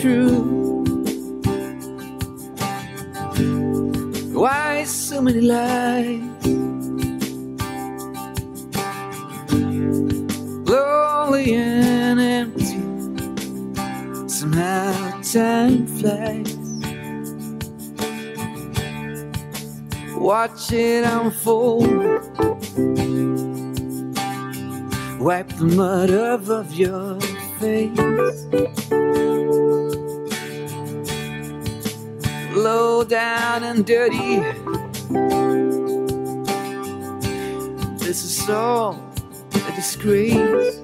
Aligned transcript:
true. 0.00 0.82
Why 4.32 4.84
so 4.84 5.20
many 5.20 5.42
lies? 5.42 6.46
Lonely 10.66 11.54
and 11.54 12.18
empty. 12.18 12.80
Somehow 14.26 15.20
time 15.20 15.86
flies. 15.86 16.56
Watch 20.16 20.72
it 20.72 21.04
unfold. 21.04 21.88
Wipe 25.20 25.48
the 25.58 25.70
mud 25.76 26.10
off 26.10 26.48
of 26.48 26.72
your 26.72 27.20
face. 27.58 29.29
Low 32.60 33.04
down 33.04 33.64
and 33.64 33.86
dirty. 33.86 34.36
This 38.04 38.22
is 38.22 38.50
all 38.50 39.00
a 39.54 39.72
disgrace. 39.74 40.76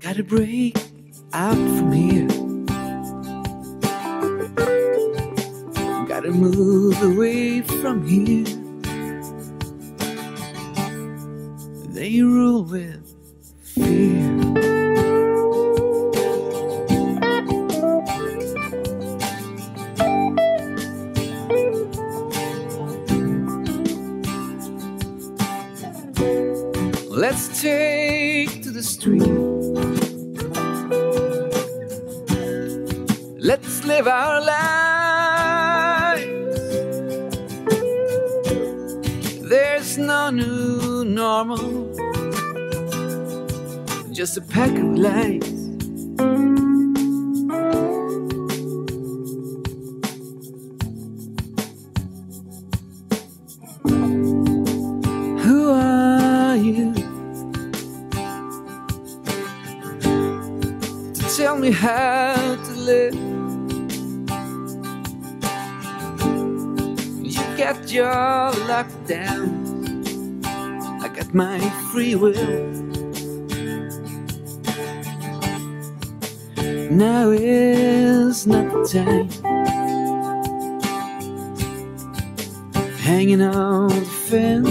Gotta 0.00 0.22
break 0.24 0.76
out 1.32 1.54
from 1.54 1.92
here. 1.92 2.28
Gotta 6.06 6.32
move 6.32 7.02
away 7.02 7.62
from 7.62 8.06
here. 8.06 8.44
They 11.94 12.20
rule 12.20 12.64
with 12.64 13.14
fear. 13.62 14.83
Street. 29.04 29.28
Let's 33.38 33.84
live 33.84 34.06
our 34.08 34.40
lives. 34.40 36.24
There's 39.50 39.98
no 39.98 40.30
new 40.30 41.04
normal, 41.04 41.92
just 44.10 44.38
a 44.38 44.40
pack 44.40 44.70
of 44.70 44.96
lies. 45.06 45.53
How 61.84 62.56
to 62.64 62.72
live? 62.90 63.14
You 67.22 67.42
got 67.58 67.92
your 67.92 68.52
lockdown, 68.70 69.50
I 71.02 71.08
got 71.08 71.34
my 71.34 71.58
free 71.92 72.14
will. 72.14 72.32
Now 76.90 77.30
is 77.32 78.46
not 78.46 78.66
the 78.72 78.84
time. 78.96 79.28
Hanging 83.04 83.42
on 83.42 83.88
the 83.90 84.06
fence. 84.28 84.70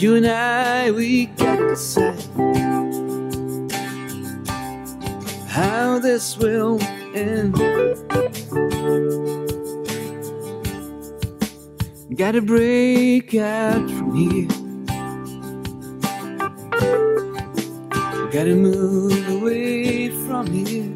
You 0.00 0.14
and 0.14 0.26
I, 0.26 0.90
we 0.92 1.26
how 5.48 6.00
this 6.00 6.36
will 6.36 6.80
end. 7.14 7.54
Gotta 12.16 12.42
break 12.42 13.36
out 13.36 13.88
from 13.88 14.16
here. 14.16 14.48
Gotta 18.32 18.56
move 18.56 19.28
away 19.28 20.08
from 20.26 20.46
here. 20.48 20.90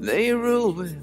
They 0.00 0.32
rule 0.32 0.72
with 0.72 0.97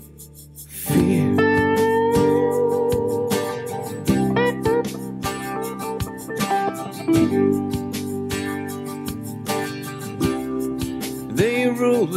through 11.85 12.07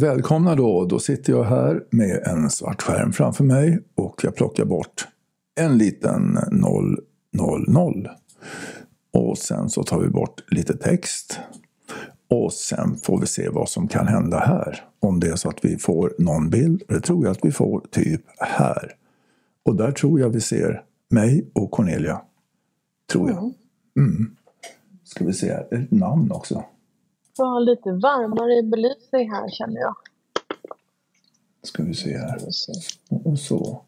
välkomna 0.00 0.54
då. 0.54 0.84
Då 0.84 0.98
sitter 0.98 1.32
jag 1.32 1.44
här 1.44 1.84
med 1.90 2.26
en 2.26 2.50
svart 2.50 2.82
skärm 2.82 3.12
framför 3.12 3.44
mig 3.44 3.80
och 3.94 4.20
jag 4.24 4.34
plockar 4.34 4.64
bort 4.64 5.08
en 5.60 5.78
liten 5.78 6.38
000. 7.32 8.08
Och 9.12 9.38
sen 9.38 9.70
så 9.70 9.82
tar 9.82 10.00
vi 10.00 10.08
bort 10.08 10.44
lite 10.50 10.76
text. 10.76 11.40
Och 12.30 12.52
sen 12.52 12.96
får 12.96 13.20
vi 13.20 13.26
se 13.26 13.48
vad 13.48 13.68
som 13.68 13.88
kan 13.88 14.06
hända 14.06 14.38
här. 14.38 14.84
Om 15.00 15.20
det 15.20 15.28
är 15.28 15.36
så 15.36 15.48
att 15.48 15.64
vi 15.64 15.78
får 15.78 16.14
någon 16.18 16.50
bild. 16.50 16.82
Det 16.88 17.00
tror 17.00 17.24
jag 17.24 17.32
att 17.32 17.44
vi 17.44 17.52
får 17.52 17.80
typ 17.90 18.22
här. 18.38 18.92
Och 19.64 19.76
där 19.76 19.92
tror 19.92 20.20
jag 20.20 20.30
vi 20.30 20.40
ser 20.40 20.82
mig 21.10 21.50
och 21.52 21.70
Cornelia. 21.70 22.20
Tror 23.12 23.30
jag. 23.30 23.52
Mm. 23.98 24.36
Ska 25.04 25.24
vi 25.24 25.32
se, 25.32 25.48
ett 25.48 25.90
namn 25.90 26.32
också. 26.32 26.64
Var 27.40 27.60
lite 27.60 27.92
varmare 27.92 28.62
belysning 28.62 29.30
här 29.32 29.50
känner 29.50 29.80
jag. 29.80 29.94
Ska 31.62 31.82
vi 31.82 31.94
se 31.94 32.18
här. 32.18 32.38
Och 33.24 33.38
så. 33.38 33.82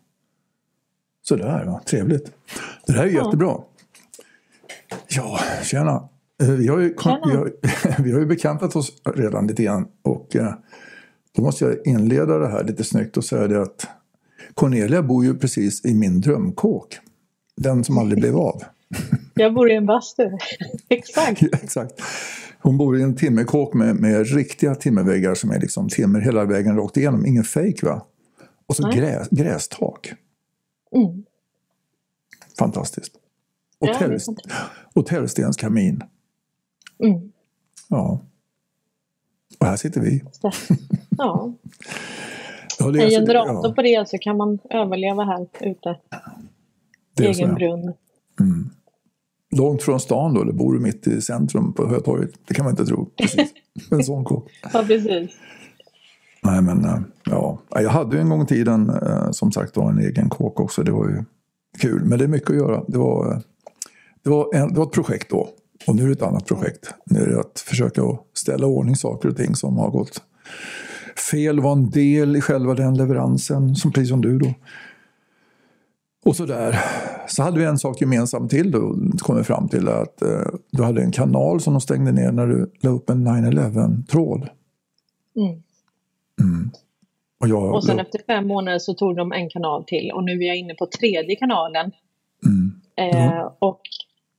Sådär, 1.22 1.64
va. 1.64 1.80
trevligt. 1.86 2.32
Det 2.86 2.92
här 2.92 3.06
är 3.06 3.10
Ja. 3.10 3.24
jättebra. 3.24 3.56
Ja, 5.08 5.38
tjena. 5.62 6.08
Eh, 6.42 6.48
Vi 6.50 6.68
har, 6.68 6.78
ju, 6.78 6.94
Tjena. 7.02 7.20
vi, 7.26 7.36
har, 7.36 7.52
vi 8.02 8.12
har 8.12 8.20
ju 8.20 8.26
bekantat 8.26 8.76
oss 8.76 8.92
redan 9.14 9.46
lite 9.46 9.62
grann. 9.62 9.88
Och 10.02 10.36
eh, 10.36 10.54
då 11.32 11.42
måste 11.42 11.64
jag 11.64 11.86
inleda 11.86 12.38
det 12.38 12.48
här 12.48 12.64
lite 12.64 12.84
snyggt 12.84 13.16
och 13.16 13.24
säga 13.24 13.46
det 13.48 13.62
att 13.62 13.86
Cornelia 14.54 15.02
bor 15.02 15.24
ju 15.24 15.38
precis 15.38 15.84
i 15.84 15.94
min 15.94 16.20
drömkåk. 16.20 16.98
Den 17.56 17.84
som 17.84 17.98
aldrig 17.98 18.20
blev 18.20 18.36
av. 18.36 18.62
Jag 19.34 19.54
bor 19.54 19.70
i 19.70 19.74
en 19.74 19.86
bastu. 19.86 20.22
Exakt. 20.88 21.42
Ja, 21.42 21.48
Exakt. 21.62 21.92
Hon 22.62 22.78
bor 22.78 22.98
i 22.98 23.02
en 23.02 23.16
timmerkåk 23.16 23.74
med, 23.74 23.96
med 23.96 24.26
riktiga 24.26 24.74
timmerväggar 24.74 25.34
som 25.34 25.50
är 25.50 25.60
liksom 25.60 25.88
timmer 25.88 26.20
hela 26.20 26.44
vägen 26.44 26.76
rakt 26.76 26.96
igenom. 26.96 27.26
Ingen 27.26 27.44
fejk 27.44 27.82
va? 27.82 28.06
Och 28.66 28.76
så 28.76 28.88
gräs, 28.90 29.28
grästak. 29.30 30.12
Mm. 30.96 31.24
Fantastiskt. 32.58 33.14
Och, 33.78 33.88
Ja, 33.88 33.94
fantastiskt. 33.94 34.30
och 34.94 35.06
tällstenskamin. 35.06 36.02
Mm. 37.04 37.32
Ja. 37.88 38.20
Och 39.60 39.66
här 39.66 39.76
sitter 39.76 40.00
vi. 40.00 40.22
Ja. 40.40 40.52
Ja, 42.78 42.88
En 42.88 42.94
är 42.96 43.10
så- 43.10 43.16
generator 43.20 43.66
ja, 43.68 43.74
på 43.74 43.82
det 43.82 44.08
så 44.08 44.18
kan 44.18 44.36
man 44.36 44.58
överleva 44.70 45.24
här 45.24 45.46
ute. 45.60 45.98
det 47.16 47.24
Egen 47.26 47.54
brunn. 47.54 47.92
Långt 49.56 49.82
från 49.82 50.00
stan 50.00 50.34
då, 50.34 50.42
eller 50.42 50.52
bor 50.52 50.74
du 50.74 50.80
mitt 50.80 51.06
i 51.06 51.20
centrum 51.20 51.72
på 51.72 51.88
Hötorget? 51.88 52.30
Det 52.48 52.54
kan 52.54 52.64
man 52.64 52.72
inte 52.72 52.86
tro. 52.86 53.10
Precis. 53.16 53.50
En 53.90 54.04
sån 54.04 54.24
kåk. 54.24 54.50
Ja, 54.72 54.84
precis. 54.86 55.30
Nej 56.42 56.62
men 56.62 56.84
eh, 56.84 56.98
ja, 57.24 57.58
jag 57.70 57.90
hade 57.90 58.16
ju 58.16 58.22
en 58.22 58.28
gång 58.28 58.42
i 58.42 58.46
tiden 58.46 58.90
eh, 58.90 59.30
som 59.30 59.52
sagt 59.52 59.76
var 59.76 59.90
en 59.90 59.98
egen 59.98 60.28
kåk 60.28 60.60
också. 60.60 60.82
Det 60.82 60.92
var 60.92 61.08
ju 61.08 61.24
kul. 61.78 62.04
Men 62.04 62.18
det 62.18 62.24
är 62.24 62.28
mycket 62.28 62.50
att 62.50 62.56
göra. 62.56 62.84
Det 62.88 62.98
var, 62.98 63.32
eh, 63.32 63.38
det 64.24 64.30
var, 64.30 64.54
en, 64.54 64.72
det 64.72 64.78
var 64.78 64.86
ett 64.86 64.92
projekt 64.92 65.30
då. 65.30 65.48
Och 65.86 65.96
nu 65.96 66.02
är 66.02 66.06
det 66.06 66.12
ett 66.12 66.22
annat 66.22 66.46
projekt. 66.46 66.94
Nu 67.06 67.20
är 67.20 67.26
det 67.26 67.40
att 67.40 67.60
försöka 67.60 68.02
ställa 68.34 68.66
ordning 68.66 68.96
saker 68.96 69.28
och 69.28 69.36
ting 69.36 69.54
som 69.54 69.76
har 69.76 69.90
gått 69.90 70.22
fel, 71.30 71.60
var 71.60 71.72
en 71.72 71.90
del 71.90 72.36
i 72.36 72.40
själva 72.40 72.74
den 72.74 72.96
leveransen, 72.96 73.74
som 73.74 73.92
precis 73.92 74.08
som 74.08 74.20
du 74.20 74.38
då. 74.38 74.54
Och 76.24 76.36
så 76.36 76.44
där. 76.46 76.78
Så 77.28 77.42
hade 77.42 77.58
vi 77.58 77.64
en 77.64 77.78
sak 77.78 78.00
gemensamt 78.00 78.50
till 78.50 78.70
då, 78.70 78.94
kom 79.18 79.36
vi 79.36 79.44
fram 79.44 79.68
till 79.68 79.88
att 79.88 80.22
eh, 80.22 80.28
du 80.70 80.82
hade 80.82 81.02
en 81.02 81.12
kanal 81.12 81.60
som 81.60 81.72
de 81.74 81.80
stängde 81.80 82.12
ner 82.12 82.32
när 82.32 82.46
du 82.46 82.72
la 82.82 82.90
upp 82.90 83.10
en 83.10 83.28
9-11-tråd. 83.28 84.48
Mm. 85.36 86.70
Och, 87.40 87.48
jag, 87.48 87.74
Och 87.74 87.84
sen 87.84 87.96
la- 87.96 88.02
efter 88.02 88.20
fem 88.26 88.46
månader 88.46 88.78
så 88.78 88.94
tog 88.94 89.16
de 89.16 89.32
en 89.32 89.50
kanal 89.50 89.84
till 89.84 90.10
och 90.14 90.24
nu 90.24 90.32
är 90.32 90.46
jag 90.46 90.56
inne 90.56 90.74
på 90.74 90.86
tredje 90.86 91.36
kanalen. 91.36 91.92
Mm. 92.46 92.72
Eh, 92.96 93.48
och 93.58 93.80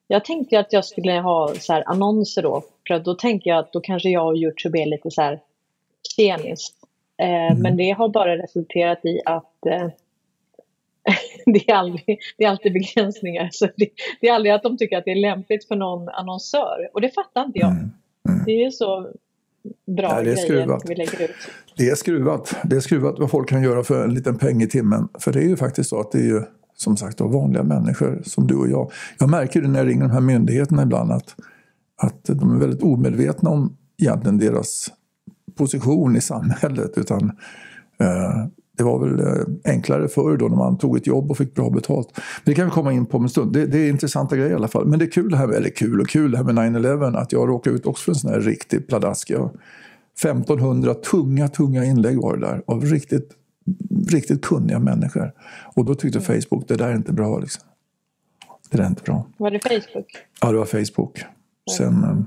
jag 0.07 0.25
tänkte 0.25 0.59
att 0.59 0.73
jag 0.73 0.85
skulle 0.85 1.11
ha 1.19 1.53
så 1.59 1.73
här 1.73 1.83
annonser 1.89 2.41
då. 2.41 2.63
För 2.87 2.99
då 2.99 3.13
tänker 3.13 3.49
jag 3.49 3.59
att 3.59 3.73
då 3.73 3.79
kanske 3.81 4.09
jag 4.09 4.27
och 4.27 4.37
Youtube 4.37 4.79
är 4.81 4.85
lite 4.85 5.11
så 5.11 5.21
här 5.21 5.39
tjenis. 6.15 6.71
Eh, 7.17 7.57
Men 7.57 7.77
det 7.77 7.91
har 7.91 8.09
bara 8.09 8.37
resulterat 8.37 9.05
i 9.05 9.21
att 9.25 9.65
eh, 9.65 9.87
det, 11.53 11.69
är 11.69 11.75
aldrig, 11.75 12.19
det 12.37 12.43
är 12.43 12.49
alltid 12.49 12.73
begränsningar. 12.73 13.49
Så 13.51 13.67
det, 13.77 13.89
det 14.21 14.27
är 14.27 14.33
aldrig 14.33 14.53
att 14.53 14.63
de 14.63 14.77
tycker 14.77 14.97
att 14.97 15.05
det 15.05 15.11
är 15.11 15.21
lämpligt 15.21 15.67
för 15.67 15.75
någon 15.75 16.09
annonsör. 16.09 16.89
Och 16.93 17.01
det 17.01 17.09
fattar 17.09 17.45
inte 17.45 17.59
jag. 17.59 17.71
Mm. 17.71 17.89
Det 18.45 18.51
är 18.51 18.65
ju 18.65 18.71
så 18.71 19.11
bra 19.97 20.13
Nej, 20.13 20.25
det 20.25 20.31
är 20.31 20.35
skruvat. 20.35 20.83
vi 20.85 20.95
lägger 20.95 21.21
ut. 21.23 21.35
Det 21.77 21.89
är 21.89 21.95
skruvat. 21.95 22.55
Det 22.63 22.75
är 22.75 22.79
skruvat 22.79 23.19
vad 23.19 23.31
folk 23.31 23.49
kan 23.49 23.63
göra 23.63 23.83
för 23.83 24.03
en 24.03 24.13
liten 24.13 24.37
peng 24.37 24.61
i 24.61 24.67
timmen. 24.67 25.07
För 25.19 25.33
det 25.33 25.39
är 25.39 25.47
ju 25.47 25.57
faktiskt 25.57 25.89
så 25.89 25.99
att 25.99 26.11
det 26.11 26.17
är 26.17 26.25
ju 26.25 26.41
som 26.75 26.97
sagt 26.97 27.17
då, 27.17 27.27
vanliga 27.27 27.63
människor 27.63 28.21
som 28.25 28.47
du 28.47 28.55
och 28.55 28.69
jag. 28.69 28.91
Jag 29.19 29.29
märker 29.29 29.61
det 29.61 29.67
när 29.67 29.79
jag 29.79 29.87
ringer 29.87 30.01
de 30.01 30.11
här 30.11 30.21
myndigheterna 30.21 30.83
ibland 30.83 31.11
att, 31.11 31.35
att 32.01 32.23
de 32.23 32.55
är 32.55 32.59
väldigt 32.59 32.83
omedvetna 32.83 33.49
om 33.49 33.77
egentligen 34.01 34.37
deras 34.37 34.91
position 35.55 36.15
i 36.15 36.21
samhället. 36.21 36.91
Utan 36.97 37.31
eh, 37.99 38.45
det 38.77 38.83
var 38.83 38.99
väl 38.99 39.19
eh, 39.19 39.73
enklare 39.73 40.07
förr 40.07 40.37
då 40.37 40.47
när 40.47 40.55
man 40.55 40.77
tog 40.77 40.97
ett 40.97 41.07
jobb 41.07 41.31
och 41.31 41.37
fick 41.37 41.55
bra 41.55 41.69
betalt. 41.69 42.19
Det 42.43 42.53
kan 42.53 42.65
vi 42.65 42.71
komma 42.71 42.93
in 42.93 43.05
på 43.05 43.17
om 43.17 43.23
en 43.23 43.29
stund. 43.29 43.53
Det, 43.53 43.65
det 43.65 43.77
är 43.77 43.89
intressanta 43.89 44.35
grejer 44.35 44.51
i 44.51 44.55
alla 44.55 44.67
fall. 44.67 44.85
Men 44.85 44.99
det 44.99 45.05
är 45.05 45.11
kul 45.11 45.29
det 45.29 45.37
här 45.37 45.47
med, 45.47 45.55
eller 45.55 45.69
kul 45.69 46.01
och 46.01 46.09
kul 46.09 46.31
det 46.31 46.37
här 46.37 46.43
med 46.43 46.55
9-11 46.55 47.17
att 47.17 47.31
jag 47.31 47.49
råkade 47.49 47.75
ut 47.75 47.85
också 47.85 48.03
för 48.03 48.11
en 48.11 48.15
sån 48.15 48.31
här 48.31 48.39
riktig 48.39 48.87
pladask. 48.87 49.29
Jag, 49.29 49.49
1500 50.21 50.93
tunga, 50.93 51.47
tunga 51.47 51.85
inlägg 51.85 52.21
var 52.21 52.37
det 52.37 52.45
där 52.45 52.63
av 52.67 52.85
riktigt, 52.85 53.29
riktigt 54.07 54.41
kunniga 54.41 54.79
människor. 54.79 55.31
Och 55.75 55.85
då 55.85 55.95
tyckte 55.95 56.21
Facebook, 56.21 56.67
det 56.67 56.75
där 56.75 56.87
är 56.87 56.95
inte 56.95 57.13
bra 57.13 57.39
liksom. 57.39 57.63
Det 58.71 58.77
där 58.77 58.83
är 58.83 58.89
inte 58.89 59.03
bra. 59.03 59.27
Var 59.37 59.51
det 59.51 59.59
Facebook? 59.59 60.17
Ja, 60.41 60.51
det 60.51 60.57
var 60.57 60.65
Facebook. 60.65 61.23
Sen, 61.77 62.03
eh, 62.03 62.17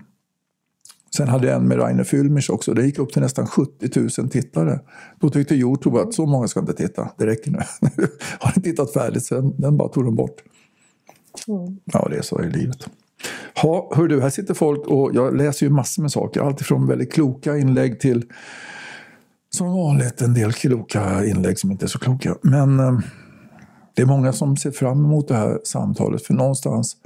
sen 1.16 1.28
hade 1.28 1.46
jag 1.46 1.56
en 1.56 1.68
med 1.68 1.78
Rainer 1.78 2.04
Fülmich 2.04 2.50
också. 2.50 2.74
Det 2.74 2.86
gick 2.86 2.98
upp 2.98 3.12
till 3.12 3.22
nästan 3.22 3.46
70 3.46 4.00
000 4.20 4.30
tittare. 4.30 4.80
Då 5.20 5.30
tyckte 5.30 5.54
Youtube 5.54 6.00
att 6.00 6.14
så 6.14 6.26
många 6.26 6.48
ska 6.48 6.60
inte 6.60 6.72
titta. 6.72 7.10
Det 7.18 7.26
räcker 7.26 7.50
nu. 7.50 7.58
Har 8.38 8.52
ni 8.56 8.62
tittat 8.62 8.92
färdigt? 8.92 9.24
Sen 9.24 9.60
den 9.60 9.76
bara 9.76 9.88
tog 9.88 10.04
de 10.04 10.16
bort. 10.16 10.42
Mm. 11.48 11.78
Ja, 11.84 12.08
det 12.10 12.16
är 12.16 12.22
så 12.22 12.42
i 12.42 12.50
livet. 12.50 12.88
Ha, 13.62 13.92
hör 13.96 14.08
du, 14.08 14.20
här 14.20 14.30
sitter 14.30 14.54
folk 14.54 14.86
och 14.86 15.10
jag 15.14 15.36
läser 15.36 15.66
ju 15.66 15.72
massor 15.72 16.02
med 16.02 16.12
saker. 16.12 16.40
Alltifrån 16.40 16.86
väldigt 16.86 17.12
kloka 17.12 17.56
inlägg 17.56 18.00
till 18.00 18.24
som 19.50 19.72
vanligt 19.72 20.20
en 20.20 20.34
del 20.34 20.52
kloka 20.52 21.24
inlägg 21.24 21.58
som 21.58 21.70
inte 21.70 21.86
är 21.86 21.88
så 21.88 21.98
kloka. 21.98 22.36
Men 22.42 22.80
eh, 22.80 22.98
det 23.94 24.02
är 24.02 24.06
många 24.06 24.32
som 24.32 24.56
ser 24.56 24.70
fram 24.70 25.04
emot 25.04 25.28
det 25.28 25.34
här 25.34 25.60
samtalet. 25.64 26.22
För 26.22 26.34
någonstans 26.34 26.96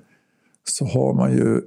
så 0.64 0.84
har 0.84 1.14
man 1.14 1.32
ju 1.32 1.60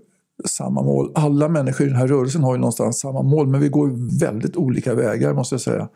samma 0.46 0.82
mål. 0.82 1.12
Alla 1.16 1.50
människor 1.50 1.88
i 1.88 1.90
den 1.90 1.98
här 2.00 2.08
rörelsen 2.08 2.44
har 2.44 2.54
ju 2.54 2.60
någonstans 2.60 3.00
samma 3.00 3.22
mål. 3.22 3.48
Men 3.48 3.62
vi 3.62 3.70
går 3.70 4.20
väldigt 4.20 4.56
olika 4.58 4.94
vägar 4.96 5.34
måste 5.34 5.54
jag 5.56 5.62
säga. 5.62 5.90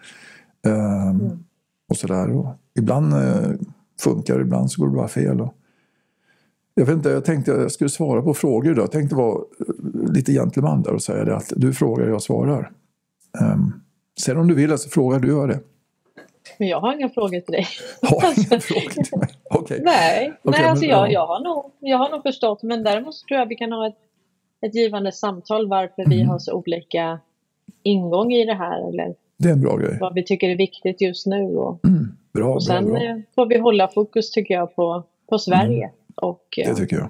Ehm, 0.67 1.43
Och 1.89 1.97
sådär. 1.97 2.31
Och 2.37 2.47
ibland 2.79 3.13
eh, 3.13 3.51
funkar 4.01 4.41
ibland 4.41 4.71
så 4.71 4.81
går 4.81 4.89
det 4.89 4.95
bara 4.95 5.07
fel. 5.07 5.41
Och, 5.41 5.53
jag 6.73 6.85
vet 6.85 6.95
inte, 6.95 7.09
jag 7.09 7.25
tänkte 7.25 7.51
jag 7.51 7.71
skulle 7.71 7.89
svara 7.89 8.21
på 8.21 8.33
frågor 8.33 8.71
idag. 8.71 8.83
Jag 8.83 8.91
tänkte 8.91 9.15
vara 9.15 9.35
eh, 9.35 10.11
lite 10.13 10.31
gentleman 10.33 10.81
där 10.81 10.93
och 10.93 11.01
säga 11.01 11.25
det 11.25 11.35
att 11.35 11.53
du 11.55 11.73
frågar, 11.73 12.07
jag 12.07 12.21
svarar. 12.21 12.71
Um, 13.41 13.73
sen 14.19 14.37
om 14.37 14.47
du 14.47 14.55
vill 14.55 14.77
så 14.77 14.89
frågar 14.89 15.19
du, 15.19 15.27
gör 15.27 15.47
det. 15.47 15.59
Men 16.59 16.67
jag 16.67 16.79
har 16.81 16.93
inga 16.93 17.09
frågor 17.09 17.39
till 17.39 17.51
dig. 17.51 17.67
Har 18.01 18.33
inga 18.51 18.59
frågor 18.61 19.03
till 19.03 19.17
mig. 19.19 19.29
Okej. 19.49 19.81
Nej, 19.83 20.33
Okej, 20.43 20.59
nej 20.61 20.69
alltså 20.69 20.85
men- 20.85 20.89
jag, 20.89 21.07
ja. 21.07 21.11
jag, 21.11 21.27
har 21.27 21.39
nog, 21.43 21.71
jag 21.79 21.97
har 21.97 22.09
nog 22.09 22.23
förstått. 22.23 22.63
Men 22.63 22.83
däremot 22.83 23.15
tror 23.27 23.39
jag 23.39 23.45
vi 23.45 23.55
kan 23.55 23.71
ha 23.71 23.87
ett, 23.87 23.95
ett 24.61 24.75
givande 24.75 25.11
samtal 25.11 25.67
varför 25.67 26.05
vi 26.09 26.15
Mm. 26.15 26.27
har 26.29 26.39
så 26.39 26.53
olika 26.53 27.19
ingång 27.83 28.33
i 28.33 28.45
det 28.45 28.53
här. 28.53 28.89
Eller 28.89 29.15
Det 29.37 29.49
är 29.49 29.53
en 29.53 29.61
bra 29.61 29.77
grej. 29.77 29.97
vad 30.01 30.13
vi 30.13 30.23
tycker 30.23 30.49
är 30.49 30.55
viktigt 30.57 31.01
just 31.01 31.25
nu. 31.25 31.41
Och, 31.57 31.85
Mm, 31.85 32.07
bra, 32.33 32.45
och 32.45 32.51
bra, 32.53 32.59
sen 32.59 32.85
bra. 32.85 33.03
eh, 33.03 33.17
får 33.35 33.45
vi 33.45 33.57
hålla 33.57 33.87
fokus 33.87 34.31
tycker 34.31 34.53
jag 34.53 34.75
på, 34.75 35.03
på 35.29 35.39
Sverige. 35.39 35.91
Och 36.15 36.43
Det 36.55 36.61
eh, 36.69 36.75
tycker 36.75 36.95
jag. 36.97 37.09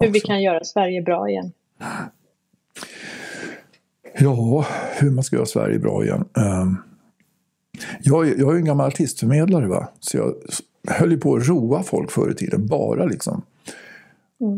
hur 0.00 0.08
vi 0.08 0.20
kan 0.20 0.42
göra 0.42 0.64
Sverige 0.64 1.02
bra 1.02 1.28
igen. 1.30 1.52
Ja, 4.18 4.66
hur 5.00 5.10
man 5.10 5.24
ska 5.24 5.36
göra 5.36 5.46
Sverige 5.46 5.78
bra 5.78 6.04
igen. 6.04 6.24
Ehm, 6.36 6.76
jag, 8.02 8.28
är- 8.28 8.38
jag 8.38 8.48
är 8.48 8.52
ju 8.52 8.58
en 8.58 8.64
gammal 8.64 8.86
artistförmedlare, 8.86 9.66
va? 9.66 9.88
så 10.00 10.16
jag 10.16 10.34
höll 10.94 11.10
ju 11.10 11.18
på 11.18 11.34
att 11.34 11.48
roa 11.48 11.82
folk 11.82 12.10
förr 12.10 12.30
i 12.30 12.34
tiden, 12.34 12.66
bara 12.66 13.04
liksom. 13.04 13.42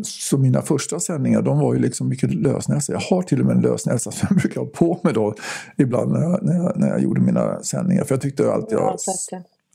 Så 0.05 0.39
mina 0.39 0.63
första 0.63 1.01
sändningar 1.01 1.43
de 1.43 1.59
var 1.59 1.75
ju 1.75 1.81
liksom 1.81 2.09
mycket 2.09 2.35
lösnäsa. 2.35 2.93
Jag 2.93 3.01
har 3.01 3.23
till 3.23 3.41
och 3.41 3.47
med 3.47 3.57
en 3.57 3.63
lösnäsa 3.63 4.11
som 4.11 4.27
jag 4.31 4.39
brukar 4.41 4.61
ha 4.61 4.67
på 4.67 5.01
mig 5.05 5.13
då 5.13 5.35
ibland 5.77 6.13
när 6.13 6.21
jag, 6.21 6.43
när 6.43 6.55
jag, 6.55 6.77
när 6.77 6.89
jag 6.89 7.03
gjorde 7.03 7.21
mina 7.21 7.63
sändningar. 7.63 8.05
För 8.05 8.15
jag 8.15 8.23
tyckte 8.23 8.53
alltid 8.53 8.79
Jag 8.79 8.99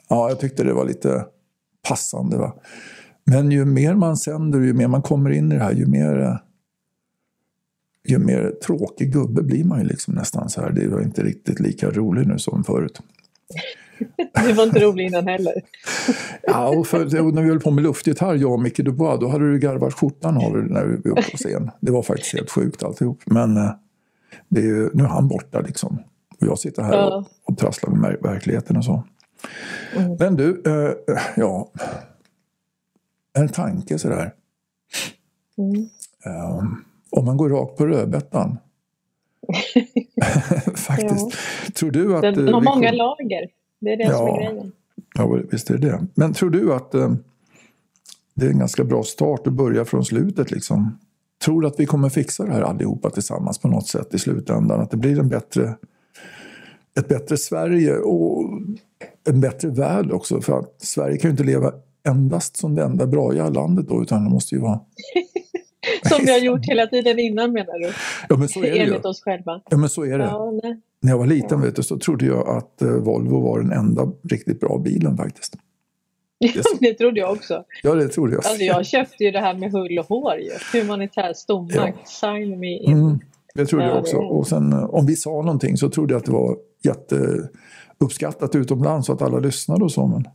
ja, 0.09 0.29
jag 0.29 0.39
tyckte 0.39 0.63
det 0.63 0.73
var 0.73 0.85
lite 0.85 1.25
passande. 1.87 2.37
Va? 2.37 2.53
Men 3.23 3.51
ju 3.51 3.65
mer 3.65 3.95
man 3.95 4.17
sänder, 4.17 4.59
ju 4.59 4.73
mer 4.73 4.87
man 4.87 5.01
kommer 5.01 5.29
in 5.29 5.51
i 5.51 5.55
det 5.55 5.63
här, 5.63 5.73
ju 5.73 5.85
mer, 5.85 6.39
ju 8.07 8.17
mer 8.19 8.53
tråkig 8.65 9.13
gubbe 9.13 9.43
blir 9.43 9.63
man 9.63 9.79
ju 9.79 9.85
liksom 9.85 10.13
nästan 10.13 10.49
så 10.49 10.61
här. 10.61 10.71
Det 10.71 10.87
var 10.87 11.01
inte 11.01 11.23
riktigt 11.23 11.59
lika 11.59 11.89
rolig 11.89 12.27
nu 12.27 12.39
som 12.39 12.63
förut. 12.63 13.01
Du 14.45 14.53
var 14.53 14.63
inte 14.63 14.79
rolig 14.79 15.05
innan 15.05 15.27
heller. 15.27 15.53
Ja, 16.43 16.67
och 16.69 16.87
för, 16.87 17.21
och 17.21 17.33
när 17.33 17.41
vi 17.41 17.49
höll 17.49 17.59
på 17.59 17.71
med 17.71 17.83
luftgitarr, 17.83 18.35
jag 18.35 18.51
och 18.51 18.59
Micke 18.61 18.77
Dubois, 18.77 19.19
då 19.19 19.27
hade 19.27 19.51
du 19.51 19.59
garvat 19.59 19.93
skjortan 19.93 20.37
av 20.37 20.53
dig 20.53 20.63
när 20.69 20.85
vi 20.85 21.09
var 21.09 21.11
uppe 21.19 21.31
på 21.31 21.37
scen. 21.37 21.71
Det 21.79 21.91
var 21.91 22.01
faktiskt 22.03 22.33
helt 22.33 22.49
sjukt 22.51 22.83
alltihop. 22.83 23.19
Men 23.25 23.57
eh, 23.57 23.71
det 24.49 24.59
är 24.61 24.65
ju, 24.65 24.89
nu 24.93 25.03
är 25.03 25.07
han 25.07 25.27
borta 25.27 25.59
liksom. 25.61 26.03
Och 26.41 26.47
jag 26.47 26.59
sitter 26.59 26.83
här 26.83 26.93
Ja. 26.93 27.17
och, 27.17 27.51
och 27.53 27.57
trasslar 27.57 27.89
med 27.89 28.11
ver- 28.11 28.23
verkligheten 28.23 28.77
och 28.77 28.85
så. 28.85 29.03
Mm. 29.95 30.15
Men 30.19 30.35
du, 30.35 30.63
eh, 30.65 31.15
ja. 31.35 31.71
En 33.37 33.49
tanke 33.49 33.99
sådär. 33.99 34.33
Mm. 35.57 35.89
Eh, 36.25 36.63
om 37.11 37.25
man 37.25 37.37
går 37.37 37.49
rakt 37.49 37.77
på 37.77 37.85
rödbetan. 37.87 38.57
Faktiskt. 40.75 41.37
Tror 41.75 41.91
du 41.91 42.15
att... 42.15 42.21
Den, 42.21 42.33
eh, 42.39 42.45
den 42.45 42.53
har 42.53 42.61
många 42.61 42.89
kom- 42.89 42.97
lager. 42.97 43.47
Det 43.79 43.93
är 43.93 43.97
det 43.97 44.05
som 44.05 44.27
Ja. 44.27 44.33
är 44.33 44.51
grejen. 44.51 44.71
Ja, 45.15 45.39
visst 45.51 45.69
är 45.69 45.77
det 45.77 45.87
det. 45.87 46.07
Men 46.15 46.33
tror 46.33 46.49
du 46.49 46.73
att 46.73 46.93
eh, 46.95 47.13
det 48.33 48.45
är 48.45 48.49
en 48.49 48.59
ganska 48.59 48.83
bra 48.83 49.03
start 49.03 49.47
att 49.47 49.53
börja 49.53 49.85
från 49.85 50.05
slutet? 50.05 50.51
Liksom? 50.51 50.99
Tror 51.45 51.61
du 51.61 51.67
att 51.67 51.79
vi 51.79 51.85
kommer 51.85 52.09
fixa 52.09 52.45
det 52.45 52.51
här 52.53 52.61
allihopa 52.61 53.09
tillsammans 53.09 53.57
på 53.57 53.67
något 53.67 53.87
sätt 53.87 54.13
i 54.13 54.19
slutändan? 54.19 54.81
Att 54.81 54.91
det 54.91 54.97
blir 54.97 55.19
en 55.19 55.29
bättre, 55.29 55.73
ett 56.99 57.07
bättre 57.07 57.37
Sverige 57.37 57.97
och 57.97 58.49
en 59.29 59.41
bättre 59.41 59.69
värld 59.69 60.11
också? 60.11 60.41
För 60.41 60.59
att 60.59 60.75
Sverige 60.77 61.17
kan 61.17 61.29
ju 61.29 61.31
inte 61.31 61.43
leva 61.43 61.73
endast 62.07 62.57
som 62.57 62.75
det 62.75 62.83
enda 62.83 63.07
braiga 63.07 63.49
landet 63.49 63.87
då, 63.89 64.01
utan 64.01 64.23
det 64.23 64.29
måste 64.29 64.55
ju 64.55 64.61
vara... 64.61 64.79
Som 66.09 66.25
vi 66.25 66.31
har 66.31 66.39
gjort 66.39 66.65
hela 66.65 66.87
tiden 66.87 67.19
innan 67.19 67.51
menar 67.53 67.79
du? 67.79 67.91
Ja, 68.29 68.37
men 68.37 68.47
så 68.49 68.59
är 68.59 68.71
det 68.71 68.77
ju. 68.77 68.83
Enligt 68.83 69.05
oss 69.05 69.21
själva. 69.21 69.61
Ja, 69.69 69.77
men 69.77 69.89
så 69.89 70.03
är 70.05 70.17
det. 70.17 70.23
Ja, 70.23 70.51
nej. 70.63 70.81
När 71.01 71.11
jag 71.11 71.17
var 71.17 71.25
liten 71.25 71.61
vet 71.61 71.75
du, 71.75 71.83
så 71.83 71.97
trodde 71.97 72.25
jag 72.25 72.47
att 72.47 72.81
eh, 72.81 72.89
Volvo 72.89 73.39
var 73.39 73.59
den 73.59 73.71
enda 73.71 74.11
riktigt 74.29 74.59
bra 74.59 74.77
bilen 74.77 75.17
faktiskt. 75.17 75.55
Ja, 76.37 76.61
det 76.79 76.93
trodde 76.93 77.19
jag 77.19 77.31
också. 77.31 77.63
Ja, 77.83 77.95
det 77.95 78.07
trodde 78.07 78.33
jag. 78.33 78.45
Alltså 78.45 78.63
jag 78.63 78.85
köpte 78.85 79.23
ju 79.23 79.31
det 79.31 79.39
här 79.39 79.53
med 79.53 79.71
hull 79.71 79.99
och 79.99 80.05
hår 80.05 80.35
ju. 80.35 80.79
Humanitär 80.79 81.33
stormakt. 81.33 81.77
Ja. 81.77 82.05
Sign 82.05 82.59
me 82.59 82.77
in. 82.77 82.93
Mm, 82.93 83.19
det 83.55 83.65
trodde 83.65 83.85
Ja, 83.85 83.89
jag 83.89 83.99
också. 83.99 84.17
Och 84.17 84.47
sen 84.47 84.73
eh, 84.73 84.83
om 84.83 85.05
vi 85.05 85.15
sa 85.15 85.29
någonting 85.29 85.77
så 85.77 85.89
trodde 85.89 86.13
jag 86.13 86.19
att 86.19 86.25
det 86.25 86.31
var 86.31 86.57
jätteuppskattat 86.83 88.55
utomlands 88.55 89.07
så 89.07 89.13
att 89.13 89.21
alla 89.21 89.39
lyssnade 89.39 89.83
och 89.83 89.91
så. 89.91 90.07
Men... 90.07 90.23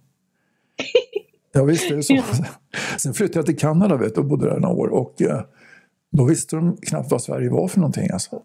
Ja 1.56 1.64
visst 1.64 1.90
är 1.90 1.96
det 1.96 2.02
så. 2.02 2.14
Ja. 2.14 2.22
Sen 2.98 3.14
flyttade 3.14 3.38
jag 3.38 3.46
till 3.46 3.58
Kanada 3.58 3.96
vet 3.96 4.14
du, 4.14 4.20
och 4.20 4.26
bodde 4.26 4.46
där 4.46 4.58
några 4.60 4.74
år. 4.74 4.88
Och 4.88 5.22
eh, 5.22 5.40
då 6.12 6.24
visste 6.24 6.56
de 6.56 6.76
knappt 6.76 7.10
vad 7.10 7.22
Sverige 7.22 7.50
var 7.50 7.68
för 7.68 7.80
någonting. 7.80 8.10
Alltså. 8.10 8.42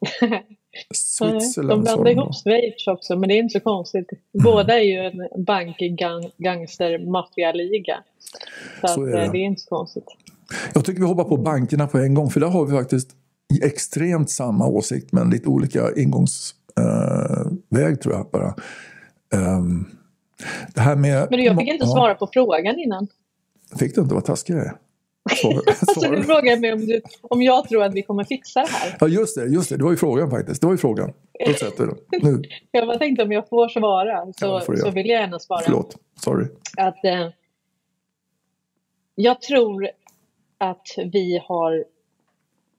Switzerland 0.93 1.81
De 1.81 1.83
blandar 1.83 2.12
ihop 2.12 2.36
Schweiz 2.36 2.88
också, 2.88 3.15
men 3.15 3.29
det 3.29 3.36
är 3.36 3.39
inte 3.39 3.59
så 3.59 3.62
konstigt. 3.63 4.09
Båda 4.43 4.79
är 4.79 4.83
ju 4.83 4.98
en 4.98 5.27
bankgangster-maffialiga. 5.45 7.98
Så, 8.81 8.88
Så 8.88 9.03
att, 9.03 9.07
är 9.07 9.12
det. 9.12 9.24
eh, 9.24 9.31
det 9.31 9.38
är 9.38 9.43
inte 9.43 9.62
så 9.62 9.69
konstigt. 9.69 10.05
Jag 10.74 10.86
tycker 10.86 11.01
vi 11.01 11.07
hoppar 11.07 11.24
på 11.24 11.38
bankerna 11.38 11.88
på 11.88 11.98
en 11.98 12.13
gång 12.13 12.29
för 12.29 12.39
där 12.39 12.48
har 12.48 12.65
vi 12.65 12.71
faktiskt 12.71 13.09
extremt 13.63 14.29
samma 14.29 14.67
åsikt 14.67 15.12
men 15.12 15.29
lite 15.29 15.50
olika 15.50 15.91
ingångsväg 15.95 16.53
uh, 17.77 17.95
tror 17.95 18.13
jag 18.13 18.27
bara. 18.31 18.55
Um, 19.33 19.86
det 20.75 20.81
här 20.81 20.95
med, 20.95 21.27
men 21.29 21.43
jag 21.43 21.57
fick 21.57 21.67
inte 21.67 21.86
ja. 21.86 21.91
svara 21.91 22.15
på 22.15 22.29
frågan 22.33 22.79
innan. 22.79 23.07
Fick 23.79 23.95
du 23.95 24.01
inte? 24.01 24.13
Vad 24.13 24.25
taskig 24.25 24.55
jag 24.55 24.65
är. 24.65 24.74
Alltså, 25.67 26.12
du 26.12 26.24
frågade 26.24 26.62
mig 26.62 26.74
om, 26.74 26.86
du, 26.86 27.01
om 27.21 27.41
jag 27.41 27.69
tror 27.69 27.83
att 27.83 27.93
vi 27.93 28.01
kommer 28.01 28.24
fixa 28.24 28.59
det 28.59 28.69
här. 28.69 28.98
Ja, 29.00 29.07
just 29.07 29.36
det. 29.36 29.45
Just 29.45 29.69
det. 29.69 29.77
det 29.77 29.83
var 29.83 29.91
ju 29.91 29.98
frågan 29.98 30.29
faktiskt. 30.29 30.62
Det 30.62 30.67
var 30.67 30.74
ju 30.74 30.77
frågan. 30.77 31.13
Nu. 32.21 32.41
jag 32.71 32.88
bara 32.88 32.98
tänkte 32.98 33.24
om 33.24 33.31
jag 33.31 33.50
får 33.50 33.69
svara 33.69 34.25
så, 34.25 34.45
ja, 34.45 34.62
får 34.62 34.75
så 34.75 34.91
vill 34.91 35.09
jag 35.09 35.21
gärna 35.21 35.39
svara. 35.39 35.62
Förlåt. 35.65 35.95
Sorry. 36.24 36.48
Att, 36.77 37.05
eh, 37.05 37.29
jag 39.15 39.41
tror 39.41 39.89
att 40.57 40.88
vi 41.13 41.41
har 41.43 41.86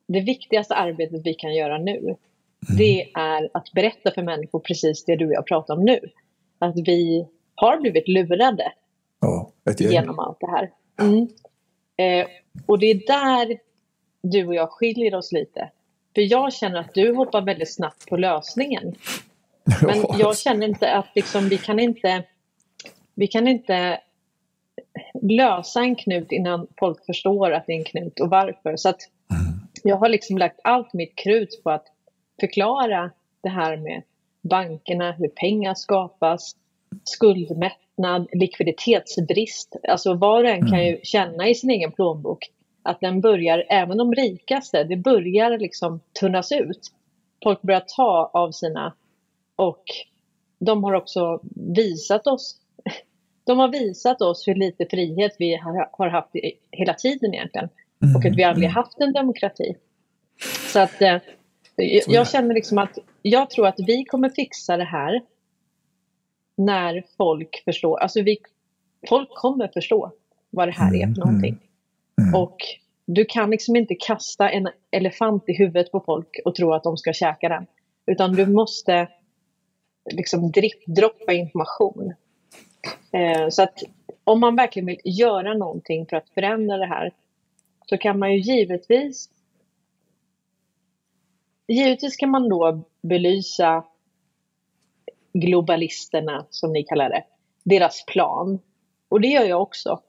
det 0.09 0.21
viktigaste 0.21 0.75
arbetet 0.75 1.21
vi 1.25 1.35
kan 1.35 1.54
göra 1.54 1.78
nu. 1.78 1.99
Mm. 1.99 2.16
Det 2.78 3.11
är 3.14 3.50
att 3.54 3.73
berätta 3.73 4.11
för 4.11 4.23
människor 4.23 4.61
precis 4.61 5.04
det 5.04 5.16
du 5.16 5.26
och 5.26 5.33
jag 5.33 5.47
pratar 5.47 5.75
om 5.75 5.85
nu. 5.85 6.00
Att 6.59 6.75
vi 6.76 7.26
har 7.54 7.80
blivit 7.80 8.09
lurade 8.09 8.73
ja, 9.21 9.52
genom 9.78 10.19
allt 10.19 10.40
det 10.40 10.50
här. 10.50 10.71
Mm. 11.00 11.28
Eh, 11.97 12.26
och 12.66 12.78
det 12.78 12.87
är 12.87 13.07
där 13.07 13.59
du 14.23 14.47
och 14.47 14.54
jag 14.54 14.71
skiljer 14.71 15.14
oss 15.14 15.33
lite. 15.33 15.71
För 16.14 16.23
jag 16.23 16.52
känner 16.52 16.80
att 16.80 16.95
du 16.95 17.14
hoppar 17.14 17.42
väldigt 17.42 17.75
snabbt 17.75 18.07
på 18.07 18.16
lösningen. 18.16 18.95
Men 19.83 20.04
jag 20.19 20.38
känner 20.38 20.69
inte 20.69 20.92
att 20.92 21.07
liksom, 21.14 21.49
vi 21.49 21.59
kan 21.59 21.78
inte 21.78 22.25
vi 23.14 23.26
kan 23.26 23.49
inte 23.49 24.00
lösa 25.23 25.80
en 25.80 25.97
knut 25.97 26.33
innan 26.33 26.66
folk 26.78 27.07
förstår 27.07 27.52
att 27.52 27.66
det 27.66 27.73
är 27.73 27.78
en 27.78 27.85
knut 27.85 28.21
och 28.21 28.30
varför. 28.30 28.76
Så 28.76 28.88
att 28.88 29.00
jag 29.83 29.97
har 29.97 30.09
liksom 30.09 30.38
lagt 30.38 30.61
allt 30.64 30.92
mitt 30.92 31.16
krut 31.16 31.61
på 31.64 31.71
att 31.71 31.87
förklara 32.40 33.11
det 33.42 33.49
här 33.49 33.76
med 33.76 34.02
bankerna, 34.42 35.12
hur 35.12 35.28
pengar 35.28 35.75
skapas, 35.75 36.57
skuldmättnad, 37.04 37.89
likviditetsbrist. 38.33 39.76
Alltså 39.88 40.14
var 40.14 40.45
och 40.45 40.50
en 40.50 40.71
kan 40.71 40.85
ju 40.85 40.88
mm. 40.88 41.00
känna 41.02 41.49
i 41.49 41.54
sin 41.54 41.71
egen 41.71 41.92
plånbok 41.92 42.50
att 42.83 43.00
den 43.00 43.21
börjar, 43.21 43.64
även 43.69 43.99
de 43.99 44.14
rikaste, 44.14 44.85
det 44.85 44.97
börjar 44.97 45.59
liksom 45.59 46.00
tunnas 46.21 46.52
ut. 46.52 46.80
Folk 47.42 47.62
börjar 47.62 47.85
ta 47.97 48.30
av 48.35 48.50
sina 48.50 48.95
och 49.57 49.85
de 50.59 50.85
har 50.85 50.95
också 50.95 51.40
visat 51.76 52.26
oss 52.26 52.57
de 53.45 53.59
har 53.59 53.69
visat 53.69 54.23
oss 54.23 54.49
hur 54.49 54.54
lite 54.54 54.87
frihet 54.90 55.37
vi 55.38 55.54
har 55.92 56.09
haft 56.09 56.30
hela 56.71 56.95
tiden 56.95 57.35
egentligen. 57.35 57.69
Mm. 58.02 58.16
Och 58.16 58.25
att 58.25 58.37
vi 58.37 58.45
aldrig 58.45 58.69
haft 58.69 59.00
en 59.00 59.12
demokrati. 59.12 59.76
Så 60.73 60.78
att 60.80 61.02
eh, 61.02 61.16
jag 62.07 62.28
känner 62.28 62.54
liksom 62.54 62.78
att 62.78 62.99
jag 63.23 63.50
tror 63.50 63.66
att 63.66 63.80
vi 63.87 64.04
kommer 64.04 64.28
fixa 64.28 64.76
det 64.76 64.85
här 64.85 65.23
när 66.61 67.05
folk 67.17 67.62
förstår. 67.64 67.99
Alltså 67.99 68.23
vi, 68.23 68.38
folk 69.09 69.29
kommer 69.35 69.69
förstå 69.69 70.12
vad 70.50 70.69
det 70.69 70.73
här 70.73 70.95
är 70.95 70.99
för 70.99 71.05
mm, 71.05 71.12
någonting. 71.12 71.59
Mm. 72.19 72.29
Mm. 72.29 72.40
Och 72.40 72.57
du 73.07 73.25
kan 73.25 73.50
liksom 73.50 73.76
inte 73.76 73.95
kasta 73.95 74.50
en 74.50 74.69
elefant 74.90 75.49
i 75.49 75.52
huvudet 75.52 75.93
på 75.93 76.00
folk 76.00 76.40
och 76.45 76.55
tro 76.55 76.73
att 76.73 76.83
de 76.83 76.97
ska 76.97 77.12
käka 77.12 77.49
den. 77.49 77.67
Utan 78.07 78.33
du 78.33 78.47
måste 78.47 79.09
liksom 80.12 80.52
droppa 80.87 81.33
information. 81.33 82.14
Eh, 83.12 83.49
så 83.49 83.62
att 83.62 83.83
om 84.25 84.40
man 84.40 84.57
verkligen 84.57 84.87
vill 84.87 85.00
göra 85.05 85.55
någonting 85.55 86.07
för 86.07 86.17
att 86.17 86.29
förändra 86.29 86.76
det 86.76 86.87
här 86.87 87.12
så 87.87 87.99
kan 87.99 88.19
man 88.19 88.33
ju 88.33 88.40
givetvis 88.40 89.31
Givetvis 91.69 92.17
kan 92.17 92.31
man 92.31 92.49
då 92.49 92.81
belysa 93.02 93.85
globalisterna, 95.32 96.46
som 96.50 96.72
ni 96.72 96.82
kallar 96.82 97.10
det, 97.10 97.22
deras 97.64 98.04
plan. 98.06 98.58
Och 99.08 99.20
det 99.20 99.28
gör 99.28 99.44
jag 99.44 99.62
också. 99.62 100.00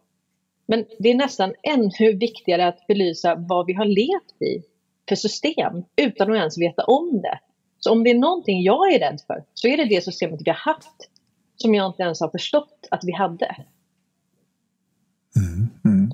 Men 0.66 0.86
det 1.00 1.10
är 1.10 1.16
nästan 1.16 1.54
ännu 1.64 2.18
viktigare 2.18 2.68
att 2.68 2.88
belysa 2.88 3.36
vad 3.36 3.66
vi 3.66 3.74
har 3.74 3.86
levt 3.86 4.42
i 4.42 4.64
för 5.10 5.16
system 5.16 5.84
utan 5.96 6.32
att 6.32 6.38
ens 6.38 6.58
veta 6.58 6.84
om 6.84 7.22
det. 7.22 7.40
Så 7.80 7.92
om 7.92 8.04
det 8.04 8.10
är 8.10 8.20
någonting 8.20 8.62
jag 8.62 8.94
är 8.94 9.00
rädd 9.00 9.20
för 9.28 9.44
så 9.54 9.68
är 9.68 9.78
det 9.78 9.86
det 9.86 10.04
systemet 10.04 10.40
vi 10.46 10.50
har 10.50 10.58
haft 10.58 11.10
som 11.56 11.76
jag 11.76 11.88
inte 11.88 12.04
ens 12.04 12.20
har 12.22 12.30
förstått 12.30 12.88
att 12.92 13.04
vi 13.04 13.14
hade. 13.14 13.56
Mm, 15.36 15.70
mm. 15.86 16.12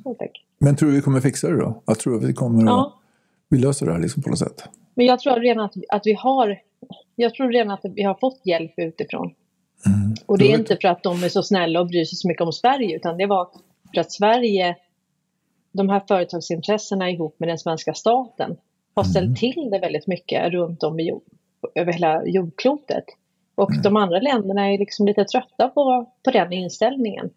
Men 0.59 0.75
tror 0.75 0.89
du 0.89 0.95
vi 0.95 1.01
kommer 1.01 1.21
fixa 1.21 1.47
det 1.47 1.59
då? 1.59 1.83
Jag 1.85 1.99
tror 1.99 2.17
att 2.17 2.23
vi 2.23 2.33
kommer 2.33 2.65
ja. 2.65 2.85
att 2.85 3.03
vi 3.49 3.57
löser 3.57 3.85
det 3.85 3.91
här 3.91 3.99
liksom 3.99 4.23
på 4.23 4.29
något 4.29 4.39
sätt. 4.39 4.63
Men 4.95 5.05
jag 5.05 5.19
tror 5.19 5.35
redan 5.35 5.65
att, 5.65 5.73
att 5.89 6.01
vi 6.05 6.13
har 6.13 6.59
jag 7.19 7.33
tror 7.33 7.51
redan 7.51 7.71
att 7.71 7.81
vi 7.83 8.03
har 8.03 8.13
fått 8.13 8.41
hjälp 8.43 8.73
utifrån. 8.77 9.33
Mm. 9.85 10.15
Och 10.25 10.37
det 10.37 10.51
är 10.51 10.57
inte 10.57 10.77
för 10.81 10.87
att 10.87 11.03
de 11.03 11.23
är 11.23 11.29
så 11.29 11.43
snälla 11.43 11.79
och 11.79 11.87
bryr 11.87 12.05
sig 12.05 12.15
så 12.17 12.27
mycket 12.27 12.41
om 12.41 12.53
Sverige 12.53 12.95
utan 12.95 13.17
det 13.17 13.25
var 13.25 13.49
för 13.93 14.01
att 14.01 14.11
Sverige, 14.11 14.75
de 15.71 15.89
här 15.89 16.01
företagsintressena 16.07 17.09
ihop 17.09 17.39
med 17.39 17.49
den 17.49 17.57
svenska 17.57 17.93
staten 17.93 18.57
har 18.95 19.03
ställt 19.03 19.25
mm. 19.25 19.35
till 19.35 19.69
det 19.71 19.79
väldigt 19.79 20.07
mycket 20.07 20.51
runt 20.51 20.83
om 20.83 20.99
i 20.99 21.07
jord, 21.07 21.23
över 21.75 21.93
hela 21.93 22.25
jordklotet. 22.25 23.05
Och 23.55 23.71
mm. 23.71 23.81
de 23.81 23.95
andra 23.95 24.19
länderna 24.19 24.73
är 24.73 24.77
liksom 24.77 25.05
lite 25.05 25.25
trötta 25.25 25.67
på, 25.67 26.11
på 26.23 26.31
den 26.31 26.53
inställningen. 26.53 27.29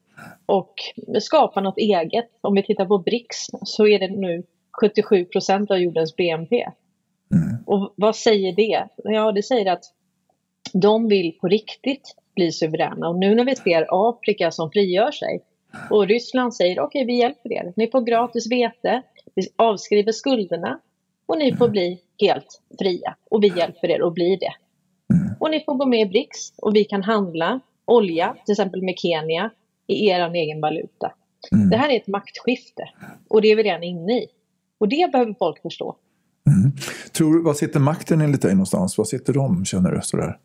Och 0.47 0.75
skapa 1.21 1.61
något 1.61 1.79
eget. 1.79 2.29
Om 2.41 2.55
vi 2.55 2.63
tittar 2.63 2.87
på 2.87 2.99
BRICS 2.99 3.47
så 3.65 3.87
är 3.87 3.99
det 3.99 4.09
nu 4.09 4.43
77 4.81 5.25
procent 5.25 5.71
av 5.71 5.79
jordens 5.79 6.17
BNP. 6.17 6.67
Mm. 7.35 7.65
Och 7.67 7.95
vad 7.97 8.17
säger 8.17 8.53
det? 8.53 8.89
Ja, 8.97 9.33
det 9.33 9.43
säger 9.43 9.73
att 9.73 9.85
de 10.73 11.09
vill 11.09 11.39
på 11.41 11.49
riktigt 11.49 12.17
bli 12.35 12.53
suveräna. 12.53 13.09
Och 13.09 13.19
nu 13.19 13.35
när 13.35 13.45
vi 13.45 13.57
ser 13.57 13.87
Afrika 13.91 14.51
som 14.51 14.71
frigör 14.71 15.11
sig 15.11 15.45
och 15.91 16.07
Ryssland 16.07 16.55
säger 16.55 16.81
okej, 16.81 17.05
vi 17.05 17.19
hjälper 17.19 17.53
er. 17.53 17.73
Ni 17.77 17.91
får 17.91 18.01
gratis 18.01 18.51
vete, 18.51 19.03
vi 19.35 19.43
avskriver 19.57 20.13
skulderna 20.13 20.81
och 21.27 21.39
ni 21.39 21.57
får 21.57 21.69
bli 21.69 22.01
helt 22.21 22.63
fria. 22.79 23.17
Och 23.31 23.43
vi 23.43 23.53
hjälper 23.57 23.91
er 23.91 24.07
att 24.07 24.15
bli 24.15 24.37
det. 24.37 24.53
Och 25.41 25.51
ni 25.51 25.61
får 25.65 25.75
gå 25.75 25.87
med 25.87 26.01
i 26.01 26.07
BRICS 26.07 26.53
och 26.59 26.77
vi 26.77 26.85
kan 26.85 27.03
handla 27.03 27.61
olja, 27.85 28.37
till 28.45 28.53
exempel 28.53 28.83
med 28.83 28.99
Kenya, 28.99 29.51
i 29.87 30.09
er 30.09 30.35
egen 30.35 30.61
valuta. 30.61 31.13
Mm. 31.53 31.71
Det 31.71 31.77
här 31.77 31.89
är 31.91 31.97
ett 31.97 32.07
maktskifte 32.07 32.89
och 33.29 33.43
det 33.43 33.49
är 33.49 33.57
vi 33.57 33.63
redan 33.63 33.83
inne 33.83 34.13
i. 34.13 34.27
Och 34.79 34.89
det 34.89 35.13
behöver 35.13 35.35
folk 35.39 35.63
förstå. 35.63 35.97
Mm. 36.51 36.73
Tror, 37.13 37.43
var 37.45 37.55
sitter 37.55 37.81
makten 37.81 38.21
enligt 38.21 38.43
dig 38.43 38.55
någonstans? 38.55 38.99
Var 38.99 39.05
sitter 39.05 39.33
de, 39.33 39.65
känner 39.65 39.91
du? 39.91 40.01
Sådär? 40.03 40.39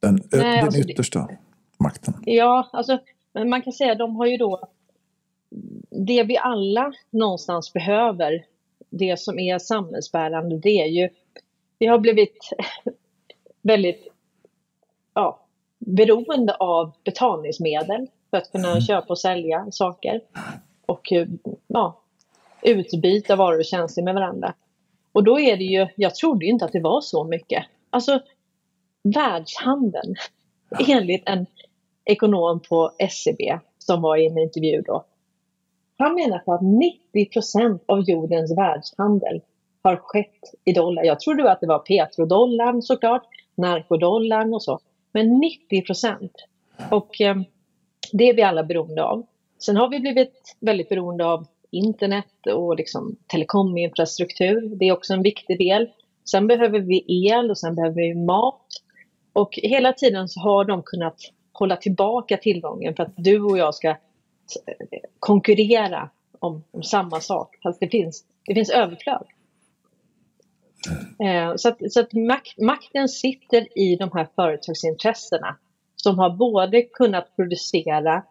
Den, 0.00 0.14
Nej, 0.14 0.56
den 0.56 0.64
alltså, 0.64 0.80
yttersta 0.80 1.18
det, 1.18 1.38
makten? 1.78 2.14
Ja, 2.24 2.68
alltså 2.72 2.98
man 3.32 3.62
kan 3.62 3.72
säga 3.72 3.92
att 3.92 3.98
de 3.98 4.16
har 4.16 4.26
ju 4.26 4.36
då 4.36 4.68
det 5.90 6.22
vi 6.22 6.38
alla 6.38 6.92
någonstans 7.10 7.72
behöver, 7.72 8.44
det 8.90 9.20
som 9.20 9.38
är 9.38 9.58
samhällsbärande, 9.58 10.58
det 10.58 10.82
är 10.82 10.86
ju 10.86 11.08
vi 11.78 11.86
har 11.86 11.98
blivit 11.98 12.38
väldigt 13.62 14.08
ja, 15.14 15.46
beroende 15.78 16.54
av 16.54 16.92
betalningsmedel 17.04 18.06
för 18.30 18.36
att 18.36 18.52
kunna 18.52 18.70
mm. 18.70 18.80
köpa 18.80 19.06
och 19.08 19.18
sälja 19.18 19.66
saker 19.70 20.20
och 20.86 21.12
ja, 21.66 22.00
utbyta 22.64 23.36
varor 23.36 23.58
och 23.58 23.64
tjänster 23.64 24.02
med 24.02 24.14
varandra. 24.14 24.54
Och 25.12 25.24
då 25.24 25.40
är 25.40 25.56
det 25.56 25.64
ju, 25.64 25.86
jag 25.96 26.14
trodde 26.14 26.44
ju 26.44 26.50
inte 26.50 26.64
att 26.64 26.72
det 26.72 26.80
var 26.80 27.00
så 27.00 27.24
mycket. 27.24 27.64
Alltså 27.90 28.20
världshandeln, 29.02 30.14
enligt 30.88 31.28
en 31.28 31.46
ekonom 32.04 32.60
på 32.60 32.92
SCB 32.98 33.44
e 33.44 33.58
som 33.78 34.02
var 34.02 34.16
i 34.16 34.26
en 34.26 34.38
intervju 34.38 34.82
då. 34.82 35.04
Han 35.98 36.14
menar 36.14 36.38
på 36.38 36.52
att 36.52 36.62
90 36.62 37.32
procent 37.32 37.84
av 37.86 38.00
jordens 38.00 38.56
världshandel 38.56 39.42
har 39.82 39.96
skett 39.96 40.54
i 40.64 40.72
dollar. 40.72 41.04
Jag 41.04 41.20
trodde 41.20 41.52
att 41.52 41.60
det 41.60 41.66
var 41.66 41.78
petrodollarn 41.78 42.82
såklart, 42.82 43.26
narkodollarn 43.54 44.54
och 44.54 44.62
så. 44.62 44.80
Men 45.12 45.38
90 45.38 45.82
procent. 45.82 46.32
Och 46.90 47.20
eh, 47.20 47.36
det 48.12 48.28
är 48.28 48.34
vi 48.34 48.42
alla 48.42 48.64
beroende 48.64 49.04
av. 49.04 49.26
Sen 49.58 49.76
har 49.76 49.88
vi 49.88 50.00
blivit 50.00 50.56
väldigt 50.60 50.88
beroende 50.88 51.26
av 51.26 51.46
internet 51.78 52.46
och 52.54 52.76
liksom 52.76 53.16
telekominfrastruktur. 53.26 54.76
Det 54.76 54.88
är 54.88 54.92
också 54.92 55.12
en 55.12 55.22
viktig 55.22 55.58
del. 55.58 55.90
Sen 56.24 56.46
behöver 56.46 56.80
vi 56.80 57.04
el 57.28 57.50
och 57.50 57.58
sen 57.58 57.74
behöver 57.74 57.96
vi 57.96 58.14
mat. 58.14 58.66
Och 59.32 59.58
hela 59.62 59.92
tiden 59.92 60.28
så 60.28 60.40
har 60.40 60.64
de 60.64 60.82
kunnat 60.82 61.16
hålla 61.52 61.76
tillbaka 61.76 62.36
tillgången 62.36 62.94
för 62.94 63.02
att 63.02 63.12
du 63.16 63.40
och 63.40 63.58
jag 63.58 63.74
ska 63.74 63.88
eh, 63.88 63.96
konkurrera 65.18 66.10
om, 66.38 66.64
om 66.70 66.82
samma 66.82 67.20
sak. 67.20 67.56
Fast 67.62 67.80
det 67.80 67.88
finns, 67.88 68.24
det 68.46 68.54
finns 68.54 68.70
överflöd. 68.70 69.26
Eh, 71.18 71.56
så 71.56 71.68
att, 71.68 71.92
så 71.92 72.00
att 72.00 72.12
mak 72.12 72.54
makten 72.58 73.08
sitter 73.08 73.78
i 73.78 73.96
de 73.96 74.10
här 74.12 74.28
företagsintressena 74.34 75.56
som 75.96 76.18
har 76.18 76.30
både 76.30 76.82
kunnat 76.82 77.36
producera, 77.36 78.22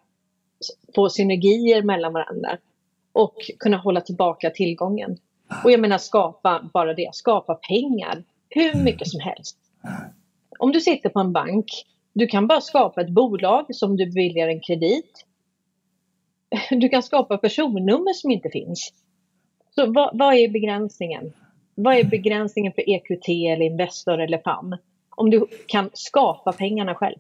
få 0.96 1.10
synergier 1.10 1.82
mellan 1.82 2.14
varandra 2.14 2.58
och 3.14 3.36
kunna 3.60 3.78
hålla 3.78 4.02
tillbaka 4.02 4.50
tillgången. 4.50 5.18
Och 5.64 5.72
jag 5.72 5.80
menar 5.80 5.98
skapa, 5.98 6.70
bara 6.74 6.94
det, 6.94 7.10
skapa 7.14 7.56
pengar. 7.56 8.24
Hur 8.50 8.84
mycket 8.84 9.08
som 9.08 9.20
helst. 9.20 9.58
Om 10.60 10.72
du 10.72 10.82
sitter 10.82 11.10
på 11.10 11.20
en 11.20 11.34
bank, 11.34 11.66
du 12.14 12.28
kan 12.28 12.48
bara 12.48 12.62
skapa 12.62 13.02
ett 13.02 13.10
bolag 13.10 13.76
som 13.76 13.98
du 13.98 14.06
beviljar 14.06 14.48
en 14.48 14.62
kredit. 14.62 15.26
Du 16.70 16.90
kan 16.90 17.04
skapa 17.04 17.38
personnummer 17.38 18.14
som 18.14 18.32
inte 18.32 18.50
finns. 18.50 18.94
Så 19.76 19.92
vad, 19.92 20.18
vad 20.18 20.34
är 20.34 20.48
begränsningen? 20.48 21.34
Vad 21.76 21.96
är 21.96 22.04
begränsningen 22.04 22.74
för 22.74 22.90
EQT 22.90 23.30
eller 23.30 23.66
Investor 23.66 24.22
eller 24.22 24.38
PAM? 24.38 24.76
Om 25.10 25.30
du 25.30 25.48
kan 25.68 25.90
skapa 25.94 26.52
pengarna 26.52 26.96
själv. 26.96 27.18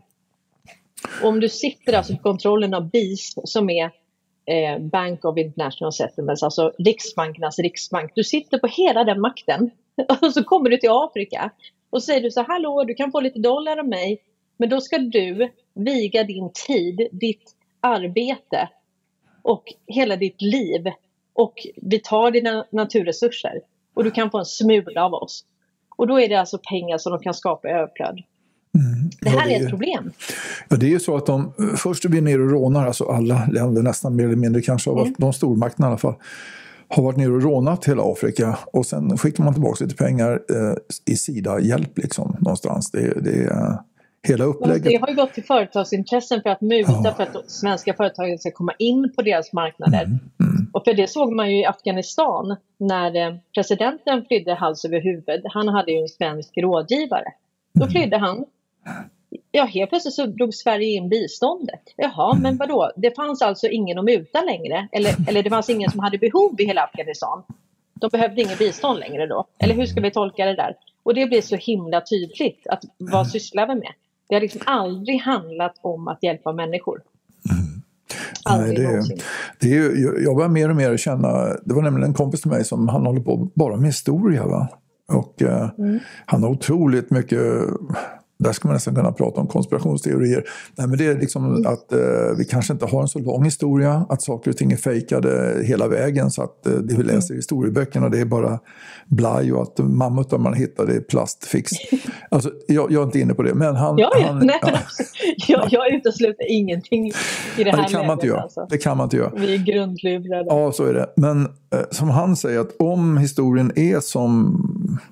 Och 1.21 1.29
om 1.29 1.39
du 1.39 1.49
sitter 1.49 1.93
alltså 1.93 2.15
på 2.15 2.23
kontrollen 2.23 2.73
av 2.73 2.89
BIS 2.89 3.33
som 3.43 3.69
är 3.69 3.91
eh, 4.45 4.79
Bank 4.79 5.25
of 5.25 5.37
International 5.37 5.93
Settlements, 5.93 6.43
alltså 6.43 6.73
Riksbankernas 6.79 7.59
riksbank. 7.59 8.11
Du 8.15 8.23
sitter 8.23 8.57
på 8.57 8.67
hela 8.67 9.03
den 9.03 9.21
makten 9.21 9.71
och 10.21 10.33
så 10.33 10.43
kommer 10.43 10.69
du 10.69 10.77
till 10.77 10.89
Afrika 10.91 11.51
och 11.89 12.03
säger 12.03 12.21
du 12.21 12.31
så 12.31 12.43
hallå 12.43 12.83
du 12.83 12.93
kan 12.93 13.11
få 13.11 13.19
lite 13.19 13.39
dollar 13.39 13.77
av 13.77 13.87
mig 13.87 14.21
men 14.57 14.69
då 14.69 14.81
ska 14.81 14.97
du 14.97 15.49
viga 15.73 16.23
din 16.23 16.51
tid, 16.67 17.07
ditt 17.11 17.55
arbete 17.79 18.69
och 19.41 19.63
hela 19.87 20.15
ditt 20.15 20.41
liv 20.41 20.91
och 21.33 21.53
vi 21.75 21.99
tar 21.99 22.31
dina 22.31 22.65
naturresurser 22.71 23.61
och 23.93 24.03
du 24.03 24.11
kan 24.11 24.31
få 24.31 24.37
en 24.37 24.45
smula 24.45 25.05
av 25.05 25.13
oss. 25.13 25.45
Och 25.95 26.07
då 26.07 26.19
är 26.19 26.29
det 26.29 26.35
alltså 26.35 26.59
pengar 26.69 26.97
som 26.97 27.11
de 27.11 27.21
kan 27.21 27.33
skapa 27.33 27.69
i 27.69 27.71
överflöd. 27.71 28.23
Mm. 28.75 29.09
Det 29.21 29.29
här 29.29 29.37
ja, 29.37 29.45
det 29.45 29.55
är 29.55 29.63
ett 29.63 29.69
problem. 29.69 30.11
Ja, 30.69 30.77
det 30.77 30.85
är 30.85 30.89
ju 30.89 30.99
så 30.99 31.17
att 31.17 31.25
de 31.25 31.53
först 31.77 32.05
är 32.05 32.09
vi 32.09 32.21
nere 32.21 32.41
och 32.41 32.49
rånar, 32.49 32.87
alltså 32.87 33.03
alla 33.03 33.45
länder 33.51 33.81
nästan 33.81 34.15
mer 34.15 34.25
eller 34.25 34.35
mindre, 34.35 34.61
kanske 34.61 34.89
av 34.89 34.99
mm. 34.99 35.13
de 35.17 35.33
stormakterna 35.33 35.87
i 35.87 35.89
alla 35.89 35.97
fall, 35.97 36.15
har 36.87 37.03
varit 37.03 37.17
nere 37.17 37.31
och 37.31 37.41
rånat 37.41 37.85
hela 37.85 38.03
Afrika 38.03 38.57
och 38.73 38.85
sen 38.85 39.17
skickar 39.17 39.43
man 39.43 39.53
tillbaka 39.53 39.83
lite 39.83 39.95
pengar 39.95 40.31
eh, 40.31 41.13
i 41.13 41.15
Sida-hjälp 41.15 41.97
liksom 41.97 42.37
någonstans. 42.39 42.91
Det, 42.91 43.23
det 43.23 43.43
är 43.43 43.77
hela 44.27 44.43
upplägget. 44.43 44.83
Det 44.83 44.97
har 44.97 45.07
ju 45.07 45.15
gått 45.15 45.33
till 45.33 45.43
företagsintressen 45.43 46.41
för 46.41 46.49
att 46.49 46.61
muta 46.61 47.01
ja. 47.03 47.13
för 47.13 47.23
att 47.23 47.51
svenska 47.51 47.93
företag 47.93 48.39
ska 48.39 48.51
komma 48.51 48.73
in 48.79 49.13
på 49.15 49.21
deras 49.21 49.53
marknader. 49.53 50.03
Mm. 50.03 50.19
Mm. 50.39 50.67
Och 50.73 50.83
för 50.83 50.93
det 50.93 51.09
såg 51.09 51.31
man 51.31 51.51
ju 51.51 51.59
i 51.59 51.65
Afghanistan 51.65 52.55
när 52.79 53.27
eh, 53.27 53.35
presidenten 53.55 54.25
flydde 54.25 54.53
hals 54.53 54.85
över 54.85 55.01
huvud. 55.01 55.41
Han 55.53 55.67
hade 55.67 55.91
ju 55.91 55.97
en 55.97 56.09
svensk 56.09 56.57
rådgivare. 56.57 57.25
Då 57.73 57.83
mm. 57.83 57.91
flydde 57.91 58.17
han 58.17 58.45
Ja, 59.51 59.63
helt 59.63 59.89
plötsligt 59.89 60.13
så 60.13 60.25
drog 60.25 60.53
Sverige 60.53 60.87
in 60.87 61.09
biståndet. 61.09 61.81
Jaha, 61.97 62.35
men 62.35 62.57
vadå? 62.57 62.91
Det 62.95 63.15
fanns 63.15 63.41
alltså 63.41 63.67
ingen 63.67 63.99
att 63.99 64.05
muta 64.05 64.41
längre? 64.41 64.87
Eller, 64.91 65.15
eller 65.27 65.43
det 65.43 65.49
fanns 65.49 65.69
ingen 65.69 65.91
som 65.91 65.99
hade 65.99 66.17
behov 66.17 66.61
i 66.61 66.65
hela 66.65 66.81
Afghanistan? 66.81 67.43
De 67.93 68.09
behövde 68.11 68.41
ingen 68.41 68.57
bistånd 68.57 68.99
längre 68.99 69.27
då? 69.27 69.45
Eller 69.59 69.75
hur 69.75 69.85
ska 69.85 70.01
vi 70.01 70.11
tolka 70.11 70.45
det 70.45 70.55
där? 70.55 70.75
Och 71.03 71.13
det 71.13 71.25
blir 71.25 71.41
så 71.41 71.55
himla 71.55 72.01
tydligt 72.01 72.67
att 72.67 72.83
vad 72.97 73.27
sysslar 73.27 73.67
vi 73.67 73.75
med? 73.75 73.93
Det 74.29 74.35
har 74.35 74.41
liksom 74.41 74.61
aldrig 74.65 75.21
handlat 75.21 75.75
om 75.81 76.07
att 76.07 76.23
hjälpa 76.23 76.53
människor. 76.53 77.01
Nej, 78.49 78.75
det, 78.75 79.03
det 79.59 79.77
är, 79.77 80.23
jag 80.23 80.35
börjar 80.35 80.49
mer 80.49 80.69
och 80.69 80.75
mer 80.75 80.97
känna, 80.97 81.29
det 81.65 81.73
var 81.73 81.81
nämligen 81.81 82.09
en 82.09 82.13
kompis 82.13 82.41
till 82.41 82.51
mig 82.51 82.65
som 82.65 82.87
han 82.87 83.05
håller 83.05 83.21
på 83.21 83.51
bara 83.55 83.75
med 83.75 83.85
historia. 83.85 84.47
Va? 84.47 84.67
Och 85.07 85.41
eh, 85.41 85.69
mm. 85.77 85.99
han 86.25 86.43
har 86.43 86.49
otroligt 86.49 87.11
mycket 87.11 87.39
där 88.43 88.51
ska 88.51 88.67
man 88.67 88.75
nästan 88.75 88.95
kunna 88.95 89.11
prata 89.11 89.41
om 89.41 89.47
konspirationsteorier. 89.47 90.43
Nej, 90.75 90.87
men 90.87 90.97
det 90.97 91.05
är 91.05 91.19
liksom 91.19 91.65
att 91.67 91.93
eh, 91.93 91.99
vi 92.37 92.45
kanske 92.45 92.73
inte 92.73 92.85
har 92.85 93.01
en 93.01 93.07
så 93.07 93.19
lång 93.19 93.43
historia, 93.43 94.05
att 94.09 94.21
saker 94.21 94.51
och 94.51 94.57
ting 94.57 94.71
är 94.71 94.77
fejkade 94.77 95.61
hela 95.63 95.87
vägen 95.87 96.31
så 96.31 96.43
att 96.43 96.67
eh, 96.67 96.73
det 96.73 96.95
vi 96.95 97.03
läser 97.03 97.33
i 97.33 97.37
historieböckerna 97.37 98.09
det 98.09 98.19
är 98.19 98.25
bara 98.25 98.59
blaj 99.07 99.53
och 99.53 99.61
att 99.61 99.77
mammutar 99.77 100.37
man 100.37 100.53
hittar 100.53 100.85
det 100.85 100.95
är 100.95 101.01
plastfix. 101.01 101.71
Alltså, 102.29 102.51
jag, 102.67 102.91
jag, 102.91 103.01
är 103.01 103.05
inte 103.05 103.19
inne 103.19 103.33
på 103.33 103.43
det. 103.43 103.53
Men 103.53 103.75
han, 103.75 103.97
ja, 103.97 104.11
ja, 104.19 104.27
han, 104.27 104.47
nej, 104.47 104.59
ja. 104.61 104.79
jag, 105.47 105.67
jag 105.71 105.93
utesluter 105.93 106.51
ingenting 106.51 107.07
i 107.57 107.63
det 107.63 107.71
här 107.71 107.83
det 107.83 107.89
kan 107.89 108.07
man 108.07 108.17
inte 108.17 108.27
göra. 108.27 108.41
Alltså. 108.41 108.67
Det 108.69 108.77
kan 108.77 108.97
man 108.97 109.05
inte 109.05 109.17
göra. 109.17 109.31
Vi 109.35 109.53
är 109.53 109.57
grundlurade. 109.57 110.45
Ja, 110.47 110.71
så 110.71 110.85
är 110.85 110.93
det. 110.93 111.13
Men 111.15 111.45
eh, 111.45 111.79
som 111.91 112.09
han 112.09 112.35
säger, 112.35 112.59
att 112.59 112.75
om 112.79 113.17
historien 113.17 113.71
är 113.75 113.99
som 113.99 114.59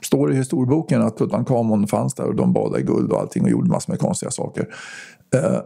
står 0.01 0.31
i 0.31 0.35
historieboken 0.35 1.01
att 1.01 1.17
Tutankhamon 1.17 1.87
fanns 1.87 2.13
där 2.13 2.25
och 2.25 2.35
de 2.35 2.53
badade 2.53 2.79
i 2.79 2.83
guld 2.83 3.09
allting 3.21 3.43
och 3.43 3.49
gjorde 3.49 3.69
massor 3.69 3.91
med 3.91 3.99
konstiga 3.99 4.31
saker. 4.31 4.67
Eh, 5.35 5.59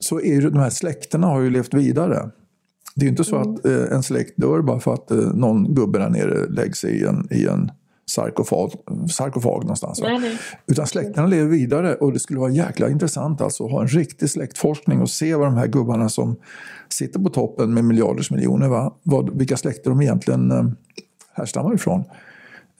så 0.00 0.20
är 0.20 0.34
ju 0.34 0.50
de 0.50 0.58
här 0.58 0.70
släkterna 0.70 1.26
har 1.26 1.40
ju 1.40 1.50
levt 1.50 1.74
vidare. 1.74 2.30
Det 2.94 3.02
är 3.02 3.04
ju 3.04 3.10
inte 3.10 3.24
så 3.24 3.36
mm. 3.36 3.54
att 3.54 3.64
eh, 3.64 3.92
en 3.92 4.02
släkt 4.02 4.36
dör 4.36 4.62
bara 4.62 4.80
för 4.80 4.94
att 4.94 5.10
eh, 5.10 5.16
någon 5.16 5.74
gubbe 5.74 5.98
där 5.98 6.08
nere 6.10 6.46
läggs 6.48 6.84
i 6.84 7.04
en, 7.04 7.28
i 7.30 7.46
en 7.46 7.70
sarkofag, 8.06 8.72
sarkofag 9.10 9.62
någonstans. 9.62 10.00
Nej, 10.02 10.18
nej. 10.18 10.38
Utan 10.66 10.86
släkterna 10.86 11.26
lever 11.26 11.48
vidare 11.48 11.94
och 11.94 12.12
det 12.12 12.18
skulle 12.18 12.40
vara 12.40 12.50
jäkla 12.50 12.90
intressant 12.90 13.40
alltså 13.40 13.64
att 13.64 13.70
ha 13.70 13.80
en 13.82 13.88
riktig 13.88 14.30
släktforskning 14.30 15.00
och 15.00 15.10
se 15.10 15.34
vad 15.34 15.46
de 15.46 15.56
här 15.56 15.66
gubbarna 15.66 16.08
som 16.08 16.36
sitter 16.88 17.20
på 17.20 17.28
toppen 17.28 17.74
med 17.74 17.84
miljarders 17.84 18.30
miljoner, 18.30 18.68
va? 18.68 18.94
Vad, 19.02 19.38
vilka 19.38 19.56
släkter 19.56 19.90
de 19.90 20.02
egentligen 20.02 20.76
härstammar 21.32 21.74
ifrån. 21.74 22.04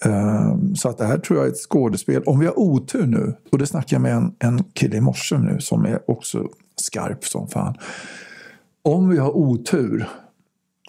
Ehm, 0.04 0.76
så 0.76 0.88
att 0.88 0.98
det 0.98 1.04
här 1.04 1.18
tror 1.18 1.38
jag 1.38 1.46
är 1.46 1.52
ett 1.52 1.58
skådespel. 1.58 2.22
Om 2.22 2.38
vi 2.38 2.46
har 2.46 2.58
otur 2.58 3.06
nu, 3.06 3.34
och 3.52 3.58
det 3.58 3.66
snackade 3.66 3.94
jag 3.94 4.02
med 4.02 4.12
en, 4.12 4.34
en 4.38 4.64
kille 4.64 4.96
i 4.96 5.00
morse 5.00 5.38
nu 5.38 5.61
som 5.61 5.84
är 5.84 6.11
också 6.11 6.48
skarp 6.76 7.24
som 7.24 7.48
fan. 7.48 7.74
Om 8.82 9.08
vi 9.08 9.18
har 9.18 9.37
otur, 9.37 10.08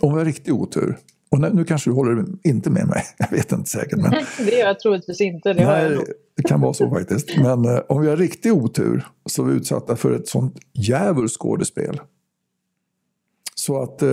om 0.01 0.13
vi 0.13 0.17
har 0.17 0.25
riktig 0.25 0.53
otur, 0.53 0.97
och 1.31 1.39
nu, 1.39 1.49
nu 1.53 1.65
kanske 1.65 1.89
du 1.89 1.93
håller 1.93 2.25
inte 2.43 2.69
med 2.69 2.87
mig, 2.87 3.03
jag 3.17 3.31
vet 3.31 3.51
inte 3.51 3.69
säkert. 3.69 3.99
Men... 3.99 4.11
det 4.37 4.51
gör 4.51 4.67
jag 4.67 4.79
troligtvis 4.79 5.21
inte. 5.21 5.53
Det, 5.53 5.65
Nej, 5.65 5.97
det 6.35 6.43
kan 6.43 6.61
vara 6.61 6.73
så 6.73 6.89
faktiskt. 6.89 7.37
Men 7.37 7.65
eh, 7.65 7.81
om 7.89 8.01
vi 8.01 8.09
har 8.09 8.17
riktig 8.17 8.53
otur 8.53 9.07
så 9.25 9.43
är 9.43 9.47
vi 9.47 9.53
utsatta 9.53 9.95
för 9.95 10.11
ett 10.11 10.27
sånt 10.27 10.57
djävulskt 10.73 11.41
skådespel. 11.41 12.01
Så 13.55 13.81
att 13.81 14.01
eh, 14.01 14.09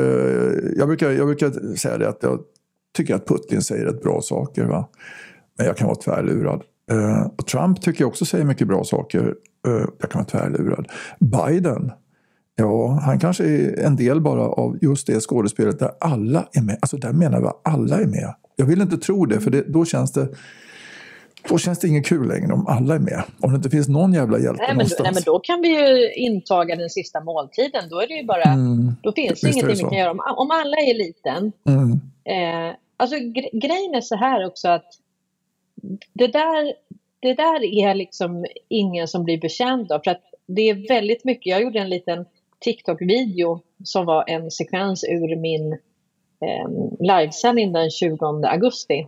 jag, 0.76 0.87
brukar, 0.87 1.11
jag 1.11 1.26
brukar 1.26 1.76
säga 1.76 1.98
det 1.98 2.09
att 2.09 2.22
jag 2.22 2.40
tycker 2.96 3.14
att 3.14 3.26
Putin 3.26 3.62
säger 3.62 3.85
rätt 3.85 4.02
bra 4.02 4.20
saker. 4.22 4.64
Va? 4.64 4.88
Men 5.59 5.66
jag 5.66 5.76
kan 5.76 5.87
vara 5.87 5.98
tvärlurad. 5.98 6.62
Uh, 6.92 7.26
och 7.38 7.46
Trump 7.46 7.82
tycker 7.82 8.02
jag 8.02 8.09
också 8.09 8.24
säger 8.24 8.44
mycket 8.44 8.68
bra 8.68 8.85
saker. 8.85 9.35
Uh, 9.68 9.87
jag 10.00 10.11
kan 10.11 10.18
vara 10.18 10.24
tvärlurad. 10.24 10.87
Biden, 11.18 11.92
ja, 12.56 13.00
han 13.02 13.20
kanske 13.20 13.44
är 13.44 13.85
en 13.85 13.96
del 13.96 14.20
bara 14.20 14.42
av 14.42 14.78
just 14.82 15.06
det 15.06 15.20
skådespelet 15.20 15.78
där 15.78 15.90
alla 16.00 16.48
är 16.52 16.62
med. 16.62 16.78
Alltså 16.80 16.96
där 16.96 17.12
menar 17.12 17.40
vi 17.40 17.46
att 17.46 17.61
alla 17.64 18.00
är 18.00 18.06
med. 18.06 18.35
Jag 18.56 18.66
vill 18.66 18.80
inte 18.80 18.96
tro 18.96 19.26
det, 19.26 19.40
för 19.40 19.50
det, 19.50 19.64
då 19.72 19.85
känns 19.85 20.12
det 20.12 20.28
då 21.48 21.59
känns 21.59 21.78
det 21.78 21.88
inget 21.88 22.06
kul 22.06 22.28
längre 22.28 22.52
om 22.52 22.66
alla 22.66 22.94
är 22.94 22.98
med. 22.98 23.22
Om 23.40 23.50
det 23.50 23.56
inte 23.56 23.70
finns 23.70 23.88
någon 23.88 24.12
jävla 24.12 24.38
hjälte 24.38 24.59
nej, 24.59 24.68
men, 24.68 24.76
någonstans. 24.76 25.04
Nej, 25.04 25.14
men 25.14 25.22
då 25.26 25.38
kan 25.38 25.61
vi 25.61 25.68
ju 25.68 26.14
intaga 26.14 26.76
den 26.76 26.90
sista 26.90 27.20
måltiden. 27.20 27.88
Då 27.90 28.00
är 28.00 28.09
det 28.09 28.14
ju 28.14 28.26
bara, 28.26 28.42
mm, 28.42 28.96
då 29.02 29.12
finns 29.12 29.40
det 29.40 29.50
ingenting 29.50 29.76
vi 29.76 29.82
kan 29.82 29.98
göra. 29.98 30.11
Om, 30.11 30.20
om 30.37 30.50
alla 30.50 30.76
är 30.76 30.94
liten, 30.94 31.52
mm. 31.66 31.90
eh, 32.24 32.74
Alltså 32.96 33.16
gre 33.18 33.50
grejen 33.52 33.94
är 33.94 34.00
så 34.00 34.16
här 34.16 34.46
också 34.46 34.68
att 34.68 34.87
det 36.12 36.26
där, 36.26 36.74
det 37.20 37.35
där 37.35 37.64
är 37.64 37.94
liksom 37.94 38.46
ingen 38.68 39.09
som 39.09 39.24
blir 39.24 39.40
betjänt 39.40 39.90
av. 39.90 40.00
För 40.04 40.11
att 40.11 40.22
det 40.46 40.62
är 40.62 40.88
väldigt 40.88 41.24
mycket, 41.24 41.46
jag 41.46 41.62
gjorde 41.62 41.78
en 41.78 41.90
liten 41.90 42.24
TikTok-video 42.61 43.61
som 43.85 44.06
var 44.06 44.24
en 44.26 44.50
sekvens 44.50 45.04
ur 45.04 45.37
min 45.37 45.72
eh, 46.40 46.68
livesändning 47.00 47.72
den 47.72 47.90
20 47.90 48.46
augusti. 48.46 49.06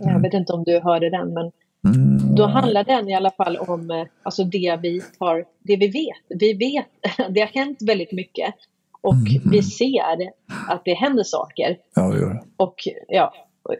Jag 0.00 0.22
vet 0.22 0.34
inte 0.34 0.52
om 0.52 0.64
du 0.64 0.80
hörde 0.80 1.10
den 1.10 1.34
men 1.34 1.52
mm. 1.84 2.34
då 2.34 2.46
handlar 2.46 2.84
den 2.84 3.08
i 3.08 3.14
alla 3.14 3.30
fall 3.30 3.56
om 3.56 3.90
eh, 3.90 4.06
alltså 4.22 4.44
det 4.44 4.78
vi 4.82 5.02
har, 5.18 5.44
det 5.58 5.76
vi 5.76 5.88
vet. 5.88 6.40
Vi 6.40 6.52
vet, 6.52 6.86
det 7.34 7.40
har 7.40 7.48
hänt 7.48 7.78
väldigt 7.82 8.12
mycket 8.12 8.54
och 9.00 9.14
mm. 9.14 9.50
vi 9.50 9.62
ser 9.62 10.32
att 10.68 10.84
det 10.84 10.94
händer 10.94 11.22
saker. 11.22 11.78
Ja, 11.94 12.02
det 12.02 12.20
gör 12.20 12.34
det. 12.34 12.42
Och, 12.56 12.88
ja, 13.08 13.34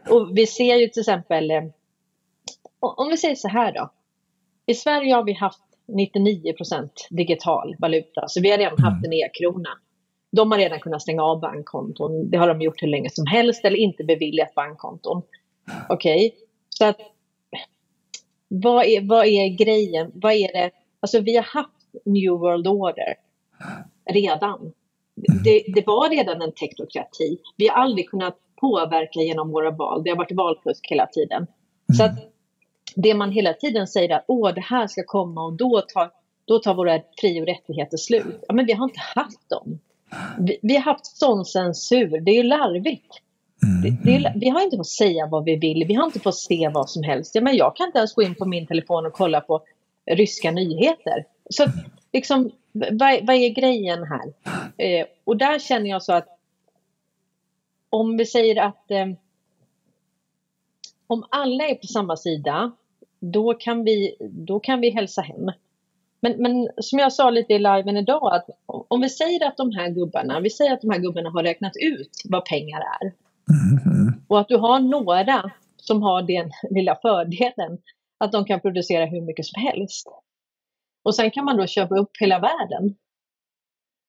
och 0.08 0.36
vi 0.36 0.46
ser 0.46 0.74
ju 0.76 0.88
till 0.88 1.00
exempel, 1.00 1.50
eh, 1.50 1.62
om 2.80 3.08
vi 3.08 3.16
säger 3.16 3.34
så 3.34 3.48
här 3.48 3.72
då. 3.72 3.90
I 4.66 4.74
Sverige 4.74 5.14
har 5.14 5.24
vi 5.24 5.32
haft 5.32 5.62
99% 5.88 6.88
digital 7.10 7.76
valuta, 7.78 8.28
så 8.28 8.40
vi 8.40 8.50
har 8.50 8.58
redan 8.58 8.78
haft 8.78 9.06
en 9.06 9.12
e-krona. 9.12 9.70
De 10.32 10.50
har 10.50 10.58
redan 10.58 10.80
kunnat 10.80 11.02
stänga 11.02 11.22
av 11.22 11.40
bankkonton. 11.40 12.30
Det 12.30 12.38
har 12.38 12.48
de 12.48 12.60
gjort 12.60 12.82
hur 12.82 12.88
länge 12.88 13.10
som 13.10 13.26
helst 13.26 13.64
eller 13.64 13.76
inte 13.76 14.04
beviljat 14.04 14.54
bankkonton. 14.54 15.22
Okej, 15.88 16.26
okay. 16.26 16.38
så 16.68 16.84
att 16.84 17.00
vad 18.48 18.84
är, 18.84 19.08
vad 19.08 19.26
är 19.26 19.48
grejen? 19.48 20.10
Vad 20.14 20.32
är 20.32 20.52
det? 20.52 20.70
Alltså 21.00 21.20
vi 21.20 21.36
har 21.36 21.42
haft 21.42 22.04
New 22.04 22.30
World 22.30 22.66
Order 22.66 23.14
redan 24.10 24.72
det, 25.44 25.64
det, 25.74 25.86
var 25.86 26.10
redan 26.10 26.42
en 26.42 26.52
teknokrati. 26.52 27.38
Vi 27.56 27.68
har 27.68 27.82
aldrig 27.82 28.08
kunnat 28.08 28.36
påverka 28.60 29.20
genom 29.20 29.50
våra 29.50 29.70
val. 29.70 30.02
Det 30.04 30.10
har 30.10 30.16
varit 30.16 30.36
valfusk 30.36 30.86
hela 30.90 31.06
tiden. 31.06 31.36
Mm. 31.36 31.96
Så 31.96 32.04
att 32.04 32.32
det 32.96 33.14
man 33.14 33.32
hela 33.32 33.52
tiden 33.52 33.86
säger 33.86 34.16
att 34.16 34.24
åh, 34.28 34.54
det 34.54 34.60
här 34.60 34.86
ska 34.86 35.02
komma 35.06 35.44
och 35.44 35.52
då 35.52 35.82
tar, 35.94 36.10
då 36.44 36.58
tar 36.58 36.74
våra 36.74 37.00
fri 37.20 37.42
och 37.42 37.46
rättigheter 37.46 37.96
slut. 37.96 38.44
Ja, 38.48 38.54
men 38.54 38.66
vi 38.66 38.72
har 38.72 38.84
inte 38.84 39.00
haft 39.00 39.50
dem. 39.50 39.78
Vi, 40.38 40.58
vi 40.62 40.74
har 40.74 40.82
haft 40.82 41.06
sån 41.06 41.44
censur. 41.44 42.20
Det 42.20 42.30
är 42.30 42.36
ju 42.36 42.42
larvigt. 42.42 43.14
Det, 43.82 43.90
det, 43.90 44.32
vi 44.36 44.48
har 44.48 44.62
inte 44.62 44.76
fått 44.76 44.88
säga 44.88 45.26
vad 45.26 45.44
vi 45.44 45.56
vill, 45.56 45.84
vi 45.88 45.94
har 45.94 46.04
inte 46.04 46.20
fått 46.20 46.38
se 46.38 46.70
vad 46.74 46.90
som 46.90 47.02
helst. 47.02 47.34
Ja, 47.34 47.40
men 47.40 47.56
jag 47.56 47.76
kan 47.76 47.86
inte 47.86 47.98
ens 47.98 48.14
gå 48.14 48.22
in 48.22 48.34
på 48.34 48.44
min 48.44 48.66
telefon 48.66 49.06
och 49.06 49.12
kolla 49.12 49.40
på 49.40 49.62
ryska 50.10 50.50
nyheter. 50.50 51.24
Så 51.50 51.66
liksom, 52.12 52.50
vad, 52.72 53.26
vad 53.26 53.36
är 53.36 53.48
grejen 53.48 54.04
här? 54.04 54.32
Eh, 54.76 55.06
och 55.24 55.36
där 55.36 55.58
känner 55.58 55.90
jag 55.90 56.02
så 56.02 56.12
att 56.12 56.28
om 57.90 58.16
vi 58.16 58.26
säger 58.26 58.62
att 58.62 58.90
eh, 58.90 59.06
om 61.06 61.24
alla 61.30 61.68
är 61.68 61.74
på 61.74 61.86
samma 61.86 62.16
sida, 62.16 62.72
då 63.20 63.54
kan 63.54 63.84
vi, 63.84 64.16
då 64.20 64.60
kan 64.60 64.80
vi 64.80 64.90
hälsa 64.90 65.22
hem. 65.22 65.50
Men, 66.20 66.42
men 66.42 66.68
som 66.76 66.98
jag 66.98 67.12
sa 67.12 67.30
lite 67.30 67.52
i 67.54 67.58
liven 67.58 67.96
idag, 67.96 68.34
att 68.34 68.46
om 68.66 69.00
vi 69.00 69.08
säger 69.08 69.46
att 69.46 69.56
de 69.56 69.72
här 69.72 69.90
gubbarna, 69.90 70.40
vi 70.40 70.50
säger 70.50 70.72
att 70.72 70.80
de 70.80 70.90
här 70.90 70.98
gubbarna 70.98 71.30
har 71.30 71.42
räknat 71.42 71.72
ut 71.76 72.10
vad 72.24 72.44
pengar 72.44 72.80
är. 72.80 73.06
Mm. 73.06 74.22
Och 74.28 74.40
att 74.40 74.48
du 74.48 74.56
har 74.56 74.80
några 74.80 75.50
som 75.76 76.02
har 76.02 76.22
den 76.22 76.50
lilla 76.70 76.96
fördelen 77.02 77.78
att 78.18 78.32
de 78.32 78.44
kan 78.44 78.60
producera 78.60 79.06
hur 79.06 79.20
mycket 79.20 79.46
som 79.46 79.62
helst. 79.62 80.08
Och 81.02 81.14
sen 81.14 81.30
kan 81.30 81.44
man 81.44 81.56
då 81.56 81.66
köpa 81.66 81.98
upp 81.98 82.10
hela 82.20 82.38
världen 82.38 82.96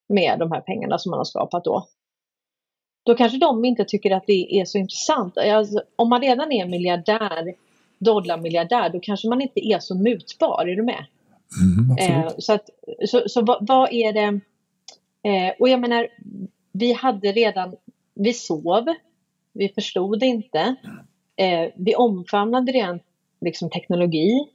med 0.09 0.39
de 0.39 0.51
här 0.51 0.61
pengarna 0.61 0.97
som 0.97 1.09
man 1.09 1.17
har 1.17 1.25
skapat 1.25 1.63
då. 1.63 1.87
Då 3.03 3.15
kanske 3.15 3.37
de 3.37 3.65
inte 3.65 3.85
tycker 3.85 4.11
att 4.11 4.27
det 4.27 4.59
är 4.59 4.65
så 4.65 4.77
intressant. 4.77 5.37
Alltså, 5.37 5.83
om 5.95 6.09
man 6.09 6.21
redan 6.21 6.51
är 6.51 6.65
miljardär, 6.65 7.53
dollarmiljardär, 7.99 8.89
då 8.89 8.99
kanske 8.99 9.29
man 9.29 9.41
inte 9.41 9.67
är 9.67 9.79
så 9.79 9.95
mutbar. 9.95 10.65
Är 10.67 10.75
du 10.75 10.83
med? 10.83 11.05
Mm, 11.61 11.97
eh, 11.97 12.31
så 12.37 12.53
att, 12.53 12.69
så, 13.05 13.23
så 13.27 13.41
vad, 13.41 13.67
vad, 13.67 13.93
är 13.93 14.13
det? 14.13 14.39
Eh, 15.29 15.53
och 15.59 15.69
jag 15.69 15.79
menar, 15.79 16.07
vi 16.71 16.93
hade 16.93 17.31
redan, 17.31 17.75
vi 18.13 18.33
sov, 18.33 18.85
vi 19.53 19.69
förstod 19.69 20.23
inte, 20.23 20.75
eh, 21.35 21.69
vi 21.75 21.95
omfamnade 21.95 22.71
redan 22.71 22.99
liksom, 23.41 23.69
teknologi. 23.69 24.47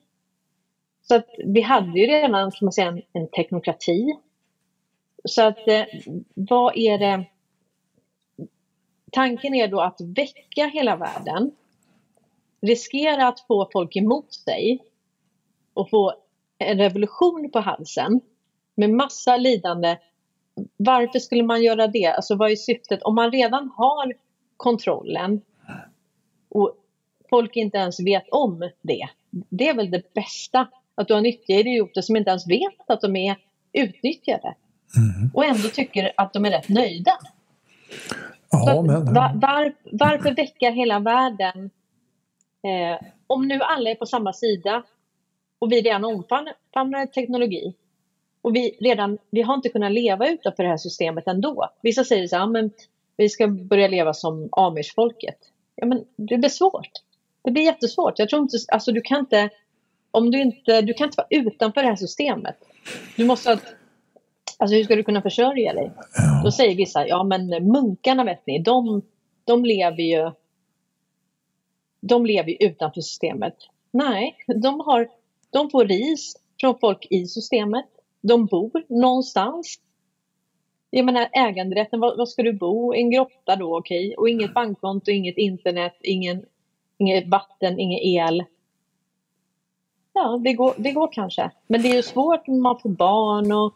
Så 1.08 1.14
att 1.14 1.26
vi 1.44 1.60
hade 1.60 2.00
ju 2.00 2.06
redan, 2.06 2.50
kan 2.50 2.66
man 2.66 2.72
säga, 2.72 2.88
en, 2.88 3.02
en 3.12 3.28
teknokrati. 3.28 4.16
Så 5.24 5.42
att 5.42 5.68
eh, 5.68 5.84
vad 6.34 6.76
är 6.76 6.98
det? 6.98 7.24
Tanken 9.12 9.54
är 9.54 9.68
då 9.68 9.80
att 9.80 10.00
väcka 10.00 10.66
hela 10.66 10.96
världen, 10.96 11.50
riskera 12.60 13.28
att 13.28 13.40
få 13.40 13.68
folk 13.72 13.96
emot 13.96 14.34
sig 14.34 14.84
och 15.74 15.90
få 15.90 16.14
en 16.58 16.78
revolution 16.78 17.50
på 17.52 17.60
halsen 17.60 18.20
med 18.74 18.90
massa 18.90 19.36
lidande. 19.36 19.96
Varför 20.76 21.18
skulle 21.18 21.42
man 21.42 21.62
göra 21.62 21.86
det? 21.86 22.06
Alltså 22.06 22.36
vad 22.36 22.50
är 22.50 22.56
syftet? 22.56 23.02
Om 23.02 23.14
man 23.14 23.32
redan 23.32 23.70
har 23.76 24.14
kontrollen 24.56 25.40
och 26.48 26.76
folk 27.30 27.56
inte 27.56 27.78
ens 27.78 28.00
vet 28.00 28.28
om 28.28 28.70
det. 28.82 29.08
Det 29.30 29.68
är 29.68 29.74
väl 29.74 29.90
det 29.90 30.14
bästa. 30.14 30.68
Att 30.96 31.08
du 31.08 31.14
har 31.14 31.20
nyttiga 31.20 31.58
idioter 31.58 32.02
som 32.02 32.16
inte 32.16 32.30
ens 32.30 32.48
vet 32.48 32.90
att 32.90 33.00
de 33.00 33.16
är 33.16 33.36
utnyttjade. 33.72 34.54
Mm. 34.96 35.30
Och 35.34 35.44
ändå 35.44 35.68
tycker 35.68 36.12
att 36.16 36.32
de 36.32 36.44
är 36.44 36.50
rätt 36.50 36.68
nöjda. 36.68 37.12
Ja, 38.50 38.82
men... 38.82 39.14
var, 39.14 39.32
var, 39.34 39.74
varför 39.92 40.34
väcka 40.34 40.70
hela 40.70 40.98
världen? 40.98 41.70
Eh, 42.62 43.08
om 43.26 43.48
nu 43.48 43.60
alla 43.60 43.90
är 43.90 43.94
på 43.94 44.06
samma 44.06 44.32
sida 44.32 44.82
och 45.58 45.72
vi 45.72 45.80
redan 45.80 46.04
omfamnar 46.04 47.06
teknologi 47.06 47.74
och 48.42 48.56
vi, 48.56 48.76
redan, 48.80 49.18
vi 49.30 49.42
har 49.42 49.54
inte 49.54 49.68
kunnat 49.68 49.92
leva 49.92 50.28
utanför 50.28 50.62
det 50.62 50.68
här 50.68 50.76
systemet 50.76 51.26
ändå. 51.26 51.70
Vissa 51.82 52.04
säger 52.04 52.28
så 52.28 52.36
här, 52.36 52.46
men 52.46 52.70
vi 53.16 53.28
ska 53.28 53.46
börja 53.48 53.88
leva 53.88 54.14
som 54.14 54.48
amish-folket. 54.52 55.38
Ja, 55.74 55.86
men 55.86 56.04
det 56.16 56.38
blir 56.38 56.48
svårt. 56.48 56.90
Det 57.42 57.50
blir 57.50 57.62
jättesvårt. 57.62 58.18
Jag 58.18 58.28
tror 58.28 58.42
inte, 58.42 58.56
alltså 58.72 58.92
du 58.92 59.00
kan 59.00 59.18
inte, 59.18 59.50
om 60.16 60.30
du 60.30 60.40
inte, 60.42 60.82
du 60.82 60.94
kan 60.94 61.06
inte 61.06 61.16
vara 61.16 61.26
utanför 61.30 61.82
det 61.82 61.88
här 61.88 61.96
systemet. 61.96 62.56
Du 63.16 63.24
måste 63.24 63.50
ha, 63.50 63.58
alltså 64.58 64.76
hur 64.76 64.84
ska 64.84 64.96
du 64.96 65.02
kunna 65.02 65.22
försörja 65.22 65.72
dig? 65.72 65.90
Ja. 65.96 66.40
Då 66.44 66.52
säger 66.52 66.76
vissa, 66.76 67.06
ja 67.06 67.24
men 67.24 67.46
munkarna 67.48 68.24
vet 68.24 68.46
ni, 68.46 68.58
de, 68.58 69.02
de 69.44 69.64
lever 69.64 70.02
ju 70.02 70.30
de 72.00 72.26
lever 72.26 72.56
utanför 72.60 73.00
systemet. 73.00 73.54
Nej, 73.90 74.36
de 74.46 74.80
har 74.80 75.08
de 75.50 75.70
får 75.70 75.84
ris 75.84 76.36
från 76.60 76.78
folk 76.78 77.06
i 77.10 77.26
systemet. 77.26 77.86
De 78.20 78.46
bor 78.46 78.84
någonstans. 78.88 79.80
Jag 80.90 81.04
menar 81.04 81.28
äganderätten, 81.32 82.00
var, 82.00 82.16
var 82.16 82.26
ska 82.26 82.42
du 82.42 82.52
bo? 82.52 82.94
En 82.94 83.10
grotta 83.10 83.56
då, 83.56 83.78
okej. 83.78 84.06
Okay. 84.06 84.14
Och 84.14 84.28
inget 84.28 84.54
bankkonto, 84.54 85.10
inget 85.10 85.38
internet, 85.38 85.96
ingen, 86.00 86.44
inget 86.98 87.28
vatten, 87.28 87.78
ingen 87.78 88.00
el. 88.00 88.44
Ja, 90.18 90.40
det 90.44 90.52
går, 90.52 90.74
det 90.76 90.92
går 90.92 91.08
kanske. 91.12 91.50
Men 91.66 91.82
det 91.82 91.90
är 91.90 91.94
ju 91.94 92.02
svårt 92.02 92.46
när 92.46 92.60
man 92.60 92.78
får 92.82 92.88
barn 92.88 93.52
och 93.52 93.74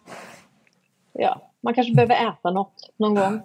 ja, 1.12 1.50
man 1.60 1.74
kanske 1.74 1.94
behöver 1.94 2.14
äta 2.14 2.50
något 2.50 2.90
någon 2.96 3.14
gång. 3.14 3.40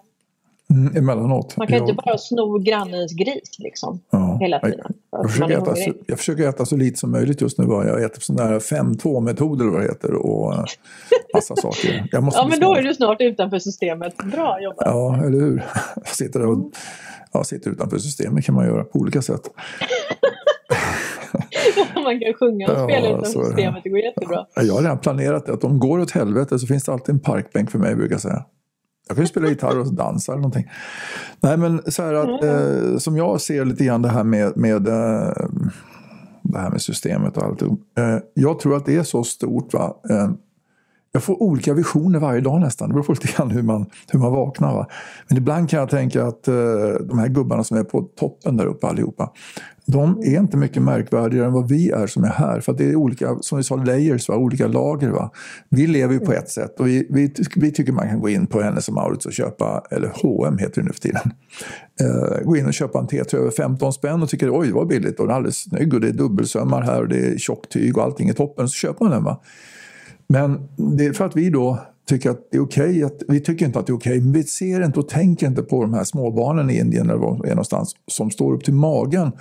Mm, 0.69 0.97
emellanåt. 0.97 1.58
Man 1.58 1.67
kan 1.67 1.77
jag... 1.77 1.89
inte 1.89 2.03
bara 2.05 2.17
sno 2.17 2.58
grannens 2.58 3.13
gris 3.13 3.60
liksom, 3.60 3.99
ja. 4.10 4.38
hela 4.41 4.60
tiden. 4.60 4.93
Jag 5.12 5.31
försöker, 5.31 5.58
äta 5.58 5.75
så, 5.75 5.93
jag 6.08 6.17
försöker 6.17 6.49
äta 6.49 6.65
så 6.65 6.75
lite 6.75 6.99
som 6.99 7.12
möjligt 7.12 7.41
just 7.41 7.58
nu. 7.58 7.65
Jag 7.65 8.03
äter 8.03 8.21
sådana 8.21 8.51
där 8.51 8.60
5-2-metoder 8.60 9.65
eller 9.65 9.73
vad 9.73 9.81
det 9.81 9.88
heter. 9.88 10.13
Och 10.13 10.53
eh, 10.53 10.65
massa 11.34 11.55
saker. 11.62 12.08
ja, 12.12 12.47
men 12.49 12.60
då 12.60 12.75
är 12.75 12.81
du 12.81 12.93
snart 12.93 13.21
utanför 13.21 13.60
systemet. 13.60 14.17
Bra 14.17 14.62
jobbat! 14.62 14.86
Ja, 14.86 15.15
eller 15.15 15.39
hur? 15.39 15.63
Jag 15.95 16.08
sitter, 16.08 16.45
och, 16.45 16.71
ja, 17.31 17.43
sitter 17.43 17.71
utanför 17.71 17.97
systemet 17.97 18.45
kan 18.45 18.55
man 18.55 18.65
göra 18.65 18.84
på 18.84 18.99
olika 18.99 19.21
sätt. 19.21 19.41
man 22.03 22.19
kan 22.19 22.33
sjunga 22.33 22.67
och 22.67 22.89
spela 22.89 23.07
ja, 23.07 23.17
utanför 23.19 23.43
systemet, 23.45 23.83
det 23.83 23.89
går 23.89 23.99
jättebra. 23.99 24.45
Jag 24.55 24.73
har 24.73 24.81
redan 24.81 24.97
planerat 24.97 25.45
det, 25.45 25.53
att 25.53 25.63
om 25.63 25.79
går 25.79 25.99
åt 25.99 26.11
helvete 26.11 26.59
så 26.59 26.67
finns 26.67 26.83
det 26.83 26.91
alltid 26.91 27.15
en 27.15 27.19
parkbänk 27.19 27.71
för 27.71 27.79
mig, 27.79 27.95
brukar 27.95 28.13
jag 28.13 28.21
säga. 28.21 28.45
Jag 29.07 29.17
kan 29.17 29.23
ju 29.23 29.27
spela 29.27 29.47
gitarr 29.47 29.79
och 29.79 29.93
dansa 29.93 30.31
eller 30.31 30.41
någonting. 30.41 30.69
Nej 31.41 31.57
men 31.57 31.91
så 31.91 32.03
här 32.03 32.13
att, 32.13 32.43
mm. 32.43 32.93
eh, 32.93 32.97
som 32.97 33.17
jag 33.17 33.41
ser 33.41 33.65
lite 33.65 33.85
grann 33.85 34.01
det 34.01 34.09
här 34.09 34.23
med, 34.23 34.57
med 34.57 34.88
eh, 34.88 35.47
det 36.41 36.59
här 36.59 36.69
med 36.69 36.81
systemet 36.81 37.38
och 37.38 37.43
allt. 37.43 37.61
Eh, 37.61 37.69
jag 38.33 38.59
tror 38.59 38.77
att 38.77 38.85
det 38.85 38.95
är 38.95 39.03
så 39.03 39.23
stort. 39.23 39.73
Va? 39.73 39.95
Eh, 40.09 40.29
jag 41.11 41.23
får 41.23 41.43
olika 41.43 41.73
visioner 41.73 42.19
varje 42.19 42.41
dag 42.41 42.61
nästan. 42.61 42.89
Det 42.89 42.93
beror 42.93 43.03
på 43.03 43.11
lite 43.11 43.27
grann 43.27 43.51
hur 43.51 43.63
man, 43.63 43.85
hur 44.11 44.19
man 44.19 44.31
vaknar. 44.31 44.73
Va? 44.73 44.88
Men 45.27 45.38
ibland 45.38 45.69
kan 45.69 45.79
jag 45.79 45.89
tänka 45.89 46.25
att 46.25 46.47
eh, 46.47 46.55
de 46.99 47.19
här 47.19 47.27
gubbarna 47.27 47.63
som 47.63 47.77
är 47.77 47.83
på 47.83 48.01
toppen 48.01 48.57
där 48.57 48.65
uppe 48.65 48.88
allihopa. 48.88 49.31
De 49.88 50.19
är 50.19 50.39
inte 50.39 50.58
mycket 50.58 50.82
märkvärdigare 50.82 51.45
än 51.45 51.54
vad 51.54 51.69
vi 51.69 51.89
är 51.89 52.08
som 52.08 52.24
är 52.24 52.30
här. 52.30 52.60
För 52.60 52.74
det 52.74 52.89
är 52.89 52.95
olika, 52.95 53.38
som 53.41 53.58
vi 53.58 53.63
sa, 53.63 53.76
layers, 53.76 54.30
va? 54.30 54.36
olika 54.36 54.67
lager. 54.67 55.10
Va? 55.10 55.32
Vi 55.69 55.88
lever 55.88 56.13
ju 56.13 56.19
på 56.19 56.34
ett 56.34 56.50
sätt 56.50 56.80
och 56.80 56.88
vi, 56.88 57.08
vi, 57.10 57.34
vi 57.56 57.71
tycker 57.71 57.91
man 57.91 58.10
kan 58.10 58.19
gå 58.19 58.30
in 58.30 58.48
på 58.48 58.62
Hennes 58.62 58.89
Mauritz 58.89 59.26
och 59.26 59.34
köpa, 59.34 59.84
eller 59.91 60.12
H&M 60.21 60.58
heter 60.58 60.82
det 60.82 60.88
nu 60.88 60.93
för 60.93 61.02
tiden. 61.02 61.32
Eh, 62.02 62.45
gå 62.45 62.58
in 62.58 62.65
och 62.65 62.74
köpa 62.74 63.00
en 63.00 63.08
T-tröja 63.08 63.41
över 63.41 63.52
15 63.52 63.93
spänn 63.93 64.24
och 64.24 64.30
tycker 64.30 64.60
oj 64.60 64.71
vad 64.71 64.88
billigt 64.88 65.19
och 65.19 65.26
den 65.26 65.32
är 65.32 65.36
alldeles 65.36 65.58
snygg 65.58 65.93
och 65.93 66.02
det 66.02 66.08
är 66.08 66.13
dubbelsömmar 66.13 66.82
här 66.82 67.02
och 67.02 67.08
det 67.08 67.28
är 67.28 67.38
tjocktyg 67.38 67.98
och 67.98 68.04
allting 68.04 68.30
är 68.30 68.34
toppen. 68.34 68.69
Så 68.69 68.74
köper 68.74 69.06
man 69.06 69.12
den. 69.12 69.24
Va? 69.24 69.41
Men 70.28 70.67
det 70.98 71.06
är 71.06 71.13
för 71.13 71.26
att 71.26 71.36
vi 71.36 71.50
då 71.50 71.80
tycker 72.08 72.30
att 72.30 72.48
det 72.52 72.58
är 72.58 72.62
okej. 72.62 73.06
Okay, 73.06 73.17
vi 73.28 73.39
tycker 73.39 73.65
inte 73.65 73.80
att 73.80 73.88
det 73.88 73.91
är 73.91 73.95
okej, 73.98 74.12
okay, 74.12 74.21
men 74.21 74.34
vi 74.34 74.43
ser 74.43 74.86
inte 74.86 75.00
och 75.00 75.10
tänker 75.10 75.48
inte 75.48 75.62
på 75.62 75.82
de 75.82 75.93
här 75.93 76.04
småbarnen 76.04 76.69
i 76.69 76.80
Indien 76.80 77.10
eller 77.10 77.19
var 77.19 77.45
är 77.45 77.50
någonstans 77.50 77.95
som 78.08 78.32
står 78.32 78.54
upp 78.54 78.63
till 78.63 78.74
magen, 78.74 79.32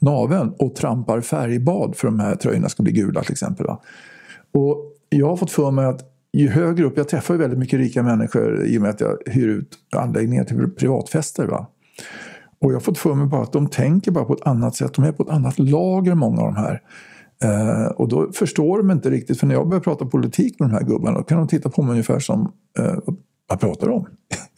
naveln 0.00 0.52
och 0.58 0.74
trampar 0.74 1.20
färgbad 1.20 1.96
för 1.96 2.08
de 2.08 2.20
här 2.20 2.36
tröjorna 2.36 2.68
ska 2.68 2.82
bli 2.82 2.92
gula 2.92 3.22
till 3.22 3.32
exempel. 3.32 3.66
Va? 3.66 3.80
Och 4.54 4.92
jag 5.08 5.26
har 5.26 5.36
fått 5.36 5.50
för 5.50 5.70
mig 5.70 5.86
att 5.86 6.00
ju 6.32 6.48
högre 6.48 6.84
upp, 6.84 6.96
jag 6.96 7.08
träffar 7.08 7.34
ju 7.34 7.40
väldigt 7.40 7.58
mycket 7.58 7.78
rika 7.78 8.02
människor 8.02 8.64
i 8.66 8.78
och 8.78 8.82
med 8.82 8.90
att 8.90 9.00
jag 9.00 9.16
hyr 9.26 9.48
ut 9.48 9.78
anläggningar 9.96 10.44
till 10.44 10.70
privatfester. 10.70 11.46
Va? 11.46 11.66
Och 12.60 12.70
jag 12.70 12.76
har 12.76 12.80
fått 12.80 12.98
för 12.98 13.14
mig 13.14 13.26
bara 13.26 13.42
att 13.42 13.52
de 13.52 13.68
tänker 13.68 14.10
bara 14.10 14.24
på 14.24 14.32
ett 14.32 14.46
annat 14.46 14.76
sätt, 14.76 14.94
de 14.94 15.04
är 15.04 15.12
på 15.12 15.22
ett 15.22 15.28
annat 15.28 15.58
lager 15.58 16.14
många 16.14 16.40
av 16.40 16.46
de 16.46 16.56
här. 16.56 16.82
Eh, 17.44 17.86
och 17.86 18.08
då 18.08 18.32
förstår 18.32 18.78
de 18.78 18.90
inte 18.90 19.10
riktigt, 19.10 19.40
för 19.40 19.46
när 19.46 19.54
jag 19.54 19.68
börjar 19.68 19.80
prata 19.80 20.06
politik 20.06 20.60
med 20.60 20.68
de 20.68 20.74
här 20.74 20.82
gubbarna 20.82 21.18
då 21.18 21.24
kan 21.24 21.38
de 21.38 21.48
titta 21.48 21.70
på 21.70 21.82
mig 21.82 21.90
ungefär 21.90 22.18
som 22.18 22.52
eh, 22.78 22.98
vad 23.48 23.60
pratar 23.60 23.86
du 23.86 23.92
om? 23.92 24.06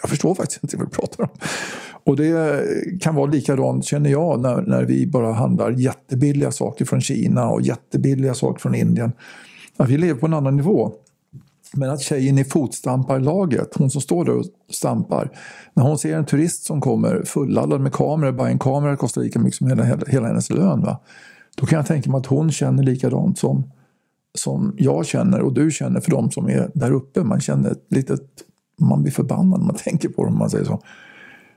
Jag 0.03 0.11
förstår 0.11 0.35
faktiskt 0.35 0.65
inte 0.65 0.77
vad 0.77 0.87
du 0.87 0.91
pratar 0.91 1.23
om. 1.25 1.31
Och 2.05 2.17
det 2.17 2.65
kan 3.01 3.15
vara 3.15 3.31
likadant, 3.31 3.85
känner 3.85 4.11
jag, 4.11 4.41
när, 4.41 4.63
när 4.63 4.85
vi 4.85 5.07
bara 5.07 5.33
handlar 5.33 5.71
jättebilliga 5.71 6.53
saker 6.53 6.85
från 6.85 7.01
Kina 7.01 7.49
och 7.51 7.63
jättebilliga 7.63 8.35
saker 8.35 8.61
från 8.61 8.75
Indien. 8.75 9.13
Att 9.77 9.89
vi 9.89 9.99
lever 9.99 10.21
på 10.21 10.27
en 10.27 10.35
annan 10.35 10.57
nivå. 10.57 10.93
Men 11.73 11.91
att 11.91 12.01
tjejen 12.01 12.39
i 12.39 12.45
fotstamparlaget, 12.45 13.69
hon 13.75 13.91
som 13.91 14.01
står 14.01 14.25
där 14.25 14.37
och 14.37 14.45
stampar, 14.71 15.31
när 15.75 15.85
hon 15.85 15.99
ser 15.99 16.17
en 16.17 16.27
turist 16.27 16.65
som 16.65 16.81
kommer 16.81 17.23
fulladdad 17.25 17.81
med 17.81 17.93
kameror, 17.93 18.33
bara 18.33 18.49
en 18.49 18.59
kamera 18.59 18.97
kostar 18.97 19.23
lika 19.23 19.39
mycket 19.39 19.59
som 19.59 19.67
hela, 19.67 19.85
hela, 19.85 20.03
hela 20.07 20.27
hennes 20.27 20.51
lön. 20.51 20.81
Va? 20.81 21.01
Då 21.57 21.67
kan 21.67 21.77
jag 21.77 21.87
tänka 21.87 22.11
mig 22.11 22.19
att 22.19 22.27
hon 22.27 22.53
känner 22.53 22.83
likadant 22.83 23.39
som, 23.39 23.71
som 24.39 24.75
jag 24.79 25.07
känner 25.07 25.41
och 25.41 25.53
du 25.53 25.71
känner 25.71 26.01
för 26.01 26.11
de 26.11 26.31
som 26.31 26.49
är 26.49 26.71
där 26.75 26.93
uppe. 26.93 27.25
Man 27.25 27.41
känner 27.41 27.71
ett 27.71 27.87
litet, 27.91 28.21
man 28.89 29.03
blir 29.03 29.13
förbannad 29.13 29.61
när 29.61 29.67
man 29.67 29.77
tänker 29.85 30.09
på 30.09 30.23
det 30.25 30.29
om 30.29 30.39
man 30.39 30.51
säger 30.51 30.65
så. 30.65 30.83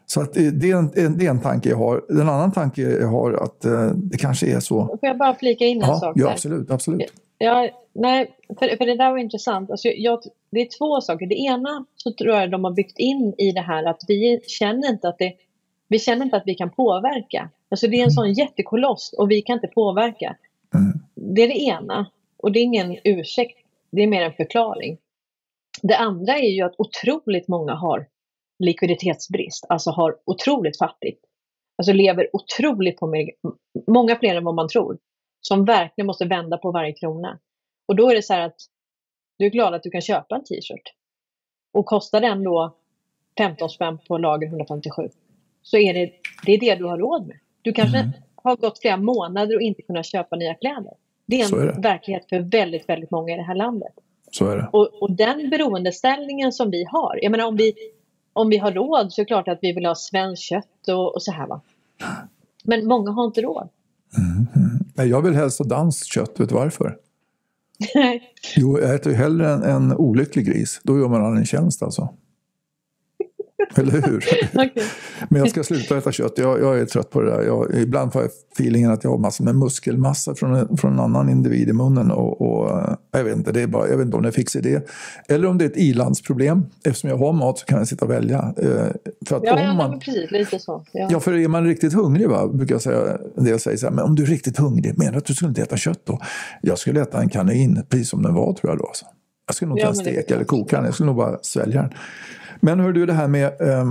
Så 0.05 0.21
att 0.21 0.33
det, 0.33 0.51
det, 0.51 0.71
är 0.71 0.77
en, 0.77 1.17
det 1.17 1.25
är 1.25 1.29
en 1.29 1.41
tanke 1.41 1.69
jag 1.69 1.77
har. 1.77 2.03
En 2.09 2.29
annan 2.29 2.51
tanke 2.51 2.81
jag 2.81 3.07
har 3.07 3.33
att 3.33 3.65
eh, 3.65 3.88
det 3.95 4.17
kanske 4.17 4.47
är 4.55 4.59
så. 4.59 4.86
Får 4.86 4.99
jag 5.01 5.17
bara 5.17 5.36
flika 5.36 5.65
in 5.65 5.81
en 5.81 5.89
Ja, 5.89 5.99
sak 5.99 6.13
ja 6.15 6.25
där? 6.25 6.31
absolut. 6.31 6.71
absolut. 6.71 7.13
Ja, 7.38 7.69
nej, 7.93 8.31
för, 8.59 8.77
för 8.77 8.86
det 8.86 8.97
där 8.97 9.12
var 9.12 9.17
intressant. 9.17 9.71
Alltså, 9.71 9.88
jag, 9.88 10.19
det 10.51 10.59
är 10.59 10.77
två 10.77 11.01
saker. 11.01 11.25
Det 11.25 11.36
ena 11.36 11.86
så 11.95 12.12
tror 12.12 12.36
jag 12.36 12.51
de 12.51 12.63
har 12.63 12.71
byggt 12.71 12.99
in 12.99 13.33
i 13.38 13.51
det 13.51 13.62
här 13.62 13.83
att 13.83 14.01
vi 14.07 14.39
känner 14.47 14.89
inte 14.89 15.07
att, 15.07 15.17
det, 15.17 15.33
vi, 15.88 15.99
känner 15.99 16.25
inte 16.25 16.38
att 16.38 16.43
vi 16.45 16.55
kan 16.55 16.69
påverka. 16.69 17.49
Alltså 17.69 17.88
det 17.88 17.99
är 17.99 18.03
en 18.03 18.12
sån 18.12 18.33
jättekoloss 18.33 19.13
och 19.17 19.31
vi 19.31 19.41
kan 19.41 19.53
inte 19.53 19.67
påverka. 19.67 20.36
Mm. 20.75 20.99
Det 21.15 21.41
är 21.41 21.47
det 21.47 21.59
ena. 21.59 22.05
Och 22.38 22.51
det 22.51 22.59
är 22.59 22.63
ingen 22.63 22.97
ursäkt, 23.03 23.57
det 23.91 24.03
är 24.03 24.07
mer 24.07 24.21
en 24.21 24.33
förklaring. 24.33 24.97
Det 25.88 25.98
andra 25.98 26.34
är 26.38 26.50
ju 26.50 26.62
att 26.62 26.76
otroligt 26.78 27.48
många 27.48 27.74
har 27.76 28.08
likviditetsbrist, 28.60 29.65
alltså 29.69 29.91
har 29.91 30.15
otroligt 30.26 30.78
fattigt. 30.78 31.22
Alltså 31.78 31.93
lever 31.93 32.30
otroligt 32.34 32.98
på 33.00 33.08
mer, 33.08 33.30
många 33.88 34.15
fler 34.15 34.36
än 34.36 34.43
vad 34.43 34.56
man 34.56 34.67
tror. 34.67 34.98
Som 35.41 35.65
verkligen 35.65 36.06
måste 36.08 36.26
vända 36.26 36.58
på 36.58 36.72
varje 36.72 36.93
krona. 36.93 37.39
Och 37.88 37.96
då 37.96 38.10
är 38.10 38.15
det 38.15 38.22
så 38.24 38.34
här 38.34 38.41
att 38.41 38.56
du 39.38 39.46
är 39.46 39.50
glad 39.50 39.74
att 39.74 39.84
du 39.84 39.89
kan 39.89 40.02
köpa 40.02 40.36
en 40.36 40.43
t-shirt. 40.43 40.93
Och 41.74 41.86
kostar 41.86 42.22
den 42.22 42.43
då 42.43 42.76
15 43.38 43.69
spänn 43.69 43.98
på 44.08 44.17
lager 44.17 44.48
157 44.48 45.10
så 45.62 45.78
är 45.78 45.93
det, 45.93 46.12
det 46.46 46.52
är 46.54 46.60
det 46.60 46.76
du 46.76 46.86
har 46.86 46.98
råd 46.98 47.28
med. 47.28 47.38
Du 47.62 47.74
kanske 47.74 47.98
Mm. 48.00 48.12
har 48.36 48.56
gått 48.56 48.80
flera 48.80 48.98
månader 48.98 49.56
och 49.56 49.62
inte 49.62 49.82
kunnat 49.82 50.06
köpa 50.06 50.36
nya 50.36 50.54
kläder. 50.56 50.93
Det 51.26 51.41
är 51.41 51.54
en 51.54 51.60
är 51.62 51.74
det. 51.74 51.82
verklighet 51.82 52.30
för 52.30 52.39
väldigt, 52.39 52.89
väldigt 52.89 53.12
många 53.12 53.34
i 53.34 53.38
det 53.38 53.43
här 53.43 53.56
landet. 53.56 53.93
Så 54.34 54.48
är 54.48 54.58
det. 54.58 54.69
Och, 54.72 55.02
och 55.02 55.12
den 55.12 55.50
beroendeställningen 55.50 56.52
som 56.52 56.72
vi 56.72 56.84
har, 56.84 57.19
jag 57.22 57.32
menar 57.32 57.46
om 57.46 57.56
vi, 57.56 57.74
om 58.34 58.50
vi 58.50 58.58
har 58.58 58.72
råd 58.72 59.13
så 59.13 59.22
är 59.22 59.24
det 59.24 59.28
klart 59.28 59.48
att 59.48 59.60
vi 59.62 59.74
vill 59.74 59.86
ha 59.86 59.96
svenskt 59.96 60.43
kött 60.43 60.88
och, 60.88 61.15
och 61.15 61.24
så 61.24 61.32
här 61.32 61.48
va. 61.48 61.62
Men 62.63 62.88
många 62.88 63.12
har 63.12 63.26
inte 63.26 63.41
råd. 63.41 63.69
Nej, 64.96 65.08
jag 65.10 65.22
vill 65.22 65.34
helst 65.34 65.60
ha 65.60 65.65
danskt 65.65 66.13
kött. 66.13 66.39
Vet 66.39 66.50
du 66.50 66.56
varför? 66.56 66.98
Jo, 68.56 68.80
jag 68.80 68.96
äter 68.96 69.12
hellre 69.12 69.50
en, 69.50 69.63
en 69.63 69.93
olycklig 69.93 70.46
gris. 70.46 70.82
Då 70.84 71.00
gör 71.00 71.08
man 71.08 71.22
han 71.22 71.38
en 71.38 71.46
tjänst 71.46 71.84
alltså. 71.84 72.10
Eller 73.76 73.91
hur? 73.91 74.26
Okej. 74.54 74.84
Men 75.30 75.39
jag 75.39 75.49
ska 75.49 75.63
sluta 75.63 75.97
äta 75.97 76.12
kött. 76.12 76.34
Jag, 76.36 76.62
jag 76.62 76.80
är 76.80 76.86
trött 76.86 77.10
på 77.10 77.21
det 77.21 77.32
där. 77.32 77.41
Jag, 77.41 77.76
ibland 77.76 78.13
får 78.13 78.21
jag 78.21 78.32
feelingen 78.54 78.91
att 78.91 79.04
jag 79.04 79.12
har 79.12 79.17
massor 79.17 79.45
med 79.45 79.56
muskelmassa 79.56 80.36
från 80.36 80.56
en, 80.56 80.78
från 80.78 80.93
en 80.93 80.99
annan 80.99 81.30
individ 81.30 81.69
i 81.69 81.73
munnen. 81.73 82.12
Och, 82.12 82.41
och, 82.41 82.71
eh, 82.71 82.95
jag, 83.12 83.23
vet 83.23 83.38
inte, 83.38 83.52
det 83.52 83.62
är 83.62 83.67
bara, 83.67 83.88
jag 83.88 83.97
vet 83.97 84.06
inte 84.06 84.17
om 84.17 84.23
det 84.23 84.30
är 84.30 84.34
fix 84.34 84.56
idé. 84.56 84.80
Eller 85.28 85.47
om 85.47 85.58
det 85.58 85.65
är 85.65 85.69
ett 85.69 85.78
ilandsproblem. 85.78 86.65
Eftersom 86.86 87.10
jag 87.10 87.17
har 87.17 87.34
mat 87.34 87.60
så 87.60 87.65
kan 87.65 87.78
jag 87.78 87.88
sitta 87.88 88.06
och 88.06 88.12
välja. 88.12 88.54
Eh, 88.58 88.65
För 89.28 89.38
att 89.38 89.43
Ja, 89.45 89.60
ja 89.60 89.71
om 89.71 89.78
man, 89.78 89.99
precis, 89.99 90.32
lite 90.32 90.60
så. 90.60 90.86
Ja. 90.91 91.08
Ja, 91.12 91.19
för 91.19 91.34
är 91.34 91.47
man 91.47 91.65
riktigt 91.65 91.93
hungrig, 91.93 92.30
va, 92.30 92.47
brukar 92.47 92.76
jag 92.76 92.82
säga, 92.82 93.17
en 93.38 93.43
del 93.43 93.60
säger 93.60 93.78
så 93.78 93.86
här, 93.86 93.93
men 93.93 94.06
om 94.06 94.15
du 94.15 94.23
är 94.23 94.28
riktigt 94.28 94.58
hungrig, 94.58 94.97
menar 94.97 95.12
du 95.12 95.17
att 95.17 95.26
du 95.26 95.34
skulle 95.34 95.49
inte 95.49 95.62
äta 95.62 95.78
kött 95.78 96.02
då? 96.04 96.19
Jag 96.62 96.78
skulle 96.78 97.02
äta 97.02 97.21
en 97.21 97.30
kanin, 97.30 97.84
precis 97.89 98.10
som 98.10 98.21
den 98.23 98.34
var 98.34 98.54
tror 98.54 98.71
jag 98.71 98.80
då. 98.80 98.88
Alltså. 98.88 99.06
Jag 99.47 99.56
skulle 99.56 99.69
nog 99.69 99.80
Ja, 99.80 99.84
ta 99.84 99.89
en 99.89 99.95
men 99.97 100.06
det 100.06 100.12
stek 100.12 100.28
kan 100.28 100.36
eller 100.36 100.45
koka 100.45 100.76
den, 100.76 100.86
jag 100.86 100.93
skulle 100.93 101.08
nog 101.08 101.15
bara 101.15 101.38
svälja 101.41 101.82
den. 101.82 101.91
Men 102.65 102.80
hör 102.80 102.91
du, 102.91 103.06
det 103.06 103.13
här 103.13 103.28
med... 103.28 103.43
eh, 103.43 103.86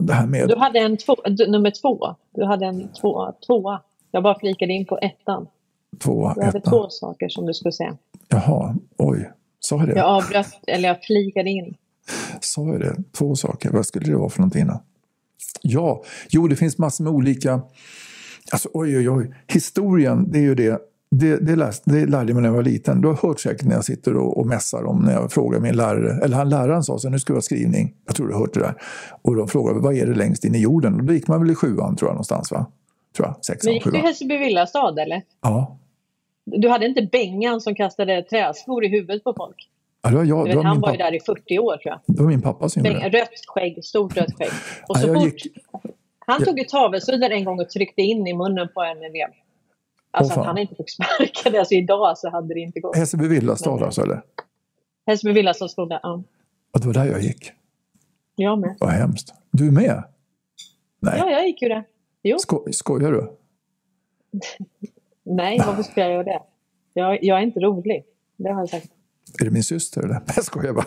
det 0.00 0.12
här 0.12 0.26
med 0.26 0.48
Du 0.48 0.56
hade 0.56 0.78
en 0.78 0.96
två, 0.96 1.16
nummer 1.48 1.70
två. 1.82 2.14
Du 2.34 2.44
hade 2.44 2.66
en 2.66 2.88
två, 2.92 3.32
tvåa. 3.46 3.82
Jag 4.10 4.22
bara 4.22 4.38
flikade 4.38 4.72
in 4.72 4.86
på 4.86 4.98
ettan. 4.98 5.46
två, 6.02 6.32
Du 6.34 6.42
hade 6.44 6.58
ettan. 6.58 6.72
två 6.72 6.88
saker 6.90 7.28
som 7.28 7.46
du 7.46 7.54
skulle 7.54 7.72
säga. 7.72 7.96
Jaha, 8.28 8.76
oj. 8.98 9.30
Sa 9.60 9.76
jag 9.76 9.86
det? 9.88 9.94
Jag 9.96 10.06
avbröt, 10.06 10.46
eller 10.66 10.88
jag 10.88 11.02
flikade 11.02 11.50
in. 11.50 11.74
Sa 12.40 12.66
jag 12.66 12.80
det? 12.80 12.96
Två 13.18 13.34
saker. 13.34 13.70
Vad 13.70 13.86
skulle 13.86 14.06
det 14.06 14.16
vara 14.16 14.28
för 14.30 14.38
någonting? 14.40 14.66
Ja, 15.62 16.02
jo 16.30 16.48
det 16.48 16.56
finns 16.56 16.78
massor 16.78 17.04
med 17.04 17.12
olika... 17.12 17.60
Alltså 18.52 18.68
oj, 18.72 18.96
oj, 18.98 19.10
oj. 19.10 19.34
Historien, 19.46 20.30
det 20.30 20.38
är 20.38 20.42
ju 20.42 20.54
det. 20.54 20.80
Det, 21.10 21.36
det, 21.36 21.56
läs, 21.56 21.80
det 21.80 22.06
lärde 22.06 22.30
jag 22.30 22.34
mig 22.34 22.42
när 22.42 22.48
jag 22.48 22.56
var 22.56 22.62
liten. 22.62 23.00
Du 23.00 23.08
har 23.08 23.14
hört 23.14 23.40
säkert 23.40 23.66
när 23.66 23.74
jag 23.74 23.84
sitter 23.84 24.16
och, 24.16 24.38
och 24.38 24.46
mässar 24.46 24.84
om 24.84 24.98
när 24.98 25.12
jag 25.12 25.32
frågar 25.32 25.60
min 25.60 25.76
lärare. 25.76 26.24
Eller 26.24 26.36
han 26.36 26.48
läraren 26.48 26.82
sa 26.82 26.98
så 26.98 27.08
nu 27.08 27.18
ska 27.18 27.32
vi 27.32 27.36
ha 27.36 27.42
skrivning. 27.42 27.94
Jag 28.06 28.16
tror 28.16 28.26
du 28.28 28.32
har 28.32 28.40
hört 28.40 28.54
det 28.54 28.60
där. 28.60 28.74
Och 29.22 29.36
de 29.36 29.48
frågade 29.48 29.80
vad 29.80 29.94
är 29.94 30.06
det 30.06 30.14
längst 30.14 30.44
in 30.44 30.54
i 30.54 30.58
jorden? 30.60 30.94
Och 30.94 31.04
då 31.04 31.12
gick 31.12 31.28
man 31.28 31.40
väl 31.40 31.50
i 31.50 31.54
sjuan 31.54 31.96
tror 31.96 32.08
jag 32.08 32.14
någonstans 32.14 32.50
va? 32.52 32.66
Tror 33.16 33.28
jag, 33.28 33.44
sexan, 33.44 33.68
Men 33.68 33.74
gick 33.74 33.84
du 33.84 33.90
i 33.90 33.92
sjuan. 33.92 34.06
Hässelby 34.06 34.36
villastad 34.36 35.02
eller? 35.02 35.22
Ja. 35.42 35.78
Du 36.44 36.68
hade 36.68 36.86
inte 36.86 37.08
Bengan 37.12 37.60
som 37.60 37.74
kastade 37.74 38.22
träskor 38.22 38.84
i 38.84 38.88
huvudet 38.88 39.24
på 39.24 39.34
folk? 39.36 39.68
ja, 40.02 40.10
det 40.10 40.16
var, 40.16 40.24
jag, 40.24 40.44
vet, 40.44 40.56
var, 40.56 40.62
han 40.64 40.80
var 40.80 40.92
ju 40.92 40.96
där 40.96 41.14
i 41.14 41.20
40 41.20 41.58
år 41.58 41.76
tror 41.76 41.80
jag. 41.84 42.00
det 42.16 42.22
var 42.22 42.28
min 42.30 42.42
pappa 42.42 42.68
som 42.68 42.84
gjorde 42.84 43.10
det. 43.10 43.18
rött 43.18 43.28
skägg, 43.46 43.84
stort 43.84 44.16
rött 44.16 44.34
skägg. 44.38 44.50
Och 44.88 44.96
Ja, 44.96 45.00
så 45.00 45.08
jag 45.08 45.14
fort, 45.16 45.24
gick- 45.24 45.52
han 46.26 46.44
tog 46.44 46.58
ett 46.60 46.68
tavelsuddar 46.68 47.30
en 47.30 47.44
gång 47.44 47.60
och 47.60 47.68
tryckte 47.68 48.02
in 48.02 48.26
i 48.26 48.34
munnen 48.34 48.68
på 48.74 48.82
en 48.82 48.96
elev. 48.96 49.28
Alltså 50.10 50.34
Åh, 50.34 50.40
att 50.40 50.46
han 50.46 50.58
inte 50.58 50.74
fick 50.74 50.90
sparka 50.90 51.50
det. 51.50 51.58
Alltså 51.58 51.74
idag 51.74 52.18
så 52.18 52.30
hade 52.30 52.54
det 52.54 52.60
inte 52.60 52.80
gått. 52.80 52.96
Hässelby 52.96 53.28
villastad 53.28 53.70
alltså 53.84 54.02
eller? 54.02 54.22
Hässelby 55.06 55.32
villastad 55.32 55.68
stod 55.68 55.88
där. 55.88 56.00
Ja. 56.02 56.22
Ja, 56.72 56.80
det 56.80 56.86
var 56.86 56.94
där 56.94 57.04
jag 57.04 57.20
gick. 57.20 57.52
Jag 58.36 58.58
med. 58.58 58.76
Vad 58.80 58.90
hemskt. 58.90 59.34
Du 59.50 59.70
med? 59.70 60.02
Nej. 61.00 61.14
Ja, 61.18 61.30
jag 61.30 61.46
gick 61.46 61.62
ju 61.62 61.68
det. 61.68 61.84
Jo. 62.22 62.38
Sko 62.38 62.64
skojar 62.72 63.12
du? 63.12 63.32
Nej, 65.22 65.58
varför 65.66 65.82
skulle 65.82 66.06
jag 66.06 66.12
göra 66.12 66.24
det? 66.24 66.42
Jag, 66.92 67.24
jag 67.24 67.38
är 67.38 67.42
inte 67.42 67.60
rolig. 67.60 68.04
Det 68.36 68.50
har 68.52 68.60
jag 68.60 68.68
sagt. 68.68 68.88
Är 69.40 69.44
det 69.44 69.50
min 69.50 69.62
syster 69.62 70.02
eller? 70.02 70.20
Jag 70.36 70.44
skojar 70.44 70.72
bara. 70.72 70.86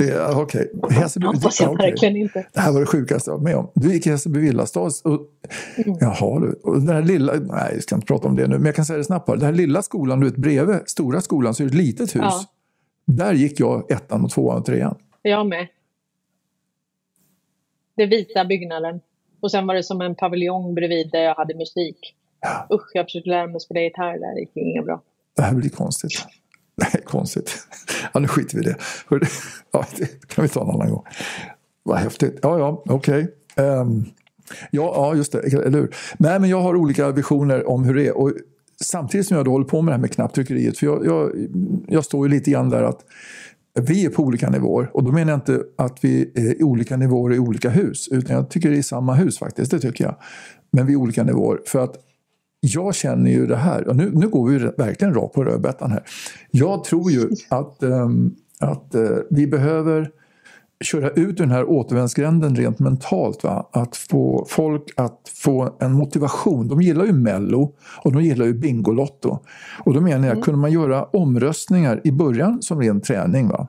Är- 0.00 0.40
Okej. 0.40 0.70
Hässelby- 0.90 1.26
Hoppas 1.26 1.60
jag 1.60 1.76
verkligen 1.78 2.16
inte. 2.16 2.46
Det 2.52 2.60
här 2.60 2.72
var 2.72 2.80
det 2.80 2.86
sjukaste 2.86 3.30
jag 3.30 3.36
var 3.36 3.44
med 3.44 3.56
om. 3.56 3.70
Du 3.74 3.92
gick 3.92 4.06
i 4.06 4.10
Hässelby 4.10 4.40
villastad. 4.40 4.80
Och, 4.80 4.90
Mm. 5.76 5.96
jaha 6.00 6.40
du. 6.40 6.52
Och 6.52 6.74
den 6.80 6.88
här 6.88 7.02
lilla, 7.02 7.32
nej 7.32 7.70
jag 7.74 7.82
ska 7.82 7.94
inte 7.94 8.06
prata 8.06 8.28
om 8.28 8.36
det 8.36 8.46
nu, 8.46 8.56
men 8.56 8.66
jag 8.66 8.74
kan 8.74 8.84
säga 8.84 8.96
det 8.98 9.04
snabbt 9.04 9.26
bara. 9.26 9.36
Den 9.36 9.46
här 9.46 9.52
lilla 9.52 9.82
skolan, 9.82 10.20
du 10.20 10.26
vet 10.26 10.36
bredvid 10.36 10.76
stora 10.86 11.20
skolan 11.20 11.54
så 11.54 11.62
är 11.62 11.64
det 11.64 11.70
ett 11.70 11.74
litet 11.74 12.14
hus. 12.16 12.22
Ja. 12.24 12.44
Där 13.06 13.32
gick 13.34 13.60
jag 13.60 13.90
ettan 13.92 14.24
och 14.24 14.30
tvåan 14.30 14.58
och 14.58 14.66
trean. 14.66 14.94
Jag 15.22 15.46
med. 15.46 15.66
Den 17.96 18.08
vita 18.10 18.44
byggnaden. 18.44 19.00
Och 19.40 19.50
sen 19.50 19.66
var 19.66 19.74
det 19.74 19.82
som 19.82 20.00
en 20.00 20.14
paviljong 20.14 20.74
bredvid 20.74 21.10
där 21.10 21.20
jag 21.22 21.34
hade 21.34 21.54
musik. 21.54 22.14
Ja. 22.40 22.66
Usch, 22.76 22.90
jag 22.94 23.04
försökte 23.06 23.30
lära 23.30 23.46
mig 23.46 23.60
spela 23.60 23.80
gitarr 23.80 24.18
där. 24.18 24.34
Det 24.34 24.40
gick 24.40 24.56
inget 24.56 24.84
bra. 24.84 25.02
Det 25.36 25.42
här 25.42 25.54
blir 25.54 25.70
konstigt. 25.70 26.12
Nej, 26.76 27.02
konstigt. 27.04 27.66
Ja, 28.12 28.20
nu 28.20 28.28
skiter 28.28 28.58
vi 28.58 28.64
i 28.64 28.66
det. 28.66 28.76
Hörru, 29.06 29.26
Ja, 29.72 29.86
det 29.96 30.28
kan 30.28 30.42
vi 30.42 30.48
ta 30.48 30.62
en 30.62 30.70
annan 30.70 30.90
gång. 30.90 31.04
Vad 31.82 31.98
häftigt. 31.98 32.38
Ja, 32.42 32.58
ja, 32.58 32.82
okej. 32.86 33.34
Ehm, 33.56 34.04
ja, 34.70 34.92
ja, 34.94 35.14
just 35.14 35.32
det. 35.32 35.38
Eller 35.40 35.78
hur? 35.78 35.94
Nej, 36.18 36.40
men 36.40 36.50
jag 36.50 36.60
har 36.60 36.76
olika 36.76 37.10
visioner 37.10 37.68
om 37.68 37.84
hur 37.84 37.94
det 37.94 38.06
är. 38.06 38.16
Och 38.16 38.32
samtidigt 38.80 39.26
som 39.26 39.36
jag 39.36 39.46
då 39.46 39.50
håller 39.50 39.66
på 39.66 39.82
med 39.82 39.92
det 39.92 39.94
här 39.94 40.00
med 40.00 40.12
knapptryckeriet. 40.12 40.78
För 40.78 40.86
jag, 40.86 41.06
jag, 41.06 41.30
jag 41.88 42.04
står 42.04 42.26
ju 42.26 42.34
lite 42.34 42.50
grann 42.50 42.70
där 42.70 42.82
att 42.82 43.00
vi 43.80 44.04
är 44.04 44.10
på 44.10 44.22
olika 44.22 44.50
nivåer. 44.50 44.90
Och 44.94 45.04
då 45.04 45.12
menar 45.12 45.32
jag 45.32 45.36
inte 45.36 45.62
att 45.76 45.98
vi 46.04 46.32
är 46.34 46.60
i 46.60 46.62
olika 46.62 46.96
nivåer 46.96 47.34
i 47.34 47.38
olika 47.38 47.70
hus. 47.70 48.08
Utan 48.08 48.36
jag 48.36 48.50
tycker 48.50 48.70
det 48.70 48.78
är 48.78 48.82
samma 48.82 49.14
hus 49.14 49.38
faktiskt. 49.38 49.70
Det 49.70 49.80
tycker 49.80 50.04
jag. 50.04 50.16
Men 50.70 50.86
vi 50.86 50.92
är 50.92 50.96
olika 50.96 51.22
nivåer. 51.24 51.60
För 51.66 51.84
att 51.84 51.96
jag 52.64 52.94
känner 52.94 53.30
ju 53.30 53.46
det 53.46 53.56
här, 53.56 53.88
och 53.88 53.96
nu, 53.96 54.10
nu 54.14 54.28
går 54.28 54.48
vi 54.48 54.58
verkligen 54.58 55.14
rakt 55.14 55.34
på 55.34 55.44
rödbetan 55.44 55.90
här. 55.90 56.02
Jag 56.50 56.84
tror 56.84 57.10
ju 57.10 57.28
att, 57.48 57.82
ehm, 57.82 58.34
att 58.60 58.94
eh, 58.94 59.08
vi 59.30 59.46
behöver 59.46 60.10
köra 60.84 61.10
ut 61.10 61.36
den 61.36 61.50
här 61.50 61.64
återvändsgränden 61.64 62.56
rent 62.56 62.78
mentalt. 62.78 63.44
Va? 63.44 63.68
Att 63.72 63.96
få 63.96 64.46
folk 64.48 64.82
att 64.96 65.20
få 65.34 65.76
en 65.80 65.92
motivation. 65.92 66.68
De 66.68 66.82
gillar 66.82 67.04
ju 67.04 67.12
Mello 67.12 67.74
och 68.04 68.12
de 68.12 68.22
gillar 68.22 68.46
ju 68.46 68.54
Bingolotto. 68.54 69.38
Och 69.84 69.94
då 69.94 70.00
menar 70.00 70.28
jag, 70.28 70.42
kunde 70.44 70.60
man 70.60 70.72
göra 70.72 71.04
omröstningar 71.04 72.00
i 72.04 72.12
början 72.12 72.62
som 72.62 72.80
ren 72.80 73.00
träning. 73.00 73.48
Va? 73.48 73.68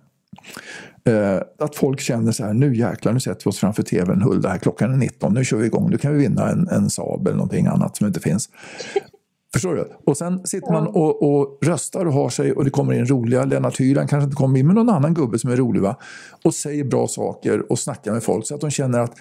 Eh, 1.07 1.41
att 1.59 1.75
folk 1.75 1.99
känner 1.99 2.31
så 2.31 2.43
här, 2.43 2.53
nu 2.53 2.75
jäklar, 2.75 3.13
nu 3.13 3.19
sätter 3.19 3.43
vi 3.43 3.49
oss 3.49 3.59
framför 3.59 3.83
tvn, 3.83 4.21
Hulda, 4.21 4.49
här 4.49 4.57
klockan 4.57 4.93
är 4.93 4.97
19, 4.97 5.33
nu 5.33 5.45
kör 5.45 5.57
vi 5.57 5.65
igång, 5.65 5.89
nu 5.89 5.97
kan 5.97 6.13
vi 6.13 6.19
vinna 6.19 6.49
en, 6.49 6.67
en 6.67 6.89
Saab 6.89 7.27
eller 7.27 7.37
någonting 7.37 7.65
annat 7.65 7.97
som 7.97 8.07
inte 8.07 8.19
finns. 8.19 8.49
Förstår 9.53 9.75
du? 9.75 9.91
Och 10.05 10.17
sen 10.17 10.47
sitter 10.47 10.71
man 10.71 10.87
och, 10.87 11.23
och 11.23 11.59
röstar 11.61 12.05
och 12.05 12.13
har 12.13 12.29
sig 12.29 12.51
och 12.51 12.63
det 12.63 12.69
kommer 12.69 12.93
in 12.93 13.05
roliga, 13.05 13.45
Lennart 13.45 13.79
Hyland 13.79 14.09
kanske 14.09 14.23
inte 14.23 14.35
kommer 14.35 14.59
in, 14.59 14.67
men 14.67 14.75
någon 14.75 14.89
annan 14.89 15.13
gubbe 15.13 15.39
som 15.39 15.51
är 15.51 15.55
rolig 15.55 15.81
va? 15.81 15.95
Och 16.43 16.53
säger 16.53 16.83
bra 16.83 17.07
saker 17.07 17.71
och 17.71 17.79
snackar 17.79 18.11
med 18.11 18.23
folk 18.23 18.47
så 18.47 18.55
att 18.55 18.61
de 18.61 18.71
känner 18.71 18.99
att 18.99 19.13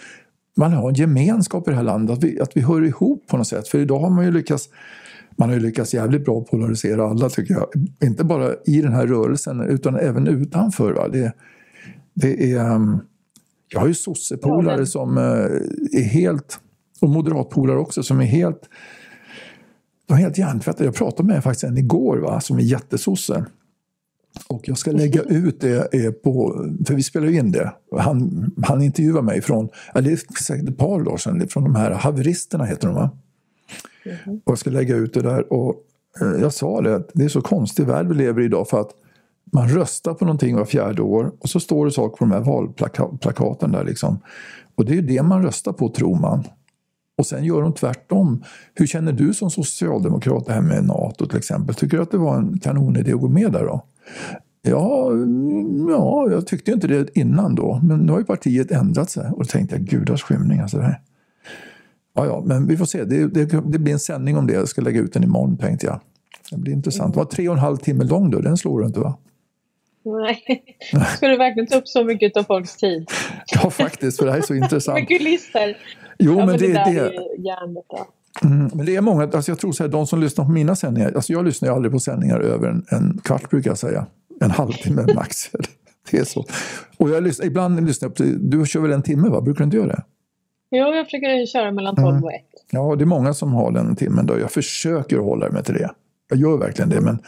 man 0.56 0.72
har 0.72 0.88
en 0.88 0.94
gemenskap 0.94 1.68
i 1.68 1.70
det 1.70 1.76
här 1.76 1.82
landet, 1.82 2.18
att 2.18 2.24
vi, 2.24 2.40
att 2.40 2.56
vi 2.56 2.60
hör 2.60 2.84
ihop 2.84 3.26
på 3.26 3.36
något 3.36 3.46
sätt. 3.46 3.68
För 3.68 3.78
idag 3.78 3.98
har 3.98 4.10
man 4.10 4.24
ju 4.24 4.30
lyckats 4.30 4.68
man 5.36 5.48
har 5.48 5.56
ju 5.56 5.62
lyckats 5.62 5.94
jävligt 5.94 6.24
bra 6.24 6.40
polarisera 6.40 7.10
alla 7.10 7.28
tycker 7.28 7.54
jag. 7.54 7.66
Inte 8.02 8.24
bara 8.24 8.54
i 8.64 8.80
den 8.80 8.92
här 8.92 9.06
rörelsen 9.06 9.60
utan 9.60 9.96
även 9.96 10.26
utanför. 10.26 10.92
Va? 10.92 11.08
Det, 11.08 11.32
det 12.14 12.52
är, 12.52 12.74
um, 12.74 13.00
jag 13.68 13.80
har 13.80 13.86
ju 13.86 13.94
sossepolare 13.94 14.80
Ja, 14.80 14.86
som 14.86 15.18
uh, 15.18 15.24
är 15.92 16.04
helt, 16.04 16.60
och 17.00 17.08
moderatpolare 17.08 17.78
också, 17.78 18.02
som 18.02 18.20
är 18.20 18.24
helt 18.24 18.68
de 20.06 20.14
är 20.14 20.16
helt 20.16 20.38
hjärntvättade. 20.38 20.84
Jag 20.84 20.94
pratade 20.94 21.28
med 21.28 21.42
faktiskt 21.42 21.64
en 21.64 21.78
igår 21.78 22.16
va, 22.16 22.40
som 22.40 22.58
är 22.58 22.62
jättesosse. 22.62 23.44
och 24.48 24.68
jag 24.68 24.78
ska 24.78 24.92
lägga 24.92 25.22
ut 25.28 25.60
det 25.60 26.22
på, 26.22 26.66
för 26.86 26.94
vi 26.94 27.02
spelar 27.02 27.26
ju 27.26 27.38
in 27.38 27.52
det. 27.52 27.72
Han, 27.98 28.50
han 28.62 28.82
intervjuar 28.82 29.22
mig 29.22 29.42
från, 29.42 29.68
ja, 29.94 30.00
det 30.00 30.12
är 30.12 30.42
säkert 30.42 30.68
ett 30.68 30.78
par 30.78 31.00
dagar 31.00 31.16
sedan, 31.16 31.48
från 31.48 31.64
de 31.64 31.74
här 31.74 31.90
haveristerna 31.90 32.64
heter 32.64 32.86
de 32.86 32.94
va? 32.94 33.10
Mm. 34.04 34.40
Och 34.44 34.50
jag 34.52 34.58
ska 34.58 34.70
lägga 34.70 34.96
ut 34.96 35.14
det 35.14 35.22
där 35.22 35.52
och 35.52 35.74
eh, 36.20 36.40
jag 36.40 36.52
sa 36.52 36.80
det, 36.80 36.94
att 36.94 37.10
det 37.14 37.24
är 37.24 37.28
så 37.28 37.40
konstig 37.40 37.86
värld 37.86 38.08
vi 38.08 38.14
lever 38.14 38.42
i 38.42 38.44
idag 38.44 38.68
för 38.68 38.80
att 38.80 38.90
man 39.52 39.68
röstar 39.68 40.14
på 40.14 40.24
någonting 40.24 40.56
var 40.56 40.64
fjärde 40.64 41.02
år 41.02 41.32
och 41.40 41.48
så 41.48 41.60
står 41.60 41.84
det 41.84 41.92
saker 41.92 42.16
på 42.16 42.24
de 42.24 42.32
här 42.32 42.40
valplakaten 42.40 43.72
där 43.72 43.84
liksom. 43.84 44.18
Och 44.74 44.84
det 44.84 44.92
är 44.92 44.96
ju 44.96 45.02
det 45.02 45.22
man 45.22 45.42
röstar 45.42 45.72
på 45.72 45.88
tror 45.88 46.20
man. 46.20 46.44
Och 47.18 47.26
sen 47.26 47.44
gör 47.44 47.62
de 47.62 47.72
tvärtom. 47.72 48.44
Hur 48.74 48.86
känner 48.86 49.12
du 49.12 49.34
som 49.34 49.50
socialdemokrat 49.50 50.46
det 50.46 50.52
här 50.52 50.62
med 50.62 50.84
NATO 50.84 51.26
till 51.26 51.38
exempel? 51.38 51.74
Tycker 51.74 51.96
du 51.96 52.02
att 52.02 52.10
det 52.10 52.18
var 52.18 52.36
en 52.36 52.58
kanonidé 52.58 53.12
att 53.12 53.20
gå 53.20 53.28
med 53.28 53.52
där 53.52 53.64
då? 53.64 53.84
Ja, 54.62 55.10
mm, 55.10 55.88
ja, 55.88 56.28
jag 56.30 56.46
tyckte 56.46 56.70
inte 56.70 56.86
det 56.86 57.16
innan 57.16 57.54
då, 57.54 57.80
men 57.82 57.98
nu 57.98 58.12
har 58.12 58.18
ju 58.18 58.24
partiet 58.24 58.70
ändrat 58.70 59.10
sig. 59.10 59.30
Och 59.30 59.38
då 59.38 59.44
tänkte 59.44 59.76
jag, 59.76 59.84
gudars 59.84 60.22
skymning 60.22 60.60
alltså. 60.60 60.76
Det 60.76 60.82
här. 60.82 61.00
Ja, 62.14 62.26
ja, 62.26 62.42
men 62.46 62.66
vi 62.66 62.76
får 62.76 62.84
se. 62.84 63.04
Det, 63.04 63.26
det, 63.26 63.44
det, 63.44 63.78
blir 63.78 63.92
en 63.92 63.98
sändning 63.98 64.36
om 64.36 64.46
det. 64.46 64.52
Jag 64.52 64.68
ska 64.68 64.82
lägga 64.82 65.00
ut 65.00 65.12
den 65.12 65.24
imorgon 65.24 65.56
tänkte 65.56 65.86
jag. 65.86 66.00
Det 66.50 66.56
blir 66.56 66.72
intressant. 66.72 67.14
Det 67.14 67.18
Var 67.18 67.24
tre 67.24 67.48
och 67.48 67.54
en 67.54 67.60
halv 67.60 67.76
timme 67.76 68.04
lång 68.04 68.30
då, 68.30 68.40
den 68.40 68.56
slår 68.56 68.80
du 68.80 68.86
inte 68.86 69.00
va? 69.00 69.18
Nej. 70.04 70.64
Ska 71.16 71.28
du 71.28 71.36
verkligen 71.36 71.66
ta 71.66 71.76
upp 71.76 71.88
så 71.88 72.04
mycket 72.04 72.36
av 72.36 72.42
folks 72.42 72.76
tid? 72.76 73.10
Ja, 73.46 73.70
faktiskt, 73.70 74.18
för 74.18 74.26
det 74.26 74.32
här 74.32 74.38
är 74.38 74.42
så 74.42 74.54
intressant. 74.54 74.98
Med 74.98 75.08
kulisser. 75.08 75.76
Jo, 76.18 76.38
ja, 76.38 76.46
men, 76.46 76.58
det, 76.58 76.66
det, 76.66 76.72
där 76.72 76.84
det, 76.84 77.00
är 77.00 77.44
hjärnet. 77.46 77.84
Mm, 78.42 78.70
men 78.74 78.86
det 78.86 78.96
är 78.96 79.00
många, 79.00 79.22
alltså 79.22 79.50
jag 79.50 79.58
tror 79.58 79.72
så 79.72 79.82
här, 79.82 79.90
de 79.90 80.06
som 80.06 80.20
lyssnar 80.20 80.44
på 80.44 80.50
mina 80.50 80.76
sändningar, 80.76 81.12
alltså 81.14 81.32
jag 81.32 81.44
lyssnar 81.44 81.68
ju 81.68 81.74
aldrig 81.74 81.92
på 81.92 82.00
sändningar 82.00 82.40
över 82.40 82.68
en, 82.68 82.84
en 82.90 83.20
kvart 83.24 83.50
brukar 83.50 83.70
jag 83.70 83.78
säga. 83.78 84.06
En 84.40 84.50
halvtimme 84.50 85.06
max. 85.14 85.50
det 86.10 86.18
är 86.18 86.24
så. 86.24 86.44
Och 86.96 87.10
jag 87.10 87.22
lyssnar, 87.22 87.46
ibland 87.46 87.86
lyssnar 87.86 88.08
jag 88.08 88.16
på, 88.16 88.22
du 88.38 88.66
kör 88.66 88.80
väl 88.80 88.92
en 88.92 89.02
timme 89.02 89.28
va? 89.28 89.40
Brukar 89.40 89.58
du 89.58 89.64
inte 89.64 89.76
göra 89.76 89.86
det? 89.86 90.02
Jo, 90.70 90.94
jag 90.94 91.04
försöker 91.06 91.46
köra 91.46 91.72
mellan 91.72 91.96
12 91.96 92.24
och 92.24 92.32
1. 92.32 92.40
Mm. 92.40 92.44
Ja, 92.70 92.96
det 92.96 93.04
är 93.04 93.06
många 93.06 93.34
som 93.34 93.52
har 93.52 93.72
den 93.72 93.96
timmen 93.96 94.26
då. 94.26 94.38
Jag 94.38 94.50
försöker 94.50 95.16
hålla 95.16 95.50
mig 95.50 95.64
till 95.64 95.74
det. 95.74 95.90
Jag 96.28 96.38
gör 96.38 96.56
verkligen 96.56 96.88
det, 96.88 97.00
men 97.00 97.18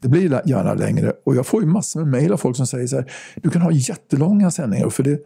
det 0.00 0.08
blir 0.08 0.48
gärna 0.48 0.74
längre. 0.74 1.12
Och 1.24 1.36
jag 1.36 1.46
får 1.46 1.62
ju 1.62 1.68
massor 1.68 2.00
med 2.00 2.08
mejl 2.08 2.32
av 2.32 2.36
folk 2.36 2.56
som 2.56 2.66
säger 2.66 2.86
så 2.86 2.96
här, 2.96 3.12
du 3.36 3.50
kan 3.50 3.62
ha 3.62 3.72
jättelånga 3.72 4.50
sändningar. 4.50 4.90
För 4.90 5.02
det, 5.02 5.20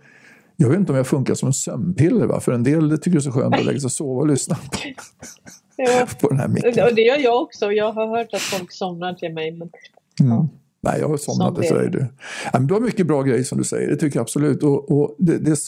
jag 0.57 0.69
vet 0.69 0.79
inte 0.79 0.93
om 0.93 0.97
jag 0.97 1.07
funkar 1.07 1.35
som 1.35 1.47
en 1.47 1.53
sömnpiller, 1.53 2.27
va? 2.27 2.41
för 2.41 2.53
en 2.53 2.63
del 2.63 2.99
tycker 2.99 3.11
det 3.11 3.19
är 3.19 3.21
så 3.21 3.33
skönt 3.33 3.55
att 3.55 3.65
lägga 3.65 3.79
sig 3.79 3.87
och 3.87 3.93
sova 3.93 4.21
och 4.21 4.27
lyssna 4.27 4.55
på, 4.55 4.79
ja. 5.77 6.07
på 6.21 6.29
den 6.29 6.39
här 6.39 6.49
micken. 6.49 6.85
Och 6.85 6.95
det 6.95 7.03
gör 7.03 7.19
jag 7.19 7.43
också. 7.43 7.73
Jag 7.73 7.93
har 7.93 8.19
hört 8.19 8.35
att 8.35 8.41
folk 8.41 8.73
somnar 8.73 9.15
till 9.15 9.33
mig. 9.33 9.53
Men, 9.53 9.71
mm. 10.21 10.49
Nej, 10.81 11.01
jag 11.01 11.09
har 11.09 11.17
somnat, 11.17 11.57
det 11.57 11.63
säger 11.63 11.89
du. 11.89 12.07
Ja, 12.53 12.59
men 12.59 12.67
du 12.67 12.75
har 12.75 12.81
mycket 12.81 13.07
bra 13.07 13.23
grejer 13.23 13.45
som 13.45 13.59
du 13.59 13.65
säger, 13.65 13.89
det 13.89 13.97
tycker 13.97 14.19
jag 14.19 14.23
absolut. 14.23 14.63
Och, 14.63 14.91
och 14.91 15.15
det, 15.19 15.39
det, 15.39 15.59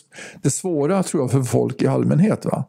det 0.42 0.50
svåra 0.50 1.02
tror 1.02 1.22
jag 1.22 1.30
för 1.30 1.42
folk 1.42 1.82
i 1.82 1.86
allmänhet, 1.86 2.44
va? 2.44 2.64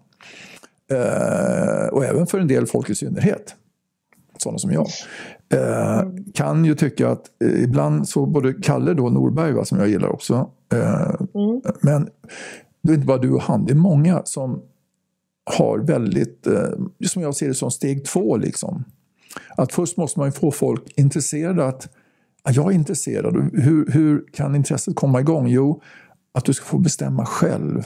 Eh, 0.92 1.88
och 1.88 2.06
även 2.06 2.28
för 2.28 2.40
en 2.40 2.48
del 2.48 2.66
folk 2.66 2.90
i 2.90 2.96
synnerhet, 2.96 3.56
sådana 4.42 4.60
som 4.60 4.72
jag, 4.72 4.88
eh, 5.54 6.02
kan 6.34 6.66
ju 6.66 6.76
tycka 6.76 7.10
att 7.10 7.26
eh, 7.44 7.64
ibland 7.64 8.10
så 8.10 8.26
både 8.26 8.54
Kalle 8.54 8.94
då, 8.94 9.10
Norberg, 9.10 9.54
va, 9.54 9.66
som 9.66 9.80
jag 9.80 9.90
gillar 9.90 10.10
också, 10.10 10.50
eh, 10.74 11.16
mm. 11.36 11.62
men 11.82 12.10
det 12.82 12.92
är 12.92 12.96
inte 12.96 13.08
bara 13.08 13.18
du 13.18 13.32
och 13.32 13.42
han, 13.42 13.66
det 13.66 13.74
är 13.74 13.76
många 13.76 14.22
som 14.26 14.62
har 15.58 15.80
väldigt, 15.80 16.48
eh, 16.48 16.72
som 17.06 17.22
jag 17.22 17.36
ser 17.36 17.48
det 17.48 17.54
som 17.54 17.72
steg 17.72 18.06
två 18.06 18.38
liksom. 18.38 18.84
Att 19.58 19.74
först 19.74 19.98
måste 19.98 20.20
man 20.20 20.28
ju 20.28 20.32
få 20.32 20.52
folk 20.52 20.94
intresserade 20.96 21.66
att 21.66 21.88
jag 22.50 22.72
är 22.72 22.76
intresserad. 22.76 23.52
Hur, 23.54 23.92
hur 23.92 24.26
kan 24.34 24.56
intresset 24.56 24.96
komma 24.96 25.20
igång? 25.20 25.48
Jo, 25.48 25.82
att 26.32 26.46
du 26.46 26.54
ska 26.54 26.66
få 26.66 26.78
bestämma 26.78 27.26
själv. 27.26 27.84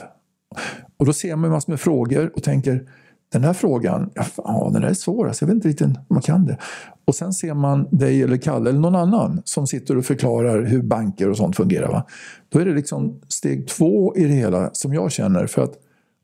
Och 0.96 1.06
då 1.06 1.12
ser 1.12 1.36
man 1.36 1.50
massor 1.50 1.72
med 1.72 1.80
frågor 1.80 2.32
och 2.34 2.42
tänker 2.42 2.88
den 3.34 3.44
här 3.44 3.52
frågan, 3.52 4.10
ja, 4.36 4.70
den 4.72 4.82
där 4.82 4.88
är 4.88 4.94
svår, 4.94 5.28
alltså, 5.28 5.42
jag 5.42 5.46
vet 5.46 5.54
inte 5.54 5.68
riktigt 5.68 5.86
om 5.86 5.94
man 6.08 6.22
kan 6.22 6.46
det. 6.46 6.58
Och 7.04 7.14
sen 7.14 7.32
ser 7.32 7.54
man 7.54 7.88
dig 7.90 8.22
eller 8.22 8.36
Kalle 8.36 8.70
eller 8.70 8.80
någon 8.80 8.94
annan 8.94 9.42
som 9.44 9.66
sitter 9.66 9.98
och 9.98 10.04
förklarar 10.04 10.62
hur 10.62 10.82
banker 10.82 11.30
och 11.30 11.36
sånt 11.36 11.56
fungerar. 11.56 11.88
Va? 11.88 12.06
Då 12.48 12.58
är 12.58 12.64
det 12.64 12.74
liksom 12.74 13.20
steg 13.28 13.68
två 13.68 14.16
i 14.16 14.24
det 14.24 14.34
hela 14.34 14.70
som 14.72 14.94
jag 14.94 15.12
känner. 15.12 15.46
För 15.46 15.62
att 15.62 15.72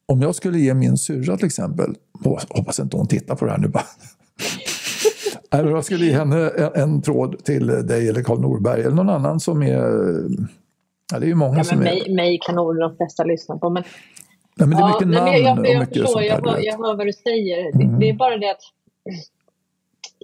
om 0.06 0.22
jag 0.22 0.34
skulle 0.34 0.58
ge 0.58 0.74
min 0.74 0.96
syrra 0.96 1.36
till 1.36 1.46
exempel, 1.46 1.94
hoppas 2.48 2.80
inte 2.80 2.96
hon 2.96 3.06
tittar 3.06 3.34
på 3.34 3.44
det 3.44 3.50
här 3.50 3.58
nu 3.58 3.68
bara. 3.68 3.84
jag 5.70 5.84
skulle 5.84 6.06
ge 6.06 6.12
henne 6.12 6.48
en, 6.48 6.82
en 6.82 7.02
tråd 7.02 7.44
till 7.44 7.66
dig 7.66 8.08
eller 8.08 8.22
Karl 8.22 8.40
Norberg 8.40 8.80
eller 8.80 8.96
någon 8.96 9.10
annan 9.10 9.40
som 9.40 9.62
är 9.62 9.80
Ja, 11.12 11.18
det 11.18 11.26
är 11.26 11.28
ju 11.28 11.34
många 11.34 11.58
ja, 11.58 11.64
som 11.64 11.78
mig, 11.78 12.04
är... 12.06 12.14
Mig 12.14 12.38
kan 12.42 12.54
nog 12.54 12.78
de 12.78 12.96
flesta 12.96 13.24
lyssna 13.24 13.58
på. 13.58 13.70
Men 13.70 13.82
Nej, 14.60 14.68
men 14.68 14.78
det 14.78 14.84
är 14.84 14.88
mycket 14.88 15.08
namn 15.08 15.26
jag, 15.26 15.40
jag, 15.40 15.44
jag, 15.44 15.52
och 15.52 15.80
mycket 15.80 15.88
förstår, 15.88 16.06
sånt 16.06 16.26
jag, 16.26 16.46
hör, 16.46 16.60
jag 16.62 16.78
hör 16.78 16.96
vad 16.96 17.06
du 17.06 17.12
säger. 17.12 17.60
Mm. 17.60 17.78
Det, 17.78 17.98
det, 17.98 18.08
är 18.08 18.14
bara 18.14 18.36
det 18.36 18.50
att 18.50 18.62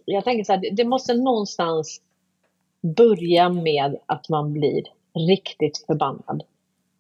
jag 0.05 0.25
tänker 0.25 0.45
så 0.45 0.53
här, 0.53 0.61
det, 0.61 0.71
det 0.71 0.85
måste 0.85 1.15
någonstans 1.15 2.01
börja 2.97 3.49
med 3.49 3.97
att 4.07 4.29
man 4.29 4.53
blir 4.53 4.83
riktigt 5.29 5.85
förbannad. 5.87 6.43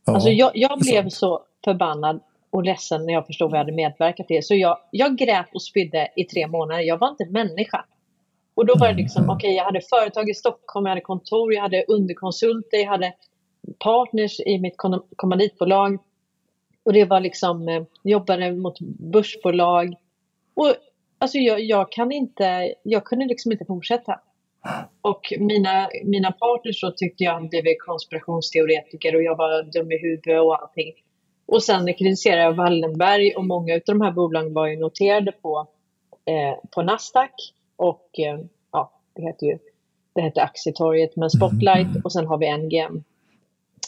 Ja, 0.06 0.14
alltså 0.14 0.30
jag, 0.30 0.50
jag 0.54 0.78
blev 0.78 1.02
sant. 1.02 1.12
så 1.12 1.42
förbannad 1.64 2.20
och 2.50 2.64
ledsen 2.64 3.06
när 3.06 3.12
jag 3.12 3.26
förstod 3.26 3.50
vad 3.50 3.58
jag 3.58 3.64
hade 3.64 3.76
medverkat 3.76 4.28
till. 4.28 4.42
Så 4.42 4.54
jag, 4.54 4.78
jag 4.90 5.18
grät 5.18 5.46
och 5.54 5.62
spydde 5.62 6.08
i 6.16 6.24
tre 6.24 6.46
månader. 6.46 6.82
Jag 6.82 6.98
var 6.98 7.08
inte 7.08 7.26
människa. 7.26 7.84
Och 8.54 8.66
då 8.66 8.74
var 8.74 8.86
det 8.86 8.92
mm, 8.92 9.02
liksom, 9.02 9.22
mm. 9.22 9.36
okej, 9.36 9.48
okay, 9.48 9.56
jag 9.56 9.64
hade 9.64 9.80
företag 9.80 10.30
i 10.30 10.34
Stockholm, 10.34 10.86
jag 10.86 10.90
hade 10.90 11.00
kontor, 11.00 11.54
jag 11.54 11.62
hade 11.62 11.84
underkonsulter, 11.88 12.78
jag 12.78 12.88
hade 12.88 13.12
partners 13.78 14.40
i 14.40 14.58
mitt 14.58 14.74
kommanditbolag. 15.16 15.98
Och 16.86 16.92
det 16.92 17.04
var 17.04 17.20
liksom, 17.20 17.68
eh, 17.68 17.82
jobbade 18.02 18.52
mot 18.52 18.80
börsbolag. 18.80 19.94
Och 20.54 20.74
alltså 21.18 21.38
jag, 21.38 21.60
jag, 21.60 21.92
kan 21.92 22.12
inte, 22.12 22.74
jag 22.82 23.04
kunde 23.04 23.26
liksom 23.26 23.52
inte 23.52 23.64
fortsätta. 23.64 24.20
Och 25.00 25.32
mina, 25.38 25.88
mina 26.04 26.32
partners 26.32 26.80
så 26.80 26.90
tyckte 26.90 27.24
jag 27.24 27.32
hade 27.32 27.48
blivit 27.48 27.82
konspirationsteoretiker 27.82 29.16
och 29.16 29.22
jag 29.22 29.36
var 29.36 29.62
dum 29.62 29.92
i 29.92 29.98
huvudet 29.98 30.40
och 30.40 30.62
allting. 30.62 30.92
Och 31.46 31.62
sen 31.62 31.94
kritiserade 31.94 32.42
jag 32.42 32.54
Wallenberg 32.54 33.34
och 33.34 33.44
många 33.44 33.74
av 33.74 33.80
de 33.86 34.00
här 34.00 34.12
bolagen 34.12 34.54
var 34.54 34.66
ju 34.66 34.76
noterade 34.76 35.32
på, 35.32 35.66
eh, 36.24 36.70
på 36.74 36.82
Nasdaq 36.82 37.52
och 37.76 38.10
eh, 38.18 38.40
ja, 38.72 38.92
det 39.14 39.22
heter 39.22 39.46
ju 39.46 39.58
det 40.14 40.22
heter 40.22 40.42
Aktietorget, 40.42 41.16
men 41.16 41.30
Spotlight 41.30 42.04
och 42.04 42.12
sen 42.12 42.26
har 42.26 42.38
vi 42.38 42.56
NGM. 42.56 43.04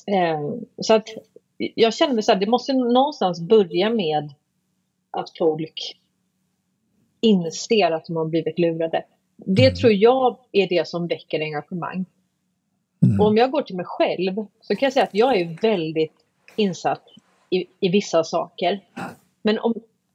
Eh, 0.07 0.41
så 0.83 0.95
att 0.95 1.09
jag 1.59 1.95
känner 1.95 2.15
mig 2.15 2.23
så 2.23 2.33
här, 2.33 2.41
det 2.41 2.47
måste 2.47 2.73
någonstans 2.73 3.41
börja 3.41 3.91
med 3.91 4.35
att 5.11 5.39
folk 5.39 6.01
inser 7.21 7.91
att 7.91 8.07
de 8.07 8.17
har 8.17 8.25
blivit 8.25 8.59
lurade. 8.59 9.05
Det 9.37 9.65
mm. 9.65 9.75
tror 9.75 9.93
jag 9.93 10.39
är 10.53 10.69
det 10.69 10.89
som 10.89 11.07
väcker 11.07 11.41
engagemang. 11.41 12.05
Mm. 13.03 13.21
Och 13.21 13.27
om 13.27 13.37
jag 13.37 13.51
går 13.51 13.63
till 13.63 13.77
mig 13.77 13.85
själv 13.85 14.47
så 14.61 14.77
kan 14.77 14.87
jag 14.87 14.93
säga 14.93 15.05
att 15.05 15.15
jag 15.15 15.41
är 15.41 15.59
väldigt 15.63 16.15
insatt 16.57 17.03
i, 17.51 17.67
i 17.81 17.89
vissa 17.89 18.25
saker. 18.25 18.81
Men 19.43 19.59
om, 19.59 19.75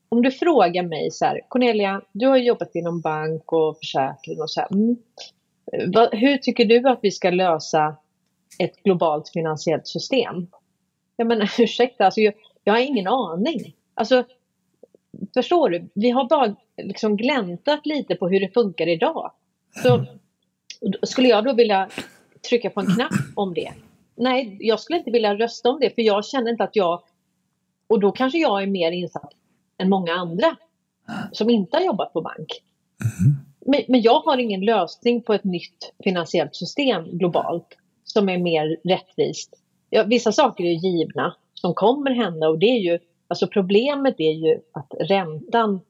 om 0.09 0.21
du 0.21 0.31
frågar 0.31 0.83
mig 0.83 1.11
så 1.11 1.25
här, 1.25 1.41
Cornelia, 1.47 2.01
du 2.11 2.27
har 2.27 2.37
jobbat 2.37 2.75
inom 2.75 3.01
bank 3.01 3.53
och 3.53 3.77
försäkring 3.77 4.41
och 4.41 4.49
så 4.49 4.61
här. 4.61 4.73
Mm, 4.73 4.97
vad, 5.93 6.15
hur 6.15 6.37
tycker 6.37 6.65
du 6.65 6.89
att 6.89 6.99
vi 7.01 7.11
ska 7.11 7.29
lösa 7.29 7.95
ett 8.59 8.83
globalt 8.83 9.29
finansiellt 9.29 9.87
system? 9.87 10.47
Jag 11.15 11.27
menar 11.27 11.51
ursäkta, 11.59 12.05
alltså, 12.05 12.21
jag, 12.21 12.33
jag 12.63 12.73
har 12.73 12.79
ingen 12.79 13.07
aning. 13.07 13.75
Alltså, 13.93 14.23
förstår 15.33 15.69
du? 15.69 15.89
Vi 15.93 16.09
har 16.09 16.29
bara 16.29 16.55
liksom 16.77 17.17
gläntat 17.17 17.85
lite 17.85 18.15
på 18.15 18.29
hur 18.29 18.39
det 18.39 18.53
funkar 18.53 18.87
idag. 18.87 19.31
Så 19.83 20.05
skulle 21.03 21.27
jag 21.27 21.43
då 21.43 21.53
vilja 21.53 21.89
trycka 22.49 22.69
på 22.69 22.79
en 22.79 22.85
knapp 22.85 23.11
om 23.35 23.53
det? 23.53 23.73
Nej, 24.15 24.57
jag 24.59 24.79
skulle 24.79 24.99
inte 24.99 25.11
vilja 25.11 25.35
rösta 25.35 25.69
om 25.69 25.79
det 25.79 25.95
för 25.95 26.01
jag 26.01 26.25
känner 26.25 26.51
inte 26.51 26.63
att 26.63 26.75
jag... 26.75 27.03
Och 27.87 27.99
då 27.99 28.11
kanske 28.11 28.37
jag 28.37 28.63
är 28.63 28.67
mer 28.67 28.91
insatt 28.91 29.33
än 29.77 29.89
många 29.89 30.13
andra 30.13 30.55
som 31.31 31.49
inte 31.49 31.77
har 31.77 31.83
jobbat 31.83 32.13
på 32.13 32.21
bank. 32.21 32.61
Mm. 33.01 33.35
Men, 33.65 33.81
men, 33.87 34.01
jag 34.01 34.19
har 34.19 34.37
ingen 34.37 34.61
lösning 34.61 35.21
på 35.21 35.33
ett 35.33 35.43
nytt 35.43 35.93
finansiellt 36.03 36.55
system 36.55 37.17
globalt 37.17 37.77
som 38.03 38.29
är 38.29 38.37
mer 38.37 38.77
rättvist 38.83 39.62
ja, 39.93 40.03
vissa 40.03 40.31
saker 40.31 40.63
är 40.63 40.73
givna 40.73 41.35
som 41.53 41.73
kommer 41.73 42.11
hända 42.11 42.49
och 42.49 42.59
det 42.59 42.65
är 42.65 42.79
ju, 42.79 42.99
alltså 43.27 43.47
problemet 43.47 44.15
är 44.17 44.31
ju 44.31 44.59
att 44.71 44.93
räntan 44.99 45.81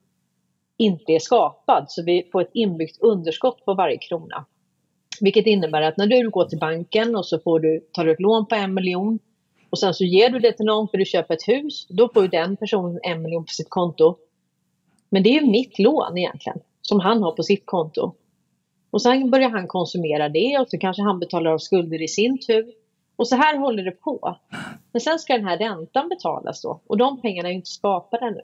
inte 0.78 1.12
är 1.12 1.20
skapad 1.20 1.86
så 1.88 2.04
vi 2.04 2.30
får 2.32 2.42
ett 2.42 2.52
inbyggt 2.54 3.02
underskott 3.02 3.66
på 3.66 3.74
varje 3.74 3.98
krona. 3.98 4.46
Vilket 5.22 5.46
innebär 5.46 5.82
att 5.82 5.98
när 5.98 6.08
du 6.08 6.30
går 6.30 6.46
till 6.46 6.60
banken 6.60 7.16
och 7.16 7.26
så 7.26 7.40
får 7.40 7.60
du, 7.60 7.80
tar 7.92 8.06
du 8.06 8.12
ett 8.12 8.20
lån 8.20 8.46
på 8.46 8.56
en 8.56 8.74
miljon 8.74 9.20
och 9.70 9.80
sen 9.80 9.94
så 9.94 10.04
ger 10.04 10.30
du 10.30 10.40
det 10.40 10.52
till 10.52 10.66
någon 10.66 10.88
för 10.88 10.98
du 10.98 11.06
köper 11.06 11.34
ett 11.34 11.48
hus, 11.48 11.88
då 11.90 12.10
får 12.14 12.24
ju 12.24 12.30
den 12.30 12.58
personen 12.58 13.00
en 13.04 13.22
miljon 13.22 13.46
på 13.46 13.54
sitt 13.54 13.70
konto. 13.70 14.16
Men 15.10 15.24
det 15.24 15.30
är 15.30 15.42
ju 15.42 15.52
mitt 15.52 15.80
lån 15.80 16.18
egentligen, 16.18 16.60
som 16.82 17.00
han 17.00 17.24
har 17.24 17.32
på 17.32 17.44
sitt 17.44 17.66
konto. 17.66 18.14
Och 18.92 19.02
sen 19.02 19.32
börjar 19.32 19.50
han 19.50 19.68
konsumera 19.68 20.30
det 20.30 20.58
och 20.60 20.70
så 20.70 20.78
kanske 20.78 21.04
han 21.04 21.20
betalar 21.20 21.52
av 21.52 21.58
skulder 21.58 22.02
i 22.02 22.08
sin 22.08 22.38
tur. 22.40 22.83
Och 23.16 23.28
så 23.28 23.36
här 23.36 23.58
håller 23.58 23.84
det 23.84 23.92
på. 23.92 24.38
Men 24.92 25.02
sen 25.02 25.20
ska 25.20 25.34
den 25.34 25.48
här 25.48 25.58
räntan 25.58 26.10
betalas 26.10 26.62
då 26.62 26.82
och 26.88 26.98
de 26.98 27.22
pengarna 27.22 27.50
är 27.50 27.54
inte 27.54 27.70
skapade 27.70 28.26
ännu. 28.26 28.42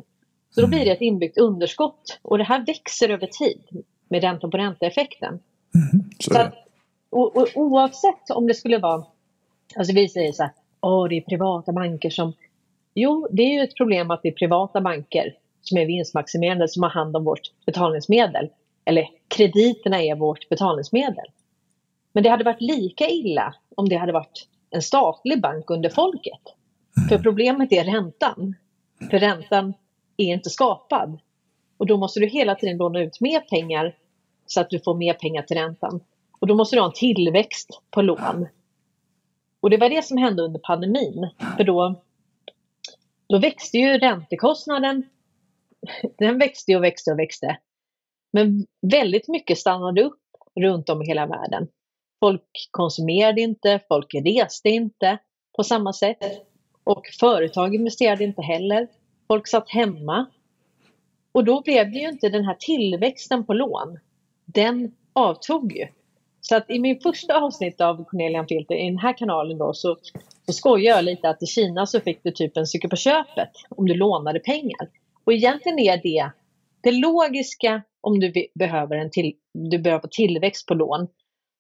Så 0.52 0.62
då 0.62 0.68
blir 0.68 0.86
det 0.86 0.92
ett 0.92 1.02
inbyggt 1.02 1.38
underskott 1.38 2.20
och 2.22 2.38
det 2.38 2.44
här 2.44 2.66
växer 2.66 3.10
över 3.10 3.28
tid 3.28 3.84
med 4.10 4.24
ränta 4.24 4.48
på 4.48 4.58
ränta-effekten. 4.58 5.40
Mm, 5.76 6.10
så 6.20 6.34
Så 6.34 6.40
att, 6.40 6.54
och, 7.10 7.38
och, 7.38 7.48
oavsett 7.56 8.30
om 8.30 8.48
det 8.48 8.54
skulle 8.54 8.78
vara, 8.78 9.06
alltså 9.76 9.94
vi 9.94 10.10
säger 10.10 10.32
så 10.32 10.44
här, 10.44 10.52
åh 10.82 11.08
det 11.10 11.18
är 11.18 11.22
privata 11.22 11.72
banker 11.72 12.10
som, 12.10 12.34
jo 12.94 13.28
det 13.32 13.44
är 13.44 13.54
ju 13.54 13.62
ett 13.62 13.76
problem 13.76 14.12
att 14.12 14.22
det 14.22 14.30
är 14.30 14.34
privata 14.34 14.82
banker 14.82 15.36
som 15.62 15.78
är 15.78 15.86
vinstmaximerande 15.86 16.68
som 16.68 16.84
har 16.84 16.90
hand 16.90 17.16
om 17.16 17.24
vårt 17.24 17.66
betalningsmedel. 17.66 18.50
Eller 18.86 19.08
krediterna 19.28 20.02
är 20.02 20.16
vårt 20.16 20.50
betalningsmedel. 20.50 21.26
Men 22.14 22.24
det 22.24 22.30
hade 22.30 22.44
varit 22.44 22.62
lika 22.62 23.10
illa 23.10 23.54
om 23.76 23.90
det 23.90 23.96
hade 23.96 24.12
varit 24.12 24.48
en 24.72 24.82
statlig 24.82 25.42
bank 25.42 25.70
under 25.70 25.90
folket. 25.90 26.42
För 27.10 27.18
problemet 27.18 27.72
är 27.72 27.84
räntan. 27.84 28.56
För 29.10 29.20
räntan 29.20 29.74
är 30.18 30.34
inte 30.34 30.50
skapad. 30.50 31.20
Och 31.78 31.88
då 31.88 31.98
måste 31.98 32.20
du 32.20 32.28
hela 32.28 32.56
tiden 32.56 32.78
låna 32.78 33.02
ut 33.02 33.22
mer 33.22 33.40
pengar 33.40 33.96
så 34.46 34.62
att 34.62 34.70
du 34.70 34.80
får 34.80 34.96
mer 34.96 35.14
pengar 35.14 35.42
till 35.42 35.58
räntan. 35.58 36.02
Och 36.40 36.48
då 36.48 36.56
måste 36.56 36.76
du 36.76 36.80
ha 36.80 36.88
en 36.88 36.94
tillväxt 36.94 37.82
på 37.92 38.02
lån. 38.02 38.48
Och 39.62 39.70
det 39.70 39.78
var 39.78 39.90
det 39.90 40.06
som 40.06 40.18
hände 40.18 40.44
under 40.44 40.60
pandemin. 40.60 41.30
För 41.58 41.64
då, 41.64 42.02
då 43.30 43.38
växte 43.38 43.78
ju 43.78 43.98
räntekostnaden. 43.98 45.10
Den 46.18 46.38
växte 46.38 46.76
och 46.76 46.84
växte 46.84 47.12
och 47.12 47.20
växte. 47.20 47.58
Men 48.32 48.66
väldigt 48.82 49.28
mycket 49.28 49.58
stannade 49.58 50.04
upp 50.04 50.20
runt 50.56 50.90
om 50.90 51.02
i 51.02 51.06
hela 51.06 51.26
världen. 51.26 51.68
Folk 52.20 52.70
konsumerade 52.72 53.42
inte, 53.42 53.80
folk 53.88 54.16
reste 54.26 54.70
inte 54.70 55.18
på 55.56 55.64
samma 55.64 55.94
sätt. 55.94 56.18
Och 56.84 57.08
företag 57.20 57.76
investerade 57.76 58.24
inte 58.24 58.42
heller. 58.42 58.88
Folk 59.28 59.48
satt 59.48 59.70
hemma. 59.70 60.26
Och 61.32 61.46
då 61.46 61.62
blev 61.62 61.92
det 61.92 62.00
ju 62.00 62.10
inte 62.10 62.30
den 62.30 62.46
här 62.46 62.56
tillväxten 62.60 63.46
på 63.46 63.54
lån. 63.54 64.00
Den 64.46 64.96
avtog 65.14 65.74
ju. 65.74 65.88
Så 66.42 66.56
att 66.56 66.70
i 66.70 66.80
min 66.80 67.00
första 67.00 67.42
avsnitt 67.42 67.82
av 67.82 68.06
Cornelian 68.06 68.48
Filter 68.48 68.76
i 68.76 68.90
den 68.90 68.98
här 68.98 69.18
kanalen 69.18 69.58
då 69.58 69.74
så, 69.74 69.98
så 70.46 70.54
skojar 70.54 70.96
jag 70.96 71.06
lite 71.06 71.30
att 71.30 71.44
i 71.44 71.46
Kina 71.46 71.86
så 71.86 72.00
fick 72.00 72.24
du 72.24 72.32
typ 72.32 72.58
en 72.58 72.68
cykel 72.68 72.90
på 72.90 72.96
köpet 72.96 73.52
om 73.70 73.88
du 73.88 73.94
lånade 73.94 74.40
pengar. 74.40 74.90
Och 75.24 75.34
egentligen 75.34 75.80
är 75.80 75.98
det 75.98 76.32
det 76.82 76.92
logiska 76.92 77.82
om 78.02 78.20
du 78.20 78.34
behöver, 78.56 78.96
en 78.96 79.12
till, 79.12 79.34
du 79.54 79.80
behöver 79.80 80.08
tillväxt 80.08 80.68
på 80.68 80.74
lån 80.74 81.08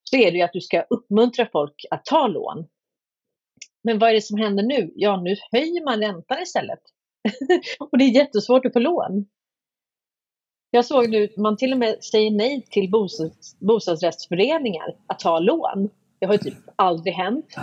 så 0.09 0.15
är 0.15 0.31
det 0.31 0.37
ju 0.37 0.43
att 0.43 0.53
du 0.53 0.61
ska 0.61 0.81
uppmuntra 0.81 1.47
folk 1.51 1.85
att 1.91 2.05
ta 2.05 2.27
lån. 2.27 2.67
Men 3.83 3.99
vad 3.99 4.09
är 4.09 4.13
det 4.13 4.21
som 4.21 4.37
händer 4.37 4.63
nu? 4.63 4.91
Ja, 4.95 5.21
nu 5.21 5.35
höjer 5.51 5.85
man 5.85 5.99
räntan 5.99 6.41
istället. 6.41 6.79
och 7.79 7.97
det 7.97 8.03
är 8.03 8.09
jättesvårt 8.09 8.65
att 8.65 8.73
få 8.73 8.79
lån. 8.79 9.25
Jag 10.71 10.85
såg 10.85 11.09
nu 11.09 11.29
man 11.37 11.57
till 11.57 11.73
och 11.73 11.79
med 11.79 12.03
säger 12.03 12.31
nej 12.31 12.65
till 12.69 12.91
bostads, 12.91 13.59
bostadsrättsföreningar 13.59 14.95
att 15.07 15.19
ta 15.19 15.39
lån. 15.39 15.89
Det 16.19 16.25
har 16.25 16.33
ju 16.33 16.39
typ 16.39 16.57
aldrig 16.75 17.13
hänt. 17.13 17.55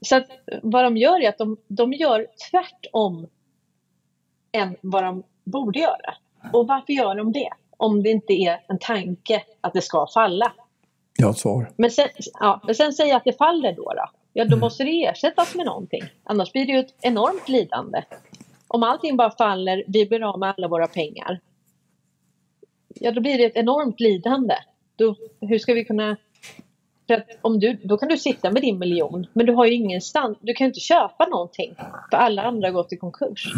Så 0.00 0.16
att 0.16 0.26
vad 0.62 0.84
de 0.84 0.96
gör 0.96 1.22
är 1.22 1.28
att 1.28 1.38
de, 1.38 1.56
de 1.68 1.92
gör 1.92 2.26
tvärtom 2.50 3.26
än 4.52 4.76
vad 4.82 5.04
de 5.04 5.22
borde 5.44 5.78
göra. 5.78 6.14
Och 6.52 6.66
varför 6.66 6.92
gör 6.92 7.14
de 7.14 7.32
det? 7.32 7.50
Om 7.76 8.02
det 8.02 8.10
inte 8.10 8.32
är 8.32 8.64
en 8.68 8.78
tanke 8.78 9.42
att 9.60 9.72
det 9.72 9.82
ska 9.82 10.06
falla. 10.14 10.52
Jag 11.20 11.26
har 11.26 11.32
ett 11.32 11.38
svar. 11.38 11.70
Men 11.76 11.90
sen, 11.90 12.08
ja, 12.40 12.60
men 12.64 12.74
sen 12.74 12.92
säger 12.92 13.16
att 13.16 13.24
det 13.24 13.38
faller 13.38 13.72
då. 13.72 13.82
då. 13.82 14.10
Ja, 14.32 14.44
då 14.44 14.56
måste 14.56 14.84
det 14.84 15.04
ersättas 15.04 15.54
med 15.54 15.66
någonting. 15.66 16.02
Annars 16.24 16.52
blir 16.52 16.66
det 16.66 16.72
ju 16.72 16.78
ett 16.78 16.94
enormt 17.00 17.48
lidande. 17.48 18.02
Om 18.68 18.82
allting 18.82 19.16
bara 19.16 19.30
faller, 19.30 19.84
vi 19.86 20.06
blir 20.06 20.22
av 20.22 20.38
med 20.38 20.54
alla 20.56 20.68
våra 20.68 20.86
pengar. 20.86 21.40
Ja, 22.88 23.12
då 23.12 23.20
blir 23.20 23.38
det 23.38 23.44
ett 23.44 23.56
enormt 23.56 24.00
lidande. 24.00 24.54
Då, 24.96 25.16
hur 25.40 25.58
ska 25.58 25.74
vi 25.74 25.84
kunna... 25.84 26.16
För 27.06 27.14
att 27.14 27.28
om 27.42 27.60
du, 27.60 27.72
då 27.72 27.96
kan 27.96 28.08
du 28.08 28.18
sitta 28.18 28.50
med 28.50 28.62
din 28.62 28.78
miljon, 28.78 29.26
men 29.32 29.46
du 29.46 29.52
har 29.52 29.66
ju 29.66 29.74
ingenstans. 29.74 30.38
Du 30.40 30.54
kan 30.54 30.66
inte 30.66 30.80
köpa 30.80 31.26
någonting, 31.26 31.74
för 32.10 32.16
alla 32.16 32.42
andra 32.42 32.68
har 32.68 32.72
gått 32.72 32.92
i 32.92 32.96
konkurs. 32.96 33.52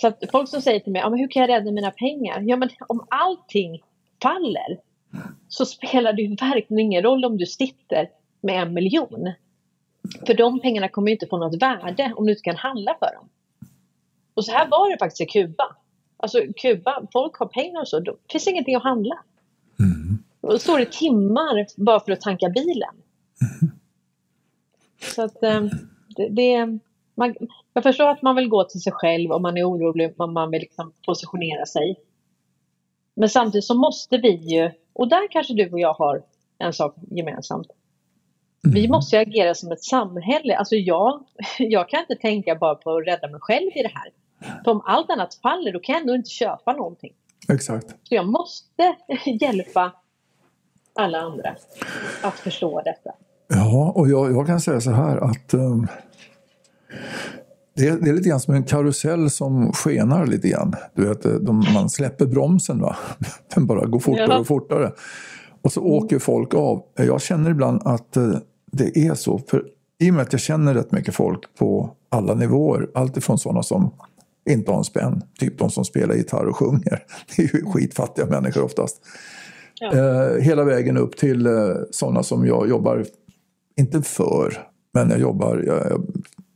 Så 0.00 0.06
att 0.06 0.24
folk 0.32 0.48
som 0.48 0.62
säger 0.62 0.80
till 0.80 0.92
mig, 0.92 1.02
ja, 1.02 1.10
men 1.10 1.18
hur 1.18 1.28
kan 1.28 1.40
jag 1.40 1.48
rädda 1.48 1.70
mina 1.70 1.90
pengar? 1.90 2.40
Ja, 2.40 2.56
men 2.56 2.68
om 2.88 3.06
allting 3.10 3.82
faller 4.22 4.78
så 5.48 5.66
spelar 5.66 6.12
det 6.12 6.22
ju 6.22 6.28
verkligen 6.28 6.78
ingen 6.78 7.02
roll 7.02 7.24
om 7.24 7.38
du 7.38 7.46
sitter 7.46 8.08
med 8.40 8.62
en 8.62 8.74
miljon. 8.74 9.32
För 10.26 10.34
de 10.34 10.60
pengarna 10.60 10.88
kommer 10.88 11.08
ju 11.08 11.12
inte 11.12 11.26
få 11.26 11.38
något 11.38 11.62
värde 11.62 12.12
om 12.16 12.26
du 12.26 12.32
inte 12.32 12.42
kan 12.42 12.56
handla 12.56 12.96
för 12.98 13.14
dem. 13.14 13.28
Och 14.34 14.44
så 14.44 14.52
här 14.52 14.68
var 14.68 14.90
det 14.90 14.98
faktiskt 14.98 15.20
i 15.20 15.26
Kuba. 15.26 15.76
Alltså 16.16 16.38
Kuba, 16.56 17.06
folk 17.12 17.36
har 17.36 17.46
pengar 17.46 17.80
och 17.80 17.88
så, 17.88 18.00
det 18.00 18.12
finns 18.32 18.48
ingenting 18.48 18.74
att 18.74 18.82
handla. 18.82 19.18
Mm. 19.78 20.22
Och 20.40 20.60
står 20.60 20.78
det 20.78 20.92
timmar 20.92 21.66
bara 21.76 22.00
för 22.00 22.12
att 22.12 22.20
tanka 22.20 22.48
bilen. 22.48 22.94
Mm. 23.40 23.74
Så 25.14 25.22
att 25.22 25.42
eh, 25.42 25.62
det, 26.16 26.28
det 26.28 26.78
man, 27.14 27.34
jag 27.72 27.82
förstår 27.82 28.08
att 28.08 28.22
man 28.22 28.36
vill 28.36 28.48
gå 28.48 28.64
till 28.64 28.80
sig 28.80 28.92
själv 28.92 29.32
om 29.32 29.42
man 29.42 29.56
är 29.56 29.70
orolig, 29.70 30.14
om 30.16 30.32
man 30.32 30.50
vill 30.50 30.60
liksom 30.60 30.92
positionera 31.06 31.66
sig. 31.66 31.96
Men 33.14 33.28
samtidigt 33.28 33.64
så 33.64 33.74
måste 33.74 34.18
vi 34.18 34.30
ju, 34.30 34.70
och 34.92 35.08
där 35.08 35.28
kanske 35.30 35.54
du 35.54 35.70
och 35.70 35.80
jag 35.80 35.92
har 35.94 36.22
en 36.58 36.72
sak 36.72 36.94
gemensamt. 37.10 37.66
Vi 38.62 38.80
Mm. 38.80 38.90
måste 38.90 39.16
ju 39.16 39.22
agera 39.22 39.54
som 39.54 39.72
ett 39.72 39.84
samhälle. 39.84 40.56
Alltså 40.56 40.74
jag, 40.76 41.24
jag 41.58 41.88
kan 41.88 42.00
inte 42.00 42.14
tänka 42.16 42.54
bara 42.54 42.74
på 42.74 42.96
att 42.96 43.06
rädda 43.06 43.28
mig 43.28 43.40
själv 43.40 43.70
i 43.74 43.82
det 43.82 43.90
här. 43.94 44.10
För 44.64 44.70
om 44.70 44.82
allt 44.84 45.10
annat 45.10 45.34
faller 45.34 45.72
då 45.72 45.80
kan 45.80 45.92
jag 45.92 46.00
ändå 46.00 46.14
inte 46.14 46.30
köpa 46.30 46.72
någonting. 46.72 47.12
Exakt. 47.48 47.88
Så 48.02 48.14
jag 48.14 48.26
måste 48.26 48.96
hjälpa 49.40 49.92
alla 50.94 51.18
andra 51.20 51.56
att 52.22 52.34
förstå 52.38 52.82
detta. 52.84 53.10
Ja, 53.48 53.92
och 53.96 54.08
jag, 54.08 54.32
jag 54.32 54.46
kan 54.46 54.60
säga 54.60 54.80
så 54.80 54.90
här 54.90 55.16
att 55.16 55.54
um, 55.54 55.86
det, 57.74 57.88
är, 57.88 57.98
det 58.00 58.10
är 58.10 58.14
lite 58.14 58.28
grann 58.28 58.40
som 58.40 58.54
en 58.54 58.64
karusell 58.64 59.30
som 59.30 59.72
skenar 59.72 60.26
lite 60.26 60.48
grann. 60.48 60.74
Du 60.94 61.08
vet, 61.08 61.22
de, 61.22 61.64
man 61.74 61.90
släpper 61.90 62.26
bromsen 62.26 62.80
va. 62.80 62.96
Den 63.54 63.66
bara 63.66 63.86
går 63.86 63.98
fortare 64.00 64.26
Ja. 64.28 64.38
och 64.38 64.46
fortare. 64.46 64.92
Och 65.62 65.72
så 65.72 65.80
åker 65.82 66.18
folk 66.18 66.54
av. 66.54 66.82
Jag 66.96 67.22
känner 67.22 67.50
ibland 67.50 67.82
att 67.84 68.16
eh, 68.16 68.34
det 68.72 68.98
är 68.98 69.14
så. 69.14 69.38
För 69.38 69.64
i 70.02 70.10
och 70.10 70.14
med 70.14 70.22
att 70.22 70.32
jag 70.32 70.40
känner 70.40 70.74
rätt 70.74 70.92
mycket 70.92 71.14
folk 71.14 71.40
på 71.58 71.90
alla 72.10 72.34
nivåer. 72.34 72.90
Alltifrån 72.94 73.38
sådana 73.38 73.62
som 73.62 73.94
inte 74.50 74.70
har 74.70 74.78
en 74.78 74.84
spänn. 74.84 75.22
Typ 75.38 75.58
de 75.58 75.70
som 75.70 75.84
spelar 75.84 76.14
gitarr 76.14 76.44
och 76.44 76.56
sjunger. 76.56 77.02
Det 77.36 77.42
är 77.42 77.56
ju 77.56 77.64
skitfattiga 77.72 78.26
människor 78.26 78.62
oftast. 78.64 78.96
Ja. 79.80 79.92
Eh, 79.92 80.40
hela 80.42 80.64
vägen 80.64 80.96
upp 80.96 81.16
till 81.16 81.46
eh, 81.46 81.52
sådana 81.90 82.22
som 82.22 82.46
jag 82.46 82.68
jobbar, 82.68 83.04
inte 83.76 84.02
för, 84.02 84.66
men 84.94 85.10
jag 85.10 85.20
jobbar, 85.20 85.62
jag, 85.66 85.76
jag, 85.90 86.06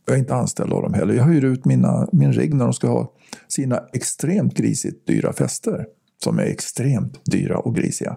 jag 0.06 0.14
är 0.14 0.18
inte 0.18 0.34
anställd 0.34 0.72
av 0.72 0.82
dem 0.82 0.94
heller. 0.94 1.14
Jag 1.14 1.24
hyr 1.24 1.44
ut 1.44 1.64
mina, 1.64 2.08
min 2.12 2.32
rigg 2.32 2.54
när 2.54 2.64
de 2.64 2.74
ska 2.74 2.88
ha 2.88 3.12
sina 3.48 3.82
extremt 3.92 4.54
grisigt 4.54 5.06
dyra 5.06 5.32
fester. 5.32 5.86
Som 6.24 6.38
är 6.38 6.42
extremt 6.42 7.24
dyra 7.24 7.58
och 7.58 7.74
grisiga. 7.74 8.16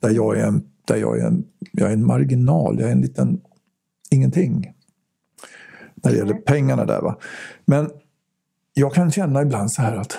Där 0.00 0.10
jag 0.10 0.38
är 0.38 0.46
en, 0.46 0.62
där 0.84 0.96
jag 0.96 1.18
är 1.18 1.26
en, 1.26 1.44
jag 1.72 1.88
är 1.88 1.92
en 1.92 2.06
marginal, 2.06 2.80
jag 2.80 2.88
är 2.88 2.92
en 2.92 3.00
liten 3.00 3.40
ingenting. 4.10 4.72
När 5.94 6.10
det 6.10 6.16
gäller 6.16 6.34
pengarna 6.34 6.84
där. 6.84 7.00
Va? 7.00 7.18
Men 7.64 7.90
jag 8.74 8.94
kan 8.94 9.10
känna 9.10 9.42
ibland 9.42 9.72
så 9.72 9.82
här 9.82 9.96
att 9.96 10.18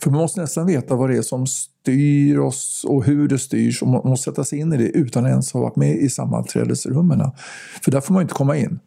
för 0.00 0.10
man 0.10 0.20
måste 0.20 0.40
nästan 0.40 0.66
veta 0.66 0.96
vad 0.96 1.10
det 1.10 1.16
är 1.16 1.22
som 1.22 1.46
styr 1.46 2.38
oss 2.38 2.84
och 2.88 3.04
hur 3.04 3.28
det 3.28 3.38
styrs 3.38 3.82
och 3.82 3.88
man 3.88 4.00
måste 4.04 4.30
sätta 4.30 4.44
sig 4.44 4.58
in 4.58 4.72
i 4.72 4.76
det 4.76 4.88
utan 4.88 5.24
att 5.24 5.30
ens 5.30 5.52
ha 5.52 5.60
varit 5.60 5.76
med 5.76 5.96
i 5.96 6.08
sammanträdesrummen. 6.08 7.30
För 7.82 7.90
där 7.90 8.00
får 8.00 8.14
man 8.14 8.22
inte 8.22 8.34
komma 8.34 8.56
in. 8.56 8.80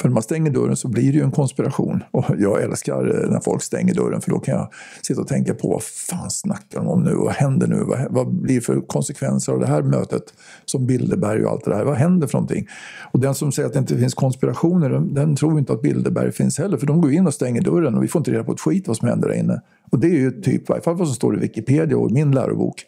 För 0.00 0.08
när 0.08 0.14
man 0.14 0.22
stänger 0.22 0.50
dörren 0.50 0.76
så 0.76 0.88
blir 0.88 1.12
det 1.12 1.18
ju 1.18 1.24
en 1.24 1.30
konspiration. 1.30 2.02
Och 2.10 2.24
jag 2.38 2.62
älskar 2.62 3.24
eh, 3.24 3.30
när 3.30 3.40
folk 3.40 3.62
stänger 3.62 3.94
dörren 3.94 4.20
för 4.20 4.30
då 4.30 4.38
kan 4.38 4.54
jag 4.54 4.72
sitta 5.02 5.20
och 5.20 5.28
tänka 5.28 5.54
på 5.54 5.68
vad 5.68 5.82
fan 5.82 6.30
snackar 6.30 6.78
de 6.78 6.88
om 6.88 7.02
nu? 7.02 7.14
Vad 7.14 7.32
händer 7.32 7.66
nu? 7.66 7.84
Vad, 7.84 8.06
vad 8.10 8.34
blir 8.34 8.60
för 8.60 8.80
konsekvenser 8.80 9.52
av 9.52 9.60
det 9.60 9.66
här 9.66 9.82
mötet? 9.82 10.22
Som 10.64 10.86
Bilderberg 10.86 11.44
och 11.44 11.50
allt 11.50 11.64
det 11.64 11.70
där. 11.70 11.84
Vad 11.84 11.96
händer 11.96 12.26
för 12.26 12.34
någonting? 12.34 12.68
Och 13.12 13.20
den 13.20 13.34
som 13.34 13.52
säger 13.52 13.66
att 13.66 13.72
det 13.72 13.78
inte 13.78 13.98
finns 13.98 14.14
konspirationer, 14.14 14.90
den, 14.90 15.14
den 15.14 15.36
tror 15.36 15.58
inte 15.58 15.72
att 15.72 15.82
Bilderberg 15.82 16.32
finns 16.32 16.58
heller. 16.58 16.76
För 16.76 16.86
de 16.86 17.00
går 17.00 17.12
in 17.12 17.26
och 17.26 17.34
stänger 17.34 17.62
dörren 17.62 17.94
och 17.94 18.02
vi 18.02 18.08
får 18.08 18.20
inte 18.20 18.30
reda 18.30 18.44
på 18.44 18.52
ett 18.52 18.60
skit 18.60 18.88
vad 18.88 18.96
som 18.96 19.08
händer 19.08 19.28
där 19.28 19.34
inne. 19.34 19.62
Och 19.90 19.98
det 19.98 20.06
är 20.06 20.18
ju 20.18 20.30
typ, 20.30 20.62
i 20.62 20.64
varje 20.68 20.82
fall 20.82 20.96
vad 20.96 21.06
som 21.06 21.14
står 21.14 21.36
i 21.36 21.38
Wikipedia 21.38 21.98
och 21.98 22.10
i 22.10 22.12
min 22.12 22.30
lärobok. 22.30 22.84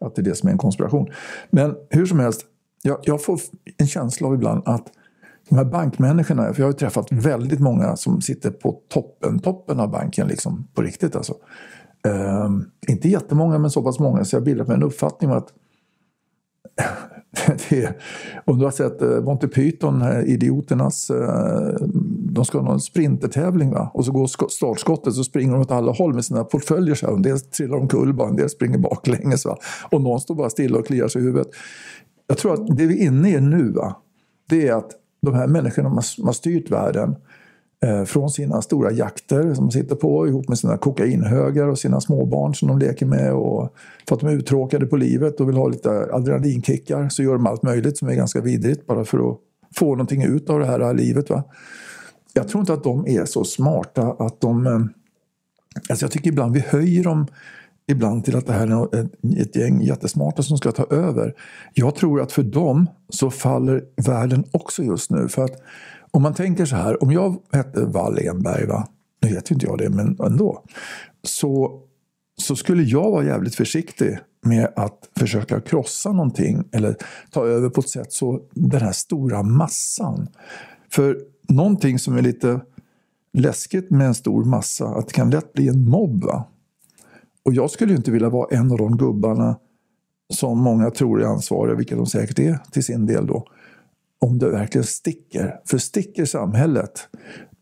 Att 0.00 0.14
det 0.14 0.22
är 0.22 0.24
det 0.24 0.34
som 0.34 0.48
är 0.48 0.52
en 0.52 0.58
konspiration. 0.58 1.08
Men 1.50 1.74
hur 1.90 2.06
som 2.06 2.20
helst, 2.20 2.44
jag, 2.82 2.98
jag 3.02 3.22
får 3.22 3.40
en 3.76 3.86
känsla 3.86 4.28
av 4.28 4.34
ibland 4.34 4.62
att 4.64 4.86
de 5.48 5.56
här 5.56 5.64
bankmänniskorna, 5.64 6.52
för 6.52 6.60
jag 6.60 6.66
har 6.66 6.72
ju 6.72 6.78
träffat 6.78 7.12
väldigt 7.12 7.60
många 7.60 7.96
som 7.96 8.20
sitter 8.20 8.50
på 8.50 8.80
toppen, 8.88 9.38
toppen 9.38 9.80
av 9.80 9.90
banken 9.90 10.28
liksom 10.28 10.68
på 10.74 10.82
riktigt 10.82 11.16
alltså. 11.16 11.34
Eh, 12.06 12.50
inte 12.88 13.08
jättemånga, 13.08 13.58
men 13.58 13.70
så 13.70 13.82
pass 13.82 13.98
många 13.98 14.24
så 14.24 14.36
jag 14.36 14.42
bildat 14.42 14.68
mig 14.68 14.74
en 14.74 14.82
uppfattning 14.82 15.30
om 15.30 15.36
att 15.36 15.52
det, 17.68 17.98
om 18.44 18.58
du 18.58 18.64
har 18.64 18.72
sett 18.72 19.02
eh, 19.02 19.20
Monty 19.20 19.46
Python, 19.46 20.02
eh, 20.02 20.20
idioternas, 20.20 21.10
eh, 21.10 21.74
de 22.30 22.44
ska 22.44 22.58
ha 22.58 22.64
någon 22.64 22.80
sprintertävling 22.80 23.70
va? 23.70 23.90
och 23.94 24.04
så 24.04 24.12
går 24.12 24.48
startskottet 24.48 25.14
så 25.14 25.24
springer 25.24 25.52
de 25.52 25.60
åt 25.60 25.70
alla 25.70 25.92
håll 25.92 26.14
med 26.14 26.24
sina 26.24 26.44
portföljer. 26.44 26.94
Så 26.94 27.06
här. 27.06 27.14
En 27.14 27.22
del 27.22 27.40
trillar 27.40 27.76
omkull 27.76 28.14
bara, 28.14 28.28
en 28.28 28.36
del 28.36 28.48
springer 28.48 28.78
baklänges 28.78 29.44
va? 29.44 29.56
och 29.90 30.00
någon 30.00 30.20
står 30.20 30.34
bara 30.34 30.50
stilla 30.50 30.78
och 30.78 30.86
kliar 30.86 31.08
sig 31.08 31.22
i 31.22 31.24
huvudet. 31.24 31.48
Jag 32.26 32.38
tror 32.38 32.54
att 32.54 32.76
det 32.76 32.86
vi 32.86 33.02
är 33.02 33.06
inne 33.06 33.30
i 33.30 33.40
nu, 33.40 33.72
va? 33.72 33.96
det 34.48 34.68
är 34.68 34.74
att 34.74 34.90
de 35.26 35.34
här 35.34 35.46
människorna 35.46 36.02
som 36.02 36.26
har 36.26 36.32
styrt 36.32 36.70
världen 36.70 37.16
Eh, 37.80 38.04
från 38.04 38.30
sina 38.30 38.62
stora 38.62 38.90
jakter 38.90 39.54
som 39.54 39.64
de 39.64 39.70
sitter 39.70 39.96
på 39.96 40.28
ihop 40.28 40.48
med 40.48 40.58
sina 40.58 40.78
kokainhögar 40.78 41.68
och 41.68 41.78
sina 41.78 42.00
småbarn 42.00 42.54
som 42.54 42.68
de 42.68 42.78
leker 42.78 43.06
med. 43.06 43.32
Och 43.32 43.74
för 44.08 44.14
att 44.14 44.20
de 44.20 44.28
är 44.28 44.32
uttråkade 44.32 44.86
på 44.86 44.96
livet 44.96 45.40
och 45.40 45.48
vill 45.48 45.56
ha 45.56 45.68
lite 45.68 45.90
adrenalinkickar 46.12 47.08
så 47.08 47.22
gör 47.22 47.32
de 47.32 47.46
allt 47.46 47.62
möjligt 47.62 47.98
som 47.98 48.08
är 48.08 48.14
ganska 48.14 48.40
vidrigt 48.40 48.86
bara 48.86 49.04
för 49.04 49.30
att 49.30 49.38
få 49.76 49.86
någonting 49.86 50.22
ut 50.22 50.50
av 50.50 50.60
det 50.60 50.66
här 50.66 50.94
livet. 50.94 51.30
Va? 51.30 51.44
Jag 52.32 52.48
tror 52.48 52.60
inte 52.60 52.72
att 52.72 52.84
de 52.84 53.06
är 53.06 53.24
så 53.24 53.44
smarta 53.44 54.16
att 54.18 54.40
de... 54.40 54.66
Eh, 54.66 54.80
alltså 55.90 56.04
jag 56.04 56.12
tycker 56.12 56.28
ibland 56.28 56.54
vi 56.54 56.60
höjer 56.60 57.04
dem 57.04 57.26
ibland 57.88 58.24
till 58.24 58.36
att 58.36 58.46
det 58.46 58.52
här 58.52 58.94
är 58.94 59.08
ett 59.40 59.56
gäng 59.56 59.82
jättesmarta 59.82 60.42
som 60.42 60.58
ska 60.58 60.72
ta 60.72 60.86
över. 60.90 61.34
Jag 61.74 61.94
tror 61.94 62.20
att 62.20 62.32
för 62.32 62.42
dem 62.42 62.86
så 63.08 63.30
faller 63.30 63.84
världen 64.06 64.44
också 64.52 64.82
just 64.82 65.10
nu. 65.10 65.28
För 65.28 65.44
att 65.44 65.62
om 66.10 66.22
man 66.22 66.34
tänker 66.34 66.64
så 66.64 66.76
här, 66.76 67.02
om 67.02 67.12
jag 67.12 67.36
hette 67.52 67.84
Wallenberg, 67.84 68.66
va? 68.66 68.88
nu 69.22 69.28
heter 69.28 69.52
inte 69.52 69.66
jag 69.66 69.78
det, 69.78 69.90
men 69.90 70.18
ändå. 70.20 70.64
Så, 71.22 71.80
så 72.38 72.56
skulle 72.56 72.82
jag 72.82 73.10
vara 73.10 73.24
jävligt 73.24 73.54
försiktig 73.54 74.18
med 74.42 74.72
att 74.76 74.98
försöka 75.18 75.60
krossa 75.60 76.12
någonting 76.12 76.64
eller 76.72 76.96
ta 77.30 77.46
över 77.46 77.68
på 77.68 77.80
ett 77.80 77.88
sätt 77.88 78.12
så 78.12 78.40
den 78.54 78.80
här 78.80 78.92
stora 78.92 79.42
massan. 79.42 80.28
För 80.90 81.18
någonting 81.48 81.98
som 81.98 82.16
är 82.16 82.22
lite 82.22 82.60
läskigt 83.32 83.90
med 83.90 84.06
en 84.06 84.14
stor 84.14 84.44
massa, 84.44 84.86
att 84.86 85.06
det 85.06 85.12
kan 85.12 85.30
lätt 85.30 85.52
bli 85.52 85.68
en 85.68 85.88
mobb. 85.88 86.24
Va? 86.24 86.44
Och 87.46 87.54
jag 87.54 87.70
skulle 87.70 87.94
inte 87.94 88.10
vilja 88.10 88.28
vara 88.28 88.56
en 88.56 88.72
av 88.72 88.78
de 88.78 88.96
gubbarna 88.96 89.58
som 90.34 90.58
många 90.58 90.90
tror 90.90 91.22
är 91.22 91.26
ansvariga, 91.26 91.76
vilket 91.76 91.96
de 91.96 92.06
säkert 92.06 92.38
är 92.38 92.58
till 92.72 92.84
sin 92.84 93.06
del 93.06 93.26
då, 93.26 93.46
om 94.20 94.38
det 94.38 94.50
verkligen 94.50 94.84
sticker. 94.84 95.60
För 95.64 95.78
sticker 95.78 96.24
samhället, 96.24 97.08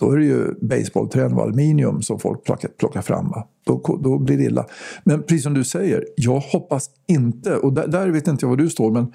då 0.00 0.10
är 0.10 0.16
det 0.18 0.24
ju 0.24 0.54
basebollträn 0.60 1.32
och 1.32 1.42
aluminium 1.42 2.02
som 2.02 2.18
folk 2.18 2.44
plockar, 2.44 2.68
plockar 2.68 3.02
fram. 3.02 3.28
Va? 3.28 3.48
Då, 3.66 3.98
då 4.02 4.18
blir 4.18 4.36
det 4.36 4.44
illa. 4.44 4.66
Men 5.04 5.22
precis 5.22 5.42
som 5.42 5.54
du 5.54 5.64
säger, 5.64 6.04
jag 6.16 6.40
hoppas 6.40 6.90
inte, 7.06 7.56
och 7.56 7.72
där, 7.72 7.86
där 7.86 8.08
vet 8.08 8.28
inte 8.28 8.44
jag 8.44 8.50
var 8.50 8.56
du 8.56 8.70
står, 8.70 8.90
men 8.90 9.12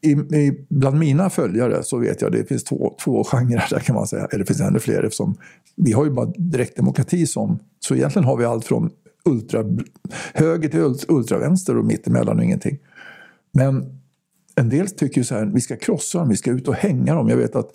i, 0.00 0.10
i, 0.36 0.66
bland 0.68 0.98
mina 0.98 1.30
följare 1.30 1.82
så 1.82 1.98
vet 1.98 2.20
jag 2.20 2.28
att 2.28 2.40
det 2.40 2.48
finns 2.48 2.64
två, 2.64 2.94
två 3.04 3.24
genrer 3.24 3.66
där 3.70 3.78
kan 3.78 3.94
man 3.94 4.06
säga. 4.06 4.24
Eller 4.24 4.38
det 4.38 4.46
finns 4.46 4.60
ännu 4.60 4.78
fler 4.78 5.02
eftersom 5.02 5.34
vi 5.76 5.92
har 5.92 6.04
ju 6.04 6.10
bara 6.10 6.32
direktdemokrati 6.36 7.26
som, 7.26 7.58
så 7.80 7.94
egentligen 7.94 8.26
har 8.26 8.36
vi 8.36 8.44
allt 8.44 8.64
från 8.64 8.90
ultra, 9.24 9.64
höger 10.34 10.68
till 10.68 11.06
ultravänster 11.08 11.76
och 11.76 11.84
mittemellan 11.84 12.38
och 12.38 12.44
ingenting. 12.44 12.78
Men 13.52 14.00
en 14.54 14.68
del 14.68 14.88
tycker 14.88 15.18
ju 15.20 15.24
så 15.24 15.34
här, 15.34 15.44
vi 15.46 15.60
ska 15.60 15.76
krossa 15.76 16.18
dem, 16.18 16.28
vi 16.28 16.36
ska 16.36 16.50
ut 16.50 16.68
och 16.68 16.74
hänga 16.74 17.14
dem. 17.14 17.28
Jag 17.28 17.36
vet 17.36 17.56
att 17.56 17.70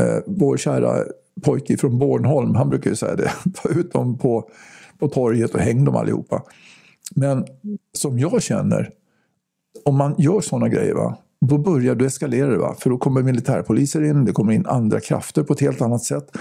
eh, 0.00 0.18
vår 0.26 0.56
kära 0.56 1.04
pojke 1.42 1.76
från 1.76 1.98
Bornholm, 1.98 2.54
han 2.54 2.68
brukar 2.68 2.90
ju 2.90 2.96
säga 2.96 3.16
det, 3.16 3.32
ta 3.54 3.68
ut 3.68 3.92
dem 3.92 4.18
på, 4.18 4.48
på 4.98 5.08
torget 5.08 5.54
och 5.54 5.60
häng 5.60 5.84
dem 5.84 5.96
allihopa. 5.96 6.42
Men 7.14 7.46
som 7.92 8.18
jag 8.18 8.42
känner, 8.42 8.90
om 9.84 9.96
man 9.96 10.14
gör 10.18 10.40
sådana 10.40 10.68
grejer, 10.68 10.94
va, 10.94 11.18
då 11.40 11.58
börjar 11.58 11.94
du 11.94 12.06
eskalera 12.06 12.50
det. 12.50 12.58
Va? 12.58 12.74
För 12.78 12.90
då 12.90 12.98
kommer 12.98 13.22
militärpoliser 13.22 14.02
in, 14.02 14.24
det 14.24 14.32
kommer 14.32 14.52
in 14.52 14.66
andra 14.66 15.00
krafter 15.00 15.42
på 15.42 15.52
ett 15.52 15.60
helt 15.60 15.82
annat 15.82 16.04
sätt. 16.04 16.36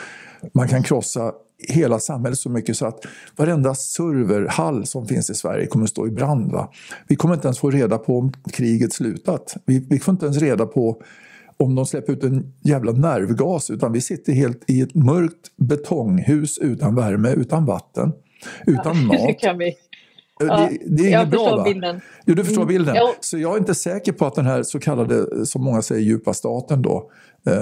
Man 0.54 0.68
kan 0.68 0.84
krossa 0.84 1.34
hela 1.68 2.00
samhället 2.00 2.40
så 2.40 2.50
mycket 2.50 2.78
så 2.78 2.86
att 2.86 3.06
varenda 3.36 3.76
serverhall 3.76 4.86
som 4.86 5.08
finns 5.08 5.30
i 5.30 5.36
Sverige 5.36 5.68
kommer 5.68 5.84
att 5.84 5.90
stå 5.90 6.08
i 6.08 6.12
brand. 6.12 6.52
Va? 6.52 6.72
Vi 7.08 7.16
kommer 7.16 7.36
inte 7.36 7.48
ens 7.48 7.60
få 7.60 7.70
reda 7.70 7.98
på 7.98 8.18
om 8.18 8.34
kriget 8.52 8.94
slutat. 8.94 9.56
Vi, 9.66 9.86
vi 9.90 10.00
får 10.00 10.12
inte 10.12 10.26
ens 10.26 10.38
reda 10.38 10.66
på 10.66 11.02
om 11.58 11.76
de 11.76 11.86
släpper 11.86 12.14
ut 12.14 12.24
en 12.24 12.54
jävla 12.62 12.92
nervgas 12.92 13.70
utan 13.70 13.92
vi 13.92 14.02
sitter 14.02 14.34
helt 14.34 14.64
i 14.68 14.82
ett 14.82 14.96
mörkt 14.96 15.58
betonghus 15.58 16.58
utan 16.58 16.96
värme, 16.96 17.32
utan 17.32 17.66
vatten, 17.66 18.12
utan 18.68 18.96
ja, 18.96 19.08
mat. 19.28 19.40
kan 19.40 19.58
vi. 19.58 19.76
Det, 20.40 20.78
det, 20.86 21.04
är 21.04 21.08
inget 21.08 21.30
bra 21.30 21.56
va? 21.56 21.64
Bilden. 21.64 22.02
Jo, 22.26 22.36
du 22.36 22.44
förstår 22.44 22.62
mm. 22.62 22.74
bilden. 22.74 22.96
Jo. 23.00 23.08
Så 23.20 23.38
jag 23.38 23.54
är 23.54 23.58
inte 23.58 23.76
säker 23.76 24.12
på 24.12 24.26
att 24.26 24.36
den 24.36 24.46
här 24.46 24.64
så 24.64 24.80
kallade, 24.80 25.46
som 25.46 25.64
många 25.64 25.82
säger, 25.82 26.02
djupa 26.02 26.34
staten 26.34 26.82
då, 26.82 27.12
eh, 27.48 27.54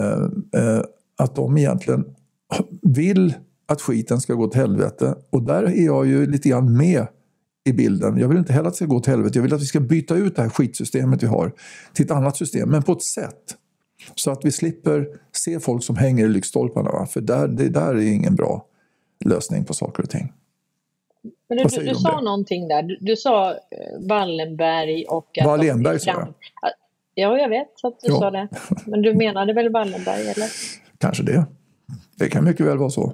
eh, 0.61 0.81
att 1.17 1.35
de 1.35 1.57
egentligen 1.57 2.05
vill 2.81 3.33
att 3.65 3.81
skiten 3.81 4.21
ska 4.21 4.33
gå 4.33 4.47
till 4.47 4.61
helvete. 4.61 5.15
Och 5.29 5.43
där 5.43 5.63
är 5.63 5.85
jag 5.85 6.07
ju 6.07 6.31
lite 6.31 6.49
grann 6.49 6.77
med 6.77 7.07
i 7.65 7.73
bilden. 7.73 8.17
Jag 8.17 8.27
vill 8.27 8.37
inte 8.37 8.53
heller 8.53 8.67
att 8.67 8.73
det 8.73 8.77
ska 8.77 8.85
gå 8.85 8.99
till 8.99 9.11
helvete. 9.11 9.37
Jag 9.37 9.43
vill 9.43 9.53
att 9.53 9.61
vi 9.61 9.65
ska 9.65 9.79
byta 9.79 10.15
ut 10.15 10.35
det 10.35 10.41
här 10.41 10.49
skitsystemet 10.49 11.23
vi 11.23 11.27
har 11.27 11.53
till 11.93 12.05
ett 12.05 12.11
annat 12.11 12.37
system, 12.37 12.69
men 12.69 12.83
på 12.83 12.91
ett 12.91 13.03
sätt. 13.03 13.55
Så 14.15 14.31
att 14.31 14.45
vi 14.45 14.51
slipper 14.51 15.07
se 15.31 15.59
folk 15.59 15.83
som 15.83 15.95
hänger 15.95 16.25
i 16.25 16.29
lyktstolparna. 16.29 16.91
Va? 16.91 17.05
För 17.05 17.21
där, 17.21 17.47
det 17.47 17.69
där 17.69 17.95
är 17.95 18.13
ingen 18.13 18.35
bra 18.35 18.65
lösning 19.25 19.65
på 19.65 19.73
saker 19.73 20.03
och 20.03 20.09
ting. 20.09 20.33
Men 21.49 21.57
du, 21.57 21.63
du, 21.63 21.85
du 21.85 21.95
sa 21.95 22.15
det? 22.15 22.23
någonting 22.23 22.67
där. 22.67 22.83
Du, 22.83 22.97
du, 23.01 23.15
sa 23.15 23.51
eh, 23.51 23.57
Wallenberg 24.09 25.05
och... 25.05 25.27
Wallenberg 25.45 25.99
sa 25.99 26.11
jag. 26.11 26.33
Ja, 27.13 27.37
jag 27.37 27.49
vet 27.49 27.67
att 27.83 27.99
du 28.01 28.07
ja. 28.07 28.19
sa 28.19 28.31
det. 28.31 28.47
Men 28.85 29.01
du 29.01 29.15
menade 29.15 29.53
väl 29.53 29.69
Wallenberg, 29.69 30.21
eller? 30.21 30.49
Kanske 30.97 31.23
det. 31.23 31.45
Det 32.19 32.29
kan 32.29 32.43
mycket 32.43 32.65
väl 32.65 32.77
vara 32.77 32.89
så. 32.89 33.13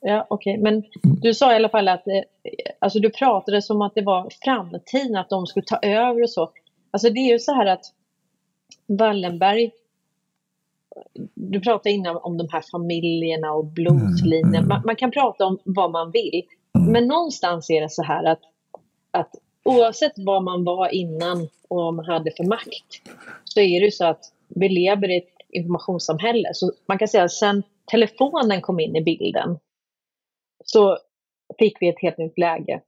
Ja, 0.00 0.26
okej. 0.30 0.52
Okay. 0.52 0.62
Men 0.62 0.82
du 1.02 1.34
sa 1.34 1.52
i 1.52 1.56
alla 1.56 1.68
fall 1.68 1.88
att 1.88 2.06
eh, 2.06 2.22
alltså 2.78 2.98
du 2.98 3.10
pratade 3.10 3.62
som 3.62 3.82
att 3.82 3.94
det 3.94 4.02
var 4.02 4.28
framtiden, 4.44 5.16
att 5.16 5.30
de 5.30 5.46
skulle 5.46 5.66
ta 5.66 5.78
över 5.82 6.22
och 6.22 6.30
så. 6.30 6.50
Alltså 6.90 7.10
det 7.10 7.20
är 7.20 7.32
ju 7.32 7.38
så 7.38 7.54
här 7.54 7.66
att 7.66 7.84
Wallenberg 8.86 9.70
du 11.34 11.60
pratade 11.60 11.90
innan 11.90 12.16
om 12.16 12.38
de 12.38 12.48
här 12.52 12.62
familjerna 12.70 13.52
och 13.52 13.64
blodslinjen. 13.64 14.44
Mm, 14.44 14.54
mm. 14.54 14.68
Man, 14.68 14.82
man, 14.84 14.96
kan 14.96 15.10
prata 15.10 15.46
om 15.46 15.58
vad 15.64 15.90
man 15.90 16.10
vill. 16.10 16.42
Mm. 16.78 16.92
Men 16.92 17.06
någonstans 17.06 17.70
är 17.70 17.80
det 17.80 17.90
så 17.90 18.02
här 18.02 18.24
att, 18.24 18.40
att 19.10 19.30
oavsett 19.64 20.12
vad 20.16 20.42
man 20.44 20.64
var 20.64 20.94
innan 20.94 21.48
och 21.68 21.76
vad 21.76 21.94
man 21.94 22.04
hade 22.04 22.30
för 22.36 22.44
makt 22.44 23.02
så 23.44 23.60
är 23.60 23.80
det 23.80 23.94
så 23.94 24.04
att 24.04 24.20
vi 24.48 24.68
lever 24.68 25.10
i 25.10 25.16
ett 25.16 25.36
informationssamhälle. 25.48 26.48
Så 26.52 26.72
man 26.86 26.98
kan 26.98 27.08
säga 27.08 27.24
att 27.24 27.32
sen 27.32 27.62
telefonen 27.90 28.62
kom 28.62 28.80
in 28.80 28.96
i 28.96 29.02
bilden 29.02 29.58
så 30.64 30.98
fick 31.58 31.76
vi 31.80 31.88
ett 31.88 32.02
helt 32.02 32.18
nytt 32.18 32.38
läge. 32.38 32.80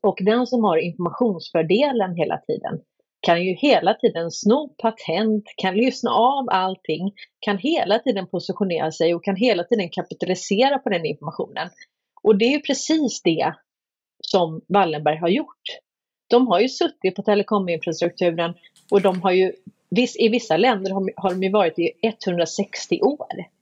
Och 0.00 0.18
den 0.20 0.46
som 0.46 0.64
har 0.64 0.76
informationsfördelen 0.76 2.14
hela 2.14 2.38
tiden 2.38 2.80
kan 3.20 3.44
ju 3.44 3.54
hela 3.54 3.94
tiden 3.94 4.30
sno 4.30 4.68
patent, 4.68 5.44
kan 5.56 5.74
lyssna 5.74 6.10
av 6.10 6.46
allting, 6.50 7.12
kan 7.40 7.58
hela 7.58 7.98
tiden 7.98 8.26
positionera 8.26 8.92
sig 8.92 9.14
och 9.14 9.24
kan 9.24 9.36
hela 9.36 9.64
tiden 9.64 9.88
kapitalisera 9.88 10.78
på 10.78 10.88
den 10.88 11.06
informationen. 11.06 11.70
Och 12.22 12.38
det 12.38 12.44
är 12.44 12.50
ju 12.50 12.60
precis 12.60 13.22
det 13.22 13.54
som 14.20 14.60
Wallenberg 14.68 15.16
har 15.16 15.28
gjort. 15.28 15.62
De 16.30 16.46
har 16.46 16.60
ju 16.60 16.68
suttit 16.68 17.14
på 17.14 17.22
telekominfrastrukturen 17.22 18.54
och 18.90 19.02
de 19.02 19.22
har 19.22 19.30
ju, 19.32 19.52
i 20.18 20.28
vissa 20.28 20.56
länder 20.56 20.90
har 21.16 21.30
de 21.30 21.42
ju 21.42 21.50
varit 21.50 21.78
i 21.78 21.92
160 22.02 23.00
år. 23.02 23.53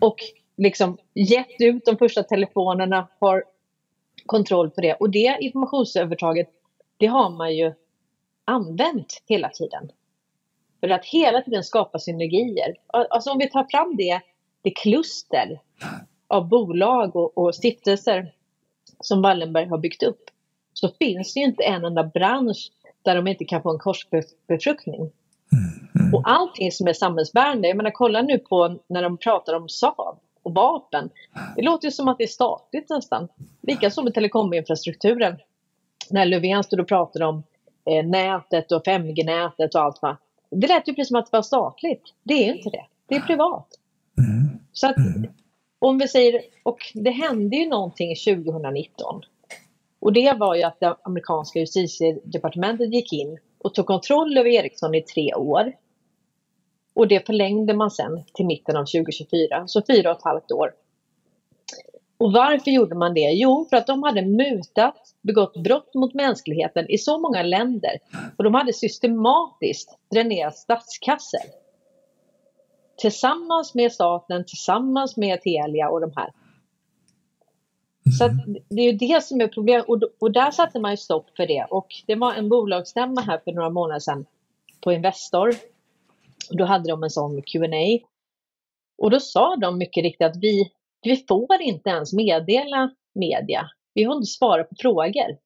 Och 0.00 0.16
liksom 0.56 0.98
gett 1.14 1.60
ut 1.60 1.84
de 1.84 1.96
första 1.96 2.22
telefonerna, 2.22 3.08
har 3.18 3.44
kontroll 4.26 4.70
på 4.70 4.80
det. 4.80 4.94
Och 4.94 5.10
det 5.10 5.38
informationsövertaget, 5.40 6.48
det 6.96 7.06
har 7.06 7.30
man 7.30 7.56
ju 7.56 7.72
använt 8.44 9.22
hela 9.26 9.48
tiden. 9.48 9.92
För 10.80 10.88
att 10.88 11.04
hela 11.04 11.42
tiden 11.42 11.64
skapa 11.64 11.98
synergier. 11.98 12.76
Alltså 12.86 13.30
om 13.30 13.38
vi 13.38 13.50
tar 13.50 13.66
fram 13.70 13.96
det, 13.96 14.20
det 14.62 14.70
kluster 14.70 15.60
av 16.28 16.48
bolag 16.48 17.16
och, 17.16 17.38
och 17.38 17.54
stiftelser 17.54 18.32
som 19.00 19.22
Wallenberg 19.22 19.66
har 19.66 19.78
byggt 19.78 20.02
upp 20.02 20.30
så 20.72 20.88
finns 20.88 21.34
det 21.34 21.40
ju 21.40 21.46
inte 21.46 21.62
en 21.62 21.84
enda 21.84 22.04
bransch 22.04 22.70
där 23.02 23.16
de 23.16 23.26
inte 23.26 23.44
kan 23.44 23.62
få 23.62 23.70
en 23.70 23.78
korsbefruktning. 23.78 25.10
Mm, 25.52 25.88
mm. 26.00 26.14
Och 26.14 26.22
allting 26.24 26.72
som 26.72 26.86
är 26.86 26.92
samhällsbärande, 26.92 27.68
jag 27.68 27.76
menar 27.76 27.90
kolla 27.90 28.22
nu 28.22 28.38
på 28.38 28.78
när 28.88 29.02
de 29.02 29.18
pratar 29.18 29.54
om 29.54 29.68
Saab 29.68 30.18
och 30.42 30.54
vapen. 30.54 31.10
Det 31.56 31.62
låter 31.62 31.88
ju 31.88 31.92
som 31.92 32.08
att 32.08 32.18
det 32.18 32.24
är 32.24 32.28
statligt 32.28 32.90
nästan. 32.90 33.28
Likaså 33.62 34.02
med 34.02 34.14
telekominfrastrukturen. 34.14 35.36
När 36.10 36.24
Löfven 36.24 36.64
stod 36.64 36.80
och 36.80 36.88
pratade 36.88 37.26
om 37.26 37.42
eh, 37.90 38.06
nätet 38.06 38.72
och 38.72 38.86
5G-nätet 38.86 39.74
och 39.74 39.80
allt 39.80 40.02
va. 40.02 40.16
Det 40.50 40.66
lät 40.66 40.88
ju 40.88 40.94
precis 40.94 41.08
som 41.08 41.16
att 41.16 41.30
det 41.30 41.36
var 41.36 41.42
statligt. 41.42 42.02
Det 42.22 42.34
är 42.34 42.54
inte 42.54 42.70
det. 42.70 42.84
Det 43.08 43.14
är 43.14 43.20
privat. 43.20 43.68
Mm. 44.18 44.58
Så 44.72 44.86
att, 44.86 44.96
om 45.78 45.98
vi 45.98 46.08
säger, 46.08 46.40
och 46.62 46.78
det 46.94 47.10
hände 47.10 47.56
ju 47.56 47.68
någonting 47.68 48.14
2019. 48.26 49.22
Och 50.00 50.12
det 50.12 50.32
var 50.32 50.54
ju 50.54 50.62
att 50.62 50.80
det 50.80 50.96
amerikanska 51.02 51.58
justitiedepartementet 51.58 52.94
gick 52.94 53.12
in 53.12 53.38
och 53.66 53.74
tog 53.74 53.86
kontroll 53.86 54.38
över 54.38 54.50
Ericsson 54.50 54.94
i 54.94 55.02
tre 55.02 55.34
år. 55.34 55.72
Och 56.94 57.08
det 57.08 57.26
förlängde 57.26 57.74
man 57.74 57.90
sen 57.90 58.24
till 58.34 58.46
mitten 58.46 58.76
av 58.76 58.84
2024, 58.84 59.64
så 59.66 59.82
fyra 59.86 60.10
och 60.10 60.16
ett 60.16 60.24
halvt 60.24 60.52
år. 60.52 60.72
Och 62.18 62.32
varför 62.32 62.70
gjorde 62.70 62.94
man 62.94 63.14
det? 63.14 63.30
Jo, 63.32 63.66
för 63.70 63.76
att 63.76 63.86
de 63.86 64.02
hade 64.02 64.22
mutat, 64.22 65.14
begått 65.22 65.56
brott 65.56 65.94
mot 65.94 66.14
mänskligheten 66.14 66.90
i 66.90 66.98
så 66.98 67.18
många 67.18 67.42
länder. 67.42 67.98
Och 68.38 68.44
de 68.44 68.54
hade 68.54 68.72
systematiskt 68.72 69.98
dränerat 70.10 70.56
statskassor. 70.56 71.40
Tillsammans 72.96 73.74
med 73.74 73.92
staten, 73.92 74.44
tillsammans 74.44 75.16
med 75.16 75.42
Telia 75.42 75.88
och 75.88 76.00
de 76.00 76.12
här. 76.16 76.30
Så 78.18 78.28
det 78.68 78.80
är 78.80 78.92
ju 78.92 78.98
det 78.98 79.24
som 79.24 79.40
är 79.40 79.48
problemet 79.48 79.88
och, 79.88 80.02
och 80.20 80.32
där 80.32 80.50
satte 80.50 80.80
man 80.80 80.90
ju 80.90 80.96
stopp 80.96 81.36
för 81.36 81.46
det 81.46 81.66
och 81.70 81.86
det 82.06 82.14
var 82.14 82.34
en 82.34 82.48
bolagsstämma 82.48 83.20
här 83.20 83.40
för 83.44 83.52
några 83.52 83.70
månader 83.70 84.00
sedan 84.00 84.26
på 84.80 84.92
Investor. 84.92 85.48
Och 86.50 86.56
då 86.56 86.64
hade 86.64 86.88
de 86.88 87.02
en 87.02 87.10
sån 87.10 87.42
Q&A 87.42 88.06
och 88.98 89.10
då 89.10 89.20
sa 89.20 89.56
de 89.56 89.78
mycket 89.78 90.02
riktigt 90.02 90.26
att 90.26 90.36
vi, 90.36 90.72
vi 91.02 91.24
får 91.28 91.62
inte 91.62 91.90
ens 91.90 92.12
meddela 92.12 92.94
media. 93.14 93.70
Vi 93.94 94.04
får 94.04 94.14
inte 94.14 94.26
svara 94.26 94.64
på 94.64 94.74
frågor. 94.78 95.38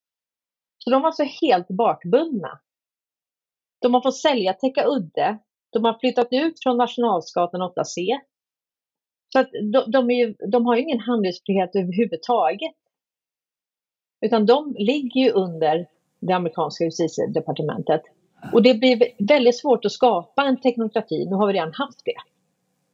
Så 0.78 0.90
de 0.90 1.02
var 1.02 1.12
så 1.12 1.24
helt 1.24 1.68
bakbundna. 1.68 2.60
De 3.80 3.94
har 3.94 4.00
fått 4.00 4.16
sälja 4.16 4.52
Täcka 4.52 4.84
Udde. 4.86 5.38
De 5.72 5.84
har 5.84 5.98
flyttat 5.98 6.28
ut 6.30 6.62
från 6.62 6.76
Nationalsgatan 6.76 7.62
8C. 7.62 8.18
Så 9.32 9.38
att 9.38 9.50
de, 9.72 9.90
de, 9.90 10.10
ju, 10.10 10.34
de 10.48 10.66
har 10.66 10.76
ju 10.76 10.82
ingen 10.82 11.00
handlingsfrihet 11.00 11.76
överhuvudtaget. 11.76 12.72
Utan 14.20 14.46
de 14.46 14.74
ligger 14.78 15.20
ju 15.20 15.30
under 15.30 15.86
det 16.20 16.32
amerikanska 16.32 16.84
justitiedepartementet. 16.84 18.02
Och 18.52 18.62
det 18.62 18.74
blir 18.74 19.02
väldigt 19.18 19.58
svårt 19.58 19.84
att 19.84 19.92
skapa 19.92 20.42
en 20.42 20.60
teknokrati. 20.60 21.26
Nu 21.30 21.36
har 21.36 21.46
vi 21.46 21.52
redan 21.52 21.72
haft 21.72 22.04
det. 22.04 22.16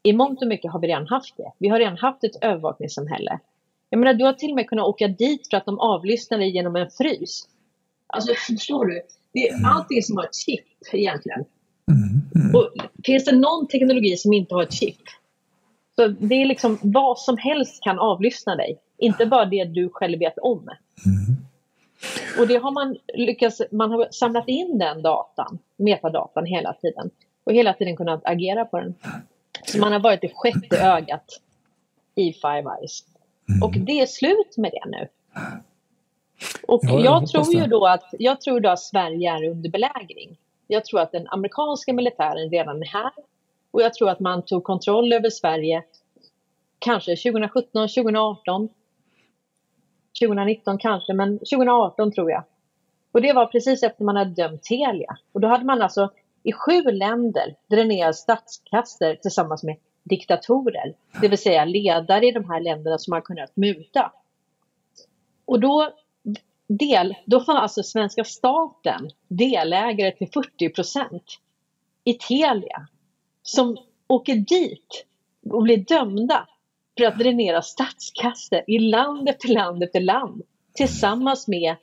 I 0.03 0.13
mångt 0.13 0.43
och 0.43 0.49
mycket 0.49 0.73
har 0.73 0.81
vi 0.81 0.89
redan 0.89 1.07
haft 1.07 1.37
det. 1.37 1.53
Vi 1.59 1.69
har 1.69 1.79
redan 1.79 1.97
haft 1.97 2.25
ett 2.25 2.45
övervakningssamhälle. 2.45 3.39
Jag 3.91 3.99
menar, 3.99 4.15
du 4.15 4.25
har 4.25 4.33
till 4.33 4.51
och 4.51 4.57
med 4.57 4.69
kunnat 4.69 4.87
åka 4.87 5.09
dit 5.09 5.49
för 5.51 5.57
att 5.57 5.65
de 5.65 5.79
avlyssnar 5.79 6.39
dig 6.39 6.51
genom 6.51 6.77
en 6.77 6.91
frys. 6.91 7.49
Alltså, 8.07 8.35
förstår 8.35 8.85
du? 8.87 9.03
Det 9.33 9.49
är 9.49 9.67
allting 9.67 10.03
som 10.03 10.17
har 10.17 10.25
ett 10.25 10.35
chip 10.35 10.65
egentligen. 10.93 11.45
Mm, 11.91 12.45
mm. 12.45 12.57
Och 12.57 12.71
finns 13.05 13.25
det 13.25 13.37
någon 13.37 13.67
teknologi 13.69 14.17
som 14.17 14.33
inte 14.33 14.55
har 14.55 14.63
ett 14.63 14.73
chip 14.73 14.99
så 15.97 16.09
det 16.09 16.35
är 16.35 16.47
liksom 16.47 16.79
vad 16.83 17.19
som 17.19 17.37
helst 17.37 17.83
kan 17.83 17.99
avlyssna 17.99 18.57
dig, 18.57 18.79
inte 18.99 19.27
bara 19.27 19.45
det 19.45 19.65
du 19.65 19.89
själv 19.89 20.19
vet 20.19 20.39
om. 20.39 20.69
Mm. 21.07 21.37
Och 22.39 22.49
det 22.49 22.57
har 22.57 22.71
man 22.71 22.97
lyckats, 23.15 23.63
man 23.71 23.91
har 23.91 24.09
samlat 24.11 24.49
in 24.49 24.79
den 24.79 25.03
datan, 25.03 25.59
metadatan 25.77 26.47
hela 26.47 26.73
tiden 26.73 27.11
och 27.45 27.53
hela 27.53 27.73
tiden 27.73 27.97
kunnat 27.97 28.21
agera 28.25 28.65
på 28.65 28.81
den. 28.81 28.95
Så 29.65 29.79
man 29.79 29.93
har 29.93 30.01
varit 30.01 30.21
det 30.21 30.33
sjätte 30.35 30.79
ögat 30.79 31.41
i 32.15 32.33
Five 32.33 32.65
Eyes. 32.79 33.05
Mm. 33.49 33.63
Och 33.63 33.73
det 33.79 34.01
är 34.01 34.07
slut 34.07 34.57
med 34.57 34.71
det 34.73 34.91
nu. 34.91 35.09
Och 36.69 36.81
ja, 36.83 37.01
jag, 37.01 37.23
jag 37.23 37.29
tror 37.29 37.55
ju 37.55 37.67
då 37.67 37.87
att, 37.87 38.05
jag 38.19 38.41
tror 38.41 38.61
då 38.61 38.69
att 38.69 38.81
Sverige 38.81 39.33
är 39.33 39.51
under 39.51 39.71
belägring. 39.71 40.37
Jag 40.67 40.85
tror 40.85 41.01
att 41.01 41.13
den 41.13 41.27
amerikanska 41.29 41.93
militären 41.93 42.51
redan 42.51 42.83
är 42.83 42.87
här 42.87 43.13
och 43.77 43.83
jag 43.83 43.95
tror 43.95 44.11
att 44.11 44.21
man 44.21 44.43
tog 44.43 44.65
kontroll 44.65 45.13
över 45.13 45.31
Sverige 45.31 45.85
kanske 46.79 47.17
2017, 47.17 47.89
2018. 47.89 48.69
2019 50.21 50.79
kanske, 50.79 51.15
men 51.15 51.39
2018 51.39 52.13
tror 52.13 52.31
jag. 52.31 52.45
Och 53.13 53.23
det 53.23 53.33
var 53.33 53.47
precis 53.47 53.83
efter 53.83 54.05
man 54.05 54.17
hade 54.17 54.31
dömt 54.31 54.63
Telia. 54.63 55.17
Och 55.33 55.41
då 55.41 55.49
hade 55.49 55.65
man 55.65 55.83
alltså 55.83 56.11
i 56.43 56.53
sju 56.53 56.83
länder 56.83 57.57
dränerat 57.71 58.17
statskassor 58.17 59.15
tillsammans 59.15 59.63
med 59.63 59.77
diktatorer. 60.03 60.95
Det 61.21 61.29
vill 61.29 61.39
säga 61.39 61.65
ledare 61.65 62.27
i 62.27 62.33
de 62.33 62.51
här 62.51 62.61
länderna 62.61 62.99
som 62.99 63.13
har 63.13 63.21
kunnat 63.21 63.57
muta. 63.57 64.13
Och 65.45 65.61
då, 65.61 65.91
del, 66.67 67.15
då 67.25 67.39
var 67.39 67.55
alltså 67.55 67.83
svenska 67.83 68.25
staten 68.25 69.11
delägare 69.29 70.13
till 70.13 70.29
40 70.33 70.69
procent 70.69 71.39
i 72.05 72.15
Telia 72.15 72.89
som 73.47 73.77
åker 74.07 74.35
dit 74.35 75.07
och 75.51 75.63
blir 75.63 75.77
dömda 75.77 76.49
för 76.99 77.05
att 77.05 77.19
dränera 77.19 77.63
statskassor 77.63 78.61
i 78.67 78.79
land 78.79 79.29
efter 79.29 79.49
land 79.49 79.83
efter 79.83 80.01
land 80.01 80.43
tillsammans 80.75 81.49
med 81.49 81.77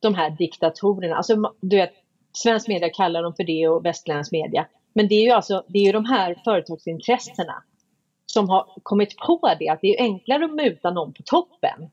de 0.00 0.14
här 0.14 0.30
diktatorerna. 0.30 1.16
Alltså, 1.16 1.52
du 1.60 1.76
vet, 1.76 1.92
svensk 2.32 2.68
media 2.68 2.88
kallar 2.88 3.22
dem 3.22 3.34
för 3.34 3.44
det 3.44 3.68
och 3.68 3.84
västerländsk 3.84 4.32
media. 4.32 4.66
Men 4.92 5.08
det 5.08 5.14
är 5.14 5.22
ju 5.22 5.30
alltså, 5.30 5.64
det 5.68 5.78
är 5.78 5.82
ju 5.82 5.92
de 5.92 6.04
här 6.04 6.40
företagsintressena 6.44 7.62
som 8.26 8.48
har 8.48 8.66
kommit 8.82 9.16
på 9.16 9.54
det 9.58 9.68
att 9.68 9.80
det 9.80 9.98
är 9.98 10.02
enklare 10.02 10.44
att 10.44 10.54
muta 10.54 10.90
någon 10.90 11.12
på 11.12 11.22
toppen 11.22 11.90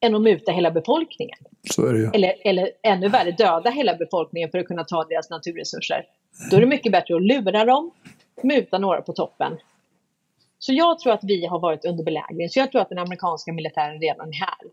än 0.00 0.14
att 0.14 0.22
muta 0.22 0.52
hela 0.52 0.70
befolkningen. 0.70 1.38
Så 1.70 1.86
är 1.86 1.92
det. 1.92 2.10
Eller, 2.14 2.34
eller 2.44 2.70
ännu 2.82 3.08
värre, 3.08 3.30
döda 3.30 3.70
hela 3.70 3.94
befolkningen 3.94 4.50
för 4.50 4.58
att 4.58 4.66
kunna 4.66 4.84
ta 4.84 5.04
deras 5.04 5.30
naturresurser. 5.30 6.04
Då 6.50 6.56
är 6.56 6.60
det 6.60 6.66
mycket 6.66 6.92
bättre 6.92 7.16
att 7.16 7.22
lura 7.22 7.64
dem, 7.64 7.90
muta 8.42 8.78
några 8.78 9.02
på 9.02 9.12
toppen. 9.12 9.58
Så 10.58 10.72
jag 10.72 10.98
tror 10.98 11.12
att 11.12 11.24
vi 11.24 11.46
har 11.46 11.58
varit 11.58 11.84
under 11.84 12.04
belägring. 12.04 12.48
Så 12.48 12.58
jag 12.58 12.72
tror 12.72 12.80
att 12.80 12.88
den 12.88 12.98
amerikanska 12.98 13.52
militären 13.52 14.00
redan 14.00 14.28
är 14.28 14.32
här. 14.32 14.70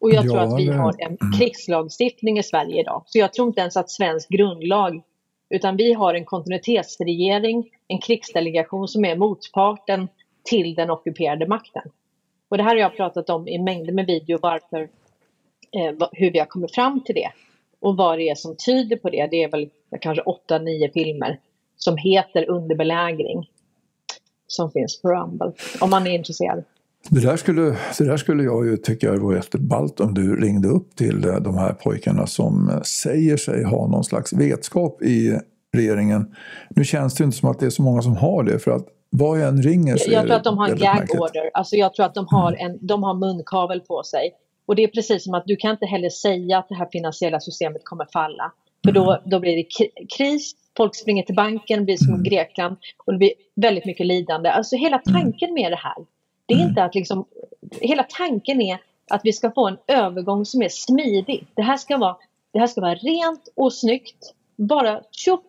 Och 0.00 0.10
jag 0.10 0.24
ja, 0.24 0.30
tror 0.30 0.40
att 0.40 0.58
vi 0.58 0.66
har 0.66 0.94
en 0.98 1.18
krigslagstiftning 1.38 2.38
i 2.38 2.42
Sverige 2.42 2.80
idag. 2.80 3.02
Så 3.06 3.18
jag 3.18 3.32
tror 3.32 3.48
inte 3.48 3.60
ens 3.60 3.76
att 3.76 3.90
svensk 3.90 4.28
grundlag, 4.28 5.02
utan 5.50 5.76
vi 5.76 5.92
har 5.92 6.14
en 6.14 6.24
kontinuitetsregering, 6.24 7.70
en 7.88 7.98
krigsdelegation 7.98 8.88
som 8.88 9.04
är 9.04 9.16
motparten 9.16 10.08
till 10.44 10.74
den 10.74 10.90
ockuperade 10.90 11.46
makten. 11.46 11.82
Och 12.48 12.56
det 12.56 12.62
här 12.62 12.70
har 12.70 12.80
jag 12.80 12.96
pratat 12.96 13.30
om 13.30 13.48
i 13.48 13.58
mängder 13.58 13.92
med 13.92 14.06
videor, 14.06 14.38
varför, 14.42 14.80
eh, 15.72 16.08
hur 16.12 16.30
vi 16.30 16.38
har 16.38 16.46
kommit 16.46 16.74
fram 16.74 17.00
till 17.04 17.14
det. 17.14 17.30
Och 17.80 17.96
vad 17.96 18.18
det 18.18 18.28
är 18.28 18.34
som 18.34 18.56
tyder 18.66 18.96
på 18.96 19.10
det. 19.10 19.28
Det 19.30 19.42
är 19.42 19.48
väl 19.48 19.70
kanske 20.00 20.22
åtta, 20.22 20.58
nio 20.58 20.90
filmer 20.92 21.38
som 21.84 21.96
heter 21.96 22.50
Under 22.50 22.76
belägring. 22.76 23.50
Som 24.46 24.70
finns 24.70 25.02
på 25.02 25.08
Rumble, 25.08 25.52
om 25.80 25.90
man 25.90 26.06
är 26.06 26.10
intresserad. 26.10 26.64
Det 27.08 27.20
där, 27.20 27.36
skulle, 27.36 27.62
det 27.98 28.04
där 28.04 28.16
skulle 28.16 28.42
jag 28.42 28.66
ju 28.66 28.76
tycka 28.76 29.16
var 29.16 29.34
jätteballt 29.34 30.00
om 30.00 30.14
du 30.14 30.40
ringde 30.40 30.68
upp 30.68 30.96
till 30.96 31.24
eh, 31.28 31.36
de 31.36 31.58
här 31.58 31.72
pojkarna 31.72 32.26
som 32.26 32.68
eh, 32.68 32.80
säger 32.80 33.36
sig 33.36 33.64
ha 33.64 33.86
någon 33.86 34.04
slags 34.04 34.32
vetskap 34.32 35.02
i 35.02 35.38
regeringen. 35.72 36.34
Nu 36.70 36.84
känns 36.84 37.14
det 37.14 37.24
inte 37.24 37.36
som 37.36 37.50
att 37.50 37.58
det 37.58 37.66
är 37.66 37.70
så 37.70 37.82
många 37.82 38.02
som 38.02 38.16
har 38.16 38.42
det 38.42 38.58
för 38.58 38.70
att 38.70 38.86
vad 39.10 39.40
jag 39.40 39.48
än 39.48 39.62
ringer 39.62 39.96
så 39.96 40.10
Jag 40.10 40.26
tror 40.26 40.36
att 40.36 40.44
de 40.44 40.58
har 40.58 40.68
en 40.68 40.78
gag 40.78 41.20
order, 41.20 41.50
alltså 41.54 41.76
jag 41.76 41.94
tror 41.94 42.06
att 42.06 42.14
de 42.14 42.26
har, 42.30 42.52
en, 42.52 42.86
de 42.86 43.02
har 43.02 43.14
munkavel 43.14 43.80
på 43.80 44.02
sig. 44.02 44.30
Och 44.66 44.76
det 44.76 44.82
är 44.84 44.88
precis 44.88 45.24
som 45.24 45.34
att 45.34 45.42
du 45.46 45.56
kan 45.56 45.70
inte 45.70 45.86
heller 45.86 46.08
säga 46.08 46.58
att 46.58 46.68
det 46.68 46.74
här 46.74 46.88
finansiella 46.92 47.40
systemet 47.40 47.84
kommer 47.84 48.06
falla. 48.12 48.52
För 48.84 48.92
då, 48.92 49.10
mm. 49.10 49.22
då 49.30 49.40
blir 49.40 49.56
det 49.56 49.66
kris 50.16 50.54
folk 50.76 50.94
springer 50.96 51.22
till 51.22 51.34
banken, 51.34 51.84
blir 51.84 51.96
som 51.96 52.14
mm. 52.14 52.22
Grekland 52.22 52.76
och 53.06 53.12
det 53.12 53.18
blir 53.18 53.32
väldigt 53.54 53.84
mycket 53.84 54.06
lidande. 54.06 54.48
Alltså 54.50 54.76
hela 54.76 55.00
mm. 55.06 55.22
tanken 55.22 55.54
med 55.54 55.72
det 55.72 55.76
här, 55.76 56.06
det 56.46 56.54
är 56.54 56.58
mm. 56.58 56.68
inte 56.68 56.84
att 56.84 56.94
liksom, 56.94 57.24
hela 57.80 58.02
tanken 58.02 58.60
är 58.60 58.78
att 59.10 59.20
vi 59.24 59.32
ska 59.32 59.50
få 59.50 59.68
en 59.68 59.76
övergång 59.86 60.44
som 60.44 60.62
är 60.62 60.68
smidig. 60.68 61.46
Det 61.54 61.62
här 61.62 61.76
ska 61.76 61.98
vara, 61.98 62.16
det 62.52 62.58
här 62.58 62.66
ska 62.66 62.80
vara 62.80 62.94
rent 62.94 63.48
och 63.56 63.72
snyggt, 63.72 64.34
bara 64.56 65.00
tjopp 65.10 65.44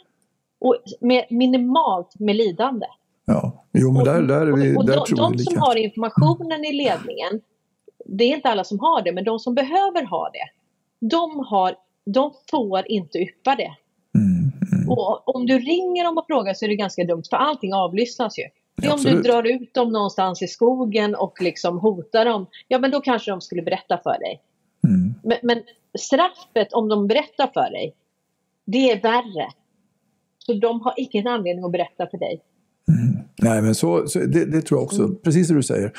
och 0.59 0.75
med 0.99 1.25
minimalt 1.29 2.19
med 2.19 2.35
lidande. 2.35 2.85
Ja, 3.25 3.65
jo 3.71 3.91
men 3.91 4.03
där, 4.03 4.21
där 4.21 4.47
är 4.47 4.51
vi, 4.51 4.75
och, 4.75 4.77
och, 4.77 4.85
där 4.85 4.95
de, 4.95 5.05
tror 5.05 5.17
de 5.17 5.37
som 5.37 5.57
har 5.57 5.75
informationen 5.75 6.65
i 6.65 6.73
ledningen, 6.73 7.41
det 8.05 8.23
är 8.23 8.35
inte 8.35 8.49
alla 8.49 8.63
som 8.63 8.79
har 8.79 9.01
det, 9.01 9.11
men 9.11 9.23
de 9.23 9.39
som 9.39 9.55
behöver 9.55 10.05
ha 10.05 10.29
det, 10.33 10.49
de, 11.07 11.39
har, 11.39 11.75
de 12.11 12.33
får 12.51 12.91
inte 12.91 13.17
yppa 13.17 13.55
det. 13.55 13.75
Mm, 14.15 14.51
mm. 14.73 14.89
Och 14.89 15.35
om 15.35 15.45
du 15.45 15.59
ringer 15.59 16.03
dem 16.03 16.17
och 16.17 16.25
frågar 16.27 16.53
så 16.53 16.65
är 16.65 16.69
det 16.69 16.75
ganska 16.75 17.03
dumt 17.03 17.23
för 17.29 17.37
allting 17.37 17.73
avlyssnas 17.73 18.39
ju. 18.39 18.43
Det 18.75 18.87
är 18.87 18.93
om 18.93 19.03
du 19.03 19.21
drar 19.21 19.43
ut 19.43 19.73
dem 19.73 19.91
någonstans 19.91 20.41
i 20.41 20.47
skogen 20.47 21.15
och 21.15 21.41
liksom 21.41 21.79
hotar 21.79 22.25
dem, 22.25 22.45
ja 22.67 22.79
men 22.79 22.91
då 22.91 23.01
kanske 23.01 23.31
de 23.31 23.41
skulle 23.41 23.61
berätta 23.61 23.97
för 24.03 24.19
dig. 24.19 24.41
Mm. 24.87 25.13
Men, 25.23 25.37
men, 25.41 25.63
straffet 25.99 26.73
om 26.73 26.89
de 26.89 27.07
berättar 27.07 27.47
för 27.47 27.71
dig, 27.71 27.95
det 28.65 28.91
är 28.91 29.01
värre. 29.01 29.49
Så 30.37 30.53
de 30.53 30.81
har 30.81 30.93
ingen 30.97 31.27
anledning 31.27 31.65
att 31.65 31.71
berätta 31.71 32.07
för 32.07 32.17
dig. 32.17 32.41
Nej, 33.41 33.61
men 33.61 33.75
så, 33.75 34.07
så 34.07 34.19
det, 34.19 34.45
det, 34.45 34.61
tror 34.61 34.79
jag 34.79 34.83
också, 34.83 35.03
mm. 35.03 35.15
precis 35.23 35.47
som 35.47 35.55
du 35.55 35.63
säger. 35.63 35.91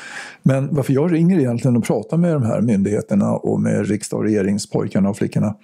Men 0.43 0.75
varför 0.75 0.93
jag 0.93 1.13
ringer 1.13 1.39
egentligen 1.39 1.77
och 1.77 1.83
pratar 1.83 2.17
med 2.17 2.33
de 2.33 2.43
här 2.43 2.61
myndigheterna 2.61 3.31
och 3.31 3.61
med 3.61 3.87
riksdag 3.87 4.17
och 4.17 4.23
regeringspojkarna 4.23 5.09
och 5.09 5.17
flickorna 5.17 5.55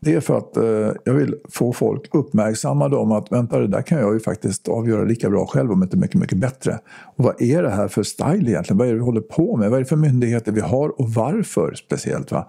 det 0.00 0.14
är 0.14 0.20
för 0.20 0.38
att 0.38 0.56
eh, 0.56 0.96
jag 1.04 1.14
vill 1.14 1.34
få 1.48 1.72
folk 1.72 2.14
uppmärksammade 2.14 2.96
om 2.96 3.12
att 3.12 3.32
vänta, 3.32 3.58
det 3.58 3.66
där 3.66 3.82
kan 3.82 3.98
jag 3.98 4.14
ju 4.14 4.20
faktiskt 4.20 4.68
avgöra 4.68 5.04
lika 5.04 5.30
bra 5.30 5.46
själv 5.46 5.72
om 5.72 5.82
inte 5.82 5.96
mycket, 5.96 6.20
mycket 6.20 6.38
bättre. 6.38 6.78
Och 7.16 7.24
vad 7.24 7.42
är 7.42 7.62
det 7.62 7.70
här 7.70 7.88
för 7.88 8.02
style 8.02 8.50
egentligen? 8.50 8.78
Vad 8.78 8.88
är 8.88 8.92
det 8.92 8.98
vi 8.98 9.04
håller 9.04 9.20
på 9.20 9.56
med? 9.56 9.70
Vad 9.70 9.78
är 9.78 9.82
det 9.82 9.88
för 9.88 9.96
myndigheter 9.96 10.52
vi 10.52 10.60
har 10.60 11.00
och 11.00 11.10
varför 11.10 11.74
speciellt? 11.74 12.32
Va? 12.32 12.48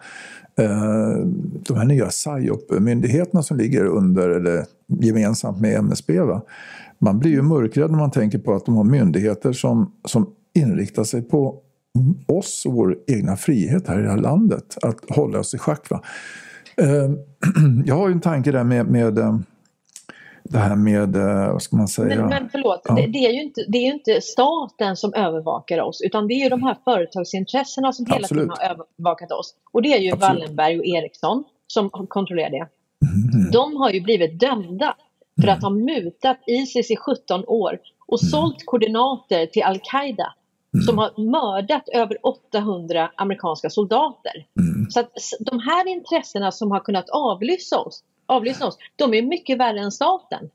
Eh, 0.59 1.25
de 1.67 1.77
här 1.77 1.85
nya 1.85 2.05
PSYOP-myndigheterna 2.05 3.43
som 3.43 3.57
ligger 3.57 3.85
under 3.85 4.29
eller 4.29 4.65
gemensamt 4.87 5.61
med 5.61 5.77
MSB. 5.77 6.19
Va? 6.19 6.41
Man 7.01 7.19
blir 7.19 7.31
ju 7.31 7.41
mörkrädd 7.41 7.91
när 7.91 7.97
man 7.97 8.11
tänker 8.11 8.39
på 8.39 8.53
att 8.53 8.65
de 8.65 8.75
har 8.75 8.83
myndigheter 8.83 9.53
som, 9.53 9.93
som 10.05 10.33
inriktar 10.55 11.03
sig 11.03 11.21
på 11.21 11.61
oss 12.27 12.65
och 12.65 12.73
vår 12.73 12.97
egna 13.07 13.37
frihet 13.37 13.87
här 13.87 13.99
i 13.99 14.03
det 14.03 14.09
här 14.09 14.17
landet. 14.17 14.77
Att 14.81 15.09
hålla 15.09 15.39
oss 15.39 15.53
i 15.53 15.57
schack. 15.57 15.89
Va? 15.89 16.01
Eh, 16.77 17.11
jag 17.85 17.95
har 17.95 18.07
ju 18.07 18.13
en 18.13 18.21
tanke 18.21 18.51
där 18.51 18.63
med, 18.63 18.85
med 18.85 19.17
eh, 19.17 19.37
det 20.43 20.57
här 20.57 20.75
med, 20.75 21.15
eh, 21.15 21.51
vad 21.51 21.61
ska 21.61 21.77
man 21.77 21.87
säga? 21.87 22.15
Men, 22.15 22.29
men 22.29 22.49
förlåt, 22.51 22.81
ja. 22.83 22.95
det, 22.95 23.07
det, 23.07 23.25
är 23.25 23.31
ju 23.31 23.41
inte, 23.43 23.61
det 23.67 23.77
är 23.77 23.85
ju 23.85 23.93
inte 23.93 24.21
staten 24.21 24.95
som 24.95 25.13
övervakar 25.13 25.81
oss 25.81 26.01
utan 26.01 26.27
det 26.27 26.33
är 26.33 26.43
ju 26.43 26.49
de 26.49 26.63
här 26.63 26.77
företagsintressena 26.85 27.93
som 27.93 28.05
hela 28.05 28.17
Absolut. 28.17 28.43
tiden 28.43 28.55
har 28.59 28.71
övervakat 28.71 29.31
oss. 29.31 29.55
Och 29.71 29.81
det 29.81 29.93
är 29.93 29.99
ju 29.99 30.11
Absolut. 30.11 30.41
Wallenberg 30.41 30.79
och 30.79 30.85
Ericsson 30.85 31.43
som 31.67 31.89
kontrollerar 31.89 32.49
det. 32.49 32.67
Mm. 33.35 33.51
De 33.51 33.75
har 33.75 33.89
ju 33.89 34.01
blivit 34.01 34.39
dömda 34.39 34.95
för 35.41 35.47
att 35.47 35.61
ha 35.61 35.69
mutat 35.69 36.37
Isis 36.47 36.91
i 36.91 36.95
17 36.95 37.43
år 37.47 37.79
och 38.07 38.21
mm. 38.23 38.29
sålt 38.29 38.65
koordinater 38.65 39.45
till 39.45 39.63
Al-Qaida 39.63 40.33
Mm. 40.73 40.83
som 40.83 40.97
har 40.97 41.21
mördat 41.31 41.89
över 41.93 42.17
800 42.25 43.11
amerikanska 43.15 43.69
soldater. 43.69 44.45
Mm. 44.59 44.89
Så 44.89 44.99
att 44.99 45.11
de 45.39 45.59
här 45.59 45.87
intressena 45.87 46.51
som 46.51 46.71
har 46.71 46.79
kunnat 46.79 47.09
avlyssna 47.09 47.77
oss, 47.77 48.03
avlyssna 48.25 48.67
oss 48.67 48.77
de 48.95 49.13
är 49.13 49.21
mycket 49.21 49.57
värre 49.57 49.79
än 49.79 49.91
staten. 49.91 50.49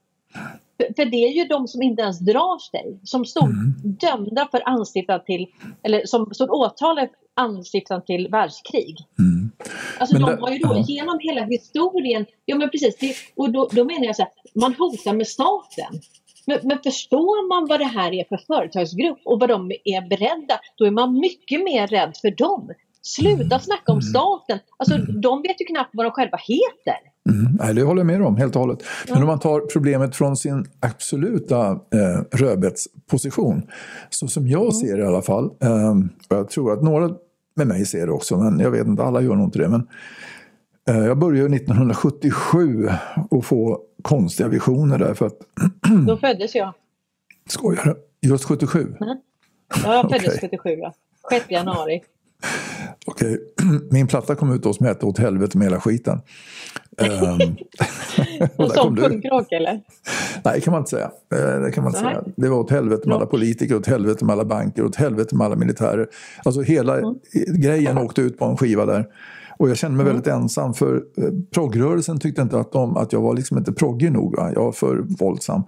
För, 0.97 1.05
det 1.05 1.17
är 1.17 1.33
ju 1.33 1.45
de 1.45 1.69
som 1.69 1.83
inte 1.83 2.03
ens 2.03 2.19
drar 2.19 2.59
sig, 2.59 3.01
som 3.03 3.25
stod 3.25 3.45
mm. 3.45 3.75
dömda 3.83 4.49
för 4.51 4.69
anstiftan 4.69 5.21
till, 5.27 5.47
eller 5.83 6.07
som 6.07 6.35
stod 6.35 6.51
åtalade 6.51 7.09
anstiftan 7.35 8.05
till 8.05 8.29
världskrig. 8.29 8.97
Mm. 9.19 9.51
Alltså 9.99 10.19
men 10.19 10.23
de 10.27 10.43
har 10.43 10.51
ju 10.51 10.59
då 10.59 10.75
ja. 10.75 10.85
genom 10.89 11.19
hela 11.21 11.45
historien, 11.45 12.27
ja 12.45 12.57
men 12.57 12.71
precis, 12.71 12.97
det, 12.99 13.15
och 13.37 13.53
då, 13.53 13.69
då 13.73 13.85
menar 13.85 14.05
jag 14.05 14.17
så 14.17 14.23
här, 14.23 14.33
man 14.55 14.75
hotar 14.75 15.13
med 15.13 15.27
staten. 15.27 16.01
Men, 16.47 16.59
men, 16.63 16.79
förstår 16.83 17.49
man 17.49 17.69
vad 17.69 17.81
det 17.81 17.85
här 17.85 18.13
är 18.13 18.25
för 18.25 18.37
företagsgrupp 18.37 19.19
och 19.25 19.41
vad 19.41 19.49
de 19.49 19.71
är 19.85 20.09
beredda, 20.09 20.61
då 20.77 20.85
är 20.85 20.91
man 20.91 21.19
mycket 21.19 21.65
mer 21.65 21.87
rädd 21.87 22.17
för 22.21 22.31
dem. 22.31 22.71
Sluta 23.03 23.59
snacka 23.59 23.93
om 23.93 23.99
mm. 23.99 24.03
staten. 24.03 24.59
Alltså, 24.77 24.95
mm. 24.95 25.21
De 25.21 25.43
vet 25.43 25.61
ju 25.61 25.65
knappt 25.65 25.91
vad 25.93 26.07
de 26.07 26.13
själva 26.13 26.37
heter. 26.37 27.14
Mm, 27.31 27.75
det 27.77 27.83
håller 27.83 28.01
jag 28.01 28.07
med 28.07 28.23
om 28.23 28.37
helt 28.37 28.57
och 28.57 28.61
hållet. 28.61 28.79
Men 29.09 29.23
om 29.23 29.27
man 29.27 29.39
tar 29.39 29.61
problemet 29.61 30.17
från 30.17 30.37
sin 30.37 30.67
absoluta 30.81 31.71
eh, 31.71 32.23
rödbetsposition, 32.33 33.63
så 34.11 34.29
som 34.29 34.49
jag 34.49 34.63
mm. 34.63 34.73
ser 34.73 34.97
det 34.97 35.03
i 35.03 35.07
alla 35.07 35.23
fall, 35.23 35.45
eh, 35.61 35.91
och 36.29 36.37
jag 36.37 36.51
tror 36.51 36.73
att 36.73 36.83
några 36.83 37.11
med 37.57 37.67
mig 37.67 37.87
ser 37.87 38.07
det 38.07 38.13
också, 38.13 38.37
men 38.39 38.61
jag 38.61 38.71
vet 38.71 38.87
inte, 38.87 39.03
alla 39.03 39.21
gör 39.21 39.35
nog 39.35 39.47
inte 39.47 39.59
det. 39.59 39.69
Men, 39.69 39.89
eh, 40.89 41.07
jag 41.07 41.19
började 41.19 41.57
1977 41.57 42.89
och 43.31 43.45
få 43.45 43.81
konstiga 44.03 44.49
visioner 44.49 44.99
där. 44.99 45.15
För 45.15 45.27
att, 45.27 45.39
Då 46.07 46.17
föddes 46.17 46.55
jag. 46.55 46.73
Skojar 47.49 47.85
du? 47.85 48.29
Just 48.29 48.45
77? 48.45 48.81
Mm. 48.81 49.19
Ja, 49.85 49.95
jag 49.95 50.11
föddes 50.11 50.29
okay. 50.37 50.49
77, 50.49 50.71
ja. 50.71 50.95
6 51.31 51.51
januari. 51.51 52.03
Okej, 53.07 53.39
min 53.91 54.07
platta 54.07 54.35
kom 54.35 54.53
ut 54.53 54.63
då 54.63 54.73
som 54.73 54.87
hette 54.87 55.07
Åt 55.07 55.19
helvete 55.19 55.59
med 55.59 55.67
hela 55.67 55.81
skiten. 55.81 56.21
um, 57.01 57.57
och 58.57 58.71
som 58.71 58.97
punkrock 58.97 59.53
eller? 59.53 59.81
Nej, 60.45 60.55
det 60.55 60.61
kan 60.61 60.73
man 60.73 60.81
inte 60.81 60.91
säga. 60.91 61.11
Eh, 61.35 61.61
det, 61.61 61.71
kan 61.71 61.85
man 61.85 61.91
inte 61.91 62.01
säga. 62.01 62.25
det 62.37 62.49
var 62.49 62.59
åt 62.59 62.71
helvete 62.71 63.09
med 63.09 63.17
alla 63.17 63.27
politiker, 63.27 63.77
åt 63.77 63.87
helvete 63.87 64.25
med 64.25 64.33
alla 64.33 64.45
banker, 64.45 64.85
åt 64.85 64.97
helvete 64.97 65.37
med 65.37 65.45
alla 65.45 65.57
militärer. 65.57 66.07
Alltså 66.45 66.61
hela 66.61 66.99
mm. 66.99 67.15
grejen 67.63 67.99
åkte 67.99 68.21
ut 68.21 68.39
på 68.39 68.45
en 68.45 68.57
skiva 68.57 68.87
där. 68.87 69.07
Och 69.57 69.71
jag 69.71 69.77
kände 69.77 69.97
mig 69.97 70.05
mm. 70.05 70.15
väldigt 70.15 70.33
ensam 70.33 70.75
för 70.75 70.95
eh, 71.17 71.31
proggrörelsen 71.55 72.19
tyckte 72.19 72.43
inte 72.43 72.59
att, 72.59 72.73
de, 72.73 72.97
att 72.97 73.13
jag 73.13 73.21
var 73.21 73.35
liksom 73.35 73.59
inte 73.59 73.73
proggig 73.73 74.13
nog. 74.13 74.37
Va? 74.37 74.51
Jag 74.55 74.65
var 74.65 74.73
för 74.73 74.97
våldsam. 75.19 75.63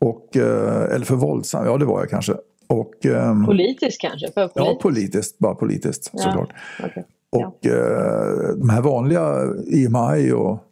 Och, 0.00 0.36
eh, 0.36 0.94
eller 0.94 1.04
för 1.04 1.16
våldsam, 1.16 1.66
ja 1.66 1.78
det 1.78 1.84
var 1.84 2.00
jag 2.00 2.10
kanske. 2.10 2.34
Och, 2.68 3.06
um, 3.06 3.46
politiskt 3.46 4.00
kanske? 4.00 4.32
För 4.32 4.48
politiskt. 4.48 4.66
Ja, 4.66 4.78
politiskt. 4.82 5.38
Bara 5.38 5.54
politiskt 5.54 6.10
ja. 6.12 6.18
såklart. 6.18 6.52
Okay. 6.84 7.02
Och 7.30 7.58
ja. 7.60 7.72
uh, 7.72 8.56
de 8.56 8.68
här 8.68 8.82
vanliga 8.82 9.42
EMI 9.72 10.32
och 10.32 10.64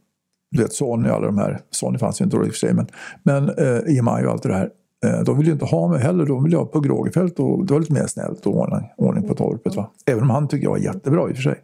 du 0.51 0.63
vet 0.63 0.73
Sony 0.73 1.09
och 1.09 1.15
alla 1.15 1.27
de 1.27 1.39
här. 1.39 1.61
Sony 1.71 1.99
fanns 1.99 2.21
ju 2.21 2.25
inte 2.25 2.37
då 2.37 2.47
i 2.47 2.49
och 2.49 2.53
för 2.53 2.59
sig 2.59 2.75
men, 2.75 2.87
men 3.23 3.51
uh, 3.51 3.99
EMI 3.99 4.27
och 4.27 4.33
allt 4.33 4.43
det 4.43 4.55
här. 4.55 4.71
Uh, 5.07 5.23
de 5.25 5.39
vill 5.39 5.47
ju 5.47 5.53
inte 5.53 5.65
ha 5.65 5.89
mig 5.89 6.01
heller. 6.01 6.27
De 6.27 6.45
vill 6.45 6.55
ha 6.55 6.65
på 6.65 6.81
Grågefält 6.81 7.39
och 7.39 7.67
det 7.67 7.73
var 7.73 7.81
lite 7.81 7.93
mer 7.93 8.07
snällt 8.07 8.47
och 8.47 8.57
ordning, 8.57 8.91
ordning 8.97 9.29
på 9.29 9.35
torpet. 9.35 9.77
Va? 9.77 9.91
Även 10.07 10.23
om 10.23 10.31
han 10.31 10.49
tycker 10.49 10.65
jag 10.65 10.71
var 10.71 10.79
jättebra 10.79 11.31
i 11.31 11.33
och 11.33 11.37
för 11.37 11.43
sig. 11.43 11.61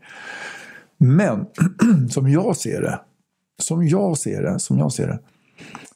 Men 0.98 1.46
som 2.10 2.28
jag 2.28 2.56
ser 2.56 2.80
det, 2.80 3.00
som 3.62 3.88
jag 3.88 4.18
ser 4.18 4.42
det, 4.42 4.58
som 4.58 4.78
jag 4.78 4.92
ser 4.92 5.06
det, 5.06 5.18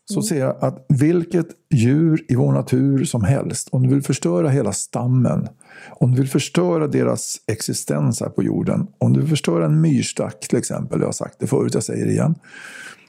så 0.09 0.15
mm. 0.15 0.23
ser 0.23 0.41
jag 0.41 0.57
att 0.61 0.87
vilket 0.89 1.47
djur 1.75 2.25
i 2.29 2.35
vår 2.35 2.53
natur 2.53 3.05
som 3.05 3.25
helst, 3.25 3.69
om 3.73 3.83
du 3.83 3.95
vill 3.95 4.03
förstöra 4.03 4.49
hela 4.49 4.73
stammen, 4.73 5.49
om 5.91 6.11
du 6.11 6.17
vill 6.17 6.31
förstöra 6.31 6.87
deras 6.87 7.37
existens 7.47 8.21
här 8.21 8.29
på 8.29 8.43
jorden, 8.43 8.87
om 8.99 9.13
du 9.13 9.21
vill 9.21 9.29
förstöra 9.29 9.65
en 9.65 9.81
myrstack 9.81 10.49
till 10.49 10.59
exempel, 10.59 11.01
jag 11.01 11.07
har 11.07 11.13
sagt 11.13 11.37
det 11.39 11.47
förut, 11.47 11.75
jag 11.75 11.83
säger 11.83 12.07
det 12.07 12.13
igen, 12.13 12.35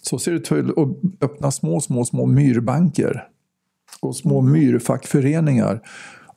så 0.02 0.20
ser 0.20 0.32
du 0.32 0.40
till 0.40 0.70
att 0.70 1.24
öppna 1.30 1.52
små, 1.52 1.82
små, 1.82 2.06
små 2.06 2.26
myrbanker 2.26 3.28
och 4.02 4.16
små 4.16 4.40
mm. 4.40 4.52
myrfackföreningar 4.52 5.82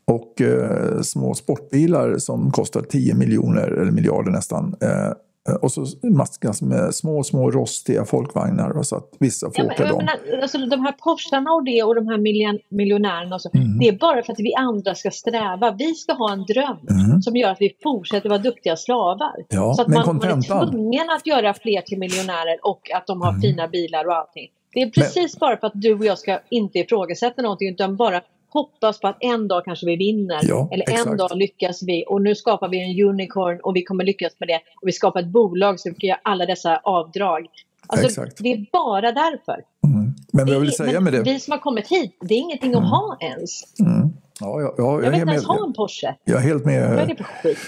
och 0.05 0.41
eh, 0.41 1.01
små 1.01 1.35
sportbilar 1.35 2.19
som 2.19 2.51
kostar 2.51 2.83
10 2.83 3.15
miljoner 3.15 3.69
eller 3.69 3.91
miljarder 3.91 4.31
nästan. 4.31 4.75
Eh, 4.81 4.89
Eh, 4.89 5.13
och 5.63 5.73
så 5.73 5.87
maskas 6.03 6.63
med 6.63 6.95
små, 6.95 7.25
små 7.25 7.51
rostiga 7.51 8.05
folkvagnar 8.05 8.83
så 8.83 8.97
att 8.97 9.17
vissa 9.21 9.47
får 9.47 9.65
ja, 9.65 9.73
åka 9.73 9.87
dem. 9.87 10.09
Alltså, 10.43 10.59
de 10.59 10.81
här 10.81 10.93
Porscharna 10.93 11.51
och 11.51 11.65
det 11.65 11.83
och 11.83 11.95
de 11.95 12.09
här 12.09 12.19
miljon, 12.19 12.59
miljonärerna 12.69 13.35
och 13.35 13.43
så, 13.43 13.51
mm. 13.55 13.79
det 13.79 13.89
är 13.89 13.93
bara 13.93 14.23
för 14.23 14.33
att 14.33 14.41
vi 14.41 14.55
andra 14.55 14.95
ska 14.95 15.11
sträva. 15.11 15.75
Vi 15.79 15.95
ska 15.95 16.13
ha 16.13 16.33
en 16.33 16.45
dröm 16.45 16.79
mm. 16.91 17.23
som 17.23 17.37
gör 17.37 17.51
att 17.51 17.61
vi 17.61 17.77
fortsätter 17.83 18.29
vara 18.29 18.39
duktiga 18.39 18.77
slavar. 18.77 19.37
Ja, 19.49 19.75
så 19.75 19.83
att 19.83 19.89
man, 19.89 20.07
man 20.07 20.17
är 20.17 20.71
tvungen 20.71 21.11
att 21.11 21.27
göra 21.27 21.55
fler 21.55 21.81
till 21.81 21.99
miljonärer 21.99 22.59
och 22.63 22.91
att 22.95 23.07
de 23.07 23.21
har 23.21 23.29
mm. 23.29 23.41
fina 23.41 23.69
bilar 23.69 24.07
och 24.07 24.17
allting. 24.17 24.49
Det 24.73 24.83
är 24.83 24.91
precis 24.91 25.35
men, 25.35 25.41
bara 25.41 25.57
för 25.57 25.67
att 25.67 25.73
du 25.75 25.95
och 25.95 26.05
jag 26.05 26.19
ska 26.19 26.39
inte 26.51 26.79
ifrågasätta 26.79 27.43
någonting 27.43 27.69
utan 27.69 27.97
bara 27.97 28.21
hoppas 28.51 29.01
på 29.01 29.09
att 29.09 29.17
en 29.21 29.49
dag 29.49 29.65
kanske 29.65 29.87
vi 29.87 29.97
vinner. 29.97 30.41
Ja, 30.43 30.69
eller 30.73 30.83
exakt. 30.91 31.11
en 31.11 31.17
dag 31.17 31.31
lyckas 31.35 31.83
vi 31.83 32.05
och 32.09 32.23
nu 32.23 32.35
skapar 32.35 32.69
vi 32.69 32.83
en 32.83 33.09
unicorn 33.09 33.61
och 33.63 33.77
vi 33.77 33.83
kommer 33.83 34.05
lyckas 34.05 34.33
med 34.39 34.49
det. 34.49 34.61
Och 34.83 34.89
vi 34.89 34.93
skapar 34.93 35.21
ett 35.21 35.27
bolag 35.27 35.81
som 35.81 35.95
kan 35.95 36.09
göra 36.09 36.21
alla 36.23 36.47
dessa 36.47 36.77
avdrag. 36.77 37.47
Alltså, 37.87 38.07
exakt. 38.07 38.37
Det 38.39 38.53
är 38.53 38.67
bara 38.73 39.13
därför. 39.13 39.65
Mm. 39.85 40.15
Men 40.33 40.47
vad 40.47 40.55
jag 40.55 40.61
vill 40.61 40.73
säga 40.73 41.01
med 41.01 41.13
det. 41.13 41.23
Vi 41.23 41.41
som 41.41 41.53
har 41.53 41.59
kommit 41.59 41.89
hit, 41.89 42.17
det 42.21 42.35
är 42.35 42.39
ingenting 42.39 42.73
mm. 42.73 42.85
att 42.85 42.91
ha 42.91 43.17
ens. 43.21 43.81
Mm. 43.81 44.09
Ja, 44.41 44.61
ja, 44.61 44.75
ja, 44.79 44.85
jag, 44.85 45.05
jag 45.05 45.11
vill 45.11 45.21
inte 45.21 45.33
ens 45.33 45.47
ha 45.47 45.67
en 45.67 45.73
Porsche. 45.73 46.15
Jag 46.25 46.37
är 46.37 46.43
helt 46.43 46.65
med. 46.65 46.91
Vad 46.91 46.99
är 46.99 47.07
det 47.07 47.17
för 47.17 47.25
skit? 47.25 47.59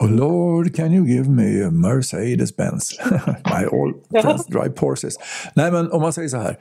Oh 0.00 0.10
Lord, 0.10 0.76
can 0.76 0.92
you 0.92 1.06
give 1.06 1.28
me 1.28 1.62
a 1.62 1.70
Mercedes-Benz? 1.70 2.98
My 3.44 3.64
all 3.64 3.94
friends 4.22 4.46
drive 4.46 4.70
Porsches. 4.70 5.16
Nej, 5.54 5.72
men 5.72 5.92
om 5.92 6.02
man 6.02 6.12
säger 6.12 6.28
så 6.28 6.36
här. 6.36 6.58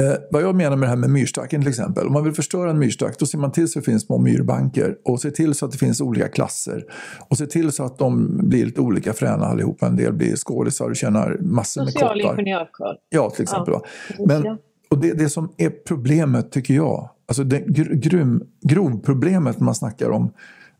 Eh, 0.00 0.14
vad 0.30 0.42
jag 0.42 0.54
menar 0.54 0.76
med 0.76 0.86
det 0.86 0.90
här 0.90 0.96
med 0.96 1.10
myrstacken 1.10 1.60
till 1.60 1.68
exempel. 1.68 2.06
Om 2.06 2.12
man 2.12 2.24
vill 2.24 2.32
förstöra 2.32 2.70
en 2.70 2.78
myrstack 2.78 3.18
då 3.18 3.26
ser 3.26 3.38
man 3.38 3.52
till 3.52 3.68
så 3.68 3.78
att 3.78 3.84
det 3.84 3.90
finns 3.90 4.02
små 4.02 4.18
myrbanker 4.18 4.96
och 5.04 5.20
ser 5.20 5.30
till 5.30 5.54
så 5.54 5.66
att 5.66 5.72
det 5.72 5.78
finns 5.78 6.00
olika 6.00 6.28
klasser. 6.28 6.84
Och 7.28 7.38
ser 7.38 7.46
till 7.46 7.72
så 7.72 7.84
att 7.84 7.98
de 7.98 8.40
blir 8.48 8.66
lite 8.66 8.80
olika 8.80 9.12
fräna 9.12 9.46
allihopa. 9.46 9.86
En 9.86 9.96
del 9.96 10.12
blir 10.12 10.36
skådisar 10.36 10.90
och 10.90 10.96
tjänar 10.96 11.38
massor 11.40 11.84
med 11.84 11.94
koppar. 11.94 12.14
Social 12.14 12.38
ingenjörskör. 12.40 12.96
Ja, 13.08 13.30
till 13.30 13.42
exempel. 13.42 13.74
Ja. 13.74 14.24
Men, 14.26 14.58
och 14.90 14.98
det, 14.98 15.12
det 15.12 15.28
som 15.28 15.52
är 15.56 15.70
problemet 15.70 16.52
tycker 16.52 16.74
jag, 16.74 17.10
alltså 17.28 17.44
det 17.44 17.58
gr 17.66 18.40
grovproblemet 18.62 19.58
när 19.58 19.64
man 19.64 19.74
snackar 19.74 20.10
om 20.10 20.32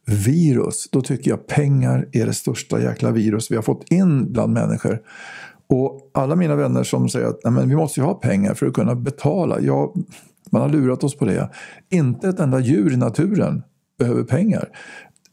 virus, 0.07 0.89
då 0.91 1.03
tycker 1.03 1.31
jag 1.31 1.47
pengar 1.47 2.09
är 2.13 2.27
det 2.27 2.35
största 2.35 2.83
jäkla 2.83 3.11
virus 3.11 3.51
vi 3.51 3.57
har 3.57 3.63
fått 3.63 3.93
in 3.93 4.33
bland 4.33 4.53
människor. 4.53 5.01
Och 5.71 6.11
alla 6.15 6.37
mina 6.37 6.57
vänner 6.57 6.83
som 6.83 7.09
säger 7.09 7.27
att 7.27 7.41
Nej, 7.45 7.53
men 7.53 7.69
vi 7.69 7.77
måste 7.77 8.01
ju 8.01 8.07
ha 8.07 8.15
pengar 8.15 8.55
för 8.55 8.67
att 8.67 8.75
kunna 8.75 8.95
betala. 8.95 9.61
Ja, 9.61 9.95
man 10.51 10.63
har 10.63 10.69
lurat 10.69 11.05
oss 11.05 11.17
på 11.17 11.25
det. 11.25 11.51
Inte 11.91 12.29
ett 12.29 12.41
enda 12.41 12.61
djur 12.61 12.93
i 12.93 12.97
naturen 12.97 13.63
behöver 13.99 14.23
pengar. 14.23 14.69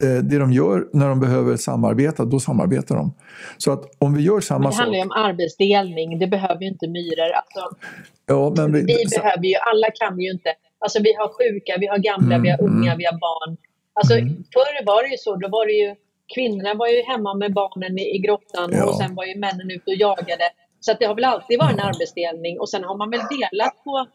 Eh, 0.03 0.23
det 0.23 0.37
de 0.37 0.51
gör 0.51 0.87
när 0.93 1.09
de 1.09 1.19
behöver 1.19 1.57
samarbeta, 1.57 2.25
då 2.25 2.39
samarbetar 2.39 2.95
de. 2.95 3.13
Så 3.57 3.71
att 3.71 3.83
om 3.97 4.13
vi 4.13 4.23
gör 4.23 4.39
samma 4.39 4.71
sak... 4.71 4.79
Det 4.79 4.81
handlar 4.81 4.97
ju 4.97 5.03
om 5.03 5.11
arbetsdelning, 5.11 6.19
det 6.19 6.27
behöver 6.27 6.61
ju 6.61 6.67
inte 6.67 6.87
myror. 6.87 7.31
Alltså, 7.41 7.77
ja, 8.25 8.53
men 8.57 8.73
vi, 8.73 8.81
vi 8.81 9.05
behöver 9.17 9.45
ju, 9.45 9.55
alla 9.55 9.87
kan 9.99 10.19
ju 10.19 10.31
inte. 10.31 10.49
Alltså 10.79 10.99
vi 11.03 11.13
har 11.13 11.27
sjuka, 11.27 11.77
vi 11.79 11.87
har 11.87 11.97
gamla, 11.97 12.35
mm, 12.35 12.41
vi 12.43 12.49
har 12.49 12.61
unga, 12.61 12.91
mm. 12.91 12.97
vi 12.97 13.05
har 13.05 13.19
barn. 13.19 13.57
Alltså 13.93 14.13
mm. 14.13 14.27
förr 14.53 14.85
var 14.85 15.03
det 15.03 15.09
ju 15.09 15.17
så, 15.17 15.35
då 15.35 15.47
var 15.49 15.65
det 15.65 15.73
ju 15.83 15.95
kvinnorna 16.35 16.73
var 16.73 16.87
ju 16.87 17.01
hemma 17.01 17.33
med 17.33 17.53
barnen 17.53 17.99
i, 17.99 18.15
i 18.15 18.19
grottan 18.19 18.69
ja. 18.71 18.85
och 18.85 18.97
sen 18.97 19.15
var 19.15 19.25
ju 19.25 19.39
männen 19.39 19.71
ute 19.71 19.91
och 19.91 19.97
jagade. 19.97 20.43
Så 20.79 20.91
att 20.91 20.99
det 20.99 21.05
har 21.05 21.15
väl 21.15 21.23
alltid 21.23 21.59
varit 21.59 21.73
en 21.73 21.79
arbetsdelning 21.79 22.59
och 22.59 22.69
sen 22.69 22.83
har 22.83 22.97
man 22.97 23.09
väl 23.09 23.19
delat 23.19 23.83
på... 23.83 24.07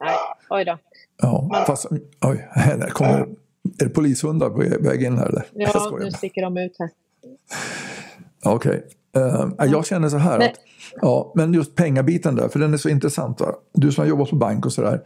Nej, 0.00 0.16
oj 0.50 0.64
då. 0.64 0.78
Ja, 1.22 1.64
fast 1.66 1.86
oj, 2.20 2.48
här 2.50 2.90
kommer... 2.90 3.28
Är 3.80 3.84
det 3.84 3.90
polishundar 3.90 4.50
på 4.50 4.84
väg 4.88 5.02
in 5.02 5.18
här 5.18 5.26
eller? 5.26 5.46
Ja, 5.52 5.98
nu 6.00 6.10
sticker 6.10 6.42
de 6.42 6.56
ut 6.56 6.76
här. 6.78 6.90
Okej. 8.44 8.86
Okay. 9.14 9.22
Uh, 9.22 9.72
jag 9.72 9.86
känner 9.86 10.08
så 10.08 10.16
här 10.16 10.38
men... 10.38 10.48
att, 10.50 10.56
ja, 11.00 11.32
men 11.34 11.54
just 11.54 11.74
pengabiten 11.74 12.36
där, 12.36 12.48
för 12.48 12.58
den 12.58 12.72
är 12.72 12.78
så 12.78 12.88
intressant. 12.88 13.40
Va? 13.40 13.54
Du 13.72 13.92
som 13.92 14.02
har 14.02 14.08
jobbat 14.08 14.30
på 14.30 14.36
bank 14.36 14.66
och 14.66 14.72
sådär. 14.72 15.00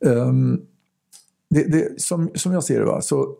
Um, 0.00 0.66
det, 1.50 1.64
det, 1.64 2.00
som, 2.00 2.30
som 2.34 2.52
jag 2.52 2.64
ser 2.64 2.78
det, 2.78 2.86
va? 2.86 3.00
så 3.00 3.36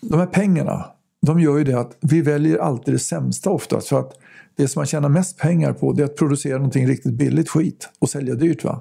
de 0.00 0.18
här 0.18 0.26
pengarna, 0.26 0.84
de 1.22 1.40
gör 1.40 1.58
ju 1.58 1.64
det 1.64 1.80
att 1.80 1.96
vi 2.00 2.22
väljer 2.22 2.58
alltid 2.58 2.94
det 2.94 2.98
sämsta 2.98 3.50
oftast. 3.50 3.88
För 3.88 4.00
att 4.00 4.12
det 4.56 4.68
som 4.68 4.80
man 4.80 4.86
tjänar 4.86 5.08
mest 5.08 5.38
pengar 5.38 5.72
på 5.72 5.92
det 5.92 6.02
är 6.02 6.04
att 6.04 6.16
producera 6.16 6.56
någonting 6.56 6.88
riktigt 6.88 7.12
billigt 7.12 7.48
skit 7.48 7.88
och 7.98 8.08
sälja 8.08 8.34
dyrt. 8.34 8.64
Va? 8.64 8.80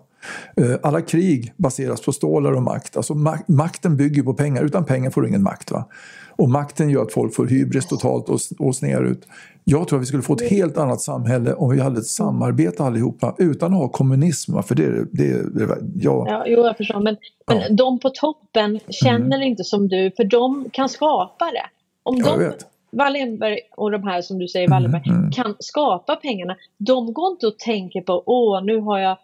Eh, 0.57 0.75
alla 0.83 1.01
krig 1.01 1.53
baseras 1.57 2.01
på 2.01 2.11
stålar 2.11 2.51
och 2.51 2.63
makt. 2.63 2.97
Alltså 2.97 3.13
makten 3.47 3.97
bygger 3.97 4.23
på 4.23 4.33
pengar. 4.33 4.63
Utan 4.63 4.85
pengar 4.85 5.09
får 5.09 5.21
du 5.21 5.27
ingen 5.27 5.43
makt. 5.43 5.71
Va? 5.71 5.89
Och 6.37 6.49
makten 6.49 6.89
gör 6.89 7.01
att 7.01 7.13
folk 7.13 7.35
får 7.35 7.47
hybris 7.47 7.85
totalt 7.85 8.29
och, 8.29 8.39
och 8.59 8.75
snear 8.75 9.03
ut. 9.03 9.27
Jag 9.63 9.87
tror 9.87 9.99
att 9.99 10.01
vi 10.03 10.05
skulle 10.05 10.23
få 10.23 10.33
ett 10.33 10.49
helt 10.49 10.77
annat 10.77 11.01
samhälle 11.01 11.53
om 11.53 11.69
vi 11.69 11.79
hade 11.79 11.99
ett 11.99 12.07
samarbete 12.07 12.83
allihopa 12.83 13.35
utan 13.37 13.73
att 13.73 13.79
ha 13.79 13.87
kommunism. 13.87 14.61
För 14.61 14.75
det, 14.75 15.05
det, 15.11 15.57
det 15.59 15.77
ja. 15.95 16.25
ja, 16.27 16.43
jo, 16.47 16.59
jag 16.59 16.77
förstår. 16.77 16.99
Men, 16.99 17.17
men 17.47 17.57
ja. 17.57 17.69
de 17.69 17.99
på 17.99 18.09
toppen 18.09 18.79
känner 18.89 19.37
mm. 19.37 19.41
inte 19.41 19.63
som 19.63 19.87
du, 19.87 20.11
för 20.17 20.23
de 20.23 20.69
kan 20.71 20.89
skapa 20.89 21.45
det. 21.45 21.74
Om 22.05 22.17
ja, 22.17 22.37
de, 22.37 22.53
Wallenberg 22.97 23.59
och 23.71 23.91
de 23.91 24.03
här 24.03 24.21
som 24.21 24.39
du 24.39 24.47
säger, 24.47 24.67
Wallenberg, 24.69 25.03
mm, 25.05 25.19
mm. 25.19 25.31
kan 25.31 25.55
skapa 25.59 26.15
pengarna. 26.15 26.55
De 26.77 27.13
går 27.13 27.31
inte 27.31 27.47
och 27.47 27.59
tänker 27.59 28.01
på, 28.01 28.23
åh, 28.25 28.63
nu 28.63 28.79
har 28.79 28.99
jag 28.99 29.17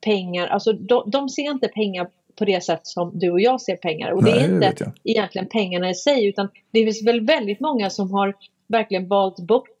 pengar. 0.00 0.46
Alltså 0.46 0.72
de, 0.72 1.10
de 1.10 1.28
ser 1.28 1.50
inte 1.50 1.68
pengar 1.68 2.08
på 2.38 2.44
det 2.44 2.64
sätt 2.64 2.80
som 2.82 3.10
du 3.14 3.30
och 3.30 3.40
jag 3.40 3.60
ser 3.60 3.76
pengar. 3.76 4.10
Och 4.10 4.22
Nej, 4.22 4.32
det 4.32 4.38
är 4.38 4.54
inte 4.54 4.92
egentligen 5.04 5.48
pengarna 5.48 5.90
i 5.90 5.94
sig 5.94 6.26
utan 6.26 6.48
det 6.70 6.84
finns 6.84 7.06
väl 7.06 7.26
väldigt 7.26 7.60
många 7.60 7.90
som 7.90 8.10
har 8.12 8.34
verkligen 8.66 9.08
valt 9.08 9.38
bort 9.38 9.78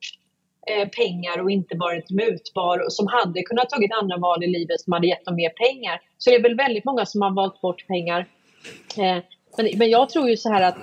eh, 0.66 0.88
pengar 0.88 1.42
och 1.42 1.50
inte 1.50 1.76
varit 1.76 2.10
mutbar 2.10 2.84
och 2.84 2.92
som 2.92 3.06
hade 3.06 3.42
kunnat 3.42 3.70
tagit 3.70 3.90
andra 4.02 4.16
val 4.16 4.44
i 4.44 4.46
livet 4.46 4.80
som 4.80 4.92
hade 4.92 5.06
gett 5.06 5.24
dem 5.24 5.34
mer 5.34 5.50
pengar. 5.50 6.00
Så 6.18 6.30
det 6.30 6.36
är 6.36 6.42
väl 6.42 6.56
väldigt 6.56 6.84
många 6.84 7.06
som 7.06 7.22
har 7.22 7.30
valt 7.30 7.60
bort 7.60 7.86
pengar. 7.86 8.26
Eh, 8.96 9.22
men, 9.56 9.78
men 9.78 9.90
jag 9.90 10.08
tror 10.08 10.28
ju 10.28 10.36
så 10.36 10.52
här 10.52 10.62
att 10.62 10.76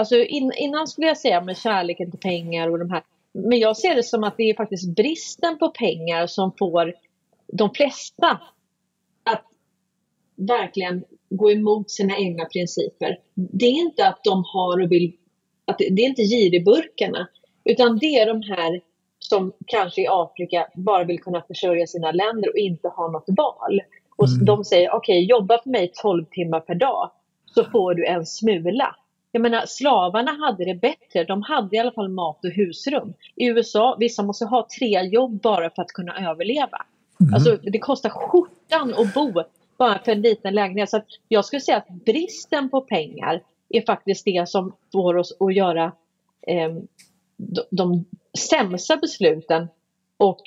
Alltså 0.00 0.16
in, 0.16 0.52
innan 0.56 0.86
skulle 0.86 1.06
jag 1.06 1.18
säga 1.18 1.40
med 1.40 1.56
kärleken 1.56 2.10
till 2.10 2.20
pengar 2.20 2.70
och 2.70 2.78
de 2.78 2.90
här. 2.90 3.02
Men 3.32 3.58
jag 3.58 3.76
ser 3.76 3.94
det 3.94 4.02
som 4.02 4.24
att 4.24 4.36
det 4.36 4.50
är 4.50 4.54
faktiskt 4.54 4.96
bristen 4.96 5.58
på 5.58 5.68
pengar 5.68 6.26
som 6.26 6.52
får 6.58 6.94
de 7.52 7.70
flesta 7.74 8.40
att 9.24 9.44
verkligen 10.36 11.04
gå 11.30 11.50
emot 11.50 11.90
sina 11.90 12.16
egna 12.18 12.44
principer. 12.44 13.18
Det 13.34 13.66
är 13.66 13.70
inte 13.70 14.08
att 14.08 14.24
de 14.24 14.44
har 14.46 14.82
och 14.82 14.92
vill, 14.92 15.12
att 15.64 15.78
det, 15.78 15.88
det 15.90 16.02
är 16.02 16.06
inte 16.06 16.22
giriburkarna, 16.22 17.28
utan 17.64 17.98
det 17.98 18.06
är 18.06 18.26
de 18.26 18.42
här 18.42 18.80
som 19.18 19.52
kanske 19.66 20.02
i 20.02 20.06
Afrika 20.10 20.66
bara 20.74 21.04
vill 21.04 21.20
kunna 21.20 21.42
försörja 21.42 21.86
sina 21.86 22.12
länder 22.12 22.48
och 22.48 22.58
inte 22.58 22.88
ha 22.88 23.10
något 23.10 23.28
val. 23.36 23.80
Och 24.16 24.28
mm. 24.28 24.44
de 24.44 24.64
säger 24.64 24.90
okej, 24.94 25.18
okay, 25.18 25.26
jobba 25.26 25.62
för 25.62 25.70
mig 25.70 25.92
12 26.02 26.24
timmar 26.30 26.60
per 26.60 26.74
dag 26.74 27.10
så 27.46 27.64
får 27.64 27.94
du 27.94 28.06
en 28.06 28.26
smula. 28.26 28.96
Jag 29.32 29.42
menar 29.42 29.66
slavarna 29.66 30.32
hade 30.32 30.64
det 30.64 30.74
bättre, 30.74 31.24
de 31.24 31.42
hade 31.42 31.76
i 31.76 31.78
alla 31.78 31.92
fall 31.92 32.08
mat 32.08 32.44
och 32.44 32.50
husrum. 32.50 33.14
I 33.36 33.46
USA, 33.46 33.96
vissa 33.98 34.22
måste 34.22 34.44
ha 34.44 34.68
tre 34.78 35.02
jobb 35.02 35.40
bara 35.40 35.70
för 35.70 35.82
att 35.82 35.92
kunna 35.92 36.30
överleva. 36.30 36.86
Mm. 37.20 37.34
Alltså 37.34 37.56
det 37.62 37.78
kostar 37.78 38.10
skjortan 38.10 38.94
att 38.94 39.14
bo 39.14 39.42
bara 39.76 39.98
för 39.98 40.12
en 40.12 40.20
liten 40.20 40.54
lägenhet. 40.54 40.90
Så 40.90 41.02
jag 41.28 41.44
skulle 41.44 41.60
säga 41.60 41.76
att 41.76 41.88
bristen 41.88 42.70
på 42.70 42.80
pengar 42.80 43.42
är 43.68 43.82
faktiskt 43.82 44.24
det 44.24 44.48
som 44.48 44.72
får 44.92 45.16
oss 45.16 45.36
att 45.40 45.54
göra 45.54 45.92
eh, 46.46 46.74
de, 47.36 47.62
de 47.70 48.04
sämsta 48.38 48.96
besluten. 48.96 49.68
Och, 50.16 50.42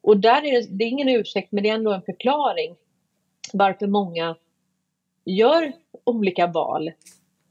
och 0.00 0.16
där 0.16 0.44
är 0.44 0.52
det, 0.52 0.66
det 0.70 0.84
är 0.84 0.88
ingen 0.88 1.08
ursäkt 1.08 1.52
men 1.52 1.62
det 1.62 1.68
är 1.68 1.74
ändå 1.74 1.92
en 1.92 2.02
förklaring 2.02 2.76
varför 3.52 3.86
många 3.86 4.36
gör 5.24 5.72
olika 6.04 6.46
val. 6.46 6.90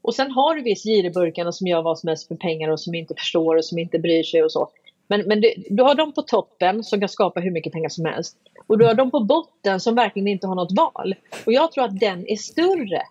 Och 0.02 0.14
sen 0.14 0.30
har 0.30 0.54
du 0.54 0.62
visst 0.62 0.84
girigburkarna 0.84 1.52
som 1.52 1.66
gör 1.66 1.82
vad 1.82 1.98
som 1.98 2.08
helst 2.08 2.28
för 2.28 2.34
pengar 2.34 2.68
och 2.68 2.80
som 2.80 2.94
inte 2.94 3.14
förstår 3.14 3.56
och 3.56 3.64
som 3.64 3.78
inte 3.78 3.98
bryr 3.98 4.22
sig 4.22 4.42
och 4.42 4.52
så. 4.52 4.68
Men, 5.08 5.20
men 5.20 5.40
du, 5.40 5.54
du 5.70 5.82
har 5.82 5.94
dem 5.94 6.12
på 6.12 6.22
toppen 6.22 6.84
som 6.84 7.00
kan 7.00 7.08
skapa 7.08 7.40
hur 7.40 7.50
mycket 7.50 7.72
pengar 7.72 7.88
som 7.88 8.04
helst. 8.04 8.36
Och 8.66 8.78
du 8.78 8.84
har 8.84 8.94
dem 8.94 9.10
på 9.10 9.20
botten 9.20 9.80
som 9.80 9.94
verkligen 9.94 10.28
inte 10.28 10.46
har 10.46 10.54
något 10.54 10.76
val. 10.76 11.14
Och 11.46 11.52
jag 11.52 11.72
tror 11.72 11.84
att 11.84 12.00
den 12.00 12.28
är 12.28 12.36
större. 12.36 13.02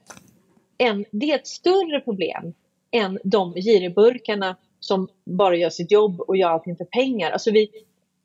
Än, 0.77 1.05
det 1.11 1.31
är 1.31 1.35
ett 1.35 1.47
större 1.47 1.99
problem 1.99 2.53
än 2.91 3.19
de 3.23 3.53
girigburkarna 3.53 4.55
som 4.79 5.07
bara 5.25 5.55
gör 5.55 5.69
sitt 5.69 5.91
jobb 5.91 6.21
och 6.21 6.37
gör 6.37 6.49
allting 6.49 6.75
för 6.75 6.85
pengar. 6.85 7.31
Alltså 7.31 7.51
vi, 7.51 7.69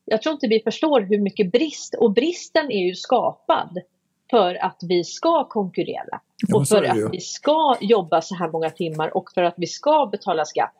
jag 0.05 0.23
tror 0.23 0.33
inte 0.33 0.49
vi 0.49 0.61
förstår 0.61 1.01
hur 1.01 1.19
mycket 1.19 1.53
brist, 1.53 1.95
och 1.95 2.13
bristen 2.13 2.71
är 2.71 2.87
ju 2.87 2.95
skapad 2.95 3.79
för 4.33 4.65
att 4.65 4.79
vi 4.89 5.05
ska 5.05 5.49
konkurrera. 5.49 6.21
Och 6.55 6.69
för 6.69 6.83
att 6.83 7.13
vi 7.13 7.21
ska 7.21 7.77
jobba 7.81 8.23
så 8.23 8.35
här 8.35 8.51
många 8.51 8.71
timmar 8.71 9.17
och 9.17 9.31
för 9.35 9.43
att 9.43 9.55
vi 9.57 9.67
ska 9.67 10.09
betala 10.13 10.45
skatt. 10.45 10.75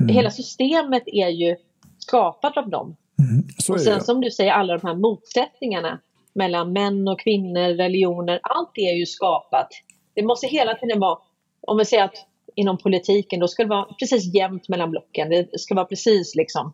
Mm. 0.00 0.14
Hela 0.14 0.30
systemet 0.30 1.02
är 1.06 1.28
ju 1.28 1.56
skapat 1.98 2.56
av 2.56 2.70
dem. 2.70 2.96
Mm, 3.18 3.44
och 3.70 3.80
sen 3.80 4.00
som 4.00 4.20
du 4.20 4.30
säger, 4.30 4.52
alla 4.52 4.78
de 4.78 4.86
här 4.86 4.94
motsättningarna 4.94 6.00
mellan 6.34 6.72
män 6.72 7.08
och 7.08 7.20
kvinnor, 7.20 7.76
religioner, 7.76 8.40
allt 8.42 8.70
det 8.74 8.90
är 8.90 8.94
ju 8.94 9.06
skapat. 9.06 9.68
Det 10.14 10.22
måste 10.22 10.46
hela 10.46 10.74
tiden 10.74 11.00
vara, 11.00 11.18
om 11.66 11.78
vi 11.78 11.84
säger 11.84 12.04
att 12.04 12.26
inom 12.54 12.78
politiken, 12.78 13.40
då 13.40 13.48
ska 13.48 13.62
det 13.62 13.68
vara 13.68 13.84
precis 14.00 14.34
jämnt 14.34 14.68
mellan 14.68 14.90
blocken. 14.90 15.30
Det 15.30 15.60
ska 15.60 15.74
vara 15.74 15.84
precis 15.84 16.34
liksom. 16.34 16.72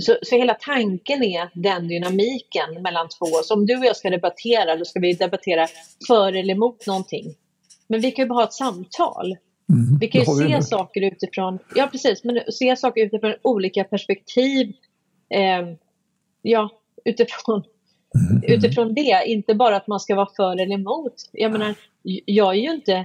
Så, 0.00 0.16
så 0.22 0.36
hela 0.36 0.54
tanken 0.54 1.22
är 1.22 1.50
den 1.54 1.88
dynamiken 1.88 2.82
mellan 2.82 3.08
två. 3.08 3.26
Så 3.26 3.54
om 3.54 3.66
du 3.66 3.78
och 3.78 3.84
jag 3.84 3.96
ska 3.96 4.10
debattera, 4.10 4.76
då 4.76 4.84
ska 4.84 5.00
vi 5.00 5.12
debattera 5.12 5.66
för 6.06 6.32
eller 6.32 6.54
emot 6.54 6.86
någonting. 6.86 7.34
Men 7.86 8.00
vi 8.00 8.10
kan 8.10 8.24
ju 8.24 8.28
bara 8.28 8.38
ha 8.38 8.44
ett 8.44 8.52
samtal. 8.52 9.36
Mm, 9.72 9.98
vi 10.00 10.08
kan 10.08 10.20
ju 10.20 10.26
se 10.26 10.62
saker 10.62 11.00
utifrån, 11.00 11.58
ja 11.74 11.88
precis, 11.92 12.24
men 12.24 12.40
se 12.52 12.76
saker 12.76 13.06
utifrån 13.06 13.34
olika 13.42 13.84
perspektiv. 13.84 14.72
Eh, 15.30 15.74
ja, 16.42 16.70
utifrån, 17.04 17.62
mm, 18.14 18.42
utifrån 18.54 18.94
det, 18.94 19.22
inte 19.26 19.54
bara 19.54 19.76
att 19.76 19.86
man 19.86 20.00
ska 20.00 20.14
vara 20.14 20.28
för 20.36 20.52
eller 20.52 20.74
emot. 20.74 21.14
Jag 21.32 21.52
menar, 21.52 21.74
jag 22.24 22.54
är 22.54 22.60
ju 22.60 22.72
inte, 22.72 23.04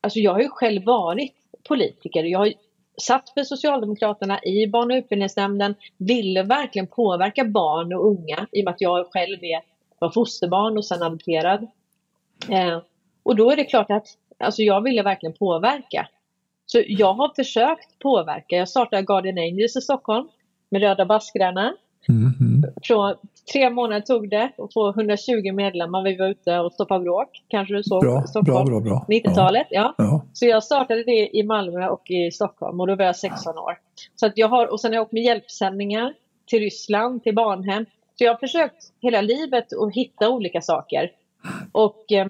alltså 0.00 0.18
jag 0.18 0.32
har 0.32 0.40
ju 0.40 0.48
själv 0.48 0.84
varit 0.84 1.32
politiker. 1.68 2.24
Jag 2.24 2.52
satt 3.02 3.30
för 3.30 3.42
Socialdemokraterna 3.42 4.44
i 4.44 4.66
barn 4.66 4.90
och 4.90 4.96
utbildningsnämnden, 4.96 5.74
ville 5.96 6.42
verkligen 6.42 6.86
påverka 6.86 7.44
barn 7.44 7.92
och 7.92 8.06
unga 8.06 8.46
i 8.52 8.60
och 8.60 8.64
med 8.64 8.74
att 8.74 8.80
jag 8.80 9.06
själv 9.12 9.44
är, 9.44 9.60
var 9.98 10.10
fosterbarn 10.10 10.78
och 10.78 10.84
sen 10.84 11.02
adopterad. 11.02 11.66
Eh, 12.50 12.78
och 13.22 13.36
då 13.36 13.50
är 13.50 13.56
det 13.56 13.64
klart 13.64 13.90
att 13.90 14.06
alltså 14.38 14.62
jag 14.62 14.80
ville 14.80 15.02
verkligen 15.02 15.36
påverka. 15.38 16.08
Så 16.66 16.82
jag 16.86 17.14
har 17.14 17.32
försökt 17.36 17.98
påverka. 17.98 18.56
Jag 18.56 18.68
startade 18.68 19.02
Guardian 19.02 19.38
Angels 19.38 19.76
i 19.76 19.80
Stockholm 19.80 20.28
med 20.68 20.80
röda 20.80 21.06
baskrarna. 21.06 21.74
Mm 22.08 22.30
-hmm. 22.30 22.55
Från 22.82 23.14
tre 23.52 23.70
månader 23.70 24.00
tog 24.00 24.30
det 24.30 24.50
att 24.58 24.72
få 24.72 24.90
120 24.90 25.52
medlemmar. 25.52 26.02
Vi 26.02 26.16
var 26.16 26.28
ute 26.28 26.58
och 26.58 26.72
stoppade 26.72 27.04
bråk. 27.04 27.44
Kanske 27.48 27.74
du 27.74 27.82
såg 27.82 28.02
bra, 28.02 28.22
Stockholm. 28.26 28.66
Bra, 28.66 28.80
bra, 28.80 29.04
bra. 29.06 29.06
90-talet. 29.08 29.66
Ja. 29.70 29.94
ja. 29.98 30.24
Så 30.32 30.46
jag 30.46 30.64
startade 30.64 31.04
det 31.04 31.36
i 31.36 31.42
Malmö 31.42 31.88
och 31.88 32.10
i 32.10 32.30
Stockholm 32.30 32.80
och 32.80 32.86
då 32.86 32.96
var 32.96 33.04
jag 33.04 33.16
16 33.16 33.58
år. 33.58 33.78
Så 34.14 34.26
att 34.26 34.32
jag 34.38 34.48
har, 34.48 34.72
och 34.72 34.80
sen 34.80 34.90
har 34.90 34.96
jag 34.96 35.02
åkt 35.02 35.12
med 35.12 35.22
hjälpsändningar 35.22 36.14
till 36.46 36.60
Ryssland, 36.60 37.22
till 37.22 37.34
barnhem. 37.34 37.86
Så 38.18 38.24
jag 38.24 38.32
har 38.32 38.38
försökt 38.38 38.92
hela 39.00 39.20
livet 39.20 39.66
att 39.72 39.94
hitta 39.94 40.30
olika 40.30 40.60
saker. 40.60 41.10
Och 41.72 42.12
eh, 42.12 42.26